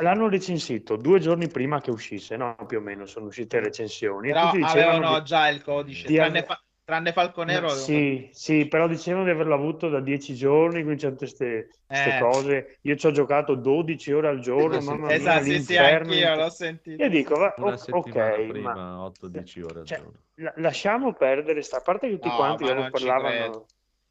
L'hanno 0.00 0.28
recensito 0.28 0.96
due 0.96 1.20
giorni 1.20 1.48
prima 1.48 1.80
che 1.80 1.90
uscisse, 1.90 2.36
no? 2.36 2.54
Più 2.66 2.76
o 2.78 2.80
meno 2.82 3.06
sono 3.06 3.26
uscite 3.26 3.60
recensioni. 3.60 4.28
e 4.28 4.32
Però 4.32 4.50
avevano 4.62 5.18
di- 5.20 5.24
già 5.24 5.48
il 5.48 5.62
codice, 5.62 6.06
di 6.06 6.16
tranne, 6.16 6.42
fa- 6.42 6.62
tranne 6.88 7.12
Falconero. 7.12 7.66
Avevano- 7.66 7.84
sì, 7.84 8.30
sì, 8.32 8.66
però 8.66 8.88
dicevano 8.88 9.24
di 9.24 9.30
averlo 9.30 9.54
avuto 9.54 9.90
da 9.90 10.00
dieci 10.00 10.34
giorni, 10.34 10.82
quindi 10.82 10.96
c'erano 10.96 11.18
queste 11.18 11.68
Eh. 11.86 12.18
cose. 12.18 12.78
Io 12.80 12.96
ci 12.96 13.06
ho 13.06 13.10
giocato 13.10 13.54
12 13.56 14.10
ore 14.10 14.28
al 14.28 14.40
giorno, 14.40 14.80
mamma 14.80 15.08
mia, 15.08 15.16
Esatto, 15.16 15.44
sì, 15.44 15.60
sì, 15.60 15.76
anch'io 15.76 16.34
l'ho 16.34 16.48
sentito. 16.48 17.02
Io 17.02 17.10
dico, 17.10 17.36
va- 17.36 17.54
Una 17.58 17.78
ok, 17.90 18.46
prima, 18.46 18.72
ma 18.72 19.02
8-10 19.02 19.60
ore 19.60 19.80
al 19.80 19.84
cioè, 19.84 19.98
giorno. 19.98 20.18
la- 20.36 20.54
lasciamo 20.56 21.12
perdere 21.12 21.60
sta 21.60 21.76
a 21.76 21.80
parte 21.82 22.08
che 22.08 22.14
tutti 22.14 22.28
No, 22.28 22.36
quanti 22.36 22.64
ci 22.64 22.72
parlavano 22.72 23.66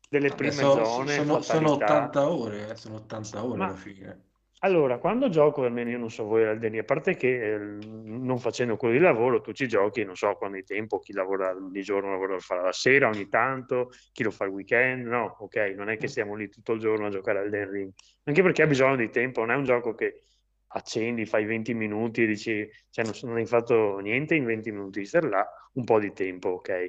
delle 0.08 0.30
prime 0.30 0.52
sono, 0.52 0.86
zone, 0.86 1.14
sono- 1.14 1.42
sono 1.42 1.70
fatalità. 1.70 1.74
80 1.74 2.30
ore, 2.30 2.70
eh, 2.70 2.76
sono 2.76 2.96
80 2.98 3.44
ore 3.44 3.58
Ma- 3.58 3.66
alla 3.66 3.76
fine. 3.76 4.22
Allora, 4.62 4.98
quando 4.98 5.30
gioco, 5.30 5.64
almeno 5.64 5.92
io 5.92 6.00
non 6.00 6.10
so 6.10 6.24
voi 6.24 6.42
Elden 6.42 6.72
Ring, 6.72 6.82
a 6.82 6.86
parte 6.86 7.16
che 7.16 7.54
eh, 7.54 7.58
non 7.58 8.40
facendo 8.40 8.76
quello 8.76 8.96
di 8.96 9.00
lavoro, 9.00 9.40
tu 9.40 9.52
ci 9.52 9.68
giochi, 9.68 10.04
non 10.04 10.16
so 10.16 10.34
quando 10.34 10.58
hai 10.58 10.64
tempo, 10.64 10.98
chi 10.98 11.14
lavora 11.14 11.56
di 11.60 11.82
giorno 11.84 12.10
lavora 12.10 12.34
lo 12.34 12.40
fa 12.40 12.56
la 12.56 12.72
sera 12.72 13.08
ogni 13.08 13.28
tanto, 13.28 13.92
chi 14.12 14.24
lo 14.24 14.32
fa 14.32 14.46
il 14.46 14.52
weekend, 14.52 15.06
no, 15.06 15.36
ok, 15.40 15.74
non 15.76 15.90
è 15.90 15.98
che 15.98 16.08
stiamo 16.08 16.34
lì 16.34 16.50
tutto 16.50 16.74
il 16.74 16.80
giorno 16.80 17.06
a 17.06 17.10
giocare 17.10 17.38
al 17.40 17.46
Elden 17.46 17.70
Ring, 17.70 17.92
anche 18.24 18.42
perché 18.42 18.64
ha 18.64 18.68
bisogno 18.68 18.96
di 18.96 19.12
tempo, 19.12 19.42
non 19.42 19.52
è 19.52 19.56
un 19.56 19.64
gioco 19.64 19.94
che 19.94 20.24
accendi, 20.70 21.28
fai 21.28 21.46
20 21.46 21.76
minuti 21.76 22.24
e 22.24 22.26
dici, 22.26 22.68
cioè 22.90 23.06
non, 23.06 23.14
non 23.24 23.36
hai 23.36 23.46
fatto 23.46 24.00
niente 24.00 24.34
in 24.34 24.44
20 24.44 24.72
minuti, 24.72 25.06
stai 25.06 25.30
là 25.30 25.48
un 25.74 25.84
po' 25.84 26.00
di 26.00 26.12
tempo, 26.14 26.50
ok. 26.50 26.86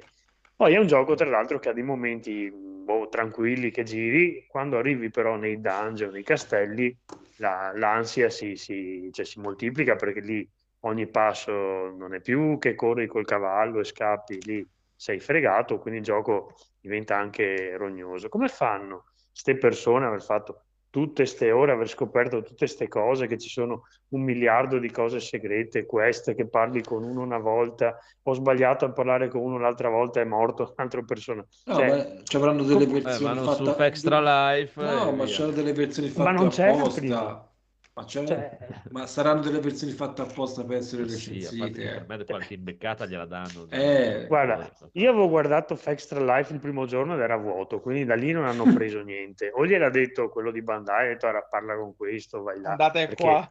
Poi 0.55 0.73
è 0.73 0.77
un 0.77 0.87
gioco, 0.87 1.13
tra 1.13 1.29
l'altro, 1.29 1.59
che 1.59 1.69
ha 1.69 1.73
dei 1.73 1.83
momenti 1.83 2.51
boh, 2.51 3.07
tranquilli 3.09 3.69
che 3.69 3.83
giri, 3.83 4.45
quando 4.47 4.77
arrivi 4.77 5.09
però 5.09 5.35
nei 5.37 5.61
dungeon, 5.61 6.11
nei 6.11 6.23
castelli, 6.23 6.97
la- 7.39 7.71
l'ansia 7.75 8.29
si, 8.29 8.55
si- 8.55 9.09
cioè, 9.11 9.25
si 9.25 9.39
moltiplica 9.39 9.95
perché 9.95 10.19
lì 10.21 10.47
ogni 10.81 11.07
passo 11.09 11.51
non 11.91 12.13
è 12.13 12.21
più 12.21 12.57
che 12.57 12.75
corri 12.75 13.07
col 13.07 13.25
cavallo 13.25 13.79
e 13.79 13.83
scappi, 13.83 14.41
lì 14.43 14.67
sei 14.95 15.19
fregato, 15.19 15.79
quindi 15.79 15.99
il 15.99 16.05
gioco 16.05 16.53
diventa 16.79 17.17
anche 17.17 17.75
rognoso. 17.77 18.29
Come 18.29 18.47
fanno 18.49 19.05
queste 19.31 19.57
persone 19.57 20.05
a 20.05 20.07
aver 20.09 20.23
fatto 20.23 20.65
tutte 20.89 21.23
queste 21.23 21.51
ore, 21.51 21.71
aver 21.71 21.87
scoperto 21.87 22.41
tutte 22.41 22.55
queste 22.57 22.87
cose, 22.87 23.27
che 23.27 23.37
ci 23.37 23.49
sono 23.49 23.83
un 24.09 24.21
miliardo 24.23 24.79
di 24.79 24.89
cose 24.89 25.19
segrete, 25.19 25.85
queste 25.85 26.33
che 26.33 26.47
parli 26.47 26.81
con 26.81 27.03
uno 27.03 27.21
una 27.21 27.37
volta, 27.37 27.97
ho 28.23 28.33
sbagliato 28.33 28.85
a 28.85 28.91
parlare 28.91 29.27
con 29.29 29.41
uno 29.41 29.59
l'altra 29.59 29.89
volta, 29.89 30.19
è 30.19 30.25
morto 30.25 30.73
un'altra 30.75 31.01
persona. 31.03 31.45
No, 31.65 31.73
Cioè, 31.75 31.87
ma 31.87 32.23
ci 32.23 32.35
avranno 32.35 32.63
delle 32.63 32.85
com- 32.85 32.95
Eh, 32.97 33.01
versioni 33.01 33.35
vanno 33.35 33.53
su 33.53 33.65
fatte 33.65 33.85
Extra 33.85 34.53
Life 34.55 34.81
No, 34.81 35.11
ma 35.11 35.25
c'erano 35.25 35.53
delle 35.53 35.73
versioni 35.73 36.09
fatte 36.09 36.23
Ma 36.23 36.31
non 36.31 36.49
c'era 36.49 36.71
apposta. 36.71 37.48
Ma, 37.91 38.05
Cioè, 38.05 38.57
ma 38.91 39.05
saranno 39.07 39.41
delle 39.41 39.59
versioni 39.59 39.91
fatte 39.91 40.21
apposta 40.21 40.63
per 40.63 40.77
essere 40.77 41.05
Sì, 41.09 41.43
a 41.43 41.49
parte 41.59 41.81
recensite. 41.81 42.05
me 42.07 42.23
qualche 42.23 42.53
imbeccata 42.53 43.05
gliela 43.05 43.25
danno. 43.25 43.67
Eh, 43.69 44.25
Guarda, 44.25 44.71
io 44.93 45.09
avevo 45.09 45.27
guardato 45.27 45.77
Extra 45.83 46.23
Life 46.23 46.53
il 46.53 46.59
primo 46.61 46.85
giorno 46.85 47.15
ed 47.15 47.19
era 47.19 47.35
vuoto, 47.35 47.81
quindi 47.81 48.05
da 48.05 48.15
lì 48.15 48.31
non 48.31 48.45
hanno 48.45 48.63
preso 48.73 49.01
niente. 49.01 49.51
O 49.53 49.65
gliel'ha 49.65 49.89
detto 49.89 50.29
quello 50.29 50.51
di 50.51 50.61
Bandai, 50.61 51.07
ha 51.07 51.09
detto 51.09 51.27
"Ora 51.27 51.41
parla 51.41 51.75
con 51.75 51.93
questo, 51.97 52.41
vai 52.41 52.61
là. 52.61 52.69
Andate 52.71 53.07
Perché- 53.07 53.23
qua. 53.23 53.49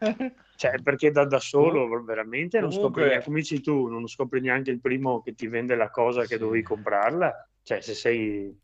Cioè, 0.56 0.81
perché 0.82 1.10
da, 1.10 1.24
da 1.27 1.40
solo 1.40 1.86
veramente 2.02 2.59
non 2.59 2.70
Comunque- 2.70 3.02
scopri 3.05 3.24
come 3.24 3.39
dici 3.40 3.60
tu, 3.60 3.86
non 3.89 4.06
scopri 4.09 4.40
neanche 4.40 4.70
il 4.70 4.81
primo 4.81 5.20
che 5.20 5.35
ti 5.35 5.47
vende 5.47 5.74
la 5.74 5.90
cosa 5.90 6.23
che 6.23 6.27
Sì. 6.35 6.39
dovevi 6.39 6.62
comprarla. 6.62 7.48
Cioè, 7.62 7.81
se 7.82 7.93
sei... 7.93 8.59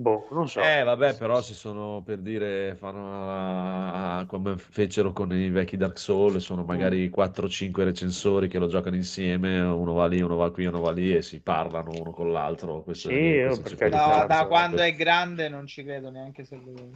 Boh, 0.00 0.26
non 0.30 0.48
so. 0.48 0.62
Eh, 0.62 0.82
vabbè, 0.82 1.18
però 1.18 1.42
si 1.42 1.52
sono 1.52 2.00
per 2.02 2.20
dire, 2.20 2.74
fanno 2.74 4.24
come 4.24 4.56
fecero 4.56 5.12
con 5.12 5.30
i 5.30 5.50
vecchi 5.50 5.76
Dark 5.76 5.98
Souls, 5.98 6.38
sono 6.38 6.64
magari 6.64 7.10
4-5 7.10 7.84
recensori 7.84 8.48
che 8.48 8.58
lo 8.58 8.66
giocano 8.66 8.96
insieme, 8.96 9.60
uno 9.60 9.92
va 9.92 10.06
lì, 10.06 10.22
uno 10.22 10.36
va 10.36 10.50
qui, 10.50 10.64
uno 10.64 10.80
va 10.80 10.90
lì 10.90 11.14
e 11.14 11.20
si 11.20 11.42
parlano 11.42 11.90
uno 11.90 12.12
con 12.12 12.32
l'altro. 12.32 12.82
Questo, 12.82 13.10
Sì, 13.10 13.42
questo 13.44 13.84
io 13.84 13.88
No, 13.90 14.24
da 14.26 14.46
quando 14.46 14.80
è 14.80 14.94
grande 14.94 15.50
non 15.50 15.66
ci 15.66 15.84
credo 15.84 16.08
neanche 16.10 16.44
se 16.44 16.56
lo... 16.56 16.90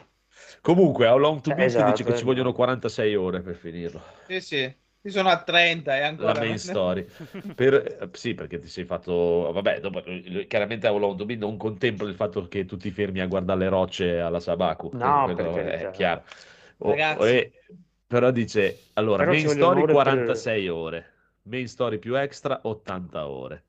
Comunque, 0.62 1.06
a 1.06 1.14
Long 1.14 1.42
to 1.42 1.50
Eh, 1.50 1.54
Beat 1.56 1.68
esatto, 1.68 1.90
dice 1.90 2.04
che 2.04 2.14
eh, 2.14 2.16
ci 2.16 2.24
vogliono 2.24 2.48
no. 2.48 2.54
46 2.54 3.14
ore 3.16 3.42
per 3.42 3.54
finirlo. 3.54 4.00
Sì, 4.26 4.40
sì. 4.40 4.74
Io 5.04 5.10
sono 5.10 5.28
a 5.28 5.42
30 5.42 5.96
e 5.96 6.00
la 6.00 6.06
ancora... 6.06 6.40
main 6.40 6.58
story. 6.58 7.06
Per- 7.54 7.74
eh, 7.74 8.08
sì, 8.12 8.34
perché 8.34 8.58
ti 8.58 8.68
sei 8.68 8.84
fatto... 8.84 9.50
Vabbè, 9.52 9.80
dopo, 9.80 10.02
eh, 10.04 10.46
chiaramente 10.48 10.86
to 10.88 11.24
Beat 11.24 11.38
non 11.40 11.56
contempla 11.56 12.08
il 12.08 12.14
fatto 12.14 12.46
che 12.48 12.64
tu 12.64 12.76
ti 12.76 12.90
fermi 12.90 13.20
a 13.20 13.26
guardare 13.26 13.60
le 13.60 13.68
rocce 13.68 14.18
alla 14.20 14.40
Sabaku. 14.40 14.88
No, 14.92 15.24
Quello 15.24 15.52
per 15.52 15.64
è 15.64 15.70
carità. 15.80 15.90
chiaro. 15.90 16.24
O- 16.78 16.90
Ragazzi. 16.90 17.20
o 17.20 17.24
è- 17.24 17.50
però 18.06 18.30
dice, 18.30 18.78
allora, 18.94 19.18
Però 19.22 19.30
main 19.30 19.48
story 19.48 19.80
ore 19.80 19.86
per- 19.86 19.92
46 19.94 20.68
ore, 20.68 21.12
main 21.42 21.66
story 21.68 21.98
più 21.98 22.16
extra 22.16 22.60
80 22.64 23.26
ore. 23.28 23.64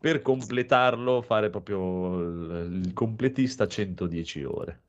Per 0.00 0.22
completarlo, 0.22 1.22
fare 1.22 1.50
proprio 1.50 2.18
il, 2.20 2.82
il 2.84 2.92
completista 2.92 3.66
110 3.66 4.44
ore. 4.44 4.82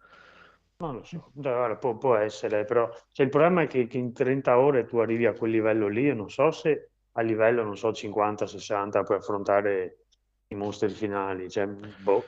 Non 0.81 0.95
lo 0.95 1.03
so, 1.03 1.31
Cioè, 1.33 1.53
guarda, 1.53 1.75
può, 1.75 1.97
può 1.97 2.15
essere, 2.15 2.63
però 2.63 2.89
cioè, 3.11 3.25
il 3.25 3.31
problema 3.31 3.63
è 3.63 3.67
che, 3.67 3.85
che 3.87 3.97
in 3.97 4.13
30 4.13 4.57
ore 4.57 4.85
tu 4.85 4.97
arrivi 4.99 5.25
a 5.25 5.33
quel 5.33 5.51
livello 5.51 5.89
lì 5.89 6.07
e 6.07 6.13
non 6.13 6.29
so 6.29 6.51
se 6.51 6.91
a 7.13 7.21
livello, 7.21 7.63
non 7.63 7.75
so, 7.75 7.91
50-60 7.91 9.03
puoi 9.03 9.17
affrontare 9.17 10.05
i 10.47 10.55
mostri 10.55 10.87
finali, 10.87 11.49
cioè, 11.49 11.67
boh. 11.67 12.23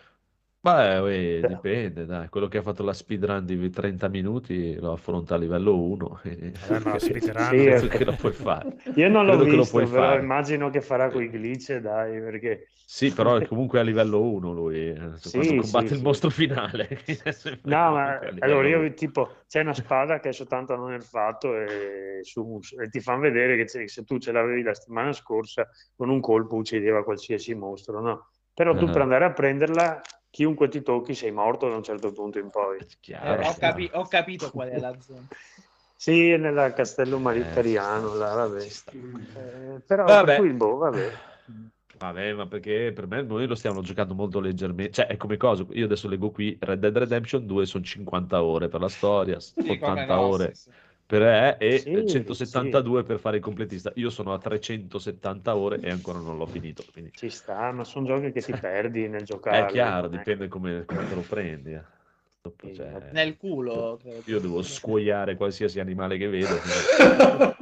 Beh, 0.63 0.99
uè, 0.99 1.41
Cioè. 1.41 1.49
dipende, 1.49 2.05
dai. 2.05 2.29
Quello 2.29 2.47
che 2.47 2.59
ha 2.59 2.61
fatto 2.61 2.83
la 2.83 2.93
speedrun 2.93 3.45
di 3.45 3.69
30 3.71 4.07
minuti 4.09 4.75
lo 4.75 4.91
affronta 4.93 5.33
a 5.35 5.37
livello 5.39 5.75
1. 5.81 6.19
e- 6.23 6.53
Vabbè, 6.59 6.79
ma 6.79 6.91
la 6.91 6.99
speedrun- 6.99 7.35
Sì, 7.39 7.55
Penso 7.63 7.87
eh. 7.87 7.87
che 7.87 8.03
lo 8.05 8.13
puoi 8.13 8.33
fare. 8.33 8.75
Io 8.95 9.09
non 9.09 9.25
l'ho 9.25 9.37
Credo 9.37 9.45
che 9.45 9.55
lo 9.55 9.65
visto, 9.65 9.67
puoi 9.67 9.87
però 9.87 10.15
fare. 10.15 10.19
immagino 10.19 10.69
che 10.69 10.81
farà 10.81 11.09
quei 11.11 11.29
glitch, 11.29 11.77
dai, 11.77 12.19
perché... 12.21 12.67
Sì, 12.83 13.13
però 13.13 13.37
è 13.37 13.41
comunque 13.45 13.79
a 13.79 13.83
livello 13.83 14.21
1 14.21 14.51
lui, 14.51 14.89
eh, 14.89 15.13
Sì, 15.15 15.29
quando 15.33 15.55
combatte 15.55 15.93
sì, 15.93 15.95
il 15.95 16.01
sì. 16.01 16.01
mostro 16.01 16.29
finale. 16.29 16.87
No, 17.63 17.91
ma 17.91 18.19
allora 18.39 18.67
io 18.67 18.79
1. 18.79 18.93
tipo 18.93 19.43
c'è 19.47 19.61
una 19.61 19.73
spada 19.75 20.19
che 20.19 20.29
è 20.29 20.33
soltanto 20.33 20.73
hanno 20.73 20.87
nerfato 20.87 21.55
e, 21.55 22.19
su- 22.23 22.59
e 22.81 22.89
ti 22.89 22.99
fanno 23.01 23.19
vedere 23.21 23.55
che 23.55 23.87
se 23.87 24.03
tu 24.03 24.17
ce 24.17 24.31
l'avevi 24.31 24.63
la 24.63 24.73
settimana 24.73 25.13
scorsa 25.13 25.69
con 25.95 26.09
un 26.09 26.19
colpo 26.21 26.55
uccideva 26.55 27.03
qualsiasi 27.03 27.53
mostro, 27.53 28.01
no? 28.01 28.29
Però 28.53 28.75
tu 28.75 28.89
per 28.89 29.01
andare 29.03 29.25
a 29.25 29.31
prenderla, 29.31 30.01
chiunque 30.31 30.67
ti 30.69 30.81
tocchi 30.81 31.13
sei 31.13 31.31
morto 31.31 31.69
da 31.69 31.75
un 31.75 31.83
certo 31.83 32.11
punto 32.11 32.39
in 32.39 32.49
poi. 32.49 32.77
Eh, 32.79 32.85
Chiaro, 33.01 33.43
ho, 33.43 33.53
chiaro. 33.53 33.59
capi- 33.59 33.89
ho 33.93 34.07
capito 34.07 34.49
qual 34.51 34.69
è 34.69 34.79
la 34.79 34.99
zona. 34.99 35.27
Sì, 35.95 36.31
è 36.31 36.37
nel 36.37 36.73
castello 36.73 37.17
Eh, 37.17 37.21
maritariano, 37.21 38.15
là, 38.15 38.33
vabbè. 38.33 38.65
Eh, 38.65 39.81
però 39.85 40.05
Vabbè. 40.07 40.25
per 40.25 40.35
cui, 40.37 40.51
boh, 40.53 40.77
vabbè. 40.77 41.11
Vabbè, 41.97 42.33
ma 42.33 42.47
perché 42.47 42.91
per 42.93 43.05
me 43.05 43.21
noi 43.21 43.45
lo 43.45 43.53
stiamo 43.53 43.81
giocando 43.81 44.15
molto 44.15 44.39
leggermente. 44.39 44.91
Cioè, 44.93 45.05
è 45.07 45.17
come 45.17 45.37
cosa. 45.37 45.65
Io 45.71 45.85
adesso 45.85 46.07
leggo 46.07 46.31
qui 46.31 46.57
Red 46.59 46.79
Dead 46.79 46.97
Redemption 46.97 47.45
2 47.45 47.65
sono 47.67 47.83
50 47.83 48.41
ore 48.43 48.69
per 48.69 48.79
la 48.81 48.89
storia, 48.89 49.39
Sì, 49.39 49.53
come 49.53 49.73
80 49.73 50.15
no, 50.15 50.27
ore 50.27 50.53
sì, 50.53 50.55
sì. 50.55 50.71
Per 51.11 51.21
E 51.23 51.57
e 51.59 51.77
Sì, 51.77 52.05
172 52.07 53.03
per 53.03 53.19
fare 53.19 53.35
il 53.37 53.43
completista. 53.43 53.91
Io 53.95 54.09
sono 54.09 54.33
a 54.33 54.37
370 54.37 55.57
ore 55.57 55.81
e 55.81 55.89
ancora 55.89 56.19
non 56.19 56.37
l'ho 56.37 56.45
finito. 56.45 56.85
Quindi 56.93 57.11
Ci 57.13 57.29
sta, 57.29 57.71
ma 57.73 57.83
sono 57.83 58.05
giochi 58.05 58.31
che 58.31 58.41
ti 58.41 58.53
perdi 58.57 59.09
nel 59.09 59.23
giocare. 59.25 59.67
è 59.67 59.71
chiaro, 59.71 60.07
dipende 60.07 60.47
come, 60.47 60.85
come 60.85 61.07
te 61.09 61.15
lo 61.15 61.21
prendi. 61.27 61.73
eh. 61.73 61.81
Sì, 62.63 62.73
cioè, 62.75 63.09
Nel 63.11 63.35
culo. 63.37 63.99
io 64.25 64.39
devo 64.39 64.61
scuoiare 64.61 65.35
qualsiasi 65.35 65.81
animale 65.81 66.17
che 66.17 66.27
vedo. 66.27 66.47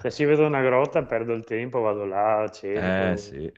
Se 0.00 0.10
si 0.10 0.24
vede 0.24 0.44
una 0.44 0.60
grotta 0.60 1.02
perdo 1.04 1.32
il 1.32 1.44
tempo, 1.44 1.80
vado 1.80 2.04
là, 2.04 2.48
ceno. 2.52 3.12
Eh 3.12 3.16
sì. 3.16 3.52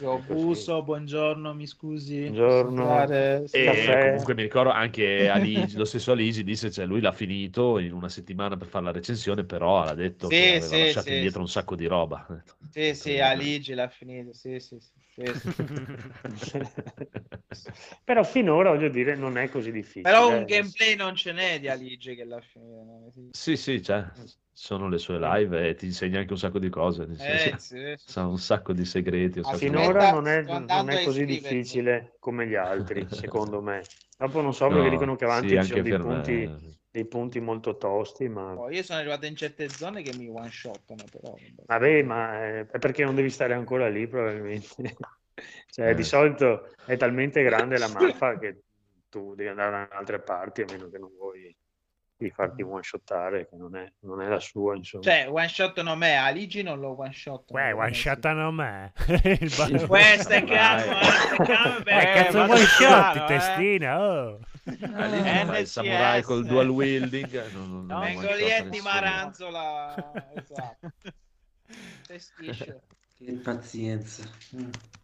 Io 0.00 0.18
busso, 0.22 0.82
buongiorno, 0.82 1.52
mi 1.54 1.66
scusi. 1.66 2.20
Buongiorno. 2.22 3.08
E 3.52 3.98
comunque 4.00 4.34
mi 4.34 4.42
ricordo 4.42 4.70
anche 4.70 5.28
Aligi, 5.28 5.76
lo 5.76 5.84
stesso 5.84 6.12
Aligi 6.12 6.42
disse, 6.44 6.70
cioè 6.70 6.86
lui 6.86 7.00
l'ha 7.00 7.12
finito 7.12 7.78
in 7.78 7.92
una 7.92 8.08
settimana 8.08 8.56
per 8.56 8.68
fare 8.68 8.84
la 8.84 8.92
recensione, 8.92 9.44
però 9.44 9.82
ha 9.82 9.94
detto 9.94 10.28
Sì, 10.28 10.34
che 10.34 10.56
aveva 10.56 10.76
sì, 10.76 10.78
lasciato 10.78 11.08
sì, 11.08 11.14
indietro 11.14 11.40
un 11.40 11.48
sacco 11.48 11.74
di 11.74 11.86
roba. 11.86 12.26
Sì, 12.70 12.94
sì, 12.94 13.18
Aligi 13.18 13.74
l'ha 13.74 13.88
finito. 13.88 14.32
Sì, 14.32 14.58
sì, 14.60 14.78
sì. 14.78 14.92
Però 18.04 18.24
finora, 18.24 18.70
voglio 18.70 18.88
dire, 18.88 19.16
non 19.16 19.36
è 19.36 19.48
così 19.48 19.72
difficile. 19.72 20.02
Però 20.02 20.30
eh. 20.30 20.38
un 20.38 20.44
gameplay 20.44 20.96
non 20.96 21.14
ce 21.14 21.32
n'è 21.32 21.60
di 21.60 21.68
Aligi 21.68 22.14
che 22.14 22.24
non 22.24 23.06
esiste. 23.08 23.38
Sì, 23.38 23.56
sì, 23.56 23.82
cioè, 23.82 24.04
sono 24.52 24.88
le 24.88 24.98
sue 24.98 25.18
live 25.18 25.68
e 25.68 25.74
ti 25.74 25.86
insegna 25.86 26.20
anche 26.20 26.32
un 26.32 26.38
sacco 26.38 26.58
di 26.58 26.68
cose. 26.68 27.06
Eh, 27.18 27.56
sì, 27.58 27.58
sì. 27.58 27.94
Sa 27.96 28.26
un 28.26 28.38
sacco 28.38 28.72
di 28.72 28.84
segreti. 28.84 29.38
un 29.38 29.44
sacco 29.44 29.58
di- 29.58 29.66
Finora 29.66 30.10
non 30.10 30.26
è, 30.26 30.42
non 30.42 30.90
è 30.90 31.04
così 31.04 31.24
difficile 31.24 32.16
come 32.18 32.46
gli 32.46 32.54
altri, 32.54 33.06
secondo 33.10 33.60
me. 33.60 33.82
Dopo 34.16 34.42
non 34.42 34.52
so 34.52 34.68
perché 34.68 34.82
No, 34.82 34.90
dicono 34.90 35.16
che 35.16 35.24
avanti 35.24 35.48
sì, 35.48 35.62
ci 35.62 35.64
sono 35.64 35.82
dei 35.82 35.92
per 35.92 36.04
me. 36.04 36.78
Dei 36.90 37.06
punti 37.06 37.38
molto 37.40 37.76
tosti, 37.76 38.28
ma 38.28 38.52
Oh, 38.54 38.70
io 38.70 38.82
sono 38.82 38.98
arrivato 38.98 39.26
in 39.26 39.36
certe 39.36 39.68
zone 39.68 40.02
che 40.02 40.12
mi 40.16 40.28
one 40.28 40.50
shottano, 40.50 41.04
però. 41.10 41.34
vabbè. 41.66 42.02
ma 42.02 42.32
è 42.42 42.66
è 42.66 42.78
perché 42.78 43.04
non 43.04 43.14
devi 43.14 43.30
stare 43.30 43.54
ancora 43.54 43.88
lì 43.88 44.06
probabilmente. 44.06 44.66
Cioè, 45.70 45.90
Eh. 45.90 45.94
di 45.94 46.02
solito 46.02 46.74
è 46.84 46.96
talmente 46.98 47.42
grande 47.42 47.78
la 47.78 47.88
mappa 47.88 48.36
che 48.38 48.62
tu 49.08 49.34
devi 49.34 49.48
andare 49.48 49.70
da 49.88 49.96
altre 49.96 50.20
parti 50.20 50.60
a 50.62 50.66
meno 50.68 50.90
che 50.90 50.98
non 50.98 51.10
vuoi 51.16 51.56
di 52.14 52.28
farti 52.30 52.60
one 52.60 52.82
shottare, 52.82 53.48
che 53.48 53.56
non 53.56 53.74
è, 53.74 53.90
non 54.00 54.20
è 54.20 54.28
la 54.28 54.40
sua, 54.40 54.74
insomma. 54.76 55.02
Cioè, 55.04 55.26
one 55.30 55.48
shot 55.48 55.80
non 55.80 55.96
me, 55.96 56.16
Aligi 56.16 56.62
non 56.62 56.78
lo 56.78 56.98
one 56.98 57.12
shot. 57.14 57.50
Uè, 57.52 57.72
one 57.72 57.94
shottano 57.94 58.50
me. 58.52 58.92
Questo 59.88 60.32
è 60.34 60.44
Vai. 60.44 60.44
calmo, 60.44 61.00
eh, 61.00 61.44
calmo, 61.46 61.78
Eh, 61.78 62.12
cazzo 62.12 62.40
one 62.40 62.56
shot, 62.66 63.16
eh. 63.16 63.24
testina, 63.26 63.98
oh. 63.98 64.38
Eh, 64.78 65.44
fa 65.46 65.58
il 65.58 65.66
samurai 65.66 66.22
col 66.22 66.44
dual 66.46 66.68
wielding. 66.68 67.50
Non, 67.52 67.70
non, 67.70 67.86
non 67.86 68.00
Vengo 68.00 68.20
lì 68.34 68.48
shot 68.48 68.50
e 68.50 68.62
ti 68.62 68.68
nessuno. 68.68 68.90
maranzola. 68.90 70.12
Esatto. 70.34 70.88
Testisce. 72.06 72.80
Che 73.16 73.32
pazienza. 73.42 74.22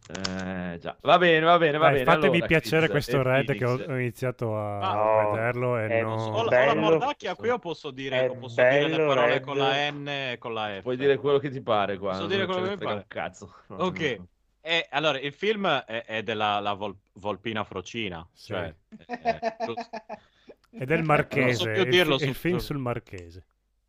Eh, 0.08 0.78
già. 0.80 0.96
Va 1.02 1.18
bene, 1.18 1.44
va 1.44 1.58
bene, 1.58 1.76
va 1.78 1.90
Dai, 1.90 1.92
bene. 1.92 2.04
fatemi 2.04 2.40
Allora, 2.40 2.46
piacere 2.46 2.88
Chris 2.88 2.90
questo 3.06 3.22
Red 3.22 3.54
che 3.54 3.64
ho, 3.64 3.76
Phoenix. 3.76 3.88
ho 3.88 3.96
iniziato 3.98 4.56
a, 4.56 4.78
no, 4.78 5.30
vederlo 5.32 5.78
e 5.78 5.86
è 5.88 6.00
non... 6.00 6.18
Ho, 6.18 6.32
ho 6.38 6.42
la 6.44 6.48
Bello. 6.48 6.74
mordacchia 6.74 7.34
qui 7.34 7.50
o 7.50 7.58
posso 7.58 7.90
dire, 7.90 8.28
o 8.28 8.36
posso 8.36 8.64
dire 8.66 8.88
le 8.88 8.98
bello, 8.98 9.06
parole 9.06 9.32
Red. 9.34 9.42
con 9.42 9.56
la 9.58 9.90
N 9.90 10.08
e 10.08 10.36
con 10.38 10.54
la 10.54 10.78
F? 10.78 10.82
Puoi 10.82 10.96
dire 10.96 11.16
quello 11.18 11.38
che 11.38 11.50
ti 11.50 11.60
pare 11.60 11.98
qua. 11.98 12.12
Posso 12.12 12.26
dire 12.26 12.46
quello 12.46 12.62
che 12.62 12.70
mi 12.70 12.76
pare? 12.78 12.94
un 12.94 13.04
cazzo. 13.06 13.54
No, 13.68 13.76
Ok. 13.76 14.20
E, 14.66 14.84
allora, 14.90 15.20
il 15.20 15.32
film 15.32 15.64
è, 15.68 16.04
è 16.04 16.22
della 16.24 16.58
la 16.58 16.72
Vol- 16.72 16.96
Volpina 17.14 17.62
Frocina, 17.62 18.26
Sì. 18.32 18.46
cioè, 18.46 18.74
è- 19.06 19.14
è 19.20 20.82
il 20.82 20.88
Non 20.88 21.04
marchese, 21.04 21.54
so 21.54 21.70
più 21.70 21.82
il, 21.82 21.88
dirlo 21.90 22.14
il 22.16 22.20
su- 22.20 22.32
film 22.32 22.56
sul 22.58 22.78
marchese. 22.78 23.46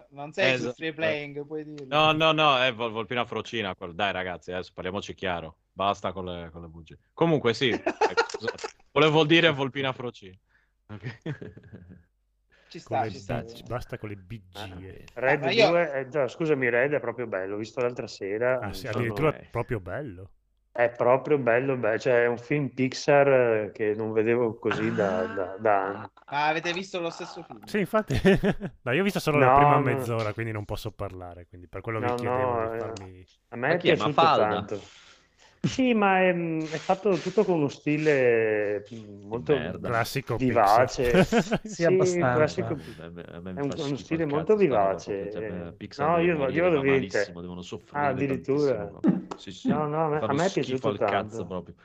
Non 0.09 0.31
sei 0.31 0.53
Esatto. 0.53 0.69
su 0.69 0.75
free 0.75 0.93
playing, 0.93 1.45
puoi 1.47 1.63
dirlo. 1.63 1.87
No, 1.95 2.11
no, 2.11 2.31
no, 2.31 2.59
è 2.61 2.71
Vol- 2.73 2.91
Volpina 2.91 3.25
Frocina. 3.25 3.73
quel- 3.75 3.95
Dai, 3.95 4.11
ragazzi, 4.11 4.51
adesso 4.51 4.71
parliamoci 4.73 5.15
chiaro. 5.15 5.57
Basta 5.73 6.11
con 6.11 6.25
le, 6.25 6.49
con 6.51 6.61
le 6.61 6.67
bugie. 6.67 6.97
Comunque, 7.11 7.55
sì, 7.55 7.71
scusate. 8.29 8.67
volevo 8.91 9.25
dire 9.25 9.49
Volpina 9.51 9.91
Frocina. 9.93 10.37
Ok. 10.89 11.17
Ci 12.69 12.79
sta, 12.79 13.09
ci 13.09 13.17
sta. 13.17 13.41
big- 13.41 13.65
basta 13.67 13.97
con 13.97 14.09
le 14.09 14.15
Ah, 14.15 14.23
bigie. 14.23 15.05
Red 15.15 15.41
ma 15.41 15.51
io- 15.51 15.69
2, 15.69 15.91
eh, 15.93 16.07
già, 16.09 16.27
scusami, 16.27 16.69
Red 16.69 16.93
è 16.93 16.99
proprio 16.99 17.25
bello, 17.25 17.53
l'ho 17.53 17.57
visto 17.57 17.81
l'altra 17.81 18.05
sera. 18.07 18.59
Ah, 18.59 18.73
sì, 18.73 18.85
sono- 18.85 18.97
addirittura 18.99 19.35
eh. 19.35 19.47
proprio 19.49 19.79
bello. 19.79 20.29
È 20.77 20.91
proprio 20.91 21.39
bello, 21.39 21.75
bello, 21.75 21.97
cioè 21.97 22.23
è 22.23 22.27
un 22.27 22.37
film 22.37 22.69
Pixar 22.69 23.27
eh, 23.27 23.71
che 23.73 23.95
non 23.95 24.11
vedevo 24.11 24.59
così 24.59 24.93
da, 24.93 25.25
da- 25.25 25.57
da 25.59 25.83
anni. 25.85 26.07
Ma 26.29 26.47
avete 26.47 26.71
visto 26.71 26.99
lo 26.99 27.09
stesso 27.09 27.41
film? 27.41 27.59
Sì, 27.65 27.79
infatti. 27.79 28.13
no, 28.83 28.91
io 28.91 29.01
ho 29.01 29.03
visto 29.03 29.19
solo 29.19 29.39
la 29.39 29.47
No, 29.47 29.55
prima 29.55 29.79
no. 29.79 29.81
mezz'ora, 29.81 30.33
quindi 30.33 30.51
non 30.51 30.65
posso 30.65 30.91
parlare. 30.91 31.47
Quindi 31.47 31.67
per 31.67 31.81
quello 31.81 31.99
vi 31.99 32.05
No, 32.05 32.15
chiedevo 32.15 32.51
no, 32.51 32.61
di 32.61 32.75
eh, 32.75 32.77
farmi. 32.77 33.25
A 33.49 33.55
me 33.55 33.69
è 33.69 33.77
è? 33.77 33.81
piaciuto 33.81 34.27
tanto. 34.35 34.79
Sì, 35.61 35.93
ma 35.93 36.19
è, 36.21 36.33
è 36.33 36.77
fatto 36.77 37.17
tutto 37.17 37.43
con 37.43 37.55
uno 37.57 37.67
stile 37.67 38.85
mm, 38.93 39.27
molto 39.27 39.53
merda. 39.53 39.87
Classico 39.89 40.37
vivace. 40.37 41.11
Pixar. 41.11 41.59
Sì, 41.67 41.83
abbastanza. 41.83 42.33
classico. 42.37 42.77
È 43.01 43.59
un- 43.59 43.73
uno 43.75 43.95
stile 43.95 44.23
il 44.23 44.29
molto 44.29 44.53
roba 44.53 44.61
vivace, 44.63 45.27
proprio, 45.29 45.75
cioè, 45.89 46.05
No, 46.05 46.17
io- 46.19 46.25
io 46.49 46.63
vado 46.63 46.75
ma 46.75 46.79
a 46.79 46.81
vedere- 46.81 46.99
malissimo, 46.99 47.41
devono 47.41 47.61
soffrire 47.61 48.05
Ah, 48.05 48.07
addirittura. 48.09 48.89
Sì, 49.37 49.51
sì, 49.51 49.67
No, 49.69 49.87
no, 49.87 50.05
a 50.05 50.09
me- 50.09 50.19
fanno 50.19 50.31
a 50.31 50.35
me 50.35 50.45
è 50.45 50.51
piaciuto 50.51 50.87
al 50.89 50.97
cazzo 50.97 51.45
tanto. 51.45 51.45
proprio. 51.47 51.75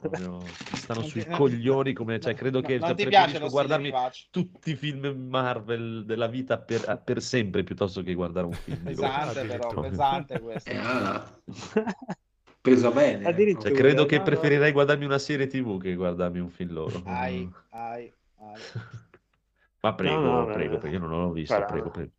Proprio, 0.00 0.30
mi 0.40 0.46
stanno 0.76 1.02
sui 1.02 1.26
coglioni 1.28 1.92
come, 1.92 2.18
cioè, 2.20 2.34
credo 2.34 2.60
che 2.60 2.78
non 2.78 2.86
cioè, 2.88 2.94
ti 2.96 3.06
piace 3.06 3.38
preferisco 3.38 3.50
guardarmi 3.50 3.92
tutti 4.30 4.70
i 4.72 4.74
film 4.76 5.06
Marvel 5.28 6.04
della 6.04 6.26
vita 6.26 6.58
per, 6.58 7.02
per 7.04 7.22
sempre 7.22 7.62
piuttosto 7.62 8.02
che 8.02 8.14
guardare 8.14 8.46
un 8.46 8.52
film. 8.52 8.82
Pesante 8.82 9.46
però, 9.46 9.68
addirittura. 9.68 9.88
pesante 9.88 10.40
questo. 10.40 10.70
Eh, 10.70 11.20
preso 12.70 12.90
bene. 12.92 13.28
ecco. 13.28 13.60
Cioè, 13.62 13.72
credo 13.72 14.06
che 14.06 14.18
no. 14.18 14.22
preferirei 14.24 14.72
guardarmi 14.72 15.04
una 15.04 15.18
serie 15.18 15.46
TV 15.46 15.80
che 15.80 15.94
guardarmi 15.94 16.38
un 16.38 16.50
film 16.50 16.72
loro. 16.72 17.02
Ai, 17.04 17.48
ai, 17.70 18.12
ai. 18.38 18.60
Ma 19.80 19.94
prego, 19.94 20.20
No, 20.20 20.38
no, 20.40 20.46
prego, 20.46 20.78
perché 20.78 20.96
io 20.96 21.00
non 21.00 21.10
l'ho 21.10 21.30
visto, 21.32 21.54
guarda, 21.54 21.72
prego, 21.72 21.90
prego. 21.90 22.10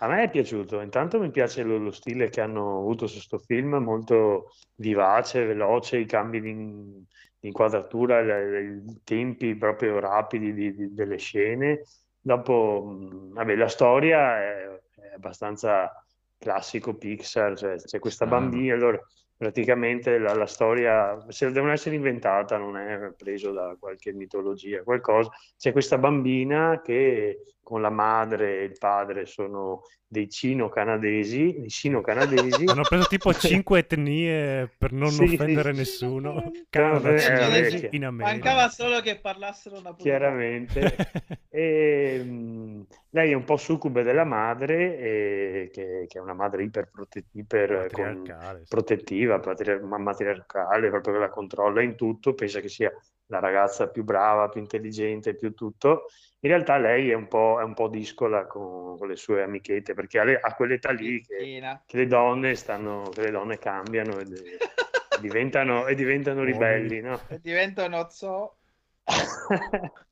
A 0.00 0.06
me 0.06 0.22
è 0.22 0.30
piaciuto, 0.30 0.80
intanto 0.80 1.18
mi 1.18 1.30
piace 1.30 1.64
lo, 1.64 1.76
lo 1.78 1.90
stile 1.90 2.28
che 2.28 2.40
hanno 2.40 2.78
avuto 2.78 3.06
su 3.06 3.14
questo 3.14 3.38
film, 3.38 3.74
molto 3.76 4.52
vivace, 4.76 5.44
veloce, 5.44 5.98
i 5.98 6.06
cambi 6.06 6.40
di, 6.40 7.04
inquadratura, 7.40 8.20
i 8.20 9.00
tempi 9.04 9.54
proprio 9.56 9.98
rapidi 9.98 10.52
di- 10.52 10.74
di- 10.74 10.94
delle 10.94 11.18
scene. 11.18 11.82
Dopo, 12.20 12.84
mh, 12.84 13.32
vabbè, 13.34 13.54
la 13.56 13.68
storia 13.68 14.38
è, 14.38 14.80
è 14.94 15.14
abbastanza 15.14 15.90
classico 16.38 16.94
Pixar, 16.94 17.56
cioè 17.56 17.76
c'è 17.76 17.98
questa 17.98 18.26
bambina, 18.26 18.74
allora 18.74 19.00
praticamente 19.38 20.18
la, 20.18 20.34
la 20.34 20.46
storia, 20.46 21.24
se 21.28 21.50
devono 21.52 21.72
essere 21.72 21.94
inventata, 21.94 22.58
non 22.58 22.76
è 22.76 23.12
preso 23.16 23.52
da 23.52 23.76
qualche 23.78 24.12
mitologia, 24.12 24.82
qualcosa, 24.82 25.30
c'è 25.56 25.70
questa 25.70 25.96
bambina 25.96 26.80
che 26.82 27.44
con 27.68 27.82
la 27.82 27.90
madre 27.90 28.60
e 28.60 28.64
il 28.64 28.78
padre 28.78 29.26
sono 29.26 29.82
dei 30.06 30.30
cino-canadesi, 30.30 31.54
dei 31.58 31.68
sino-canadesi. 31.68 32.64
Hanno 32.64 32.80
preso 32.88 33.04
tipo 33.04 33.30
5 33.34 33.78
etnie 33.80 34.70
per 34.78 34.92
non 34.92 35.10
Sì, 35.10 35.24
offendere 35.24 35.72
sì. 35.74 35.78
nessuno. 35.80 36.42
Eh, 36.44 36.64
Canada, 36.70 37.10
eh, 37.10 37.74
eh, 37.74 37.88
in 37.92 38.06
America. 38.06 38.32
Mancava 38.32 38.68
solo 38.70 39.00
che 39.02 39.18
parlassero 39.20 39.80
napoletano. 39.82 40.02
chiaramente. 40.02 40.96
E, 41.50 42.22
mh, 42.22 42.86
lei 43.10 43.32
è 43.32 43.34
un 43.34 43.42
po' 43.44 43.56
succube 43.56 44.02
della 44.02 44.24
madre, 44.24 44.96
e 44.98 45.70
che, 45.72 46.04
che 46.06 46.18
è 46.18 46.20
una 46.20 46.34
madre 46.34 46.62
iper, 46.62 46.90
iper 47.32 47.88
con- 47.90 48.22
Patriarcale, 48.22 48.58
sì. 48.60 48.66
protettiva, 48.68 49.40
patriar- 49.40 49.82
ma- 49.82 49.98
matriarcale, 49.98 50.88
proprio 50.90 51.14
che 51.14 51.18
la 51.20 51.30
controlla 51.30 51.82
in 51.82 51.96
tutto, 51.96 52.34
pensa 52.34 52.60
che 52.60 52.68
sia 52.68 52.92
la 53.28 53.38
ragazza 53.38 53.88
più 53.88 54.04
brava, 54.04 54.48
più 54.48 54.60
intelligente, 54.60 55.34
più 55.34 55.54
tutto. 55.54 56.06
In 56.40 56.50
realtà 56.50 56.76
lei 56.78 57.10
è 57.10 57.14
un 57.14 57.28
po', 57.28 57.58
è 57.60 57.64
un 57.64 57.74
po' 57.74 57.88
discola 57.88 58.46
con, 58.46 58.96
con 58.96 59.08
le 59.08 59.16
sue 59.16 59.42
amichette, 59.42 59.94
perché 59.94 60.18
ha, 60.18 60.24
le- 60.24 60.40
ha 60.40 60.54
quell'età 60.54 60.90
lì 60.92 61.20
che, 61.20 61.60
che 61.86 61.96
le 61.96 62.06
donne 62.06 62.54
stanno, 62.54 63.08
che 63.10 63.22
le 63.22 63.30
donne 63.30 63.58
cambiano 63.58 64.18
e 64.18 64.24
diventano, 65.20 65.86
e 65.86 65.94
diventano 65.94 66.44
ribelli, 66.44 67.00
no? 67.00 67.20
E 67.28 67.38
diventa 67.40 67.88
non 67.88 68.08
so. 68.10 68.56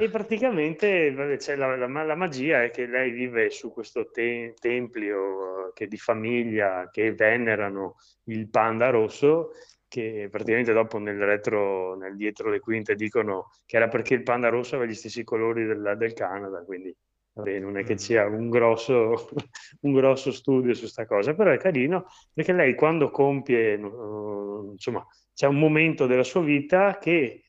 E 0.00 0.08
praticamente 0.10 1.12
vabbè, 1.12 1.38
c'è 1.38 1.56
la, 1.56 1.74
la- 1.74 2.04
la 2.04 2.14
magia 2.14 2.62
è 2.62 2.70
che 2.70 2.86
lei 2.86 3.10
vive 3.10 3.50
su 3.50 3.72
questo 3.72 4.10
te- 4.10 4.54
tempio 4.56 5.70
eh, 5.70 5.72
che 5.74 5.88
di 5.88 5.96
famiglia 5.96 6.88
che 6.88 7.12
venerano 7.14 7.96
il 8.26 8.48
panda 8.48 8.90
rosso, 8.90 9.50
che 9.88 10.28
praticamente 10.30 10.72
dopo 10.72 10.98
nel 10.98 11.18
retro, 11.18 11.96
nel 11.96 12.16
dietro 12.16 12.50
le 12.50 12.60
quinte 12.60 12.94
dicono 12.94 13.50
che 13.66 13.76
era 13.76 13.88
perché 13.88 14.14
il 14.14 14.22
panda 14.22 14.48
rosso 14.48 14.76
aveva 14.76 14.90
gli 14.90 14.94
stessi 14.94 15.24
colori 15.24 15.64
del, 15.66 15.94
del 15.98 16.12
Canada, 16.12 16.62
quindi 16.64 16.94
vabbè, 17.32 17.58
non 17.58 17.76
è 17.78 17.84
che 17.84 17.94
Mm. 17.94 17.96
sia 17.96 18.26
un 18.26 18.50
grosso, 18.50 19.28
un 19.82 19.92
grosso 19.92 20.32
studio 20.32 20.74
su 20.74 20.86
sta 20.86 21.06
cosa, 21.06 21.34
però 21.34 21.50
è 21.50 21.58
carino 21.58 22.06
perché 22.32 22.52
lei 22.52 22.74
quando 22.74 23.10
compie, 23.10 23.76
no, 23.76 24.70
insomma, 24.72 25.04
c'è 25.34 25.46
un 25.46 25.58
momento 25.58 26.06
della 26.06 26.24
sua 26.24 26.42
vita 26.42 26.98
che 26.98 27.42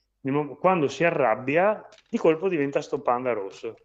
quando 0.60 0.88
si 0.88 1.04
arrabbia, 1.04 1.88
di 2.10 2.18
colpo 2.18 2.50
diventa 2.50 2.82
sto 2.82 3.02
panda 3.02 3.32
rosso. 3.34 3.76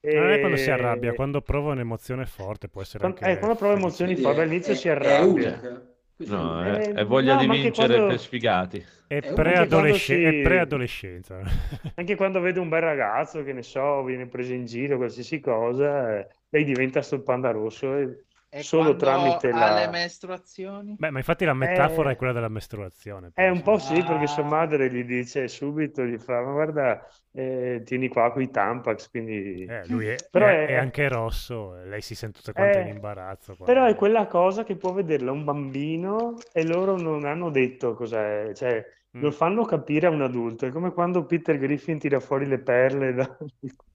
Non 0.00 0.30
è 0.30 0.38
quando 0.38 0.56
si 0.56 0.68
E- 0.68 0.72
arrabbia, 0.72 1.12
quando 1.14 1.40
prova 1.40 1.72
un'emozione 1.72 2.24
forte 2.26 2.68
può 2.68 2.82
essere 2.82 2.98
Quando- 3.00 3.18
anche... 3.20 3.32
eh, 3.32 3.38
quando 3.38 3.56
prova 3.56 3.74
emozioni 3.74 4.14
forti, 4.16 4.40
all'inizio 4.40 4.72
è- 4.72 4.76
si 4.76 4.88
è 4.88 4.90
arrabbia. 4.92 5.96
No, 6.26 6.62
è- 6.62 6.76
è, 6.76 6.88
Eh, 6.90 6.92
è 6.92 7.04
voglia 7.04 7.34
no, 7.34 7.40
di 7.40 7.46
vincere 7.46 7.72
quando- 7.94 8.06
per 8.06 8.18
sfigati. 8.18 8.84
È, 9.06 9.22
preadolesce- 9.22 9.68
quando 9.68 9.94
si- 9.94 10.22
è 10.22 10.34
preadolescenza. 10.34 11.40
Anche 11.94 12.14
quando 12.16 12.40
vede 12.40 12.60
un 12.60 12.68
bel 12.68 12.80
ragazzo, 12.82 13.42
che 13.42 13.52
ne 13.52 13.62
so, 13.62 14.02
viene 14.04 14.28
preso 14.28 14.52
in 14.52 14.64
giro, 14.64 14.96
qualsiasi 14.96 15.40
cosa, 15.40 16.18
eh, 16.18 16.28
lei 16.50 16.64
diventa 16.64 17.02
sto 17.02 17.22
panda 17.22 17.50
rosso 17.50 17.96
e 17.96 18.24
E 18.50 18.62
solo 18.62 18.96
tramite 18.96 19.50
la... 19.52 19.74
le 19.74 19.88
mestruazioni? 19.88 20.94
Beh, 20.98 21.10
ma 21.10 21.18
infatti 21.18 21.44
la 21.44 21.52
metafora 21.54 22.10
Eh, 22.10 22.12
è 22.14 22.16
quella 22.16 22.32
della 22.32 22.48
mestruazione. 22.48 23.30
È 23.34 23.46
un 23.48 23.62
po' 23.62 23.72
penso. 23.72 23.94
sì, 23.94 24.02
perché 24.02 24.26
sua 24.26 24.42
Ah. 24.44 24.46
madre 24.48 24.90
gli 24.90 25.04
dice 25.04 25.48
subito, 25.48 26.02
gli 26.04 26.16
fa, 26.18 26.40
ma 26.42 26.52
guarda, 26.52 27.06
eh, 27.32 27.82
tieni 27.84 28.08
qua 28.08 28.32
con 28.32 28.42
i 28.42 28.50
Tampax, 28.50 29.10
quindi... 29.10 29.64
Eh, 29.64 29.86
lui 29.88 30.06
è, 30.08 30.16
Però 30.30 30.46
è- 30.46 30.64
è- 30.64 30.66
è 30.68 30.74
anche 30.76 31.08
rosso, 31.08 31.76
e 31.78 31.86
lei 31.86 32.00
si 32.00 32.14
sente 32.14 32.52
quante 32.52 32.78
Eh, 32.78 32.82
in 32.82 32.88
imbarazzo. 32.88 33.54
quando- 33.54 33.64
Però 33.74 33.86
è 33.86 33.94
quella 33.94 34.26
cosa 34.26 34.64
che 34.64 34.76
può 34.76 34.92
vederla 34.92 35.30
un 35.30 35.44
bambino 35.44 36.36
e 36.52 36.64
loro 36.64 36.96
non 36.96 37.24
hanno 37.26 37.50
detto 37.50 37.94
cos'è, 37.94 38.52
cioè 38.54 38.84
Mm. 39.16 39.22
lo 39.22 39.30
fanno 39.30 39.64
capire 39.64 40.06
a 40.06 40.10
un 40.10 40.22
adulto. 40.22 40.66
È 40.66 40.70
come 40.70 40.92
quando 40.92 41.24
Peter 41.24 41.56
Griffin 41.58 41.98
tira 41.98 42.20
fuori 42.20 42.46
le 42.46 42.58
perle 42.60 43.12
da... 43.14 43.36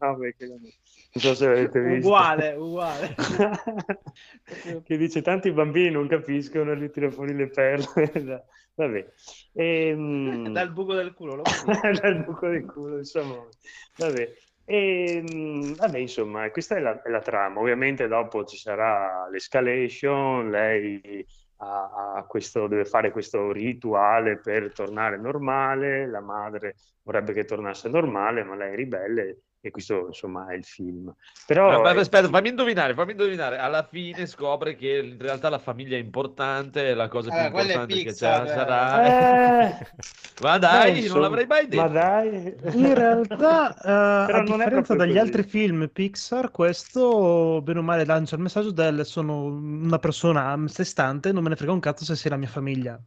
No, 0.00 0.16
perché 0.18 0.46
so 1.18 1.34
se 1.34 1.46
avete 1.46 1.80
visto. 1.80 2.08
Uguale, 2.08 2.54
uguale. 2.54 3.14
Che 4.84 4.96
dice 4.96 5.22
tanti 5.22 5.52
bambini 5.52 5.90
non 5.90 6.08
capiscono 6.08 6.72
e 6.72 6.74
lui 6.74 6.90
tira 6.90 7.10
fuori 7.10 7.34
le 7.34 7.48
perle. 7.48 8.44
Vabbè. 8.74 9.06
Ehm, 9.52 10.48
Dal 10.52 10.72
buco 10.72 10.94
del 10.94 11.14
culo. 11.14 11.42
dal 12.00 12.24
buco 12.24 12.48
del 12.48 12.64
culo, 12.64 12.98
insomma. 12.98 13.46
Vabbè. 13.96 14.32
E, 14.66 15.22
mh, 15.22 15.74
vabbè, 15.76 15.98
insomma, 15.98 16.50
questa 16.50 16.76
è 16.76 16.80
la, 16.80 17.00
è 17.02 17.08
la 17.10 17.20
trama. 17.20 17.60
Ovviamente 17.60 18.08
dopo 18.08 18.44
ci 18.44 18.56
sarà 18.56 19.28
l'escalation, 19.30 20.50
lei 20.50 21.24
ha, 21.58 22.14
ha 22.16 22.24
questo, 22.24 22.66
deve 22.66 22.84
fare 22.84 23.10
questo 23.10 23.52
rituale 23.52 24.38
per 24.38 24.72
tornare 24.72 25.18
normale, 25.18 26.06
la 26.08 26.20
madre 26.20 26.76
vorrebbe 27.02 27.32
che 27.32 27.44
tornasse 27.44 27.88
normale, 27.88 28.42
ma 28.42 28.56
lei 28.56 28.72
è 28.72 28.76
ribelle 28.76 29.38
e 29.66 29.70
questo 29.70 30.06
insomma 30.08 30.48
è 30.50 30.54
il 30.54 30.64
film. 30.64 31.14
Però 31.46 31.66
Aspetta, 31.66 32.00
eh, 32.00 32.00
aspetta, 32.00 32.28
fammi 32.28 32.48
indovinare, 32.50 32.94
fammi 32.94 33.12
indovinare. 33.12 33.56
Alla 33.58 33.82
fine 33.86 34.26
scopre 34.26 34.74
che 34.76 34.98
in 34.98 35.18
realtà 35.18 35.48
la 35.48 35.58
famiglia 35.58 35.96
è 35.96 36.00
importante, 36.00 36.90
è 36.90 36.94
la 36.94 37.08
cosa 37.08 37.32
più 37.32 37.36
Eh, 37.36 37.46
importante 37.46 38.00
che 38.00 38.12
Pixar, 38.12 38.14
c'è, 38.14 38.44
eh. 38.44 38.46
sarà. 38.48 39.02
eh, 39.02 39.78
Ma 40.38 40.58
dai, 40.58 41.00
beh, 41.02 41.08
non 41.08 41.20
l'avrei 41.20 41.46
mai 41.46 41.68
detto. 41.68 41.82
Ma 41.82 41.88
dai, 41.88 42.54
In 42.72 42.94
realtà, 42.94 43.74
a 43.76 44.26
Però 44.26 44.42
non 44.42 44.60
è 44.62 44.70
differenza 44.70 44.94
dagli 44.94 45.16
così. 45.16 45.18
altri 45.18 45.42
film 45.44 45.88
Pixar, 45.88 46.50
questo, 46.50 47.60
bene 47.62 47.78
o 47.80 47.82
male, 47.82 48.04
lancia 48.04 48.36
il 48.36 48.42
messaggio 48.42 48.70
del 48.72 49.04
sono 49.06 49.44
una 49.44 49.98
persona 49.98 50.52
a 50.52 50.68
sé 50.68 50.84
stante, 50.84 51.32
non 51.32 51.42
me 51.42 51.50
ne 51.50 51.56
frega 51.56 51.72
un 51.72 51.80
cazzo 51.80 52.04
se 52.04 52.16
sei 52.16 52.30
la 52.30 52.36
mia 52.36 52.48
famiglia, 52.48 53.00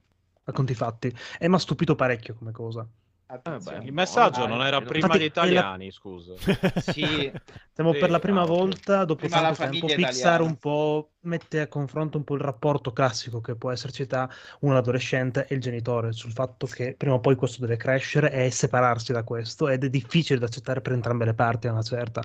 a 0.45 0.51
conti 0.51 0.73
fatti. 0.75 1.13
E 1.39 1.47
mi 1.49 1.55
ha 1.55 1.57
stupito 1.59 1.95
parecchio 1.95 2.35
come 2.35 2.51
cosa. 2.51 2.87
Attenzione. 3.29 3.83
beh, 3.83 3.85
Il 3.85 3.93
messaggio 3.93 4.45
non 4.45 4.61
era 4.65 4.81
prima 4.81 5.15
Infatti, 5.15 5.17
gli 5.17 5.23
è 5.37 5.51
la- 5.51 5.69
italiani, 5.69 5.91
scusa. 5.91 6.39
Sì, 6.71 7.33
Siamo 7.73 7.95
Sì, 7.95 7.95
per 7.95 8.09
la 8.09 8.19
prima 8.19 8.43
ok. 8.43 8.45
volta, 8.45 9.05
dopo 9.05 9.27
Prima 9.27 9.29
tanto 9.29 9.55
tempo, 9.55 9.91
famiglia 9.91 9.93
Pixar 9.93 10.41
italiana. 10.41 10.41
un 10.41 10.57
po' 10.57 11.13
mette 11.21 11.59
a 11.61 11.67
confronto 11.67 12.17
un 12.17 12.23
po' 12.23 12.35
il 12.35 12.41
rapporto 12.41 12.91
classico 12.93 13.39
che 13.41 13.55
può 13.55 13.71
esserci 13.71 14.05
tra 14.07 14.27
un 14.61 14.75
adolescente 14.75 15.45
e 15.47 15.55
il 15.55 15.61
genitore, 15.61 16.11
sul 16.13 16.31
fatto 16.31 16.65
che 16.67 16.95
prima 16.97 17.15
o 17.15 17.19
poi 17.19 17.35
questo 17.35 17.61
deve 17.61 17.77
crescere 17.77 18.31
e 18.31 18.49
separarsi 18.51 19.11
da 19.13 19.23
questo, 19.23 19.67
ed 19.69 19.83
è 19.83 19.89
difficile 19.89 20.39
da 20.39 20.45
accettare 20.47 20.81
per 20.81 20.93
entrambe 20.93 21.25
le 21.25 21.33
parti 21.35 21.67
a 21.67 21.71
una 21.71 21.83
certa. 21.83 22.21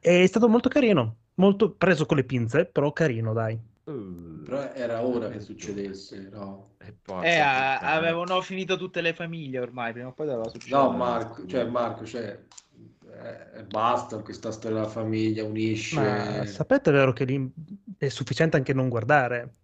È 0.00 0.26
stato 0.26 0.48
molto 0.48 0.68
carino, 0.68 1.16
molto 1.34 1.72
preso 1.74 2.06
con 2.06 2.16
le 2.16 2.24
pinze, 2.24 2.66
però 2.66 2.92
carino, 2.92 3.32
dai. 3.32 3.60
Uh, 3.84 4.42
Però 4.44 4.72
era 4.72 5.04
ora 5.04 5.28
che 5.28 5.40
succedesse, 5.40 6.28
no? 6.30 6.70
e 6.78 6.94
porca 7.02 7.26
eh, 7.26 7.84
avevano 7.86 8.40
finito 8.40 8.76
tutte 8.76 9.00
le 9.00 9.12
famiglie 9.12 9.58
ormai, 9.58 9.92
prima 9.92 10.08
o 10.08 10.12
poi 10.12 10.26
doveva 10.26 10.48
succedere. 10.48 10.82
No, 10.82 10.90
Marco, 10.90 11.46
cioè 11.46 11.64
Marco, 11.64 12.06
cioè, 12.06 12.38
eh, 13.54 13.62
basta 13.64 14.18
questa 14.18 14.50
storia 14.50 14.78
della 14.78 14.88
famiglia, 14.88 15.44
unisce. 15.44 16.00
Ma 16.00 16.44
sapete 16.46 16.90
vero 16.90 17.12
che 17.12 17.24
lì 17.24 17.52
è 17.98 18.08
sufficiente 18.08 18.56
anche 18.56 18.72
non 18.72 18.88
guardare, 18.88 19.56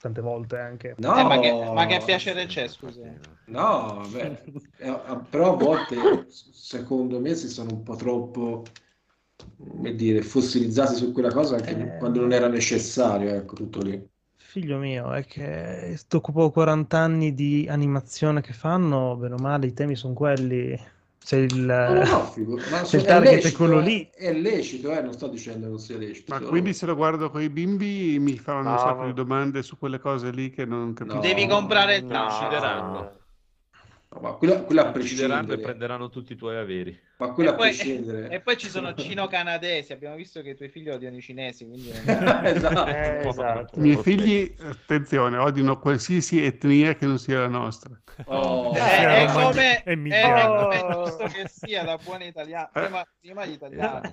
tante 0.00 0.20
volte 0.20 0.58
anche. 0.58 0.94
No, 0.98 1.18
Eh, 1.18 1.24
ma, 1.24 1.38
che, 1.38 1.52
ma 1.52 1.86
che 1.86 2.00
piacere 2.04 2.46
c'è, 2.46 2.68
scusa? 2.68 3.00
No, 3.46 3.98
vabbè, 4.00 4.42
eh, 4.78 5.00
però 5.28 5.52
a 5.52 5.56
volte 5.56 5.96
secondo 6.30 7.20
me 7.20 7.34
si 7.34 7.48
sono 7.48 7.70
un 7.72 7.82
po' 7.82 7.96
troppo, 7.96 8.62
come 9.56 9.94
dire, 9.94 10.22
fossilizzati 10.22 10.94
su 10.94 11.12
quella 11.12 11.32
cosa 11.32 11.56
anche 11.56 11.70
Eh. 11.94 11.98
quando 11.98 12.20
non 12.20 12.32
era 12.32 12.48
necessario, 12.48 13.30
ecco, 13.34 13.54
tutto 13.54 13.80
lì. 13.80 14.10
Figlio 14.36 14.78
mio, 14.78 15.12
è 15.12 15.24
che 15.24 15.98
dopo 16.08 16.50
40 16.50 16.98
anni 16.98 17.32
di 17.34 17.66
animazione 17.70 18.42
che 18.42 18.52
fanno, 18.52 19.16
bene 19.16 19.34
o 19.34 19.38
male, 19.38 19.66
i 19.66 19.72
temi 19.72 19.94
sono 19.96 20.12
quelli. 20.12 20.78
C'è 21.24 21.36
il, 21.36 21.54
No, 21.54 21.92
no, 21.92 22.34
ma 22.70 22.80
il 22.80 22.88
è 22.90 23.04
target 23.04 23.30
è 23.30 23.34
lecito, 23.36 23.56
quello 23.56 23.78
eh, 23.78 23.82
lì. 23.82 24.10
È 24.12 24.32
lecito, 24.32 24.90
eh, 24.90 25.00
non 25.00 25.12
sto 25.12 25.28
dicendo 25.28 25.60
che 25.66 25.68
non 25.68 25.78
sia 25.78 25.96
lecito. 25.96 26.32
Ma 26.32 26.38
solo- 26.38 26.50
quindi 26.50 26.74
se 26.74 26.84
lo 26.84 26.96
guardo 26.96 27.30
con 27.30 27.40
i 27.40 27.48
bimbi 27.48 28.18
mi 28.18 28.36
faranno 28.38 28.68
un 28.70 28.74
No, 28.74 28.80
sacco 28.80 29.00
ma- 29.02 29.06
di 29.06 29.12
domande 29.14 29.62
su 29.62 29.78
quelle 29.78 30.00
cose 30.00 30.30
lì 30.32 30.50
che 30.50 30.64
non 30.64 30.92
capisco. 30.92 31.16
No. 31.18 31.22
Devi 31.22 31.46
comprare 31.46 31.96
il 31.96 32.04
No. 32.04 32.26
Uccideranno. 32.26 33.20
No, 34.14 34.20
ma 34.20 34.32
quella, 34.32 34.60
quella 34.62 34.82
a 34.82 34.88
Uccideranno 34.90 34.92
e 34.92 35.46
prescindere, 35.46 35.62
prenderanno 35.62 36.08
tutti 36.10 36.32
i 36.32 36.36
tuoi 36.36 36.56
averi. 36.56 36.98
Ma 37.26 37.32
quella 37.32 37.50
E 37.50 37.52
a 37.52 37.56
poi, 37.56 37.68
prescindere. 37.68 38.28
e 38.34 38.40
poi 38.40 38.56
ci 38.56 38.68
sono 38.68 38.94
cino-canadesi. 38.94 39.92
Abbiamo 39.92 40.16
visto 40.16 40.40
che 40.42 40.50
i 40.50 40.54
tuoi 40.56 40.68
figli 40.68 40.88
odiano 40.88 41.16
i 41.16 41.20
cinesi. 41.20 41.66
Quindi 41.66 41.90
Esatto. 42.44 42.86
Eh, 42.86 43.26
esatto. 43.28 43.78
I 43.78 43.80
miei 43.80 43.96
figli, 44.02 44.54
attenzione, 44.60 45.36
odiano 45.38 45.78
qualsiasi 45.78 46.44
etnia 46.44 46.94
che 46.94 47.06
non 47.06 47.18
sia 47.18 47.40
la 47.40 47.48
nostra. 47.48 47.90
Oh. 48.26 48.74
Eh, 48.76 48.78
è 48.78 49.26
romagna- 49.26 49.48
come, 49.48 49.82
è 49.82 49.96
è 49.96 50.68
è 50.68 50.92
giusto 50.92 51.24
che 51.26 51.48
sia 51.48 51.82
da 51.84 51.96
buoni 52.02 52.26
italiani. 52.26 52.68
Prima, 52.72 53.06
prima 53.20 53.46
gli 53.46 53.52
italiani. 53.52 54.10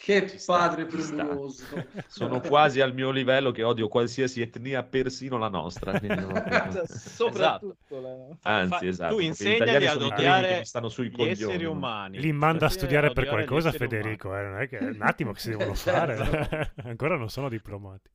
Che 0.00 0.28
Ci 0.28 0.38
sta, 0.38 0.58
padre 0.58 0.86
premuroso. 0.86 1.64
Sono 2.06 2.40
quasi 2.40 2.80
al 2.80 2.94
mio 2.94 3.10
livello 3.10 3.50
che 3.50 3.64
odio 3.64 3.88
qualsiasi 3.88 4.40
etnia, 4.40 4.84
persino 4.84 5.38
la 5.38 5.48
nostra. 5.48 5.98
non- 6.00 6.84
Soprattutto 6.86 8.00
la- 8.00 8.36
Anzi, 8.42 8.86
esatto. 8.86 9.16
tu 9.16 9.20
insegnali 9.20 9.86
ad 9.88 10.00
odiare 10.02 10.62
che 10.62 11.04
gli 11.04 11.10
coglioni. 11.10 11.30
esseri 11.32 11.64
umani. 11.64 12.20
Li 12.20 12.32
manda 12.48 12.66
a 12.66 12.70
studiare 12.70 13.10
per 13.12 13.26
qualcosa. 13.26 13.72
Federico, 13.72 14.36
eh, 14.36 14.42
non 14.42 14.60
è 14.60 14.68
che 14.68 14.78
è 14.78 14.90
un 14.90 15.02
attimo 15.02 15.32
che 15.32 15.40
si 15.40 15.50
devono 15.50 15.74
fare, 15.74 16.72
ancora 16.84 17.16
non 17.16 17.28
sono 17.28 17.48
diplomati. 17.48 18.10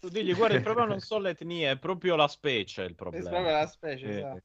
Tu 0.00 0.08
digli, 0.08 0.32
guarda, 0.34 0.54
il 0.56 0.62
problema 0.62 0.88
non 0.88 1.00
sono 1.00 1.22
le 1.22 1.30
etnie, 1.30 1.70
è 1.72 1.78
proprio 1.78 2.14
la 2.16 2.28
specie 2.28 2.82
il 2.82 2.90
È 2.90 2.94
problema. 2.96 3.28
proprio 3.28 3.52
la 3.52 3.66
specie, 3.66 4.08
Eh, 4.08 4.16
esatto. 4.16 4.42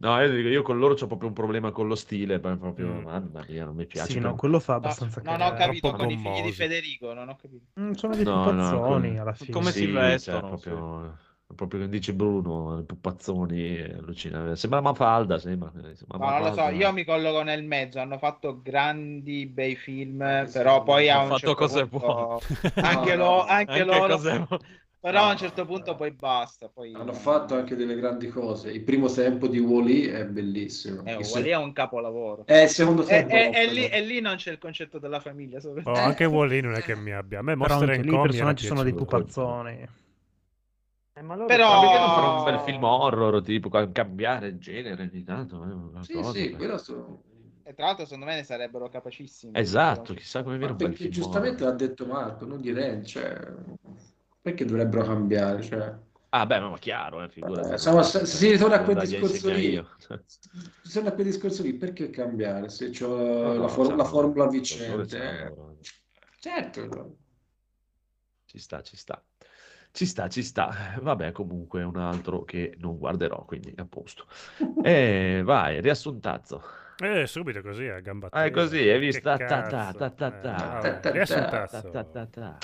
No, 0.00 0.20
io, 0.20 0.30
dico, 0.30 0.48
io 0.48 0.62
con 0.62 0.78
loro 0.78 0.94
ho 0.94 1.06
proprio 1.06 1.28
un 1.28 1.34
problema 1.34 1.72
con 1.72 1.88
lo 1.88 1.96
stile, 1.96 2.38
proprio, 2.38 3.00
Mm. 3.00 3.02
mamma 3.02 3.44
mia, 3.48 3.64
non 3.64 3.74
mi 3.74 3.86
piace. 3.86 4.12
Sì, 4.12 4.20
no, 4.20 4.36
quello 4.36 4.60
fa 4.60 4.74
No, 4.74 4.78
abbastanza 4.78 5.20
non 5.22 5.40
cagare. 5.40 5.46
ho 5.50 5.54
capito 5.54 5.92
con 5.94 6.10
i 6.10 6.16
figli 6.16 6.40
di. 6.42 6.52
Federico, 6.52 7.12
non 7.12 7.28
ho 7.28 7.36
capito. 7.36 7.66
Mm, 7.80 7.92
sono 7.92 8.14
dei 8.14 8.24
No, 8.24 8.52
no, 8.52 8.80
con- 8.80 9.04
alla 9.18 9.32
fine. 9.32 9.50
Come 9.52 9.72
si 9.72 9.86
Sì, 9.86 9.92
vestono, 9.92 10.40
cioè, 10.58 10.84
proprio, 10.84 11.18
proprio 11.54 11.80
che 11.80 11.88
dice 11.88 12.14
Bruno, 12.14 12.78
i 12.80 12.84
pupazzoni, 12.84 13.74
è 13.76 13.92
allucinante. 13.94 14.56
Sembra 14.56 14.80
Mafalda, 14.80 15.38
sembra. 15.38 15.70
sembra 15.94 16.18
No, 16.18 16.30
non 16.30 16.40
lo 16.42 16.52
so, 16.52 16.62
Mafalda. 16.62 16.70
io 16.70 16.92
mi 16.92 17.04
colloco 17.04 17.42
nel 17.42 17.62
mezzo, 17.64 18.00
hanno 18.00 18.18
fatto 18.18 18.60
grandi 18.60 19.46
bei 19.46 19.76
film, 19.76 20.48
però 20.50 20.82
poi 20.82 21.08
a 21.08 21.18
Hanno 21.18 21.24
un 21.24 21.28
fatto 21.28 21.54
certo 21.54 21.54
cose 21.54 21.86
punto... 21.86 21.96
buone. 21.98 22.40
Anche, 22.80 23.14
No, 23.14 23.24
lo- 23.36 23.44
anche 23.44 23.70
Anche 23.70 23.84
loro, 23.84 24.16
cose- 24.16 24.46
però 24.98 25.26
a 25.28 25.30
un 25.30 25.36
certo 25.36 25.64
punto 25.64 25.92
no. 25.92 25.96
poi 25.96 26.10
basta. 26.10 26.68
Poi... 26.68 26.92
Hanno 26.92 27.12
fatto 27.12 27.54
anche 27.54 27.76
delle 27.76 27.94
grandi 27.94 28.28
cose. 28.28 28.70
Il 28.72 28.82
primo 28.82 29.08
tempo 29.08 29.46
di 29.46 29.58
Wall-E 29.60 30.12
è 30.12 30.24
bellissimo. 30.26 31.02
Eh, 31.04 31.22
se- 31.22 31.38
Wall-E 31.38 31.50
è 31.50 31.56
un 31.56 31.72
capolavoro. 31.72 32.44
Eh, 32.46 32.62
il 32.64 32.68
secondo 32.68 33.02
E, 33.02 33.06
tempo 33.06 33.36
e- 33.36 33.50
e 33.52 33.66
però. 33.66 33.72
lì, 33.72 33.88
e 33.88 34.00
lì 34.02 34.20
non 34.20 34.36
c'è 34.36 34.50
il 34.50 34.58
concetto 34.58 34.98
della 34.98 35.20
famiglia. 35.20 35.60
Oh, 35.84 35.92
anche 35.94 36.24
Wall-E 36.24 36.60
non 36.60 36.74
è 36.74 36.82
che 36.82 36.94
mi 36.94 37.12
abbia. 37.12 37.38
A 37.40 37.42
me 37.42 37.54
Però 37.54 37.56
Monster 37.56 37.88
anche 37.90 38.02
lì 38.02 38.14
i 38.14 38.20
personaggi 38.20 38.64
sono 38.66 38.82
dei 38.82 38.94
pupazzoni. 38.94 39.88
Eh, 41.18 41.22
ma 41.22 41.34
loro 41.34 41.46
Però- 41.48 41.80
perché 41.80 41.98
non 41.98 42.10
fare 42.14 42.26
un 42.26 42.44
bel 42.44 42.60
film 42.60 42.84
horror, 42.84 43.42
tipo 43.42 43.68
ca- 43.68 43.90
cambiare 43.90 44.48
il 44.48 44.58
genere 44.58 45.02
ogni 45.02 45.24
tanto? 45.24 45.64
eh, 45.64 46.02
Sì, 46.04 46.12
qualcosa, 46.12 46.38
sì, 46.38 46.50
beh. 46.50 46.56
quello 46.56 46.78
so- 46.78 47.22
E 47.64 47.74
tra 47.74 47.86
l'altro 47.86 48.04
secondo 48.04 48.24
me 48.26 48.36
ne 48.36 48.44
sarebbero 48.44 48.88
capacissimi. 48.88 49.58
Esatto, 49.58 50.14
chissà 50.14 50.42
come 50.44 50.56
viene 50.58 50.72
un 50.72 50.78
bel 50.78 50.96
film 50.96 51.10
giustamente 51.10 51.64
horror. 51.64 51.76
l'ha 51.78 51.86
detto 51.86 52.06
Marco, 52.06 52.46
non 52.46 52.60
di 52.60 52.72
Ren, 52.72 53.04
cioè, 53.04 53.36
perché 54.40 54.64
dovrebbero 54.64 55.02
cambiare? 55.04 55.60
Cioè, 55.62 55.94
Ah, 56.30 56.46
beh, 56.46 56.60
ma 56.60 56.78
chiaro, 56.78 57.22
eh, 57.22 57.28
figurati. 57.28 57.72
eh, 57.72 57.78
siamo- 57.78 58.02
se, 58.02 58.20
se 58.20 58.36
si 58.36 58.50
ritorna 58.50 58.76
a 58.76 58.84
quel 58.84 58.98
discorso 58.98 59.50
lì, 59.50 59.74
torna 60.92 61.08
a 61.08 61.12
quel 61.12 61.26
discorso 61.26 61.62
lì, 61.62 61.74
perché 61.74 62.10
cambiare? 62.10 62.68
Se 62.68 62.90
c'ho 62.90 63.42
No, 63.42 63.54
la, 63.54 63.68
for- 63.68 63.94
la 63.96 64.04
formula 64.04 64.46
vincente, 64.46 65.16
eh, 65.18 65.52
certo, 66.38 67.16
Ci 68.46 68.58
sta, 68.58 68.82
ci 68.82 68.96
sta. 68.96 69.22
Ci 69.90 70.06
sta, 70.06 70.28
ci 70.28 70.42
sta. 70.42 70.74
Vabbè, 71.00 71.32
comunque 71.32 71.80
è 71.80 71.84
un 71.84 71.96
altro 71.96 72.44
che 72.44 72.74
non 72.78 72.98
guarderò, 72.98 73.44
quindi 73.44 73.72
a 73.76 73.84
posto. 73.88 74.26
E 74.82 75.42
vai, 75.44 75.80
riassuntazzo. 75.80 76.62
Eh, 77.00 77.26
subito 77.26 77.62
così, 77.62 77.86
a 77.86 78.00
gamba 78.00 78.28
Ah, 78.30 78.44
è 78.44 78.50
tesa. 78.50 78.60
così, 78.62 78.88
hai 78.88 78.98
visto? 78.98 79.20
Ta, 79.22 79.36
ta, 79.36 79.62
ta, 79.62 79.92
ta, 79.92 80.10
ta, 80.10 80.26
Eh, 80.28 80.40
ta. 80.40 80.40
Ta, 80.40 80.80
ta, 80.80 81.00
ta. 81.00 81.10
Riassuntazzo. 81.10 81.90
Ta, 81.90 82.04
ta, 82.04 82.26
ta. 82.26 82.58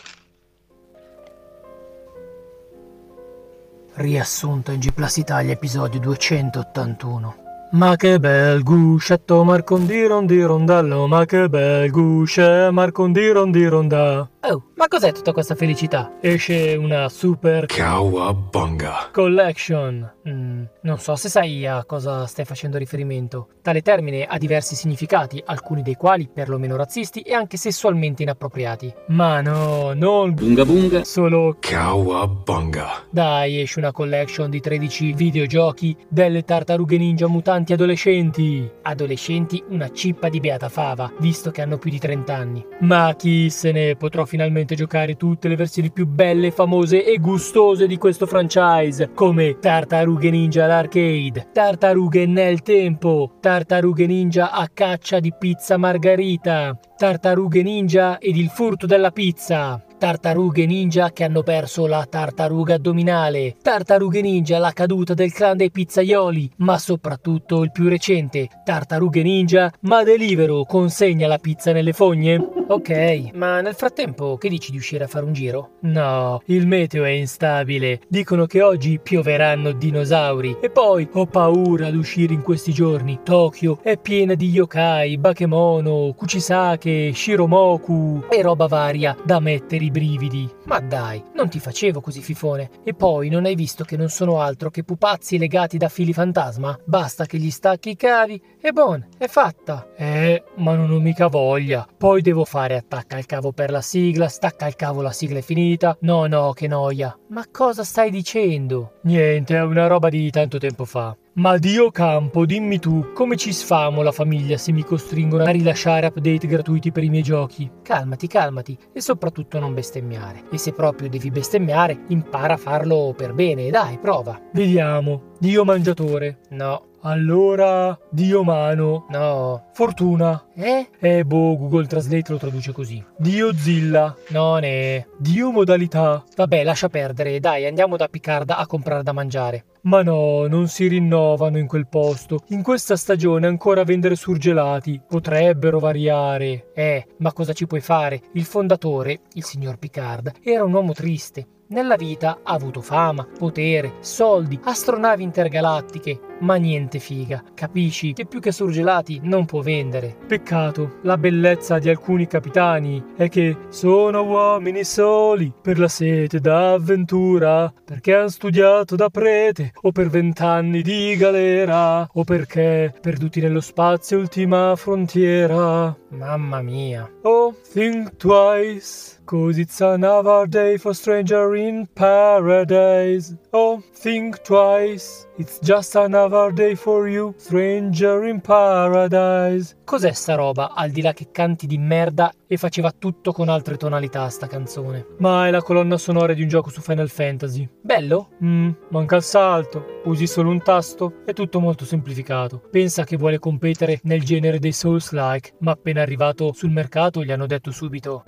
Riassunto 3.96 4.72
in 4.72 4.80
G 4.80 4.92
Plus 4.92 5.16
Italia, 5.18 5.52
episodio 5.52 6.00
281. 6.00 7.42
Ma 7.72 7.96
che 7.96 8.18
bel 8.18 8.62
guscetto, 8.62 9.42
Marcondiron 9.44 10.26
di 10.26 10.42
rondello, 10.42 11.06
ma 11.06 11.24
che 11.24 11.48
bel 11.48 11.90
gusce, 11.90 12.70
Marcondiron 12.72 13.50
di 13.50 13.66
ronda. 13.66 14.28
Oh, 14.46 14.62
ma 14.74 14.88
cos'è 14.88 15.10
tutta 15.12 15.32
questa 15.32 15.54
felicità? 15.54 16.18
Esce 16.20 16.74
una 16.74 17.08
super 17.08 17.64
Cowabunga. 17.66 19.08
collection. 19.10 20.12
Mm, 20.28 20.64
non 20.82 20.98
so 20.98 21.16
se 21.16 21.30
sai 21.30 21.66
a 21.66 21.82
cosa 21.86 22.26
stai 22.26 22.44
facendo 22.44 22.76
riferimento. 22.76 23.48
Tale 23.62 23.80
termine 23.80 24.24
ha 24.26 24.36
diversi 24.36 24.74
significati, 24.74 25.42
alcuni 25.46 25.80
dei 25.80 25.94
quali 25.94 26.28
perlomeno 26.32 26.76
razzisti 26.76 27.20
e 27.22 27.32
anche 27.32 27.56
sessualmente 27.56 28.22
inappropriati. 28.22 28.92
Ma 29.08 29.40
no, 29.40 29.94
non 29.94 30.34
bunga 30.34 30.66
bunga, 30.66 31.04
solo 31.04 31.56
Cowabunga. 31.58 33.04
dai, 33.10 33.60
esce 33.62 33.78
una 33.78 33.92
collection 33.92 34.50
di 34.50 34.60
13 34.60 35.14
videogiochi 35.14 35.96
delle 36.08 36.44
tartarughe 36.44 36.98
ninja 36.98 37.28
mutanti 37.28 37.72
adolescenti. 37.72 38.70
Adolescenti, 38.82 39.62
una 39.68 39.90
cippa 39.90 40.28
di 40.28 40.40
beata 40.40 40.68
fava, 40.68 41.10
visto 41.18 41.50
che 41.50 41.62
hanno 41.62 41.78
più 41.78 41.88
di 41.90 41.98
30 41.98 42.34
anni. 42.34 42.66
Ma 42.80 43.14
chi 43.16 43.48
se 43.48 43.72
ne 43.72 43.96
potrò 43.96 44.24
finalmente 44.34 44.74
giocare 44.74 45.16
tutte 45.16 45.46
le 45.46 45.54
versioni 45.54 45.92
più 45.92 46.08
belle, 46.08 46.50
famose 46.50 47.04
e 47.04 47.18
gustose 47.18 47.86
di 47.86 47.96
questo 47.98 48.26
franchise, 48.26 49.12
come 49.14 49.60
Tartarughe 49.60 50.28
Ninja 50.28 50.64
all'arcade, 50.64 51.50
Tartarughe 51.52 52.26
nel 52.26 52.62
tempo, 52.62 53.36
Tartarughe 53.38 54.06
Ninja 54.06 54.50
a 54.50 54.68
caccia 54.74 55.20
di 55.20 55.32
pizza 55.38 55.76
margarita, 55.76 56.76
Tartarughe 56.96 57.62
Ninja 57.62 58.18
ed 58.18 58.36
il 58.36 58.48
furto 58.48 58.86
della 58.86 59.12
pizza, 59.12 59.80
Tartarughe 59.98 60.66
ninja 60.66 61.12
che 61.12 61.24
hanno 61.24 61.42
perso 61.42 61.86
la 61.86 62.06
tartaruga 62.08 62.74
addominale, 62.74 63.56
Tartarughe 63.62 64.20
ninja 64.20 64.58
la 64.58 64.72
caduta 64.72 65.14
del 65.14 65.32
clan 65.32 65.56
dei 65.56 65.70
pizzaioli, 65.70 66.50
ma 66.58 66.78
soprattutto 66.78 67.62
il 67.62 67.72
più 67.72 67.88
recente, 67.88 68.48
Tartarughe 68.64 69.22
ninja 69.22 69.72
ma 69.80 70.02
Delivero 70.02 70.64
consegna 70.64 71.26
la 71.26 71.38
pizza 71.38 71.72
nelle 71.72 71.92
fogne? 71.92 72.62
Ok, 72.66 73.30
ma 73.34 73.60
nel 73.60 73.74
frattempo 73.74 74.36
che 74.38 74.48
dici 74.48 74.70
di 74.70 74.78
uscire 74.78 75.04
a 75.04 75.06
fare 75.06 75.26
un 75.26 75.34
giro? 75.34 75.72
No, 75.80 76.40
il 76.46 76.66
meteo 76.66 77.04
è 77.04 77.10
instabile, 77.10 78.00
dicono 78.08 78.46
che 78.46 78.62
oggi 78.62 78.98
pioveranno 79.02 79.72
dinosauri 79.72 80.56
e 80.60 80.70
poi 80.70 81.06
ho 81.12 81.26
paura 81.26 81.88
ad 81.88 81.94
uscire 81.94 82.32
in 82.32 82.40
questi 82.40 82.72
giorni. 82.72 83.20
Tokyo 83.22 83.80
è 83.82 83.98
piena 83.98 84.34
di 84.34 84.48
yokai, 84.48 85.18
bakemono, 85.18 86.14
kuchisake, 86.16 87.12
shiromoku 87.12 88.24
e 88.30 88.40
roba 88.40 88.66
varia 88.66 89.14
da 89.22 89.40
mettere 89.40 89.84
i 89.84 89.90
brividi. 89.94 90.50
Ma 90.64 90.80
dai, 90.80 91.22
non 91.34 91.48
ti 91.48 91.60
facevo 91.60 92.00
così 92.00 92.20
fifone. 92.20 92.68
E 92.82 92.94
poi 92.94 93.28
non 93.28 93.44
hai 93.44 93.54
visto 93.54 93.84
che 93.84 93.96
non 93.96 94.08
sono 94.08 94.40
altro 94.40 94.68
che 94.70 94.82
pupazzi 94.82 95.38
legati 95.38 95.78
da 95.78 95.88
fili 95.88 96.12
fantasma? 96.12 96.76
Basta 96.84 97.26
che 97.26 97.38
gli 97.38 97.50
stacchi 97.50 97.90
i 97.90 97.96
cavi 97.96 98.42
e 98.60 98.72
bon, 98.72 99.06
è 99.16 99.28
fatta. 99.28 99.86
Eh, 99.96 100.42
ma 100.56 100.74
non 100.74 100.90
ho 100.90 100.98
mica 100.98 101.28
voglia. 101.28 101.86
Poi 101.96 102.22
devo 102.22 102.44
fare 102.44 102.76
attacca 102.76 103.18
il 103.18 103.26
cavo 103.26 103.52
per 103.52 103.70
la 103.70 103.82
sigla, 103.82 104.26
stacca 104.26 104.66
il 104.66 104.74
cavo 104.74 105.00
la 105.00 105.12
sigla 105.12 105.38
è 105.38 105.42
finita. 105.42 105.96
No, 106.00 106.26
no, 106.26 106.52
che 106.52 106.66
noia. 106.66 107.16
Ma 107.28 107.44
cosa 107.52 107.84
stai 107.84 108.10
dicendo? 108.10 108.94
Niente, 109.02 109.56
è 109.56 109.62
una 109.62 109.86
roba 109.86 110.08
di 110.08 110.28
tanto 110.30 110.58
tempo 110.58 110.84
fa. 110.84 111.16
Ma 111.36 111.58
Dio 111.58 111.90
campo, 111.90 112.46
dimmi 112.46 112.78
tu, 112.78 113.10
come 113.12 113.34
ci 113.36 113.52
sfamo 113.52 114.02
la 114.02 114.12
famiglia 114.12 114.56
se 114.56 114.70
mi 114.70 114.84
costringono 114.84 115.42
a 115.42 115.50
rilasciare 115.50 116.06
update 116.06 116.46
gratuiti 116.46 116.92
per 116.92 117.02
i 117.02 117.08
miei 117.08 117.24
giochi? 117.24 117.68
Calmati, 117.82 118.28
calmati 118.28 118.78
e 118.92 119.00
soprattutto 119.00 119.58
non 119.58 119.74
bestemmiare. 119.74 120.44
E 120.52 120.58
se 120.58 120.70
proprio 120.70 121.08
devi 121.08 121.32
bestemmiare, 121.32 122.04
impara 122.06 122.54
a 122.54 122.56
farlo 122.56 123.14
per 123.16 123.32
bene, 123.32 123.68
dai, 123.68 123.98
prova. 123.98 124.40
Vediamo. 124.52 125.32
Dio 125.40 125.64
mangiatore. 125.64 126.38
No. 126.50 126.93
Allora, 127.06 127.98
Dio 128.10 128.42
mano. 128.44 129.04
No. 129.10 129.66
Fortuna. 129.74 130.42
Eh? 130.54 130.88
Eh, 130.98 131.24
boh, 131.24 131.54
Google 131.58 131.86
Translate 131.86 132.32
lo 132.32 132.38
traduce 132.38 132.72
così. 132.72 133.04
Dio 133.18 133.52
zilla. 133.52 134.16
No, 134.28 134.56
ne. 134.56 135.08
Dio 135.18 135.50
modalità. 135.50 136.24
Vabbè, 136.34 136.64
lascia 136.64 136.88
perdere. 136.88 137.40
Dai, 137.40 137.66
andiamo 137.66 137.98
da 137.98 138.08
Picard 138.08 138.48
a 138.48 138.66
comprare 138.66 139.02
da 139.02 139.12
mangiare. 139.12 139.64
Ma 139.82 140.02
no, 140.02 140.46
non 140.46 140.66
si 140.68 140.88
rinnovano 140.88 141.58
in 141.58 141.66
quel 141.66 141.88
posto. 141.88 142.38
In 142.48 142.62
questa 142.62 142.96
stagione 142.96 143.46
ancora 143.46 143.82
a 143.82 143.84
vendere 143.84 144.16
surgelati. 144.16 144.98
Potrebbero 145.06 145.78
variare. 145.78 146.70
Eh, 146.74 147.06
ma 147.18 147.34
cosa 147.34 147.52
ci 147.52 147.66
puoi 147.66 147.82
fare? 147.82 148.22
Il 148.32 148.44
fondatore, 148.44 149.20
il 149.34 149.44
signor 149.44 149.76
Picard, 149.76 150.32
era 150.42 150.64
un 150.64 150.72
uomo 150.72 150.94
triste. 150.94 151.48
Nella 151.66 151.96
vita 151.96 152.40
ha 152.42 152.52
avuto 152.52 152.82
fama, 152.82 153.26
potere, 153.38 153.94
soldi, 154.00 154.60
astronavi 154.62 155.22
intergalattiche, 155.22 156.20
ma 156.40 156.56
niente 156.56 156.98
figa. 156.98 157.42
Capisci 157.54 158.12
che 158.12 158.26
più 158.26 158.38
che 158.38 158.52
surgelati 158.52 159.20
non 159.22 159.46
può 159.46 159.62
vendere. 159.62 160.14
Peccato, 160.26 160.98
la 161.02 161.16
bellezza 161.16 161.78
di 161.78 161.88
alcuni 161.88 162.26
capitani 162.26 163.02
è 163.16 163.30
che 163.30 163.56
sono 163.70 164.24
uomini 164.24 164.84
soli 164.84 165.50
per 165.58 165.78
la 165.78 165.88
sete 165.88 166.38
d'avventura, 166.38 167.72
perché 167.82 168.14
han 168.14 168.28
studiato 168.28 168.94
da 168.94 169.08
prete 169.08 169.72
o 169.80 169.90
per 169.90 170.08
vent'anni 170.08 170.82
di 170.82 171.16
galera 171.16 172.06
o 172.12 172.24
perché 172.24 172.92
perduti 173.00 173.40
nello 173.40 173.62
spazio 173.62 174.18
ultima 174.18 174.76
frontiera. 174.76 175.96
Mamma 176.10 176.60
mia. 176.60 177.10
Oh, 177.22 177.54
think 177.72 178.16
twice. 178.16 179.13
Cause 179.26 179.58
it's 179.58 179.80
another 179.80 180.46
day 180.46 180.76
for 180.76 180.94
stranger 180.94 181.56
in 181.56 181.86
paradise. 181.94 183.34
Oh, 183.52 183.82
think 183.94 184.42
twice. 184.42 185.26
It's 185.38 185.58
just 185.60 185.96
another 185.96 186.52
day 186.52 186.74
for 186.74 187.08
you, 187.08 187.34
stranger 187.38 188.26
in 188.26 188.40
paradise. 188.40 189.76
Cos'è 189.82 190.12
sta 190.12 190.34
roba, 190.34 190.74
al 190.74 190.90
di 190.90 191.00
là 191.00 191.14
che 191.14 191.28
canti 191.32 191.66
di 191.66 191.78
merda 191.78 192.32
e 192.46 192.58
faceva 192.58 192.92
tutto 192.92 193.32
con 193.32 193.48
altre 193.48 193.78
tonalità 193.78 194.28
sta 194.28 194.46
canzone? 194.46 195.06
Ma 195.18 195.46
è 195.46 195.50
la 195.50 195.62
colonna 195.62 195.96
sonora 195.96 196.34
di 196.34 196.42
un 196.42 196.48
gioco 196.48 196.68
su 196.68 196.82
Final 196.82 197.08
Fantasy. 197.08 197.66
Bello? 197.80 198.28
Mm, 198.44 198.70
manca 198.90 199.16
il 199.16 199.22
salto, 199.22 200.02
usi 200.04 200.26
solo 200.26 200.50
un 200.50 200.62
tasto, 200.62 201.22
è 201.24 201.32
tutto 201.32 201.60
molto 201.60 201.86
semplificato. 201.86 202.60
Pensa 202.70 203.04
che 203.04 203.16
vuole 203.16 203.38
competere 203.38 204.00
nel 204.02 204.22
genere 204.22 204.58
dei 204.58 204.72
Souls-like, 204.72 205.54
ma 205.60 205.72
appena 205.72 206.02
arrivato 206.02 206.52
sul 206.52 206.70
mercato 206.70 207.24
gli 207.24 207.32
hanno 207.32 207.46
detto 207.46 207.70
subito 207.70 208.22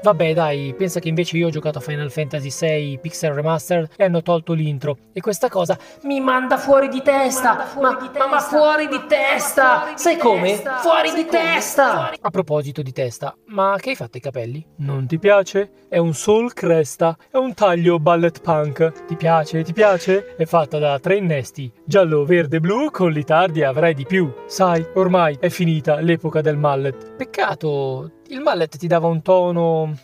Vabbè 0.00 0.32
dai, 0.32 0.74
pensa 0.76 1.00
che 1.00 1.08
invece 1.08 1.36
io 1.36 1.48
ho 1.48 1.50
giocato 1.50 1.78
a 1.78 1.80
Final 1.80 2.10
Fantasy 2.10 2.50
VI 2.50 2.98
Pixel 3.00 3.32
Remastered 3.32 3.90
e 3.96 4.04
hanno 4.04 4.22
tolto 4.22 4.52
l'intro. 4.52 4.96
E 5.12 5.20
questa 5.20 5.48
cosa 5.48 5.76
mi 6.02 6.20
manda 6.20 6.56
fuori 6.56 6.88
di 6.88 7.02
testa! 7.02 7.66
Ma, 7.80 7.98
ma, 8.16 8.26
ma 8.26 8.38
fuori 8.40 8.86
di 8.86 9.00
testa! 9.08 9.96
Sai 9.96 10.16
come? 10.16 10.62
Fuori 10.80 11.12
di 11.14 11.26
testa! 11.26 12.12
A 12.20 12.30
proposito 12.30 12.82
di 12.82 12.92
testa, 12.92 13.34
ma 13.46 13.76
che 13.78 13.90
hai 13.90 13.96
fatto 13.96 14.12
ai 14.14 14.20
capelli? 14.20 14.64
Non 14.76 15.06
ti 15.06 15.18
piace? 15.18 15.70
È 15.88 15.98
un 15.98 16.14
soul 16.14 16.52
cresta, 16.52 17.16
è 17.30 17.36
un 17.36 17.54
taglio 17.54 17.98
ballet 17.98 18.40
punk. 18.40 19.06
Ti 19.06 19.16
piace? 19.16 19.62
Ti 19.62 19.72
piace? 19.72 20.36
È 20.36 20.44
fatta 20.44 20.78
da 20.78 20.98
tre 21.00 21.16
innesti, 21.16 21.72
giallo, 21.84 22.24
verde, 22.24 22.60
blu, 22.60 22.90
con 22.90 23.10
li 23.10 23.24
tardi 23.24 23.62
avrai 23.64 23.94
di 23.94 24.06
più. 24.06 24.32
Sai, 24.46 24.86
ormai 24.94 25.36
è 25.40 25.48
finita 25.48 26.00
l'epoca 26.00 26.40
del 26.40 26.56
mallet. 26.56 27.14
Peccato, 27.16 28.12
il 28.28 28.40
mallet 28.40 28.76
ti 28.76 28.86
dava 28.86 29.06
un 29.06 29.22
tono 29.22 29.96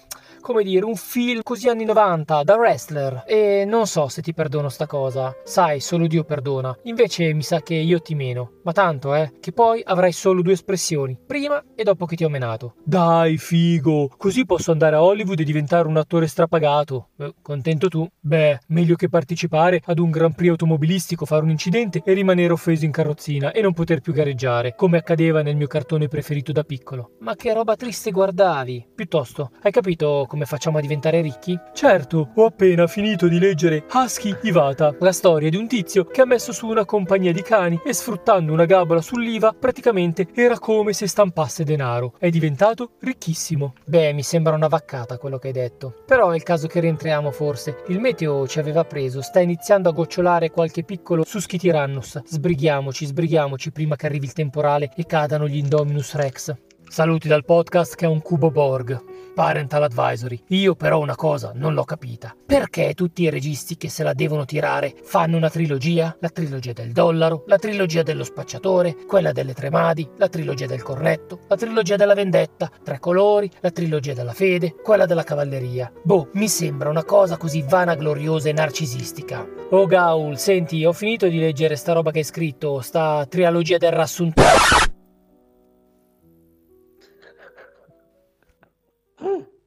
come 0.45 0.63
dire, 0.63 0.85
un 0.85 0.95
film 0.95 1.41
così 1.43 1.71
anni 1.71 1.87
90, 1.87 2.43
da 2.43 2.57
wrestler. 2.57 3.25
E 3.27 3.65
non 3.67 3.87
so 3.87 4.09
se 4.09 4.21
ti 4.21 4.35
perdono 4.35 4.69
sta 4.69 4.87
cosa. 4.87 5.35
Sai, 5.43 5.81
solo 5.81 6.07
Dio 6.07 6.23
perdona. 6.25 6.77
Invece 6.83 7.33
mi 7.33 7.43
sa 7.43 7.63
che 7.63 7.75
io 7.75 8.01
ti 8.01 8.15
meno. 8.15 8.59
Ma 8.65 8.73
tanto, 8.73 9.15
eh, 9.15 9.33
che 9.41 9.53
poi 9.53 9.81
avrai 9.83 10.13
solo 10.13 10.43
due 10.43 10.53
espressioni, 10.53 11.19
prima 11.27 11.63
e 11.75 11.83
dopo 11.83 12.05
che 12.05 12.17
ti 12.17 12.25
ho 12.25 12.29
menato. 12.29 12.75
Dai, 12.85 13.39
figo, 13.39 14.11
così 14.19 14.45
posso 14.45 14.71
andare 14.71 14.97
a 14.97 15.03
Hollywood 15.03 15.41
e 15.41 15.45
diventare 15.45 15.89
un 15.89 15.97
attore 15.97 16.27
strapagato. 16.27 17.11
Eh, 17.19 17.35
contento 17.41 17.89
tu? 17.89 18.07
Beh, 18.21 18.61
meglio 18.69 18.97
che 18.97 19.09
partecipare 19.09 19.81
ad 19.85 19.99
un 19.99 20.11
Grand 20.11 20.35
Prix 20.35 20.51
automobilistico, 20.51 21.25
fare 21.25 21.43
un 21.43 21.51
incidente 21.51 22.03
e 22.05 22.13
rimanere 22.13 22.53
offeso 22.53 22.85
in 22.85 22.91
carrozzina 22.91 23.53
e 23.53 23.63
non 23.63 23.73
poter 23.73 24.01
più 24.01 24.13
gareggiare, 24.13 24.75
come 24.75 24.99
accadeva 24.99 25.43
nel 25.43 25.57
mio 25.57 25.67
cartone 25.67 26.09
preferito 26.09 26.53
da 26.53 26.65
piccolo. 26.65 27.13
Ma 27.21 27.35
che 27.35 27.53
roba 27.53 27.77
triste 27.77 28.11
guardavi. 28.11 28.89
Piuttosto, 28.95 29.53
hai 29.63 29.73
capito 29.73 30.25
come 30.35 30.47
facciamo 30.47 30.79
a 30.79 30.81
diventare 30.81 31.21
ricchi? 31.21 31.57
Certo, 31.73 32.31
ho 32.35 32.47
appena 32.47 32.89
finito 32.89 33.29
di 33.29 33.39
leggere 33.39 33.85
Husky 33.93 34.37
Ivata, 34.43 34.93
la 34.99 35.13
storia 35.13 35.49
di 35.49 35.57
un 35.57 35.69
tizio 35.69 36.07
che 36.07 36.23
ha 36.23 36.27
messo 36.27 36.53
su 36.53 36.67
una 36.67 36.85
compagnia 36.85 37.31
di 37.31 37.41
cani 37.41 37.81
e 37.85 37.93
sfruttando 37.93 38.53
una 38.53 38.65
gabola 38.65 39.01
sull'IVA 39.01 39.55
praticamente 39.57 40.27
era 40.35 40.59
come 40.59 40.93
se 40.93 41.07
stampasse 41.07 41.63
denaro. 41.63 42.15
È 42.19 42.31
diventato 42.31 42.95
ricchissimo. 42.99 43.75
Beh, 43.85 44.13
mi 44.13 44.25
sembra 44.25 44.55
una 44.55 44.67
vaccata 44.67 45.19
quello 45.19 45.39
che 45.39 45.47
hai 45.47 45.53
detto. 45.53 46.03
Però 46.05 46.33
è 46.33 46.35
il 46.35 46.43
caso 46.43 46.67
che 46.67 46.81
rientriamo 46.81 47.31
forse. 47.31 47.85
Il 47.87 48.01
meteo 48.01 48.49
ci 48.49 48.59
aveva 48.59 48.85
preso, 48.85 49.23
sta 49.23 49.39
iniziando 49.39 49.89
a 49.89 49.93
gocciolare 49.93 50.51
qualche 50.51 50.83
piccolo 50.83 51.23
Suschityrannus. 51.25 52.25
Sbrighiamoci, 52.25 53.07
sbrighiamoci 53.07 53.71
prima 53.71 53.95
che 53.95 54.07
arrivi 54.07 54.27
il 54.27 54.33
temporale 54.33 54.91
e 54.97 55.07
cadano 55.07 55.47
gli 55.47 55.59
Indominus 55.59 56.17
Rex. 56.17 56.53
Saluti 56.89 57.29
dal 57.29 57.45
podcast 57.45 57.95
che 57.95 58.05
è 58.05 58.09
un 58.09 58.21
cubo 58.21 58.51
Borg. 58.51 59.14
Parental 59.35 59.83
Advisory. 59.83 60.41
Io 60.49 60.75
però 60.77 61.01
una 61.01 61.17
cosa 61.17 61.53
non 61.55 61.75
l'ho 61.75 61.85
capita. 61.85 62.35
Perché 62.47 62.95
tutti 62.95 63.23
i 63.23 63.31
registi 63.31 63.77
che 63.77 63.89
se 63.91 64.05
la 64.05 64.15
devono 64.15 64.45
tirare 64.45 64.95
fanno 65.03 65.37
una 65.37 65.51
trilogia? 65.51 66.17
La 66.21 66.29
trilogia 66.29 66.73
del 66.73 66.93
dollaro, 66.93 67.43
la 67.47 67.59
trilogia 67.59 68.03
dello 68.03 68.25
spacciatore, 68.25 68.95
quella 69.07 69.33
delle 69.33 69.53
tre 69.53 69.71
madi, 69.71 70.09
la 70.17 70.29
trilogia 70.29 70.67
del 70.67 70.83
cornetto, 70.83 71.41
la 71.49 71.57
trilogia 71.57 71.97
della 71.97 72.15
vendetta, 72.15 72.71
tre 72.83 73.01
colori, 73.01 73.51
la 73.61 73.71
trilogia 73.71 74.15
della 74.15 74.33
fede, 74.33 74.77
quella 74.83 75.05
della 75.05 75.25
cavalleria. 75.25 75.93
Boh, 76.03 76.29
mi 76.35 76.49
sembra 76.49 76.89
una 76.89 77.05
cosa 77.05 77.37
così 77.37 77.65
vanagloriosa 77.67 78.49
e 78.49 78.53
narcisistica. 78.53 79.45
Oh 79.71 79.87
Gaul, 79.87 80.39
senti, 80.39 80.85
ho 80.85 80.93
finito 80.93 81.27
di 81.27 81.41
leggere 81.41 81.75
sta 81.75 81.93
roba 81.93 82.13
che 82.13 82.19
hai 82.19 82.25
scritto, 82.25 82.81
sta 82.81 83.27
trilogia 83.29 83.79
del 83.79 83.93
rassunto. 83.93 84.43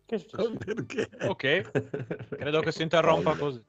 Che? 0.07 0.25
Perché? 0.63 1.09
Ok, 1.27 1.71
credo 2.29 2.61
che 2.61 2.71
si 2.71 2.81
interrompa 2.81 3.35
così. 3.35 3.61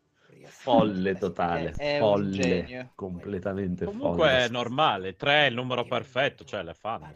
Folle 0.47 1.16
totale, 1.16 1.73
È- 1.73 1.98
folle, 1.98 2.93
completamente 2.94 3.85
Comunque 3.85 4.28
folle. 4.28 4.44
è 4.44 4.48
normale, 4.48 5.16
3 5.16 5.47
è 5.47 5.48
il 5.48 5.55
numero 5.55 5.85
perfetto, 5.85 6.44
cioè 6.44 6.62
le 6.62 6.74
fanno. 6.74 7.10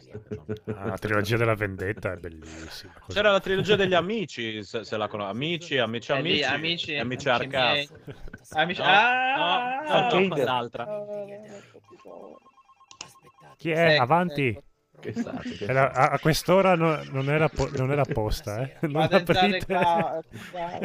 Ah, 0.75 0.87
La 0.87 0.97
trilogia 0.97 1.37
della 1.37 1.55
vendetta 1.55 2.11
è 2.11 2.17
bellissima. 2.17 2.93
Così. 2.99 3.13
C'era 3.13 3.31
la 3.31 3.39
trilogia 3.39 3.75
degli 3.75 3.93
amici, 3.93 4.63
se, 4.63 4.83
se 4.83 4.97
la 4.97 5.07
conosco. 5.07 5.31
Amici, 5.31 5.77
amici, 5.77 6.11
Eh, 6.11 6.21
lì, 6.21 6.43
amici, 6.43 6.43
amici, 6.53 6.93
e 6.93 6.99
amici 6.99 7.29
amici 7.29 7.43
Arcazzo. 7.43 7.93
miei. 8.05 8.13
Amici- 8.49 8.81
No, 8.81 8.87
Ah! 8.87 9.81
no, 9.83 9.89
no, 9.89 9.95
Arcade. 9.95 10.43
l'altra. 10.43 10.87
Chi 13.57 13.71
è? 13.71 13.93
Ecco, 13.93 14.01
Avanti. 14.01 14.57
Che 15.03 15.13
stato, 15.13 15.39
che 15.41 15.65
Era- 15.65 15.91
stato. 15.91 15.99
a, 15.99 16.13
a 16.13 16.19
quest'ora 16.19 16.75
no- 16.75 17.03
non, 17.11 17.29
era 17.29 17.49
po- 17.49 17.69
non 17.75 17.91
era 17.91 18.01
apposta, 18.03 18.61
eh. 18.61 18.77
Non 18.87 19.01
aprite. 19.11 19.65
qua. 19.65 20.21
qua. 20.51 20.79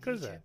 Cos'è? 0.00 0.40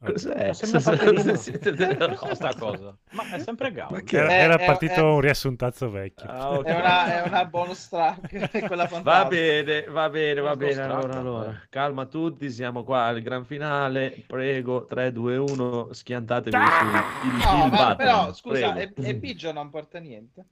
Cos'è? 0.00 0.52
Siete 0.52 1.72
della 1.74 2.14
cosa. 2.14 2.96
Ma 3.10 3.30
è 3.32 3.40
sempre 3.40 3.72
Gao. 3.72 3.90
Ma 3.90 4.00
che 4.02 4.16
Era, 4.16 4.32
era 4.32 4.56
eh, 4.58 4.64
partito 4.64 5.00
eh. 5.00 5.02
un 5.14 5.20
riassuntazzo 5.20 5.90
vecchio. 5.90 6.30
Ah, 6.30 6.52
ok. 6.52 6.64
È 6.66 6.74
una, 6.78 7.22
è 7.24 7.26
una 7.26 7.44
bonus 7.46 7.88
track, 7.88 8.60
quella 8.68 8.88
Va 9.02 9.24
bene, 9.24 9.84
va 9.86 10.08
bene, 10.08 10.40
va 10.40 10.54
bene. 10.54 10.82
Allora, 10.82 11.18
allora, 11.18 11.62
calma 11.68 12.06
tutti, 12.06 12.48
siamo 12.48 12.84
qua 12.84 13.06
al 13.06 13.20
gran 13.22 13.44
finale. 13.44 14.22
Prego, 14.26 14.86
3, 14.86 15.10
2, 15.12 15.36
1, 15.36 15.92
schiantatevi 15.92 16.56
su 16.56 16.84
il, 16.84 17.32
il 17.32 17.36
No, 17.44 17.56
ma 17.56 17.68
Batman. 17.68 17.96
però 17.96 18.32
scusa, 18.32 18.76
e, 18.76 18.92
e 18.94 19.16
Biggio 19.16 19.50
non 19.52 19.68
porta 19.68 19.98
niente. 19.98 20.44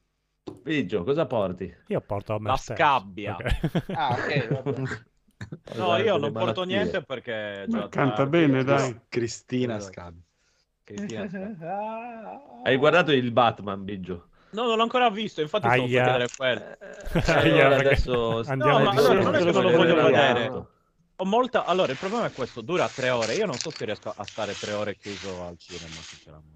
Biggio, 0.63 1.03
cosa 1.05 1.27
porti? 1.27 1.75
Io 1.89 2.01
porto 2.01 2.35
a 2.35 2.39
me 2.41 2.49
La 2.51 2.57
stesso. 2.57 2.75
scabbia. 2.79 3.37
Ok. 3.37 3.83
Ah, 3.95 4.11
ok. 4.13 5.05
No, 5.77 5.97
io 5.99 6.17
non 6.17 6.33
porto 6.33 6.61
malattie. 6.61 6.65
niente 6.65 7.03
perché... 7.03 7.67
Ma 7.69 7.81
già 7.81 7.89
canta 7.91 8.15
tra- 8.15 8.27
bene, 8.27 8.65
dai. 8.65 8.99
Cristina. 9.09 9.77
Cristina 10.83 11.29
Scabbia. 11.29 11.59
Ah. 11.61 12.41
Hai 12.65 12.77
guardato 12.77 13.13
il 13.13 13.31
Batman, 13.33 13.85
Biggio? 13.85 14.29
No, 14.53 14.65
non 14.67 14.77
l'ho 14.77 14.83
ancora 14.83 15.11
visto, 15.11 15.43
infatti 15.43 15.69
per 15.69 15.73
Aia. 15.79 15.87
chiedere 16.05 16.29
quello. 16.35 16.77
Allora 17.13 17.41
Aia, 17.41 17.69
perché 17.69 17.87
adesso 17.89 18.39
andiamo 18.47 18.79
No, 18.79 18.85
ma 18.85 18.91
allora, 18.93 19.23
non 19.23 19.35
è 19.35 19.39
che 19.39 19.45
non 19.53 19.63
lo 19.63 19.71
voglio 19.77 19.95
vedere. 19.95 20.33
vedere. 20.33 20.67
Ho 21.17 21.25
molta... 21.27 21.65
Allora, 21.67 21.93
il 21.93 21.99
problema 21.99 22.25
è 22.27 22.33
questo, 22.33 22.63
dura 22.63 22.89
tre 22.89 23.11
ore. 23.11 23.35
Io 23.35 23.45
non 23.47 23.59
so 23.59 23.71
se 23.71 23.85
riesco 23.85 24.13
a 24.17 24.25
stare 24.25 24.55
tre 24.55 24.73
ore 24.73 24.97
chiuso 24.97 25.45
al 25.45 25.59
cinema, 25.59 25.95
sinceramente. 25.97 26.56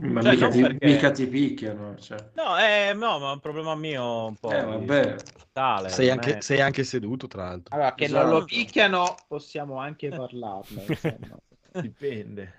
Ma 0.00 0.22
Cioè, 0.22 0.32
mica, 0.32 0.48
ti, 0.48 0.60
perché- 0.62 0.86
mica 0.86 1.10
ti 1.10 1.26
picchiano. 1.26 1.96
Cioè. 1.98 2.30
No, 2.34 2.56
eh, 2.58 2.92
no, 2.94 3.18
ma 3.18 3.30
è 3.30 3.32
un 3.34 3.40
problema 3.40 3.74
mio 3.74 4.26
un 4.26 4.36
po'. 4.36 4.50
Eh, 4.50 4.64
vabbè. 4.64 5.16
Tale, 5.52 5.88
Sei 5.90 6.08
anche, 6.10 6.38
è- 6.38 6.40
sei 6.40 6.60
anche 6.60 6.84
seduto, 6.84 7.26
tra 7.26 7.44
l'altro. 7.44 7.74
Allora, 7.74 7.94
che 7.94 8.04
Esatto. 8.04 8.26
non 8.26 8.38
lo 8.38 8.44
picchiano, 8.44 9.14
possiamo 9.28 9.78
anche 9.78 10.08
parlarne. 10.08 10.84
dipende. 11.80 12.54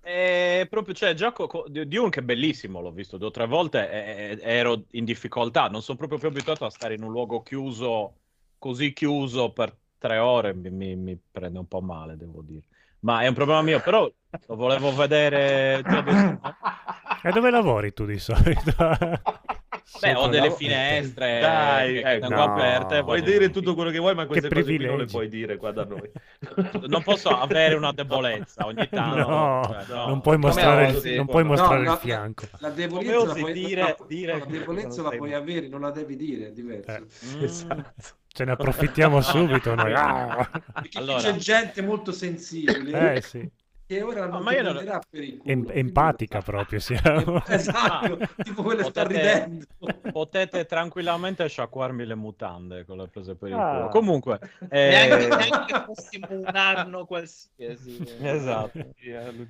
È 0.00 0.66
proprio, 0.70 0.94
cioè, 0.94 1.10
il 1.10 1.16
gioco 1.16 1.46
co- 1.48 1.64
di 1.68 1.86
Dune 1.88 2.10
che 2.10 2.20
è 2.20 2.22
bellissimo, 2.22 2.80
l'ho 2.80 2.92
visto 2.92 3.16
due 3.18 3.28
o 3.28 3.30
tre 3.32 3.46
volte, 3.46 3.90
e- 3.90 4.30
e- 4.30 4.38
ero 4.40 4.84
in 4.92 5.04
difficoltà, 5.04 5.68
non 5.68 5.82
sono 5.82 5.98
proprio 5.98 6.18
più 6.18 6.28
abituato 6.28 6.64
a 6.64 6.70
stare 6.70 6.94
in 6.94 7.02
un 7.02 7.10
luogo 7.10 7.42
chiuso, 7.42 8.14
così 8.58 8.92
chiuso 8.92 9.50
per 9.52 9.76
tre 9.98 10.18
ore, 10.18 10.54
mi, 10.54 10.70
mi- 10.70 10.94
mi 10.96 11.18
prende 11.30 11.58
un 11.58 11.66
po' 11.66 11.80
male, 11.80 12.16
devo 12.16 12.40
dire. 12.42 12.62
Ma 13.06 13.20
è 13.20 13.28
un 13.28 13.34
problema 13.34 13.62
mio, 13.62 13.80
però 13.80 14.10
lo 14.48 14.56
volevo 14.56 14.92
vedere... 14.92 15.80
E 17.22 17.32
dove 17.32 17.50
lavori 17.50 17.92
tu 17.92 18.04
di 18.04 18.18
solito? 18.20 18.72
Beh, 20.00 20.14
ho 20.14 20.28
delle 20.28 20.52
finestre 20.52 21.40
Dai, 21.40 21.96
ecco. 21.98 22.26
tengo 22.28 22.44
No. 22.44 22.52
aperte. 22.52 23.02
Puoi 23.02 23.22
dire 23.22 23.50
tutto 23.50 23.74
quello 23.74 23.90
che 23.90 23.98
vuoi, 23.98 24.14
ma 24.14 24.26
queste 24.26 24.48
cose 24.48 24.62
qui 24.62 24.84
non 24.86 24.98
le 24.98 25.06
puoi 25.06 25.28
dire 25.28 25.56
qua 25.56 25.72
da 25.72 25.84
noi. 25.84 26.08
Non 26.86 27.02
posso 27.02 27.30
avere 27.30 27.74
una 27.74 27.90
debolezza 27.92 28.66
ogni 28.66 28.88
tanto. 28.88 29.28
No, 29.28 29.62
cioè, 29.64 29.84
no. 29.88 30.06
non 30.06 30.20
puoi 30.20 30.38
mostrare, 30.38 30.88
il, 30.90 31.14
non 31.16 31.26
puoi 31.26 31.42
No, 31.42 31.48
mostrare 31.48 31.82
no, 31.82 31.92
il 31.92 31.98
fianco. 31.98 32.46
La 32.58 32.70
debolezza 32.70 33.24
la 33.26 33.34
puoi, 33.34 33.52
dire- 33.52 33.96
dire 34.06 34.38
la 34.38 34.44
debolezza 34.44 35.02
la 35.02 35.10
puoi 35.10 35.34
avere, 35.34 35.68
non 35.68 35.80
la 35.80 35.90
devi 35.90 36.16
dire, 36.16 36.48
è 36.48 36.52
diverso. 36.52 36.90
Eh. 36.90 37.02
Mm. 37.38 37.42
Esatto. 37.42 37.92
Ce 38.36 38.44
ne 38.44 38.50
approfittiamo 38.52 39.22
subito 39.22 39.74
noi. 39.74 39.94
Ah! 39.94 40.46
Perché 40.74 40.98
Allora. 40.98 41.14
qui 41.22 41.30
c'è 41.30 41.36
gente 41.36 41.80
molto 41.80 42.12
sensibile 42.12 43.14
Eh 43.14 43.22
sì. 43.22 43.50
che 43.86 44.02
ora 44.02 44.26
No, 44.26 44.40
non 44.40 44.52
io 44.52 44.62
non- 44.62 45.00
per 45.08 45.22
il 45.22 45.38
culo. 45.38 45.52
Em- 45.52 45.70
empatica 45.72 46.42
proprio 46.42 46.78
siamo. 46.78 47.42
Esatto, 47.48 48.18
tipo 48.42 48.62
quello 48.62 48.82
sta 48.84 49.04
Potete- 49.04 49.44
ridendo. 49.44 49.64
Potete 50.12 50.66
tranquillamente 50.66 51.48
sciacquarmi 51.48 52.04
le 52.04 52.14
mutande 52.14 52.84
con 52.84 52.98
le 52.98 53.08
prese 53.08 53.36
per 53.36 53.48
il 53.48 53.54
Ah. 53.54 53.70
culo. 53.76 53.88
Comunque, 53.88 54.38
eh, 54.68 54.88
Neanche, 54.90 55.26
neanche 55.28 55.72
che 55.72 55.82
fossimo 55.86 56.26
un 56.30 56.50
anno 56.56 57.06
qualsiasi. 57.06 58.04
Esatto. 58.20 58.78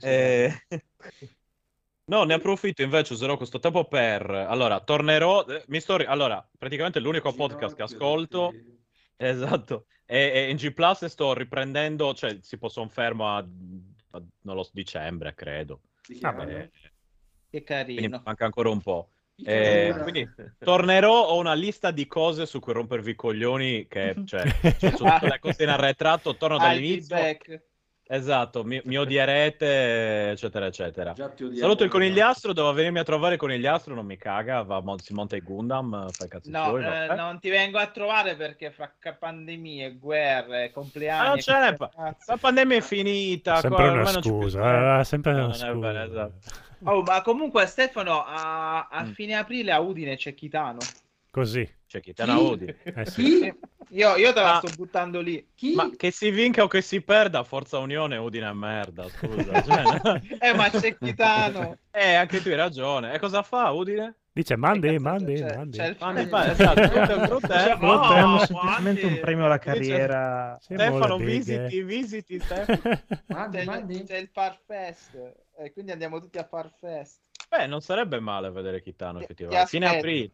Eh, 0.00 0.54
No, 2.08 2.22
ne 2.22 2.34
approfitto 2.34 2.82
invece, 2.82 3.14
userò 3.14 3.36
questo 3.36 3.58
tempo 3.58 3.84
per... 3.84 4.30
Allora, 4.30 4.78
tornerò... 4.80 5.44
eh, 5.46 5.64
Mi 5.66 5.80
sto... 5.80 5.96
ri- 5.96 6.04
Allora, 6.04 6.46
praticamente 6.56 7.00
l'unico 7.00 7.32
podcast 7.32 7.74
che 7.74 7.82
ascolto... 7.82 8.54
Esatto. 9.16 9.86
È, 10.04 10.14
è 10.14 10.38
in 10.48 10.56
G 10.56 10.70
Plus 10.72 11.02
e 11.02 11.08
sto 11.08 11.34
riprendendo... 11.34 12.14
Cioè, 12.14 12.38
si 12.42 12.58
possono 12.58 12.88
fermo 12.88 13.28
a... 13.28 13.38
a- 13.38 14.22
non 14.42 14.54
lo 14.54 14.62
so, 14.62 14.70
dicembre, 14.72 15.34
credo. 15.34 15.80
Che 16.00 16.18
Vabbè, 16.20 16.42
anno? 16.42 16.70
Che 17.50 17.64
quindi 17.64 17.64
carino. 17.64 18.22
manca 18.24 18.44
ancora 18.44 18.68
un 18.70 18.80
po'. 18.80 19.08
Eh, 19.44 19.94
quindi 20.02 20.30
tornerò, 20.58 21.26
ho 21.26 21.38
una 21.38 21.54
lista 21.54 21.90
di 21.90 22.06
cose 22.06 22.46
su 22.46 22.60
cui 22.60 22.72
rompervi 22.72 23.10
i 23.10 23.14
coglioni, 23.14 23.86
che 23.86 24.14
cioè, 24.24 24.48
cioè, 24.78 24.90
su 24.96 25.04
tutte 25.04 25.28
le 25.28 25.38
cose 25.40 25.64
in 25.64 25.68
arretrato, 25.70 26.36
torno 26.36 26.56
dall'inizio. 26.56 27.16
Esatto, 28.08 28.62
mi, 28.62 28.80
mi 28.84 28.96
odierete, 28.96 30.30
eccetera, 30.30 30.66
eccetera. 30.66 31.12
Saluto 31.16 31.42
il 31.44 31.54
esatto. 31.56 31.88
conigliastro, 31.88 32.52
doveva 32.52 32.72
venirmi 32.74 33.00
a 33.00 33.02
trovare 33.02 33.34
il 33.34 33.40
conigliastro, 33.40 33.94
non 33.94 34.06
mi 34.06 34.16
caga, 34.16 34.62
va, 34.62 34.80
si 35.02 35.12
monta 35.12 35.34
i 35.34 35.40
Gundam, 35.40 36.08
fa 36.10 36.24
i 36.24 36.28
cazzi 36.28 36.50
No, 36.50 36.64
suoi, 36.66 36.82
eh, 36.84 36.86
vabbè. 36.86 37.16
non 37.16 37.40
ti 37.40 37.48
vengo 37.48 37.78
a 37.78 37.86
trovare 37.88 38.36
perché 38.36 38.70
fra 38.70 38.92
pandemie, 39.18 39.96
guerre, 39.98 40.70
compleanni... 40.70 41.24
Ah, 41.26 41.28
non 41.30 41.40
ce 41.40 41.52
n'è, 41.52 41.76
cazzo. 41.76 41.90
la 42.26 42.36
pandemia 42.36 42.76
è 42.76 42.80
finita, 42.80 43.56
Sempre 43.56 43.82
qua- 43.90 43.90
una 43.92 44.22
scusa, 44.22 45.00
eh, 45.00 45.04
sempre 45.04 45.32
No, 45.32 45.38
una 45.38 45.46
non 45.46 45.54
è 45.68 45.72
scusa. 45.72 45.92
vero, 45.92 46.02
esatto. 46.04 46.32
Oh, 46.84 47.02
ma 47.02 47.22
comunque 47.22 47.66
Stefano, 47.66 48.22
a, 48.24 48.86
a 48.88 49.02
Mm. 49.04 49.12
fine 49.12 49.34
aprile 49.34 49.72
a 49.72 49.80
Udine 49.80 50.14
c'è 50.16 50.32
Chitano. 50.34 50.78
Così. 51.36 51.68
C'è 51.86 52.00
chi 52.00 52.14
te 52.14 52.24
la 52.24 52.40
odi. 52.40 52.64
Eh 52.82 53.04
sì. 53.04 53.22
Chi? 53.22 53.54
Io, 53.90 54.16
io 54.16 54.32
te 54.32 54.40
la 54.40 54.54
Ah. 54.56 54.58
sto 54.66 54.74
buttando 54.74 55.20
lì. 55.20 55.50
Chi? 55.54 55.74
Ma 55.74 55.90
che 55.94 56.10
si 56.10 56.30
vinca 56.30 56.62
o 56.62 56.66
che 56.66 56.80
si 56.80 57.02
perda, 57.02 57.44
Forza 57.44 57.76
Unione, 57.76 58.16
Udine 58.16 58.48
è 58.48 58.52
merda, 58.54 59.06
scusa. 59.10 59.60
Cioè, 59.62 60.20
Eh, 60.38 60.54
ma 60.54 60.70
c'è 60.70 60.96
Chitano. 60.96 61.76
eh, 61.90 62.14
anche 62.14 62.40
tu 62.40 62.48
hai 62.48 62.54
ragione. 62.56 63.12
E 63.12 63.18
cosa 63.18 63.42
fa 63.42 63.70
Udine? 63.70 64.14
Dice 64.32 64.56
mandi, 64.56 64.88
Che 64.88 64.92
cazzo 64.94 65.02
mandi, 65.08 65.34
c'è? 65.34 65.54
mandi. 65.56 65.76
C'è 65.78 65.86
il 65.88 65.96
fa- 66.28 66.50
esatto, 66.50 67.46
Cioè, 67.46 67.76
oh, 67.80 67.98
ma 67.98 68.38
semplicemente 68.46 69.04
un 69.06 69.18
premio 69.20 69.44
alla 69.44 69.58
carriera. 69.58 70.56
Stefano, 70.58 71.16
visiti, 71.18 71.82
visiti, 71.82 72.38
Stefano. 72.40 72.80
Mandi, 73.26 73.56
C'è, 73.58 73.64
mandi. 73.64 73.94
il, 73.96 74.02
c'è 74.04 74.16
il 74.16 74.30
Farfest. 74.32 75.32
E 75.58 75.70
quindi 75.72 75.92
andiamo 75.92 76.18
tutti 76.18 76.38
a 76.38 76.44
Farfest. 76.44 77.20
Beh, 77.50 77.66
non 77.66 77.82
sarebbe 77.82 78.20
male 78.20 78.50
vedere 78.50 78.80
Kitano, 78.82 79.18
Ti- 79.18 79.24
effettivamente. 79.24 79.64
ti 79.64 79.70
Fine 79.70 79.86
aprile. 79.86 80.30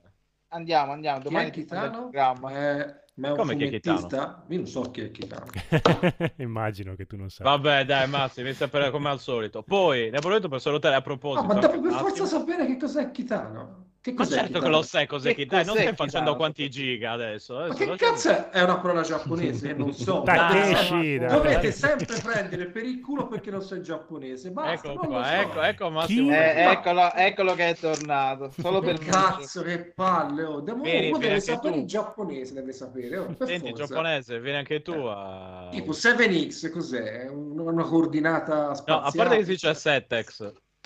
Andiamo, 0.52 0.92
andiamo. 0.92 1.18
Chi 1.24 1.34
è 1.36 1.50
Domani 1.50 1.50
mando 1.50 1.90
il 1.90 1.90
Chitano? 1.90 1.90
programma. 1.90 2.50
Ma 2.50 2.56
è, 2.56 3.04
ma 3.14 3.28
è 3.28 3.30
un 3.32 3.36
Come 3.38 3.56
chi 3.56 3.64
è 3.64 3.68
Chitano? 3.68 3.98
fumettista? 3.98 4.44
Io 4.48 4.56
non 4.58 4.66
so 4.66 4.90
chi 4.90 5.00
è 5.02 5.10
Chitano. 5.10 5.64
Immagino 6.36 6.94
che 6.94 7.06
tu 7.06 7.16
non 7.16 7.30
sai. 7.30 7.46
Vabbè, 7.46 7.84
dai, 7.84 8.08
Mazzi, 8.08 8.42
mi 8.42 8.52
sapere 8.54 8.90
come 8.90 9.08
al 9.10 9.20
solito. 9.20 9.62
Poi, 9.62 10.10
ne 10.10 10.18
approfitto 10.18 10.48
per 10.48 10.60
salutare 10.60 10.94
a 10.96 11.00
No, 11.00 11.02
proposito. 11.02 11.46
ma 11.46 11.54
anche 11.54 11.78
devo 11.78 11.80
per 11.80 11.90
Massimo. 11.90 12.08
forza 12.08 12.24
sapere 12.26 12.66
che 12.66 12.76
cos'è 12.78 13.10
Chitano. 13.10 13.91
Che 14.02 14.10
Ma 14.10 14.16
cos'è 14.16 14.30
certo 14.34 14.46
Kitano? 14.48 14.64
che 14.64 14.70
lo 14.70 14.82
sai 14.82 15.06
cos'è 15.06 15.28
Che 15.28 15.34
Kitano. 15.42 15.64
Non 15.64 15.76
stai 15.76 15.94
facendo 15.94 16.34
quanti 16.34 16.68
giga 16.68 17.12
adesso. 17.12 17.54
Ma 17.54 17.64
adesso 17.66 17.76
che 17.78 17.86
lascia- 17.86 18.04
cazzo 18.10 18.28
è? 18.30 18.48
È 18.50 18.62
una 18.62 18.78
parola 18.78 19.02
giapponese? 19.02 19.72
Non 19.74 19.92
so. 19.94 20.22
Takeshi, 20.22 21.18
dai. 21.18 21.28
Dovete 21.28 21.70
sempre 21.70 22.18
prendere 22.20 22.66
per 22.66 22.82
il 22.84 23.00
culo 23.00 23.28
perché 23.28 23.52
non 23.52 23.62
sei 23.62 23.80
giapponese. 23.80 24.50
Basta, 24.50 24.72
Ecco 24.72 24.86
non 24.88 24.96
lo 24.96 25.06
qua, 25.20 25.24
so. 25.24 25.32
ecco, 25.32 25.62
ecco 25.62 25.90
Massimo. 25.90 26.32
Eh, 26.32 26.62
eccolo, 26.72 27.12
eccolo 27.14 27.54
che 27.54 27.68
è 27.68 27.76
tornato. 27.76 28.50
Solo 28.58 28.80
per 28.80 28.98
Che 28.98 29.04
cazzo, 29.08 29.62
che 29.62 29.92
palle. 29.94 30.42
Oh. 30.42 30.60
Devo, 30.60 30.82
Vieni, 30.82 31.08
uno 31.10 31.18
vieni 31.18 31.34
deve 31.34 31.40
sapere 31.40 31.72
tu. 31.74 31.78
il 31.78 31.86
giapponese, 31.86 32.54
deve 32.54 32.72
sapere. 32.72 33.16
oh, 33.18 33.36
Senti, 33.38 33.68
forza. 33.68 33.84
giapponese, 33.86 34.40
vieni 34.40 34.58
anche 34.58 34.82
tu 34.82 34.92
a... 34.92 35.68
Tipo 35.70 35.92
7X, 35.92 36.70
cos'è? 36.72 37.28
Un- 37.30 37.56
Una 37.58 37.84
coordinata 37.84 38.66
No, 38.66 38.74
spaziale? 38.74 39.06
a 39.06 39.12
parte 39.14 39.36
che 39.36 39.44
si 39.44 39.50
dice 39.52 39.68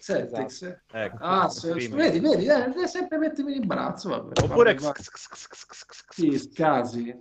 Setex. 0.01 0.63
7X? 0.63 0.79
Ecco. 0.93 1.17
Ah, 1.21 1.49
se- 1.49 1.73
prima. 1.73 1.97
vedi, 1.97 2.21
vedi, 2.21 2.47
eh, 2.47 2.69
devi 2.69 2.87
sempre 2.87 3.19
mettermi 3.19 3.57
in 3.57 3.67
braccio. 3.67 4.09
Vabbè, 4.11 4.43
Oppure 4.43 4.75
vabbè, 4.75 4.93
vai. 4.93 5.03
Sì, 6.11 6.39
scasi. 6.39 7.15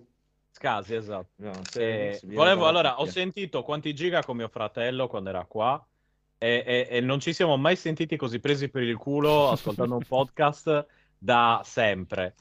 Scasi, 0.52 0.96
esatto. 0.96 1.30
No, 1.38 1.50
Eh, 1.52 1.54
se- 1.64 2.14
se 2.14 2.20
viene 2.28 2.36
volevo, 2.36 2.68
allora, 2.68 3.00
ho 3.00 3.06
sentito 3.06 3.62
quanti 3.64 3.94
giga 3.94 4.24
con 4.24 4.38
mio 4.38 4.48
fratello 4.48 5.08
quando 5.08 5.30
era 5.30 5.44
qua 5.46 5.84
e, 6.38 6.64
e- 6.66 6.88
e 6.90 7.02
non 7.02 7.20
ci 7.20 7.34
siamo 7.34 7.58
mai 7.58 7.76
sentiti 7.76 8.16
così 8.16 8.40
presi 8.40 8.70
per 8.70 8.84
il 8.84 8.96
culo 8.98 9.50
ascoltando 9.50 9.96
un 9.96 10.04
podcast 10.08 10.86
da 11.18 11.62
sempre. 11.66 12.36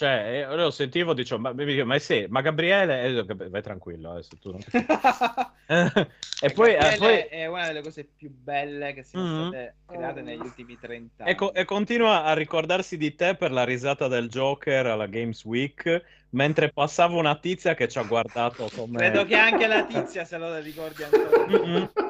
Cioè, 0.00 0.32
eh, 0.32 0.38
io 0.38 0.56
lo 0.56 0.70
sentivo, 0.70 1.12
dicevo, 1.12 1.42
ma, 1.42 1.52
ma 1.52 1.98
sì, 1.98 2.24
ma 2.30 2.40
Gabriele, 2.40 3.02
e 3.02 3.24
"Gab- 3.26 3.50
vai 3.50 3.60
tranquillo, 3.60 4.12
adesso 4.12 4.34
tu 4.40 4.50
non 4.50 4.60
E 6.42 6.50
poi, 6.52 6.72
eh, 6.74 6.96
poi 6.96 7.18
è 7.18 7.44
una 7.44 7.66
delle 7.66 7.82
cose 7.82 8.08
più 8.16 8.30
belle 8.30 8.94
che 8.94 9.02
sono 9.02 9.24
Mhm. 9.24 9.48
state 9.48 9.74
create 9.84 10.22
negli 10.22 10.42
ultimi 10.42 10.78
30 10.78 11.24
anni. 11.24 11.32
e, 11.32 11.36
co- 11.36 11.52
e 11.52 11.66
continua 11.66 12.24
a 12.24 12.32
ricordarsi 12.32 12.96
di 12.96 13.14
te 13.14 13.36
per 13.36 13.52
la 13.52 13.64
risata 13.64 14.08
del 14.08 14.30
Joker 14.30 14.86
alla 14.86 15.04
Games 15.06 15.44
Week, 15.44 16.02
mentre 16.30 16.70
passava 16.72 17.16
una 17.16 17.38
tizia 17.38 17.74
che 17.74 17.86
ci 17.86 17.98
ha 17.98 18.02
guardato 18.02 18.70
come... 18.70 19.00
Credo 19.00 19.26
che 19.26 19.36
anche 19.36 19.66
la 19.66 19.84
tizia 19.84 20.24
se 20.24 20.38
lo 20.38 20.58
ricordi 20.60 21.02
ancora. 21.02 22.09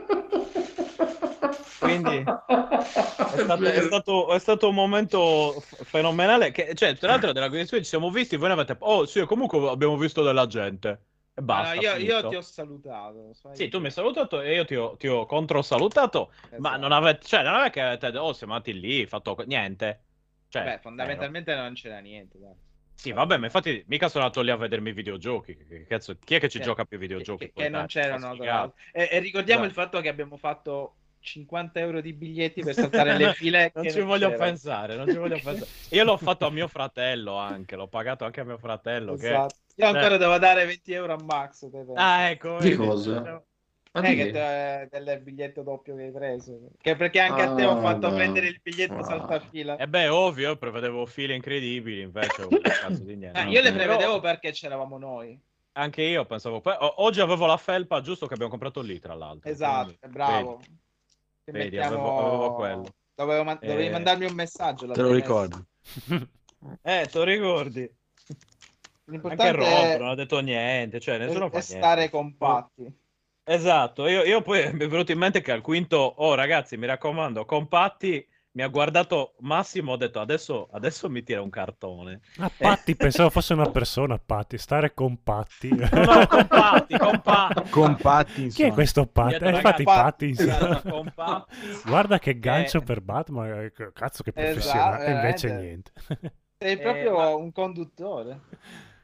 Quindi 1.81 2.23
è 2.27 3.43
stato, 3.43 3.65
è 3.65 3.81
stato- 3.83 4.33
è 4.35 4.39
stato 4.39 4.69
un 4.69 4.75
momento 4.75 5.61
fenomenale. 5.85 6.51
Che, 6.53 6.75
cioè, 6.75 6.97
tra 6.97 7.09
l'altro, 7.11 7.33
della 7.33 7.47
Week 7.47 7.67
ci 7.67 7.85
siamo 7.85 8.11
visti. 8.11 8.37
Voi 8.37 8.49
ne 8.49 8.55
avete. 8.55 8.77
Oh, 8.81 9.07
sì, 9.07 9.25
comunque 9.25 9.69
abbiamo 9.69 9.97
visto 9.97 10.23
della 10.23 10.47
gente. 10.47 11.01
E 11.35 11.43
basta. 11.43 11.75
No, 11.75 11.81
io, 11.81 11.97
io 11.97 12.29
ti 12.29 12.37
ho 12.37 12.41
salutato. 12.43 13.33
sai? 13.35 13.57
Sì, 13.57 13.69
tu 13.69 13.79
mi 13.79 13.87
hai 13.87 13.93
salutato 13.93 14.41
e 14.41 14.55
io 14.55 14.65
ti 14.65 14.75
ho, 14.77 14.97
ti 14.97 15.09
ho 15.09 15.25
controsalutato. 15.27 16.33
Ma 16.59 16.69
Esatto. 16.71 16.81
non 16.81 16.93
avete. 16.93 17.27
Cioè, 17.27 17.43
non 17.43 17.63
è 17.65 17.71
che 17.71 17.81
avete. 17.81 18.17
Oh, 18.19 18.33
siamo 18.33 18.53
andati 18.55 18.79
lì, 18.79 19.07
fatto 19.07 19.37
niente. 19.47 20.03
Cioè, 20.49 20.65
Beh, 20.65 20.79
fondamentalmente 20.81 21.55
non 21.55 21.75
c'era 21.75 21.99
niente. 22.01 22.39
Dai. 22.39 22.55
Sì, 22.95 23.13
vabbè, 23.13 23.39
ma 23.39 23.47
infatti 23.47 23.83
mica 23.87 24.09
sono 24.11 24.25
andato 24.25 24.43
lì 24.43 24.51
a 24.51 24.57
vedermi 24.57 24.91
i 24.91 24.93
videogiochi. 24.93 25.57
Che- 25.57 25.87
cazzo- 25.87 26.19
chi 26.23 26.35
è 26.35 26.41
che 26.41 26.51
ci 26.51 26.59
Che- 26.59 26.65
gioca 26.65 26.85
più 26.85 26.99
videogiochi? 26.99 27.47
Che, 27.47 27.53
poi, 27.55 27.63
che 27.63 27.69
non 27.71 27.87
c'erano. 27.87 28.35
Ma. 28.35 28.71
E, 28.93 29.09
e 29.11 29.19
ricordiamo 29.21 29.61
Dai. 29.61 29.69
il 29.71 29.75
fatto 29.75 30.01
che 30.03 30.09
abbiamo 30.11 30.37
fatto 30.37 30.97
50 31.21 31.79
euro 31.81 32.01
di 32.01 32.13
biglietti 32.13 32.63
per 32.63 32.75
saltare 32.75 33.17
le 33.17 33.33
file. 33.35 33.71
non 33.75 33.85
che 33.85 33.91
ci 33.91 34.01
voglio 34.01 34.31
c'erano. 34.31 34.45
pensare, 34.45 34.97
non 34.97 35.09
ci 35.09 35.17
voglio 35.17 35.39
pensare. 35.41 35.67
Io 35.91 36.05
l'ho 36.05 36.17
fatto 36.17 36.47
a 36.47 36.51
mio 36.51 36.69
fratello 36.69 37.37
anche, 37.37 37.77
l'ho 37.77 37.89
pagato 37.89 38.25
anche 38.25 38.41
a 38.41 38.45
mio 38.45 38.59
fratello. 38.59 39.15
che- 39.17 39.27
Esatto. 39.29 39.55
Io 39.77 39.87
ancora 39.87 40.15
Eh. 40.15 40.19
devo 40.19 40.39
dare 40.39 40.67
20 40.67 40.93
euro 40.93 41.15
a 41.15 41.23
Max. 41.23 41.69
Ah, 41.95 42.29
ecco. 42.31 42.59
Di 42.59 42.75
cosa? 42.75 43.43
Ma 43.93 44.01
Eh, 44.03 44.11
di 44.11 44.17
che 44.17 44.31
che? 44.31 44.31
te- 44.31 44.89
del 45.05 45.21
biglietto 45.21 45.63
doppio 45.63 45.97
che 45.97 46.03
hai 46.05 46.13
preso. 46.13 46.61
Che 46.81 46.97
perché 46.97 47.19
anche 47.21 47.43
a 47.43 47.55
te 47.55 47.65
ho 47.65 47.79
Ah, 47.79 47.81
fatto 47.81 48.09
no. 48.09 48.15
prendere 48.15 48.47
il 48.49 48.61
biglietto 48.63 48.95
Ah. 48.95 49.03
saltafila. 49.05 49.77
E 49.77 49.89
beh, 49.89 50.09
ovvio, 50.09 50.57
prevedevo 50.57 51.07
file 51.07 51.35
incredibili, 51.35 52.03
invece 52.03 52.43
un 52.43 52.61
cazzo 52.61 53.03
di 53.03 53.17
niente. 53.17 53.39
Ah, 53.39 53.45
io 53.49 53.61
le 53.63 53.73
Però 53.73 53.85
prevedevo 53.85 54.21
perché 54.21 54.53
c'eravamo 54.53 54.99
noi. 54.99 55.39
Anche 55.73 56.03
io 56.03 56.25
pensavo... 56.27 56.61
oggi 57.03 57.21
avevo 57.21 57.47
la 57.47 57.57
felpa, 57.57 58.01
giusto, 58.01 58.27
che 58.27 58.35
abbiamo 58.35 58.51
comprato 58.51 58.81
lì, 58.81 58.99
tra 58.99 59.15
l'altro. 59.15 59.51
Esatto, 59.51 59.97
quindi, 59.99 60.17
bravo. 60.17 60.57
vedi. 60.59 60.79
Vedi, 61.51 61.77
mettiamo- 61.77 62.17
avevo- 62.17 62.27
avevo 62.27 62.55
quello. 62.55 62.89
Dovevo 63.15 63.45
man- 63.45 63.59
Dovevi 63.61 63.87
Eh, 63.87 63.91
mandarmi 63.91 64.27
un 64.27 64.35
messaggio. 64.35 64.91
Te 64.91 65.03
lo 65.03 65.13
ricordi? 65.13 65.63
Eh, 66.83 67.09
te 67.11 67.19
lo 67.19 67.25
ricordi? 67.25 67.81
Anche 67.81 67.97
L'importante 69.07 69.51
Rob 69.57 69.67
è, 69.67 69.99
non 69.99 70.09
ha 70.09 70.15
detto 70.15 70.41
niente, 70.41 71.01
cioè 71.01 71.17
nessuno 71.19 71.47
è 71.47 71.51
fa 71.51 71.61
stare 71.63 71.95
niente. 71.97 72.11
compatti. 72.11 72.99
Esatto, 73.43 74.07
io, 74.07 74.23
io 74.25 74.43
poi 74.43 74.63
mi 74.75 74.85
è 74.85 74.89
venuto 74.89 75.11
in 75.13 75.19
mente 75.19 75.41
che 75.41 75.53
al 75.53 75.63
quinto, 75.63 75.97
oh 75.97 76.35
ragazzi, 76.35 76.77
mi 76.77 76.87
raccomando, 76.87 77.45
compatti, 77.47 78.25
mi 78.53 78.63
ha 78.63 78.69
guardato 78.69 79.35
Massimo, 79.41 79.93
ho 79.93 79.97
detto 79.97 80.21
adesso, 80.21 80.69
adesso 80.73 81.09
mi 81.09 81.23
tira 81.23 81.41
un 81.43 81.51
cartone. 81.51 82.21
Ah, 82.39 82.51
Patti, 82.57 82.97
pensavo 82.97 83.31
fosse 83.31 83.53
una 83.53 83.71
persona, 83.71 84.19
Patti. 84.19 84.59
Stare 84.59 84.93
con 84.93 85.23
Patti. 85.23 85.69
No, 85.69 85.89
no, 86.05 86.27
compatti, 86.27 86.97
compatti. 86.99 87.69
Compatti, 87.71 88.49
Chi 88.49 88.65
è 88.65 88.73
questo 88.73 89.07
Patti? 89.07 89.45
Eh, 89.45 89.49
infatti 89.51 89.85
Patti 89.85 90.31
esatto, 90.31 90.89
compatti. 90.89 91.57
Guarda 91.85 92.19
che 92.19 92.39
gancio 92.39 92.79
Eh. 92.79 92.83
per 92.83 93.01
Batman. 93.01 93.51
eh, 93.51 93.73
Cazzo 93.93 94.23
che 94.25 94.33
Esatto, 94.35 94.53
professionale. 94.53 95.05
E 95.07 95.11
invece 95.13 95.49
veramente. 95.49 95.93
niente. 96.09 96.35
Sei 96.59 96.73
Eh, 96.73 96.79
proprio 96.79 97.17
ma- 97.17 97.35
un 97.35 97.53
conduttore. 97.53 98.41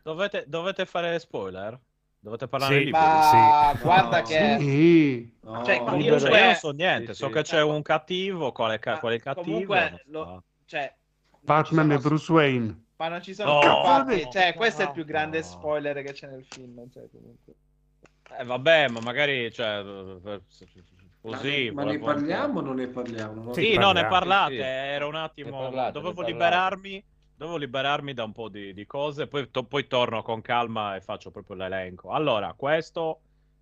Dovete, 0.02 0.44
dovete 0.46 0.86
fare 0.86 1.18
spoiler? 1.18 1.78
Dovete 2.26 2.48
parlare 2.48 2.72
Sì, 2.72 2.78
di 2.80 2.84
libri? 2.86 3.00
Ma 3.00 3.70
Sì. 3.76 3.82
guarda 3.82 4.18
No. 4.18 4.26
che... 4.26 4.56
Sì. 4.58 5.36
No. 5.42 5.64
Cioè, 5.64 5.78
Ma 5.78 5.84
comunque- 5.84 6.10
io, 6.12 6.18
cioè, 6.18 6.38
io 6.40 6.44
non 6.44 6.54
so 6.56 6.70
niente, 6.72 7.12
Sì, 7.14 7.18
so 7.20 7.28
che 7.28 7.42
c'è 7.42 7.62
un 7.62 7.82
cattivo, 7.82 8.50
quale, 8.50 8.80
ca- 8.80 8.92
Ma 8.94 8.98
quale 8.98 9.18
cattivo? 9.20 9.44
comunque 9.44 9.90
non 9.90 10.00
lo- 10.06 10.24
so. 10.24 10.42
Cioè, 10.64 10.92
Batman 11.42 11.84
ci 11.88 11.94
e 11.94 11.96
sono- 11.98 12.08
Bruce 12.08 12.32
Wayne. 12.32 12.84
Ma 12.96 13.06
non 13.08 13.22
ci 13.22 13.32
sono 13.32 13.52
No, 13.62 13.84
fatti. 13.84 14.22
no, 14.24 14.30
Cioè, 14.32 14.54
questo 14.54 14.80
è 14.80 14.82
il 14.82 14.88
no, 14.88 14.94
più 14.94 15.04
grande 15.04 15.38
no. 15.38 15.44
spoiler 15.44 16.02
che 16.02 16.12
c'è 16.14 16.26
nel 16.26 16.44
film. 16.48 16.90
Cioè, 16.92 17.04
comunque. 17.12 17.52
Eh, 18.40 18.44
vabbè, 18.44 18.88
ma 18.88 18.98
magari, 19.04 19.52
cioè, 19.52 19.84
Così, 21.20 21.70
ma 21.72 21.84
ne 21.84 21.90
un 21.92 21.98
po'. 22.00 22.04
parliamo 22.06 22.58
o 22.58 22.62
non 22.62 22.74
ne 22.74 22.88
parliamo? 22.88 23.50
Ho 23.50 23.52
Sì, 23.54 23.62
capito. 23.62 23.80
no, 23.80 23.92
ne 23.92 24.00
parliamo, 24.06 24.08
parlate. 24.10 24.56
Era 24.64 25.06
un 25.06 25.14
attimo. 25.14 25.50
Ne 25.50 25.62
parlate, 25.62 25.92
dovevo 25.92 26.08
ne 26.08 26.14
parlate. 26.14 26.32
liberarmi. 26.32 27.04
Dovevo 27.36 27.58
liberarmi 27.58 28.14
da 28.14 28.24
un 28.24 28.32
po' 28.32 28.48
di, 28.48 28.72
di 28.72 28.86
cose. 28.86 29.26
Poi, 29.26 29.50
to- 29.50 29.64
poi 29.64 29.86
torno 29.86 30.22
con 30.22 30.40
calma 30.40 30.96
e 30.96 31.00
faccio 31.00 31.30
proprio 31.30 31.56
l'elenco. 31.56 32.10
Allora, 32.10 32.54
questo. 32.54 33.20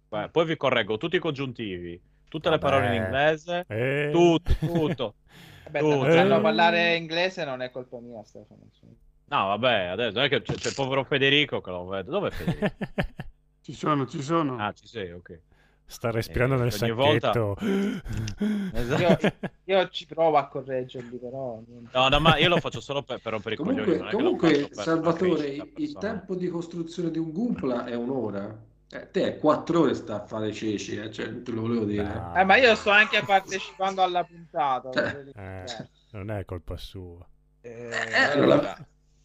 beh, 0.09 0.29
poi 0.31 0.45
vi 0.47 0.57
correggo 0.57 0.97
tutti 0.97 1.17
i 1.17 1.21
congiuntivi, 1.21 2.01
tutte 2.29 2.51
le 2.51 2.59
parole 2.59 2.87
in 2.87 2.93
Vabbè. 3.03 3.05
inglese, 3.05 3.65
Eh. 3.69 4.11
tutto, 4.13 4.53
tutto. 4.61 5.15
Vabbè, 5.65 5.79
Tu- 5.81 5.91
se 5.91 5.97
non 5.97 6.11
sanno 6.13 6.39
Eh. 6.39 6.41
parlare 6.41 6.95
inglese 6.97 7.45
non 7.45 7.63
è 7.63 7.71
colpa 7.71 7.99
mia, 7.99 8.23
Stefano. 8.23 8.61
No, 9.27 9.47
vabbè, 9.47 9.85
adesso 9.87 10.17
non 10.17 10.25
è 10.25 10.29
che 10.29 10.43
c'è, 10.43 10.55
c'è 10.55 10.69
il 10.69 10.75
povero 10.75 11.03
Federico 11.03 11.61
che 11.61 11.71
lo 11.71 11.87
vedo. 11.87 12.11
Dove 12.11 12.29
è 12.29 12.31
Federico? 12.31 12.75
Ci 13.65 13.73
sono, 13.73 14.07
ci 14.07 14.21
sono. 14.23 14.59
Ah, 14.59 14.73
ci 14.73 14.87
sei, 14.87 15.11
ok. 15.13 15.41
Sta 15.87 16.11
respirando 16.11 16.55
Eh, 16.55 16.59
nel 16.59 16.75
ogni 16.81 16.91
volta- 16.93 17.33
sacchetto. 17.33 17.57
Esatto. 18.75 19.27
Io, 19.65 19.79
io 19.79 19.89
ci 19.89 20.07
provo 20.07 20.37
a 20.37 20.47
correggerli, 20.49 21.17
però. 21.19 21.61
niente. 21.67 21.91
No, 21.93 22.09
no, 22.09 22.21
ma 22.21 22.37
io 22.39 22.49
lo 22.49 22.59
faccio 22.59 22.81
solo 22.81 23.03
per, 23.03 23.21
per 23.21 23.33
rompere 23.33 23.55
i 23.55 23.59
coglioni. 23.59 23.77
Comunque, 23.85 23.99
lo 24.11 24.17
comunque 24.17 24.69
Salvatore, 24.73 25.57
il 25.77 25.97
tempo 25.99 26.35
di 26.35 26.49
costruzione 26.49 27.11
di 27.11 27.19
un 27.19 27.31
Gumpla 27.33 27.85
è 27.85 27.95
un'ora. 27.95 28.73
Eh, 28.91 29.11
te 29.11 29.39
quattro 29.39 29.81
ore 29.81 29.95
sta 29.95 30.23
a 30.23 30.27
fare 30.27 30.53
ceci, 30.53 30.97
eh, 30.97 31.11
cioè, 31.11 31.43
te 31.43 31.51
lo 31.51 31.63
volevo 31.63 31.85
dire. 31.85 32.05
Dai. 32.05 32.41
Eh, 32.41 32.45
ma 32.45 32.57
io 32.57 32.75
sto 32.77 32.91
anche 32.91 33.23
partecipando 33.25 34.03
alla 34.03 34.25
puntata. 34.25 34.91
Eh. 34.91 35.25
dire. 35.25 35.65
Eh, 35.67 35.89
non 36.13 36.31
è 36.31 36.45
colpa 36.45 36.77
sua. 36.77 37.27
Eh, 37.61 37.91
allora- 38.33 38.77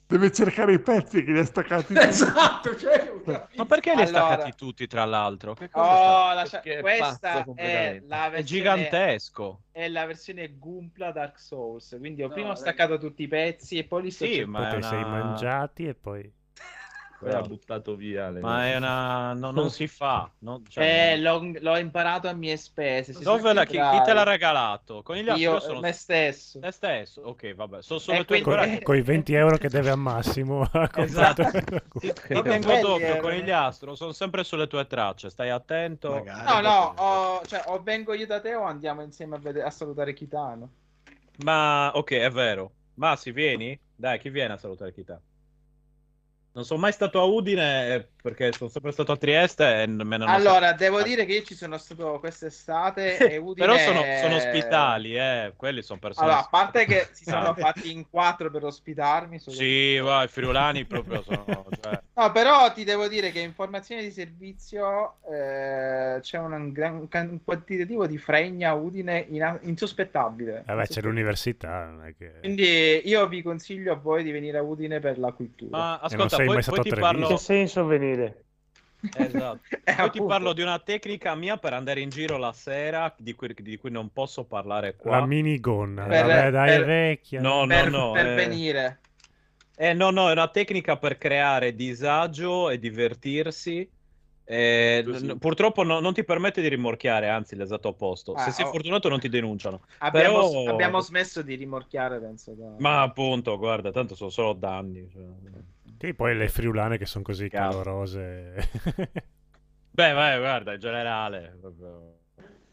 Deve 0.09 0.31
cercare 0.31 0.73
i 0.73 0.79
pezzi 0.79 1.23
che 1.23 1.31
li 1.31 1.37
ha 1.37 1.45
staccati. 1.45 1.93
Esatto, 1.95 2.75
cioè. 2.75 3.11
Ma 3.55 3.65
perché 3.65 3.93
li 3.93 4.01
hai 4.01 4.07
Allora- 4.07 4.25
staccati 4.25 4.55
tutti, 4.55 4.87
tra 4.87 5.05
l'altro? 5.05 5.53
Che 5.53 5.69
cosa 5.69 6.31
Oh, 6.31 6.33
lascia- 6.33 6.59
Che 6.61 6.79
questa 6.81 7.43
è 7.53 8.01
la 8.07 8.25
È 8.25 8.29
versione 8.31 8.43
gigantesco. 8.43 9.61
è 9.71 9.87
la 9.87 10.07
versione 10.07 10.57
Gumpla 10.57 11.11
Dark 11.11 11.37
Souls. 11.39 11.95
Quindi 11.99 12.21
io 12.21 12.27
No, 12.27 12.33
prima 12.33 12.49
ho 12.49 12.55
staccato 12.55 12.97
tutti 12.97 13.21
i 13.21 13.27
pezzi 13.27 13.77
e 13.77 13.83
poi 13.83 14.01
li 14.01 14.09
sto 14.09 14.25
Sì, 14.25 14.43
ma 14.45 14.59
Poi 14.61 14.67
è 14.67 14.79
te 14.79 14.81
sei 14.81 15.03
una- 15.03 15.07
mangiati 15.23 15.85
e 15.87 15.93
poi... 15.93 16.33
Poi 17.19 17.33
ha 17.33 17.41
buttato 17.41 17.95
via 17.95 18.29
le 18.29 18.39
Ma 18.39 18.67
è 18.67 18.77
una... 18.77 19.33
no- 19.33 19.51
non 19.51 19.69
si 19.71 19.87
fa. 19.87 20.31
non- 20.39 20.63
cioè, 20.69 21.11
Eh, 21.11 21.17
l'ho, 21.19 21.51
l'ho 21.59 21.75
imparato 21.77 22.29
a 22.29 22.33
mie 22.33 22.55
spese. 22.55 23.11
si 23.13 23.23
Dove 23.23 23.53
la- 23.53 23.65
chi, 23.65 23.77
chi 23.77 24.01
te 24.05 24.13
l'ha 24.13 24.23
regalato? 24.23 25.01
Con 25.03 25.17
gli 25.17 25.25
Io, 25.25 25.35
io 25.35 25.59
sono 25.59 25.81
me 25.81 25.91
stesso. 25.91 26.59
te 26.59 26.71
stesso. 26.71 27.21
Ok, 27.21 27.53
vabbè. 27.53 27.81
Sono 27.81 27.99
solo 27.99 28.19
E 28.19 28.25
tue 28.25 28.41
quindi- 28.41 28.81
Con 28.83 28.95
i 28.95 29.01
20 29.01 29.33
euro 29.33 29.57
che 29.57 29.67
deve 29.67 29.89
a 29.89 29.95
Massimo 29.95 30.61
ha. 30.71 30.89
Esatto. 30.95 31.43
Ti, 31.99 32.13
tengo 32.41 32.79
d'occhio 32.79 33.05
erano- 33.05 33.21
con 33.21 33.31
gli 33.33 33.51
astro, 33.51 33.95
sono 33.95 34.13
sempre 34.13 34.43
sulle 34.45 34.67
tue 34.67 34.87
tracce, 34.87 35.29
stai 35.29 35.49
attento. 35.49 36.11
Magari. 36.11 36.45
No, 36.45 36.59
no, 36.61 36.93
o, 36.95 37.41
cioè, 37.45 37.63
o 37.65 37.81
vengo 37.83 38.13
io 38.13 38.25
da 38.25 38.39
te 38.39 38.55
o 38.55 38.63
andiamo 38.63 39.01
insieme 39.01 39.35
a, 39.35 39.39
vedere- 39.39 39.65
a 39.65 39.71
salutare 39.71 40.13
Kitano. 40.13 40.69
Ma 41.43 41.91
ok, 41.93 42.11
è 42.13 42.29
vero. 42.31 42.71
Massi, 42.95 43.31
vieni? 43.31 43.77
Dai, 43.95 44.19
chi 44.19 44.29
viene 44.29 44.53
a 44.53 44.57
salutare 44.57 44.93
Kita? 44.93 45.19
Non 46.59 46.67
sono 46.67 46.81
mai 46.81 46.91
stato 46.91 47.21
a 47.21 47.23
Udine 47.23 47.95
eh, 47.95 48.07
perché 48.21 48.51
sono 48.51 48.69
sempre 48.69 48.91
stato 48.91 49.13
a 49.13 49.17
Trieste 49.17 49.83
e 49.83 49.87
me 49.87 50.17
ne 50.17 50.25
Allora, 50.25 50.73
devo 50.73 51.01
dire 51.01 51.25
che 51.25 51.33
io 51.35 51.43
ci 51.43 51.55
sono 51.55 51.77
stato 51.77 52.19
quest'estate 52.19 53.17
e 53.31 53.37
Udine... 53.37 53.65
Però 53.65 53.77
sono, 53.77 54.01
sono 54.21 54.35
ospitali, 54.35 55.15
eh. 55.15 55.53
Quelli 55.55 55.81
sono 55.81 55.99
persone. 55.99 56.25
Allora, 56.25 56.43
a 56.43 56.47
parte 56.49 56.85
che 56.85 57.07
si 57.11 57.23
sono 57.29 57.53
fatti 57.53 57.91
in 57.91 58.09
quattro 58.09 58.51
per 58.51 58.65
ospitarmi. 58.65 59.39
sono- 59.39 59.55
Sì, 59.55 59.97
va, 59.99 60.23
i 60.23 60.27
friulani 60.27 60.85
proprio 60.85 61.21
sono. 61.21 61.45
cioè, 61.81 62.01
No, 62.13 62.31
però 62.31 62.71
ti 62.73 62.83
devo 62.83 63.07
dire 63.07 63.31
che 63.31 63.39
informazioni 63.39 64.01
di 64.01 64.11
servizio 64.11 65.15
eh, 65.31 66.19
c'è 66.19 66.37
un, 66.37 66.71
gran, 66.73 67.07
un 67.09 67.39
quantitativo 67.43 68.05
di 68.05 68.17
fregna 68.17 68.71
a 68.71 68.73
Udine 68.73 69.25
ina- 69.29 69.59
insospettabile. 69.61 70.63
Vabbè, 70.65 70.87
c'è 70.87 71.01
l'università, 71.01 71.85
non 71.85 72.05
è 72.05 72.15
che... 72.17 72.33
Quindi 72.39 73.01
io 73.05 73.27
vi 73.27 73.41
consiglio 73.41 73.93
a 73.93 73.95
voi 73.95 74.23
di 74.23 74.31
venire 74.31 74.57
a 74.57 74.61
Udine 74.61 74.99
per 74.99 75.17
la 75.17 75.31
cultura. 75.31 75.77
Ma 75.77 75.99
ascolta, 75.99 76.35
poi, 76.35 76.61
poi 76.61 76.81
ti 76.81 76.89
parlo. 76.89 77.27
Che 77.27 77.37
senso 77.37 77.85
venire? 77.85 78.08
Esatto. 79.15 79.59
Eh, 79.89 79.95
Poi 79.95 80.09
ti 80.11 80.21
parlo 80.21 80.53
di 80.53 80.61
una 80.61 80.77
tecnica 80.79 81.33
mia 81.35 81.57
per 81.57 81.73
andare 81.73 82.01
in 82.01 82.09
giro 82.09 82.37
la 82.37 82.51
sera 82.51 83.13
di 83.17 83.33
cui, 83.33 83.53
di 83.57 83.77
cui 83.77 83.89
non 83.91 84.11
posso 84.11 84.43
parlare 84.45 84.95
qua. 84.95 85.19
La 85.19 85.25
minigonna, 85.25 86.05
Per- 86.05 86.25
vabbè, 86.25 86.51
dai, 86.51 86.67
per- 86.69 86.85
vecchia. 86.85 87.41
No, 87.41 87.65
per, 87.65 87.89
no, 87.89 88.07
no. 88.07 88.11
per 88.11 88.27
eh. 88.27 88.35
venire. 88.35 88.99
Eh, 89.75 89.93
no, 89.93 90.09
no, 90.11 90.27
è 90.29 90.33
una 90.33 90.49
tecnica 90.49 90.97
per 90.97 91.17
creare 91.17 91.73
disagio 91.73 92.69
e 92.69 92.77
divertirsi. 92.77 93.89
Eh, 94.43 95.03
n- 95.05 95.37
purtroppo 95.39 95.83
no- 95.83 95.99
non 95.99 96.13
ti 96.13 96.23
permette 96.23 96.59
di 96.61 96.67
rimorchiare, 96.67 97.29
anzi, 97.29 97.55
l'esatto 97.55 97.87
opposto. 97.89 98.33
Ah, 98.33 98.41
Se 98.41 98.51
sei 98.51 98.65
oh. 98.65 98.69
fortunato, 98.71 99.07
non 99.07 99.19
ti 99.19 99.29
denunciano. 99.29 99.81
Abbiamo, 99.99 100.49
Però- 100.49 100.71
abbiamo 100.71 100.99
smesso 100.99 101.41
di 101.41 101.55
rimorchiare, 101.55 102.19
penso. 102.19 102.51
da- 102.53 102.73
Ma 102.79 103.01
appunto, 103.03 103.57
guarda, 103.57 103.91
tanto 103.91 104.15
sono 104.15 104.29
solo 104.29 104.53
danni. 104.53 105.07
cioè. 105.11 105.23
Sì, 105.97 106.13
poi 106.13 106.35
le 106.35 106.47
friulane 106.49 106.97
che 106.97 107.05
sono 107.05 107.23
così 107.23 107.49
calorose. 107.49 108.55
Beh, 109.91 110.13
vai, 110.13 110.37
guarda, 110.37 110.73
in 110.73 110.79
generale. 110.79 111.57
proprio. 111.59 112.18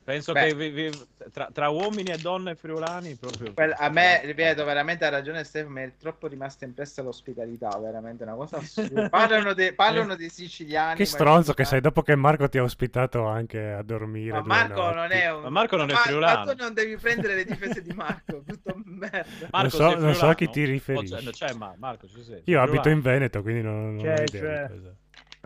Penso 0.07 0.33
Beh. 0.33 0.47
che 0.47 0.55
vi- 0.55 0.71
vi- 0.71 1.07
tra, 1.33 1.49
tra 1.53 1.69
uomini 1.69 2.13
e 2.13 2.17
donne 2.19 2.55
friulani, 2.55 3.17
proprio. 3.17 3.53
Quel- 3.53 3.75
a 3.77 3.89
me, 3.91 4.21
ripeto, 4.23 4.65
veramente 4.65 5.05
ha 5.05 5.09
ragione 5.09 5.43
Stefano, 5.43 5.75
mi 5.75 5.83
è 5.83 5.93
troppo 5.99 6.29
rimasta 6.29 6.65
impressa 6.65 7.03
l'ospitalità, 7.03 7.77
veramente 7.81 8.23
una 8.23 8.35
cosa 8.35 8.59
assurda. 8.59 9.09
Parlano, 9.09 9.53
de- 9.53 9.73
parlano 9.75 10.15
dei 10.15 10.29
siciliani. 10.31 10.95
che 10.97 11.05
stronzo 11.07 11.55
che 11.55 11.65
sei 11.65 11.81
dopo 11.81 12.03
che 12.03 12.15
Marco 12.15 12.49
ti 12.49 12.57
ha 12.59 12.63
ospitato 12.63 13.27
anche 13.27 13.73
a 13.73 13.83
dormire. 13.83 14.35
Ma 14.39 14.43
Marco 14.45 14.81
notti. 14.83 14.95
non 14.95 15.11
è 15.11 15.33
un... 15.33 15.43
Ma 15.43 15.51
Marco 15.51 15.77
non 15.77 15.91
è 15.91 15.93
Ma- 15.95 15.99
friulano. 15.99 16.45
Ma 16.45 16.53
tu 16.53 16.63
non 16.63 16.73
devi 16.73 16.97
prendere 16.97 17.35
le 17.35 17.45
difese 17.45 17.83
di 17.83 17.93
Marco, 17.93 18.43
tutto 18.47 18.81
merda. 18.85 19.25
Marco, 19.51 19.71
so- 19.71 19.91
sei 19.91 19.99
non 20.01 20.15
so 20.15 20.29
a 20.29 20.35
chi 20.37 20.45
friulano? 20.45 20.53
ti 20.53 20.65
riferisci. 20.65 21.57
ma 21.59 21.75
Marco, 21.79 22.07
ci 22.07 22.23
sei? 22.23 22.43
Io 22.45 22.45
Sei 22.45 22.55
abito 22.55 22.89
in 22.91 23.01
friulano? 23.01 23.03
Veneto, 23.03 23.43
quindi 23.43 23.63
non, 23.63 23.97
non 23.97 24.05
C'è, 24.05 24.11
ho 24.21 24.23
idea 24.23 24.69
c'è. 24.69 24.71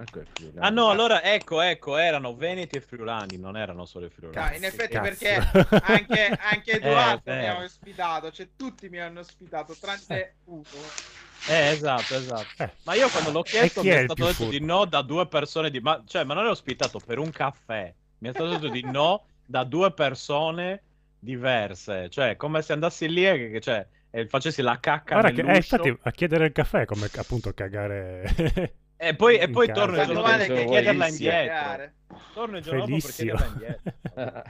Ecco. 0.01 0.23
Ah 0.57 0.71
no, 0.71 0.89
allora 0.89 1.23
ecco, 1.23 1.61
ecco, 1.61 1.97
erano 1.97 2.35
veneti 2.35 2.77
e 2.77 2.81
friulani, 2.81 3.37
non 3.37 3.57
erano 3.57 3.85
solo 3.85 4.07
i 4.07 4.11
friulani. 4.11 4.57
in 4.57 4.65
effetti 4.65 4.95
cazzo. 4.95 5.03
perché 5.03 5.35
anche, 5.85 6.39
anche 6.41 6.73
Edoardo 6.81 7.31
Eh, 7.31 7.37
mi 7.37 7.43
eh. 7.43 7.47
ha 7.47 7.63
ospitato, 7.63 8.31
cioè 8.31 8.49
tutti 8.57 8.89
mi 8.89 8.99
hanno 8.99 9.21
ospitato, 9.21 9.77
tranne 9.79 10.37
uno. 10.45 10.63
Eh, 11.49 11.69
esatto, 11.69 12.15
esatto. 12.15 12.63
Eh. 12.63 12.71
Ma 12.85 12.95
io 12.95 13.09
quando 13.09 13.31
l'ho 13.31 13.43
chiesto 13.43 13.81
chi 13.81 13.89
mi 13.89 13.95
è 13.95 13.99
è 14.01 14.05
stato 14.05 14.23
detto 14.23 14.35
furbo? 14.35 14.51
di 14.51 14.61
no 14.61 14.85
da 14.85 15.03
due 15.03 15.27
persone 15.27 15.71
di... 15.71 15.81
Ma, 15.81 16.03
cioè, 16.07 16.25
ma 16.25 16.35
non 16.35 16.47
è 16.47 16.51
ospitato 16.51 16.99
per 16.99 17.19
un 17.19 17.31
caffè. 17.31 17.93
Mi 18.19 18.29
è 18.29 18.33
stato 18.33 18.51
detto 18.51 18.69
di 18.69 18.83
no 18.83 19.25
da 19.45 19.65
due 19.65 19.93
persone 19.93 20.83
diverse. 21.19 22.09
Cioè, 22.11 22.37
come 22.37 22.63
se 22.63 22.73
andassi 22.73 23.09
lì 23.09 23.27
e 23.27 23.51
che, 23.51 23.61
cioè, 23.61 23.87
e 24.11 24.27
facessi 24.27 24.61
la 24.61 24.79
cacca 24.81 25.21
Guarda 25.21 25.31
che, 25.31 25.51
eh, 25.51 25.57
infatti, 25.57 25.97
a 26.03 26.11
chiedere 26.11 26.47
il 26.47 26.53
caffè 26.53 26.81
è 26.81 26.85
come 26.85 27.09
appunto 27.17 27.53
cagare. 27.53 28.75
E 29.03 29.15
poi, 29.17 29.39
e 29.39 29.49
poi 29.49 29.73
torno 29.73 29.97
il 29.99 30.05
giorno 30.07 30.21
dopo 30.21 30.37
per 30.37 30.65
chiederla 30.67 31.07
indietro. 31.07 31.91
Torno 32.35 32.57
il 32.59 32.63
giorno 32.63 32.81
dopo 32.87 32.99
per 33.01 33.11
chiederla 33.11 33.47
indietro. 33.47 34.43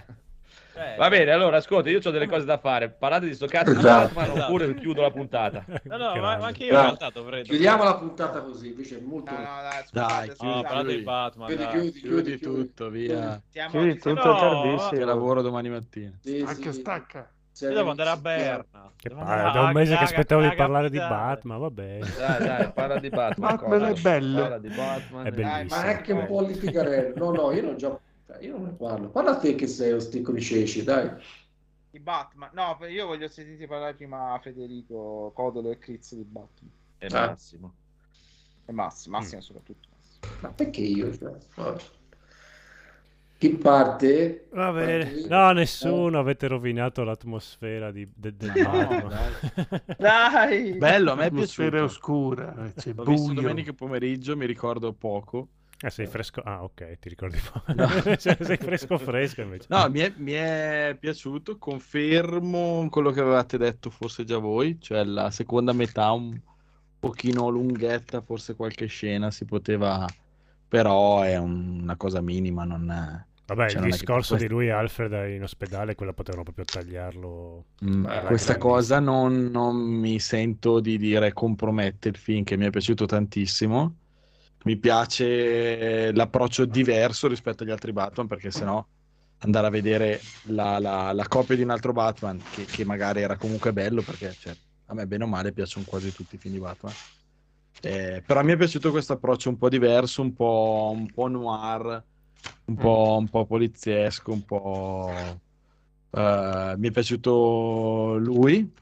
Cioè, 0.72 0.94
Va 0.97 1.09
bene, 1.09 1.31
allora 1.31 1.59
ascolta, 1.59 1.90
io 1.90 2.01
ho 2.02 2.10
delle 2.10 2.27
cose 2.27 2.47
da 2.47 2.56
fare. 2.59 2.89
Parlate 2.89 3.27
di 3.27 3.35
sto 3.35 3.47
cazzo 3.47 3.72
di 3.72 3.78
Esatto. 3.78 4.14
Batman 4.14 4.24
Esatto. 4.31 4.44
oppure 4.44 4.74
chiudo 4.77 5.02
la 5.02 5.10
puntata. 5.10 5.64
No, 5.85 5.97
no, 5.97 6.14
ma, 6.20 6.32
anche 6.36 6.64
io 6.64 6.68
in 6.70 6.74
Dai, 6.74 6.82
realtà 6.85 7.10
dovrei... 7.10 7.43
Chiudiamo 7.43 7.85
la 7.85 7.97
puntata 7.97 8.40
così, 8.40 8.68
invece 8.68 8.98
è 8.98 9.01
molto... 9.01 9.31
No, 9.32 9.39
no, 9.39 9.44
dai, 9.44 9.85
Dai, 9.90 10.28
scusate, 10.31 10.36
No, 10.47 10.62
parlate 10.62 10.97
di 10.97 11.02
Batman, 11.02 11.47
Chiudi, 11.48 11.62
dai. 11.62 11.72
chiudi, 11.72 12.01
Chiudi 12.01 12.39
chiudi, 12.39 12.39
tutto, 12.39 12.89
via. 12.89 13.43
Chiudi 13.68 13.98
tutto, 13.98 14.14
No, 14.14 14.39
tardissimo. 14.39 14.89
Che 14.89 15.05
lavoro 15.05 15.43
domani 15.43 15.68
mattina. 15.68 16.12
Sì, 16.22 16.43
Anche 16.47 16.72
sì. 16.72 16.81
stacca. 16.81 17.31
Io 17.61 17.74
devo 17.74 17.91
andare 17.91 18.11
a. 18.11 18.16
Berna. 18.16 18.93
Che 18.97 19.09
andare 19.09 19.53
da 19.53 19.62
un 19.62 19.73
mese 19.73 19.97
che 19.97 20.05
aspettavo 20.05 20.43
di 20.43 20.55
parlare 20.55 20.91
di. 20.91 20.99
Batman, 20.99 21.59
va 21.59 21.70
bene. 21.70 22.07
Dai, 22.16 22.47
dai, 22.47 22.73
parla 22.73 22.99
di 22.99 23.09
Batman. 23.09 23.57
Batman 23.57 23.85
è 23.85 24.01
bello. 24.01 24.41
Parla 24.41 24.59
di 24.59 24.69
Batman. 24.69 25.27
È 25.27 25.31
Dai. 25.31 25.66
Ma 25.66 25.85
è 25.85 25.95
anche 25.95 26.12
un 26.12 26.27
po' 26.27 26.41
litigarello. 26.43 27.24
No, 27.24 27.31
no, 27.32 27.53
io 27.53 27.62
non 27.62 27.77
già... 27.77 27.99
Io 28.41 28.53
non 28.53 28.62
ne 28.65 28.70
parlo. 28.70 29.09
Parla 29.09 29.32
a 29.32 29.37
te 29.39 29.55
che 29.55 29.66
sei 29.66 29.93
lo 29.93 30.01
sticco 30.01 30.32
di 30.32 30.41
ceci, 30.41 30.85
dai. 30.85 31.11
Di 31.91 31.99
Batman. 31.99 32.51
No, 32.53 32.78
io 32.87 33.07
voglio 33.07 33.28
sentire 33.28 33.66
parlare 33.66 33.95
prima 33.95 34.39
Federico 34.43 35.32
Codolo 35.35 35.70
e 35.70 35.78
Crizzo 35.78 36.15
di 36.15 36.24
Batman. 36.24 36.70
E. 36.99 37.09
Massimo. 37.11 37.74
E 38.66 38.73
Massimo, 38.73 39.19
Massimo 39.19 39.41
soprattutto. 39.41 39.89
Ma 40.41 40.51
perché 40.51 40.82
io? 40.82 41.12
Cioè, 41.16 41.32
vabbè. 41.57 41.82
Chi 43.41 43.57
parte? 43.57 44.49
Va 44.53 44.71
bene. 44.73 45.05
Parti? 45.05 45.29
No, 45.29 45.53
nessuno, 45.53 46.19
avete 46.19 46.47
rovinato 46.49 47.05
l'atmosfera 47.05 47.91
di, 47.93 48.09
de- 48.15 48.37
del 48.37 48.57
No, 48.57 48.61
Batman. 48.61 49.41
Dai! 49.97 50.75
Bello, 50.75 51.12
a 51.12 51.15
me 51.15 51.27
è 51.27 51.31
L'atmosfera 51.31 51.79
è 51.79 51.81
piaciuto. 51.81 51.85
oscura, 51.85 52.73
c'è 52.77 52.93
L'ho 52.95 53.05
visto 53.05 53.33
buio. 53.33 53.35
domenica 53.35 53.73
pomeriggio, 53.73 54.37
mi 54.37 54.47
ricordo 54.47 54.93
poco. 54.93 55.49
Ah, 55.83 55.91
sei 55.91 56.07
fresco. 56.07 56.43
Ah, 56.43 56.62
ok, 56.65 56.99
ti 56.99 57.09
ricordi 57.09 57.39
po'. 57.39 57.62
No. 57.75 57.87
Cioè, 58.19 58.37
sei 58.41 58.59
fresco 58.59 58.99
fresco 58.99 59.41
invece. 59.43 59.67
No, 59.71 59.89
mi 59.89 60.01
è, 60.01 60.12
mi 60.17 60.33
è 60.33 60.97
piaciuto, 60.99 61.57
confermo 61.59 62.87
quello 62.91 63.11
che 63.12 63.21
avevate 63.21 63.57
detto 63.57 63.89
forse 63.91 64.25
già 64.25 64.39
voi, 64.39 64.79
cioè 64.81 65.05
la 65.05 65.31
seconda 65.31 65.73
metà 65.73 66.11
un 66.12 66.39
pochino 66.99 67.49
lunghetta, 67.49 68.21
forse 68.21 68.55
qualche 68.55 68.87
scena 68.87 69.31
si 69.31 69.45
poteva, 69.47 70.07
però 70.69 71.23
è 71.23 71.37
un- 71.39 71.81
una 71.83 71.97
cosa 71.97 72.21
minima, 72.21 72.65
non 72.65 72.91
è... 72.91 73.29
Vabbè, 73.51 73.72
Cioè, 73.72 73.81
il 73.81 73.81
che 73.81 73.89
discorso 73.90 74.36
quest- 74.36 74.47
di 74.47 74.48
lui 74.48 74.66
e 74.66 74.70
Alfred 74.70 75.12
in 75.35 75.43
ospedale, 75.43 75.94
quello 75.97 76.12
potevano 76.14 76.44
proprio 76.44 76.64
tagliarlo. 76.64 77.66
Mm, 77.85 78.05
alla 78.06 78.20
questa 78.24 78.56
grandissima. 78.56 78.56
cosa 78.56 79.01
non, 79.01 79.47
non 79.51 79.77
mi 79.77 80.18
sento 80.20 80.78
di 80.81 80.97
dire 80.98 81.32
compromette 81.32 82.09
il 82.09 82.16
film 82.16 82.44
che 82.44 82.56
mi 82.56 82.66
è 82.66 82.70
piaciuto 82.70 83.06
tantissimo. 83.06 83.97
Mi 84.62 84.77
piace 84.78 86.12
l'approccio 86.12 86.64
diverso 86.66 87.27
rispetto 87.28 87.62
agli 87.64 87.70
altri 87.70 87.93
Batman 87.93 88.27
perché 88.28 88.51
sennò 88.51 88.86
andare 89.39 89.66
a 89.66 89.70
vedere 89.70 90.32
la, 90.44 90.78
la- 90.78 91.12
la 91.12 91.27
copia 91.28 91.56
di 91.56 91.62
un 91.62 91.70
altro 91.70 91.93
Batman 91.93 92.47
che, 92.51 92.68
che 92.68 92.85
magari 92.85 93.22
era 93.22 93.36
comunque 93.36 93.72
bello 93.72 94.02
perché 94.02 94.36
cioè, 94.39 94.56
a 94.86 94.94
me 94.94 95.06
bene 95.06 95.24
o 95.24 95.27
male 95.27 95.52
piacciono 95.52 95.86
quasi 95.86 96.12
tutti 96.12 96.35
i 96.36 96.39
film 96.39 96.55
di 96.55 96.60
Batman. 96.60 96.94
Eh, 97.82 98.22
però 98.27 98.43
mi 98.43 98.52
è 98.52 98.56
piaciuto 98.56 98.90
questo 98.90 99.14
approccio 99.14 99.48
un 99.48 99.56
po' 99.56 99.68
diverso, 99.70 100.20
un 100.22 100.35
po', 100.35 100.90
un 100.94 101.10
po' 101.10 101.28
noir, 101.28 102.05
un 102.67 102.77
po', 102.77 103.17
un 103.19 103.29
po' 103.29 103.47
poliziesco, 103.47 104.33
un 104.33 104.45
po'... 104.45 105.41
eh, 106.11 106.75
mi 106.77 106.89
è 106.89 106.91
piaciuto 106.91 108.17
lui, 108.19 108.73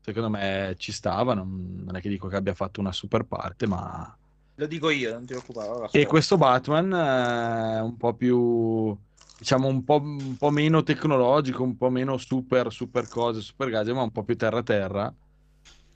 secondo 0.00 0.30
me 0.30 0.74
ci 0.78 0.92
stava, 0.92 1.34
non, 1.34 1.82
non 1.84 1.96
è 1.96 2.00
che 2.00 2.08
dico 2.08 2.28
che 2.28 2.36
abbia 2.36 2.54
fatto 2.54 2.80
una 2.80 2.92
super 2.92 3.24
parte, 3.24 3.66
ma... 3.66 4.14
Lo 4.54 4.66
dico 4.66 4.90
io, 4.90 5.12
non 5.12 5.24
ti 5.24 5.32
preoccupare. 5.34 5.88
E 5.92 6.06
questo 6.06 6.36
Batman 6.36 6.92
è 6.92 7.80
un 7.80 7.96
po' 7.96 8.14
più, 8.14 8.94
diciamo, 9.36 9.68
un 9.68 9.84
po', 9.84 10.00
un 10.00 10.36
po' 10.36 10.50
meno 10.50 10.82
tecnologico, 10.82 11.62
un 11.62 11.76
po' 11.76 11.88
meno 11.88 12.18
super, 12.18 12.70
super 12.70 13.08
cose, 13.08 13.40
super 13.40 13.70
gadget, 13.70 13.94
ma 13.94 14.02
un 14.02 14.10
po' 14.10 14.22
più 14.22 14.36
terra 14.36 14.62
terra, 14.62 15.14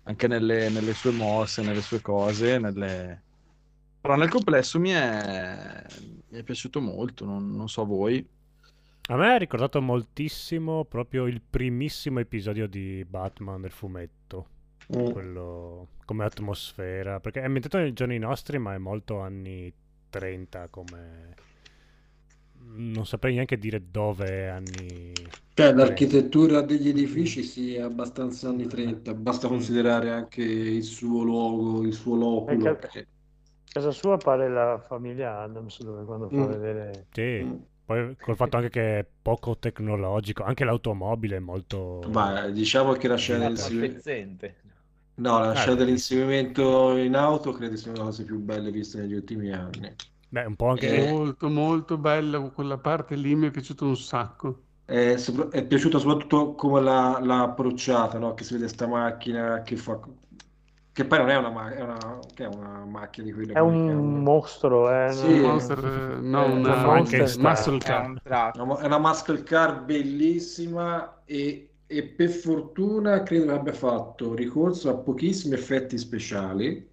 anche 0.05 0.27
nelle, 0.29 0.71
nelle 0.71 0.95
sue 0.95 1.11
mosse, 1.11 1.63
nelle 1.63 1.83
sue 1.83 2.01
cose, 2.01 2.59
nelle... 2.59 3.23
Però 4.01 4.17
nel 4.17 4.31
complesso 4.31 4.79
mi 4.79 4.91
è, 4.91 5.83
mi 6.35 6.41
è 6.41 6.43
piaciuto 6.43 6.81
molto, 6.81 7.25
non, 7.25 7.55
non 7.55 7.69
so 7.69 7.87
voi. 7.87 8.27
A 9.09 9.17
me 9.17 9.35
ha 9.35 9.37
ricordato 9.37 9.81
moltissimo 9.81 10.85
proprio 10.85 11.27
il 11.27 11.41
primissimo 11.41 12.19
episodio 12.19 12.67
di 12.67 13.05
Batman 13.09 13.61
del 13.61 13.71
fumetto. 13.71 14.49
Mm. 14.95 15.11
Quello 15.11 15.89
come 16.05 16.25
atmosfera, 16.25 17.21
perché 17.21 17.41
è 17.41 17.45
ambientato 17.45 17.79
nei 17.79 17.93
giorni 17.93 18.19
nostri, 18.19 18.59
ma 18.59 18.75
è 18.75 18.79
molto 18.79 19.21
anni 19.21 19.73
30 20.11 20.69
come... 20.69 21.35
Non 22.77 23.07
saprei 23.07 23.35
neanche 23.35 23.57
dire 23.57 23.85
dove 23.91 24.27
è 24.27 24.47
anni... 24.47 25.13
Cioè, 25.15 25.73
30. 25.73 25.75
l'architettura 25.77 26.61
degli 26.63 26.89
edifici 26.89 27.45
sì, 27.45 27.75
è 27.75 27.81
abbastanza 27.83 28.49
anni 28.49 28.67
30, 28.67 29.15
basta 29.15 29.47
considerare 29.47 30.11
anche 30.11 30.43
il 30.43 30.83
suo 30.83 31.23
luogo, 31.23 31.83
il 31.83 31.93
suo 31.93 32.17
loculo. 32.17 32.71
Ecco. 32.71 32.89
Casa 33.75 33.91
sua 33.91 34.17
pare 34.21 34.49
la 34.49 34.79
famiglia 34.79 35.41
Adams, 35.41 35.83
dove 35.83 36.05
quando 36.05 36.31
fa 36.31 36.45
Mm. 36.45 36.47
vedere... 36.47 37.09
Sì, 37.13 37.47
Mm. 37.47 37.57
poi 37.85 38.17
col 38.19 38.37
fatto 38.37 38.57
anche 38.57 38.69
che 38.71 38.99
è 39.01 39.07
poco 39.23 39.59
tecnologico, 39.59 40.43
anche 40.43 40.65
l'automobile 40.65 41.37
è 41.37 41.39
molto... 41.41 42.11
Ma 42.13 42.49
diciamo 42.51 42.93
che 42.93 43.09
la 43.09 43.17
scena 43.17 43.47
dell'inseguimento... 43.47 43.77
pezzente. 43.77 44.63
No, 45.17 45.39
la 45.39 45.55
Ah, 45.55 45.55
scena 45.55 45.77
dell'inseguimento 45.77 46.97
in 46.97 47.15
auto 47.17 47.53
credo 47.53 47.77
sia 47.77 47.91
una 47.93 48.01
delle 48.01 48.11
cose 48.11 48.25
più 48.25 48.39
belle 48.41 48.71
viste 48.71 49.01
negli 49.01 49.15
ultimi 49.15 49.53
anni. 49.53 49.97
Beh, 50.31 50.45
un 50.47 50.57
po' 50.57 50.69
anche... 50.69 50.89
Eh, 50.89 51.07
Molto, 51.07 51.49
molto 51.49 51.97
bella 51.99 52.41
quella 52.51 52.79
parte 52.79 53.17
lì, 53.17 53.35
mi 53.35 53.47
è 53.49 53.51
piaciuto 53.51 53.87
un 53.87 53.97
sacco. 53.97 54.65
È, 54.87 55.15
è 55.51 55.67
piaciuta 55.67 55.99
soprattutto 55.99 56.55
come 56.55 56.81
l'ha 56.81 57.19
l'ha 57.21 57.43
approcciata, 57.43 58.19
no? 58.19 58.33
Che 58.35 58.45
si 58.45 58.55
vede 58.55 58.69
sta 58.69 58.87
macchina 58.87 59.63
che 59.63 59.77
fa... 59.77 59.99
Che 60.95 61.05
poi 61.07 61.19
non 61.19 61.29
è 61.31 61.37
una, 61.37 61.51
ma- 61.51 61.71
è 61.75 61.81
una, 61.83 62.21
che 62.35 62.45
è 62.45 62.47
una 62.47 62.85
macchina 62.85 63.27
di 63.27 63.33
quelle 63.33 63.53
È 63.53 63.59
un 63.59 64.23
mostro, 64.23 64.89
è 64.91 65.11
Sì, 65.11 65.27
Un 65.27 65.41
monster, 65.41 65.79
eh, 65.85 66.21
no, 66.21 66.45
Eh, 66.47 66.53
una 66.53 66.77
Frankenstein. 66.77 67.43
muscle 67.45 67.77
È 67.77 67.81
car. 67.81 68.53
Una- 68.55 68.79
È 68.81 68.87
una 68.87 68.99
muscle 68.99 69.43
car 69.43 69.83
bellissima 69.85 71.23
e, 71.25 71.71
e 71.87 72.03
per 72.05 72.31
fortuna 72.31 73.23
credo 73.25 73.47
che 73.47 73.53
abbia 73.53 73.73
fatto 73.73 74.35
ricorso 74.35 74.89
a 74.91 74.95
pochissimi 74.97 75.55
effetti 75.55 75.99
speciali, 75.99 76.89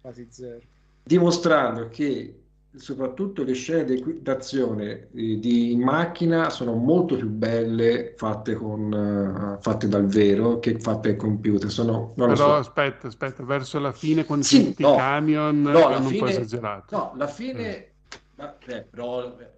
Quasi 0.00 0.26
zero. 0.30 0.60
dimostrando 1.02 1.88
che 1.88 2.41
soprattutto 2.74 3.42
le 3.44 3.52
scene 3.52 4.00
d'azione 4.20 5.08
eh, 5.14 5.38
di 5.38 5.72
in 5.72 5.82
macchina 5.82 6.48
sono 6.50 6.74
molto 6.74 7.16
più 7.16 7.28
belle 7.28 8.14
fatte 8.16 8.54
con 8.54 8.92
eh, 8.92 9.60
fatte 9.60 9.88
dal 9.88 10.06
vero 10.06 10.58
che 10.58 10.78
fatte 10.78 11.10
al 11.10 11.16
computer. 11.16 11.70
Sono, 11.70 12.12
Però 12.14 12.34
so. 12.34 12.54
aspetta, 12.54 13.08
aspetta, 13.08 13.44
verso 13.44 13.78
la 13.78 13.92
fine 13.92 14.24
con 14.24 14.42
Sì, 14.42 14.64
tutti 14.66 14.82
no. 14.82 14.94
i 14.94 14.96
camion 14.96 15.62
No, 15.62 15.86
hanno 15.86 15.96
un 15.96 16.02
po' 16.04 16.08
fine- 16.26 16.30
esagerato. 16.30 16.96
No, 16.96 17.12
la 17.16 17.26
fine, 17.26 17.92
ma, 18.36 18.58
eh, 18.66 18.82
però 18.90 19.36
eh, 19.38 19.50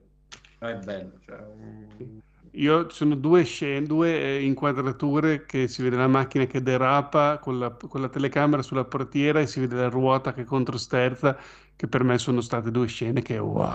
è 0.59 0.75
bello. 0.77 1.13
Cioè, 1.25 1.37
mm, 1.39 2.19
Io 2.57 2.89
sono 2.91 3.17
due 3.17 3.43
scene, 3.45 3.85
due 3.85 4.41
inquadrature 4.41 5.45
che 5.45 5.67
si 5.67 5.83
vede 5.83 5.97
la 5.97 6.07
macchina 6.07 6.45
che 6.47 6.63
derapa 6.63 7.39
con 7.39 7.59
la, 7.59 7.71
con 7.73 8.01
la 8.01 8.09
telecamera 8.09 8.63
sulla 8.63 8.85
portiera 8.85 9.41
e 9.41 9.47
si 9.49 9.59
vede 9.59 9.75
la 9.75 9.89
ruota 9.89 10.33
che 10.33 10.45
controsterza, 10.45 11.37
che 11.77 11.87
per 11.89 12.05
me 12.05 12.19
sono 12.19 12.41
state 12.41 12.71
due 12.71 12.87
scene 12.87 13.23
che 13.23 13.39
wow, 13.39 13.73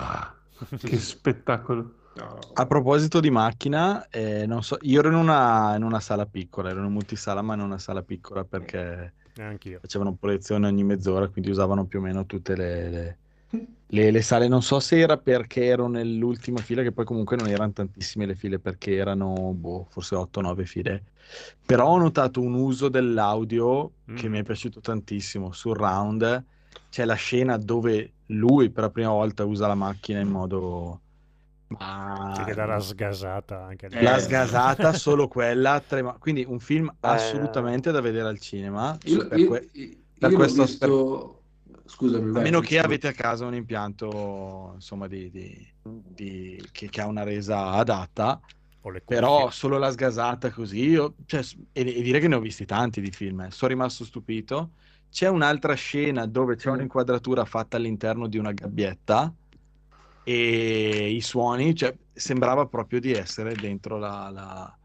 che 0.77 0.97
spettacolo. 0.97 1.95
A 2.53 2.65
proposito 2.65 3.19
di 3.21 3.29
macchina, 3.29 4.07
eh, 4.09 4.45
non 4.45 4.63
so, 4.63 4.77
io 4.81 4.99
ero 4.99 5.07
in 5.09 5.15
una, 5.15 5.75
in 5.75 5.83
una 5.83 5.99
sala 6.01 6.25
piccola, 6.25 6.69
ero 6.69 6.79
in 6.79 6.85
una 6.85 6.93
multisala, 6.93 7.41
ma 7.41 7.53
in 7.53 7.61
una 7.61 7.77
sala 7.77 8.01
piccola 8.03 8.43
perché 8.43 9.13
Neanch'io. 9.35 9.79
facevano 9.79 10.15
proiezione 10.15 10.67
ogni 10.67 10.83
mezz'ora, 10.83 11.29
quindi 11.29 11.49
usavano 11.51 11.85
più 11.85 11.99
o 11.99 12.01
meno 12.01 12.25
tutte 12.25 12.55
le, 12.57 12.89
le- 12.89 13.19
le- 13.87 14.11
le 14.11 14.21
sale. 14.21 14.47
Non 14.49 14.61
so 14.61 14.79
se 14.81 14.99
era 14.99 15.17
perché 15.17 15.65
ero 15.65 15.87
nell'ultima 15.87 16.61
fila, 16.61 16.81
che 16.83 16.91
poi 16.91 17.05
comunque 17.05 17.37
non 17.37 17.47
erano 17.47 17.71
tantissime 17.71 18.25
le 18.25 18.35
file, 18.35 18.59
perché 18.59 18.95
erano 18.95 19.53
boh, 19.53 19.85
forse 19.89 20.15
8-9 20.15 20.65
file. 20.65 21.03
Però 21.65 21.87
ho 21.87 21.97
notato 21.97 22.41
un 22.41 22.53
uso 22.55 22.89
dell'audio 22.89 23.93
che 24.13 24.27
Mm. 24.27 24.31
mi 24.31 24.39
è 24.39 24.43
piaciuto 24.43 24.81
tantissimo. 24.81 25.51
Sul 25.53 25.75
round 25.75 26.45
c'è 26.89 27.05
la 27.05 27.13
scena 27.13 27.57
dove 27.57 28.13
lui 28.27 28.69
per 28.69 28.83
la 28.83 28.89
prima 28.89 29.09
volta 29.11 29.45
usa 29.45 29.67
la 29.67 29.75
macchina 29.75 30.19
in 30.19 30.29
modo... 30.29 31.01
Ma... 31.69 32.41
Che 32.43 32.55
la 32.55 32.79
sgasata 32.79 33.65
anche 33.65 33.89
lì. 33.89 34.01
La 34.01 34.17
sgasata, 34.17 34.91
solo 34.93 35.27
quella, 35.27 35.79
trema- 35.85 36.17
quindi 36.17 36.43
un 36.47 36.59
film 36.59 36.87
Eh. 36.87 36.95
assolutamente 37.01 37.91
da 37.91 38.01
vedere 38.01 38.27
al 38.27 38.39
cinema. 38.39 38.97
Io, 39.03 39.27
per 39.27 39.37
io- 39.37 39.47
que- 39.47 39.69
io 39.73 39.95
per 40.17 40.31
l'ho 40.31 40.35
questo 40.37 40.63
visto... 40.63 41.41
Scusami, 41.85 42.37
a 42.37 42.41
meno 42.41 42.59
che 42.59 42.77
Francesco. 42.77 42.85
avete 42.85 43.07
a 43.07 43.11
casa 43.13 43.45
un 43.45 43.55
impianto 43.55 44.71
insomma, 44.75 45.07
di, 45.07 45.29
di- 45.31 45.67
di- 45.83 46.63
che, 46.71 46.89
che 46.89 47.01
ha 47.01 47.07
una 47.07 47.23
resa 47.23 47.71
adatta, 47.71 48.39
però 49.05 49.49
solo 49.49 49.77
la 49.77 49.91
sgasata 49.91 50.51
così, 50.51 50.87
io, 50.87 51.15
cioè, 51.25 51.43
e, 51.71 51.81
e 51.81 52.01
dire 52.01 52.19
che 52.19 52.27
ne 52.27 52.35
ho 52.35 52.39
visti 52.39 52.65
tanti 52.65 53.01
di 53.01 53.11
film, 53.11 53.41
eh. 53.41 53.51
sono 53.51 53.71
rimasto 53.71 54.05
stupito. 54.05 54.71
C'è 55.09 55.27
un'altra 55.27 55.73
scena 55.73 56.25
dove 56.27 56.55
c'è 56.55 56.69
Mm. 56.69 56.73
un'inquadratura 56.73 57.45
fatta 57.45 57.77
all'interno 57.77 58.27
di 58.27 58.37
una 58.37 58.51
gabbietta 58.51 59.33
e 60.23 61.09
i 61.11 61.21
suoni, 61.21 61.73
cioè, 61.75 61.95
sembrava 62.11 62.67
proprio 62.67 62.99
di 62.99 63.11
essere 63.13 63.55
dentro 63.55 63.97
la, 63.97 64.29
la- 64.29 64.79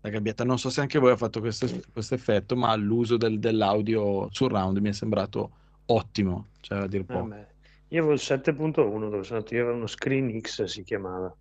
la 0.00 0.08
gabbietta. 0.10 0.44
Non 0.44 0.58
so 0.58 0.70
se 0.70 0.80
anche 0.80 0.98
voi 0.98 1.12
ha 1.12 1.16
fatto 1.16 1.40
questo, 1.40 1.66
questo 1.92 2.14
effetto, 2.14 2.56
ma 2.56 2.74
l'uso 2.76 3.16
del- 3.16 3.38
dell'audio 3.38 4.28
surround 4.30 4.78
mi 4.78 4.88
è 4.90 4.92
sembrato 4.92 5.52
ottimo, 5.86 6.52
cioè 6.60 6.78
a 6.78 6.86
dire 6.86 7.02
Eh, 7.02 7.06
poco. 7.06 7.26
beh, 7.28 7.54
Io 7.88 7.98
avevo 8.00 8.14
il 8.14 8.20
7.1 8.20 9.08
dove 9.10 9.22
sono 9.22 9.36
andato 9.38 9.54
io, 9.54 9.62
aveva 9.62 9.76
uno 9.76 9.86
Screen 9.86 10.40
X 10.40 10.64
si 10.64 10.82
chiamava, 10.82 11.36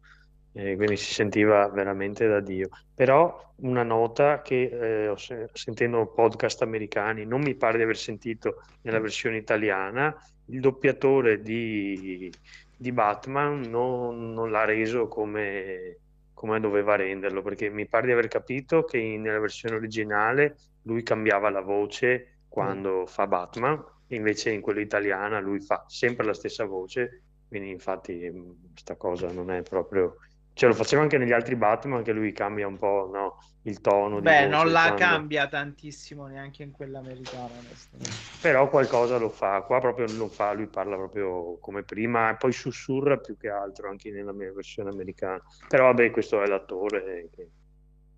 e 0.58 0.78
quindi 0.78 0.96
si 0.96 1.14
sentiva 1.14 1.68
veramente 1.68 2.28
da 2.30 2.40
Dio. 2.40 2.70
Però 2.94 3.54
una 3.58 3.84
nota 3.84 4.42
che 4.42 5.10
eh, 5.10 5.14
sentendo 5.52 6.08
podcast 6.08 6.62
americani, 6.62 7.26
non 7.26 7.42
mi 7.42 7.56
pare 7.56 7.76
di 7.76 7.84
aver 7.84 7.98
sentito 7.98 8.64
nella 8.84 9.00
versione 9.00 9.36
italiana, 9.36 10.16
il 10.46 10.62
doppiatore 10.62 11.42
di, 11.42 12.32
di 12.74 12.92
Batman 12.94 13.64
non, 13.70 14.32
non 14.32 14.50
l'ha 14.50 14.64
reso 14.64 15.10
come, 15.10 15.98
come 16.34 16.62
doveva 16.62 16.96
renderlo, 16.96 17.42
perché 17.42 17.70
mi 17.70 17.86
pare 17.86 18.06
di 18.06 18.14
aver 18.14 18.30
capito 18.30 18.86
che 18.86 18.98
in- 18.98 19.24
nella 19.24 19.40
versione 19.40 19.76
originale 19.76 20.56
lui 20.84 21.04
cambiava 21.04 21.50
la 21.50 21.62
voce 21.62 22.38
quando 22.48 23.06
fa 23.08 23.28
Batman, 23.28 23.84
invece 24.08 24.52
in 24.52 24.62
quella 24.62 24.80
italiana 24.80 25.42
lui 25.42 25.60
fa 25.60 25.84
sempre 25.90 26.26
la 26.26 26.34
stessa 26.34 26.64
voce, 26.64 27.24
quindi 27.50 27.72
infatti 27.72 28.32
questa 28.72 28.96
cosa 28.96 29.30
non 29.34 29.52
è 29.52 29.62
proprio... 29.62 30.16
Cioè 30.56 30.70
lo 30.70 30.76
faceva 30.76 31.02
anche 31.02 31.18
negli 31.18 31.34
altri 31.34 31.58
Batman, 31.58 32.02
che 32.02 32.14
lui 32.14 32.32
cambia 32.32 32.66
un 32.66 32.78
po' 32.78 33.10
no, 33.14 33.38
il 33.64 33.82
tono 33.82 34.22
Beh, 34.22 34.48
non 34.48 34.72
la 34.72 34.94
quando- 34.94 34.98
cambia 34.98 35.48
tantissimo 35.48 36.28
neanche 36.28 36.64
in 36.64 36.72
quella 36.72 37.00
americana. 37.00 37.62
Però 38.40 38.70
qualcosa 38.70 39.18
lo 39.18 39.28
fa, 39.28 39.64
qua 39.64 39.80
proprio 39.80 40.08
lo 40.08 40.30
fa, 40.30 40.54
lui 40.54 40.68
parla 40.68 40.96
proprio 40.96 41.58
come 41.60 41.84
prima 41.84 42.30
e 42.32 42.38
poi 42.38 42.54
sussurra 42.54 43.18
più 43.18 43.36
che 43.36 43.50
altro 43.50 43.90
anche 43.90 44.12
nella 44.12 44.32
mia 44.32 44.54
versione 44.54 44.92
americana. 44.92 45.42
Però 45.68 45.88
vabbè, 45.88 46.10
questo 46.12 46.42
è 46.42 46.48
l'attore 46.48 47.30
che 47.36 47.50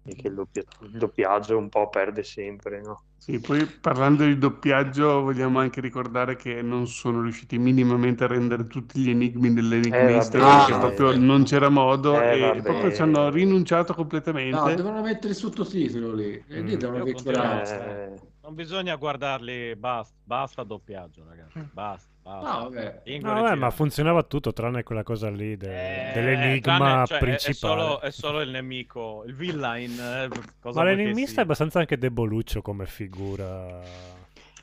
e 0.08 0.16
che 0.16 0.28
il, 0.28 0.36
doppia- 0.36 0.64
il 0.84 0.98
doppiaggio 0.98 1.58
un 1.58 1.70
po' 1.70 1.90
perde 1.90 2.24
sempre, 2.24 2.82
no? 2.82 3.04
Sì, 3.20 3.42
poi 3.42 3.68
parlando 3.68 4.24
di 4.26 4.38
doppiaggio 4.38 5.22
vogliamo 5.22 5.60
anche 5.60 5.82
ricordare 5.82 6.38
che 6.38 6.62
non 6.62 6.88
sono 6.88 7.22
riusciti 7.22 7.58
minimamente 7.58 8.24
a 8.24 8.28
rendere 8.28 8.68
tutti 8.68 9.02
gli 9.02 9.10
enigmi 9.10 9.52
dell'enigmista 9.54 10.38
Eh, 10.38 10.42
perché 10.56 10.78
proprio 10.80 11.18
non 11.18 11.44
c'era 11.44 11.68
modo 11.68 12.22
Eh, 12.22 12.38
e 12.38 12.40
vabbè. 12.40 12.62
proprio 12.62 12.92
ci 12.94 13.02
hanno 13.02 13.30
rinunciato 13.30 13.92
No, 13.92 13.98
completamente. 13.98 14.76
devono 14.76 15.02
mettere 15.02 15.30
il 15.30 15.36
sottotitolo 15.36 16.14
lì. 16.14 16.32
E 16.48 16.62
lì 16.62 16.76
Mm. 16.76 16.80
devono 16.80 17.04
vecchieranza. 17.04 18.04
Eh, 18.14 18.20
Non 18.42 18.54
bisogna 18.56 18.96
guardarli, 18.96 19.76
basta, 19.76 20.16
basta 20.24 20.64
doppiaggio, 20.64 21.26
ragazzi. 21.28 21.68
Basta, 21.70 22.10
basta. 22.28 22.58
No, 22.58 22.64
vabbè. 22.70 23.02
No, 23.20 23.34
vabbè, 23.42 23.56
ma 23.56 23.70
funzionava 23.72 24.24
tutto 24.24 24.54
tranne 24.54 24.84
quella 24.84 25.04
cosa 25.04 25.30
lì 25.30 25.58
de- 25.58 26.10
Eh, 26.10 26.12
dell'enigma 26.12 27.06
tranne- 27.06 27.06
cioè, 27.06 27.18
principale. 27.18 27.82
È 27.82 27.86
solo, 27.86 28.02
è 28.02 28.12
solo 28.12 28.42
il 28.42 28.50
nemico, 28.50 29.24
il 29.26 29.36
villain. 29.36 30.00
eh, 30.00 30.30
cosa 30.60 30.82
Ma 30.82 30.84
l'enigmista 30.84 31.34
sia? 31.34 31.42
è 31.42 31.44
abbastanza 31.44 31.80
anche 31.80 31.98
deboluccio 31.98 32.62
come 32.62 32.86
figura. 32.86 33.82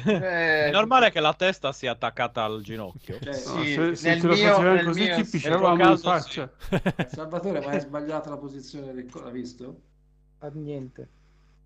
Eh, 0.07 0.69
È 0.69 0.71
normale 0.71 1.11
che 1.11 1.21
la 1.21 1.35
testa 1.35 1.73
sia 1.73 1.93
attaccata 1.93 2.43
al 2.45 2.62
ginocchio. 2.62 3.19
Cioè, 3.21 3.45
No, 3.45 3.65
Sì, 3.65 3.73
se, 3.73 3.95
se 3.97 4.09
nel 4.09 4.21
ce 4.21 4.27
lo 4.27 4.35
mio- 4.35 4.53
facevano 4.53 4.75
nel 4.75 4.85
così 4.87 5.05
mio- 5.05 5.15
ti 5.15 5.21
nel 5.23 5.29
pisciavamo 5.31 5.91
in 5.91 5.99
faccia. 5.99 6.51
Salvatore, 7.07 7.61
ma 7.61 7.71
hai 7.71 7.81
sbagliato 7.81 8.31
la 8.31 8.37
posizione 8.39 8.93
del 8.93 9.09
l'ha 9.23 9.31
visto? 9.31 9.83
fa 10.39 10.49
niente. 10.55 11.09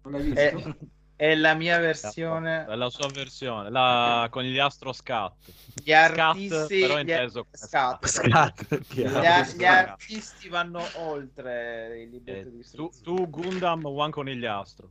Non 0.02 0.12
l'hai 0.12 0.22
È, 0.30 0.52
visto? 0.54 0.76
è 1.16 1.34
la 1.34 1.54
mia 1.54 1.78
versione. 1.78 2.64
È 2.66 2.74
la 2.74 2.90
sua 2.90 3.08
versione, 3.08 3.70
la 3.70 4.26
conigliastro 4.30 4.92
scat. 4.92 5.34
Gli 5.82 5.92
Scat, 5.92 6.36
artisti, 6.36 6.78
però 6.80 6.98
gli, 7.00 7.10
scat. 7.52 8.06
Scat, 8.06 8.80
Gli, 8.88 9.02
chiaro. 9.02 9.18
a- 9.26 9.44
Scat. 9.44 9.56
gli 9.56 9.64
artisti 9.64 10.48
vanno 10.48 10.82
oltre 10.98 12.02
il 12.02 12.10
libretto 12.10 12.48
Eh, 12.48 12.50
di 12.50 12.64
tu, 12.74 12.90
tu 13.02 13.28
Gundam, 13.30 13.84
one 13.86 14.10
conigliastro. 14.10 14.90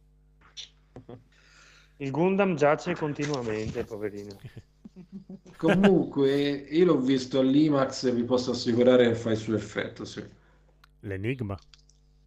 Il 1.98 2.12
Gundam 2.12 2.56
giace 2.56 2.96
continuamente, 2.96 3.84
poverino. 3.84 4.38
Comunque, 5.58 6.40
io 6.40 6.86
l'ho 6.86 6.98
visto 7.00 7.40
all'IMAX 7.40 8.06
e 8.06 8.12
vi 8.12 8.24
posso 8.24 8.52
assicurare 8.52 9.08
che 9.08 9.16
fa 9.16 9.32
il 9.32 9.38
suo 9.38 9.56
effetto, 9.56 10.06
sì. 10.06 10.24
L'enigma? 11.02 11.58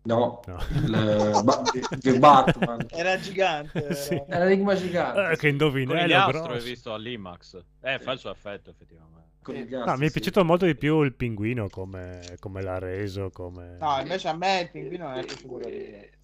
No, 0.03 0.41
No. 0.47 0.57
il, 0.75 1.41
ba- 1.45 1.63
The 2.01 2.19
Batman. 2.19 2.87
Era 2.91 3.19
gigante. 3.19 3.85
era- 3.85 3.95
Sì. 3.95 4.21
L'enigma 4.29 4.75
gigante. 4.75 5.33
Eh, 5.33 5.37
che 5.37 5.49
indovinello 5.49 5.99
Conigliastro 5.99 6.39
hai 6.41 6.49
grosso. 6.49 6.65
visto 6.65 6.95
all'IMAX. 6.95 7.63
Eh, 7.83 7.99
fa 7.99 8.13
il 8.13 8.19
suo 8.19 8.31
effetto, 8.31 8.71
effettivamente. 8.71 9.29
Con 9.43 9.57
i 9.57 9.67
No, 9.69 9.97
mi 9.97 10.05
è 10.05 10.07
sì. 10.07 10.13
piaciuto 10.13 10.45
molto 10.45 10.67
di 10.67 10.77
più 10.77 11.03
il 11.03 11.15
pinguino 11.15 11.69
come, 11.69 12.37
come 12.41 12.63
l'ha 12.63 12.79
reso, 12.79 13.31
come... 13.31 13.77
No, 13.79 13.99
invece 14.01 14.29
a 14.29 14.37
me 14.37 14.61
il 14.61 14.71
pinguino 14.71 15.09
non 15.09 15.19
è 15.19 15.25
piaciuto. 15.25 15.67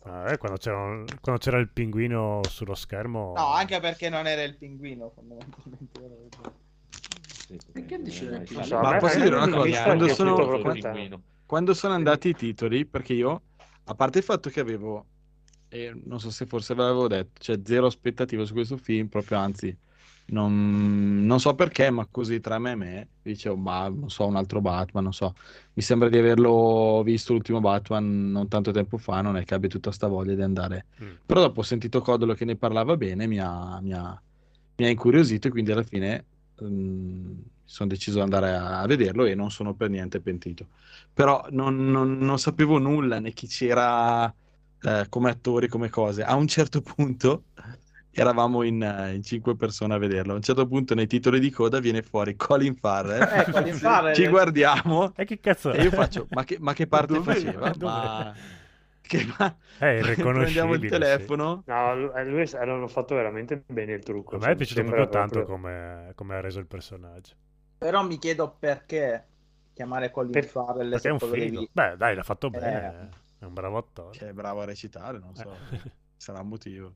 Ah, 0.03 0.33
eh, 0.33 0.37
quando, 0.39 0.59
c'era, 0.59 0.77
un- 0.77 1.07
quando 1.21 1.41
c'era 1.41 1.59
il 1.59 1.69
pinguino 1.69 2.41
sullo 2.49 2.75
schermo... 2.75 3.33
No, 3.35 3.47
anche 3.53 3.81
perché 3.81 4.09
non 4.09 4.27
era 4.27 4.43
il 4.43 4.57
pinguino, 4.57 5.11
fondamentalmente. 5.11 6.65
Perché 7.73 8.03
dice 8.03 8.29
Non 8.29 8.43
che 8.45 8.63
so, 8.65 8.81
Ma 8.81 8.97
posso 8.97 9.21
dire 9.21 9.37
una 9.37 9.49
cosa? 9.49 9.83
Quando 9.83 10.09
sono-. 10.09 11.23
Quando 11.47 11.75
sono 11.75 11.95
andati 11.95 12.29
i 12.31 12.35
titoli, 12.35 12.85
perché 12.87 13.13
io, 13.15 13.43
a 13.85 13.95
parte 13.95 14.19
il 14.19 14.25
fatto 14.25 14.51
che 14.51 14.59
avevo, 14.61 15.07
e 15.69 15.93
non 16.05 16.19
so 16.19 16.31
se 16.31 16.45
forse 16.47 16.75
ve 16.75 16.83
l'avevo 16.83 17.07
detto, 17.07 17.41
cioè 17.41 17.61
zero 17.65 17.87
aspettative 17.87 18.45
su 18.45 18.53
questo 18.53 18.77
film, 18.77 19.07
proprio 19.07 19.39
anzi, 19.39 19.77
non, 20.27 21.25
non 21.25 21.39
so 21.41 21.55
perché, 21.55 21.91
ma 21.91 22.07
così 22.11 22.41
tra 22.41 22.59
me 22.59 22.73
e 22.73 22.75
me, 22.75 23.09
dicevo, 23.23 23.57
ma 23.57 23.89
non 23.89 24.11
so, 24.11 24.27
un 24.27 24.37
altro 24.37 24.61
Batman, 24.61 25.05
non 25.05 25.13
so, 25.13 25.35
mi 25.75 25.83
sembra 25.83 26.09
di 26.09 26.19
averlo 26.19 27.03
visto 27.05 27.33
l'ultimo 27.33 27.61
Batman 27.61 28.31
non 28.31 28.49
tanto 28.49 28.71
tempo 28.73 28.99
fa, 28.99 29.21
non 29.21 29.37
è 29.37 29.45
che 29.45 29.55
abbia 29.55 29.69
tutta 29.69 29.93
sta 29.93 30.09
voglia 30.09 30.35
di 30.35 30.43
andare. 30.43 30.87
Mm. 31.03 31.11
Però 31.27 31.41
dopo 31.41 31.61
ho 31.61 31.63
sentito 31.63 32.01
Codolo 32.01 32.35
che 32.35 32.45
ne 32.45 32.57
parlava 32.57 32.97
bene, 32.97 33.27
mi 33.27 33.39
ha, 33.39 33.79
mi 33.81 33.93
ha, 33.93 34.21
mi 34.77 34.85
ha 34.85 34.89
incuriosito 34.89 35.49
e 35.49 35.51
quindi 35.51 35.71
alla 35.73 35.83
fine 35.85 36.25
mm, 36.63 37.39
sono 37.65 37.89
deciso 37.89 38.17
di 38.17 38.23
andare 38.23 38.53
a, 38.55 38.81
a 38.81 38.87
vederlo 38.87 39.25
e 39.25 39.35
non 39.35 39.51
sono 39.51 39.75
per 39.75 39.91
niente 39.91 40.21
pentito. 40.21 40.69
Però 41.13 41.47
non, 41.51 41.91
non- 41.91 42.19
non 42.19 42.39
sapevo 42.39 42.79
nulla 42.79 43.19
né 43.21 43.33
chi 43.33 43.47
c'era 43.47 44.33
eh, 44.81 45.07
come 45.09 45.31
attori, 45.31 45.69
come 45.69 45.89
cose. 45.89 46.23
A 46.23 46.35
un 46.35 46.47
certo 46.47 46.81
punto 46.83 47.45
eravamo 48.21 48.63
in, 48.63 48.83
eh, 48.83 49.15
in 49.15 49.23
cinque 49.23 49.57
persone 49.57 49.95
a 49.95 49.99
vederlo. 49.99 50.33
A 50.33 50.37
un 50.37 50.43
certo 50.43 50.67
punto 50.67 50.95
nei 50.95 51.07
titoli 51.07 51.39
di 51.41 51.51
coda 51.51 51.79
viene 51.81 52.03
fuori 52.03 52.37
Colin 52.37 52.75
Farrell. 52.75 53.23
Eh, 53.23 53.51
Colin 53.51 53.75
Farrell. 53.75 54.15
Ci 54.15 54.27
guardiamo 54.29 55.13
E 55.17 55.25
che 55.25 55.41
cazzo 55.41 55.71
è? 55.71 55.79
e 55.81 55.83
io 55.85 55.91
faccio, 55.91 56.27
ma 56.31 56.45
che, 56.45 56.57
ma 56.61 56.73
che 56.73 56.87
parte 56.89 57.15
Dove- 57.15 57.35
faceva? 57.35 57.69
dove- 57.71 57.85
Ma... 57.85 58.35
Che, 59.01 59.25
ma... 59.39 59.57
È 59.79 60.15
Prendiamo 60.17 60.75
il 60.75 60.89
telefono. 60.89 61.63
No, 61.67 61.95
lui, 61.95 62.11
eh, 62.17 62.25
lui 62.25 62.51
hanno 62.55 62.89
fatto 62.89 63.15
veramente 63.15 63.63
bene 63.67 63.93
il 63.93 64.03
trucco. 64.03 64.35
A 64.35 64.39
me 64.39 64.45
è 64.45 64.47
cioè, 64.49 64.57
piaciuto 64.57 64.83
proprio 64.83 65.09
tanto 65.09 65.45
come, 65.45 66.11
come 66.17 66.35
ha 66.35 66.41
reso 66.41 66.59
il 66.59 66.67
personaggio. 66.67 67.35
Però 67.79 68.05
mi 68.05 68.19
chiedo 68.19 68.57
perché 68.59 69.27
chiamare 69.73 70.11
Colin 70.11 70.33
Per- 70.33 70.47
Farrell 70.47 70.91
Perché 70.91 71.09
è 71.09 71.13
un 71.13 71.19
figo. 71.21 71.69
Beh, 71.71 71.97
dai, 71.97 72.17
l'ha 72.17 72.23
fatto 72.25 72.49
Eh. 72.49 72.51
bene. 72.51 73.09
È 73.39 73.45
un 73.45 73.53
bravo 73.53 73.77
attore. 73.77 74.17
Che 74.19 74.29
è 74.31 74.33
bravo 74.33 74.63
a 74.63 74.65
recitare, 74.65 75.19
non 75.19 75.37
so. 75.37 75.55
Eh. 75.71 75.81
Sarà 76.17 76.41
un 76.41 76.49
motivo. 76.49 76.95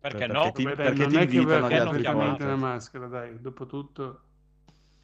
Perché 0.00 0.26
Perché 0.26 0.34
no? 0.34 0.52
ti- 0.52 0.62
dai, 0.64 0.76
perché 0.76 1.04
non 1.04 1.08
ti 1.08 1.16
è 1.16 1.26
che 1.26 1.44
perché 1.46 2.02
chiamato? 2.02 2.44
una 2.44 2.56
maschera, 2.56 3.06
dai, 3.06 3.40
dopo 3.40 3.66
tutto. 3.66 4.20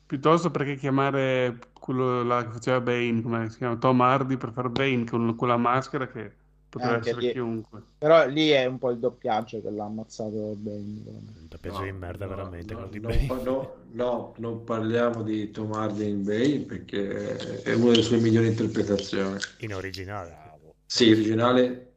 Piuttosto 0.07 0.51
perché 0.51 0.77
chiamare 0.77 1.59
quello 1.73 2.23
là 2.23 2.45
che 2.45 2.51
faceva 2.53 2.81
Bane, 2.81 3.23
come 3.23 3.51
si 3.51 3.59
chiama, 3.59 3.77
Tom 3.77 4.01
Hardy 4.01 4.37
per 4.37 4.53
fare 4.53 4.69
Bane 4.71 5.05
con 5.05 5.35
quella 5.37 5.57
maschera 5.57 6.07
che 6.09 6.33
poteva 6.69 6.95
Anche 6.95 7.11
essere 7.11 7.21
lì. 7.21 7.33
chiunque. 7.33 7.83
Però 7.99 8.27
lì 8.27 8.49
è 8.51 8.65
un 8.67 8.79
po' 8.79 8.91
il 8.91 8.99
doppiaggio 8.99 9.61
che 9.63 9.71
l'ha 9.71 9.85
ammazzato 9.85 10.55
bene. 10.57 11.03
Un 11.07 11.47
doppiaggio 11.49 11.83
di 11.85 11.93
merda, 11.93 12.27
no, 12.27 12.35
veramente. 12.37 12.75
no, 12.75 12.81
quello 12.81 12.91
di 12.91 13.01
non 13.01 13.13
Bane. 13.13 13.27
pa- 13.27 13.43
no, 13.43 13.75
no, 13.93 14.35
non 14.39 14.65
parliamo 14.65 15.23
di 15.23 15.51
Tom 15.51 15.73
Hardy 15.73 16.09
in 16.09 16.25
Bay 16.25 16.65
perché 16.65 17.63
è 17.63 17.73
una 17.75 17.91
delle 17.91 18.03
sue 18.03 18.19
migliori 18.19 18.49
interpretazioni. 18.49 19.39
In 19.61 19.73
originale. 19.73 20.37
Sì, 20.87 21.11
originale, 21.11 21.92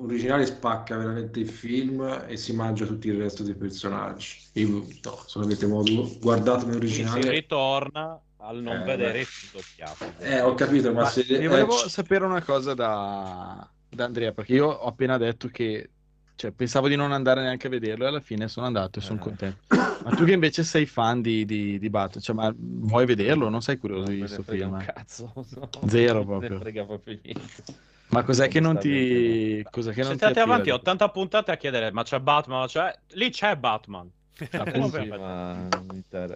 originale 0.00 0.46
spacca 0.46 0.96
veramente 0.96 1.40
il 1.40 1.48
film 1.48 2.24
e 2.26 2.36
si 2.36 2.52
mangia 2.54 2.86
tutto 2.86 3.06
il 3.08 3.18
resto 3.18 3.42
dei 3.42 3.54
personaggi. 3.54 4.36
Io, 4.54 4.68
no, 5.02 5.16
se 5.26 5.38
non 5.38 5.44
avete 5.44 5.66
modo, 5.66 6.08
guardatemi 6.20 6.78
Qui 6.78 6.88
si 6.88 7.02
ritorna 7.28 8.20
al 8.40 8.62
non 8.62 8.76
Eh, 8.76 8.84
vedere 8.84 9.20
il 9.20 9.26
film 9.26 9.52
doppiato. 9.52 10.04
Eh, 10.20 10.40
ho 10.40 10.54
capito, 10.54 10.92
ma, 10.92 11.02
Ma 11.02 11.08
se... 11.08 11.22
io 11.22 11.38
eh, 11.40 11.48
volevo 11.48 11.74
c- 11.74 11.88
sapere 11.90 12.24
una 12.24 12.42
cosa 12.42 12.74
da, 12.74 13.68
da 13.88 14.04
Andrea, 14.04 14.32
perché 14.32 14.54
io 14.54 14.66
ho 14.68 14.86
appena 14.86 15.16
detto 15.18 15.48
che 15.48 15.90
cioè, 16.36 16.52
pensavo 16.52 16.86
di 16.86 16.94
non 16.94 17.10
andare 17.10 17.42
neanche 17.42 17.66
a 17.66 17.70
vederlo 17.70 18.04
e 18.04 18.08
alla 18.08 18.20
fine 18.20 18.46
sono 18.46 18.66
andato 18.66 19.00
e 19.00 19.02
sono 19.02 19.18
Eh. 19.18 19.22
contento. 19.22 19.64
Ma 20.04 20.10
tu 20.12 20.24
che 20.24 20.32
invece 20.32 20.62
sei 20.62 20.86
fan 20.86 21.20
di, 21.20 21.44
di, 21.44 21.78
di 21.80 21.90
Batman, 21.90 22.22
cioè, 22.22 22.36
ma 22.36 22.54
vuoi 22.56 23.04
vederlo? 23.06 23.48
Non 23.48 23.60
sei 23.60 23.76
curioso 23.76 24.02
Non 24.04 24.12
di 24.12 24.18
questo 24.18 24.44
film? 24.44 24.76
cazzo. 24.78 25.32
no. 25.34 25.68
Zero 25.88 26.22
Non 26.22 26.26
proprio. 26.26 26.50
ne 26.50 26.58
frega 26.60 26.84
proprio 26.84 27.18
niente. 27.20 27.64
Ma 28.10 28.22
cos'è 28.22 28.48
che 28.48 28.60
non 28.60 28.78
ti... 28.78 29.64
Cos'è 29.70 29.92
che 29.92 30.02
non 30.02 30.12
ti 30.12 30.18
Siete 30.18 30.26
attira 30.26 30.44
avanti 30.44 30.64
di- 30.64 30.70
80 30.70 31.08
puntate 31.10 31.50
a 31.50 31.56
chiedere, 31.56 31.90
ma 31.92 32.02
c'è 32.02 32.18
Batman? 32.20 32.66
C'è... 32.66 32.98
Lì 33.08 33.30
c'è 33.30 33.56
Batman. 33.56 34.10
Sì, 34.90 35.08
ma 35.08 35.52
No, 35.54 35.80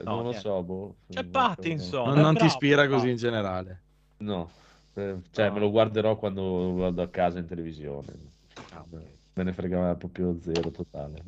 non 0.04 0.16
lo 0.16 0.22
niente. 0.22 0.38
so, 0.40 0.62
boh. 0.62 0.96
C'è 1.08 1.24
Pattinson. 1.24 2.08
Non, 2.12 2.20
non 2.20 2.36
ti 2.36 2.44
ispira 2.46 2.88
così 2.88 3.10
in 3.10 3.16
generale. 3.16 3.80
No, 4.18 4.50
Eh, 4.94 5.16
cioè 5.30 5.46
No. 5.48 5.54
me 5.54 5.60
lo 5.60 5.70
guarderò 5.70 6.16
quando 6.16 6.72
guardo 6.74 7.00
a 7.02 7.08
casa 7.08 7.38
in 7.38 7.46
televisione. 7.46 8.12
Ah, 8.70 8.84
Me 9.34 9.42
ne 9.44 9.52
frega 9.52 9.94
proprio 9.94 10.38
zero 10.40 10.70
totale. 10.70 11.22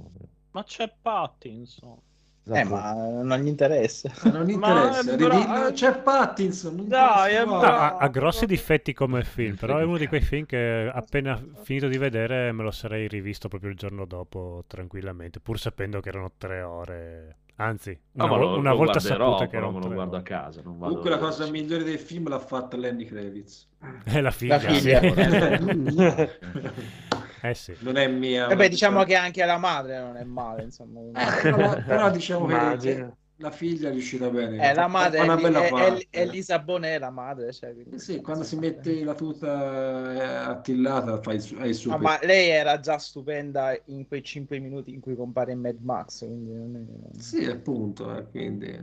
Ma 0.50 0.62
c'è 0.64 0.92
Pattinson. 1.00 1.98
Eh, 2.46 2.60
Esatto. 2.60 2.74
ma 2.74 2.92
non 3.22 3.38
gli 3.40 3.46
interessa. 3.46 4.10
non 4.30 4.44
gli 4.44 4.50
interessa, 4.50 5.12
è 5.12 5.16
bra- 5.16 5.36
ridillo- 5.38 5.72
c'è 5.72 5.96
Pattinson. 5.96 6.86
Dai. 6.88 7.42
No, 7.46 7.60
ha, 7.60 7.96
ha 7.96 8.08
grossi 8.08 8.44
difetti 8.44 8.92
come 8.92 9.24
film, 9.24 9.54
però 9.56 9.78
è 9.78 9.82
uno 9.84 9.96
di 9.96 10.06
quei 10.06 10.20
film 10.20 10.44
che 10.44 10.90
appena 10.92 11.42
finito 11.62 11.88
di 11.88 11.96
vedere 11.96 12.52
me 12.52 12.62
lo 12.62 12.70
sarei 12.70 13.08
rivisto 13.08 13.48
proprio 13.48 13.70
il 13.70 13.76
giorno 13.76 14.04
dopo 14.04 14.64
tranquillamente, 14.66 15.40
pur 15.40 15.58
sapendo 15.58 16.00
che 16.00 16.10
erano 16.10 16.32
tre 16.36 16.60
ore. 16.62 17.36
Anzi, 17.56 17.96
No, 18.12 18.24
una, 18.24 18.34
vo- 18.34 18.40
lo, 18.40 18.58
una 18.58 18.70
lo 18.72 18.76
volta 18.76 18.98
saputo 18.98 19.36
che 19.44 19.46
però 19.46 19.68
erano 19.68 19.78
me 19.78 19.84
lo 19.86 19.92
guardo 19.94 20.16
a 20.16 20.22
casa. 20.22 20.60
Non 20.64 20.76
vado... 20.76 20.86
Comunque 20.88 21.10
la 21.10 21.18
cosa 21.18 21.46
migliore 21.48 21.84
del 21.84 21.98
film 22.00 22.28
l'ha 22.28 22.40
fatta 22.40 22.76
Lenny 22.76 23.04
Kravitz. 23.04 23.68
È 24.04 24.20
la 24.20 24.30
figlia. 24.32 24.54
La 24.60 24.68
figlia. 24.70 25.00
sì. 25.00 26.28
eh 27.44 27.54
sì. 27.54 27.76
Non 27.80 27.96
è 27.96 28.06
mia. 28.08 28.46
Vabbè, 28.46 28.68
diciamo 28.68 29.04
che 29.04 29.14
anche 29.16 29.44
la 29.44 29.58
madre 29.58 29.98
non 30.00 30.16
è 30.16 30.24
male, 30.24 30.62
insomma. 30.62 31.00
Eh, 31.00 31.40
però, 31.42 31.82
però 31.82 32.10
diciamo 32.12 32.46
che 32.46 33.12
la 33.36 33.50
figlia 33.50 33.88
è 33.88 33.92
riuscita 33.92 34.30
bene. 34.30 34.70
Eh, 34.70 34.74
la 34.74 34.86
madre 34.86 35.20
è, 35.20 35.26
bella 35.26 35.64
è, 35.64 35.92
è, 35.92 36.06
è 36.08 36.26
Lisa 36.26 36.58
Bonet, 36.58 37.00
la 37.00 37.10
madre. 37.10 37.52
Cioè, 37.52 37.72
quindi- 37.72 37.96
Eh 37.96 37.98
sì, 37.98 38.20
quando 38.20 38.44
si 38.44 38.56
mette 38.56 39.04
la 39.04 39.14
tuta 39.14 40.12
eh, 40.14 40.22
attillata 40.50 41.20
fa 41.20 41.32
il, 41.32 41.56
ha 41.58 41.66
il 41.66 41.74
suo 41.74 41.98
ma 41.98 42.18
lei 42.22 42.48
era 42.48 42.80
già 42.80 42.96
stupenda 42.98 43.76
in 43.86 44.06
quei 44.06 44.22
5 44.22 44.58
minuti 44.58 44.94
in 44.94 45.00
cui 45.00 45.14
compare 45.14 45.52
in 45.52 45.60
Mad 45.60 45.78
Max. 45.80 46.20
Quindi 46.20 46.52
non 46.52 47.10
è- 47.14 47.20
Sì, 47.20 47.44
appunto, 47.44 48.16
eh, 48.16 48.26
quindi... 48.30 48.80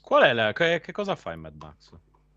Qual 0.00 0.22
è 0.22 0.32
la... 0.32 0.52
Che, 0.52 0.80
che 0.80 0.92
cosa 0.92 1.14
fa 1.16 1.32
in 1.32 1.40
Mad 1.40 1.54
Max? 1.56 1.90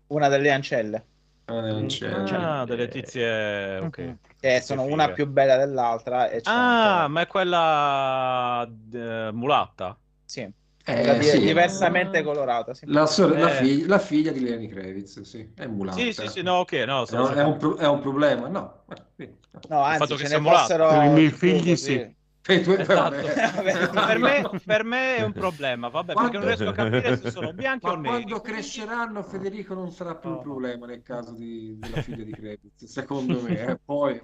Una 0.08 0.28
delle 0.28 0.50
ancelle, 0.50 1.04
non 1.48 1.86
c'è- 1.86 2.10
Ah, 2.10 2.64
delle 2.64 2.88
tizie... 2.88 3.78
Ok. 3.78 4.16
che 4.38 4.60
sono 4.60 4.82
fighe. 4.82 4.92
una 4.94 5.12
più 5.12 5.26
bella 5.26 5.56
dell'altra. 5.56 6.28
E 6.30 6.40
c'è 6.40 6.50
Ah, 6.50 7.00
anche- 7.02 7.12
ma 7.12 7.20
è 7.22 7.26
quella 7.26 8.68
eh, 8.92 9.30
mulatta? 9.32 9.98
Sì, 10.24 10.46
Eh, 10.84 11.22
sì. 11.22 11.40
diversamente 11.40 12.22
colorata. 12.22 12.74
sì. 12.74 12.84
La, 12.86 13.06
sor- 13.06 13.36
la 13.38 13.50
Eh. 13.50 13.64
figlia, 13.64 13.86
la 13.88 13.98
figlia 13.98 14.32
di 14.32 14.40
Lenny 14.40 14.68
Kravitz, 14.68 15.20
sì, 15.22 15.50
è 15.54 15.66
mulata. 15.66 15.98
Sì, 15.98 16.12
sì, 16.12 16.26
sì, 16.28 16.42
no, 16.42 16.54
ok, 16.56 16.72
no, 16.86 17.06
È 17.06 17.16
un, 17.18 17.34
è 17.34 17.42
un 17.44 17.56
pro- 17.56 17.76
è 17.76 17.86
un 17.88 18.00
problema? 18.00 18.48
No. 18.48 18.84
eh. 19.16 19.36
No, 19.68 19.80
anzi, 19.82 19.98
fatto 19.98 20.14
che 20.16 20.26
sia 20.26 20.38
ne 20.38 20.50
fossero 20.50 20.88
Per 20.88 21.02
i 21.02 21.08
miei 21.10 21.30
figli, 21.30 21.76
sì. 21.76 22.16
E 22.50 22.62
tu- 22.62 22.70
Esatto. 22.72 23.16
vabbè. 23.26 23.90
per, 23.92 24.18
me, 24.18 24.50
per 24.64 24.84
me 24.84 25.16
è 25.16 25.22
un 25.22 25.32
problema, 25.32 25.88
vabbè, 25.88 26.14
perché 26.14 26.38
non 26.38 26.42
Quando- 26.42 26.46
riesco 26.46 26.68
a 26.68 26.72
capire 26.72 27.16
se 27.18 27.30
sono 27.30 27.52
bianchi 27.52 27.86
o 27.86 27.90
Ma 27.90 27.96
neri. 27.96 28.22
quando 28.24 28.40
cresceranno 28.40 29.22
Federico 29.22 29.74
non 29.74 29.90
sarà 29.92 30.14
più 30.14 30.30
un 30.30 30.36
No. 30.36 30.40
problema 30.42 30.86
nel 30.86 31.02
caso 31.02 31.32
di- 31.32 31.76
della 31.78 32.00
figlia 32.00 32.24
di 32.24 32.32
Kravitz, 32.32 32.84
secondo 32.86 33.40
me. 33.42 33.66
eh. 33.66 33.78
Poi... 33.84 34.18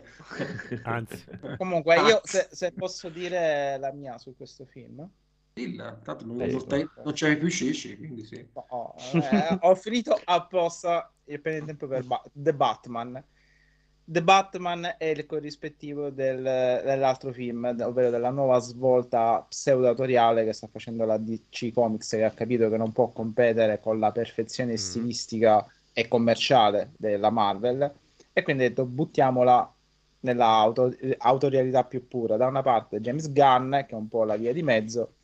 Anzi, 0.84 1.22
Comunque, 1.58 1.96
io 2.00 2.20
se, 2.24 2.48
se 2.50 2.72
posso 2.72 3.10
dire 3.10 3.76
la 3.78 3.92
mia 3.92 4.16
su 4.16 4.34
questo 4.36 4.64
film, 4.64 5.06
Dilla, 5.52 5.92
tanto 6.02 6.24
non, 6.26 6.40
Eh, 6.40 6.46
non 6.50 6.60
stai- 6.60 6.88
non 7.04 7.12
c'hai 7.14 7.36
più 7.38 7.48
scisci, 7.48 7.96
quindi 7.96 8.24
sì. 8.24 8.44
ho, 8.54 8.64
ho- 8.68 8.94
eh, 9.12 9.58
ho 9.60 9.74
finito 9.76 10.18
apposta 10.24 11.12
il 11.26 11.40
prendere 11.40 11.66
tempo 11.66 11.86
per 11.86 12.04
Ba- 12.04 12.22
The 12.32 12.54
Batman. 12.54 13.22
The 14.06 14.22
Batman 14.22 14.96
è 14.98 15.06
il 15.06 15.24
corrispettivo 15.24 16.10
del- 16.10 16.42
dell'altro 16.42 17.32
film, 17.32 17.64
ovvero 17.80 18.10
della 18.10 18.28
nuova 18.30 18.58
svolta 18.58 19.44
pseudatoriale 19.48 20.44
che 20.44 20.52
sta 20.52 20.66
facendo 20.66 21.06
la 21.06 21.16
DC 21.16 21.72
Comics, 21.72 22.10
che 22.10 22.24
ha 22.24 22.30
capito 22.30 22.68
che 22.68 22.76
non 22.76 22.92
può 22.92 23.10
competere 23.12 23.80
con 23.80 23.98
la 23.98 24.12
perfezione 24.12 24.76
stilistica 24.76 25.66
e 25.94 26.06
commerciale 26.06 26.92
della 26.98 27.30
Marvel, 27.30 27.90
e 28.32 28.42
quindi 28.42 28.64
ha 28.64 28.68
detto 28.68 28.84
buttiamola 28.84 29.74
nella 30.20 30.46
auto- 30.48 30.94
autorialità 31.18 31.84
più 31.84 32.06
pura. 32.06 32.36
Da 32.36 32.46
una 32.46 32.62
parte 32.62 33.00
James 33.00 33.32
Gunn, 33.32 33.70
che 33.70 33.86
è 33.88 33.94
un 33.94 34.08
po' 34.08 34.24
la 34.24 34.36
via 34.36 34.52
di 34.52 34.62
mezzo, 34.62 35.14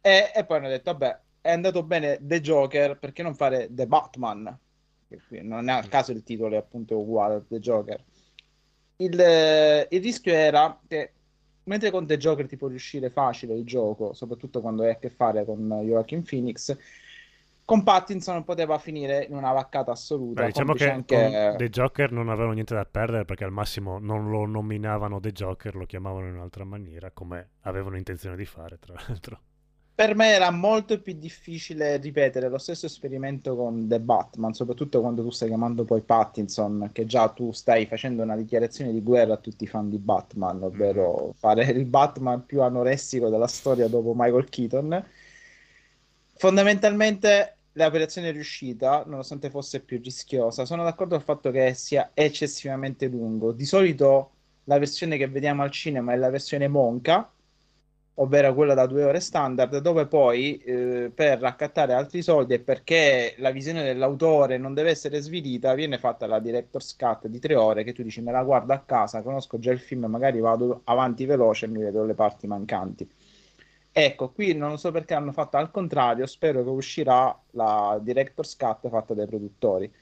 e, 0.00 0.32
e 0.34 0.44
poi 0.46 0.56
hanno 0.56 0.68
detto, 0.68 0.92
vabbè, 0.92 1.20
è 1.42 1.50
andato 1.50 1.82
bene 1.82 2.18
The 2.20 2.40
Joker, 2.40 2.98
perché 2.98 3.22
non 3.22 3.34
fare 3.34 3.68
The 3.70 3.86
Batman? 3.86 4.58
Non 5.42 5.68
è 5.68 5.72
a 5.72 5.82
caso 5.82 6.12
il 6.12 6.22
titolo 6.22 6.54
è 6.54 6.58
appunto 6.58 6.98
uguale 6.98 7.34
a 7.34 7.42
The 7.46 7.58
Joker. 7.58 8.02
Il, 8.96 9.18
eh, 9.18 9.88
il 9.90 10.02
rischio 10.02 10.32
era 10.32 10.78
che 10.86 11.12
mentre 11.64 11.90
con 11.90 12.06
The 12.06 12.16
Joker 12.16 12.46
ti 12.46 12.56
può 12.56 12.68
riuscire 12.68 13.10
facile 13.10 13.54
il 13.54 13.64
gioco, 13.64 14.12
soprattutto 14.12 14.60
quando 14.60 14.82
hai 14.82 14.90
a 14.90 14.96
che 14.96 15.10
fare 15.10 15.44
con 15.44 15.66
Joaquin 15.82 16.22
Phoenix, 16.22 16.76
con 17.64 17.84
Pattinson 17.84 18.42
poteva 18.44 18.78
finire 18.78 19.24
in 19.28 19.34
una 19.34 19.52
vaccata 19.52 19.92
assoluta. 19.92 20.42
beh, 20.42 20.46
diciamo 20.48 20.74
che 20.74 20.90
anche- 20.90 21.54
The 21.56 21.68
Joker 21.68 22.10
non 22.10 22.28
avevano 22.28 22.52
niente 22.54 22.74
da 22.74 22.84
perdere 22.84 23.24
perché 23.24 23.44
al 23.44 23.52
massimo 23.52 23.98
non 23.98 24.28
lo 24.30 24.44
nominavano 24.46 25.20
The 25.20 25.32
Joker, 25.32 25.76
lo 25.76 25.86
chiamavano 25.86 26.26
in 26.26 26.34
un'altra 26.34 26.64
maniera, 26.64 27.10
come 27.12 27.50
avevano 27.60 27.96
intenzione 27.96 28.36
di 28.36 28.44
fare, 28.44 28.78
tra 28.78 28.94
l'altro. 28.94 29.40
Per 30.00 30.14
me 30.14 30.32
era 30.32 30.50
molto 30.50 30.98
più 31.02 31.12
difficile 31.12 31.98
ripetere 31.98 32.48
lo 32.48 32.56
stesso 32.56 32.86
esperimento 32.86 33.54
con 33.54 33.86
The 33.86 34.00
Batman, 34.00 34.54
soprattutto 34.54 35.02
quando 35.02 35.22
tu 35.22 35.28
stai 35.28 35.48
chiamando 35.48 35.84
poi 35.84 36.00
Pattinson, 36.00 36.88
che 36.90 37.04
già 37.04 37.28
tu 37.28 37.52
stai 37.52 37.84
facendo 37.84 38.22
una 38.22 38.34
dichiarazione 38.34 38.92
di 38.92 39.02
guerra 39.02 39.34
a 39.34 39.36
tutti 39.36 39.64
i 39.64 39.66
fan 39.66 39.90
di 39.90 39.98
Batman, 39.98 40.62
ovvero 40.62 41.34
fare 41.36 41.64
il 41.64 41.84
Batman 41.84 42.46
più 42.46 42.62
anoressico 42.62 43.28
della 43.28 43.46
storia 43.46 43.88
dopo 43.88 44.14
Michael 44.16 44.48
Keaton. 44.48 45.04
Fondamentalmente 46.32 47.56
l'operazione 47.72 48.30
è 48.30 48.32
riuscita, 48.32 49.04
nonostante 49.06 49.50
fosse 49.50 49.80
più 49.80 50.00
rischiosa. 50.02 50.64
Sono 50.64 50.82
d'accordo 50.82 51.16
sul 51.16 51.24
fatto 51.24 51.50
che 51.50 51.74
sia 51.74 52.12
eccessivamente 52.14 53.06
lungo. 53.06 53.52
Di 53.52 53.66
solito 53.66 54.30
la 54.64 54.78
versione 54.78 55.18
che 55.18 55.28
vediamo 55.28 55.62
al 55.62 55.70
cinema 55.70 56.14
è 56.14 56.16
la 56.16 56.30
versione 56.30 56.68
monca, 56.68 57.30
ovvero 58.14 58.54
quella 58.54 58.74
da 58.74 58.86
due 58.86 59.04
ore 59.04 59.20
standard, 59.20 59.78
dove 59.78 60.06
poi 60.06 60.58
eh, 60.58 61.10
per 61.14 61.38
raccattare 61.38 61.92
altri 61.94 62.22
soldi 62.22 62.54
e 62.54 62.60
perché 62.60 63.34
la 63.38 63.50
visione 63.50 63.82
dell'autore 63.82 64.58
non 64.58 64.74
deve 64.74 64.90
essere 64.90 65.20
svilita, 65.20 65.74
viene 65.74 65.98
fatta 65.98 66.26
la 66.26 66.38
director's 66.38 66.96
cut 66.96 67.26
di 67.28 67.38
tre 67.38 67.54
ore 67.54 67.84
che 67.84 67.92
tu 67.92 68.02
dici 68.02 68.20
me 68.20 68.32
la 68.32 68.42
guardo 68.42 68.72
a 68.72 68.80
casa, 68.80 69.22
conosco 69.22 69.58
già 69.58 69.72
il 69.72 69.80
film, 69.80 70.04
magari 70.06 70.40
vado 70.40 70.82
avanti 70.84 71.24
veloce 71.24 71.66
e 71.66 71.68
mi 71.68 71.80
vedo 71.80 72.04
le 72.04 72.14
parti 72.14 72.46
mancanti. 72.46 73.08
Ecco, 73.92 74.30
qui 74.30 74.54
non 74.54 74.78
so 74.78 74.92
perché 74.92 75.14
hanno 75.14 75.32
fatto 75.32 75.56
al 75.56 75.70
contrario, 75.70 76.26
spero 76.26 76.62
che 76.62 76.70
uscirà 76.70 77.36
la 77.52 77.98
director's 78.00 78.56
cut 78.56 78.88
fatta 78.88 79.14
dai 79.14 79.26
produttori. 79.26 79.92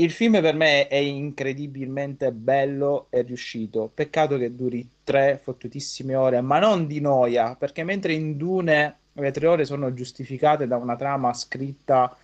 Il 0.00 0.12
film 0.12 0.40
per 0.40 0.54
me 0.54 0.86
è 0.86 0.94
incredibilmente 0.94 2.30
bello 2.30 3.08
e 3.10 3.22
riuscito. 3.22 3.90
Peccato 3.92 4.38
che 4.38 4.54
duri 4.54 4.88
tre 5.02 5.40
fottutissime 5.42 6.14
ore, 6.14 6.40
ma 6.40 6.60
non 6.60 6.86
di 6.86 7.00
noia, 7.00 7.56
perché 7.56 7.82
mentre 7.82 8.12
in 8.12 8.36
Dune 8.36 8.98
le 9.12 9.30
tre 9.32 9.48
ore 9.48 9.64
sono 9.64 9.92
giustificate 9.92 10.68
da 10.68 10.76
una 10.76 10.94
trama 10.94 11.32
scritta 11.32 12.16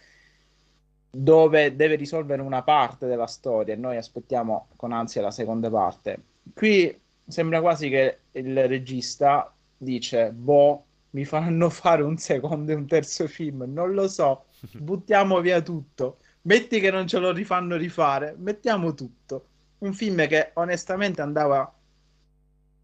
dove 1.11 1.75
deve 1.75 1.97
risolvere 1.97 2.43
una 2.43 2.63
parte 2.63 3.07
della 3.09 3.27
storia 3.27 3.75
e 3.75 3.77
noi 3.77 3.97
aspettiamo 3.97 4.69
con 4.77 4.93
ansia 4.93 5.23
la 5.23 5.33
seconda 5.33 5.69
parte. 5.69 6.23
Qui 6.55 6.97
sembra 7.27 7.61
quasi 7.61 7.89
che 7.89 8.19
il 8.33 8.69
regista 8.69 9.53
dice, 9.77 10.31
boh, 10.31 10.85
mi 11.11 11.25
faranno 11.25 11.71
fare 11.71 12.03
un 12.03 12.19
secondo 12.19 12.71
e 12.71 12.77
un 12.77 12.87
terzo 12.87 13.27
film, 13.27 13.65
non 13.67 13.95
lo 13.95 14.07
so, 14.07 14.45
buttiamo 14.79 15.41
via 15.41 15.61
tutto. 15.61 16.19
Metti 16.47 16.79
che 16.79 16.91
non 16.91 17.07
ce 17.07 17.19
lo 17.19 17.33
rifanno 17.33 17.77
rifare, 17.77 18.35
mettiamo 18.39 18.93
tutto. 18.93 19.47
Un 19.79 19.95
film 19.95 20.27
che 20.27 20.51
onestamente 20.55 21.23
andava 21.23 21.73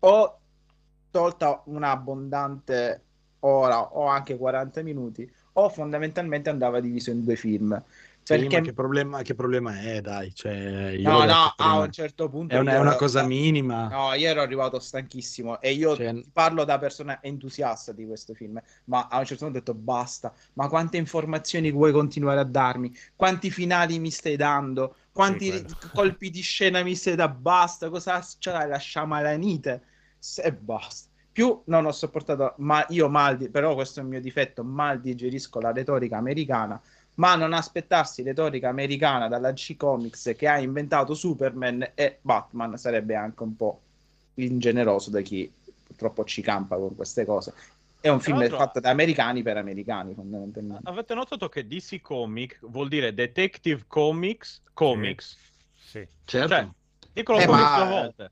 o 0.00 0.40
tolta 1.10 1.62
un'abbondante 1.66 3.02
ora 3.40 3.82
o 3.82 4.06
anche 4.06 4.36
40 4.36 4.82
minuti, 4.82 5.30
o 5.54 5.68
fondamentalmente 5.68 6.48
andava 6.48 6.80
diviso 6.80 7.10
in 7.10 7.22
due 7.22 7.36
film. 7.36 7.82
Sì, 8.30 8.36
Perché 8.36 8.60
che 8.60 8.72
problema, 8.72 9.22
che 9.22 9.34
problema 9.34 9.80
è, 9.80 10.00
dai? 10.00 10.32
Cioè, 10.32 10.90
io 10.90 11.10
No, 11.10 11.24
no, 11.24 11.54
a 11.56 11.78
un 11.80 11.90
certo 11.90 12.28
punto 12.28 12.54
è 12.54 12.58
una, 12.58 12.74
è 12.74 12.78
una 12.78 12.90
ero- 12.90 12.98
cosa 12.98 13.24
minima. 13.24 13.88
No, 13.88 14.12
io 14.14 14.28
ero 14.28 14.40
arrivato 14.40 14.78
stanchissimo 14.78 15.60
e 15.60 15.72
io 15.72 15.96
Cioè- 15.96 16.22
parlo 16.32 16.64
da 16.64 16.78
persona 16.78 17.20
entusiasta 17.22 17.90
di 17.92 18.06
questo 18.06 18.34
film, 18.34 18.60
ma 18.84 19.08
a 19.08 19.18
un 19.18 19.24
certo 19.24 19.44
punto 19.44 19.58
ho 19.58 19.60
detto 19.60 19.74
basta, 19.74 20.32
ma 20.52 20.68
quante 20.68 20.96
informazioni 20.96 21.72
vuoi 21.72 21.90
continuare 21.90 22.38
a 22.38 22.44
darmi? 22.44 22.94
Quanti 23.16 23.50
finali 23.50 23.98
mi 23.98 24.10
stai 24.10 24.36
dando? 24.36 24.94
Quanti 25.10 25.48
quello. 25.50 25.74
colpi 25.92 26.30
di 26.30 26.40
scena 26.42 26.82
mi 26.84 26.94
stai 26.94 27.16
dando? 27.16 27.38
Basta, 27.40 27.88
cosa 27.90 28.24
c'è 28.38 28.66
la 28.66 28.78
sciamalanite? 28.78 29.82
E 30.42 30.52
basta. 30.52 31.08
Più 31.32 31.62
non 31.66 31.86
ho 31.86 31.92
sopportato, 31.92 32.54
ma 32.58 32.84
io 32.90 33.08
mal, 33.08 33.36
di- 33.36 33.48
però 33.50 33.74
questo 33.74 34.00
è 34.00 34.02
il 34.02 34.08
mio 34.08 34.20
difetto, 34.20 34.64
mal 34.64 35.00
digerisco 35.00 35.60
la 35.60 35.72
retorica 35.72 36.16
americana, 36.18 36.80
ma 37.20 37.34
non 37.34 37.52
aspettarsi 37.52 38.22
retorica 38.22 38.70
americana 38.70 39.28
dalla 39.28 39.52
C 39.52 39.76
Comics 39.76 40.34
che 40.36 40.48
ha 40.48 40.58
inventato 40.58 41.12
Superman 41.12 41.92
e 41.94 42.18
Batman 42.22 42.78
sarebbe 42.78 43.14
anche 43.14 43.42
un 43.42 43.56
po' 43.56 43.80
ingeneroso 44.34 45.10
da 45.10 45.20
chi 45.20 45.52
purtroppo 45.86 46.24
ci 46.24 46.40
campa 46.40 46.76
con 46.76 46.96
queste 46.96 47.26
cose. 47.26 47.52
È 48.00 48.08
un 48.08 48.20
Tra 48.20 48.34
film 48.34 48.48
fatto 48.48 48.80
da 48.80 48.88
americani 48.88 49.42
per 49.42 49.58
americani, 49.58 50.14
fondamentalmente. 50.14 50.88
Avete 50.88 51.12
notato 51.12 51.50
che 51.50 51.66
DC 51.66 52.00
Comic 52.00 52.58
vuol 52.62 52.88
dire 52.88 53.12
Detective 53.12 53.84
Comics 53.86 54.62
Comics? 54.72 55.36
Sì. 55.76 56.06
Certo. 56.24 56.48
Cioè, 56.48 56.68
dicono 57.12 57.38
Eh, 57.38 57.44
comics 57.44 57.70
ma- 57.70 57.76
due 57.76 57.86
volte. 57.86 58.30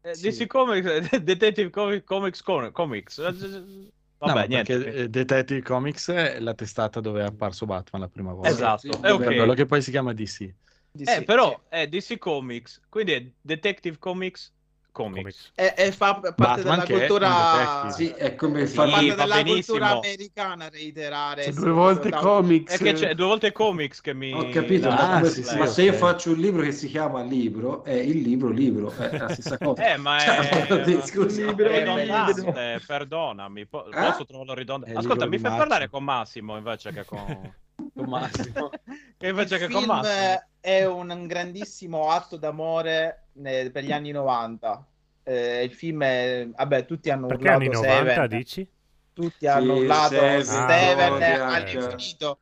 Eh, 0.00 0.14
sì. 0.14 0.28
DC 0.30 0.46
Comics, 0.48 1.16
Detective 1.22 1.70
Comics, 1.70 2.04
Comics, 2.04 2.42
Comics. 2.72 3.20
No, 4.20 4.28
Vabbè, 4.28 4.40
ma 4.40 4.44
niente. 4.46 4.78
perché 4.78 5.10
Detective 5.10 5.62
Comics 5.62 6.08
è 6.10 6.40
la 6.40 6.54
testata 6.54 7.00
dove 7.00 7.20
è 7.20 7.24
apparso 7.24 7.66
Batman 7.66 8.00
la 8.02 8.08
prima 8.08 8.32
volta. 8.32 8.48
Esatto, 8.48 8.80
Sì, 8.80 8.88
è 8.88 9.00
Per 9.00 9.12
ok. 9.12 9.24
quello 9.24 9.54
che 9.54 9.66
poi 9.66 9.82
si 9.82 9.90
chiama 9.90 10.12
DC. 10.14 10.54
Di 10.90 11.04
Eh, 11.04 11.24
però 11.24 11.50
sì. 11.50 11.76
è 11.76 11.88
DC 11.88 12.18
Comics, 12.18 12.80
quindi 12.88 13.12
è 13.12 13.30
Detective 13.40 13.98
Comics 13.98 14.53
comics. 14.94 15.52
E, 15.54 15.74
e 15.76 15.92
fa 15.92 16.14
parte 16.14 16.34
Batman 16.36 16.62
della 16.62 16.82
è 16.84 16.86
cultura. 16.86 17.90
Sì, 17.90 18.08
è 18.10 18.34
come 18.34 18.66
Sì, 18.66 18.74
fa 18.74 18.88
parte 18.88 19.14
della 19.14 19.26
benissimo. 19.26 19.78
cultura 19.78 19.90
americana 19.90 20.68
reiterare 20.68 21.44
essere 21.46 21.60
due 21.60 21.70
volte 21.72 22.08
total- 22.10 22.20
comics. 22.20 22.72
È 22.74 22.78
che 22.78 22.92
c'è 22.92 23.14
due 23.14 23.26
volte 23.26 23.52
comics 23.52 24.00
che 24.00 24.14
mi... 24.14 24.32
Ho 24.32 24.48
capito, 24.48 24.88
ma, 24.88 25.10
Ah, 25.10 25.18
come- 25.18 25.30
sì, 25.30 25.42
sì, 25.42 25.56
ma 25.56 25.66
se 25.66 25.82
io 25.82 25.92
faccio 25.92 26.30
un 26.30 26.36
libro 26.38 26.62
che 26.62 26.72
si 26.72 26.88
chiama 26.88 27.22
libro, 27.22 27.84
è 27.84 27.92
il 27.92 28.20
libro 28.22 28.50
libro, 28.50 28.94
è 28.96 29.18
la 29.18 29.28
stessa 29.28 29.58
cosa. 29.58 29.92
Eh, 29.92 29.96
ma 29.96 30.18
Cioè, 30.24 30.66
è... 30.66 30.84
sì, 30.84 31.00
scusa, 31.02 31.44
libro, 31.44 31.66
è 31.68 31.78
ridondante, 31.78 32.42
bellissimo. 32.42 32.52
perdonami, 32.86 33.66
po- 33.66 33.90
Eh? 33.90 33.90
posso 33.92 34.24
trovarlo 34.24 34.54
ridondante? 34.54 34.94
È 34.94 34.98
Ascolta, 34.98 35.26
mi 35.26 35.38
fai 35.38 35.50
Massimo. 35.50 35.56
parlare 35.56 35.88
con 35.90 36.04
Massimo 36.04 36.56
invece 36.56 36.92
che 36.92 37.04
con, 37.04 37.52
con 37.92 38.08
Massimo. 38.08 38.70
che 39.16 39.28
invece 39.28 39.54
il 39.54 39.60
che 39.60 39.68
con 39.68 39.84
Massimo. 39.84 40.42
è 40.60 40.84
un 40.84 41.26
grandissimo 41.26 42.10
atto 42.10 42.36
d'amore 42.36 43.23
eh, 43.42 43.70
per 43.72 43.84
gli 43.84 43.92
anni 43.92 44.10
90 44.10 44.86
Eh, 45.22 45.64
il 45.64 45.72
film 45.72 46.02
è 46.02 46.46
vabbè 46.54 46.84
tutti 46.84 47.10
hanno 47.10 47.26
Perché 47.26 47.32
urlato 47.38 47.48
anni 47.48 47.68
90 47.68 48.26
Seven. 48.26 48.28
dici? 48.28 48.68
tutti 49.12 49.46
hanno 49.46 49.74
Sì, 49.74 49.80
urlato 49.80 50.14
Seven, 50.16 50.44
Seven 50.44 51.22
all'infinito 51.22 52.38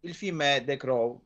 il 0.00 0.14
film 0.14 0.42
è 0.42 0.62
The 0.64 0.76
Crow 0.76 1.20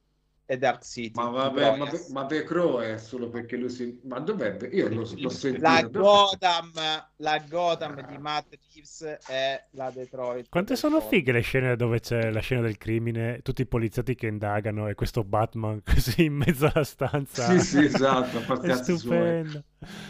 e 0.46 0.58
Dark 0.58 0.84
City 0.84 1.12
Ma 1.14 1.28
vabbè, 1.30 1.72
ma, 1.72 1.86
Proyas. 1.86 2.08
ma 2.08 2.26
The 2.26 2.42
Crow 2.44 2.78
è 2.80 2.98
solo 2.98 3.28
perché 3.30 3.56
lui 3.56 3.70
si... 3.70 4.00
Ma 4.04 4.18
dov'è? 4.20 4.56
Io 4.72 4.88
l'ho, 4.88 5.08
l'ho 5.16 5.28
sentito. 5.30 5.60
la? 5.60 5.82
Gotham 5.82 6.72
la 7.16 7.38
Gotham 7.40 8.00
di 8.02 8.18
Matt 8.18 8.54
Reeves 8.74 9.02
è 9.26 9.68
la 9.72 9.90
Detroit 9.90 10.48
Quante 10.48 10.76
sono 10.76 11.00
fighe 11.00 11.32
le 11.32 11.40
scene 11.40 11.76
dove 11.76 11.98
c'è 12.00 12.30
la 12.30 12.40
scena 12.40 12.60
del 12.60 12.76
crimine, 12.76 13.40
tutti 13.42 13.62
i 13.62 13.66
poliziotti 13.66 14.14
che 14.14 14.26
indagano 14.26 14.86
e 14.88 14.94
questo 14.94 15.24
Batman 15.24 15.82
così 15.84 16.24
in 16.24 16.34
mezzo 16.34 16.70
alla 16.72 16.84
stanza. 16.84 17.42
Sì, 17.44 17.58
sì, 17.60 17.84
esatto, 17.84 18.38
a 18.38 18.60
È 18.60 18.72
stupendo. 18.74 19.64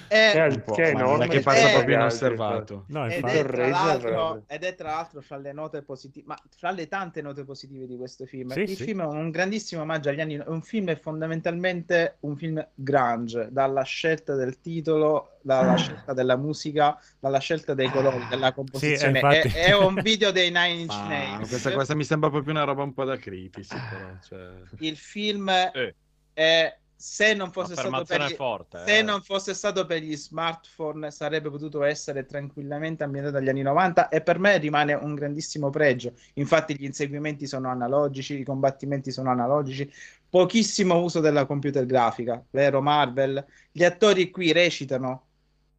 È- 0.07 0.31
Che 0.33 0.45
è 0.45 0.47
il- 0.49 0.69
che 0.71 0.91
è 0.91 0.93
Ma 0.93 1.03
non 1.03 1.23
enorme. 1.23 1.25
è 1.25 1.29
che 1.29 1.41
passa 1.41 1.69
Eh, 1.69 1.73
proprio 1.73 1.95
inosservato. 1.97 2.85
No, 2.89 3.07
Ed 3.07 3.29
è, 3.29 3.45
tra 3.47 3.69
l'altro, 3.69 4.45
ed 4.47 4.65
è 4.65 4.75
tra 4.75 4.91
l'altro 4.91 5.21
fra 5.23 5.37
le 5.39 5.53
note 5.53 5.83
positive, 5.83 6.27
ma 6.27 6.39
fra 6.57 6.71
le 6.73 6.89
tante 6.89 7.23
note 7.23 7.45
positive 7.45 7.87
di 7.87 7.97
questo 7.97 8.27
film. 8.27 8.51
Sì, 8.51 8.67
il 8.67 8.77
sì. 8.77 8.85
film 8.85 9.03
è 9.03 9.07
un 9.07 9.31
grandissimo 9.31 9.83
omaggio 9.83 10.09
agli 10.11 10.21
anni. 10.23 10.37
È 10.37 10.45
un 10.47 10.63
film 10.63 10.89
è 10.89 10.99
fondamentalmente 10.99 12.17
un 12.21 12.37
film 12.37 12.67
grunge, 12.75 13.49
dalla 13.51 13.83
scelta 13.83 14.35
del 14.35 14.61
titolo, 14.61 15.39
dalla 15.43 15.77
scelta 15.77 16.13
della 16.13 16.37
musica, 16.37 16.99
dalla 17.19 17.39
scelta 17.39 17.75
dei 17.75 17.91
colori, 17.91 18.27
della 18.29 18.53
composizione. 18.53 19.19
infatti. 19.19 19.49
è, 19.49 19.67
è 19.67 19.77
un 19.77 19.95
video 20.03 20.31
dei 20.31 20.51
Nine 20.51 20.81
Inch 20.81 20.95
Nails. 20.95 21.49
questa, 21.49 21.73
questa 21.73 21.95
mi 21.95 22.05
sembra 22.05 22.31
proprio 22.31 22.53
una 22.53 22.65
roba 22.65 22.83
un 22.83 22.93
po' 22.95 23.05
da 23.05 23.17
critici, 23.17 23.77
però. 23.91 24.11
Cioè... 24.27 24.53
Il 24.79 24.97
film 24.97 25.49
Eh. 25.49 25.95
è. 26.33 26.77
Se 27.03 27.35
non 27.35 27.51
fosse 27.51 27.73
stato 27.73 27.89
per 27.89 28.01
Affermazione 28.01 28.31
gli, 28.31 28.37
forte. 28.37 28.83
se 28.87 28.99
eh. 28.99 29.03
non 29.03 29.23
fosse 29.23 29.55
stato 29.55 29.85
per 29.87 30.01
gli 30.01 30.17
smartphone, 30.17 31.11
sarebbe 31.11 31.51
potuto 31.51 31.83
essere 31.83 32.27
tranquillamente 32.27 33.03
ambientato 33.03 33.39
agli 33.39 33.49
anni 33.49 33.63
90 33.63 34.09
e 34.09 34.21
per 34.21 34.39
me 34.39 34.57
rimane 34.59 34.95
un 34.95 35.17
grandissimo 35.17 35.69
pregio. 35.69 36.13
Infatti, 36.35 36.77
gli 36.79 36.85
inseguimenti 36.85 37.49
sono 37.49 37.69
analogici, 37.69 38.39
i 38.39 38.45
combattimenti 38.45 39.11
sono 39.11 39.31
analogici, 39.31 39.93
pochissimo 40.31 40.97
uso 41.03 41.19
della 41.19 41.45
computer 41.45 41.85
grafica, 41.87 42.41
vero 42.51 42.81
Marvel? 42.81 43.45
Gli 43.73 43.83
attori 43.83 44.31
qui 44.31 44.53
recitano 44.53 45.27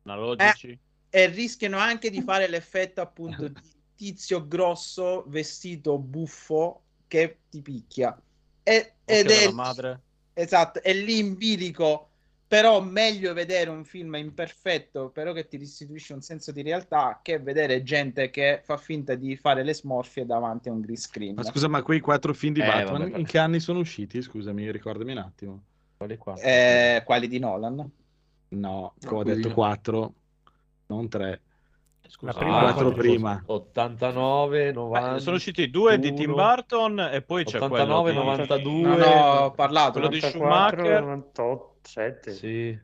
Analogici. 0.04 0.78
e 1.10 1.26
rischiano 1.28 1.78
anche 1.78 2.10
di 2.10 2.22
fare 2.22 2.50
l'effetto 2.50 3.00
appunto 3.00 3.48
di 3.48 3.62
tizio 3.96 4.46
grosso 4.46 5.24
vestito 5.28 5.98
buffo 5.98 6.82
che 7.08 7.38
ti 7.50 7.62
picchia. 7.62 8.14
E- 8.62 8.96
ed 9.06 9.32
è 9.32 9.40
della 9.40 9.54
madre. 9.54 10.02
Esatto, 10.34 10.82
è 10.82 10.94
lì 10.94 11.20
in 11.20 11.36
bilico, 11.38 12.10
però 12.48 12.82
meglio 12.82 13.34
vedere 13.34 13.70
un 13.70 13.84
film 13.84 14.16
imperfetto, 14.16 15.10
però 15.10 15.34
che 15.34 15.48
ti 15.48 15.58
restituisce 15.58 16.14
un 16.14 16.22
senso 16.22 16.52
di 16.52 16.62
realtà, 16.62 17.20
che 17.22 17.40
vedere 17.40 17.84
gente 17.84 18.30
che 18.30 18.62
fa 18.64 18.78
finta 18.78 19.16
di 19.16 19.36
fare 19.36 19.64
le 19.64 19.74
smorfie 19.74 20.26
davanti 20.26 20.70
a 20.70 20.72
un 20.72 20.82
green 20.82 20.98
screen. 20.98 21.36
Ma 21.36 21.44
scusa, 21.44 21.68
ma 21.68 21.82
quei 21.82 22.00
quattro 22.00 22.34
film 22.34 22.54
di 22.54 22.62
Eh, 22.62 22.66
Batman 22.66 23.02
vabbè, 23.02 23.18
in 23.18 23.26
che 23.26 23.38
anni 23.38 23.60
sono 23.60 23.80
usciti? 23.80 24.22
Scusami, 24.22 24.72
ricordami 24.72 25.12
un 25.12 25.18
attimo. 25.20 25.64
Quali 25.98 26.18
qua? 26.18 26.36
Eh, 26.36 27.02
quali 27.06 27.28
di 27.28 27.40
Nolan? 27.40 27.90
No, 28.50 28.94
ho 29.04 29.24
detto 29.24 29.52
quattro, 29.52 30.14
non 30.88 31.10
tre. 31.10 31.42
Scusa, 32.08 32.32
La 32.34 32.38
prima- 32.38 32.60
quattro 32.62 32.92
prima. 32.92 33.44
89, 33.46 34.72
90. 34.72 35.16
Eh, 35.16 35.20
sono 35.20 35.36
usciti 35.38 35.70
due 35.70 35.98
di 36.00 36.14
Tim 36.14 36.34
Burton 36.34 37.00
e 37.12 37.22
poi 37.22 37.44
c'è 37.44 37.58
89, 37.58 38.12
quello 38.14 38.20
di... 38.20 38.26
92. 38.38 38.82
No, 38.88 38.96
no, 38.98 39.06
ho 39.46 39.52
parlato. 39.52 39.92
Quello 39.94 40.08
di 40.10 40.20
94, 40.20 40.78
Schumacher. 40.80 41.02
98, 41.02 41.76
7. 41.82 42.32
Sì. 42.34 42.80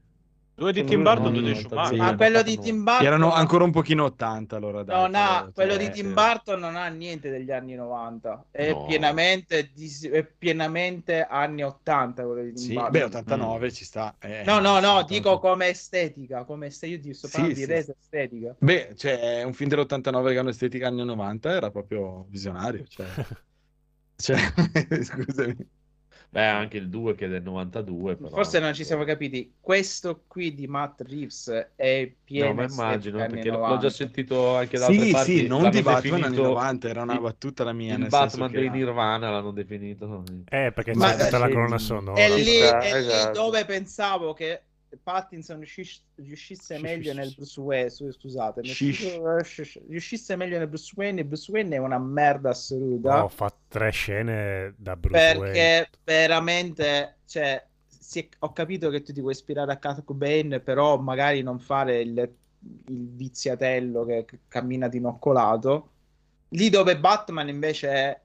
Due 0.60 0.74
di 0.74 0.84
Tim 0.84 1.02
due, 1.02 1.14
Burton, 1.14 1.24
no, 1.24 1.40
due 1.40 1.42
di 1.42 1.50
no, 1.54 1.56
Schumacher. 1.60 1.94
sì. 1.94 1.96
Ma 1.96 2.16
quello 2.16 2.42
di 2.44 2.56
99. 2.56 2.62
Tim 2.64 2.84
Burton 2.84 3.06
Erano 3.06 3.34
ancora 3.34 3.64
un 3.64 3.72
pochino 3.72 4.04
80 4.04 4.56
allora. 4.58 4.84
Dai, 4.84 4.96
non 5.02 5.16
ha, 5.16 5.40
però, 5.40 5.52
quello 5.54 5.74
cioè, 5.74 5.84
di 5.84 5.90
Tim 5.92 6.08
sì. 6.08 6.14
Burton 6.14 6.60
non 6.60 6.76
ha 6.76 6.88
niente 6.88 7.30
degli 7.30 7.52
anni 7.52 7.76
90, 7.76 8.46
è, 8.52 8.72
No. 8.72 8.86
pienamente, 8.86 9.72
dis- 9.74 10.08
è 10.10 10.24
pienamente 10.26 11.24
anni 11.24 11.64
80 11.64 12.24
quello 12.26 12.42
di 12.44 12.54
Tim 12.54 12.58
Sì, 12.64 12.74
Burton. 12.74 12.92
beh, 12.92 13.04
89 13.04 13.72
ci 13.72 13.86
sta. 13.86 14.16
eh, 14.20 14.44
No, 14.46 14.60
no, 14.60 14.80
no, 14.80 14.92
80. 14.98 15.14
dico 15.14 15.40
come 15.40 15.68
estetica, 15.70 16.44
come 16.44 16.68
este- 16.68 16.88
io 16.88 17.00
ti 17.00 17.14
sto 17.14 17.28
Sì, 17.28 17.32
parlando 17.34 17.56
sì. 17.60 17.66
di 17.66 17.72
resa 17.72 17.94
estetica. 18.00 18.56
Beh, 18.60 18.94
cioè, 18.98 19.44
un 19.44 19.54
film 19.54 19.70
dell'89 19.70 20.32
che 20.32 20.38
ha 20.38 20.42
un'estetica 20.42 20.88
anni 20.88 21.06
90 21.06 21.50
era 21.52 21.72
proprio 21.72 22.26
visionario. 22.30 22.84
Cioè, 22.88 23.06
cioè 24.18 24.38
scusami. 25.04 25.70
Beh, 26.32 26.46
anche 26.46 26.78
il 26.78 26.90
2 26.90 27.16
che 27.16 27.26
è 27.26 27.28
del 27.30 27.42
92. 27.42 28.16
Però. 28.16 28.30
Forse 28.30 28.60
non 28.60 28.74
ci 28.76 28.84
siamo 28.84 29.04
capiti. 29.04 29.56
Questo 29.60 30.26
qui 30.28 30.54
di 30.54 30.68
Matt 30.68 31.02
Reeves 31.02 31.72
è 31.76 32.12
pieno 32.24 32.50
No, 32.50 32.54
ma 32.54 32.64
immagino, 32.66 33.18
perché 33.18 33.50
l'ho 33.50 33.56
l'ho 33.56 33.62
90. 33.64 33.82
già 33.82 33.90
sentito 33.90 34.56
anche 34.56 34.78
da 34.78 34.86
altre 34.86 35.06
Sì, 35.06 35.12
parti. 35.12 35.38
sì, 35.38 35.48
non 35.48 35.70
di 35.72 35.82
Batman 35.82 36.14
anni 36.14 36.22
definito 36.36 36.44
90, 36.44 36.88
era 36.90 37.02
una 37.02 37.20
battuta 37.20 37.64
la 37.64 37.74
mia. 37.74 37.94
Il 37.96 38.00
nel 38.02 38.10
senso 38.12 38.26
Batman 38.26 38.50
che 38.52 38.58
dei 38.58 38.66
era- 38.68 38.76
Nirvana 38.76 39.30
l'hanno 39.32 39.52
definito. 39.52 40.24
Eh, 40.50 40.72
perché 40.72 40.94
Ma- 40.94 41.16
c'è 41.16 41.24
tutta 41.24 41.38
la 41.40 41.50
colonna 41.50 41.78
sonora. 41.80 42.22
È 42.22 42.30
lì, 42.36 42.44
sta, 42.44 42.80
è 42.80 42.92
lì 43.02 43.08
esatto. 43.08 43.42
dove 43.42 43.66
pensavo 43.66 44.34
che 44.34 44.62
Pattinson 45.02 45.58
riuscis- 45.60 46.04
riuscisse 46.16 46.76
Sì, 46.76 46.82
meglio 46.82 47.14
nel. 47.14 47.34
Bruce 47.34 47.60
Wayne. 47.60 47.90
Scusate, 47.90 48.62
riuscisse 48.62 50.36
meglio 50.36 50.58
nel 50.58 50.68
Bruce 50.68 50.94
Wayne. 50.96 51.26
Bruce 51.26 51.52
Wayne 51.52 51.76
è 51.76 51.80
una 51.80 52.00
merda 52.00 52.50
assoluta. 52.50 53.24
Ho 53.24 53.30
fatto 53.30 53.58
tre 53.68 53.92
scene 53.92 54.74
da 54.78 54.96
Bruce 54.96 55.18
Wayne. 55.18 55.40
perché 55.40 55.90
veramente 56.04 57.18
cioè, 57.26 57.64
è- 58.14 58.30
ho 58.40 58.52
capito 58.54 58.90
che 58.90 59.02
tu 59.04 59.14
ti 59.14 59.22
vuoi 59.22 59.34
ispirare 59.34 59.72
a 59.72 59.78
Kurt 59.78 60.04
Cobain 60.04 60.62
però 60.64 60.98
magari 60.98 61.42
non 61.44 61.60
fare 61.60 62.02
il, 62.02 62.18
il 62.88 63.08
viziatello 63.10 64.04
che, 64.06 64.26
che 64.26 64.40
cammina 64.48 64.88
dinoccolato 64.88 65.92
lì 66.50 66.70
dove 66.70 66.98
Batman 67.00 67.48
invece 67.48 67.90
è 67.90 68.22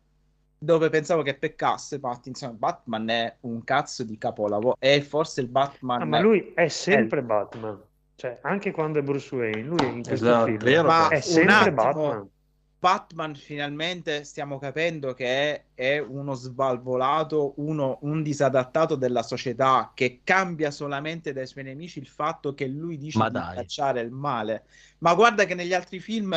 dove 0.64 0.88
pensavo 0.90 1.22
che 1.22 1.36
peccasse 1.36 2.00
Pattinson 2.00 2.58
Batman 2.58 3.08
è 3.10 3.36
un 3.40 3.62
cazzo 3.64 4.02
di 4.04 4.16
capolavoro 4.18 4.76
è 4.78 5.00
forse 5.00 5.40
il 5.40 5.48
Batman 5.48 6.00
Ah, 6.00 6.04
ma 6.04 6.18
lui 6.18 6.52
è 6.54 6.68
sempre 6.68 7.22
Batman. 7.22 7.80
Cioè, 8.16 8.38
anche 8.42 8.70
quando 8.70 8.98
è 9.00 9.02
Bruce 9.02 9.34
Wayne, 9.34 9.62
lui 9.62 9.92
in 9.92 10.04
questo 10.04 10.28
Esatto, 10.28 10.44
film 10.44 10.58
vero, 10.58 10.94
Ma 10.94 11.08
è 11.08 11.20
sempre 11.20 11.70
attimo, 11.70 11.74
Batman. 11.74 12.30
Batman 12.78 13.34
finalmente 13.34 14.24
stiamo 14.24 14.58
capendo 14.58 15.14
che 15.14 15.26
è, 15.26 15.64
è 15.74 15.98
uno 15.98 16.34
svalvolato, 16.34 17.54
uno, 17.56 17.98
un 18.02 18.22
disadattato 18.22 18.94
della 18.96 19.22
società 19.22 19.92
che 19.94 20.20
cambia 20.22 20.70
solamente 20.70 21.32
dai 21.32 21.46
suoi 21.46 21.64
nemici 21.64 21.98
il 21.98 22.06
fatto 22.08 22.52
che 22.54 22.66
lui 22.66 22.98
dice 22.98 23.18
Ma 23.18 23.30
di 23.30 23.38
dai. 23.38 23.54
cacciare 23.54 24.00
il 24.00 24.10
male. 24.10 24.64
Ma 24.98 25.14
guarda 25.14 25.44
che 25.46 25.54
negli 25.54 25.72
altri 25.72 25.98
film 25.98 26.34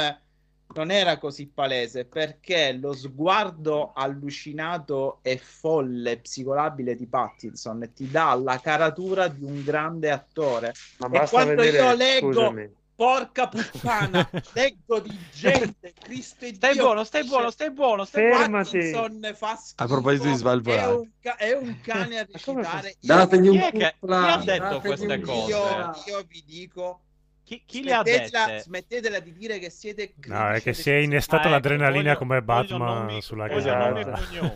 non 0.77 0.91
era 0.91 1.17
così 1.17 1.47
palese 1.47 2.05
perché 2.05 2.71
lo 2.79 2.93
sguardo 2.93 3.93
allucinato 3.93 5.19
e 5.23 5.37
folle, 5.37 6.19
psicolabile 6.19 6.95
di 6.95 7.07
Pattinson 7.07 7.91
ti 7.95 8.09
dà 8.09 8.33
la 8.35 8.59
caratura 8.59 9.27
di 9.27 9.43
un 9.43 9.63
grande 9.63 10.11
attore. 10.11 10.73
Ma 10.97 11.07
E 11.07 11.09
basta 11.09 11.29
quando 11.43 11.61
vedere, 11.61 11.83
io 11.83 11.95
leggo 11.95 12.31
scusami, 12.33 12.75
Porca 12.97 13.47
puttana, 13.47 14.27
leggo 14.53 14.99
di 14.99 15.15
gente, 15.31 15.93
Cristo 16.01 16.45
e 16.45 16.55
Stai 16.55 16.73
Dio, 16.73 16.81
buono, 16.83 17.03
stai 17.03 17.23
buono, 17.25 17.51
stai 17.51 17.71
buono, 17.71 18.05
stai 18.05 18.23
buono. 18.27 18.39
Fermati. 18.41 18.69
Pattinson 18.71 19.31
fa 19.35 19.55
schifo, 19.55 19.83
A 19.83 19.85
proposito 19.85 20.23
di 20.23 20.31
è 20.31 20.35
svalvolati. 20.35 20.93
un, 20.95 21.09
ca- 21.21 21.35
è 21.35 21.53
un 21.55 21.79
cane 21.81 22.17
a 22.19 22.27
recitare. 22.31 22.95
Io, 22.99 23.15
Dategli 23.15 23.47
un 23.49 23.53
Chi 23.53 23.63
è 23.63 23.71
che- 23.71 23.95
cuffla, 23.99 24.21
chi 24.23 24.29
ha 24.31 24.37
detto 24.37 24.63
dategli 24.63 24.81
queste 24.81 25.13
un 25.13 25.21
cose? 25.21 25.49
io, 25.51 25.59
cuffla. 25.59 26.03
io 26.07 26.25
vi 26.27 26.43
dico, 26.47 27.01
Chi, 27.47 27.63
chi 27.65 27.81
le 27.81 27.93
ha 27.93 28.01
smettetela, 28.03 28.45
dette? 28.45 28.59
smettetela 28.59 29.19
di 29.21 29.31
dire 29.31 29.57
che 29.57 29.69
siete 29.69 30.13
No, 30.25 30.49
è 30.49 30.53
che 30.55 30.59
critici 30.63 30.81
si 30.81 30.89
è 30.91 30.95
innestata 30.97 31.43
Ah, 31.43 31.45
ecco, 31.45 31.49
l'adrenalina 31.51 32.03
voglio- 32.03 32.17
come 32.17 32.43
Batman 32.43 33.21
sulla 33.21 33.47
gara. 33.47 33.91
Massimo, 34.03 34.53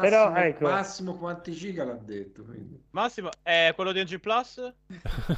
Però, 0.00 0.34
ecco. 0.36 0.64
Massimo 0.70 1.18
quanti 1.18 1.52
giga 1.52 1.84
l'ha 1.84 1.98
detto. 2.00 2.42
Quindi. 2.44 2.82
Massimo, 2.92 3.28
è 3.42 3.72
quello 3.74 3.92
di 3.92 4.00
NG 4.02 4.18
Plus? 4.18 4.72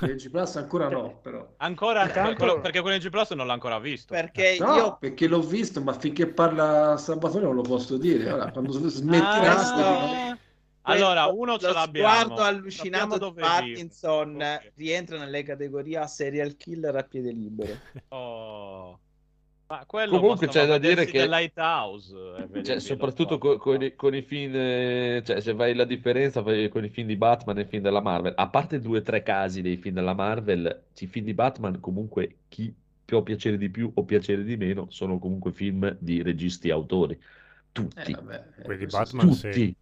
Il 0.02 0.14
G 0.14 0.30
Plus 0.30 0.54
ancora 0.54 0.88
no, 0.88 1.18
però. 1.20 1.54
Ancora, 1.56 2.04
Intanto- 2.06 2.36
quello- 2.36 2.60
perché 2.60 2.80
quello 2.80 2.96
di 2.96 3.04
NG 3.04 3.10
Plus 3.10 3.30
non 3.32 3.48
l'ha 3.48 3.52
ancora 3.54 3.80
visto. 3.80 4.14
Perché 4.14 4.56
No, 4.60 4.74
io 4.76 4.96
perché 5.00 5.26
l'ho 5.26 5.40
visto, 5.42 5.82
ma 5.82 5.92
finché 5.94 6.28
parla 6.28 6.96
Sabatone 6.96 7.42
non 7.46 7.56
lo 7.56 7.62
posso 7.62 7.96
dire. 7.98 8.30
Ora, 8.30 8.52
quando 8.52 8.70
smetterà, 8.70 9.58
Ah, 9.58 10.38
Allora, 10.86 11.26
uno 11.26 11.58
ce 11.58 11.66
lo 11.68 11.72
l'abbiamo. 11.72 12.08
sguardo 12.20 12.42
allucinato 12.42 13.14
di 13.14 13.18
dove 13.20 13.40
Parkinson 13.40 14.32
vive. 14.32 14.72
rientra 14.76 15.18
nelle 15.18 15.42
categoria 15.42 16.06
serial 16.06 16.56
killer 16.56 16.96
a 16.96 17.02
piede 17.02 17.32
libero. 17.32 17.76
Oh. 18.08 18.98
Ma 19.66 19.82
quello 19.86 20.18
Comunque 20.18 20.46
c'è 20.48 20.66
da 20.66 20.76
dire 20.76 21.06
che- 21.06 21.26
Lighthouse. 21.26 22.14
Cioè, 22.62 22.78
soprattutto 22.80 23.36
sguardo. 23.36 23.58
co- 23.58 23.70
con, 23.72 23.82
i, 23.82 23.94
con 23.94 24.14
i 24.14 24.20
film, 24.20 24.52
cioè, 25.24 25.40
se 25.40 25.54
vai 25.54 25.74
la 25.74 25.84
differenza 25.86 26.42
con 26.42 26.84
i 26.84 26.90
film 26.90 27.06
di 27.06 27.16
Batman 27.16 27.58
e 27.58 27.62
i 27.62 27.64
film 27.64 27.82
della 27.82 28.02
Marvel, 28.02 28.34
a 28.36 28.46
parte 28.48 28.78
due 28.78 28.98
o 28.98 29.02
tre 29.02 29.22
casi 29.22 29.62
dei 29.62 29.78
film 29.78 29.94
della 29.94 30.12
Marvel, 30.12 30.82
i 30.98 31.06
film 31.06 31.24
di 31.24 31.32
Batman 31.32 31.80
comunque 31.80 32.36
chi 32.48 32.72
può 33.06 33.22
piacere 33.22 33.56
di 33.56 33.70
più 33.70 33.90
o 33.94 34.04
piacere 34.04 34.44
di 34.44 34.56
meno 34.58 34.86
sono 34.90 35.18
comunque 35.18 35.50
film 35.52 35.96
di 35.98 36.22
registi 36.22 36.68
e 36.68 36.72
autori. 36.72 37.18
Tutti, 37.72 38.10
Eh, 38.12 38.14
vabbè, 38.14 38.44
eh, 38.58 38.62
Quelli 38.62 38.84
di 38.84 38.90
Batman, 38.92 39.28
tutti. 39.30 39.52
sì. 39.52 39.74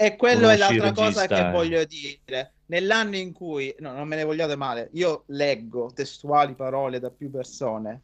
E 0.00 0.14
quello 0.14 0.48
è 0.48 0.56
l'altra 0.56 0.92
cosa 0.92 1.26
che 1.26 1.48
eh. 1.48 1.50
voglio 1.50 1.84
dire. 1.84 2.52
Nell'anno 2.66 3.16
in 3.16 3.32
cui, 3.32 3.74
no, 3.80 3.92
non 3.92 4.06
me 4.06 4.14
ne 4.14 4.22
vogliate 4.22 4.54
male, 4.54 4.90
io 4.92 5.24
leggo 5.28 5.90
testuali 5.92 6.54
parole 6.54 7.00
da 7.00 7.10
più 7.10 7.32
persone. 7.32 7.98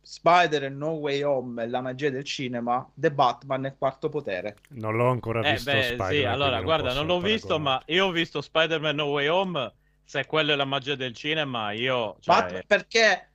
Spider 0.00 0.64
e 0.64 0.68
No 0.68 0.90
Way 0.90 1.22
Home 1.22 1.62
e 1.62 1.68
la 1.68 1.80
magia 1.80 2.10
del 2.10 2.24
cinema, 2.24 2.84
The 2.94 3.12
Batman 3.12 3.66
è 3.66 3.76
quarto 3.78 4.08
potere. 4.08 4.56
Non 4.70 4.96
l'ho 4.96 5.08
ancora 5.08 5.40
Eh, 5.42 5.52
visto 5.52 5.70
beh, 5.70 5.82
Spider-Man, 5.82 6.10
sì, 6.10 6.24
allora, 6.24 6.48
quindi 6.48 6.64
guarda, 6.64 6.92
non 6.92 7.06
l'ho 7.06 7.20
visto, 7.20 7.58
ma 7.60 7.80
io 7.86 8.06
ho 8.06 8.10
visto 8.10 8.40
Spider-Man 8.40 8.96
No 8.96 9.04
Way 9.04 9.26
Home. 9.28 9.72
Se 10.04 10.26
quello 10.26 10.52
è 10.52 10.56
la 10.56 10.64
magia 10.64 10.94
del 10.94 11.14
cinema, 11.14 11.70
io... 11.72 12.16
Cioè, 12.20 12.34
Batman- 12.34 12.62
perché 12.66 13.30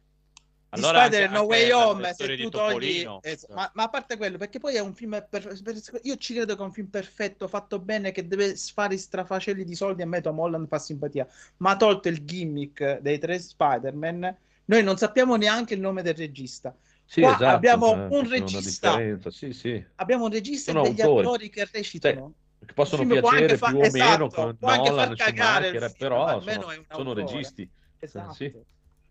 allora 0.74 1.02
Spider 1.02 1.22
anche- 1.24 1.34
No 1.34 1.40
anche 1.42 1.54
Way 1.54 1.72
Home, 1.72 2.14
se 2.14 2.38
tu 2.38 2.50
togli, 2.50 3.08
es- 3.22 3.46
cioè. 3.46 3.56
ma, 3.56 3.72
ma 3.74 3.84
a 3.84 3.90
parte 3.90 4.18
quello, 4.18 4.38
perché 4.38 4.60
poi 4.60 4.76
è 4.76 4.80
un 4.80 4.94
film 4.94 5.26
per- 5.30 5.60
per- 5.62 6.00
io 6.04 6.16
ci 6.18 6.34
credo 6.34 6.56
che 6.56 6.62
è 6.62 6.66
un 6.66 6.72
film 6.72 6.88
perfetto, 6.88 7.48
fatto 7.48 7.80
bene, 7.80 8.12
che 8.12 8.28
deve 8.28 8.56
fare 8.56 8.98
strafacelli 8.98 9.64
di 9.64 9.76
soldi 9.76 10.02
a 10.02 10.06
me 10.08 10.22
Tom 10.22 10.40
Holland 10.40 10.68
fa 10.68 10.80
simpatia, 10.80 11.28
ma 11.58 11.76
tolto 11.76 12.08
il 12.08 12.24
gimmick 12.24 13.00
dei 13.00 13.20
tre 13.20 13.40
Spider-Man, 13.40 14.36
noi 14.66 14.84
non 14.84 14.98
sappiamo 14.98 15.36
neanche 15.36 15.74
il 15.74 15.82
nome 15.82 16.02
del 16.02 16.16
regista. 16.16 16.76
Sì, 17.04 17.22
esatto, 17.22 17.44
abbiamo 17.46 17.94
eh, 17.94 18.08
un 18.18 18.30
regista, 18.30 18.98
sì, 19.30 19.52
sì. 19.52 19.86
abbiamo 19.96 20.26
un 20.26 20.32
regista 20.32 20.72
Sono 20.72 20.86
e 20.86 20.90
degli 20.90 21.02
autori. 21.02 21.26
attori 21.26 21.50
che 21.50 21.68
recitano. 21.70 22.34
Che 22.66 22.74
possono 22.74 23.06
piacere 23.06 23.58
fa- 23.58 23.68
più 23.70 23.78
o 23.80 23.82
esatto, 23.82 24.10
meno 24.12 24.30
con 24.30 24.56
può 24.58 24.70
anche 24.70 24.90
Nolan, 24.92 25.08
far 25.08 25.16
cagare 25.18 25.68
Schumacher, 25.68 25.96
però 25.98 26.40
sono, 26.42 26.66
sono 26.90 27.14
registi. 27.14 27.70
Esatto. 28.00 28.36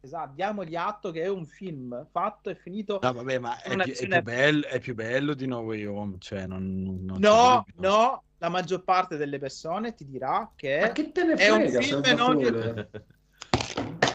Esatto, 0.03 0.33
diamogli 0.35 0.77
atto 0.77 1.11
che 1.11 1.23
è 1.23 1.29
un 1.29 1.45
film 1.45 2.07
fatto 2.11 2.49
e 2.49 2.55
finito. 2.55 2.99
No, 3.03 3.13
vabbè, 3.13 3.39
ma 3.39 3.61
è, 3.61 3.77
più, 3.77 3.93
è 3.93 4.09
più 4.09 4.23
bello, 4.23 4.67
è 4.67 4.81
più 4.81 4.95
bello 4.95 5.35
di 5.35 5.47
No 5.47 5.59
Way 5.61 5.85
Home, 5.85 6.17
cioè 6.19 6.47
non, 6.47 7.05
non 7.05 7.19
No, 7.21 7.67
no, 7.77 8.23
la 8.39 8.49
maggior 8.49 8.83
parte 8.83 9.19
delle 9.19 9.39
persone 9.39 9.95
ti 9.95 10.07
dirà 10.07 10.51
che 10.57 10.79
Ma 10.81 10.93
che 10.93 11.13
te 11.13 11.25
ne 11.25 11.35
è 11.35 11.51
un 11.51 11.69
frega, 11.69 11.81
film 11.81 12.17
non 12.17 12.89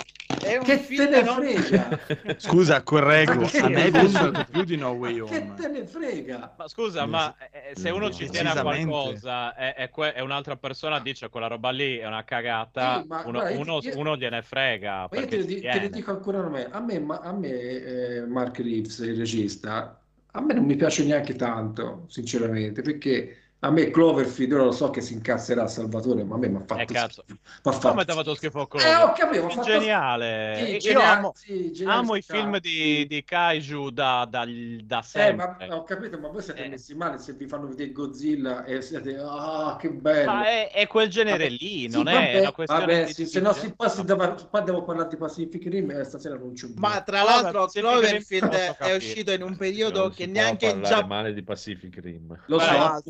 Che 0.64 0.78
film 0.78 1.04
te 1.06 1.10
ne 1.10 1.22
non- 1.24 1.44
frega? 1.44 2.00
Scusa, 2.38 2.84
correggo, 2.84 3.42
Ma 3.42 3.48
che- 3.48 3.58
a 3.60 3.70
me 3.70 3.86
è 3.86 3.92
piaciuto 3.92 4.46
più 4.50 4.64
di 4.64 4.76
No 4.78 4.90
Way 4.92 5.14
Che 5.16 5.22
Home. 5.22 5.54
te 5.56 5.68
ne 5.70 5.86
frega? 5.86 6.54
Ma 6.58 6.68
scusa, 6.68 7.06
ma 7.06 7.36
eh, 7.52 7.76
se 7.76 7.90
uno 7.90 8.12
ci 8.12 8.30
tiene 8.30 8.50
a 8.50 8.62
qualcosa 8.62 9.56
e, 9.56 9.84
e 9.84 9.90
que- 9.90 10.14
e 10.14 10.22
un'altra 10.22 10.56
persona 10.56 11.00
dice 11.00 11.30
quella 11.30 11.48
roba 11.48 11.70
lì 11.72 11.98
è 11.98 12.06
una 12.06 12.24
cagata, 12.24 13.02
Sì, 13.02 13.08
ma 13.08 13.22
uno, 13.26 13.40
guarda, 13.40 13.58
uno- 13.60 13.80
io- 13.82 13.98
uno 13.98 14.16
gliene 14.16 14.42
frega. 14.42 15.08
Ma 15.12 15.20
io 15.20 15.28
te, 15.28 15.46
di- 15.46 15.56
te 15.56 15.60
tiene. 15.62 15.90
dico 15.90 16.12
ancora 16.12 16.46
a 16.46 16.50
me, 16.50 16.68
a 16.70 16.80
me, 16.80 17.00
ma- 17.00 17.20
a 17.20 17.32
me 17.34 17.50
eh, 17.50 18.26
Mark 18.28 18.58
Reeves, 18.60 19.00
il 19.00 19.18
regista, 19.18 20.00
a 20.32 20.42
me 20.42 20.54
non 20.54 20.66
mi 20.66 20.76
piace 20.76 21.04
neanche 21.06 21.36
tanto, 21.36 22.06
sinceramente, 22.08 22.82
perché 22.82 23.38
a 23.66 23.72
me 23.72 23.90
Cloverfield, 23.90 24.52
ora 24.54 24.64
lo 24.66 24.72
so 24.72 24.92
che 24.92 25.02
si 25.02 25.14
incazzerà 25.14 25.68
Salvatore, 25.68 26.24
ma 26.24 26.36
a 26.36 26.38
me 26.38 26.48
mi 26.50 26.58
ha 26.58 26.64
fatto 26.66 26.82
Eh, 26.82 26.86
cazzo. 26.86 27.24
schifo. 27.24 27.40
Come 27.64 27.76
fatto 27.80 28.06
ti 28.06 28.12
ha 28.12 28.14
fatto 28.14 28.36
schifo 28.36 28.62
Eh, 28.62 28.68
Clover? 28.68 28.98
ho 29.04 29.12
capito, 29.14 29.44
ma 29.44 29.50
fatto- 29.50 29.64
geniale. 29.64 30.54
Sì, 30.66 30.72
Io 30.74 30.80
geniale, 30.80 31.18
amo, 31.18 31.32
sì, 31.36 31.72
geniale, 31.74 32.00
amo 32.00 32.16
i 32.16 32.22
film 32.22 32.60
di, 32.60 33.08
di 33.08 33.24
Kaiju 33.24 33.90
da, 33.90 34.28
da, 34.30 34.46
da 34.46 35.04
Eh, 35.14 35.34
ma 35.34 35.56
sempre. 35.58 35.70
ho 35.72 35.84
capito, 35.84 36.20
ma 36.20 36.28
voi 36.28 36.42
siete 36.44 36.64
Eh. 36.64 36.70
messi 36.70 36.94
male 36.96 37.18
se 37.18 37.34
vi 37.34 37.48
fanno 37.48 37.68
vedere 37.68 37.92
Godzilla 37.92 38.64
e 38.66 38.82
siete, 38.82 39.18
ah, 39.20 39.76
che 39.80 39.90
bello. 39.90 40.32
Ma 40.32 40.46
è, 40.48 40.72
è 40.72 40.86
quel 40.88 41.10
genere 41.10 41.46
Vabbè, 41.46 41.50
lì, 41.60 41.80
sì, 41.82 41.88
non 41.88 42.08
è 42.08 42.14
vabbè, 42.14 42.40
una 42.42 42.52
questione 42.52 42.86
vabbè, 42.86 43.06
di 43.06 43.14
sì, 43.14 43.26
se 43.26 43.40
no 43.40 43.54
si, 43.54 43.74
si 43.88 44.04
deve- 44.04 44.36
qua 44.48 44.60
devo 44.62 44.84
parlare 44.84 45.10
di 45.10 45.18
Pacific 45.18 45.64
Rim 45.68 45.90
e 45.92 46.04
stasera 46.04 46.36
non 46.38 46.54
c'è 46.54 46.66
un 46.66 46.74
Ma 46.78 47.02
tra 47.02 47.24
l'altro 47.24 47.66
Cloverfield 47.66 48.54
è 48.78 48.96
uscito 48.96 49.32
in 49.32 49.42
un 49.42 49.56
periodo 49.58 50.02
Non 50.04 50.14
che 50.14 50.26
neanche 50.28 50.66
in 50.66 50.72
parlare 50.74 50.96
Giappone 50.96 51.14
male 51.16 51.34
di 51.34 51.44
Pacific 51.44 51.98
Rim. 52.02 52.38
Lo 52.48 52.60
so. 52.60 53.02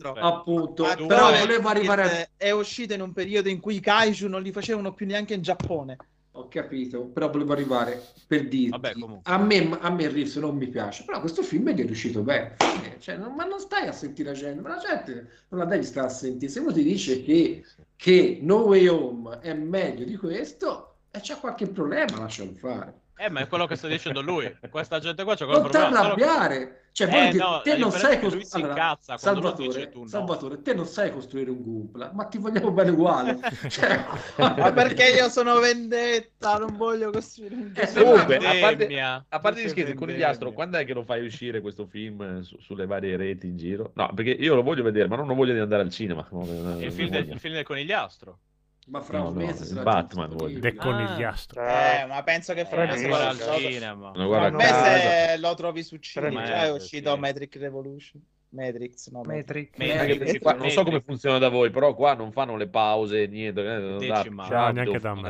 Appunto, 0.46 0.84
Ma 0.84 0.96
però 0.96 1.32
volevo 1.38 1.68
arrivare 1.70 2.04
a... 2.04 2.28
è 2.38 2.52
uscito 2.52 2.94
in 2.94 3.02
un 3.02 3.14
periodo 3.14 3.50
in 3.50 3.60
cui 3.60 3.76
i 3.76 3.80
kaiju 3.80 4.28
non 4.28 4.42
li 4.42 4.52
facevano 4.52 4.94
più 4.94 5.06
neanche 5.06 5.34
in 5.34 5.42
Giappone. 5.42 5.98
Ho 6.38 6.50
capito, 6.50 7.06
però 7.06 7.30
volevo 7.32 7.54
arrivare 7.54 8.02
per 8.28 8.48
dirti, 8.50 8.70
Vabbè, 8.70 8.94
a 9.24 9.38
me, 9.38 9.78
a 9.80 9.90
me 9.90 10.10
Reeves 10.10 10.36
non 10.36 10.58
mi 10.58 10.68
piace, 10.68 11.06
però 11.06 11.22
questo 11.22 11.42
film 11.44 11.70
gli 11.70 11.82
è 11.82 11.86
riuscito 11.86 12.22
bene. 12.24 12.56
Cioè, 13.00 13.16
non- 13.16 13.34
ma 13.36 13.46
non 13.46 13.60
stai 13.60 13.88
a 13.88 13.94
sentire 13.94 14.32
la 14.32 14.36
gente, 14.36 14.62
ma 14.62 14.70
la 14.76 14.82
gente 14.86 15.14
non 15.50 15.62
la 15.62 15.66
devi 15.66 15.86
stare 15.86 16.08
a 16.08 16.10
sentire, 16.10 16.52
se 16.52 16.60
uno 16.60 16.74
ti 16.74 16.84
dice 16.84 17.24
che, 17.24 17.64
che 17.96 18.40
No 18.42 18.58
Way 18.64 18.88
Home 18.88 19.40
è 19.40 19.54
meglio 19.54 20.04
di 20.04 20.18
questo, 20.18 20.96
e 21.10 21.22
c'è 21.22 21.38
qualche 21.40 21.68
problema, 21.68 22.20
lascialo 22.20 22.52
fare. 22.54 22.94
Eh, 23.16 23.30
ma 23.30 23.40
è 23.40 23.48
quello 23.48 23.66
che 23.66 23.78
sta 23.78 23.88
dicendo 23.88 24.22
lui. 24.22 24.54
Questa 24.70 25.00
gente 25.00 25.24
qua 25.24 25.36
c'è 25.36 25.46
quel 25.46 25.62
Non 25.62 25.72
ti 25.72 25.78
problema. 25.78 26.02
solo 26.04 26.16
che- 26.16 26.24
arrabbiare, 26.24 26.85
cioè, 26.96 27.10
Eh, 27.14 27.32
dire, 27.32 27.44
no, 27.44 27.62
te 27.62 27.76
non 27.76 27.92
sai 27.92 28.16
è 28.16 28.20
che 28.20 28.30
lui 28.30 28.40
cos- 28.40 28.52
si 28.52 28.60
incazza 28.62 29.18
quando 29.18 29.42
lo 29.42 29.48
Salvatore, 29.50 29.90
tu 29.90 30.00
no. 30.00 30.08
Salvatore, 30.08 30.62
te 30.62 30.74
non 30.74 30.86
sai 30.86 31.12
costruire 31.12 31.50
un 31.50 31.62
cupola, 31.62 32.12
ma 32.14 32.24
ti 32.24 32.38
vogliamo 32.38 32.72
bene 32.72 32.92
uguale. 32.92 33.38
Cioè, 33.68 34.06
Ma 34.38 34.72
perché 34.72 35.10
io 35.10 35.28
sono 35.28 35.60
vendetta, 35.60 36.58
non 36.58 36.78
voglio 36.78 37.12
costruire 37.12 37.56
un 37.56 37.74
Eh, 37.76 37.92
Comunque, 37.94 38.38
a 38.38 38.56
parte, 38.62 39.00
a 39.28 39.40
parte 39.42 39.60
gli 39.60 39.64
Che 39.64 39.70
scherzi. 39.72 39.96
Conigliastro, 39.96 40.54
quando 40.54 40.78
è 40.78 40.86
che 40.86 40.94
lo 40.94 41.04
fai 41.04 41.26
uscire 41.26 41.60
questo 41.60 41.86
film 41.86 42.22
eh, 42.22 42.44
su- 42.44 42.58
sulle 42.62 42.86
varie 42.86 43.18
reti 43.18 43.48
in 43.48 43.58
giro? 43.58 43.92
No, 43.96 44.14
perché 44.14 44.30
io 44.32 44.56
lo 44.56 44.64
voglio 44.64 44.84
vedere, 44.84 45.10
ma 45.10 45.18
non 45.18 45.30
ho 45.30 45.36
voglia 45.36 45.52
di 45.52 45.60
andare 45.60 45.82
al 45.82 45.90
cinema. 45.90 46.26
Non- 46.32 46.46
Il 46.80 46.86
non 46.86 46.92
film, 46.92 47.10
del, 47.10 47.28
il 47.30 47.40
film 47.42 47.56
del 47.56 47.66
conigliastro. 47.66 48.40
Ma 48.88 49.02
fra 49.02 49.18
No, 49.20 49.28
un 49.30 49.34
no, 49.34 49.45
mese 49.45 49.64
il 49.64 49.70
sarà 49.70 49.84
Batman 49.84 50.30
già 50.30 50.36
voglio. 50.36 50.60
De 50.60 50.72
disponibile. 50.72 51.06
Conigliastro. 51.06 51.62
Eh, 51.62 52.06
ma 52.07 52.24
penso 52.24 52.53
che 52.53 52.66
fra 52.66 52.82
Eh, 52.82 52.84
un 52.84 52.90
mese 52.91 53.07
lo- 53.07 53.16
al 53.16 53.40
cinema. 53.40 54.12
Lo 54.16 54.26
guarda 54.28 54.60
fra 54.60 54.68
un 54.76 54.84
mese 55.03 55.38
lo 55.38 55.53
trovi 55.56 55.84
su 55.84 55.98
cinema. 55.98 56.44
Già 56.44 56.64
è 56.66 56.72
uscito 56.72 57.14
sì. 57.14 57.20
Matrix 57.20 57.57
Revolution. 57.57 58.22
Matrix, 58.56 59.10
no, 59.10 59.22
Matrix. 59.24 59.78
Matrix. 59.78 60.18
Perché 60.18 60.40
qua- 60.40 60.53
non 60.53 60.70
so 60.70 60.84
come 60.84 61.02
funziona 61.02 61.38
da 61.40 61.49
voi, 61.49 61.72
però 61.72 61.94
qua 61.94 62.14
non 62.14 62.32
fanno 62.32 62.56
le 62.56 62.68
pause, 62.70 63.28
niente. 63.28 63.60
eh, 63.62 63.98
Decima. 63.98 64.48
No, 64.48 64.72
neanche 64.72 64.99
da 64.99 65.14
me. 65.14 65.22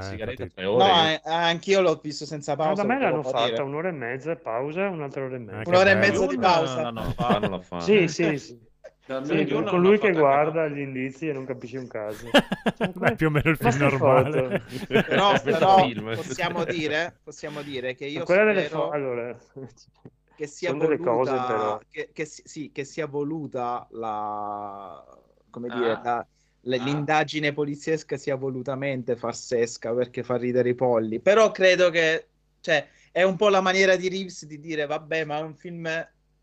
No, 0.63 1.07
eh, 1.09 1.21
anch'io 1.23 1.81
l'ho 1.81 1.95
visto 2.03 2.25
senza 2.25 2.55
Ma 2.55 2.65
pausa. 2.65 2.83
da 2.83 2.87
me 2.93 2.99
l'hanno 2.99 3.21
dire. 3.21 3.31
fatta 3.31 3.63
un'ora 3.63 3.89
e 3.89 3.93
mezza, 3.93 4.35
pausa, 4.35 4.89
un'altra 4.89 5.23
ora 5.25 5.35
e 5.37 5.39
mezza. 5.39 5.69
Un'ora 5.69 5.89
e 5.89 5.95
mezza 5.95 6.25
di 6.27 6.37
pausa. 6.37 6.81
no, 6.83 7.01
no, 7.01 7.11
Fa, 7.13 7.39
non 7.39 7.49
la 7.51 7.59
fa. 7.61 7.79
Sì, 7.79 8.07
sì, 8.07 8.37
sì. 8.37 8.37
Da 8.37 8.37
Sì, 8.37 8.53
me- 8.53 8.59
di 8.59 8.74
una 9.07 9.69
colui 9.69 9.99
che 9.99 10.11
guarda 10.11 10.67
gli 10.67 10.79
indizi 10.79 11.27
e 11.29 11.33
non 11.33 11.45
capisce 11.45 11.77
un 11.77 11.87
caso. 11.87 12.27
Ma 12.95 13.11
è 13.11 13.15
più 13.15 13.27
o 13.27 13.29
meno 13.29 13.49
il 13.51 13.57
film 13.57 13.77
normale. 13.77 14.63
Però, 14.87 15.39
però 15.41 15.75
possiamo, 16.15 16.63
dire, 16.63 17.17
possiamo 17.23 17.61
dire 17.61 17.93
che 17.95 18.05
io 18.05 18.23
quella 18.23 18.45
delle 18.45 18.65
spero 18.65 18.85
fo- 18.85 18.89
allora, 18.91 19.37
che 20.35 20.47
sia 20.47 20.69
sono 20.69 20.81
delle 20.81 20.97
voluta, 20.97 21.31
cose, 21.37 21.53
però. 21.53 21.79
Che, 21.89 22.09
che 22.11 22.25
sì, 22.25 22.71
che 22.73 22.83
sia 22.83 23.05
voluta 23.07 23.87
la, 23.91 25.03
come 25.49 25.67
Ah. 25.69 25.75
dire, 25.75 25.87
la- 26.03 26.17
Ah. 26.17 26.27
l'indagine 26.61 27.53
poliziesca 27.53 28.17
sia 28.17 28.35
volutamente 28.35 29.15
farsesca 29.15 29.93
perché 29.93 30.23
fa 30.23 30.35
ridere 30.35 30.69
i 30.69 30.75
polli. 30.75 31.19
Però 31.19 31.51
credo 31.51 31.91
che, 31.91 32.27
cioè, 32.59 32.87
è 33.11 33.21
un 33.21 33.35
po' 33.35 33.49
la 33.49 33.61
maniera 33.61 33.95
di 33.95 34.09
Reeves 34.09 34.45
di 34.45 34.59
dire, 34.59 34.87
vabbè, 34.87 35.25
ma 35.25 35.37
è 35.37 35.41
un 35.41 35.53
film 35.55 35.87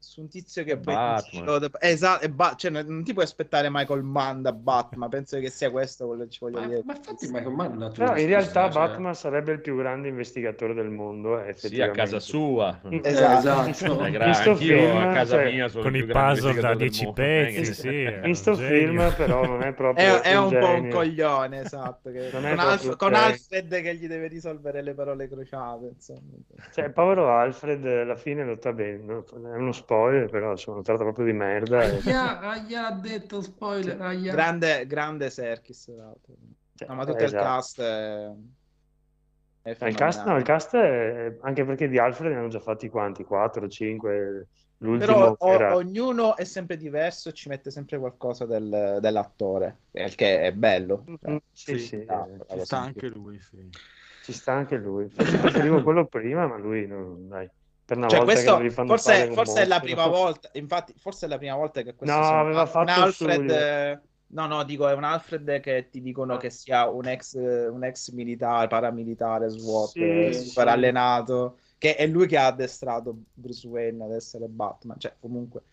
su 0.02 0.20
un 0.20 0.28
tizio 0.28 0.64
che 0.64 0.72
È 0.72 0.78
poi 0.78 0.94
Batman. 0.94 1.70
esatto, 1.80 2.28
Ba- 2.28 2.54
cioè, 2.56 2.70
non 2.70 3.02
ti 3.04 3.12
puoi 3.12 3.24
aspettare 3.24 3.68
Michael 3.70 4.02
Mann 4.02 4.42
da 4.42 4.52
Batman, 4.52 5.08
penso 5.08 5.38
che 5.38 5.48
sia 5.50 5.70
questo 5.70 6.06
quello 6.06 6.24
che 6.24 6.30
ci 6.30 6.38
voglio 6.40 6.60
Ma, 6.60 6.66
dire. 6.66 6.82
ma 6.84 6.94
infatti 6.96 7.26
Michael 7.28 7.54
Mann 7.54 7.90
Però 7.92 8.16
in 8.16 8.26
realtà 8.26 8.70
cioè- 8.70 8.72
Batman 8.72 9.14
sarebbe 9.14 9.52
il 9.52 9.60
più 9.60 9.76
grande 9.76 10.08
investigatore 10.08 10.74
del 10.74 10.90
mondo, 10.90 11.42
eh, 11.42 11.52
Sì, 11.54 11.80
a 11.80 11.90
casa 11.90 12.18
sua. 12.20 12.80
Eh, 12.88 13.00
Esatto. 13.04 13.68
esatto. 13.68 14.10
Gra- 14.10 14.54
film, 14.56 14.96
a 14.96 15.12
casa 15.12 15.36
cioè, 15.36 15.52
mia 15.52 15.68
sono 15.68 15.82
Con 15.84 15.96
il 15.96 16.02
i 16.02 16.06
puzzle 16.06 16.60
da 16.60 16.72
investigatore 16.72 16.76
del 16.76 16.88
10 16.88 17.04
mondo. 17.04 17.20
pezzi, 17.20 17.74
sì. 17.74 18.02
è 18.02 18.20
In 18.26 18.34
sto 18.34 18.50
un 18.50 18.56
genio. 18.56 18.78
film 19.00 19.14
però 19.16 19.44
non 19.46 19.62
è 19.62 19.68
È, 19.68 19.72
proprio 19.74 20.22
è 20.22 20.36
un 20.36 20.58
po' 20.58 20.68
un 20.74 20.88
coglione, 20.90 21.60
esatto. 21.60 22.10
che- 22.10 22.30
Non 22.32 22.44
è 22.46 22.54
con, 22.54 22.56
proprio 22.58 22.68
Alf- 22.90 22.96
con. 22.96 23.14
Alfred 23.14 23.80
che 23.82 23.94
gli 23.94 24.06
deve 24.08 24.26
risolvere 24.28 24.82
le 24.82 24.94
parole 24.94 25.28
crociate. 25.28 25.86
Insomma. 25.94 26.20
Cioè, 26.72 26.90
povero 26.90 27.30
Alfred 27.30 27.84
alla 27.84 28.16
fine 28.16 28.44
lo 28.44 28.56
sta 28.56 28.72
bene, 28.72 29.02
no? 29.04 29.24
è 29.24 29.56
uno 29.56 29.72
spoiler, 29.92 30.28
però 30.30 30.56
sono 30.56 30.82
tratta 30.82 31.02
proprio 31.04 31.24
di 31.26 31.32
merda. 31.32 31.86
e- 31.88 32.02
Aia, 32.04 32.40
aia, 32.50 32.86
ha 32.86 32.92
detto 32.92 33.40
spoiler, 33.42 34.00
aia. 34.00 34.32
Grande, 34.32 34.86
grande 34.86 35.30
Serkis. 35.30 35.88
l'altro. 35.88 36.34
Cioè, 36.74 36.88
No, 36.88 36.94
ma 36.94 37.04
tutto 37.04 37.24
il 37.24 37.34
esatto. 37.34 37.34
cast 37.34 37.80
è... 37.80 38.30
È 39.62 39.74
Eh, 39.78 39.88
Il 39.88 39.96
cast, 39.96 40.24
no, 40.26 40.36
il 40.36 40.44
cast 40.44 40.76
è- 40.76 41.36
anche 41.42 41.64
perché 41.64 41.88
di 41.88 41.98
Alfred 41.98 42.32
ne 42.32 42.38
hanno 42.38 42.48
già 42.48 42.60
fatti 42.60 42.88
quanti? 42.88 43.24
4, 43.24 43.68
5. 43.68 44.48
L'ultimo 44.78 45.24
Però 45.24 45.34
o- 45.38 45.44
era... 45.44 45.74
ognuno 45.74 46.36
è 46.36 46.44
sempre 46.44 46.76
diverso 46.76 47.28
e 47.30 47.32
ci 47.32 47.48
mette 47.48 47.70
sempre 47.70 47.98
qualcosa 47.98 48.46
del- 48.46 48.98
dell'attore, 49.00 49.82
il 49.92 50.14
che 50.14 50.42
è 50.42 50.52
bello. 50.52 51.10
Cioè, 51.18 51.30
Mm, 51.30 51.38
sì, 51.50 51.76
ci 51.76 51.78
sì, 51.78 51.96
sta, 52.04 52.28
eh, 52.36 52.42
Ci 52.46 52.60
sta 52.60 52.78
anche 52.78 53.08
lui, 53.08 53.40
sì. 53.40 53.68
Ci 54.20 54.32
sta 54.32 54.52
anche 54.54 54.76
lui. 54.78 55.08
Preferivo 55.38 55.82
quello 55.82 56.06
prima, 56.06 56.46
ma 56.46 56.56
lui 56.56 56.86
non, 56.86 57.28
dai. 57.28 57.48
Per 57.84 57.96
una 57.96 58.06
Cioè, 58.08 58.18
volta 58.18 58.40
che 58.40 58.42
questo 58.44 58.56
non 58.56 58.70
fanno 58.70 58.96
fare 58.96 59.22
forse, 59.22 59.28
un 59.28 59.34
forse 59.34 59.62
è 59.62 59.64
la 59.66 59.80
prima 59.80 60.06
volta, 60.06 60.50
infatti, 60.54 60.94
forse 60.96 61.26
è 61.26 61.28
la 61.28 61.38
prima 61.38 61.56
volta 61.56 61.82
che 61.82 61.94
questo 61.94 62.16
No, 62.16 62.30
un- 62.30 62.40
aveva 62.40 62.60
un 62.60 62.66
fatto 62.66 63.02
Alfred. 63.02 63.50
sul- 63.50 63.50
eh, 63.50 64.00
No, 64.32 64.46
no, 64.46 64.64
dico, 64.64 64.88
è 64.88 64.94
un 64.94 65.04
Alfred 65.04 65.60
che 65.60 65.88
ti 65.90 66.00
dicono 66.00 66.38
che 66.38 66.48
sia 66.48 66.88
un 66.88 67.06
ex, 67.06 67.34
un 67.34 67.84
ex 67.84 68.10
militare, 68.12 68.66
paramilitare, 68.66 69.50
SWAT, 69.50 69.90
Sì, 69.90 70.00
eh, 70.00 70.32
sì. 70.32 70.48
super 70.48 70.68
allenato, 70.68 71.58
che 71.76 71.96
è 71.96 72.06
lui 72.06 72.26
che 72.26 72.38
ha 72.38 72.46
addestrato 72.46 73.14
Bruce 73.34 73.66
Wayne 73.66 74.04
ad 74.04 74.12
essere 74.12 74.46
Batman. 74.48 74.98
Cioè, 74.98 75.14
comunque, 75.20 75.64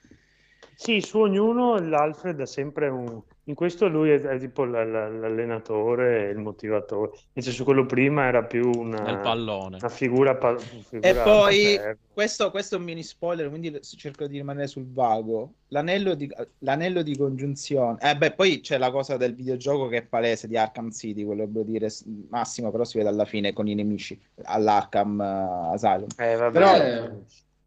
Sì, 0.74 1.02
su 1.02 1.20
ognuno 1.20 1.78
l'Alfred 1.80 2.40
ha 2.40 2.46
sempre 2.46 2.88
un... 2.90 3.22
In 3.50 3.56
questo 3.56 3.88
lui 3.88 4.12
è, 4.12 4.22
è 4.22 4.38
tipo 4.38 4.64
l- 4.64 4.70
l- 4.70 5.20
l'allenatore 5.20 6.28
e 6.28 6.30
il 6.30 6.38
motivatore. 6.38 7.10
Invece 7.34 7.52
su 7.52 7.64
quello 7.64 7.88
prima 7.88 8.26
era 8.26 8.44
più 8.44 8.70
una, 8.70 9.02
Nel 9.02 9.22
pallone. 9.22 9.78
una 9.78 9.90
figura... 9.90 10.36
pa- 10.36 10.56
figura 10.60 11.10
E 11.10 11.16
poi, 11.16 11.80
questo, 12.14 12.52
questo 12.52 12.76
è 12.76 12.78
un 12.78 12.84
mini 12.84 13.02
spoiler, 13.02 13.50
quindi 13.50 13.80
cerco 13.82 14.28
di 14.28 14.38
rimanere 14.38 14.68
sul 14.68 14.86
vago. 14.86 15.54
L'anello 15.70 16.14
di, 16.14 16.32
l'anello 16.60 17.02
di 17.02 17.18
congiunzione. 17.18 17.98
Eh 18.02 18.16
beh, 18.16 18.34
poi 18.34 18.60
c'è 18.60 18.78
la 18.78 18.92
cosa 18.92 19.18
del 19.18 19.34
videogioco 19.34 19.88
che 19.88 19.98
è 19.98 20.04
palese 20.04 20.48
di 20.48 20.56
Arkham 20.56 20.92
City, 20.92 21.24
quello 21.24 21.48
devo 21.48 21.64
dire 21.64 21.90
massimo, 22.30 22.70
però 22.70 22.84
si 22.84 23.00
vede 23.00 23.10
alla 23.10 23.26
fine 23.26 23.52
con 23.52 23.68
i 23.68 23.74
nemici 23.74 24.20
all'Arkham 24.44 25.20
eh, 25.22 25.74
Asylum. 25.74 26.08
Eh, 26.18 26.36
vabbè. 26.36 26.52
Però, 26.52 26.76
Eh, 26.76 27.10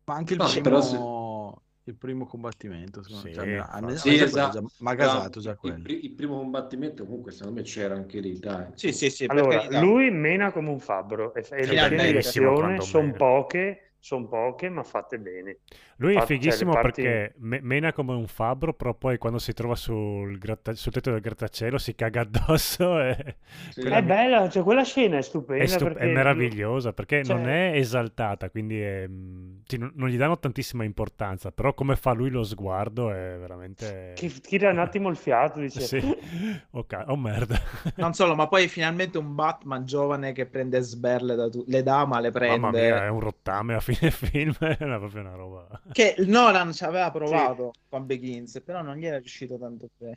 Ma 0.05 0.15
anche 0.15 0.35
il 0.35 0.39
No, 0.41 0.47
primo, 0.47 0.63
però 0.63 0.81
se- 0.81 0.97
il 1.85 1.97
primo 1.97 2.27
combattimento, 2.27 3.03
secondo 3.03 3.25
me, 3.25 3.31
Sì, 3.31 3.33
cioè, 3.33 3.45
infatti. 3.47 3.71
a 3.71 3.81
me- 3.81 3.97
Sì, 3.97 4.17
me 4.17 4.19
esatto. 4.19 4.61
già- 4.61 4.63
No, 4.95 4.95
gasato 4.95 5.41
già 5.41 5.57
il, 5.61 5.75
quello. 5.75 5.87
il- 5.87 6.05
il 6.05 6.13
primo 6.15 6.37
combattimento 6.39 7.05
comunque 7.05 7.33
secondo 7.33 7.61
me 7.61 7.63
c'era 7.67 7.95
anche 7.95 8.21
lì, 8.21 8.39
dai. 8.39 8.73
sì, 8.75 8.93
sì, 8.93 9.11
sì, 9.11 9.31
per 9.31 9.47
Allora, 9.47 9.69
lui 9.71 10.11
mena 10.11 10.53
come 10.53 10.71
un 10.71 10.81
fabbro 10.81 11.35
e, 11.35 11.47
e 11.51 11.67
le 11.67 11.77
quando 12.57 12.85
sono 12.85 13.05
mena. 13.09 13.17
poche, 13.17 13.92
son 14.05 14.27
poche, 14.29 14.69
ma 14.69 14.83
fatte 14.83 15.21
bene. 15.21 15.59
Lui 15.99 16.11
è 16.11 16.15
Infatti, 16.15 16.35
cioè, 16.35 16.43
fighissimo 16.43 16.73
parti- 16.73 17.03
perché 17.03 17.35
me- 17.39 17.61
mena 17.63 17.93
come 17.93 18.13
un 18.15 18.27
fabbro, 18.27 18.75
però 18.75 18.95
poi 18.95 19.17
quando 19.17 19.39
si 19.39 19.53
trova 19.53 19.77
sul, 19.77 20.39
gratta- 20.39 20.75
sul 20.75 20.91
tetto 20.91 21.13
del 21.13 21.21
grattacielo 21.21 21.79
si 21.79 21.95
caga 21.95 22.23
addosso 22.23 22.99
e 23.01 23.37
Sì. 23.71 23.81
quella 23.83 23.99
È 23.99 24.01
mi- 24.01 24.07
bella, 24.09 24.49
cioè 24.49 24.65
quella 24.65 24.83
scena 24.83 25.19
è 25.19 25.23
stupenda 25.23 25.63
è, 25.63 25.67
stup- 25.69 25.93
perché 25.93 26.09
è 26.11 26.13
meravigliosa 26.13 26.93
perché 26.93 27.23
cioè- 27.23 27.37
non 27.37 27.49
è 27.49 27.77
esaltata, 27.77 28.51
quindi 28.51 28.81
è, 28.81 29.07
mm, 29.07 29.59
non, 29.95 30.09
gli 30.09 30.17
danno 30.17 30.37
tantissima 30.37 30.83
importanza, 30.83 31.53
però 31.53 31.73
come 31.73 31.95
fa 31.95 32.11
lui 32.13 32.31
lo 32.31 32.43
sguardo 32.43 33.11
è 33.13 33.37
veramente... 33.39 34.15
Ti 34.17 34.41
tira 34.41 34.71
un 34.71 34.79
attimo 34.81 35.11
il 35.11 35.17
fiato, 35.17 35.61
dice 35.61 35.81
Sì. 35.81 36.01
Oh, 36.73 36.85
ca- 36.87 37.05
oh, 37.07 37.17
merda. 37.17 37.57
Non 37.97 38.15
solo, 38.15 38.35
ma 38.35 38.49
poi 38.49 38.67
finalmente 38.67 39.17
un 39.19 39.37
Batman 39.37 39.85
giovane 39.85 40.33
che 40.33 40.47
prende 40.47 40.81
sberle 40.81 41.37
da 41.37 41.49
tu- 41.49 41.65
le 41.69 41.83
dà, 41.85 42.05
ma 42.05 42.19
le 42.19 42.33
prende. 42.33 42.59
Mamma 42.59 42.77
mia, 42.77 43.05
è 43.05 43.09
un 43.09 43.21
rottame 43.21 43.75
a 43.75 43.81
fine 43.81 43.91
film, 43.95 44.55
è 44.61 44.77
una- 44.81 44.99
proprio 44.99 45.21
una 45.21 45.35
roba... 45.35 45.83
Che 45.91 46.15
Nolan 46.27 46.73
ci 46.73 46.85
aveva 46.85 47.11
provato 47.11 47.73
con 47.89 48.07
Begins, 48.07 48.61
però 48.65 48.83
non 48.83 48.97
gli 48.97 49.07
era 49.07 49.19
riuscito 49.19 49.59
tanto 49.59 49.89
bene. 49.97 50.17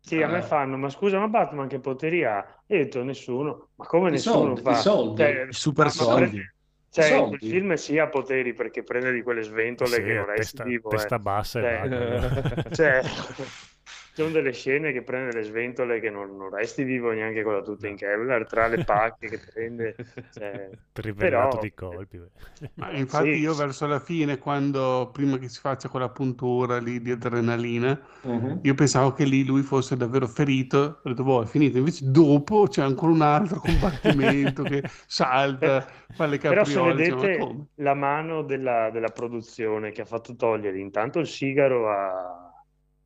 Sì, 0.00 0.20
a 0.22 0.28
me 0.28 0.38
Eh. 0.38 0.42
fanno, 0.42 0.76
ma 0.76 0.90
scusa, 0.90 1.18
ma 1.18 1.28
Batman 1.28 1.66
che 1.66 1.80
poteri 1.80 2.24
ha? 2.24 2.62
E 2.66 2.76
io 2.76 2.80
ho 2.80 2.84
detto 2.84 3.02
nessuno, 3.02 3.70
ma 3.76 3.86
come 3.86 4.10
I 4.10 4.12
nessuno 4.12 4.54
soldi, 4.54 4.60
fa? 4.62 4.70
i 4.70 4.74
soldi. 4.76 5.16
Cioè, 5.22 5.46
super 5.50 5.90
soldi. 5.90 6.52
Cioè, 6.90 7.04
soldi. 7.06 7.38
quel 7.38 7.50
film 7.50 7.74
sì 7.74 7.98
ha 7.98 8.08
poteri 8.08 8.52
perché 8.52 8.82
prende 8.84 9.12
di 9.12 9.22
quelle 9.22 9.42
sventole 9.42 9.96
Sì, 9.96 10.02
che 10.02 10.12
non 10.12 10.26
resti 10.26 10.56
testa, 10.56 10.62
vivo. 10.62 10.88
testa 10.88 11.16
eh. 11.16 11.18
bassa 11.18 11.60
Cioè, 11.60 11.82
e 11.88 12.70
cioè, 12.70 13.02
ci 14.14 14.22
sono 14.22 14.30
delle 14.30 14.52
scene 14.52 14.92
che 14.92 15.02
prende 15.02 15.32
delle 15.32 15.42
sventole 15.44 15.98
che 16.00 16.08
non, 16.08 16.36
non 16.36 16.50
resti 16.50 16.84
vivo 16.84 17.10
neanche 17.10 17.42
con 17.42 17.54
la 17.54 17.62
tuta 17.62 17.88
in 17.88 17.96
Kevlar, 17.96 18.46
tra 18.46 18.68
le 18.68 18.78
pacche 18.84 19.28
che 19.28 19.40
prende. 19.40 19.96
Cioè, 20.34 20.70
Trivellato 20.92 21.56
però- 21.56 21.58
di 21.58 21.74
colpi. 21.74 22.18
beh. 22.18 22.70
Ma 22.74 22.92
infatti 22.92 23.32
Sì. 23.34 23.38
io 23.40 23.54
verso 23.54 23.86
la 23.86 23.98
fine, 23.98 24.38
quando 24.38 25.10
prima 25.12 25.38
che 25.38 25.48
si 25.48 25.58
faccia 25.60 25.88
quella 25.88 26.08
puntura 26.10 26.78
lì 26.78 27.00
di 27.00 27.10
adrenalina, 27.10 28.00
Mhm. 28.22 28.60
io 28.62 28.74
pensavo 28.74 29.12
che 29.12 29.24
lì 29.24 29.44
lui 29.44 29.62
fosse 29.62 29.96
davvero 29.96 30.26
ferito, 30.28 31.00
ho 31.02 31.08
detto, 31.08 31.24
boh, 31.24 31.42
è 31.42 31.46
finito. 31.46 31.78
Invece 31.78 32.08
dopo 32.10 32.66
c'è 32.68 32.82
ancora 32.82 33.12
un 33.12 33.22
altro 33.22 33.58
combattimento 33.60 34.64
che 34.64 34.84
salta, 35.06 35.84
fa 36.12 36.26
le 36.26 36.38
Però 36.46 36.64
se 36.64 36.80
capriole, 36.80 36.92
ma 37.10 37.26
vedete 37.26 37.38
come? 37.38 37.66
la 37.76 37.94
mano 37.94 38.42
della, 38.42 38.90
della 38.90 39.10
produzione 39.10 39.90
che 39.90 40.02
ha 40.02 40.04
fatto 40.04 40.34
togliere 40.36 40.78
intanto 40.78 41.18
il 41.18 41.26
sigaro 41.26 41.90
a- 41.90 42.43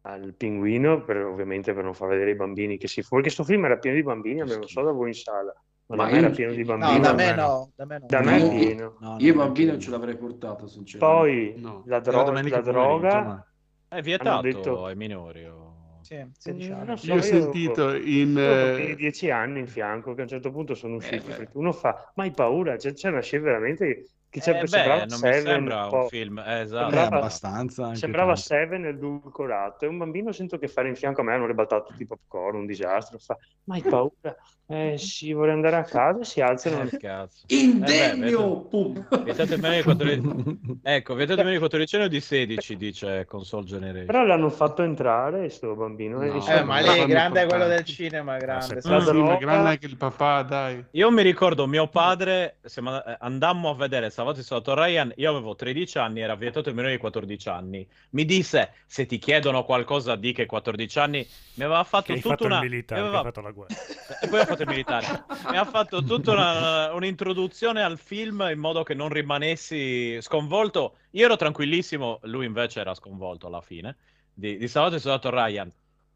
al 0.09 0.35
pinguino, 0.35 1.05
per- 1.05 1.19
ovviamente 1.25 1.75
per 1.75 1.85
non 1.85 1.93
far 1.93 2.09
vedere 2.09 2.31
i 2.31 2.35
bambini 2.35 2.79
che 2.79 2.89
si 2.89 3.03
fu, 3.03 3.17
perché 3.17 3.29
sto 3.31 3.45
film 3.45 3.67
era 3.67 3.77
pieno 3.77 3.97
di 3.97 4.03
bambini, 4.03 4.41
almeno 4.41 4.61
non 4.61 4.69
so 4.69 4.83
da 4.83 4.91
voi 4.91 5.09
in 5.09 5.15
sala, 5.15 5.53
ma, 5.87 5.97
Ma 5.97 6.05
da 6.05 6.11
me 6.11 6.19
era 6.19 6.31
pieno 6.31 6.53
di 6.53 6.65
No, 6.65 6.77
bambini. 6.77 7.01
da 7.01 7.11
no, 7.11 7.15
me 7.17 7.35
no. 7.35 7.71
da 7.77 7.85
me 7.85 7.99
no. 7.99 8.07
Da 8.09 8.21
me 8.23 8.49
pieno. 8.49 8.97
No, 9.01 9.17
Io 9.19 9.35
no, 9.35 9.39
bambino 9.45 9.71
non 9.73 9.81
ce 9.81 9.91
l'avrei 9.91 10.17
portato, 10.17 10.67
sinceramente. 10.67 11.53
Poi 11.55 11.61
No. 11.61 11.83
la, 11.87 12.01
dro- 12.01 12.31
la 12.31 12.61
droga, 12.61 13.23
ma- 13.23 13.47
È 13.89 14.01
vietato 14.01 14.41
detto- 14.43 14.85
ai 14.87 14.97
minori. 14.97 15.45
o- 15.47 15.67
Sì, 16.01 16.25
16 16.39 16.73
anni. 16.73 16.87
non 16.87 16.97
so, 16.97 17.07
Io 17.13 17.19
ho 17.19 17.21
sentito 17.23 17.93
in... 17.95 18.29
io 18.31 18.35
bambini 18.35 18.83
eh, 18.93 18.95
di 18.95 18.97
10 18.97 19.31
anni 19.31 19.59
in 19.61 19.67
fianco 19.67 20.15
che 20.15 20.21
a 20.21 20.23
un 20.23 20.29
certo 20.31 20.51
punto 20.51 20.75
sono 20.75 20.95
usciti 20.97 21.31
Eh, 21.31 21.35
perché 21.35 21.51
uno 21.59 21.73
fa, 21.73 22.11
ma 22.15 22.23
hai 22.23 22.31
paura? 22.31 22.77
C'è, 22.77 22.95
c'è 22.95 23.09
una 23.11 23.21
scena 23.21 23.45
veramente 23.45 24.07
che 24.31 24.39
Eh, 24.41 24.43
sembrava 24.43 24.95
beh, 25.01 25.07
non 25.07 25.19
mi 25.21 25.33
Seven 25.33 25.43
sembra 25.45 25.85
un 25.85 25.91
po'. 25.91 25.97
un 26.03 26.09
film. 26.09 26.39
eh, 26.39 26.61
esatto. 26.61 26.87
Eh, 26.89 26.91
Sembrava- 26.91 27.17
abbastanza. 27.17 27.85
anche 27.87 27.97
Sembrava 27.99 28.33
tanto. 28.35 28.41
Seven 28.49 28.85
edulcorato 28.87 29.85
e 29.85 29.89
un 29.89 29.99
bambino 29.99 30.33
sento 30.33 30.59
che 30.59 30.69
fare 30.69 30.89
in 30.89 30.97
fianco 30.97 31.21
a 31.21 31.25
me 31.25 31.33
hanno 31.35 31.47
ribaltato 31.47 31.87
tutti 31.91 32.03
i 32.03 32.07
popcorn, 32.07 32.57
un 32.59 32.67
disastro. 32.67 33.19
Fa, 33.19 33.37
ma 33.65 33.75
hai 33.77 33.83
paura? 33.83 34.37
Eh 34.71 34.97
sì, 34.99 35.33
vorrei 35.33 35.55
andare 35.55 35.77
a 35.77 35.83
casa 35.85 36.21
e 36.21 36.25
si 36.25 36.41
alzano. 36.43 36.83
Eh, 36.83 36.99
cazzo. 36.99 37.45
Indegno! 37.47 38.65
Pum! 38.69 39.07
Vietato 39.25 39.55
in 39.55 39.61
meno 39.61 39.75
di 39.77 39.83
14 39.83 40.81
Ecco, 40.83 41.15
vietato 41.15 41.41
in 41.41 41.47
meno 41.47 41.53
di 41.59 41.59
14 41.59 41.97
anni 41.97 42.05
o 42.05 42.09
di 42.09 42.21
16, 42.21 42.77
dice 42.77 43.25
Console 43.25 43.65
Generation. 43.65 44.07
Però 44.07 44.25
l'hanno 44.25 44.51
fatto 44.51 44.83
entrare 44.83 45.49
sto 45.49 45.75
bambino. 45.75 46.21
e 46.23 46.29
No. 46.29 46.47
Eh, 46.47 46.63
ma 46.65 46.81
Fanno 46.83 46.93
è 47.03 47.07
grande 47.07 47.41
portare. 47.41 47.47
quello 47.47 47.67
del 47.67 47.85
cinema, 47.85 48.35
Ah, 48.35 48.39
grande. 48.39 48.81
sì, 48.83 48.89
droga- 48.89 49.37
grande 49.37 49.69
anche 49.71 49.87
il 49.87 49.97
papà, 49.97 50.43
dai. 50.43 50.85
Io 50.93 51.11
mi 51.11 51.23
ricordo 51.23 51.67
mio 51.67 51.89
padre, 51.89 52.59
siamo 52.65 53.03
eh, 53.03 53.17
andammo 53.21 53.71
a 53.71 53.75
vedere 53.75 54.11
Salvati 54.19 54.43
sotto 54.43 54.75
Ryan, 54.75 55.13
io 55.15 55.31
avevo 55.31 55.55
13 55.55 55.99
anni, 55.99 56.19
era 56.23 56.35
vietato 56.35 56.71
in 56.71 56.75
meno 56.75 56.89
di 56.89 56.97
14 56.97 57.49
anni. 57.51 57.87
Mi 58.11 58.25
disse, 58.25 58.73
se 58.85 59.07
ti 59.07 59.17
chiedono 59.19 59.63
qualcosa 59.65 60.17
di 60.17 60.33
che 60.33 60.45
14 60.45 60.99
anni, 60.99 61.25
mi 61.55 61.63
aveva 61.63 61.85
fatto 61.85 62.13
Che 62.13 62.21
tutta 62.21 62.31
fatto 62.31 62.47
una... 62.47 62.57
il 62.57 62.69
militare, 62.69 63.01
aveva- 63.01 63.23
fatto 63.23 63.41
la 63.43 63.51
guerra. 63.53 63.75
E 64.21 64.27
poi 64.27 64.41
ho 64.41 64.45
fatto 64.45 64.63
il 64.63 64.69
militare. 64.69 65.07
Mi 65.53 65.57
ha 65.57 65.65
fatto 65.65 66.03
tutta 66.03 66.33
una- 66.33 66.93
un'introduzione 66.95 67.81
al 67.81 67.97
film 67.97 68.45
in 68.51 68.59
modo 68.59 68.83
che 68.83 68.95
non 68.95 69.09
rimanessi 69.09 70.21
sconvolto. 70.21 70.97
Io 71.13 71.25
ero 71.27 71.37
tranquillissimo, 71.37 72.19
lui 72.23 72.45
invece 72.47 72.81
era 72.81 72.95
sconvolto 72.95 73.47
alla 73.47 73.61
fine. 73.61 73.99
Di, 74.35 74.57
di 74.57 74.67
Salvati 74.67 74.99
sotto 74.99 75.31
Ryan. 75.31 75.71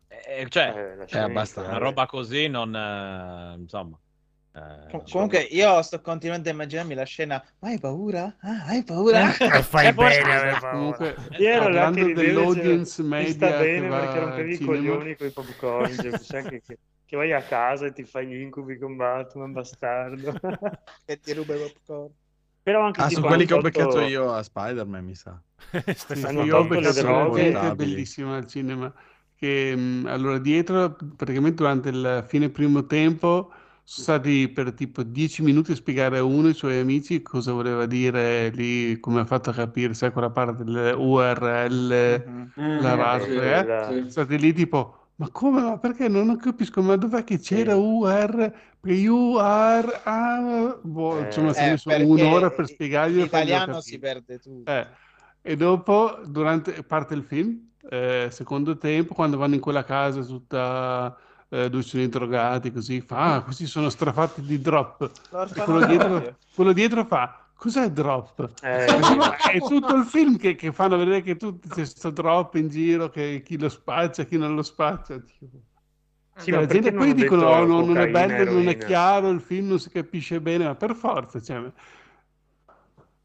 E- 0.08 0.46
cioè, 0.48 0.74
Eh, 0.76 0.96
la 0.96 1.04
È 1.04 1.06
scena 1.06 1.24
abbastanza. 1.26 1.70
una 1.70 1.78
roba 1.78 2.06
così 2.06 2.48
non... 2.48 2.74
eh, 2.74 3.60
insomma... 3.60 3.96
eh, 4.54 4.60
Com- 4.88 5.04
Comunque 5.08 5.40
io 5.40 5.80
sto 5.82 6.00
continuando 6.00 6.48
a 6.48 6.52
immaginarmi 6.52 6.94
la 6.94 7.04
scena. 7.04 7.42
Ma 7.60 7.68
hai 7.68 7.78
paura? 7.78 8.36
Ah, 8.40 8.64
hai 8.66 8.84
paura? 8.84 9.20
E 9.58 9.62
fai 9.62 9.88
E 9.88 9.92
bene, 9.92 10.32
aver 10.34 10.58
paura. 10.58 10.68
Comunque, 10.68 11.16
parlando 11.54 12.04
e 12.04 12.12
dell'audience 12.12 13.02
media 13.02 13.26
sta 13.26 13.52
bene 13.52 13.92
perché 13.92 14.18
rompevi 14.18 14.54
i 14.54 14.60
coglioni 14.60 15.16
con 15.16 15.26
i 15.26 15.32
popcorn 15.32 15.98
cioè, 15.98 16.12
sai 16.14 16.46
che, 16.46 16.62
che- 16.66 16.78
che 17.04 17.16
vai 17.16 17.32
a 17.32 17.44
casa 17.44 17.86
e 17.86 17.92
ti 17.92 18.04
fai 18.04 18.26
gli 18.26 18.40
incubi 18.40 18.78
con 18.78 18.96
Batman 18.96 19.52
bastardo 19.52 20.32
che 21.04 21.18
ti 21.20 21.32
ruba 21.32 21.54
i 21.54 21.58
popcorn. 21.58 22.12
però 22.62 22.84
anche 22.84 23.02
Ah, 23.02 23.10
sono 23.10 23.24
quelli 23.26 23.44
che 23.46 23.54
ho 23.54 23.58
beccato 23.58 24.00
io 24.00 24.32
a 24.32 24.42
Spider-Man, 24.42 25.04
mi 25.04 25.14
sa. 25.14 25.42
Stessa 25.94 26.28
hanno 26.28 26.44
Io 26.44 26.56
ho 26.58 26.64
beccato 26.66 27.04
una 27.06 27.30
gente 27.30 27.72
Portabili. 27.72 27.72
bellissima 27.72 28.36
al 28.36 28.46
cinema. 28.46 28.92
Che, 29.34 29.74
mh, 29.74 30.06
allora, 30.06 30.38
dietro, 30.38 30.94
praticamente 31.16 31.56
durante 31.56 31.88
il 31.88 32.24
fine 32.28 32.50
primo 32.50 32.86
tempo, 32.86 33.52
sono 33.84 34.04
stati 34.18 34.48
per 34.48 34.72
tipo 34.74 35.02
10 35.02 35.42
minuti 35.42 35.72
a 35.72 35.74
spiegare 35.74 36.18
a 36.18 36.22
uno 36.24 36.42
dei 36.42 36.54
suoi 36.54 36.78
amici 36.78 37.20
cosa 37.22 37.52
voleva 37.52 37.86
dire 37.86 38.48
lì, 38.50 38.98
come 39.00 39.20
ha 39.20 39.24
fatto 39.26 39.50
a 39.50 39.52
capire, 39.54 39.94
sai, 39.94 40.12
quella 40.12 40.30
parte 40.30 40.64
delle 40.64 40.92
URL, 40.92 42.24
Mhm. 42.26 42.52
la 42.76 42.94
Mm, 42.94 42.96
raspberry, 42.96 43.48
eh? 43.60 43.66
la- 43.66 43.92
sì. 44.02 44.08
State 44.08 44.36
lì 44.36 44.52
tipo, 44.52 45.08
ma 45.16 45.28
come, 45.30 45.60
ma 45.62 45.78
perché 45.78 46.08
non, 46.08 46.36
capisco, 46.36 46.80
ma 46.82 46.96
dov'è 46.96 47.24
che 47.24 47.38
c'era 47.38 47.76
UR, 47.76 48.52
perché 48.80 49.06
UR, 49.08 50.00
ah, 50.04 50.78
boh, 50.82 51.18
Eh, 51.18 51.24
insomma, 51.24 51.52
si 51.52 51.64
è 51.64 51.66
Eh, 51.66 51.70
messo 51.70 51.90
un'ora 51.90 52.50
per 52.50 52.60
in 52.68 52.74
spiegargli 52.74 53.20
e 53.20 53.26
farglielo 53.26 53.26
italiano 53.26 53.74
capire. 53.74 53.82
si 53.82 53.98
perde 53.98 54.38
tutto. 54.38 54.70
Eh, 54.72 54.86
e 55.42 55.56
dopo, 55.56 56.20
durante 56.26 56.82
parte 56.84 57.14
il 57.14 57.24
film, 57.24 57.70
eh, 57.90 58.28
secondo 58.30 58.76
tempo, 58.76 59.14
quando 59.14 59.36
vanno 59.36 59.54
in 59.54 59.60
quella 59.60 59.84
casa 59.84 60.22
tutta 60.22 61.16
eh, 61.52 61.68
dove 61.68 61.82
sono 61.82 62.02
i 62.02 62.08
drogati, 62.08 62.72
così 62.72 63.02
fa, 63.02 63.34
ah, 63.34 63.42
questi 63.42 63.66
sono 63.66 63.90
strafatti 63.90 64.40
di 64.40 64.58
drop. 64.58 65.10
E 65.54 65.62
quello 65.62 65.84
dietro, 65.84 66.36
quello 66.54 66.72
dietro 66.72 67.04
fa, 67.04 67.46
cos'è 67.54 67.90
drop? 67.90 68.52
Eh, 68.62 68.86
è 68.86 69.58
tutto 69.58 69.94
il 69.94 70.04
film 70.04 70.38
che, 70.38 70.54
che 70.54 70.72
fanno 70.72 70.96
vedere 70.96 71.20
che 71.20 71.36
tu 71.36 71.58
c'è 71.58 71.84
sto 71.84 72.08
drop 72.08 72.54
in 72.54 72.68
giro, 72.68 73.10
che 73.10 73.42
chi 73.44 73.58
lo 73.58 73.68
spaccia, 73.68 74.24
chi 74.24 74.38
non 74.38 74.54
lo 74.54 74.62
spaccia. 74.62 75.18
Tipo. 75.18 75.46
Sì, 76.36 76.44
Cioè, 76.50 76.54
ma 76.54 76.60
la 76.60 76.66
gente 76.66 76.92
poi 76.94 77.12
dicono 77.12 77.46
"Oh, 77.46 77.66
no, 77.66 77.84
non 77.84 77.98
è 77.98 78.08
bello, 78.08 78.32
non 78.32 78.62
è 78.62 78.70
eroina?" 78.70 78.72
chiaro, 78.72 79.28
il 79.28 79.42
film 79.42 79.68
non 79.68 79.78
si 79.78 79.90
capisce 79.90 80.40
bene, 80.40 80.64
ma 80.64 80.74
per 80.74 80.94
forza. 80.94 81.38
Cioè, 81.38 81.58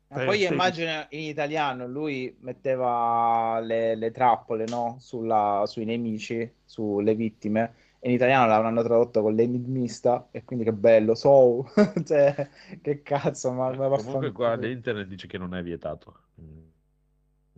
Ma 0.09 0.21
eh, 0.21 0.25
poi 0.25 0.39
sì. 0.39 0.51
immagina 0.51 1.07
in 1.11 1.21
italiano, 1.21 1.87
lui 1.87 2.35
metteva 2.41 3.61
le, 3.61 3.95
le 3.95 4.11
trappole, 4.11 4.65
no? 4.67 4.97
Sulla- 4.99 5.63
sui 5.65 5.85
nemici, 5.85 6.51
sulle 6.65 7.15
vittime. 7.15 7.73
In 8.01 8.11
italiano 8.11 8.45
l'avranno 8.45 8.83
tradotto 8.83 9.21
con 9.21 9.33
l'enigmista. 9.33 10.27
E 10.31 10.43
quindi 10.43 10.63
che 10.63 10.73
bello, 10.73 11.15
so, 11.15 11.65
cioè, 12.05 12.49
che 12.81 13.01
cazzo, 13.01 13.51
ma, 13.51 13.71
ma 13.71 13.89
Comunque 13.89 14.31
qua 14.31 14.55
l'internet 14.55 15.07
dice 15.07 15.27
che 15.27 15.37
non 15.37 15.55
è 15.55 15.63
vietato. 15.63 16.15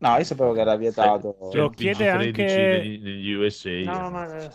No, 0.02 0.16
io 0.18 0.24
sapevo 0.24 0.54
che 0.54 0.62
era 0.62 0.78
vietato. 0.78 1.36
C'è 1.50 1.58
Lo 1.58 1.70
chiede 1.72 2.10
PG-13 2.10 2.10
anche- 2.10 2.84
negli, 2.84 3.02
negli 3.02 3.32
USA. 3.34 3.70
No, 4.00 4.10
ma, 4.10 4.44
eh, 4.46 4.50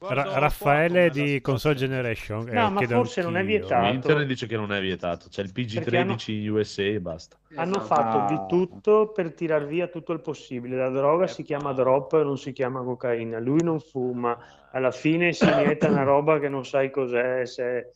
Ra- 0.00 0.38
Raffaele 0.38 1.10
di 1.10 1.40
Console 1.40 1.74
Generation. 1.74 2.48
eh, 2.48 2.52
No, 2.52 2.70
ma 2.70 2.78
chiede 2.78 2.94
forse 2.94 3.22
non 3.22 3.36
è 3.36 3.40
anch'io. 3.40 3.58
vietato. 3.58 3.86
L'internet 3.90 4.26
dice 4.26 4.46
che 4.46 4.56
non 4.56 4.72
è 4.72 4.80
vietato. 4.80 5.26
C'è 5.30 5.42
il 5.42 5.52
Perché 5.52 5.96
hanno- 5.96 6.14
PG-13 6.14 6.32
in 6.32 6.50
USA 6.50 6.82
e 6.82 7.00
basta. 7.00 7.36
hanno 7.54 7.80
fatto 7.80 8.18
Ah. 8.18 8.26
di 8.26 8.40
tutto 8.48 9.12
per 9.14 9.32
tirar 9.32 9.66
via 9.66 9.86
tutto 9.88 10.12
il 10.12 10.20
possibile. 10.20 10.76
La 10.76 10.90
droga 10.90 11.26
si 11.26 11.42
chiama 11.42 11.72
drop, 11.72 12.22
non 12.22 12.36
si 12.38 12.52
chiama 12.52 12.82
cocaina. 12.82 13.38
Lui 13.38 13.62
non 13.62 13.80
fuma. 13.80 14.36
Alla 14.72 14.90
fine 14.90 15.32
si 15.32 15.44
inietta 15.78 15.88
una 15.88 16.02
roba 16.02 16.38
che 16.38 16.48
non 16.48 16.64
sai 16.64 16.90
cos'è. 16.90 17.46
Se... 17.46 17.92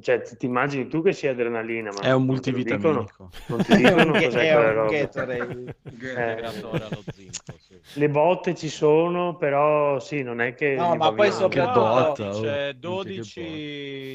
Cioè, 0.00 0.20
ti, 0.22 0.36
ti 0.36 0.46
immagini 0.46 0.88
tu 0.88 1.02
che 1.02 1.12
sia 1.12 1.30
adrenalina, 1.32 1.90
ma 1.92 2.00
È 2.00 2.12
un 2.12 2.26
non 2.26 2.40
te 2.40 2.50
lo 2.50 2.56
dicono. 2.58 2.92
multivitaminico. 2.92 3.30
Non 3.46 3.62
ti 3.62 3.76
dicono 3.76 4.12
cos'è 4.18 4.50
è 4.50 4.54
quella 4.54 4.68
un 4.68 4.74
roba. 4.74 4.88
Sì. 7.12 7.30
Le 7.94 8.08
botte 8.10 8.54
ci 8.54 8.68
sono, 8.68 9.36
però 9.36 9.98
sì, 10.00 10.22
non 10.22 10.40
è 10.40 10.54
che... 10.54 10.74
No, 10.74 10.94
ma 10.96 11.12
poi 11.12 11.28
via. 11.28 11.36
soprattutto- 11.36 11.80
oh. 11.80 12.12
C'è 12.40 12.74
Minchia, 12.74 13.42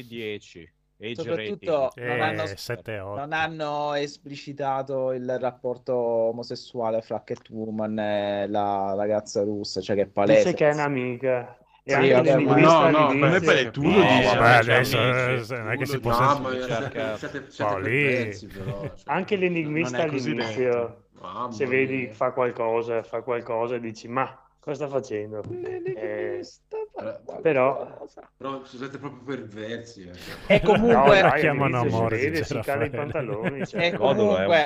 12-10. 0.08 0.68
Age 1.02 1.14
Soprattutto 1.16 1.90
rating. 1.96 2.06
non 2.06 2.20
hanno, 2.20 2.42
Eh, 2.44 2.54
7-8. 2.56 3.16
non 3.16 3.32
hanno 3.32 3.94
esplicitato 3.94 5.10
il 5.12 5.36
rapporto 5.40 5.94
omosessuale 5.96 7.02
fra 7.02 7.22
Catwoman 7.24 7.98
e 7.98 8.46
la 8.46 8.94
ragazza 8.96 9.42
russa, 9.42 9.80
cioè 9.80 9.96
che 9.96 10.02
è 10.02 10.06
palese. 10.06 10.44
Dice 10.44 10.54
che 10.54 10.68
è 10.68 10.72
un'amica. 10.72 11.56
E 11.84 11.92
Sì, 11.92 11.96
anche 11.96 12.12
vabbè, 12.12 12.36
no, 12.38 12.88
no, 12.88 13.40
poi 13.42 13.70
tu 13.70 13.82
lo 13.90 13.90
No, 13.90 14.04
dici. 14.04 14.36
vabbè, 14.36 14.62
cioè, 14.62 14.74
adesso 14.74 14.96
eh, 15.54 15.58
non 15.58 15.70
è 15.72 15.76
che 15.76 15.86
si 15.86 15.92
lo 15.94 16.00
può 16.00 16.10
dici. 16.10 16.22
Mamma 16.22 16.50
sentire. 16.50 16.66
mia, 16.66 16.68
cerca- 16.76 17.16
siete, 17.16 17.50
siete, 17.50 17.74
però. 18.48 18.94
cioè. 18.94 19.04
Anche 19.14 19.36
l'enigmista 19.36 20.02
all'inizio, 20.04 21.06
se 21.48 21.66
vedi 21.66 22.08
fa 22.12 22.32
qualcosa, 22.32 23.02
fa 23.02 23.22
qualcosa 23.22 23.74
e 23.76 23.80
dici 23.80 24.06
ma 24.08 24.24
cosa 24.62 24.86
sta 24.86 24.88
facendo? 24.88 25.42
Eh, 25.50 26.40
però 27.42 28.06
Però 28.36 28.64
siete 28.64 28.98
proprio 28.98 29.22
perversi. 29.24 30.02
eh. 30.08 30.54
E 30.54 30.60
no, 30.62 30.72
comunque, 30.72 31.20
dai, 31.20 31.40
chiamano 31.40 31.80
a 31.80 31.84
morte, 31.84 32.18
si 32.18 32.28
vede, 32.30 32.44
si 32.44 32.60
cala 32.60 32.84
i 32.84 32.90
pantaloni. 32.90 33.66
cioè. 33.66 33.80
E 33.86 33.90
un 33.90 33.96
comunque- 33.96 34.64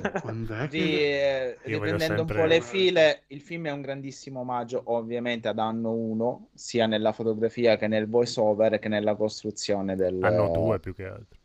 che... 0.70 1.48
eh, 1.50 1.58
riprendendo 1.62 2.22
un 2.22 2.28
sempre- 2.28 2.38
po' 2.40 2.44
le 2.46 2.60
file, 2.62 3.22
il 3.28 3.40
film 3.42 3.66
è 3.66 3.72
un 3.72 3.80
grandissimo 3.82 4.40
omaggio 4.40 4.80
ovviamente 4.86 5.48
ad 5.48 5.58
Anno 5.58 5.92
1, 5.92 6.48
sia 6.54 6.86
nella 6.86 7.12
fotografia 7.12 7.76
che 7.76 7.88
nel 7.88 8.08
voice 8.08 8.40
over 8.40 8.78
che 8.78 8.88
nella 8.88 9.14
costruzione 9.16 9.96
del... 9.96 10.18
Hanno 10.22 10.48
due 10.50 10.80
più 10.80 10.94
che 10.94 11.04
altro. 11.04 11.38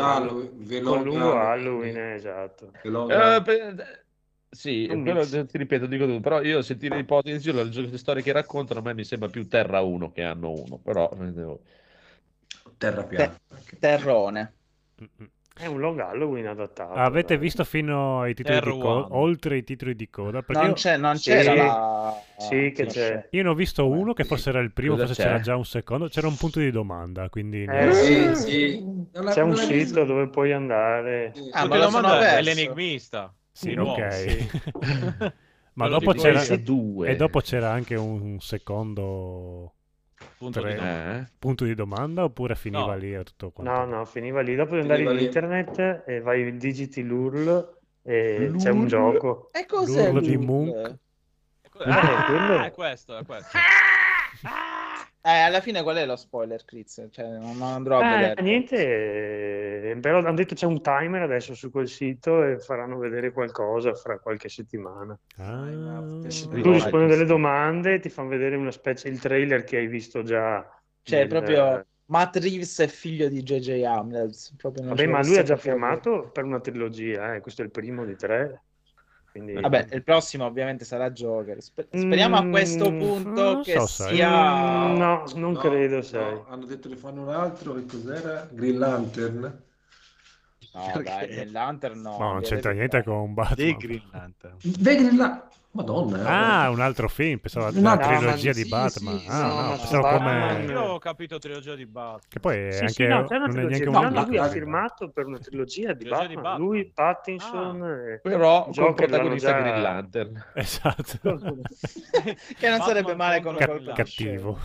Halloween. 0.00 0.48
Con 0.82 1.02
Vlog 1.02 1.02
lungo 1.04 1.32
Halloween, 1.38 1.96
eh, 1.96 2.14
esatto. 2.14 2.70
Vlog 2.82 3.10
Eh, 3.10 3.14
Halloween. 3.14 3.42
per- 3.76 4.04
Sì, 4.52 4.88
mix. 4.94 5.46
ti 5.46 5.58
ripeto, 5.58 5.86
dico 5.86 6.06
tutto, 6.06 6.20
però 6.20 6.42
io 6.42 6.60
se 6.62 6.76
ti 6.76 6.86
ipotizzo 6.86 7.52
le 7.52 7.64
le 7.64 7.98
storie 7.98 8.22
che 8.22 8.32
raccontano, 8.32 8.80
a 8.80 8.82
me 8.82 8.94
mi 8.94 9.04
sembra 9.04 9.28
più 9.28 9.46
Terra 9.46 9.80
1 9.80 10.10
che 10.10 10.22
hanno 10.24 10.50
1, 10.50 10.78
però 10.78 11.08
eh, 11.12 11.58
Terra 12.78 13.04
piana. 13.04 13.38
anche. 13.48 13.78
Terrone. 13.78 14.54
È 15.54 15.66
un 15.66 15.78
long 15.78 15.98
Halloween 16.00 16.46
adattato. 16.46 16.94
Avete 16.98 17.34
dai. 17.34 17.38
visto 17.38 17.64
fino 17.64 18.20
ai 18.22 18.34
titoli 18.34 18.58
di 18.58 18.62
Terra 18.62 18.76
coda, 18.76 19.06
One. 19.06 19.16
oltre 19.18 19.56
i 19.58 19.64
titoli 19.64 19.94
di 19.94 20.08
coda? 20.08 20.42
Perché 20.42 20.62
Non 20.62 20.66
io, 20.70 20.74
c'è, 20.74 20.96
non 20.96 21.16
Sì. 21.16 21.30
c'era 21.30 21.54
la... 21.54 22.22
Sì, 22.38 22.72
che 22.74 22.86
c'è. 22.86 23.28
io 23.32 23.42
ne 23.42 23.48
ho 23.48 23.54
visto 23.54 23.86
uno 23.88 24.12
che 24.14 24.24
forse 24.24 24.48
era 24.48 24.60
il 24.60 24.72
primo, 24.72 24.94
Cosa 24.94 25.06
forse 25.06 25.22
c'è? 25.22 25.28
c'era 25.28 25.40
già 25.40 25.56
un 25.56 25.64
secondo, 25.64 26.08
c'era 26.08 26.26
un 26.28 26.36
punto 26.36 26.58
di 26.60 26.70
domanda, 26.70 27.28
quindi... 27.28 27.64
Eh, 27.64 27.92
Sì, 27.92 28.34
sì. 28.34 29.08
C'è 29.12 29.42
un 29.42 29.54
sito 29.56 30.04
dove 30.04 30.28
puoi 30.28 30.52
andare. 30.52 31.32
Sì, 31.34 31.50
Ah, 31.52 31.62
sì. 31.62 31.68
ma 31.68 31.76
lo 31.78 31.90
sono 31.90 32.14
è 32.18 32.42
l'enigmista. 32.42 33.34
Sì, 33.52 33.72
ok. 33.76 34.12
sì. 34.12 34.48
Ma 35.74 35.88
dopo 35.88 36.12
c'era, 36.12 36.42
e 36.42 37.16
dopo 37.16 37.40
c'era 37.40 37.70
anche 37.70 37.94
un 37.94 38.38
secondo 38.40 39.74
Punto 40.36 40.60
Tre. 40.60 40.70
di 40.72 40.76
domanda. 40.78 41.18
Eh? 41.20 41.26
punto 41.38 41.64
di 41.64 41.74
domanda 41.74 42.24
oppure 42.24 42.54
finiva 42.54 42.86
No. 42.92 42.96
lì 42.96 43.14
e 43.14 43.22
tutto 43.24 43.50
quanto? 43.50 43.72
No, 43.72 43.84
no, 43.86 44.04
finiva 44.04 44.40
lì. 44.42 44.54
Dopo 44.54 44.74
Finiva 44.74 44.96
in 44.96 45.16
lì. 45.16 45.24
internet 45.24 46.02
e 46.06 46.20
vai, 46.20 46.56
digiti 46.56 47.02
l'URL 47.02 47.78
e 48.02 48.52
c'è 48.58 48.70
un 48.70 48.78
L'URL? 48.78 48.84
E 48.84 48.88
gioco. 48.88 49.48
Eh, 49.52 49.66
cos'è 49.66 50.06
L'urlo 50.06 50.20
di 50.20 50.34
l'URL? 50.34 50.44
Munch. 50.44 50.98
Ah, 51.82 52.24
quello- 52.26 52.62
è 52.64 52.70
questo, 52.72 53.16
è 53.16 53.24
questo. 53.24 53.56
Eh, 55.22 55.28
alla 55.30 55.60
fine 55.60 55.82
qual 55.82 55.96
è 55.96 56.06
lo 56.06 56.16
spoiler, 56.16 56.64
Chris? 56.64 57.06
Cioè, 57.10 57.38
non, 57.38 57.60
andrò 57.60 57.98
a 58.00 58.06
Eh, 58.14 58.16
vedere. 58.18 58.42
niente, 58.42 59.90
eh, 59.90 59.96
però 60.00 60.18
hanno 60.18 60.32
detto 60.32 60.54
c'è 60.54 60.64
un 60.64 60.80
timer 60.80 61.20
adesso 61.22 61.54
su 61.54 61.70
quel 61.70 61.88
sito 61.88 62.42
e 62.42 62.58
faranno 62.58 62.96
vedere 62.96 63.30
qualcosa 63.30 63.92
fra 63.94 64.18
qualche 64.18 64.48
settimana. 64.48 65.18
Ah. 65.36 65.68
Tu 65.68 66.72
rispondi 66.72 67.06
delle 67.06 67.26
domande 67.26 67.94
e 67.94 68.00
ti 68.00 68.08
fanno 68.08 68.28
vedere 68.28 68.56
una 68.56 68.70
specie, 68.70 69.08
il 69.08 69.20
trailer 69.20 69.62
che 69.64 69.76
hai 69.76 69.88
visto 69.88 70.22
già. 70.22 70.66
Cioè, 71.02 71.18
nel- 71.18 71.28
proprio 71.28 71.84
Matt 72.06 72.36
Reeves 72.36 72.80
è 72.80 72.86
figlio 72.86 73.28
di 73.28 73.42
J.J. 73.42 73.82
Abrams. 73.84 74.54
proprio 74.56 74.84
non 74.84 74.94
Vabbè, 74.94 75.06
ma 75.06 75.22
lui 75.22 75.36
ha 75.36 75.42
già 75.42 75.56
firmato 75.56 76.30
per 76.32 76.44
una 76.44 76.60
trilogia, 76.60 77.34
eh, 77.34 77.40
questo 77.40 77.60
è 77.60 77.64
il 77.66 77.70
primo 77.70 78.04
di 78.06 78.16
tre. 78.16 78.62
Quindi... 79.32 79.54
Vabbè, 79.60 79.88
il 79.92 80.02
prossimo 80.02 80.44
ovviamente 80.44 80.84
sarà 80.84 81.10
Joker. 81.10 81.62
Sper- 81.62 81.88
speriamo 81.96 82.36
a 82.36 82.46
questo 82.46 82.90
Mm, 82.90 82.96
punto 82.98 83.32
non 83.42 83.62
che 83.62 83.78
so, 83.78 83.86
sia... 83.86 84.28
Mm, 84.88 84.96
no, 84.96 85.24
non 85.34 85.52
No, 85.52 85.60
credo, 85.60 86.02
sai. 86.02 86.34
no, 86.34 86.46
hanno 86.48 86.64
detto 86.66 86.88
che 86.88 86.96
fanno 86.96 87.22
un 87.22 87.28
altro, 87.28 87.74
che 87.74 87.86
cos'era? 87.86 88.48
Green 88.52 88.78
Lantern. 88.78 89.62
No, 90.72 90.92
Perché? 90.92 91.02
dai, 91.02 91.28
Green 91.34 91.52
Lantern 91.52 92.00
no. 92.00 92.18
Ma 92.18 92.32
non 92.32 92.40
c'entra 92.42 92.72
niente 92.72 93.02
con 93.02 93.34
Batman. 93.34 93.78
Green 93.78 94.08
Lantern. 94.12 94.56
The 94.62 94.94
Green 94.96 95.16
Lantern. 95.16 95.48
Madonna. 95.72 96.18
eh. 96.18 96.26
Ah, 96.26 96.70
un 96.70 96.80
altro 96.80 97.08
film, 97.08 97.38
pensavo 97.38 97.70
la 97.72 97.90
altro- 97.92 98.08
trilogia 98.16 98.52
di 98.52 98.62
sì, 98.62 98.68
Batman. 98.68 99.18
sì, 99.20 99.26
ah, 99.28 99.46
no, 99.46 99.60
no, 99.62 99.68
pensavo 99.76 100.02
Batman- 100.02 100.48
come... 100.62 100.72
Io 100.72 100.80
ho 100.82 100.98
capito 100.98 101.38
trilogia 101.38 101.74
di 101.76 101.86
Batman. 101.86 102.20
Che 102.28 102.40
poi 102.40 102.56
è 102.58 102.72
Sì, 102.72 102.80
anche... 102.80 102.92
sì, 102.92 103.06
no, 103.06 103.24
c'è 103.24 103.36
una 103.36 103.46
non 103.46 103.58
è 103.58 103.62
neanche 103.64 103.84
No, 103.84 103.90
un 103.90 104.04
no, 104.04 104.10
lui 104.10 104.18
ha 104.18 104.22
Batman. 104.22 104.50
firmato 104.50 105.10
per 105.10 105.26
una 105.26 105.38
trilogia 105.38 105.92
di 105.92 105.98
Trilogia 106.04 106.26
di 106.26 106.34
Batman. 106.34 106.42
Batman. 106.52 106.66
Lui, 106.68 106.90
Pattinson 106.92 107.84
e 107.84 108.20
Però 108.20 108.62
con 108.64 108.72
Joker 108.72 108.94
protagonista 109.06 109.50
l'hanno 109.50 109.62
già- 109.62 109.70
Green 109.70 109.82
Lantern. 109.82 110.44
Esatto. 110.54 111.18
che 112.58 112.68
non 112.68 112.80
sarebbe 112.80 113.14
Batman 113.14 113.16
male 113.16 113.40
con 113.40 113.54
Ca- 113.54 113.66
Batman. 113.66 113.94
cattivo. 113.94 114.58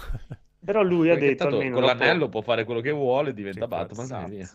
Però 0.66 0.82
lui 0.82 1.12
ha 1.12 1.16
detto 1.16 1.44
tanto 1.44 1.58
almeno 1.58 1.76
con 1.76 1.84
l'anello 1.84 2.30
può 2.30 2.42
fare 2.42 2.64
quello 2.64 2.82
che 2.82 2.90
vuole, 2.92 3.34
diventa 3.36 3.62
Sì, 3.62 3.68
Batman 3.68 4.32
e 4.34 4.50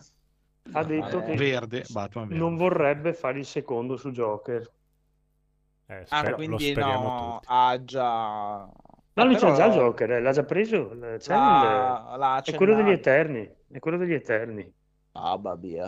ha 0.73 0.83
detto 0.83 1.19
Eh, 1.19 1.23
che 1.23 1.35
Verde, 1.37 1.85
Batman 1.89 2.27
verde. 2.27 2.43
non 2.43 2.55
vorrebbe 2.57 3.13
fare 3.13 3.39
il 3.39 3.45
secondo 3.45 3.95
su 3.95 4.11
Joker. 4.11 4.69
Eh, 5.91 6.05
Ah, 6.09 6.17
spero- 6.19 6.29
lo 6.29 6.35
quindi 6.35 6.73
no, 6.73 7.33
tutti. 7.39 7.45
ha 7.49 7.83
già... 7.83 8.69
No, 9.13 9.25
lui 9.25 9.35
Però 9.35 9.47
c'ha 9.49 9.55
già 9.57 9.65
il 9.65 9.73
Joker, 9.73 10.11
eh, 10.11 10.21
l'ha 10.21 10.31
già 10.31 10.43
preso. 10.43 10.87
c'è 11.17 11.33
l'ha- 11.33 12.09
il- 12.13 12.19
l'ha 12.19 12.41
È 12.41 12.55
quello 12.55 12.75
degli. 12.75 12.91
Eterni. 12.91 13.51
È 13.69 13.79
quello 13.79 13.97
degli 13.97 14.13
Eterni. 14.13 14.73
Ah, 15.13 15.37
via. 15.57 15.83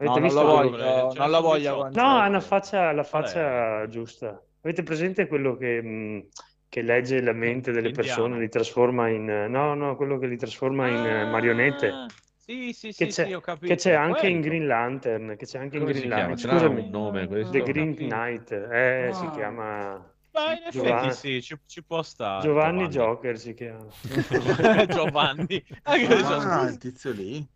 Avete 0.00 0.20
No, 0.20 0.26
non 0.26 0.34
lo 0.34 0.44
voglio, 0.44 1.12
non 1.12 1.30
lo 1.30 1.40
voglio 1.42 1.70
18. 1.74 1.82
con 1.82 1.90
No, 1.94 2.18
ha 2.18 2.26
una 2.28 2.40
faccia, 2.40 2.92
la 2.92 3.02
faccia 3.02 3.86
giusta. 3.88 4.40
Avete 4.62 4.82
presente 4.82 5.26
quello 5.26 5.56
che, 5.56 5.82
mh, 5.82 6.28
che 6.70 6.82
legge 6.82 7.20
la 7.20 7.32
mente 7.32 7.70
delle 7.72 7.88
L'indiano. 7.88 8.08
persone, 8.14 8.38
li 8.38 8.48
trasforma 8.48 9.08
in... 9.08 9.24
No, 9.50 9.74
no, 9.74 9.96
quello 9.96 10.16
che 10.18 10.26
li 10.26 10.36
trasforma 10.38 10.88
in 10.88 11.04
eh, 11.04 11.24
marionette. 11.26 12.06
Ah, 12.48 12.52
Sì, 12.54 12.72
sì, 12.72 12.92
Che 12.92 13.06
sì, 13.06 13.06
c'è, 13.10 13.26
sì, 13.26 13.32
ho 13.34 13.40
capito. 13.40 13.66
che 13.66 13.76
c'è 13.76 13.92
anche 13.92 14.26
in. 14.26 14.40
Green 14.40 14.66
Lantern, 14.66 15.36
che 15.36 15.44
c'è 15.44 15.58
anche 15.58 15.76
in 15.76 15.82
Come 15.82 15.92
Green 15.92 16.08
si 16.08 16.14
chiama? 16.14 16.28
Lantern. 16.36 16.48
L'ha 16.48 16.54
Scusami, 16.56 16.80
un 16.80 16.90
nome 16.90 17.26
questo? 17.26 17.52
The 17.52 17.62
Green. 17.62 17.94
Knight, 17.94 18.50
eh, 18.52 19.10
si 19.12 19.24
Ah. 19.26 19.30
chiama 19.32 20.14
Ma 20.30 20.52
in 20.52 20.62
effetti 20.62 20.70
Giovanni- 20.70 21.12
sì, 21.12 21.42
ci, 21.42 21.58
ci 21.66 21.82
può 21.84 22.02
stare. 22.02 22.46
Giovanni 22.48 22.88
Joker, 22.88 23.38
si 23.38 23.54
chiama. 23.54 23.86
Giovanni. 24.88 25.64
Ah, 25.82 25.98
Giovanni. 25.98 26.72
il 26.72 26.78
tizio 26.78 27.12
lì. 27.12 27.46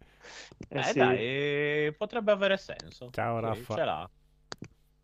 Eh 0.68 0.78
Eh 0.78 0.82
sì. 0.82 0.98
dai, 0.98 1.94
potrebbe 1.96 2.32
avere 2.32 2.56
senso. 2.56 3.10
Ciao, 3.10 3.38
Sì, 3.38 3.44
Raffa. 3.46 3.74
Ce 3.74 3.84
l'ha. 3.84 4.10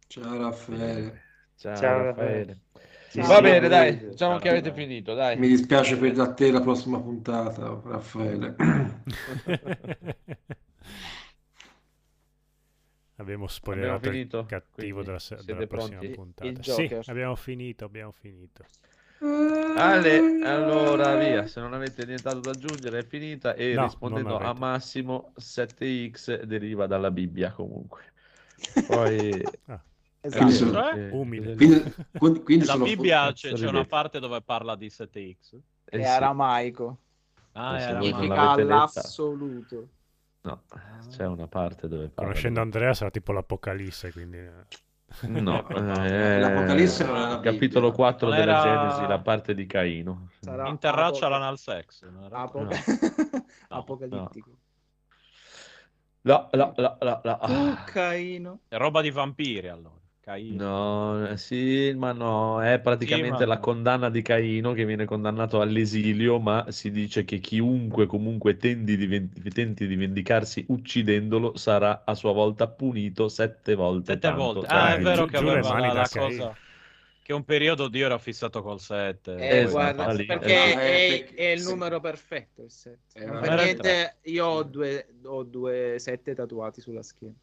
Ciao 0.08 0.38
Raffaele. 0.38 1.22
Ciao, 1.56 1.74
Ciao, 1.80 2.02
Raffaele. 2.04 2.58
Sì, 3.08 3.22
Va 3.26 3.40
sì, 3.40 3.42
bene, 3.42 3.68
sì, 3.68 3.68
dai, 3.68 4.08
diciamo 4.10 4.38
che 4.38 4.48
avete 4.48 4.72
finito, 4.72 5.14
dai. 5.14 5.38
Mi 5.38 5.48
dispiace 5.48 5.96
per 5.96 6.12
da 6.14 6.32
te 6.34 6.50
la 6.50 6.60
prossima 6.60 7.00
puntata, 7.00 7.80
Raffaele. 7.84 8.56
Abbiamo 13.16 13.48
spoilerato 13.48 14.08
finito? 14.08 14.38
il 14.38 14.46
cattivo 14.46 15.02
della, 15.02 15.20
della 15.42 15.64
prossima 15.64 16.02
pronti? 16.02 16.10
puntata. 16.10 16.62
Il 16.62 16.64
Sì, 16.64 16.96
abbiamo 17.04 17.34
finito, 17.36 17.84
abbiamo 17.84 18.12
finito. 18.12 18.64
Ale, 19.72 20.36
allora 20.40 21.14
via, 21.16 21.46
se 21.46 21.60
non 21.60 21.72
avete 21.74 22.04
nient'altro 22.04 22.42
da 22.42 22.50
aggiungere 22.52 23.00
è 23.00 23.04
finita 23.04 23.54
e 23.54 23.76
No, 23.76 23.76
rispondendo 23.76 24.36
a. 24.38 24.52
Massimo 24.52 25.32
7x 25.36 26.42
deriva 26.42 26.86
dalla 26.86 27.10
Bibbia 27.10 27.52
comunque. 27.52 28.12
Poi 28.84 29.48
Ah, 29.68 29.80
Quindi 30.30 30.52
sono- 30.52 30.72
Cioè? 30.72 30.94
eh, 30.98 31.10
Umile. 31.10 31.54
quindi- 31.56 31.94
quindi- 32.18 32.42
quindi 32.42 32.64
La 32.64 32.72
sono- 32.72 32.84
Bibbia 32.84 33.32
c'è, 33.32 33.52
c'è 33.52 33.68
una 33.68 33.84
parte 33.84 34.18
dove 34.20 34.40
parla 34.42 34.74
di 34.76 34.88
7x. 34.88 35.54
eh 35.54 35.98
È 35.98 36.02
sì, 36.02 36.08
aramaico. 36.08 36.98
Ah, 37.52 37.76
Eh, 37.76 37.80
Significa 37.80 38.34
l'avete 38.34 38.62
letta. 38.68 38.74
l'assoluto. 38.76 39.88
no, 40.42 40.62
c'è 41.10 41.26
una 41.26 41.46
parte 41.48 41.88
dove 41.88 42.04
parla. 42.08 42.22
Conoscendo 42.30 42.60
Andrea 42.60 42.94
sarà 42.94 43.10
tipo 43.10 43.32
l'Apocalisse, 43.32 44.12
quindi... 44.12 44.36
eh. 44.38 44.76
No, 45.22 45.66
Eh, 45.68 45.74
eh, 46.36 46.38
L'Apocalisse 46.38 47.04
non 47.04 47.16
è 47.16 47.20
la 47.20 47.34
Bibbia. 47.36 47.52
capitolo 47.52 47.92
4 47.92 48.28
Non 48.28 48.36
della 48.38 48.60
era- 48.62 48.62
Genesi, 48.90 49.06
la 49.08 49.18
parte 49.18 49.54
di 49.54 49.66
Caino. 49.66 50.28
Sarà 50.40 50.68
Interraccia 50.68 51.26
apo- 51.26 51.28
l'anal 51.34 51.58
sex. 51.58 52.04
non 52.08 52.24
era- 52.24 52.38
apo- 52.40 52.60
No. 52.68 52.70
Apocalittico. 53.68 54.50
No, 56.22 56.48
no, 56.52 56.74
no, 56.76 56.96
no, 57.00 57.20
no. 57.24 57.38
Oh, 57.40 57.78
Caino. 57.86 58.60
È 58.68 58.76
roba 58.76 59.00
di 59.00 59.10
vampiri 59.10 59.68
allora. 59.68 59.96
Caino. 60.28 60.60
No, 60.60 61.26
eh, 61.28 61.36
sì, 61.36 61.92
ma 61.94 62.12
no, 62.12 62.62
è 62.62 62.80
praticamente 62.80 63.44
Sì, 63.44 63.46
ma 63.46 63.46
la 63.46 63.58
condanna 63.58 64.08
di 64.08 64.22
Caino 64.22 64.72
che 64.72 64.86
viene 64.86 65.04
condannato 65.04 65.60
all'esilio, 65.60 66.40
ma 66.40 66.70
si 66.70 66.90
dice 66.90 67.24
che 67.24 67.38
chiunque 67.38 68.06
comunque 68.06 68.56
tendi 68.56 68.96
di 68.96 69.28
tenti 69.50 69.86
di 69.86 69.94
vendicarsi 69.94 70.64
uccidendolo 70.68 71.54
sarà 71.58 72.02
a 72.04 72.14
sua 72.14 72.32
volta 72.32 72.66
punito 72.66 73.28
sette 73.28 73.74
volte 73.74 74.14
Sette 74.14 74.18
tanto. 74.18 74.60
volte. 74.60 74.66
Cioè, 74.66 74.80
Ah, 74.80 74.94
è 74.94 75.00
vero 75.00 75.24
giù 75.24 75.26
che 75.26 75.36
aveva 75.36 75.78
la, 75.78 75.92
la 75.92 76.08
cosa. 76.08 76.58
Che 77.22 77.32
un 77.34 77.44
periodo 77.44 77.88
Dio 77.88 78.06
era 78.06 78.18
fissato 78.18 78.62
col 78.62 78.80
7. 78.80 79.46
Eh, 79.46 79.62
Esatto, 79.62 79.68
guarda, 79.68 80.12
lì, 80.12 80.24
perché 80.24 80.44
esatto. 80.46 80.78
è, 80.78 81.24
Eh, 81.30 81.34
è 81.34 81.42
il 81.50 81.60
sì. 81.60 81.62
numero 81.62 82.00
perfetto 82.00 82.62
il 82.62 82.70
7. 82.70 83.20
Eh, 83.20 83.26
Non 83.26 83.36
non 83.36 83.38
per 83.38 83.52
era 83.52 83.64
il 83.64 83.70
niente, 83.74 84.18
io 84.24 84.46
ho 84.46 84.62
due, 84.64 85.06
ho 85.24 85.42
due 85.44 85.98
7 85.98 86.34
tatuati 86.34 86.80
sulla 86.80 87.02
schiena. 87.02 87.34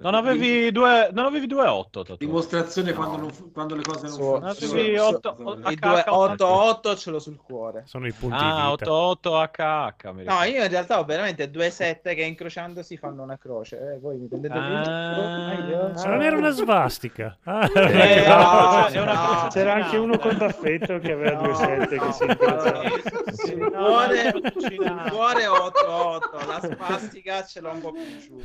Non 0.00 0.14
avevi 0.14 0.72
due, 0.72 1.10
non 1.12 1.26
avevi 1.26 1.46
due 1.46 1.66
8 1.66 2.16
Dimostrazione 2.18 2.94
quando, 2.94 3.16
non 3.18 3.52
quando 3.52 3.74
le 3.74 3.82
cose 3.82 4.06
non 4.06 4.12
Su- 4.12 4.22
funzionano. 4.22 4.80
Avevi 4.80 4.96
su- 4.96 5.02
8 5.04 5.36
I 5.70 5.74
due 5.74 6.04
8-8 6.06 6.96
ce 6.96 7.10
l'ho 7.10 7.18
sul 7.18 7.36
cuore. 7.36 7.82
Sono 7.86 8.06
i 8.06 8.12
punti 8.12 8.36
Ah, 8.38 8.70
vita. 8.70 8.90
8-8 8.90 9.36
HH. 9.36 10.22
No, 10.24 10.42
io 10.44 10.62
in 10.62 10.68
realtà 10.70 10.98
ho 10.98 11.04
veramente 11.04 11.50
due 11.50 11.68
7 11.70 12.14
che 12.14 12.22
incrociandosi 12.22 12.96
fanno 12.96 13.22
una 13.22 13.36
croce. 13.36 13.76
Eh, 13.94 13.98
voi 13.98 14.16
mi 14.16 14.28
prendete 14.28 14.54
per 14.54 14.62
il 14.62 14.76
Ah. 14.76 15.92
Ma 15.94 16.04
non 16.10 16.22
era 16.22 16.36
una 16.36 16.50
svastica. 16.50 17.36
Ah, 17.44 17.68
Eh, 17.74 18.22
Eh, 18.22 18.28
no, 18.28 18.34
no, 18.36 19.02
una 19.02 19.12
no. 19.12 19.28
croce 19.38 19.48
C'era 19.58 19.74
anche 19.74 19.96
uno 19.98 20.18
con 20.18 20.36
d'affetto 20.38 20.98
che 21.00 21.12
aveva 21.12 21.38
due 21.38 21.48
No, 21.48 21.54
sette 21.56 21.98
che 21.98 22.12
si 22.12 22.24
no, 22.24 22.32
incrociavano. 22.32 22.90
Sul 23.34 23.58
No, 23.58 23.68
cuore, 23.84 24.32
no, 24.32 25.02
cuore 25.10 25.46
8-8, 25.46 26.46
la 26.46 26.60
spastica 26.62 27.44
ce 27.44 27.60
l'ho 27.60 27.70
un 27.72 27.80
po' 27.80 27.92
più 27.92 28.18
giù. 28.18 28.40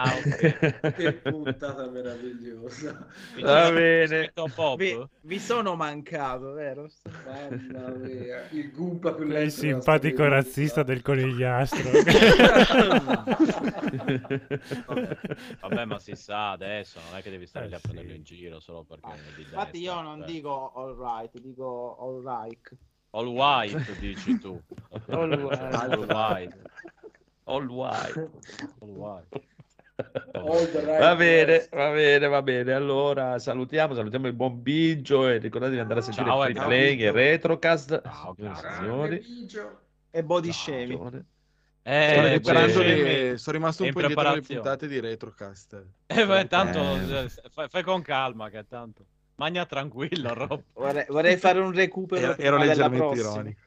Ah. 0.00 0.12
Che 0.92 1.12
puntata 1.14 1.88
meravigliosa. 1.88 3.06
Va 3.40 3.70
bene. 3.72 4.32
Vi, 4.76 5.06
vi 5.22 5.38
sono 5.40 5.74
mancato, 5.74 6.52
vero? 6.52 6.88
Mamma 7.24 7.88
mia, 7.96 8.48
il 8.50 8.70
Goomba 8.70 9.12
più 9.14 9.24
il 9.24 9.30
lento 9.30 9.60
della 9.60 9.80
simpatico 9.80 10.28
razzista 10.28 10.82
del 10.84 11.02
conigliastro. 11.02 11.90
Vabbè, 15.60 15.84
ma 15.84 15.98
si 15.98 16.14
sa 16.14 16.52
adesso, 16.52 17.00
non 17.08 17.18
è 17.18 17.22
che 17.22 17.30
devi 17.30 17.46
stare 17.46 17.66
Eh, 17.66 17.68
lì 17.68 17.74
a 17.74 17.80
prenderlo 17.80 18.10
sì. 18.12 18.16
in 18.16 18.22
giro 18.22 18.60
solo 18.60 18.84
perché 18.84 19.08
di 19.34 19.42
Infatti 19.42 19.78
destra, 19.80 19.94
io 19.94 20.00
non 20.02 20.18
cioè. 20.18 20.26
dico 20.26 20.72
all 20.74 20.96
right, 20.96 21.38
dico 21.40 21.96
all 21.98 22.22
right. 22.22 22.76
All 23.10 23.26
white, 23.26 23.98
dici 23.98 24.38
tu. 24.38 24.60
All 25.08 25.30
white. 25.42 25.74
All 25.74 26.06
white. 26.06 26.56
All 27.44 27.66
white. 27.66 28.30
All 28.80 28.88
white. 28.90 29.46
Va 30.32 31.16
bene, 31.16 31.68
va 31.72 31.90
bene, 31.90 32.26
va 32.28 32.42
bene. 32.42 32.72
Allora 32.72 33.38
salutiamo, 33.38 33.94
salutiamo 33.94 34.26
il 34.28 34.32
buon 34.32 34.62
Biggio 34.62 35.26
e 35.28 35.38
ricordatevi 35.38 35.76
di 35.76 35.82
andare 35.82 36.00
a 36.00 36.02
sentire 36.02 36.26
Ciao, 36.26 36.40
Free 36.42 36.54
Enzo. 36.54 36.66
Playing 36.66 37.00
e 37.00 37.10
Retrocast. 37.10 38.02
Ciao, 38.02 38.34
e 38.38 38.50
signori. 38.78 39.24
E 40.10 40.22
body 40.24 40.52
shaming. 40.52 41.24
Eh, 41.82 42.38
Sto 42.42 42.68
sì. 42.68 42.84
le- 42.84 43.38
Sono 43.38 43.56
rimasto 43.56 43.82
un 43.82 43.92
po' 43.92 44.00
indietro 44.00 44.22
preparazione. 44.22 44.60
puntate 44.60 44.88
di 44.88 45.00
Retrocast. 45.00 45.84
Eh, 46.06 46.26
beh, 46.26 46.46
tanto 46.46 46.78
Eh. 46.78 47.24
eh, 47.24 47.28
fai, 47.50 47.68
fai 47.68 47.82
con 47.82 48.02
calma 48.02 48.50
che 48.50 48.64
tanto. 48.68 49.04
Magna 49.36 49.64
tranquillo, 49.66 50.34
Rob. 50.34 50.62
Vorrei, 50.74 51.04
vorrei 51.08 51.36
fare 51.36 51.60
un 51.60 51.72
recupero 51.72 52.20
Ero, 52.32 52.36
ero 52.38 52.56
leggermente 52.58 53.18
ironico. 53.20 53.60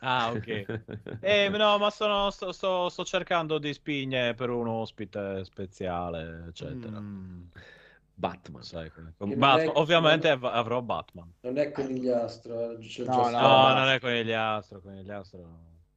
Ah, 0.00 0.30
ok. 0.30 0.46
Eh, 1.20 1.48
no, 1.48 1.78
ma 1.78 1.90
sono- 1.90 2.30
sto, 2.30 2.52
sto- 2.52 2.88
sto 2.88 3.04
cercando 3.04 3.58
di 3.58 3.72
spigne 3.72 4.34
per 4.34 4.50
un 4.50 4.66
ospite 4.68 5.44
speciale, 5.44 6.44
eccetera. 6.48 6.98
Mm. 7.00 7.42
Batman. 8.14 8.62
Sai 8.62 8.90
non 8.96 9.12
Batman- 9.18 9.58
è- 9.60 9.72
ovviamente 9.74 10.28
av- 10.28 10.44
avrò 10.44 10.82
Batman. 10.82 11.32
Non 11.40 11.56
è 11.58 11.70
conigliastro, 11.70 12.72
eh, 12.72 12.78
c'è 12.78 13.04
No, 13.04 13.12
già 13.12 13.30
no. 13.30 13.38
No, 13.40 13.48
basta. 13.48 13.78
non 13.78 13.88
è 13.88 14.00
conigliastro, 14.00 14.80
conigliastro. 14.80 15.38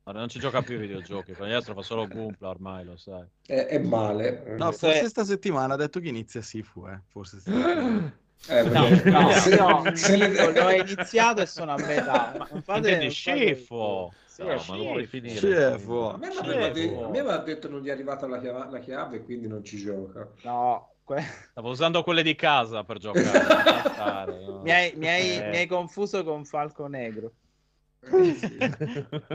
Guarda, 0.03 0.19
non 0.19 0.29
ci 0.29 0.39
gioca 0.39 0.61
più 0.61 0.75
ai 0.75 0.81
videogiochi. 0.81 1.33
Conigliastro 1.33 1.73
fa 1.75 1.81
solo 1.83 2.07
Gumpla 2.07 2.49
ormai, 2.49 2.83
lo 2.85 2.97
sai. 2.97 3.25
È, 3.45 3.65
è 3.67 3.79
male. 3.79 4.55
No, 4.57 4.65
Questo 4.67 4.87
forse 4.87 5.05
è- 5.05 5.09
sta 5.09 5.23
settimana 5.23 5.73
ha 5.75 5.77
detto 5.77 5.99
che 5.99 6.09
inizia 6.09 6.41
Sifu, 6.41 6.87
eh. 6.87 6.99
Forse 7.07 7.39
sta... 7.39 7.51
Eh, 8.47 8.63
No, 8.63 8.87
perché- 8.87 9.09
No, 9.09 9.31
se- 9.31 9.55
no, 9.55 9.83
se 9.95 10.15
le- 10.17 10.51
l'ho 10.51 10.69
iniziato 10.71 11.41
e 11.41 11.45
sono 11.45 11.73
a 11.73 11.77
metà. 11.77 12.33
Ma 12.37 12.45
fate- 12.47 12.61
fate- 12.63 13.09
scifo? 13.09 14.11
Sì, 14.25 14.41
No, 14.43 14.63
ma 14.67 14.75
lo 14.75 14.83
vuoi 14.83 15.05
finire? 15.05 15.65
A 15.67 15.77
me 16.17 16.31
Sì, 16.31 16.97
aveva 17.03 17.37
detto 17.37 17.69
non 17.69 17.81
gli 17.81 17.87
è 17.87 17.91
arrivata 17.91 18.27
la 18.27 18.39
chiave, 18.39 18.71
la 18.71 18.79
chiave 18.79 19.17
e 19.17 19.23
quindi 19.23 19.47
non 19.47 19.63
ci 19.63 19.77
gioca. 19.77 20.27
No, 20.43 20.95
que- 21.05 21.23
Stavo 21.51 21.69
usando 21.69 22.01
quelle 22.03 22.23
di 22.23 22.33
casa 22.35 22.83
per 22.83 22.97
giocare. 22.97 23.29
mi, 24.63 24.71
hai, 24.71 24.93
mi 24.95 25.07
hai- 25.07 25.37
Eh. 25.37 25.49
mi 25.49 25.57
hai 25.57 25.67
confuso 25.67 26.23
con 26.23 26.43
Falco 26.45 26.87
Negro. 26.87 27.33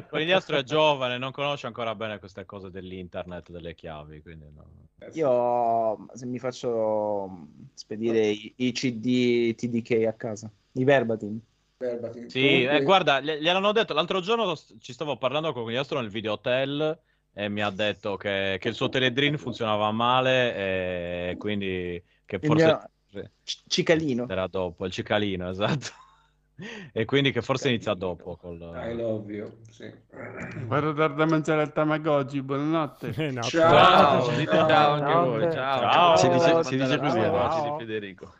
Conigliastro 0.08 0.56
è 0.58 0.62
giovane, 0.64 1.18
non 1.18 1.30
conosce 1.30 1.66
ancora 1.66 1.94
bene 1.94 2.18
queste 2.18 2.44
cose 2.44 2.70
dell'internet, 2.70 3.50
delle 3.50 3.74
chiavi, 3.74 4.22
quindi 4.22 4.46
no. 4.52 4.64
Io 5.12 6.06
se 6.14 6.26
mi 6.26 6.38
faccio 6.38 7.48
spedire 7.74 8.26
i, 8.28 8.52
i 8.56 8.72
CD 8.72 9.54
TDK 9.54 10.06
a 10.06 10.12
casa, 10.14 10.50
i 10.72 10.84
verbatim. 10.84 11.38
Verbatim. 11.76 12.26
Sì, 12.26 12.40
Comunque- 12.40 12.76
eh, 12.76 12.82
guarda, 12.82 13.20
gli- 13.20 13.38
gliel'hanno 13.38 13.72
detto 13.72 13.94
l'altro 13.94 14.20
giorno 14.20 14.56
ci 14.80 14.92
stavo 14.92 15.16
parlando 15.16 15.52
con 15.52 15.62
Conigliastro 15.62 16.00
nel 16.00 16.10
video 16.10 16.32
hotel 16.32 16.98
e 17.34 17.48
mi 17.48 17.60
ha 17.60 17.70
detto 17.70 18.16
che, 18.16 18.56
che 18.58 18.68
il 18.68 18.74
suo 18.74 18.88
teledrin 18.88 19.36
funzionava 19.38 19.90
male 19.92 21.30
e 21.30 21.36
quindi 21.36 22.02
che 22.24 22.36
Il 22.36 22.46
forse 22.46 22.64
mio 23.12 23.30
cicalino. 23.68 24.26
era 24.28 24.46
dopo, 24.48 24.86
il 24.86 24.92
cicalino, 24.92 25.50
esatto. 25.50 25.88
E 26.92 27.04
quindi 27.04 27.32
che 27.32 27.42
forse 27.42 27.68
inizia 27.68 27.92
dopo 27.94 28.36
col... 28.36 28.56
I 28.58 28.94
love 28.94 29.30
you, 29.32 29.50
sì. 29.70 29.92
Vado 30.66 30.88
a 30.90 30.92
dar 30.94 31.12
da 31.12 31.26
mangiare 31.26 31.60
al 31.62 31.72
Tamagotchi, 31.72 32.40
buonanotte. 32.42 33.12
Eh, 33.16 33.30
no, 33.30 33.42
Ciao. 33.42 34.22
Ciao, 34.32 34.46
ciao 34.68 34.92
anche 34.92 35.12
voi. 35.12 35.38
Notte. 35.40 35.52
Ciao. 35.52 35.80
Ciao. 35.80 36.16
Si 36.16 36.28
dice- 36.28 36.46
Ciao. 36.48 36.62
si 36.62 36.76
dice 36.76 36.98
così, 36.98 37.20
Ciao. 37.20 37.70
di 37.76 37.84
Federico. 37.84 38.32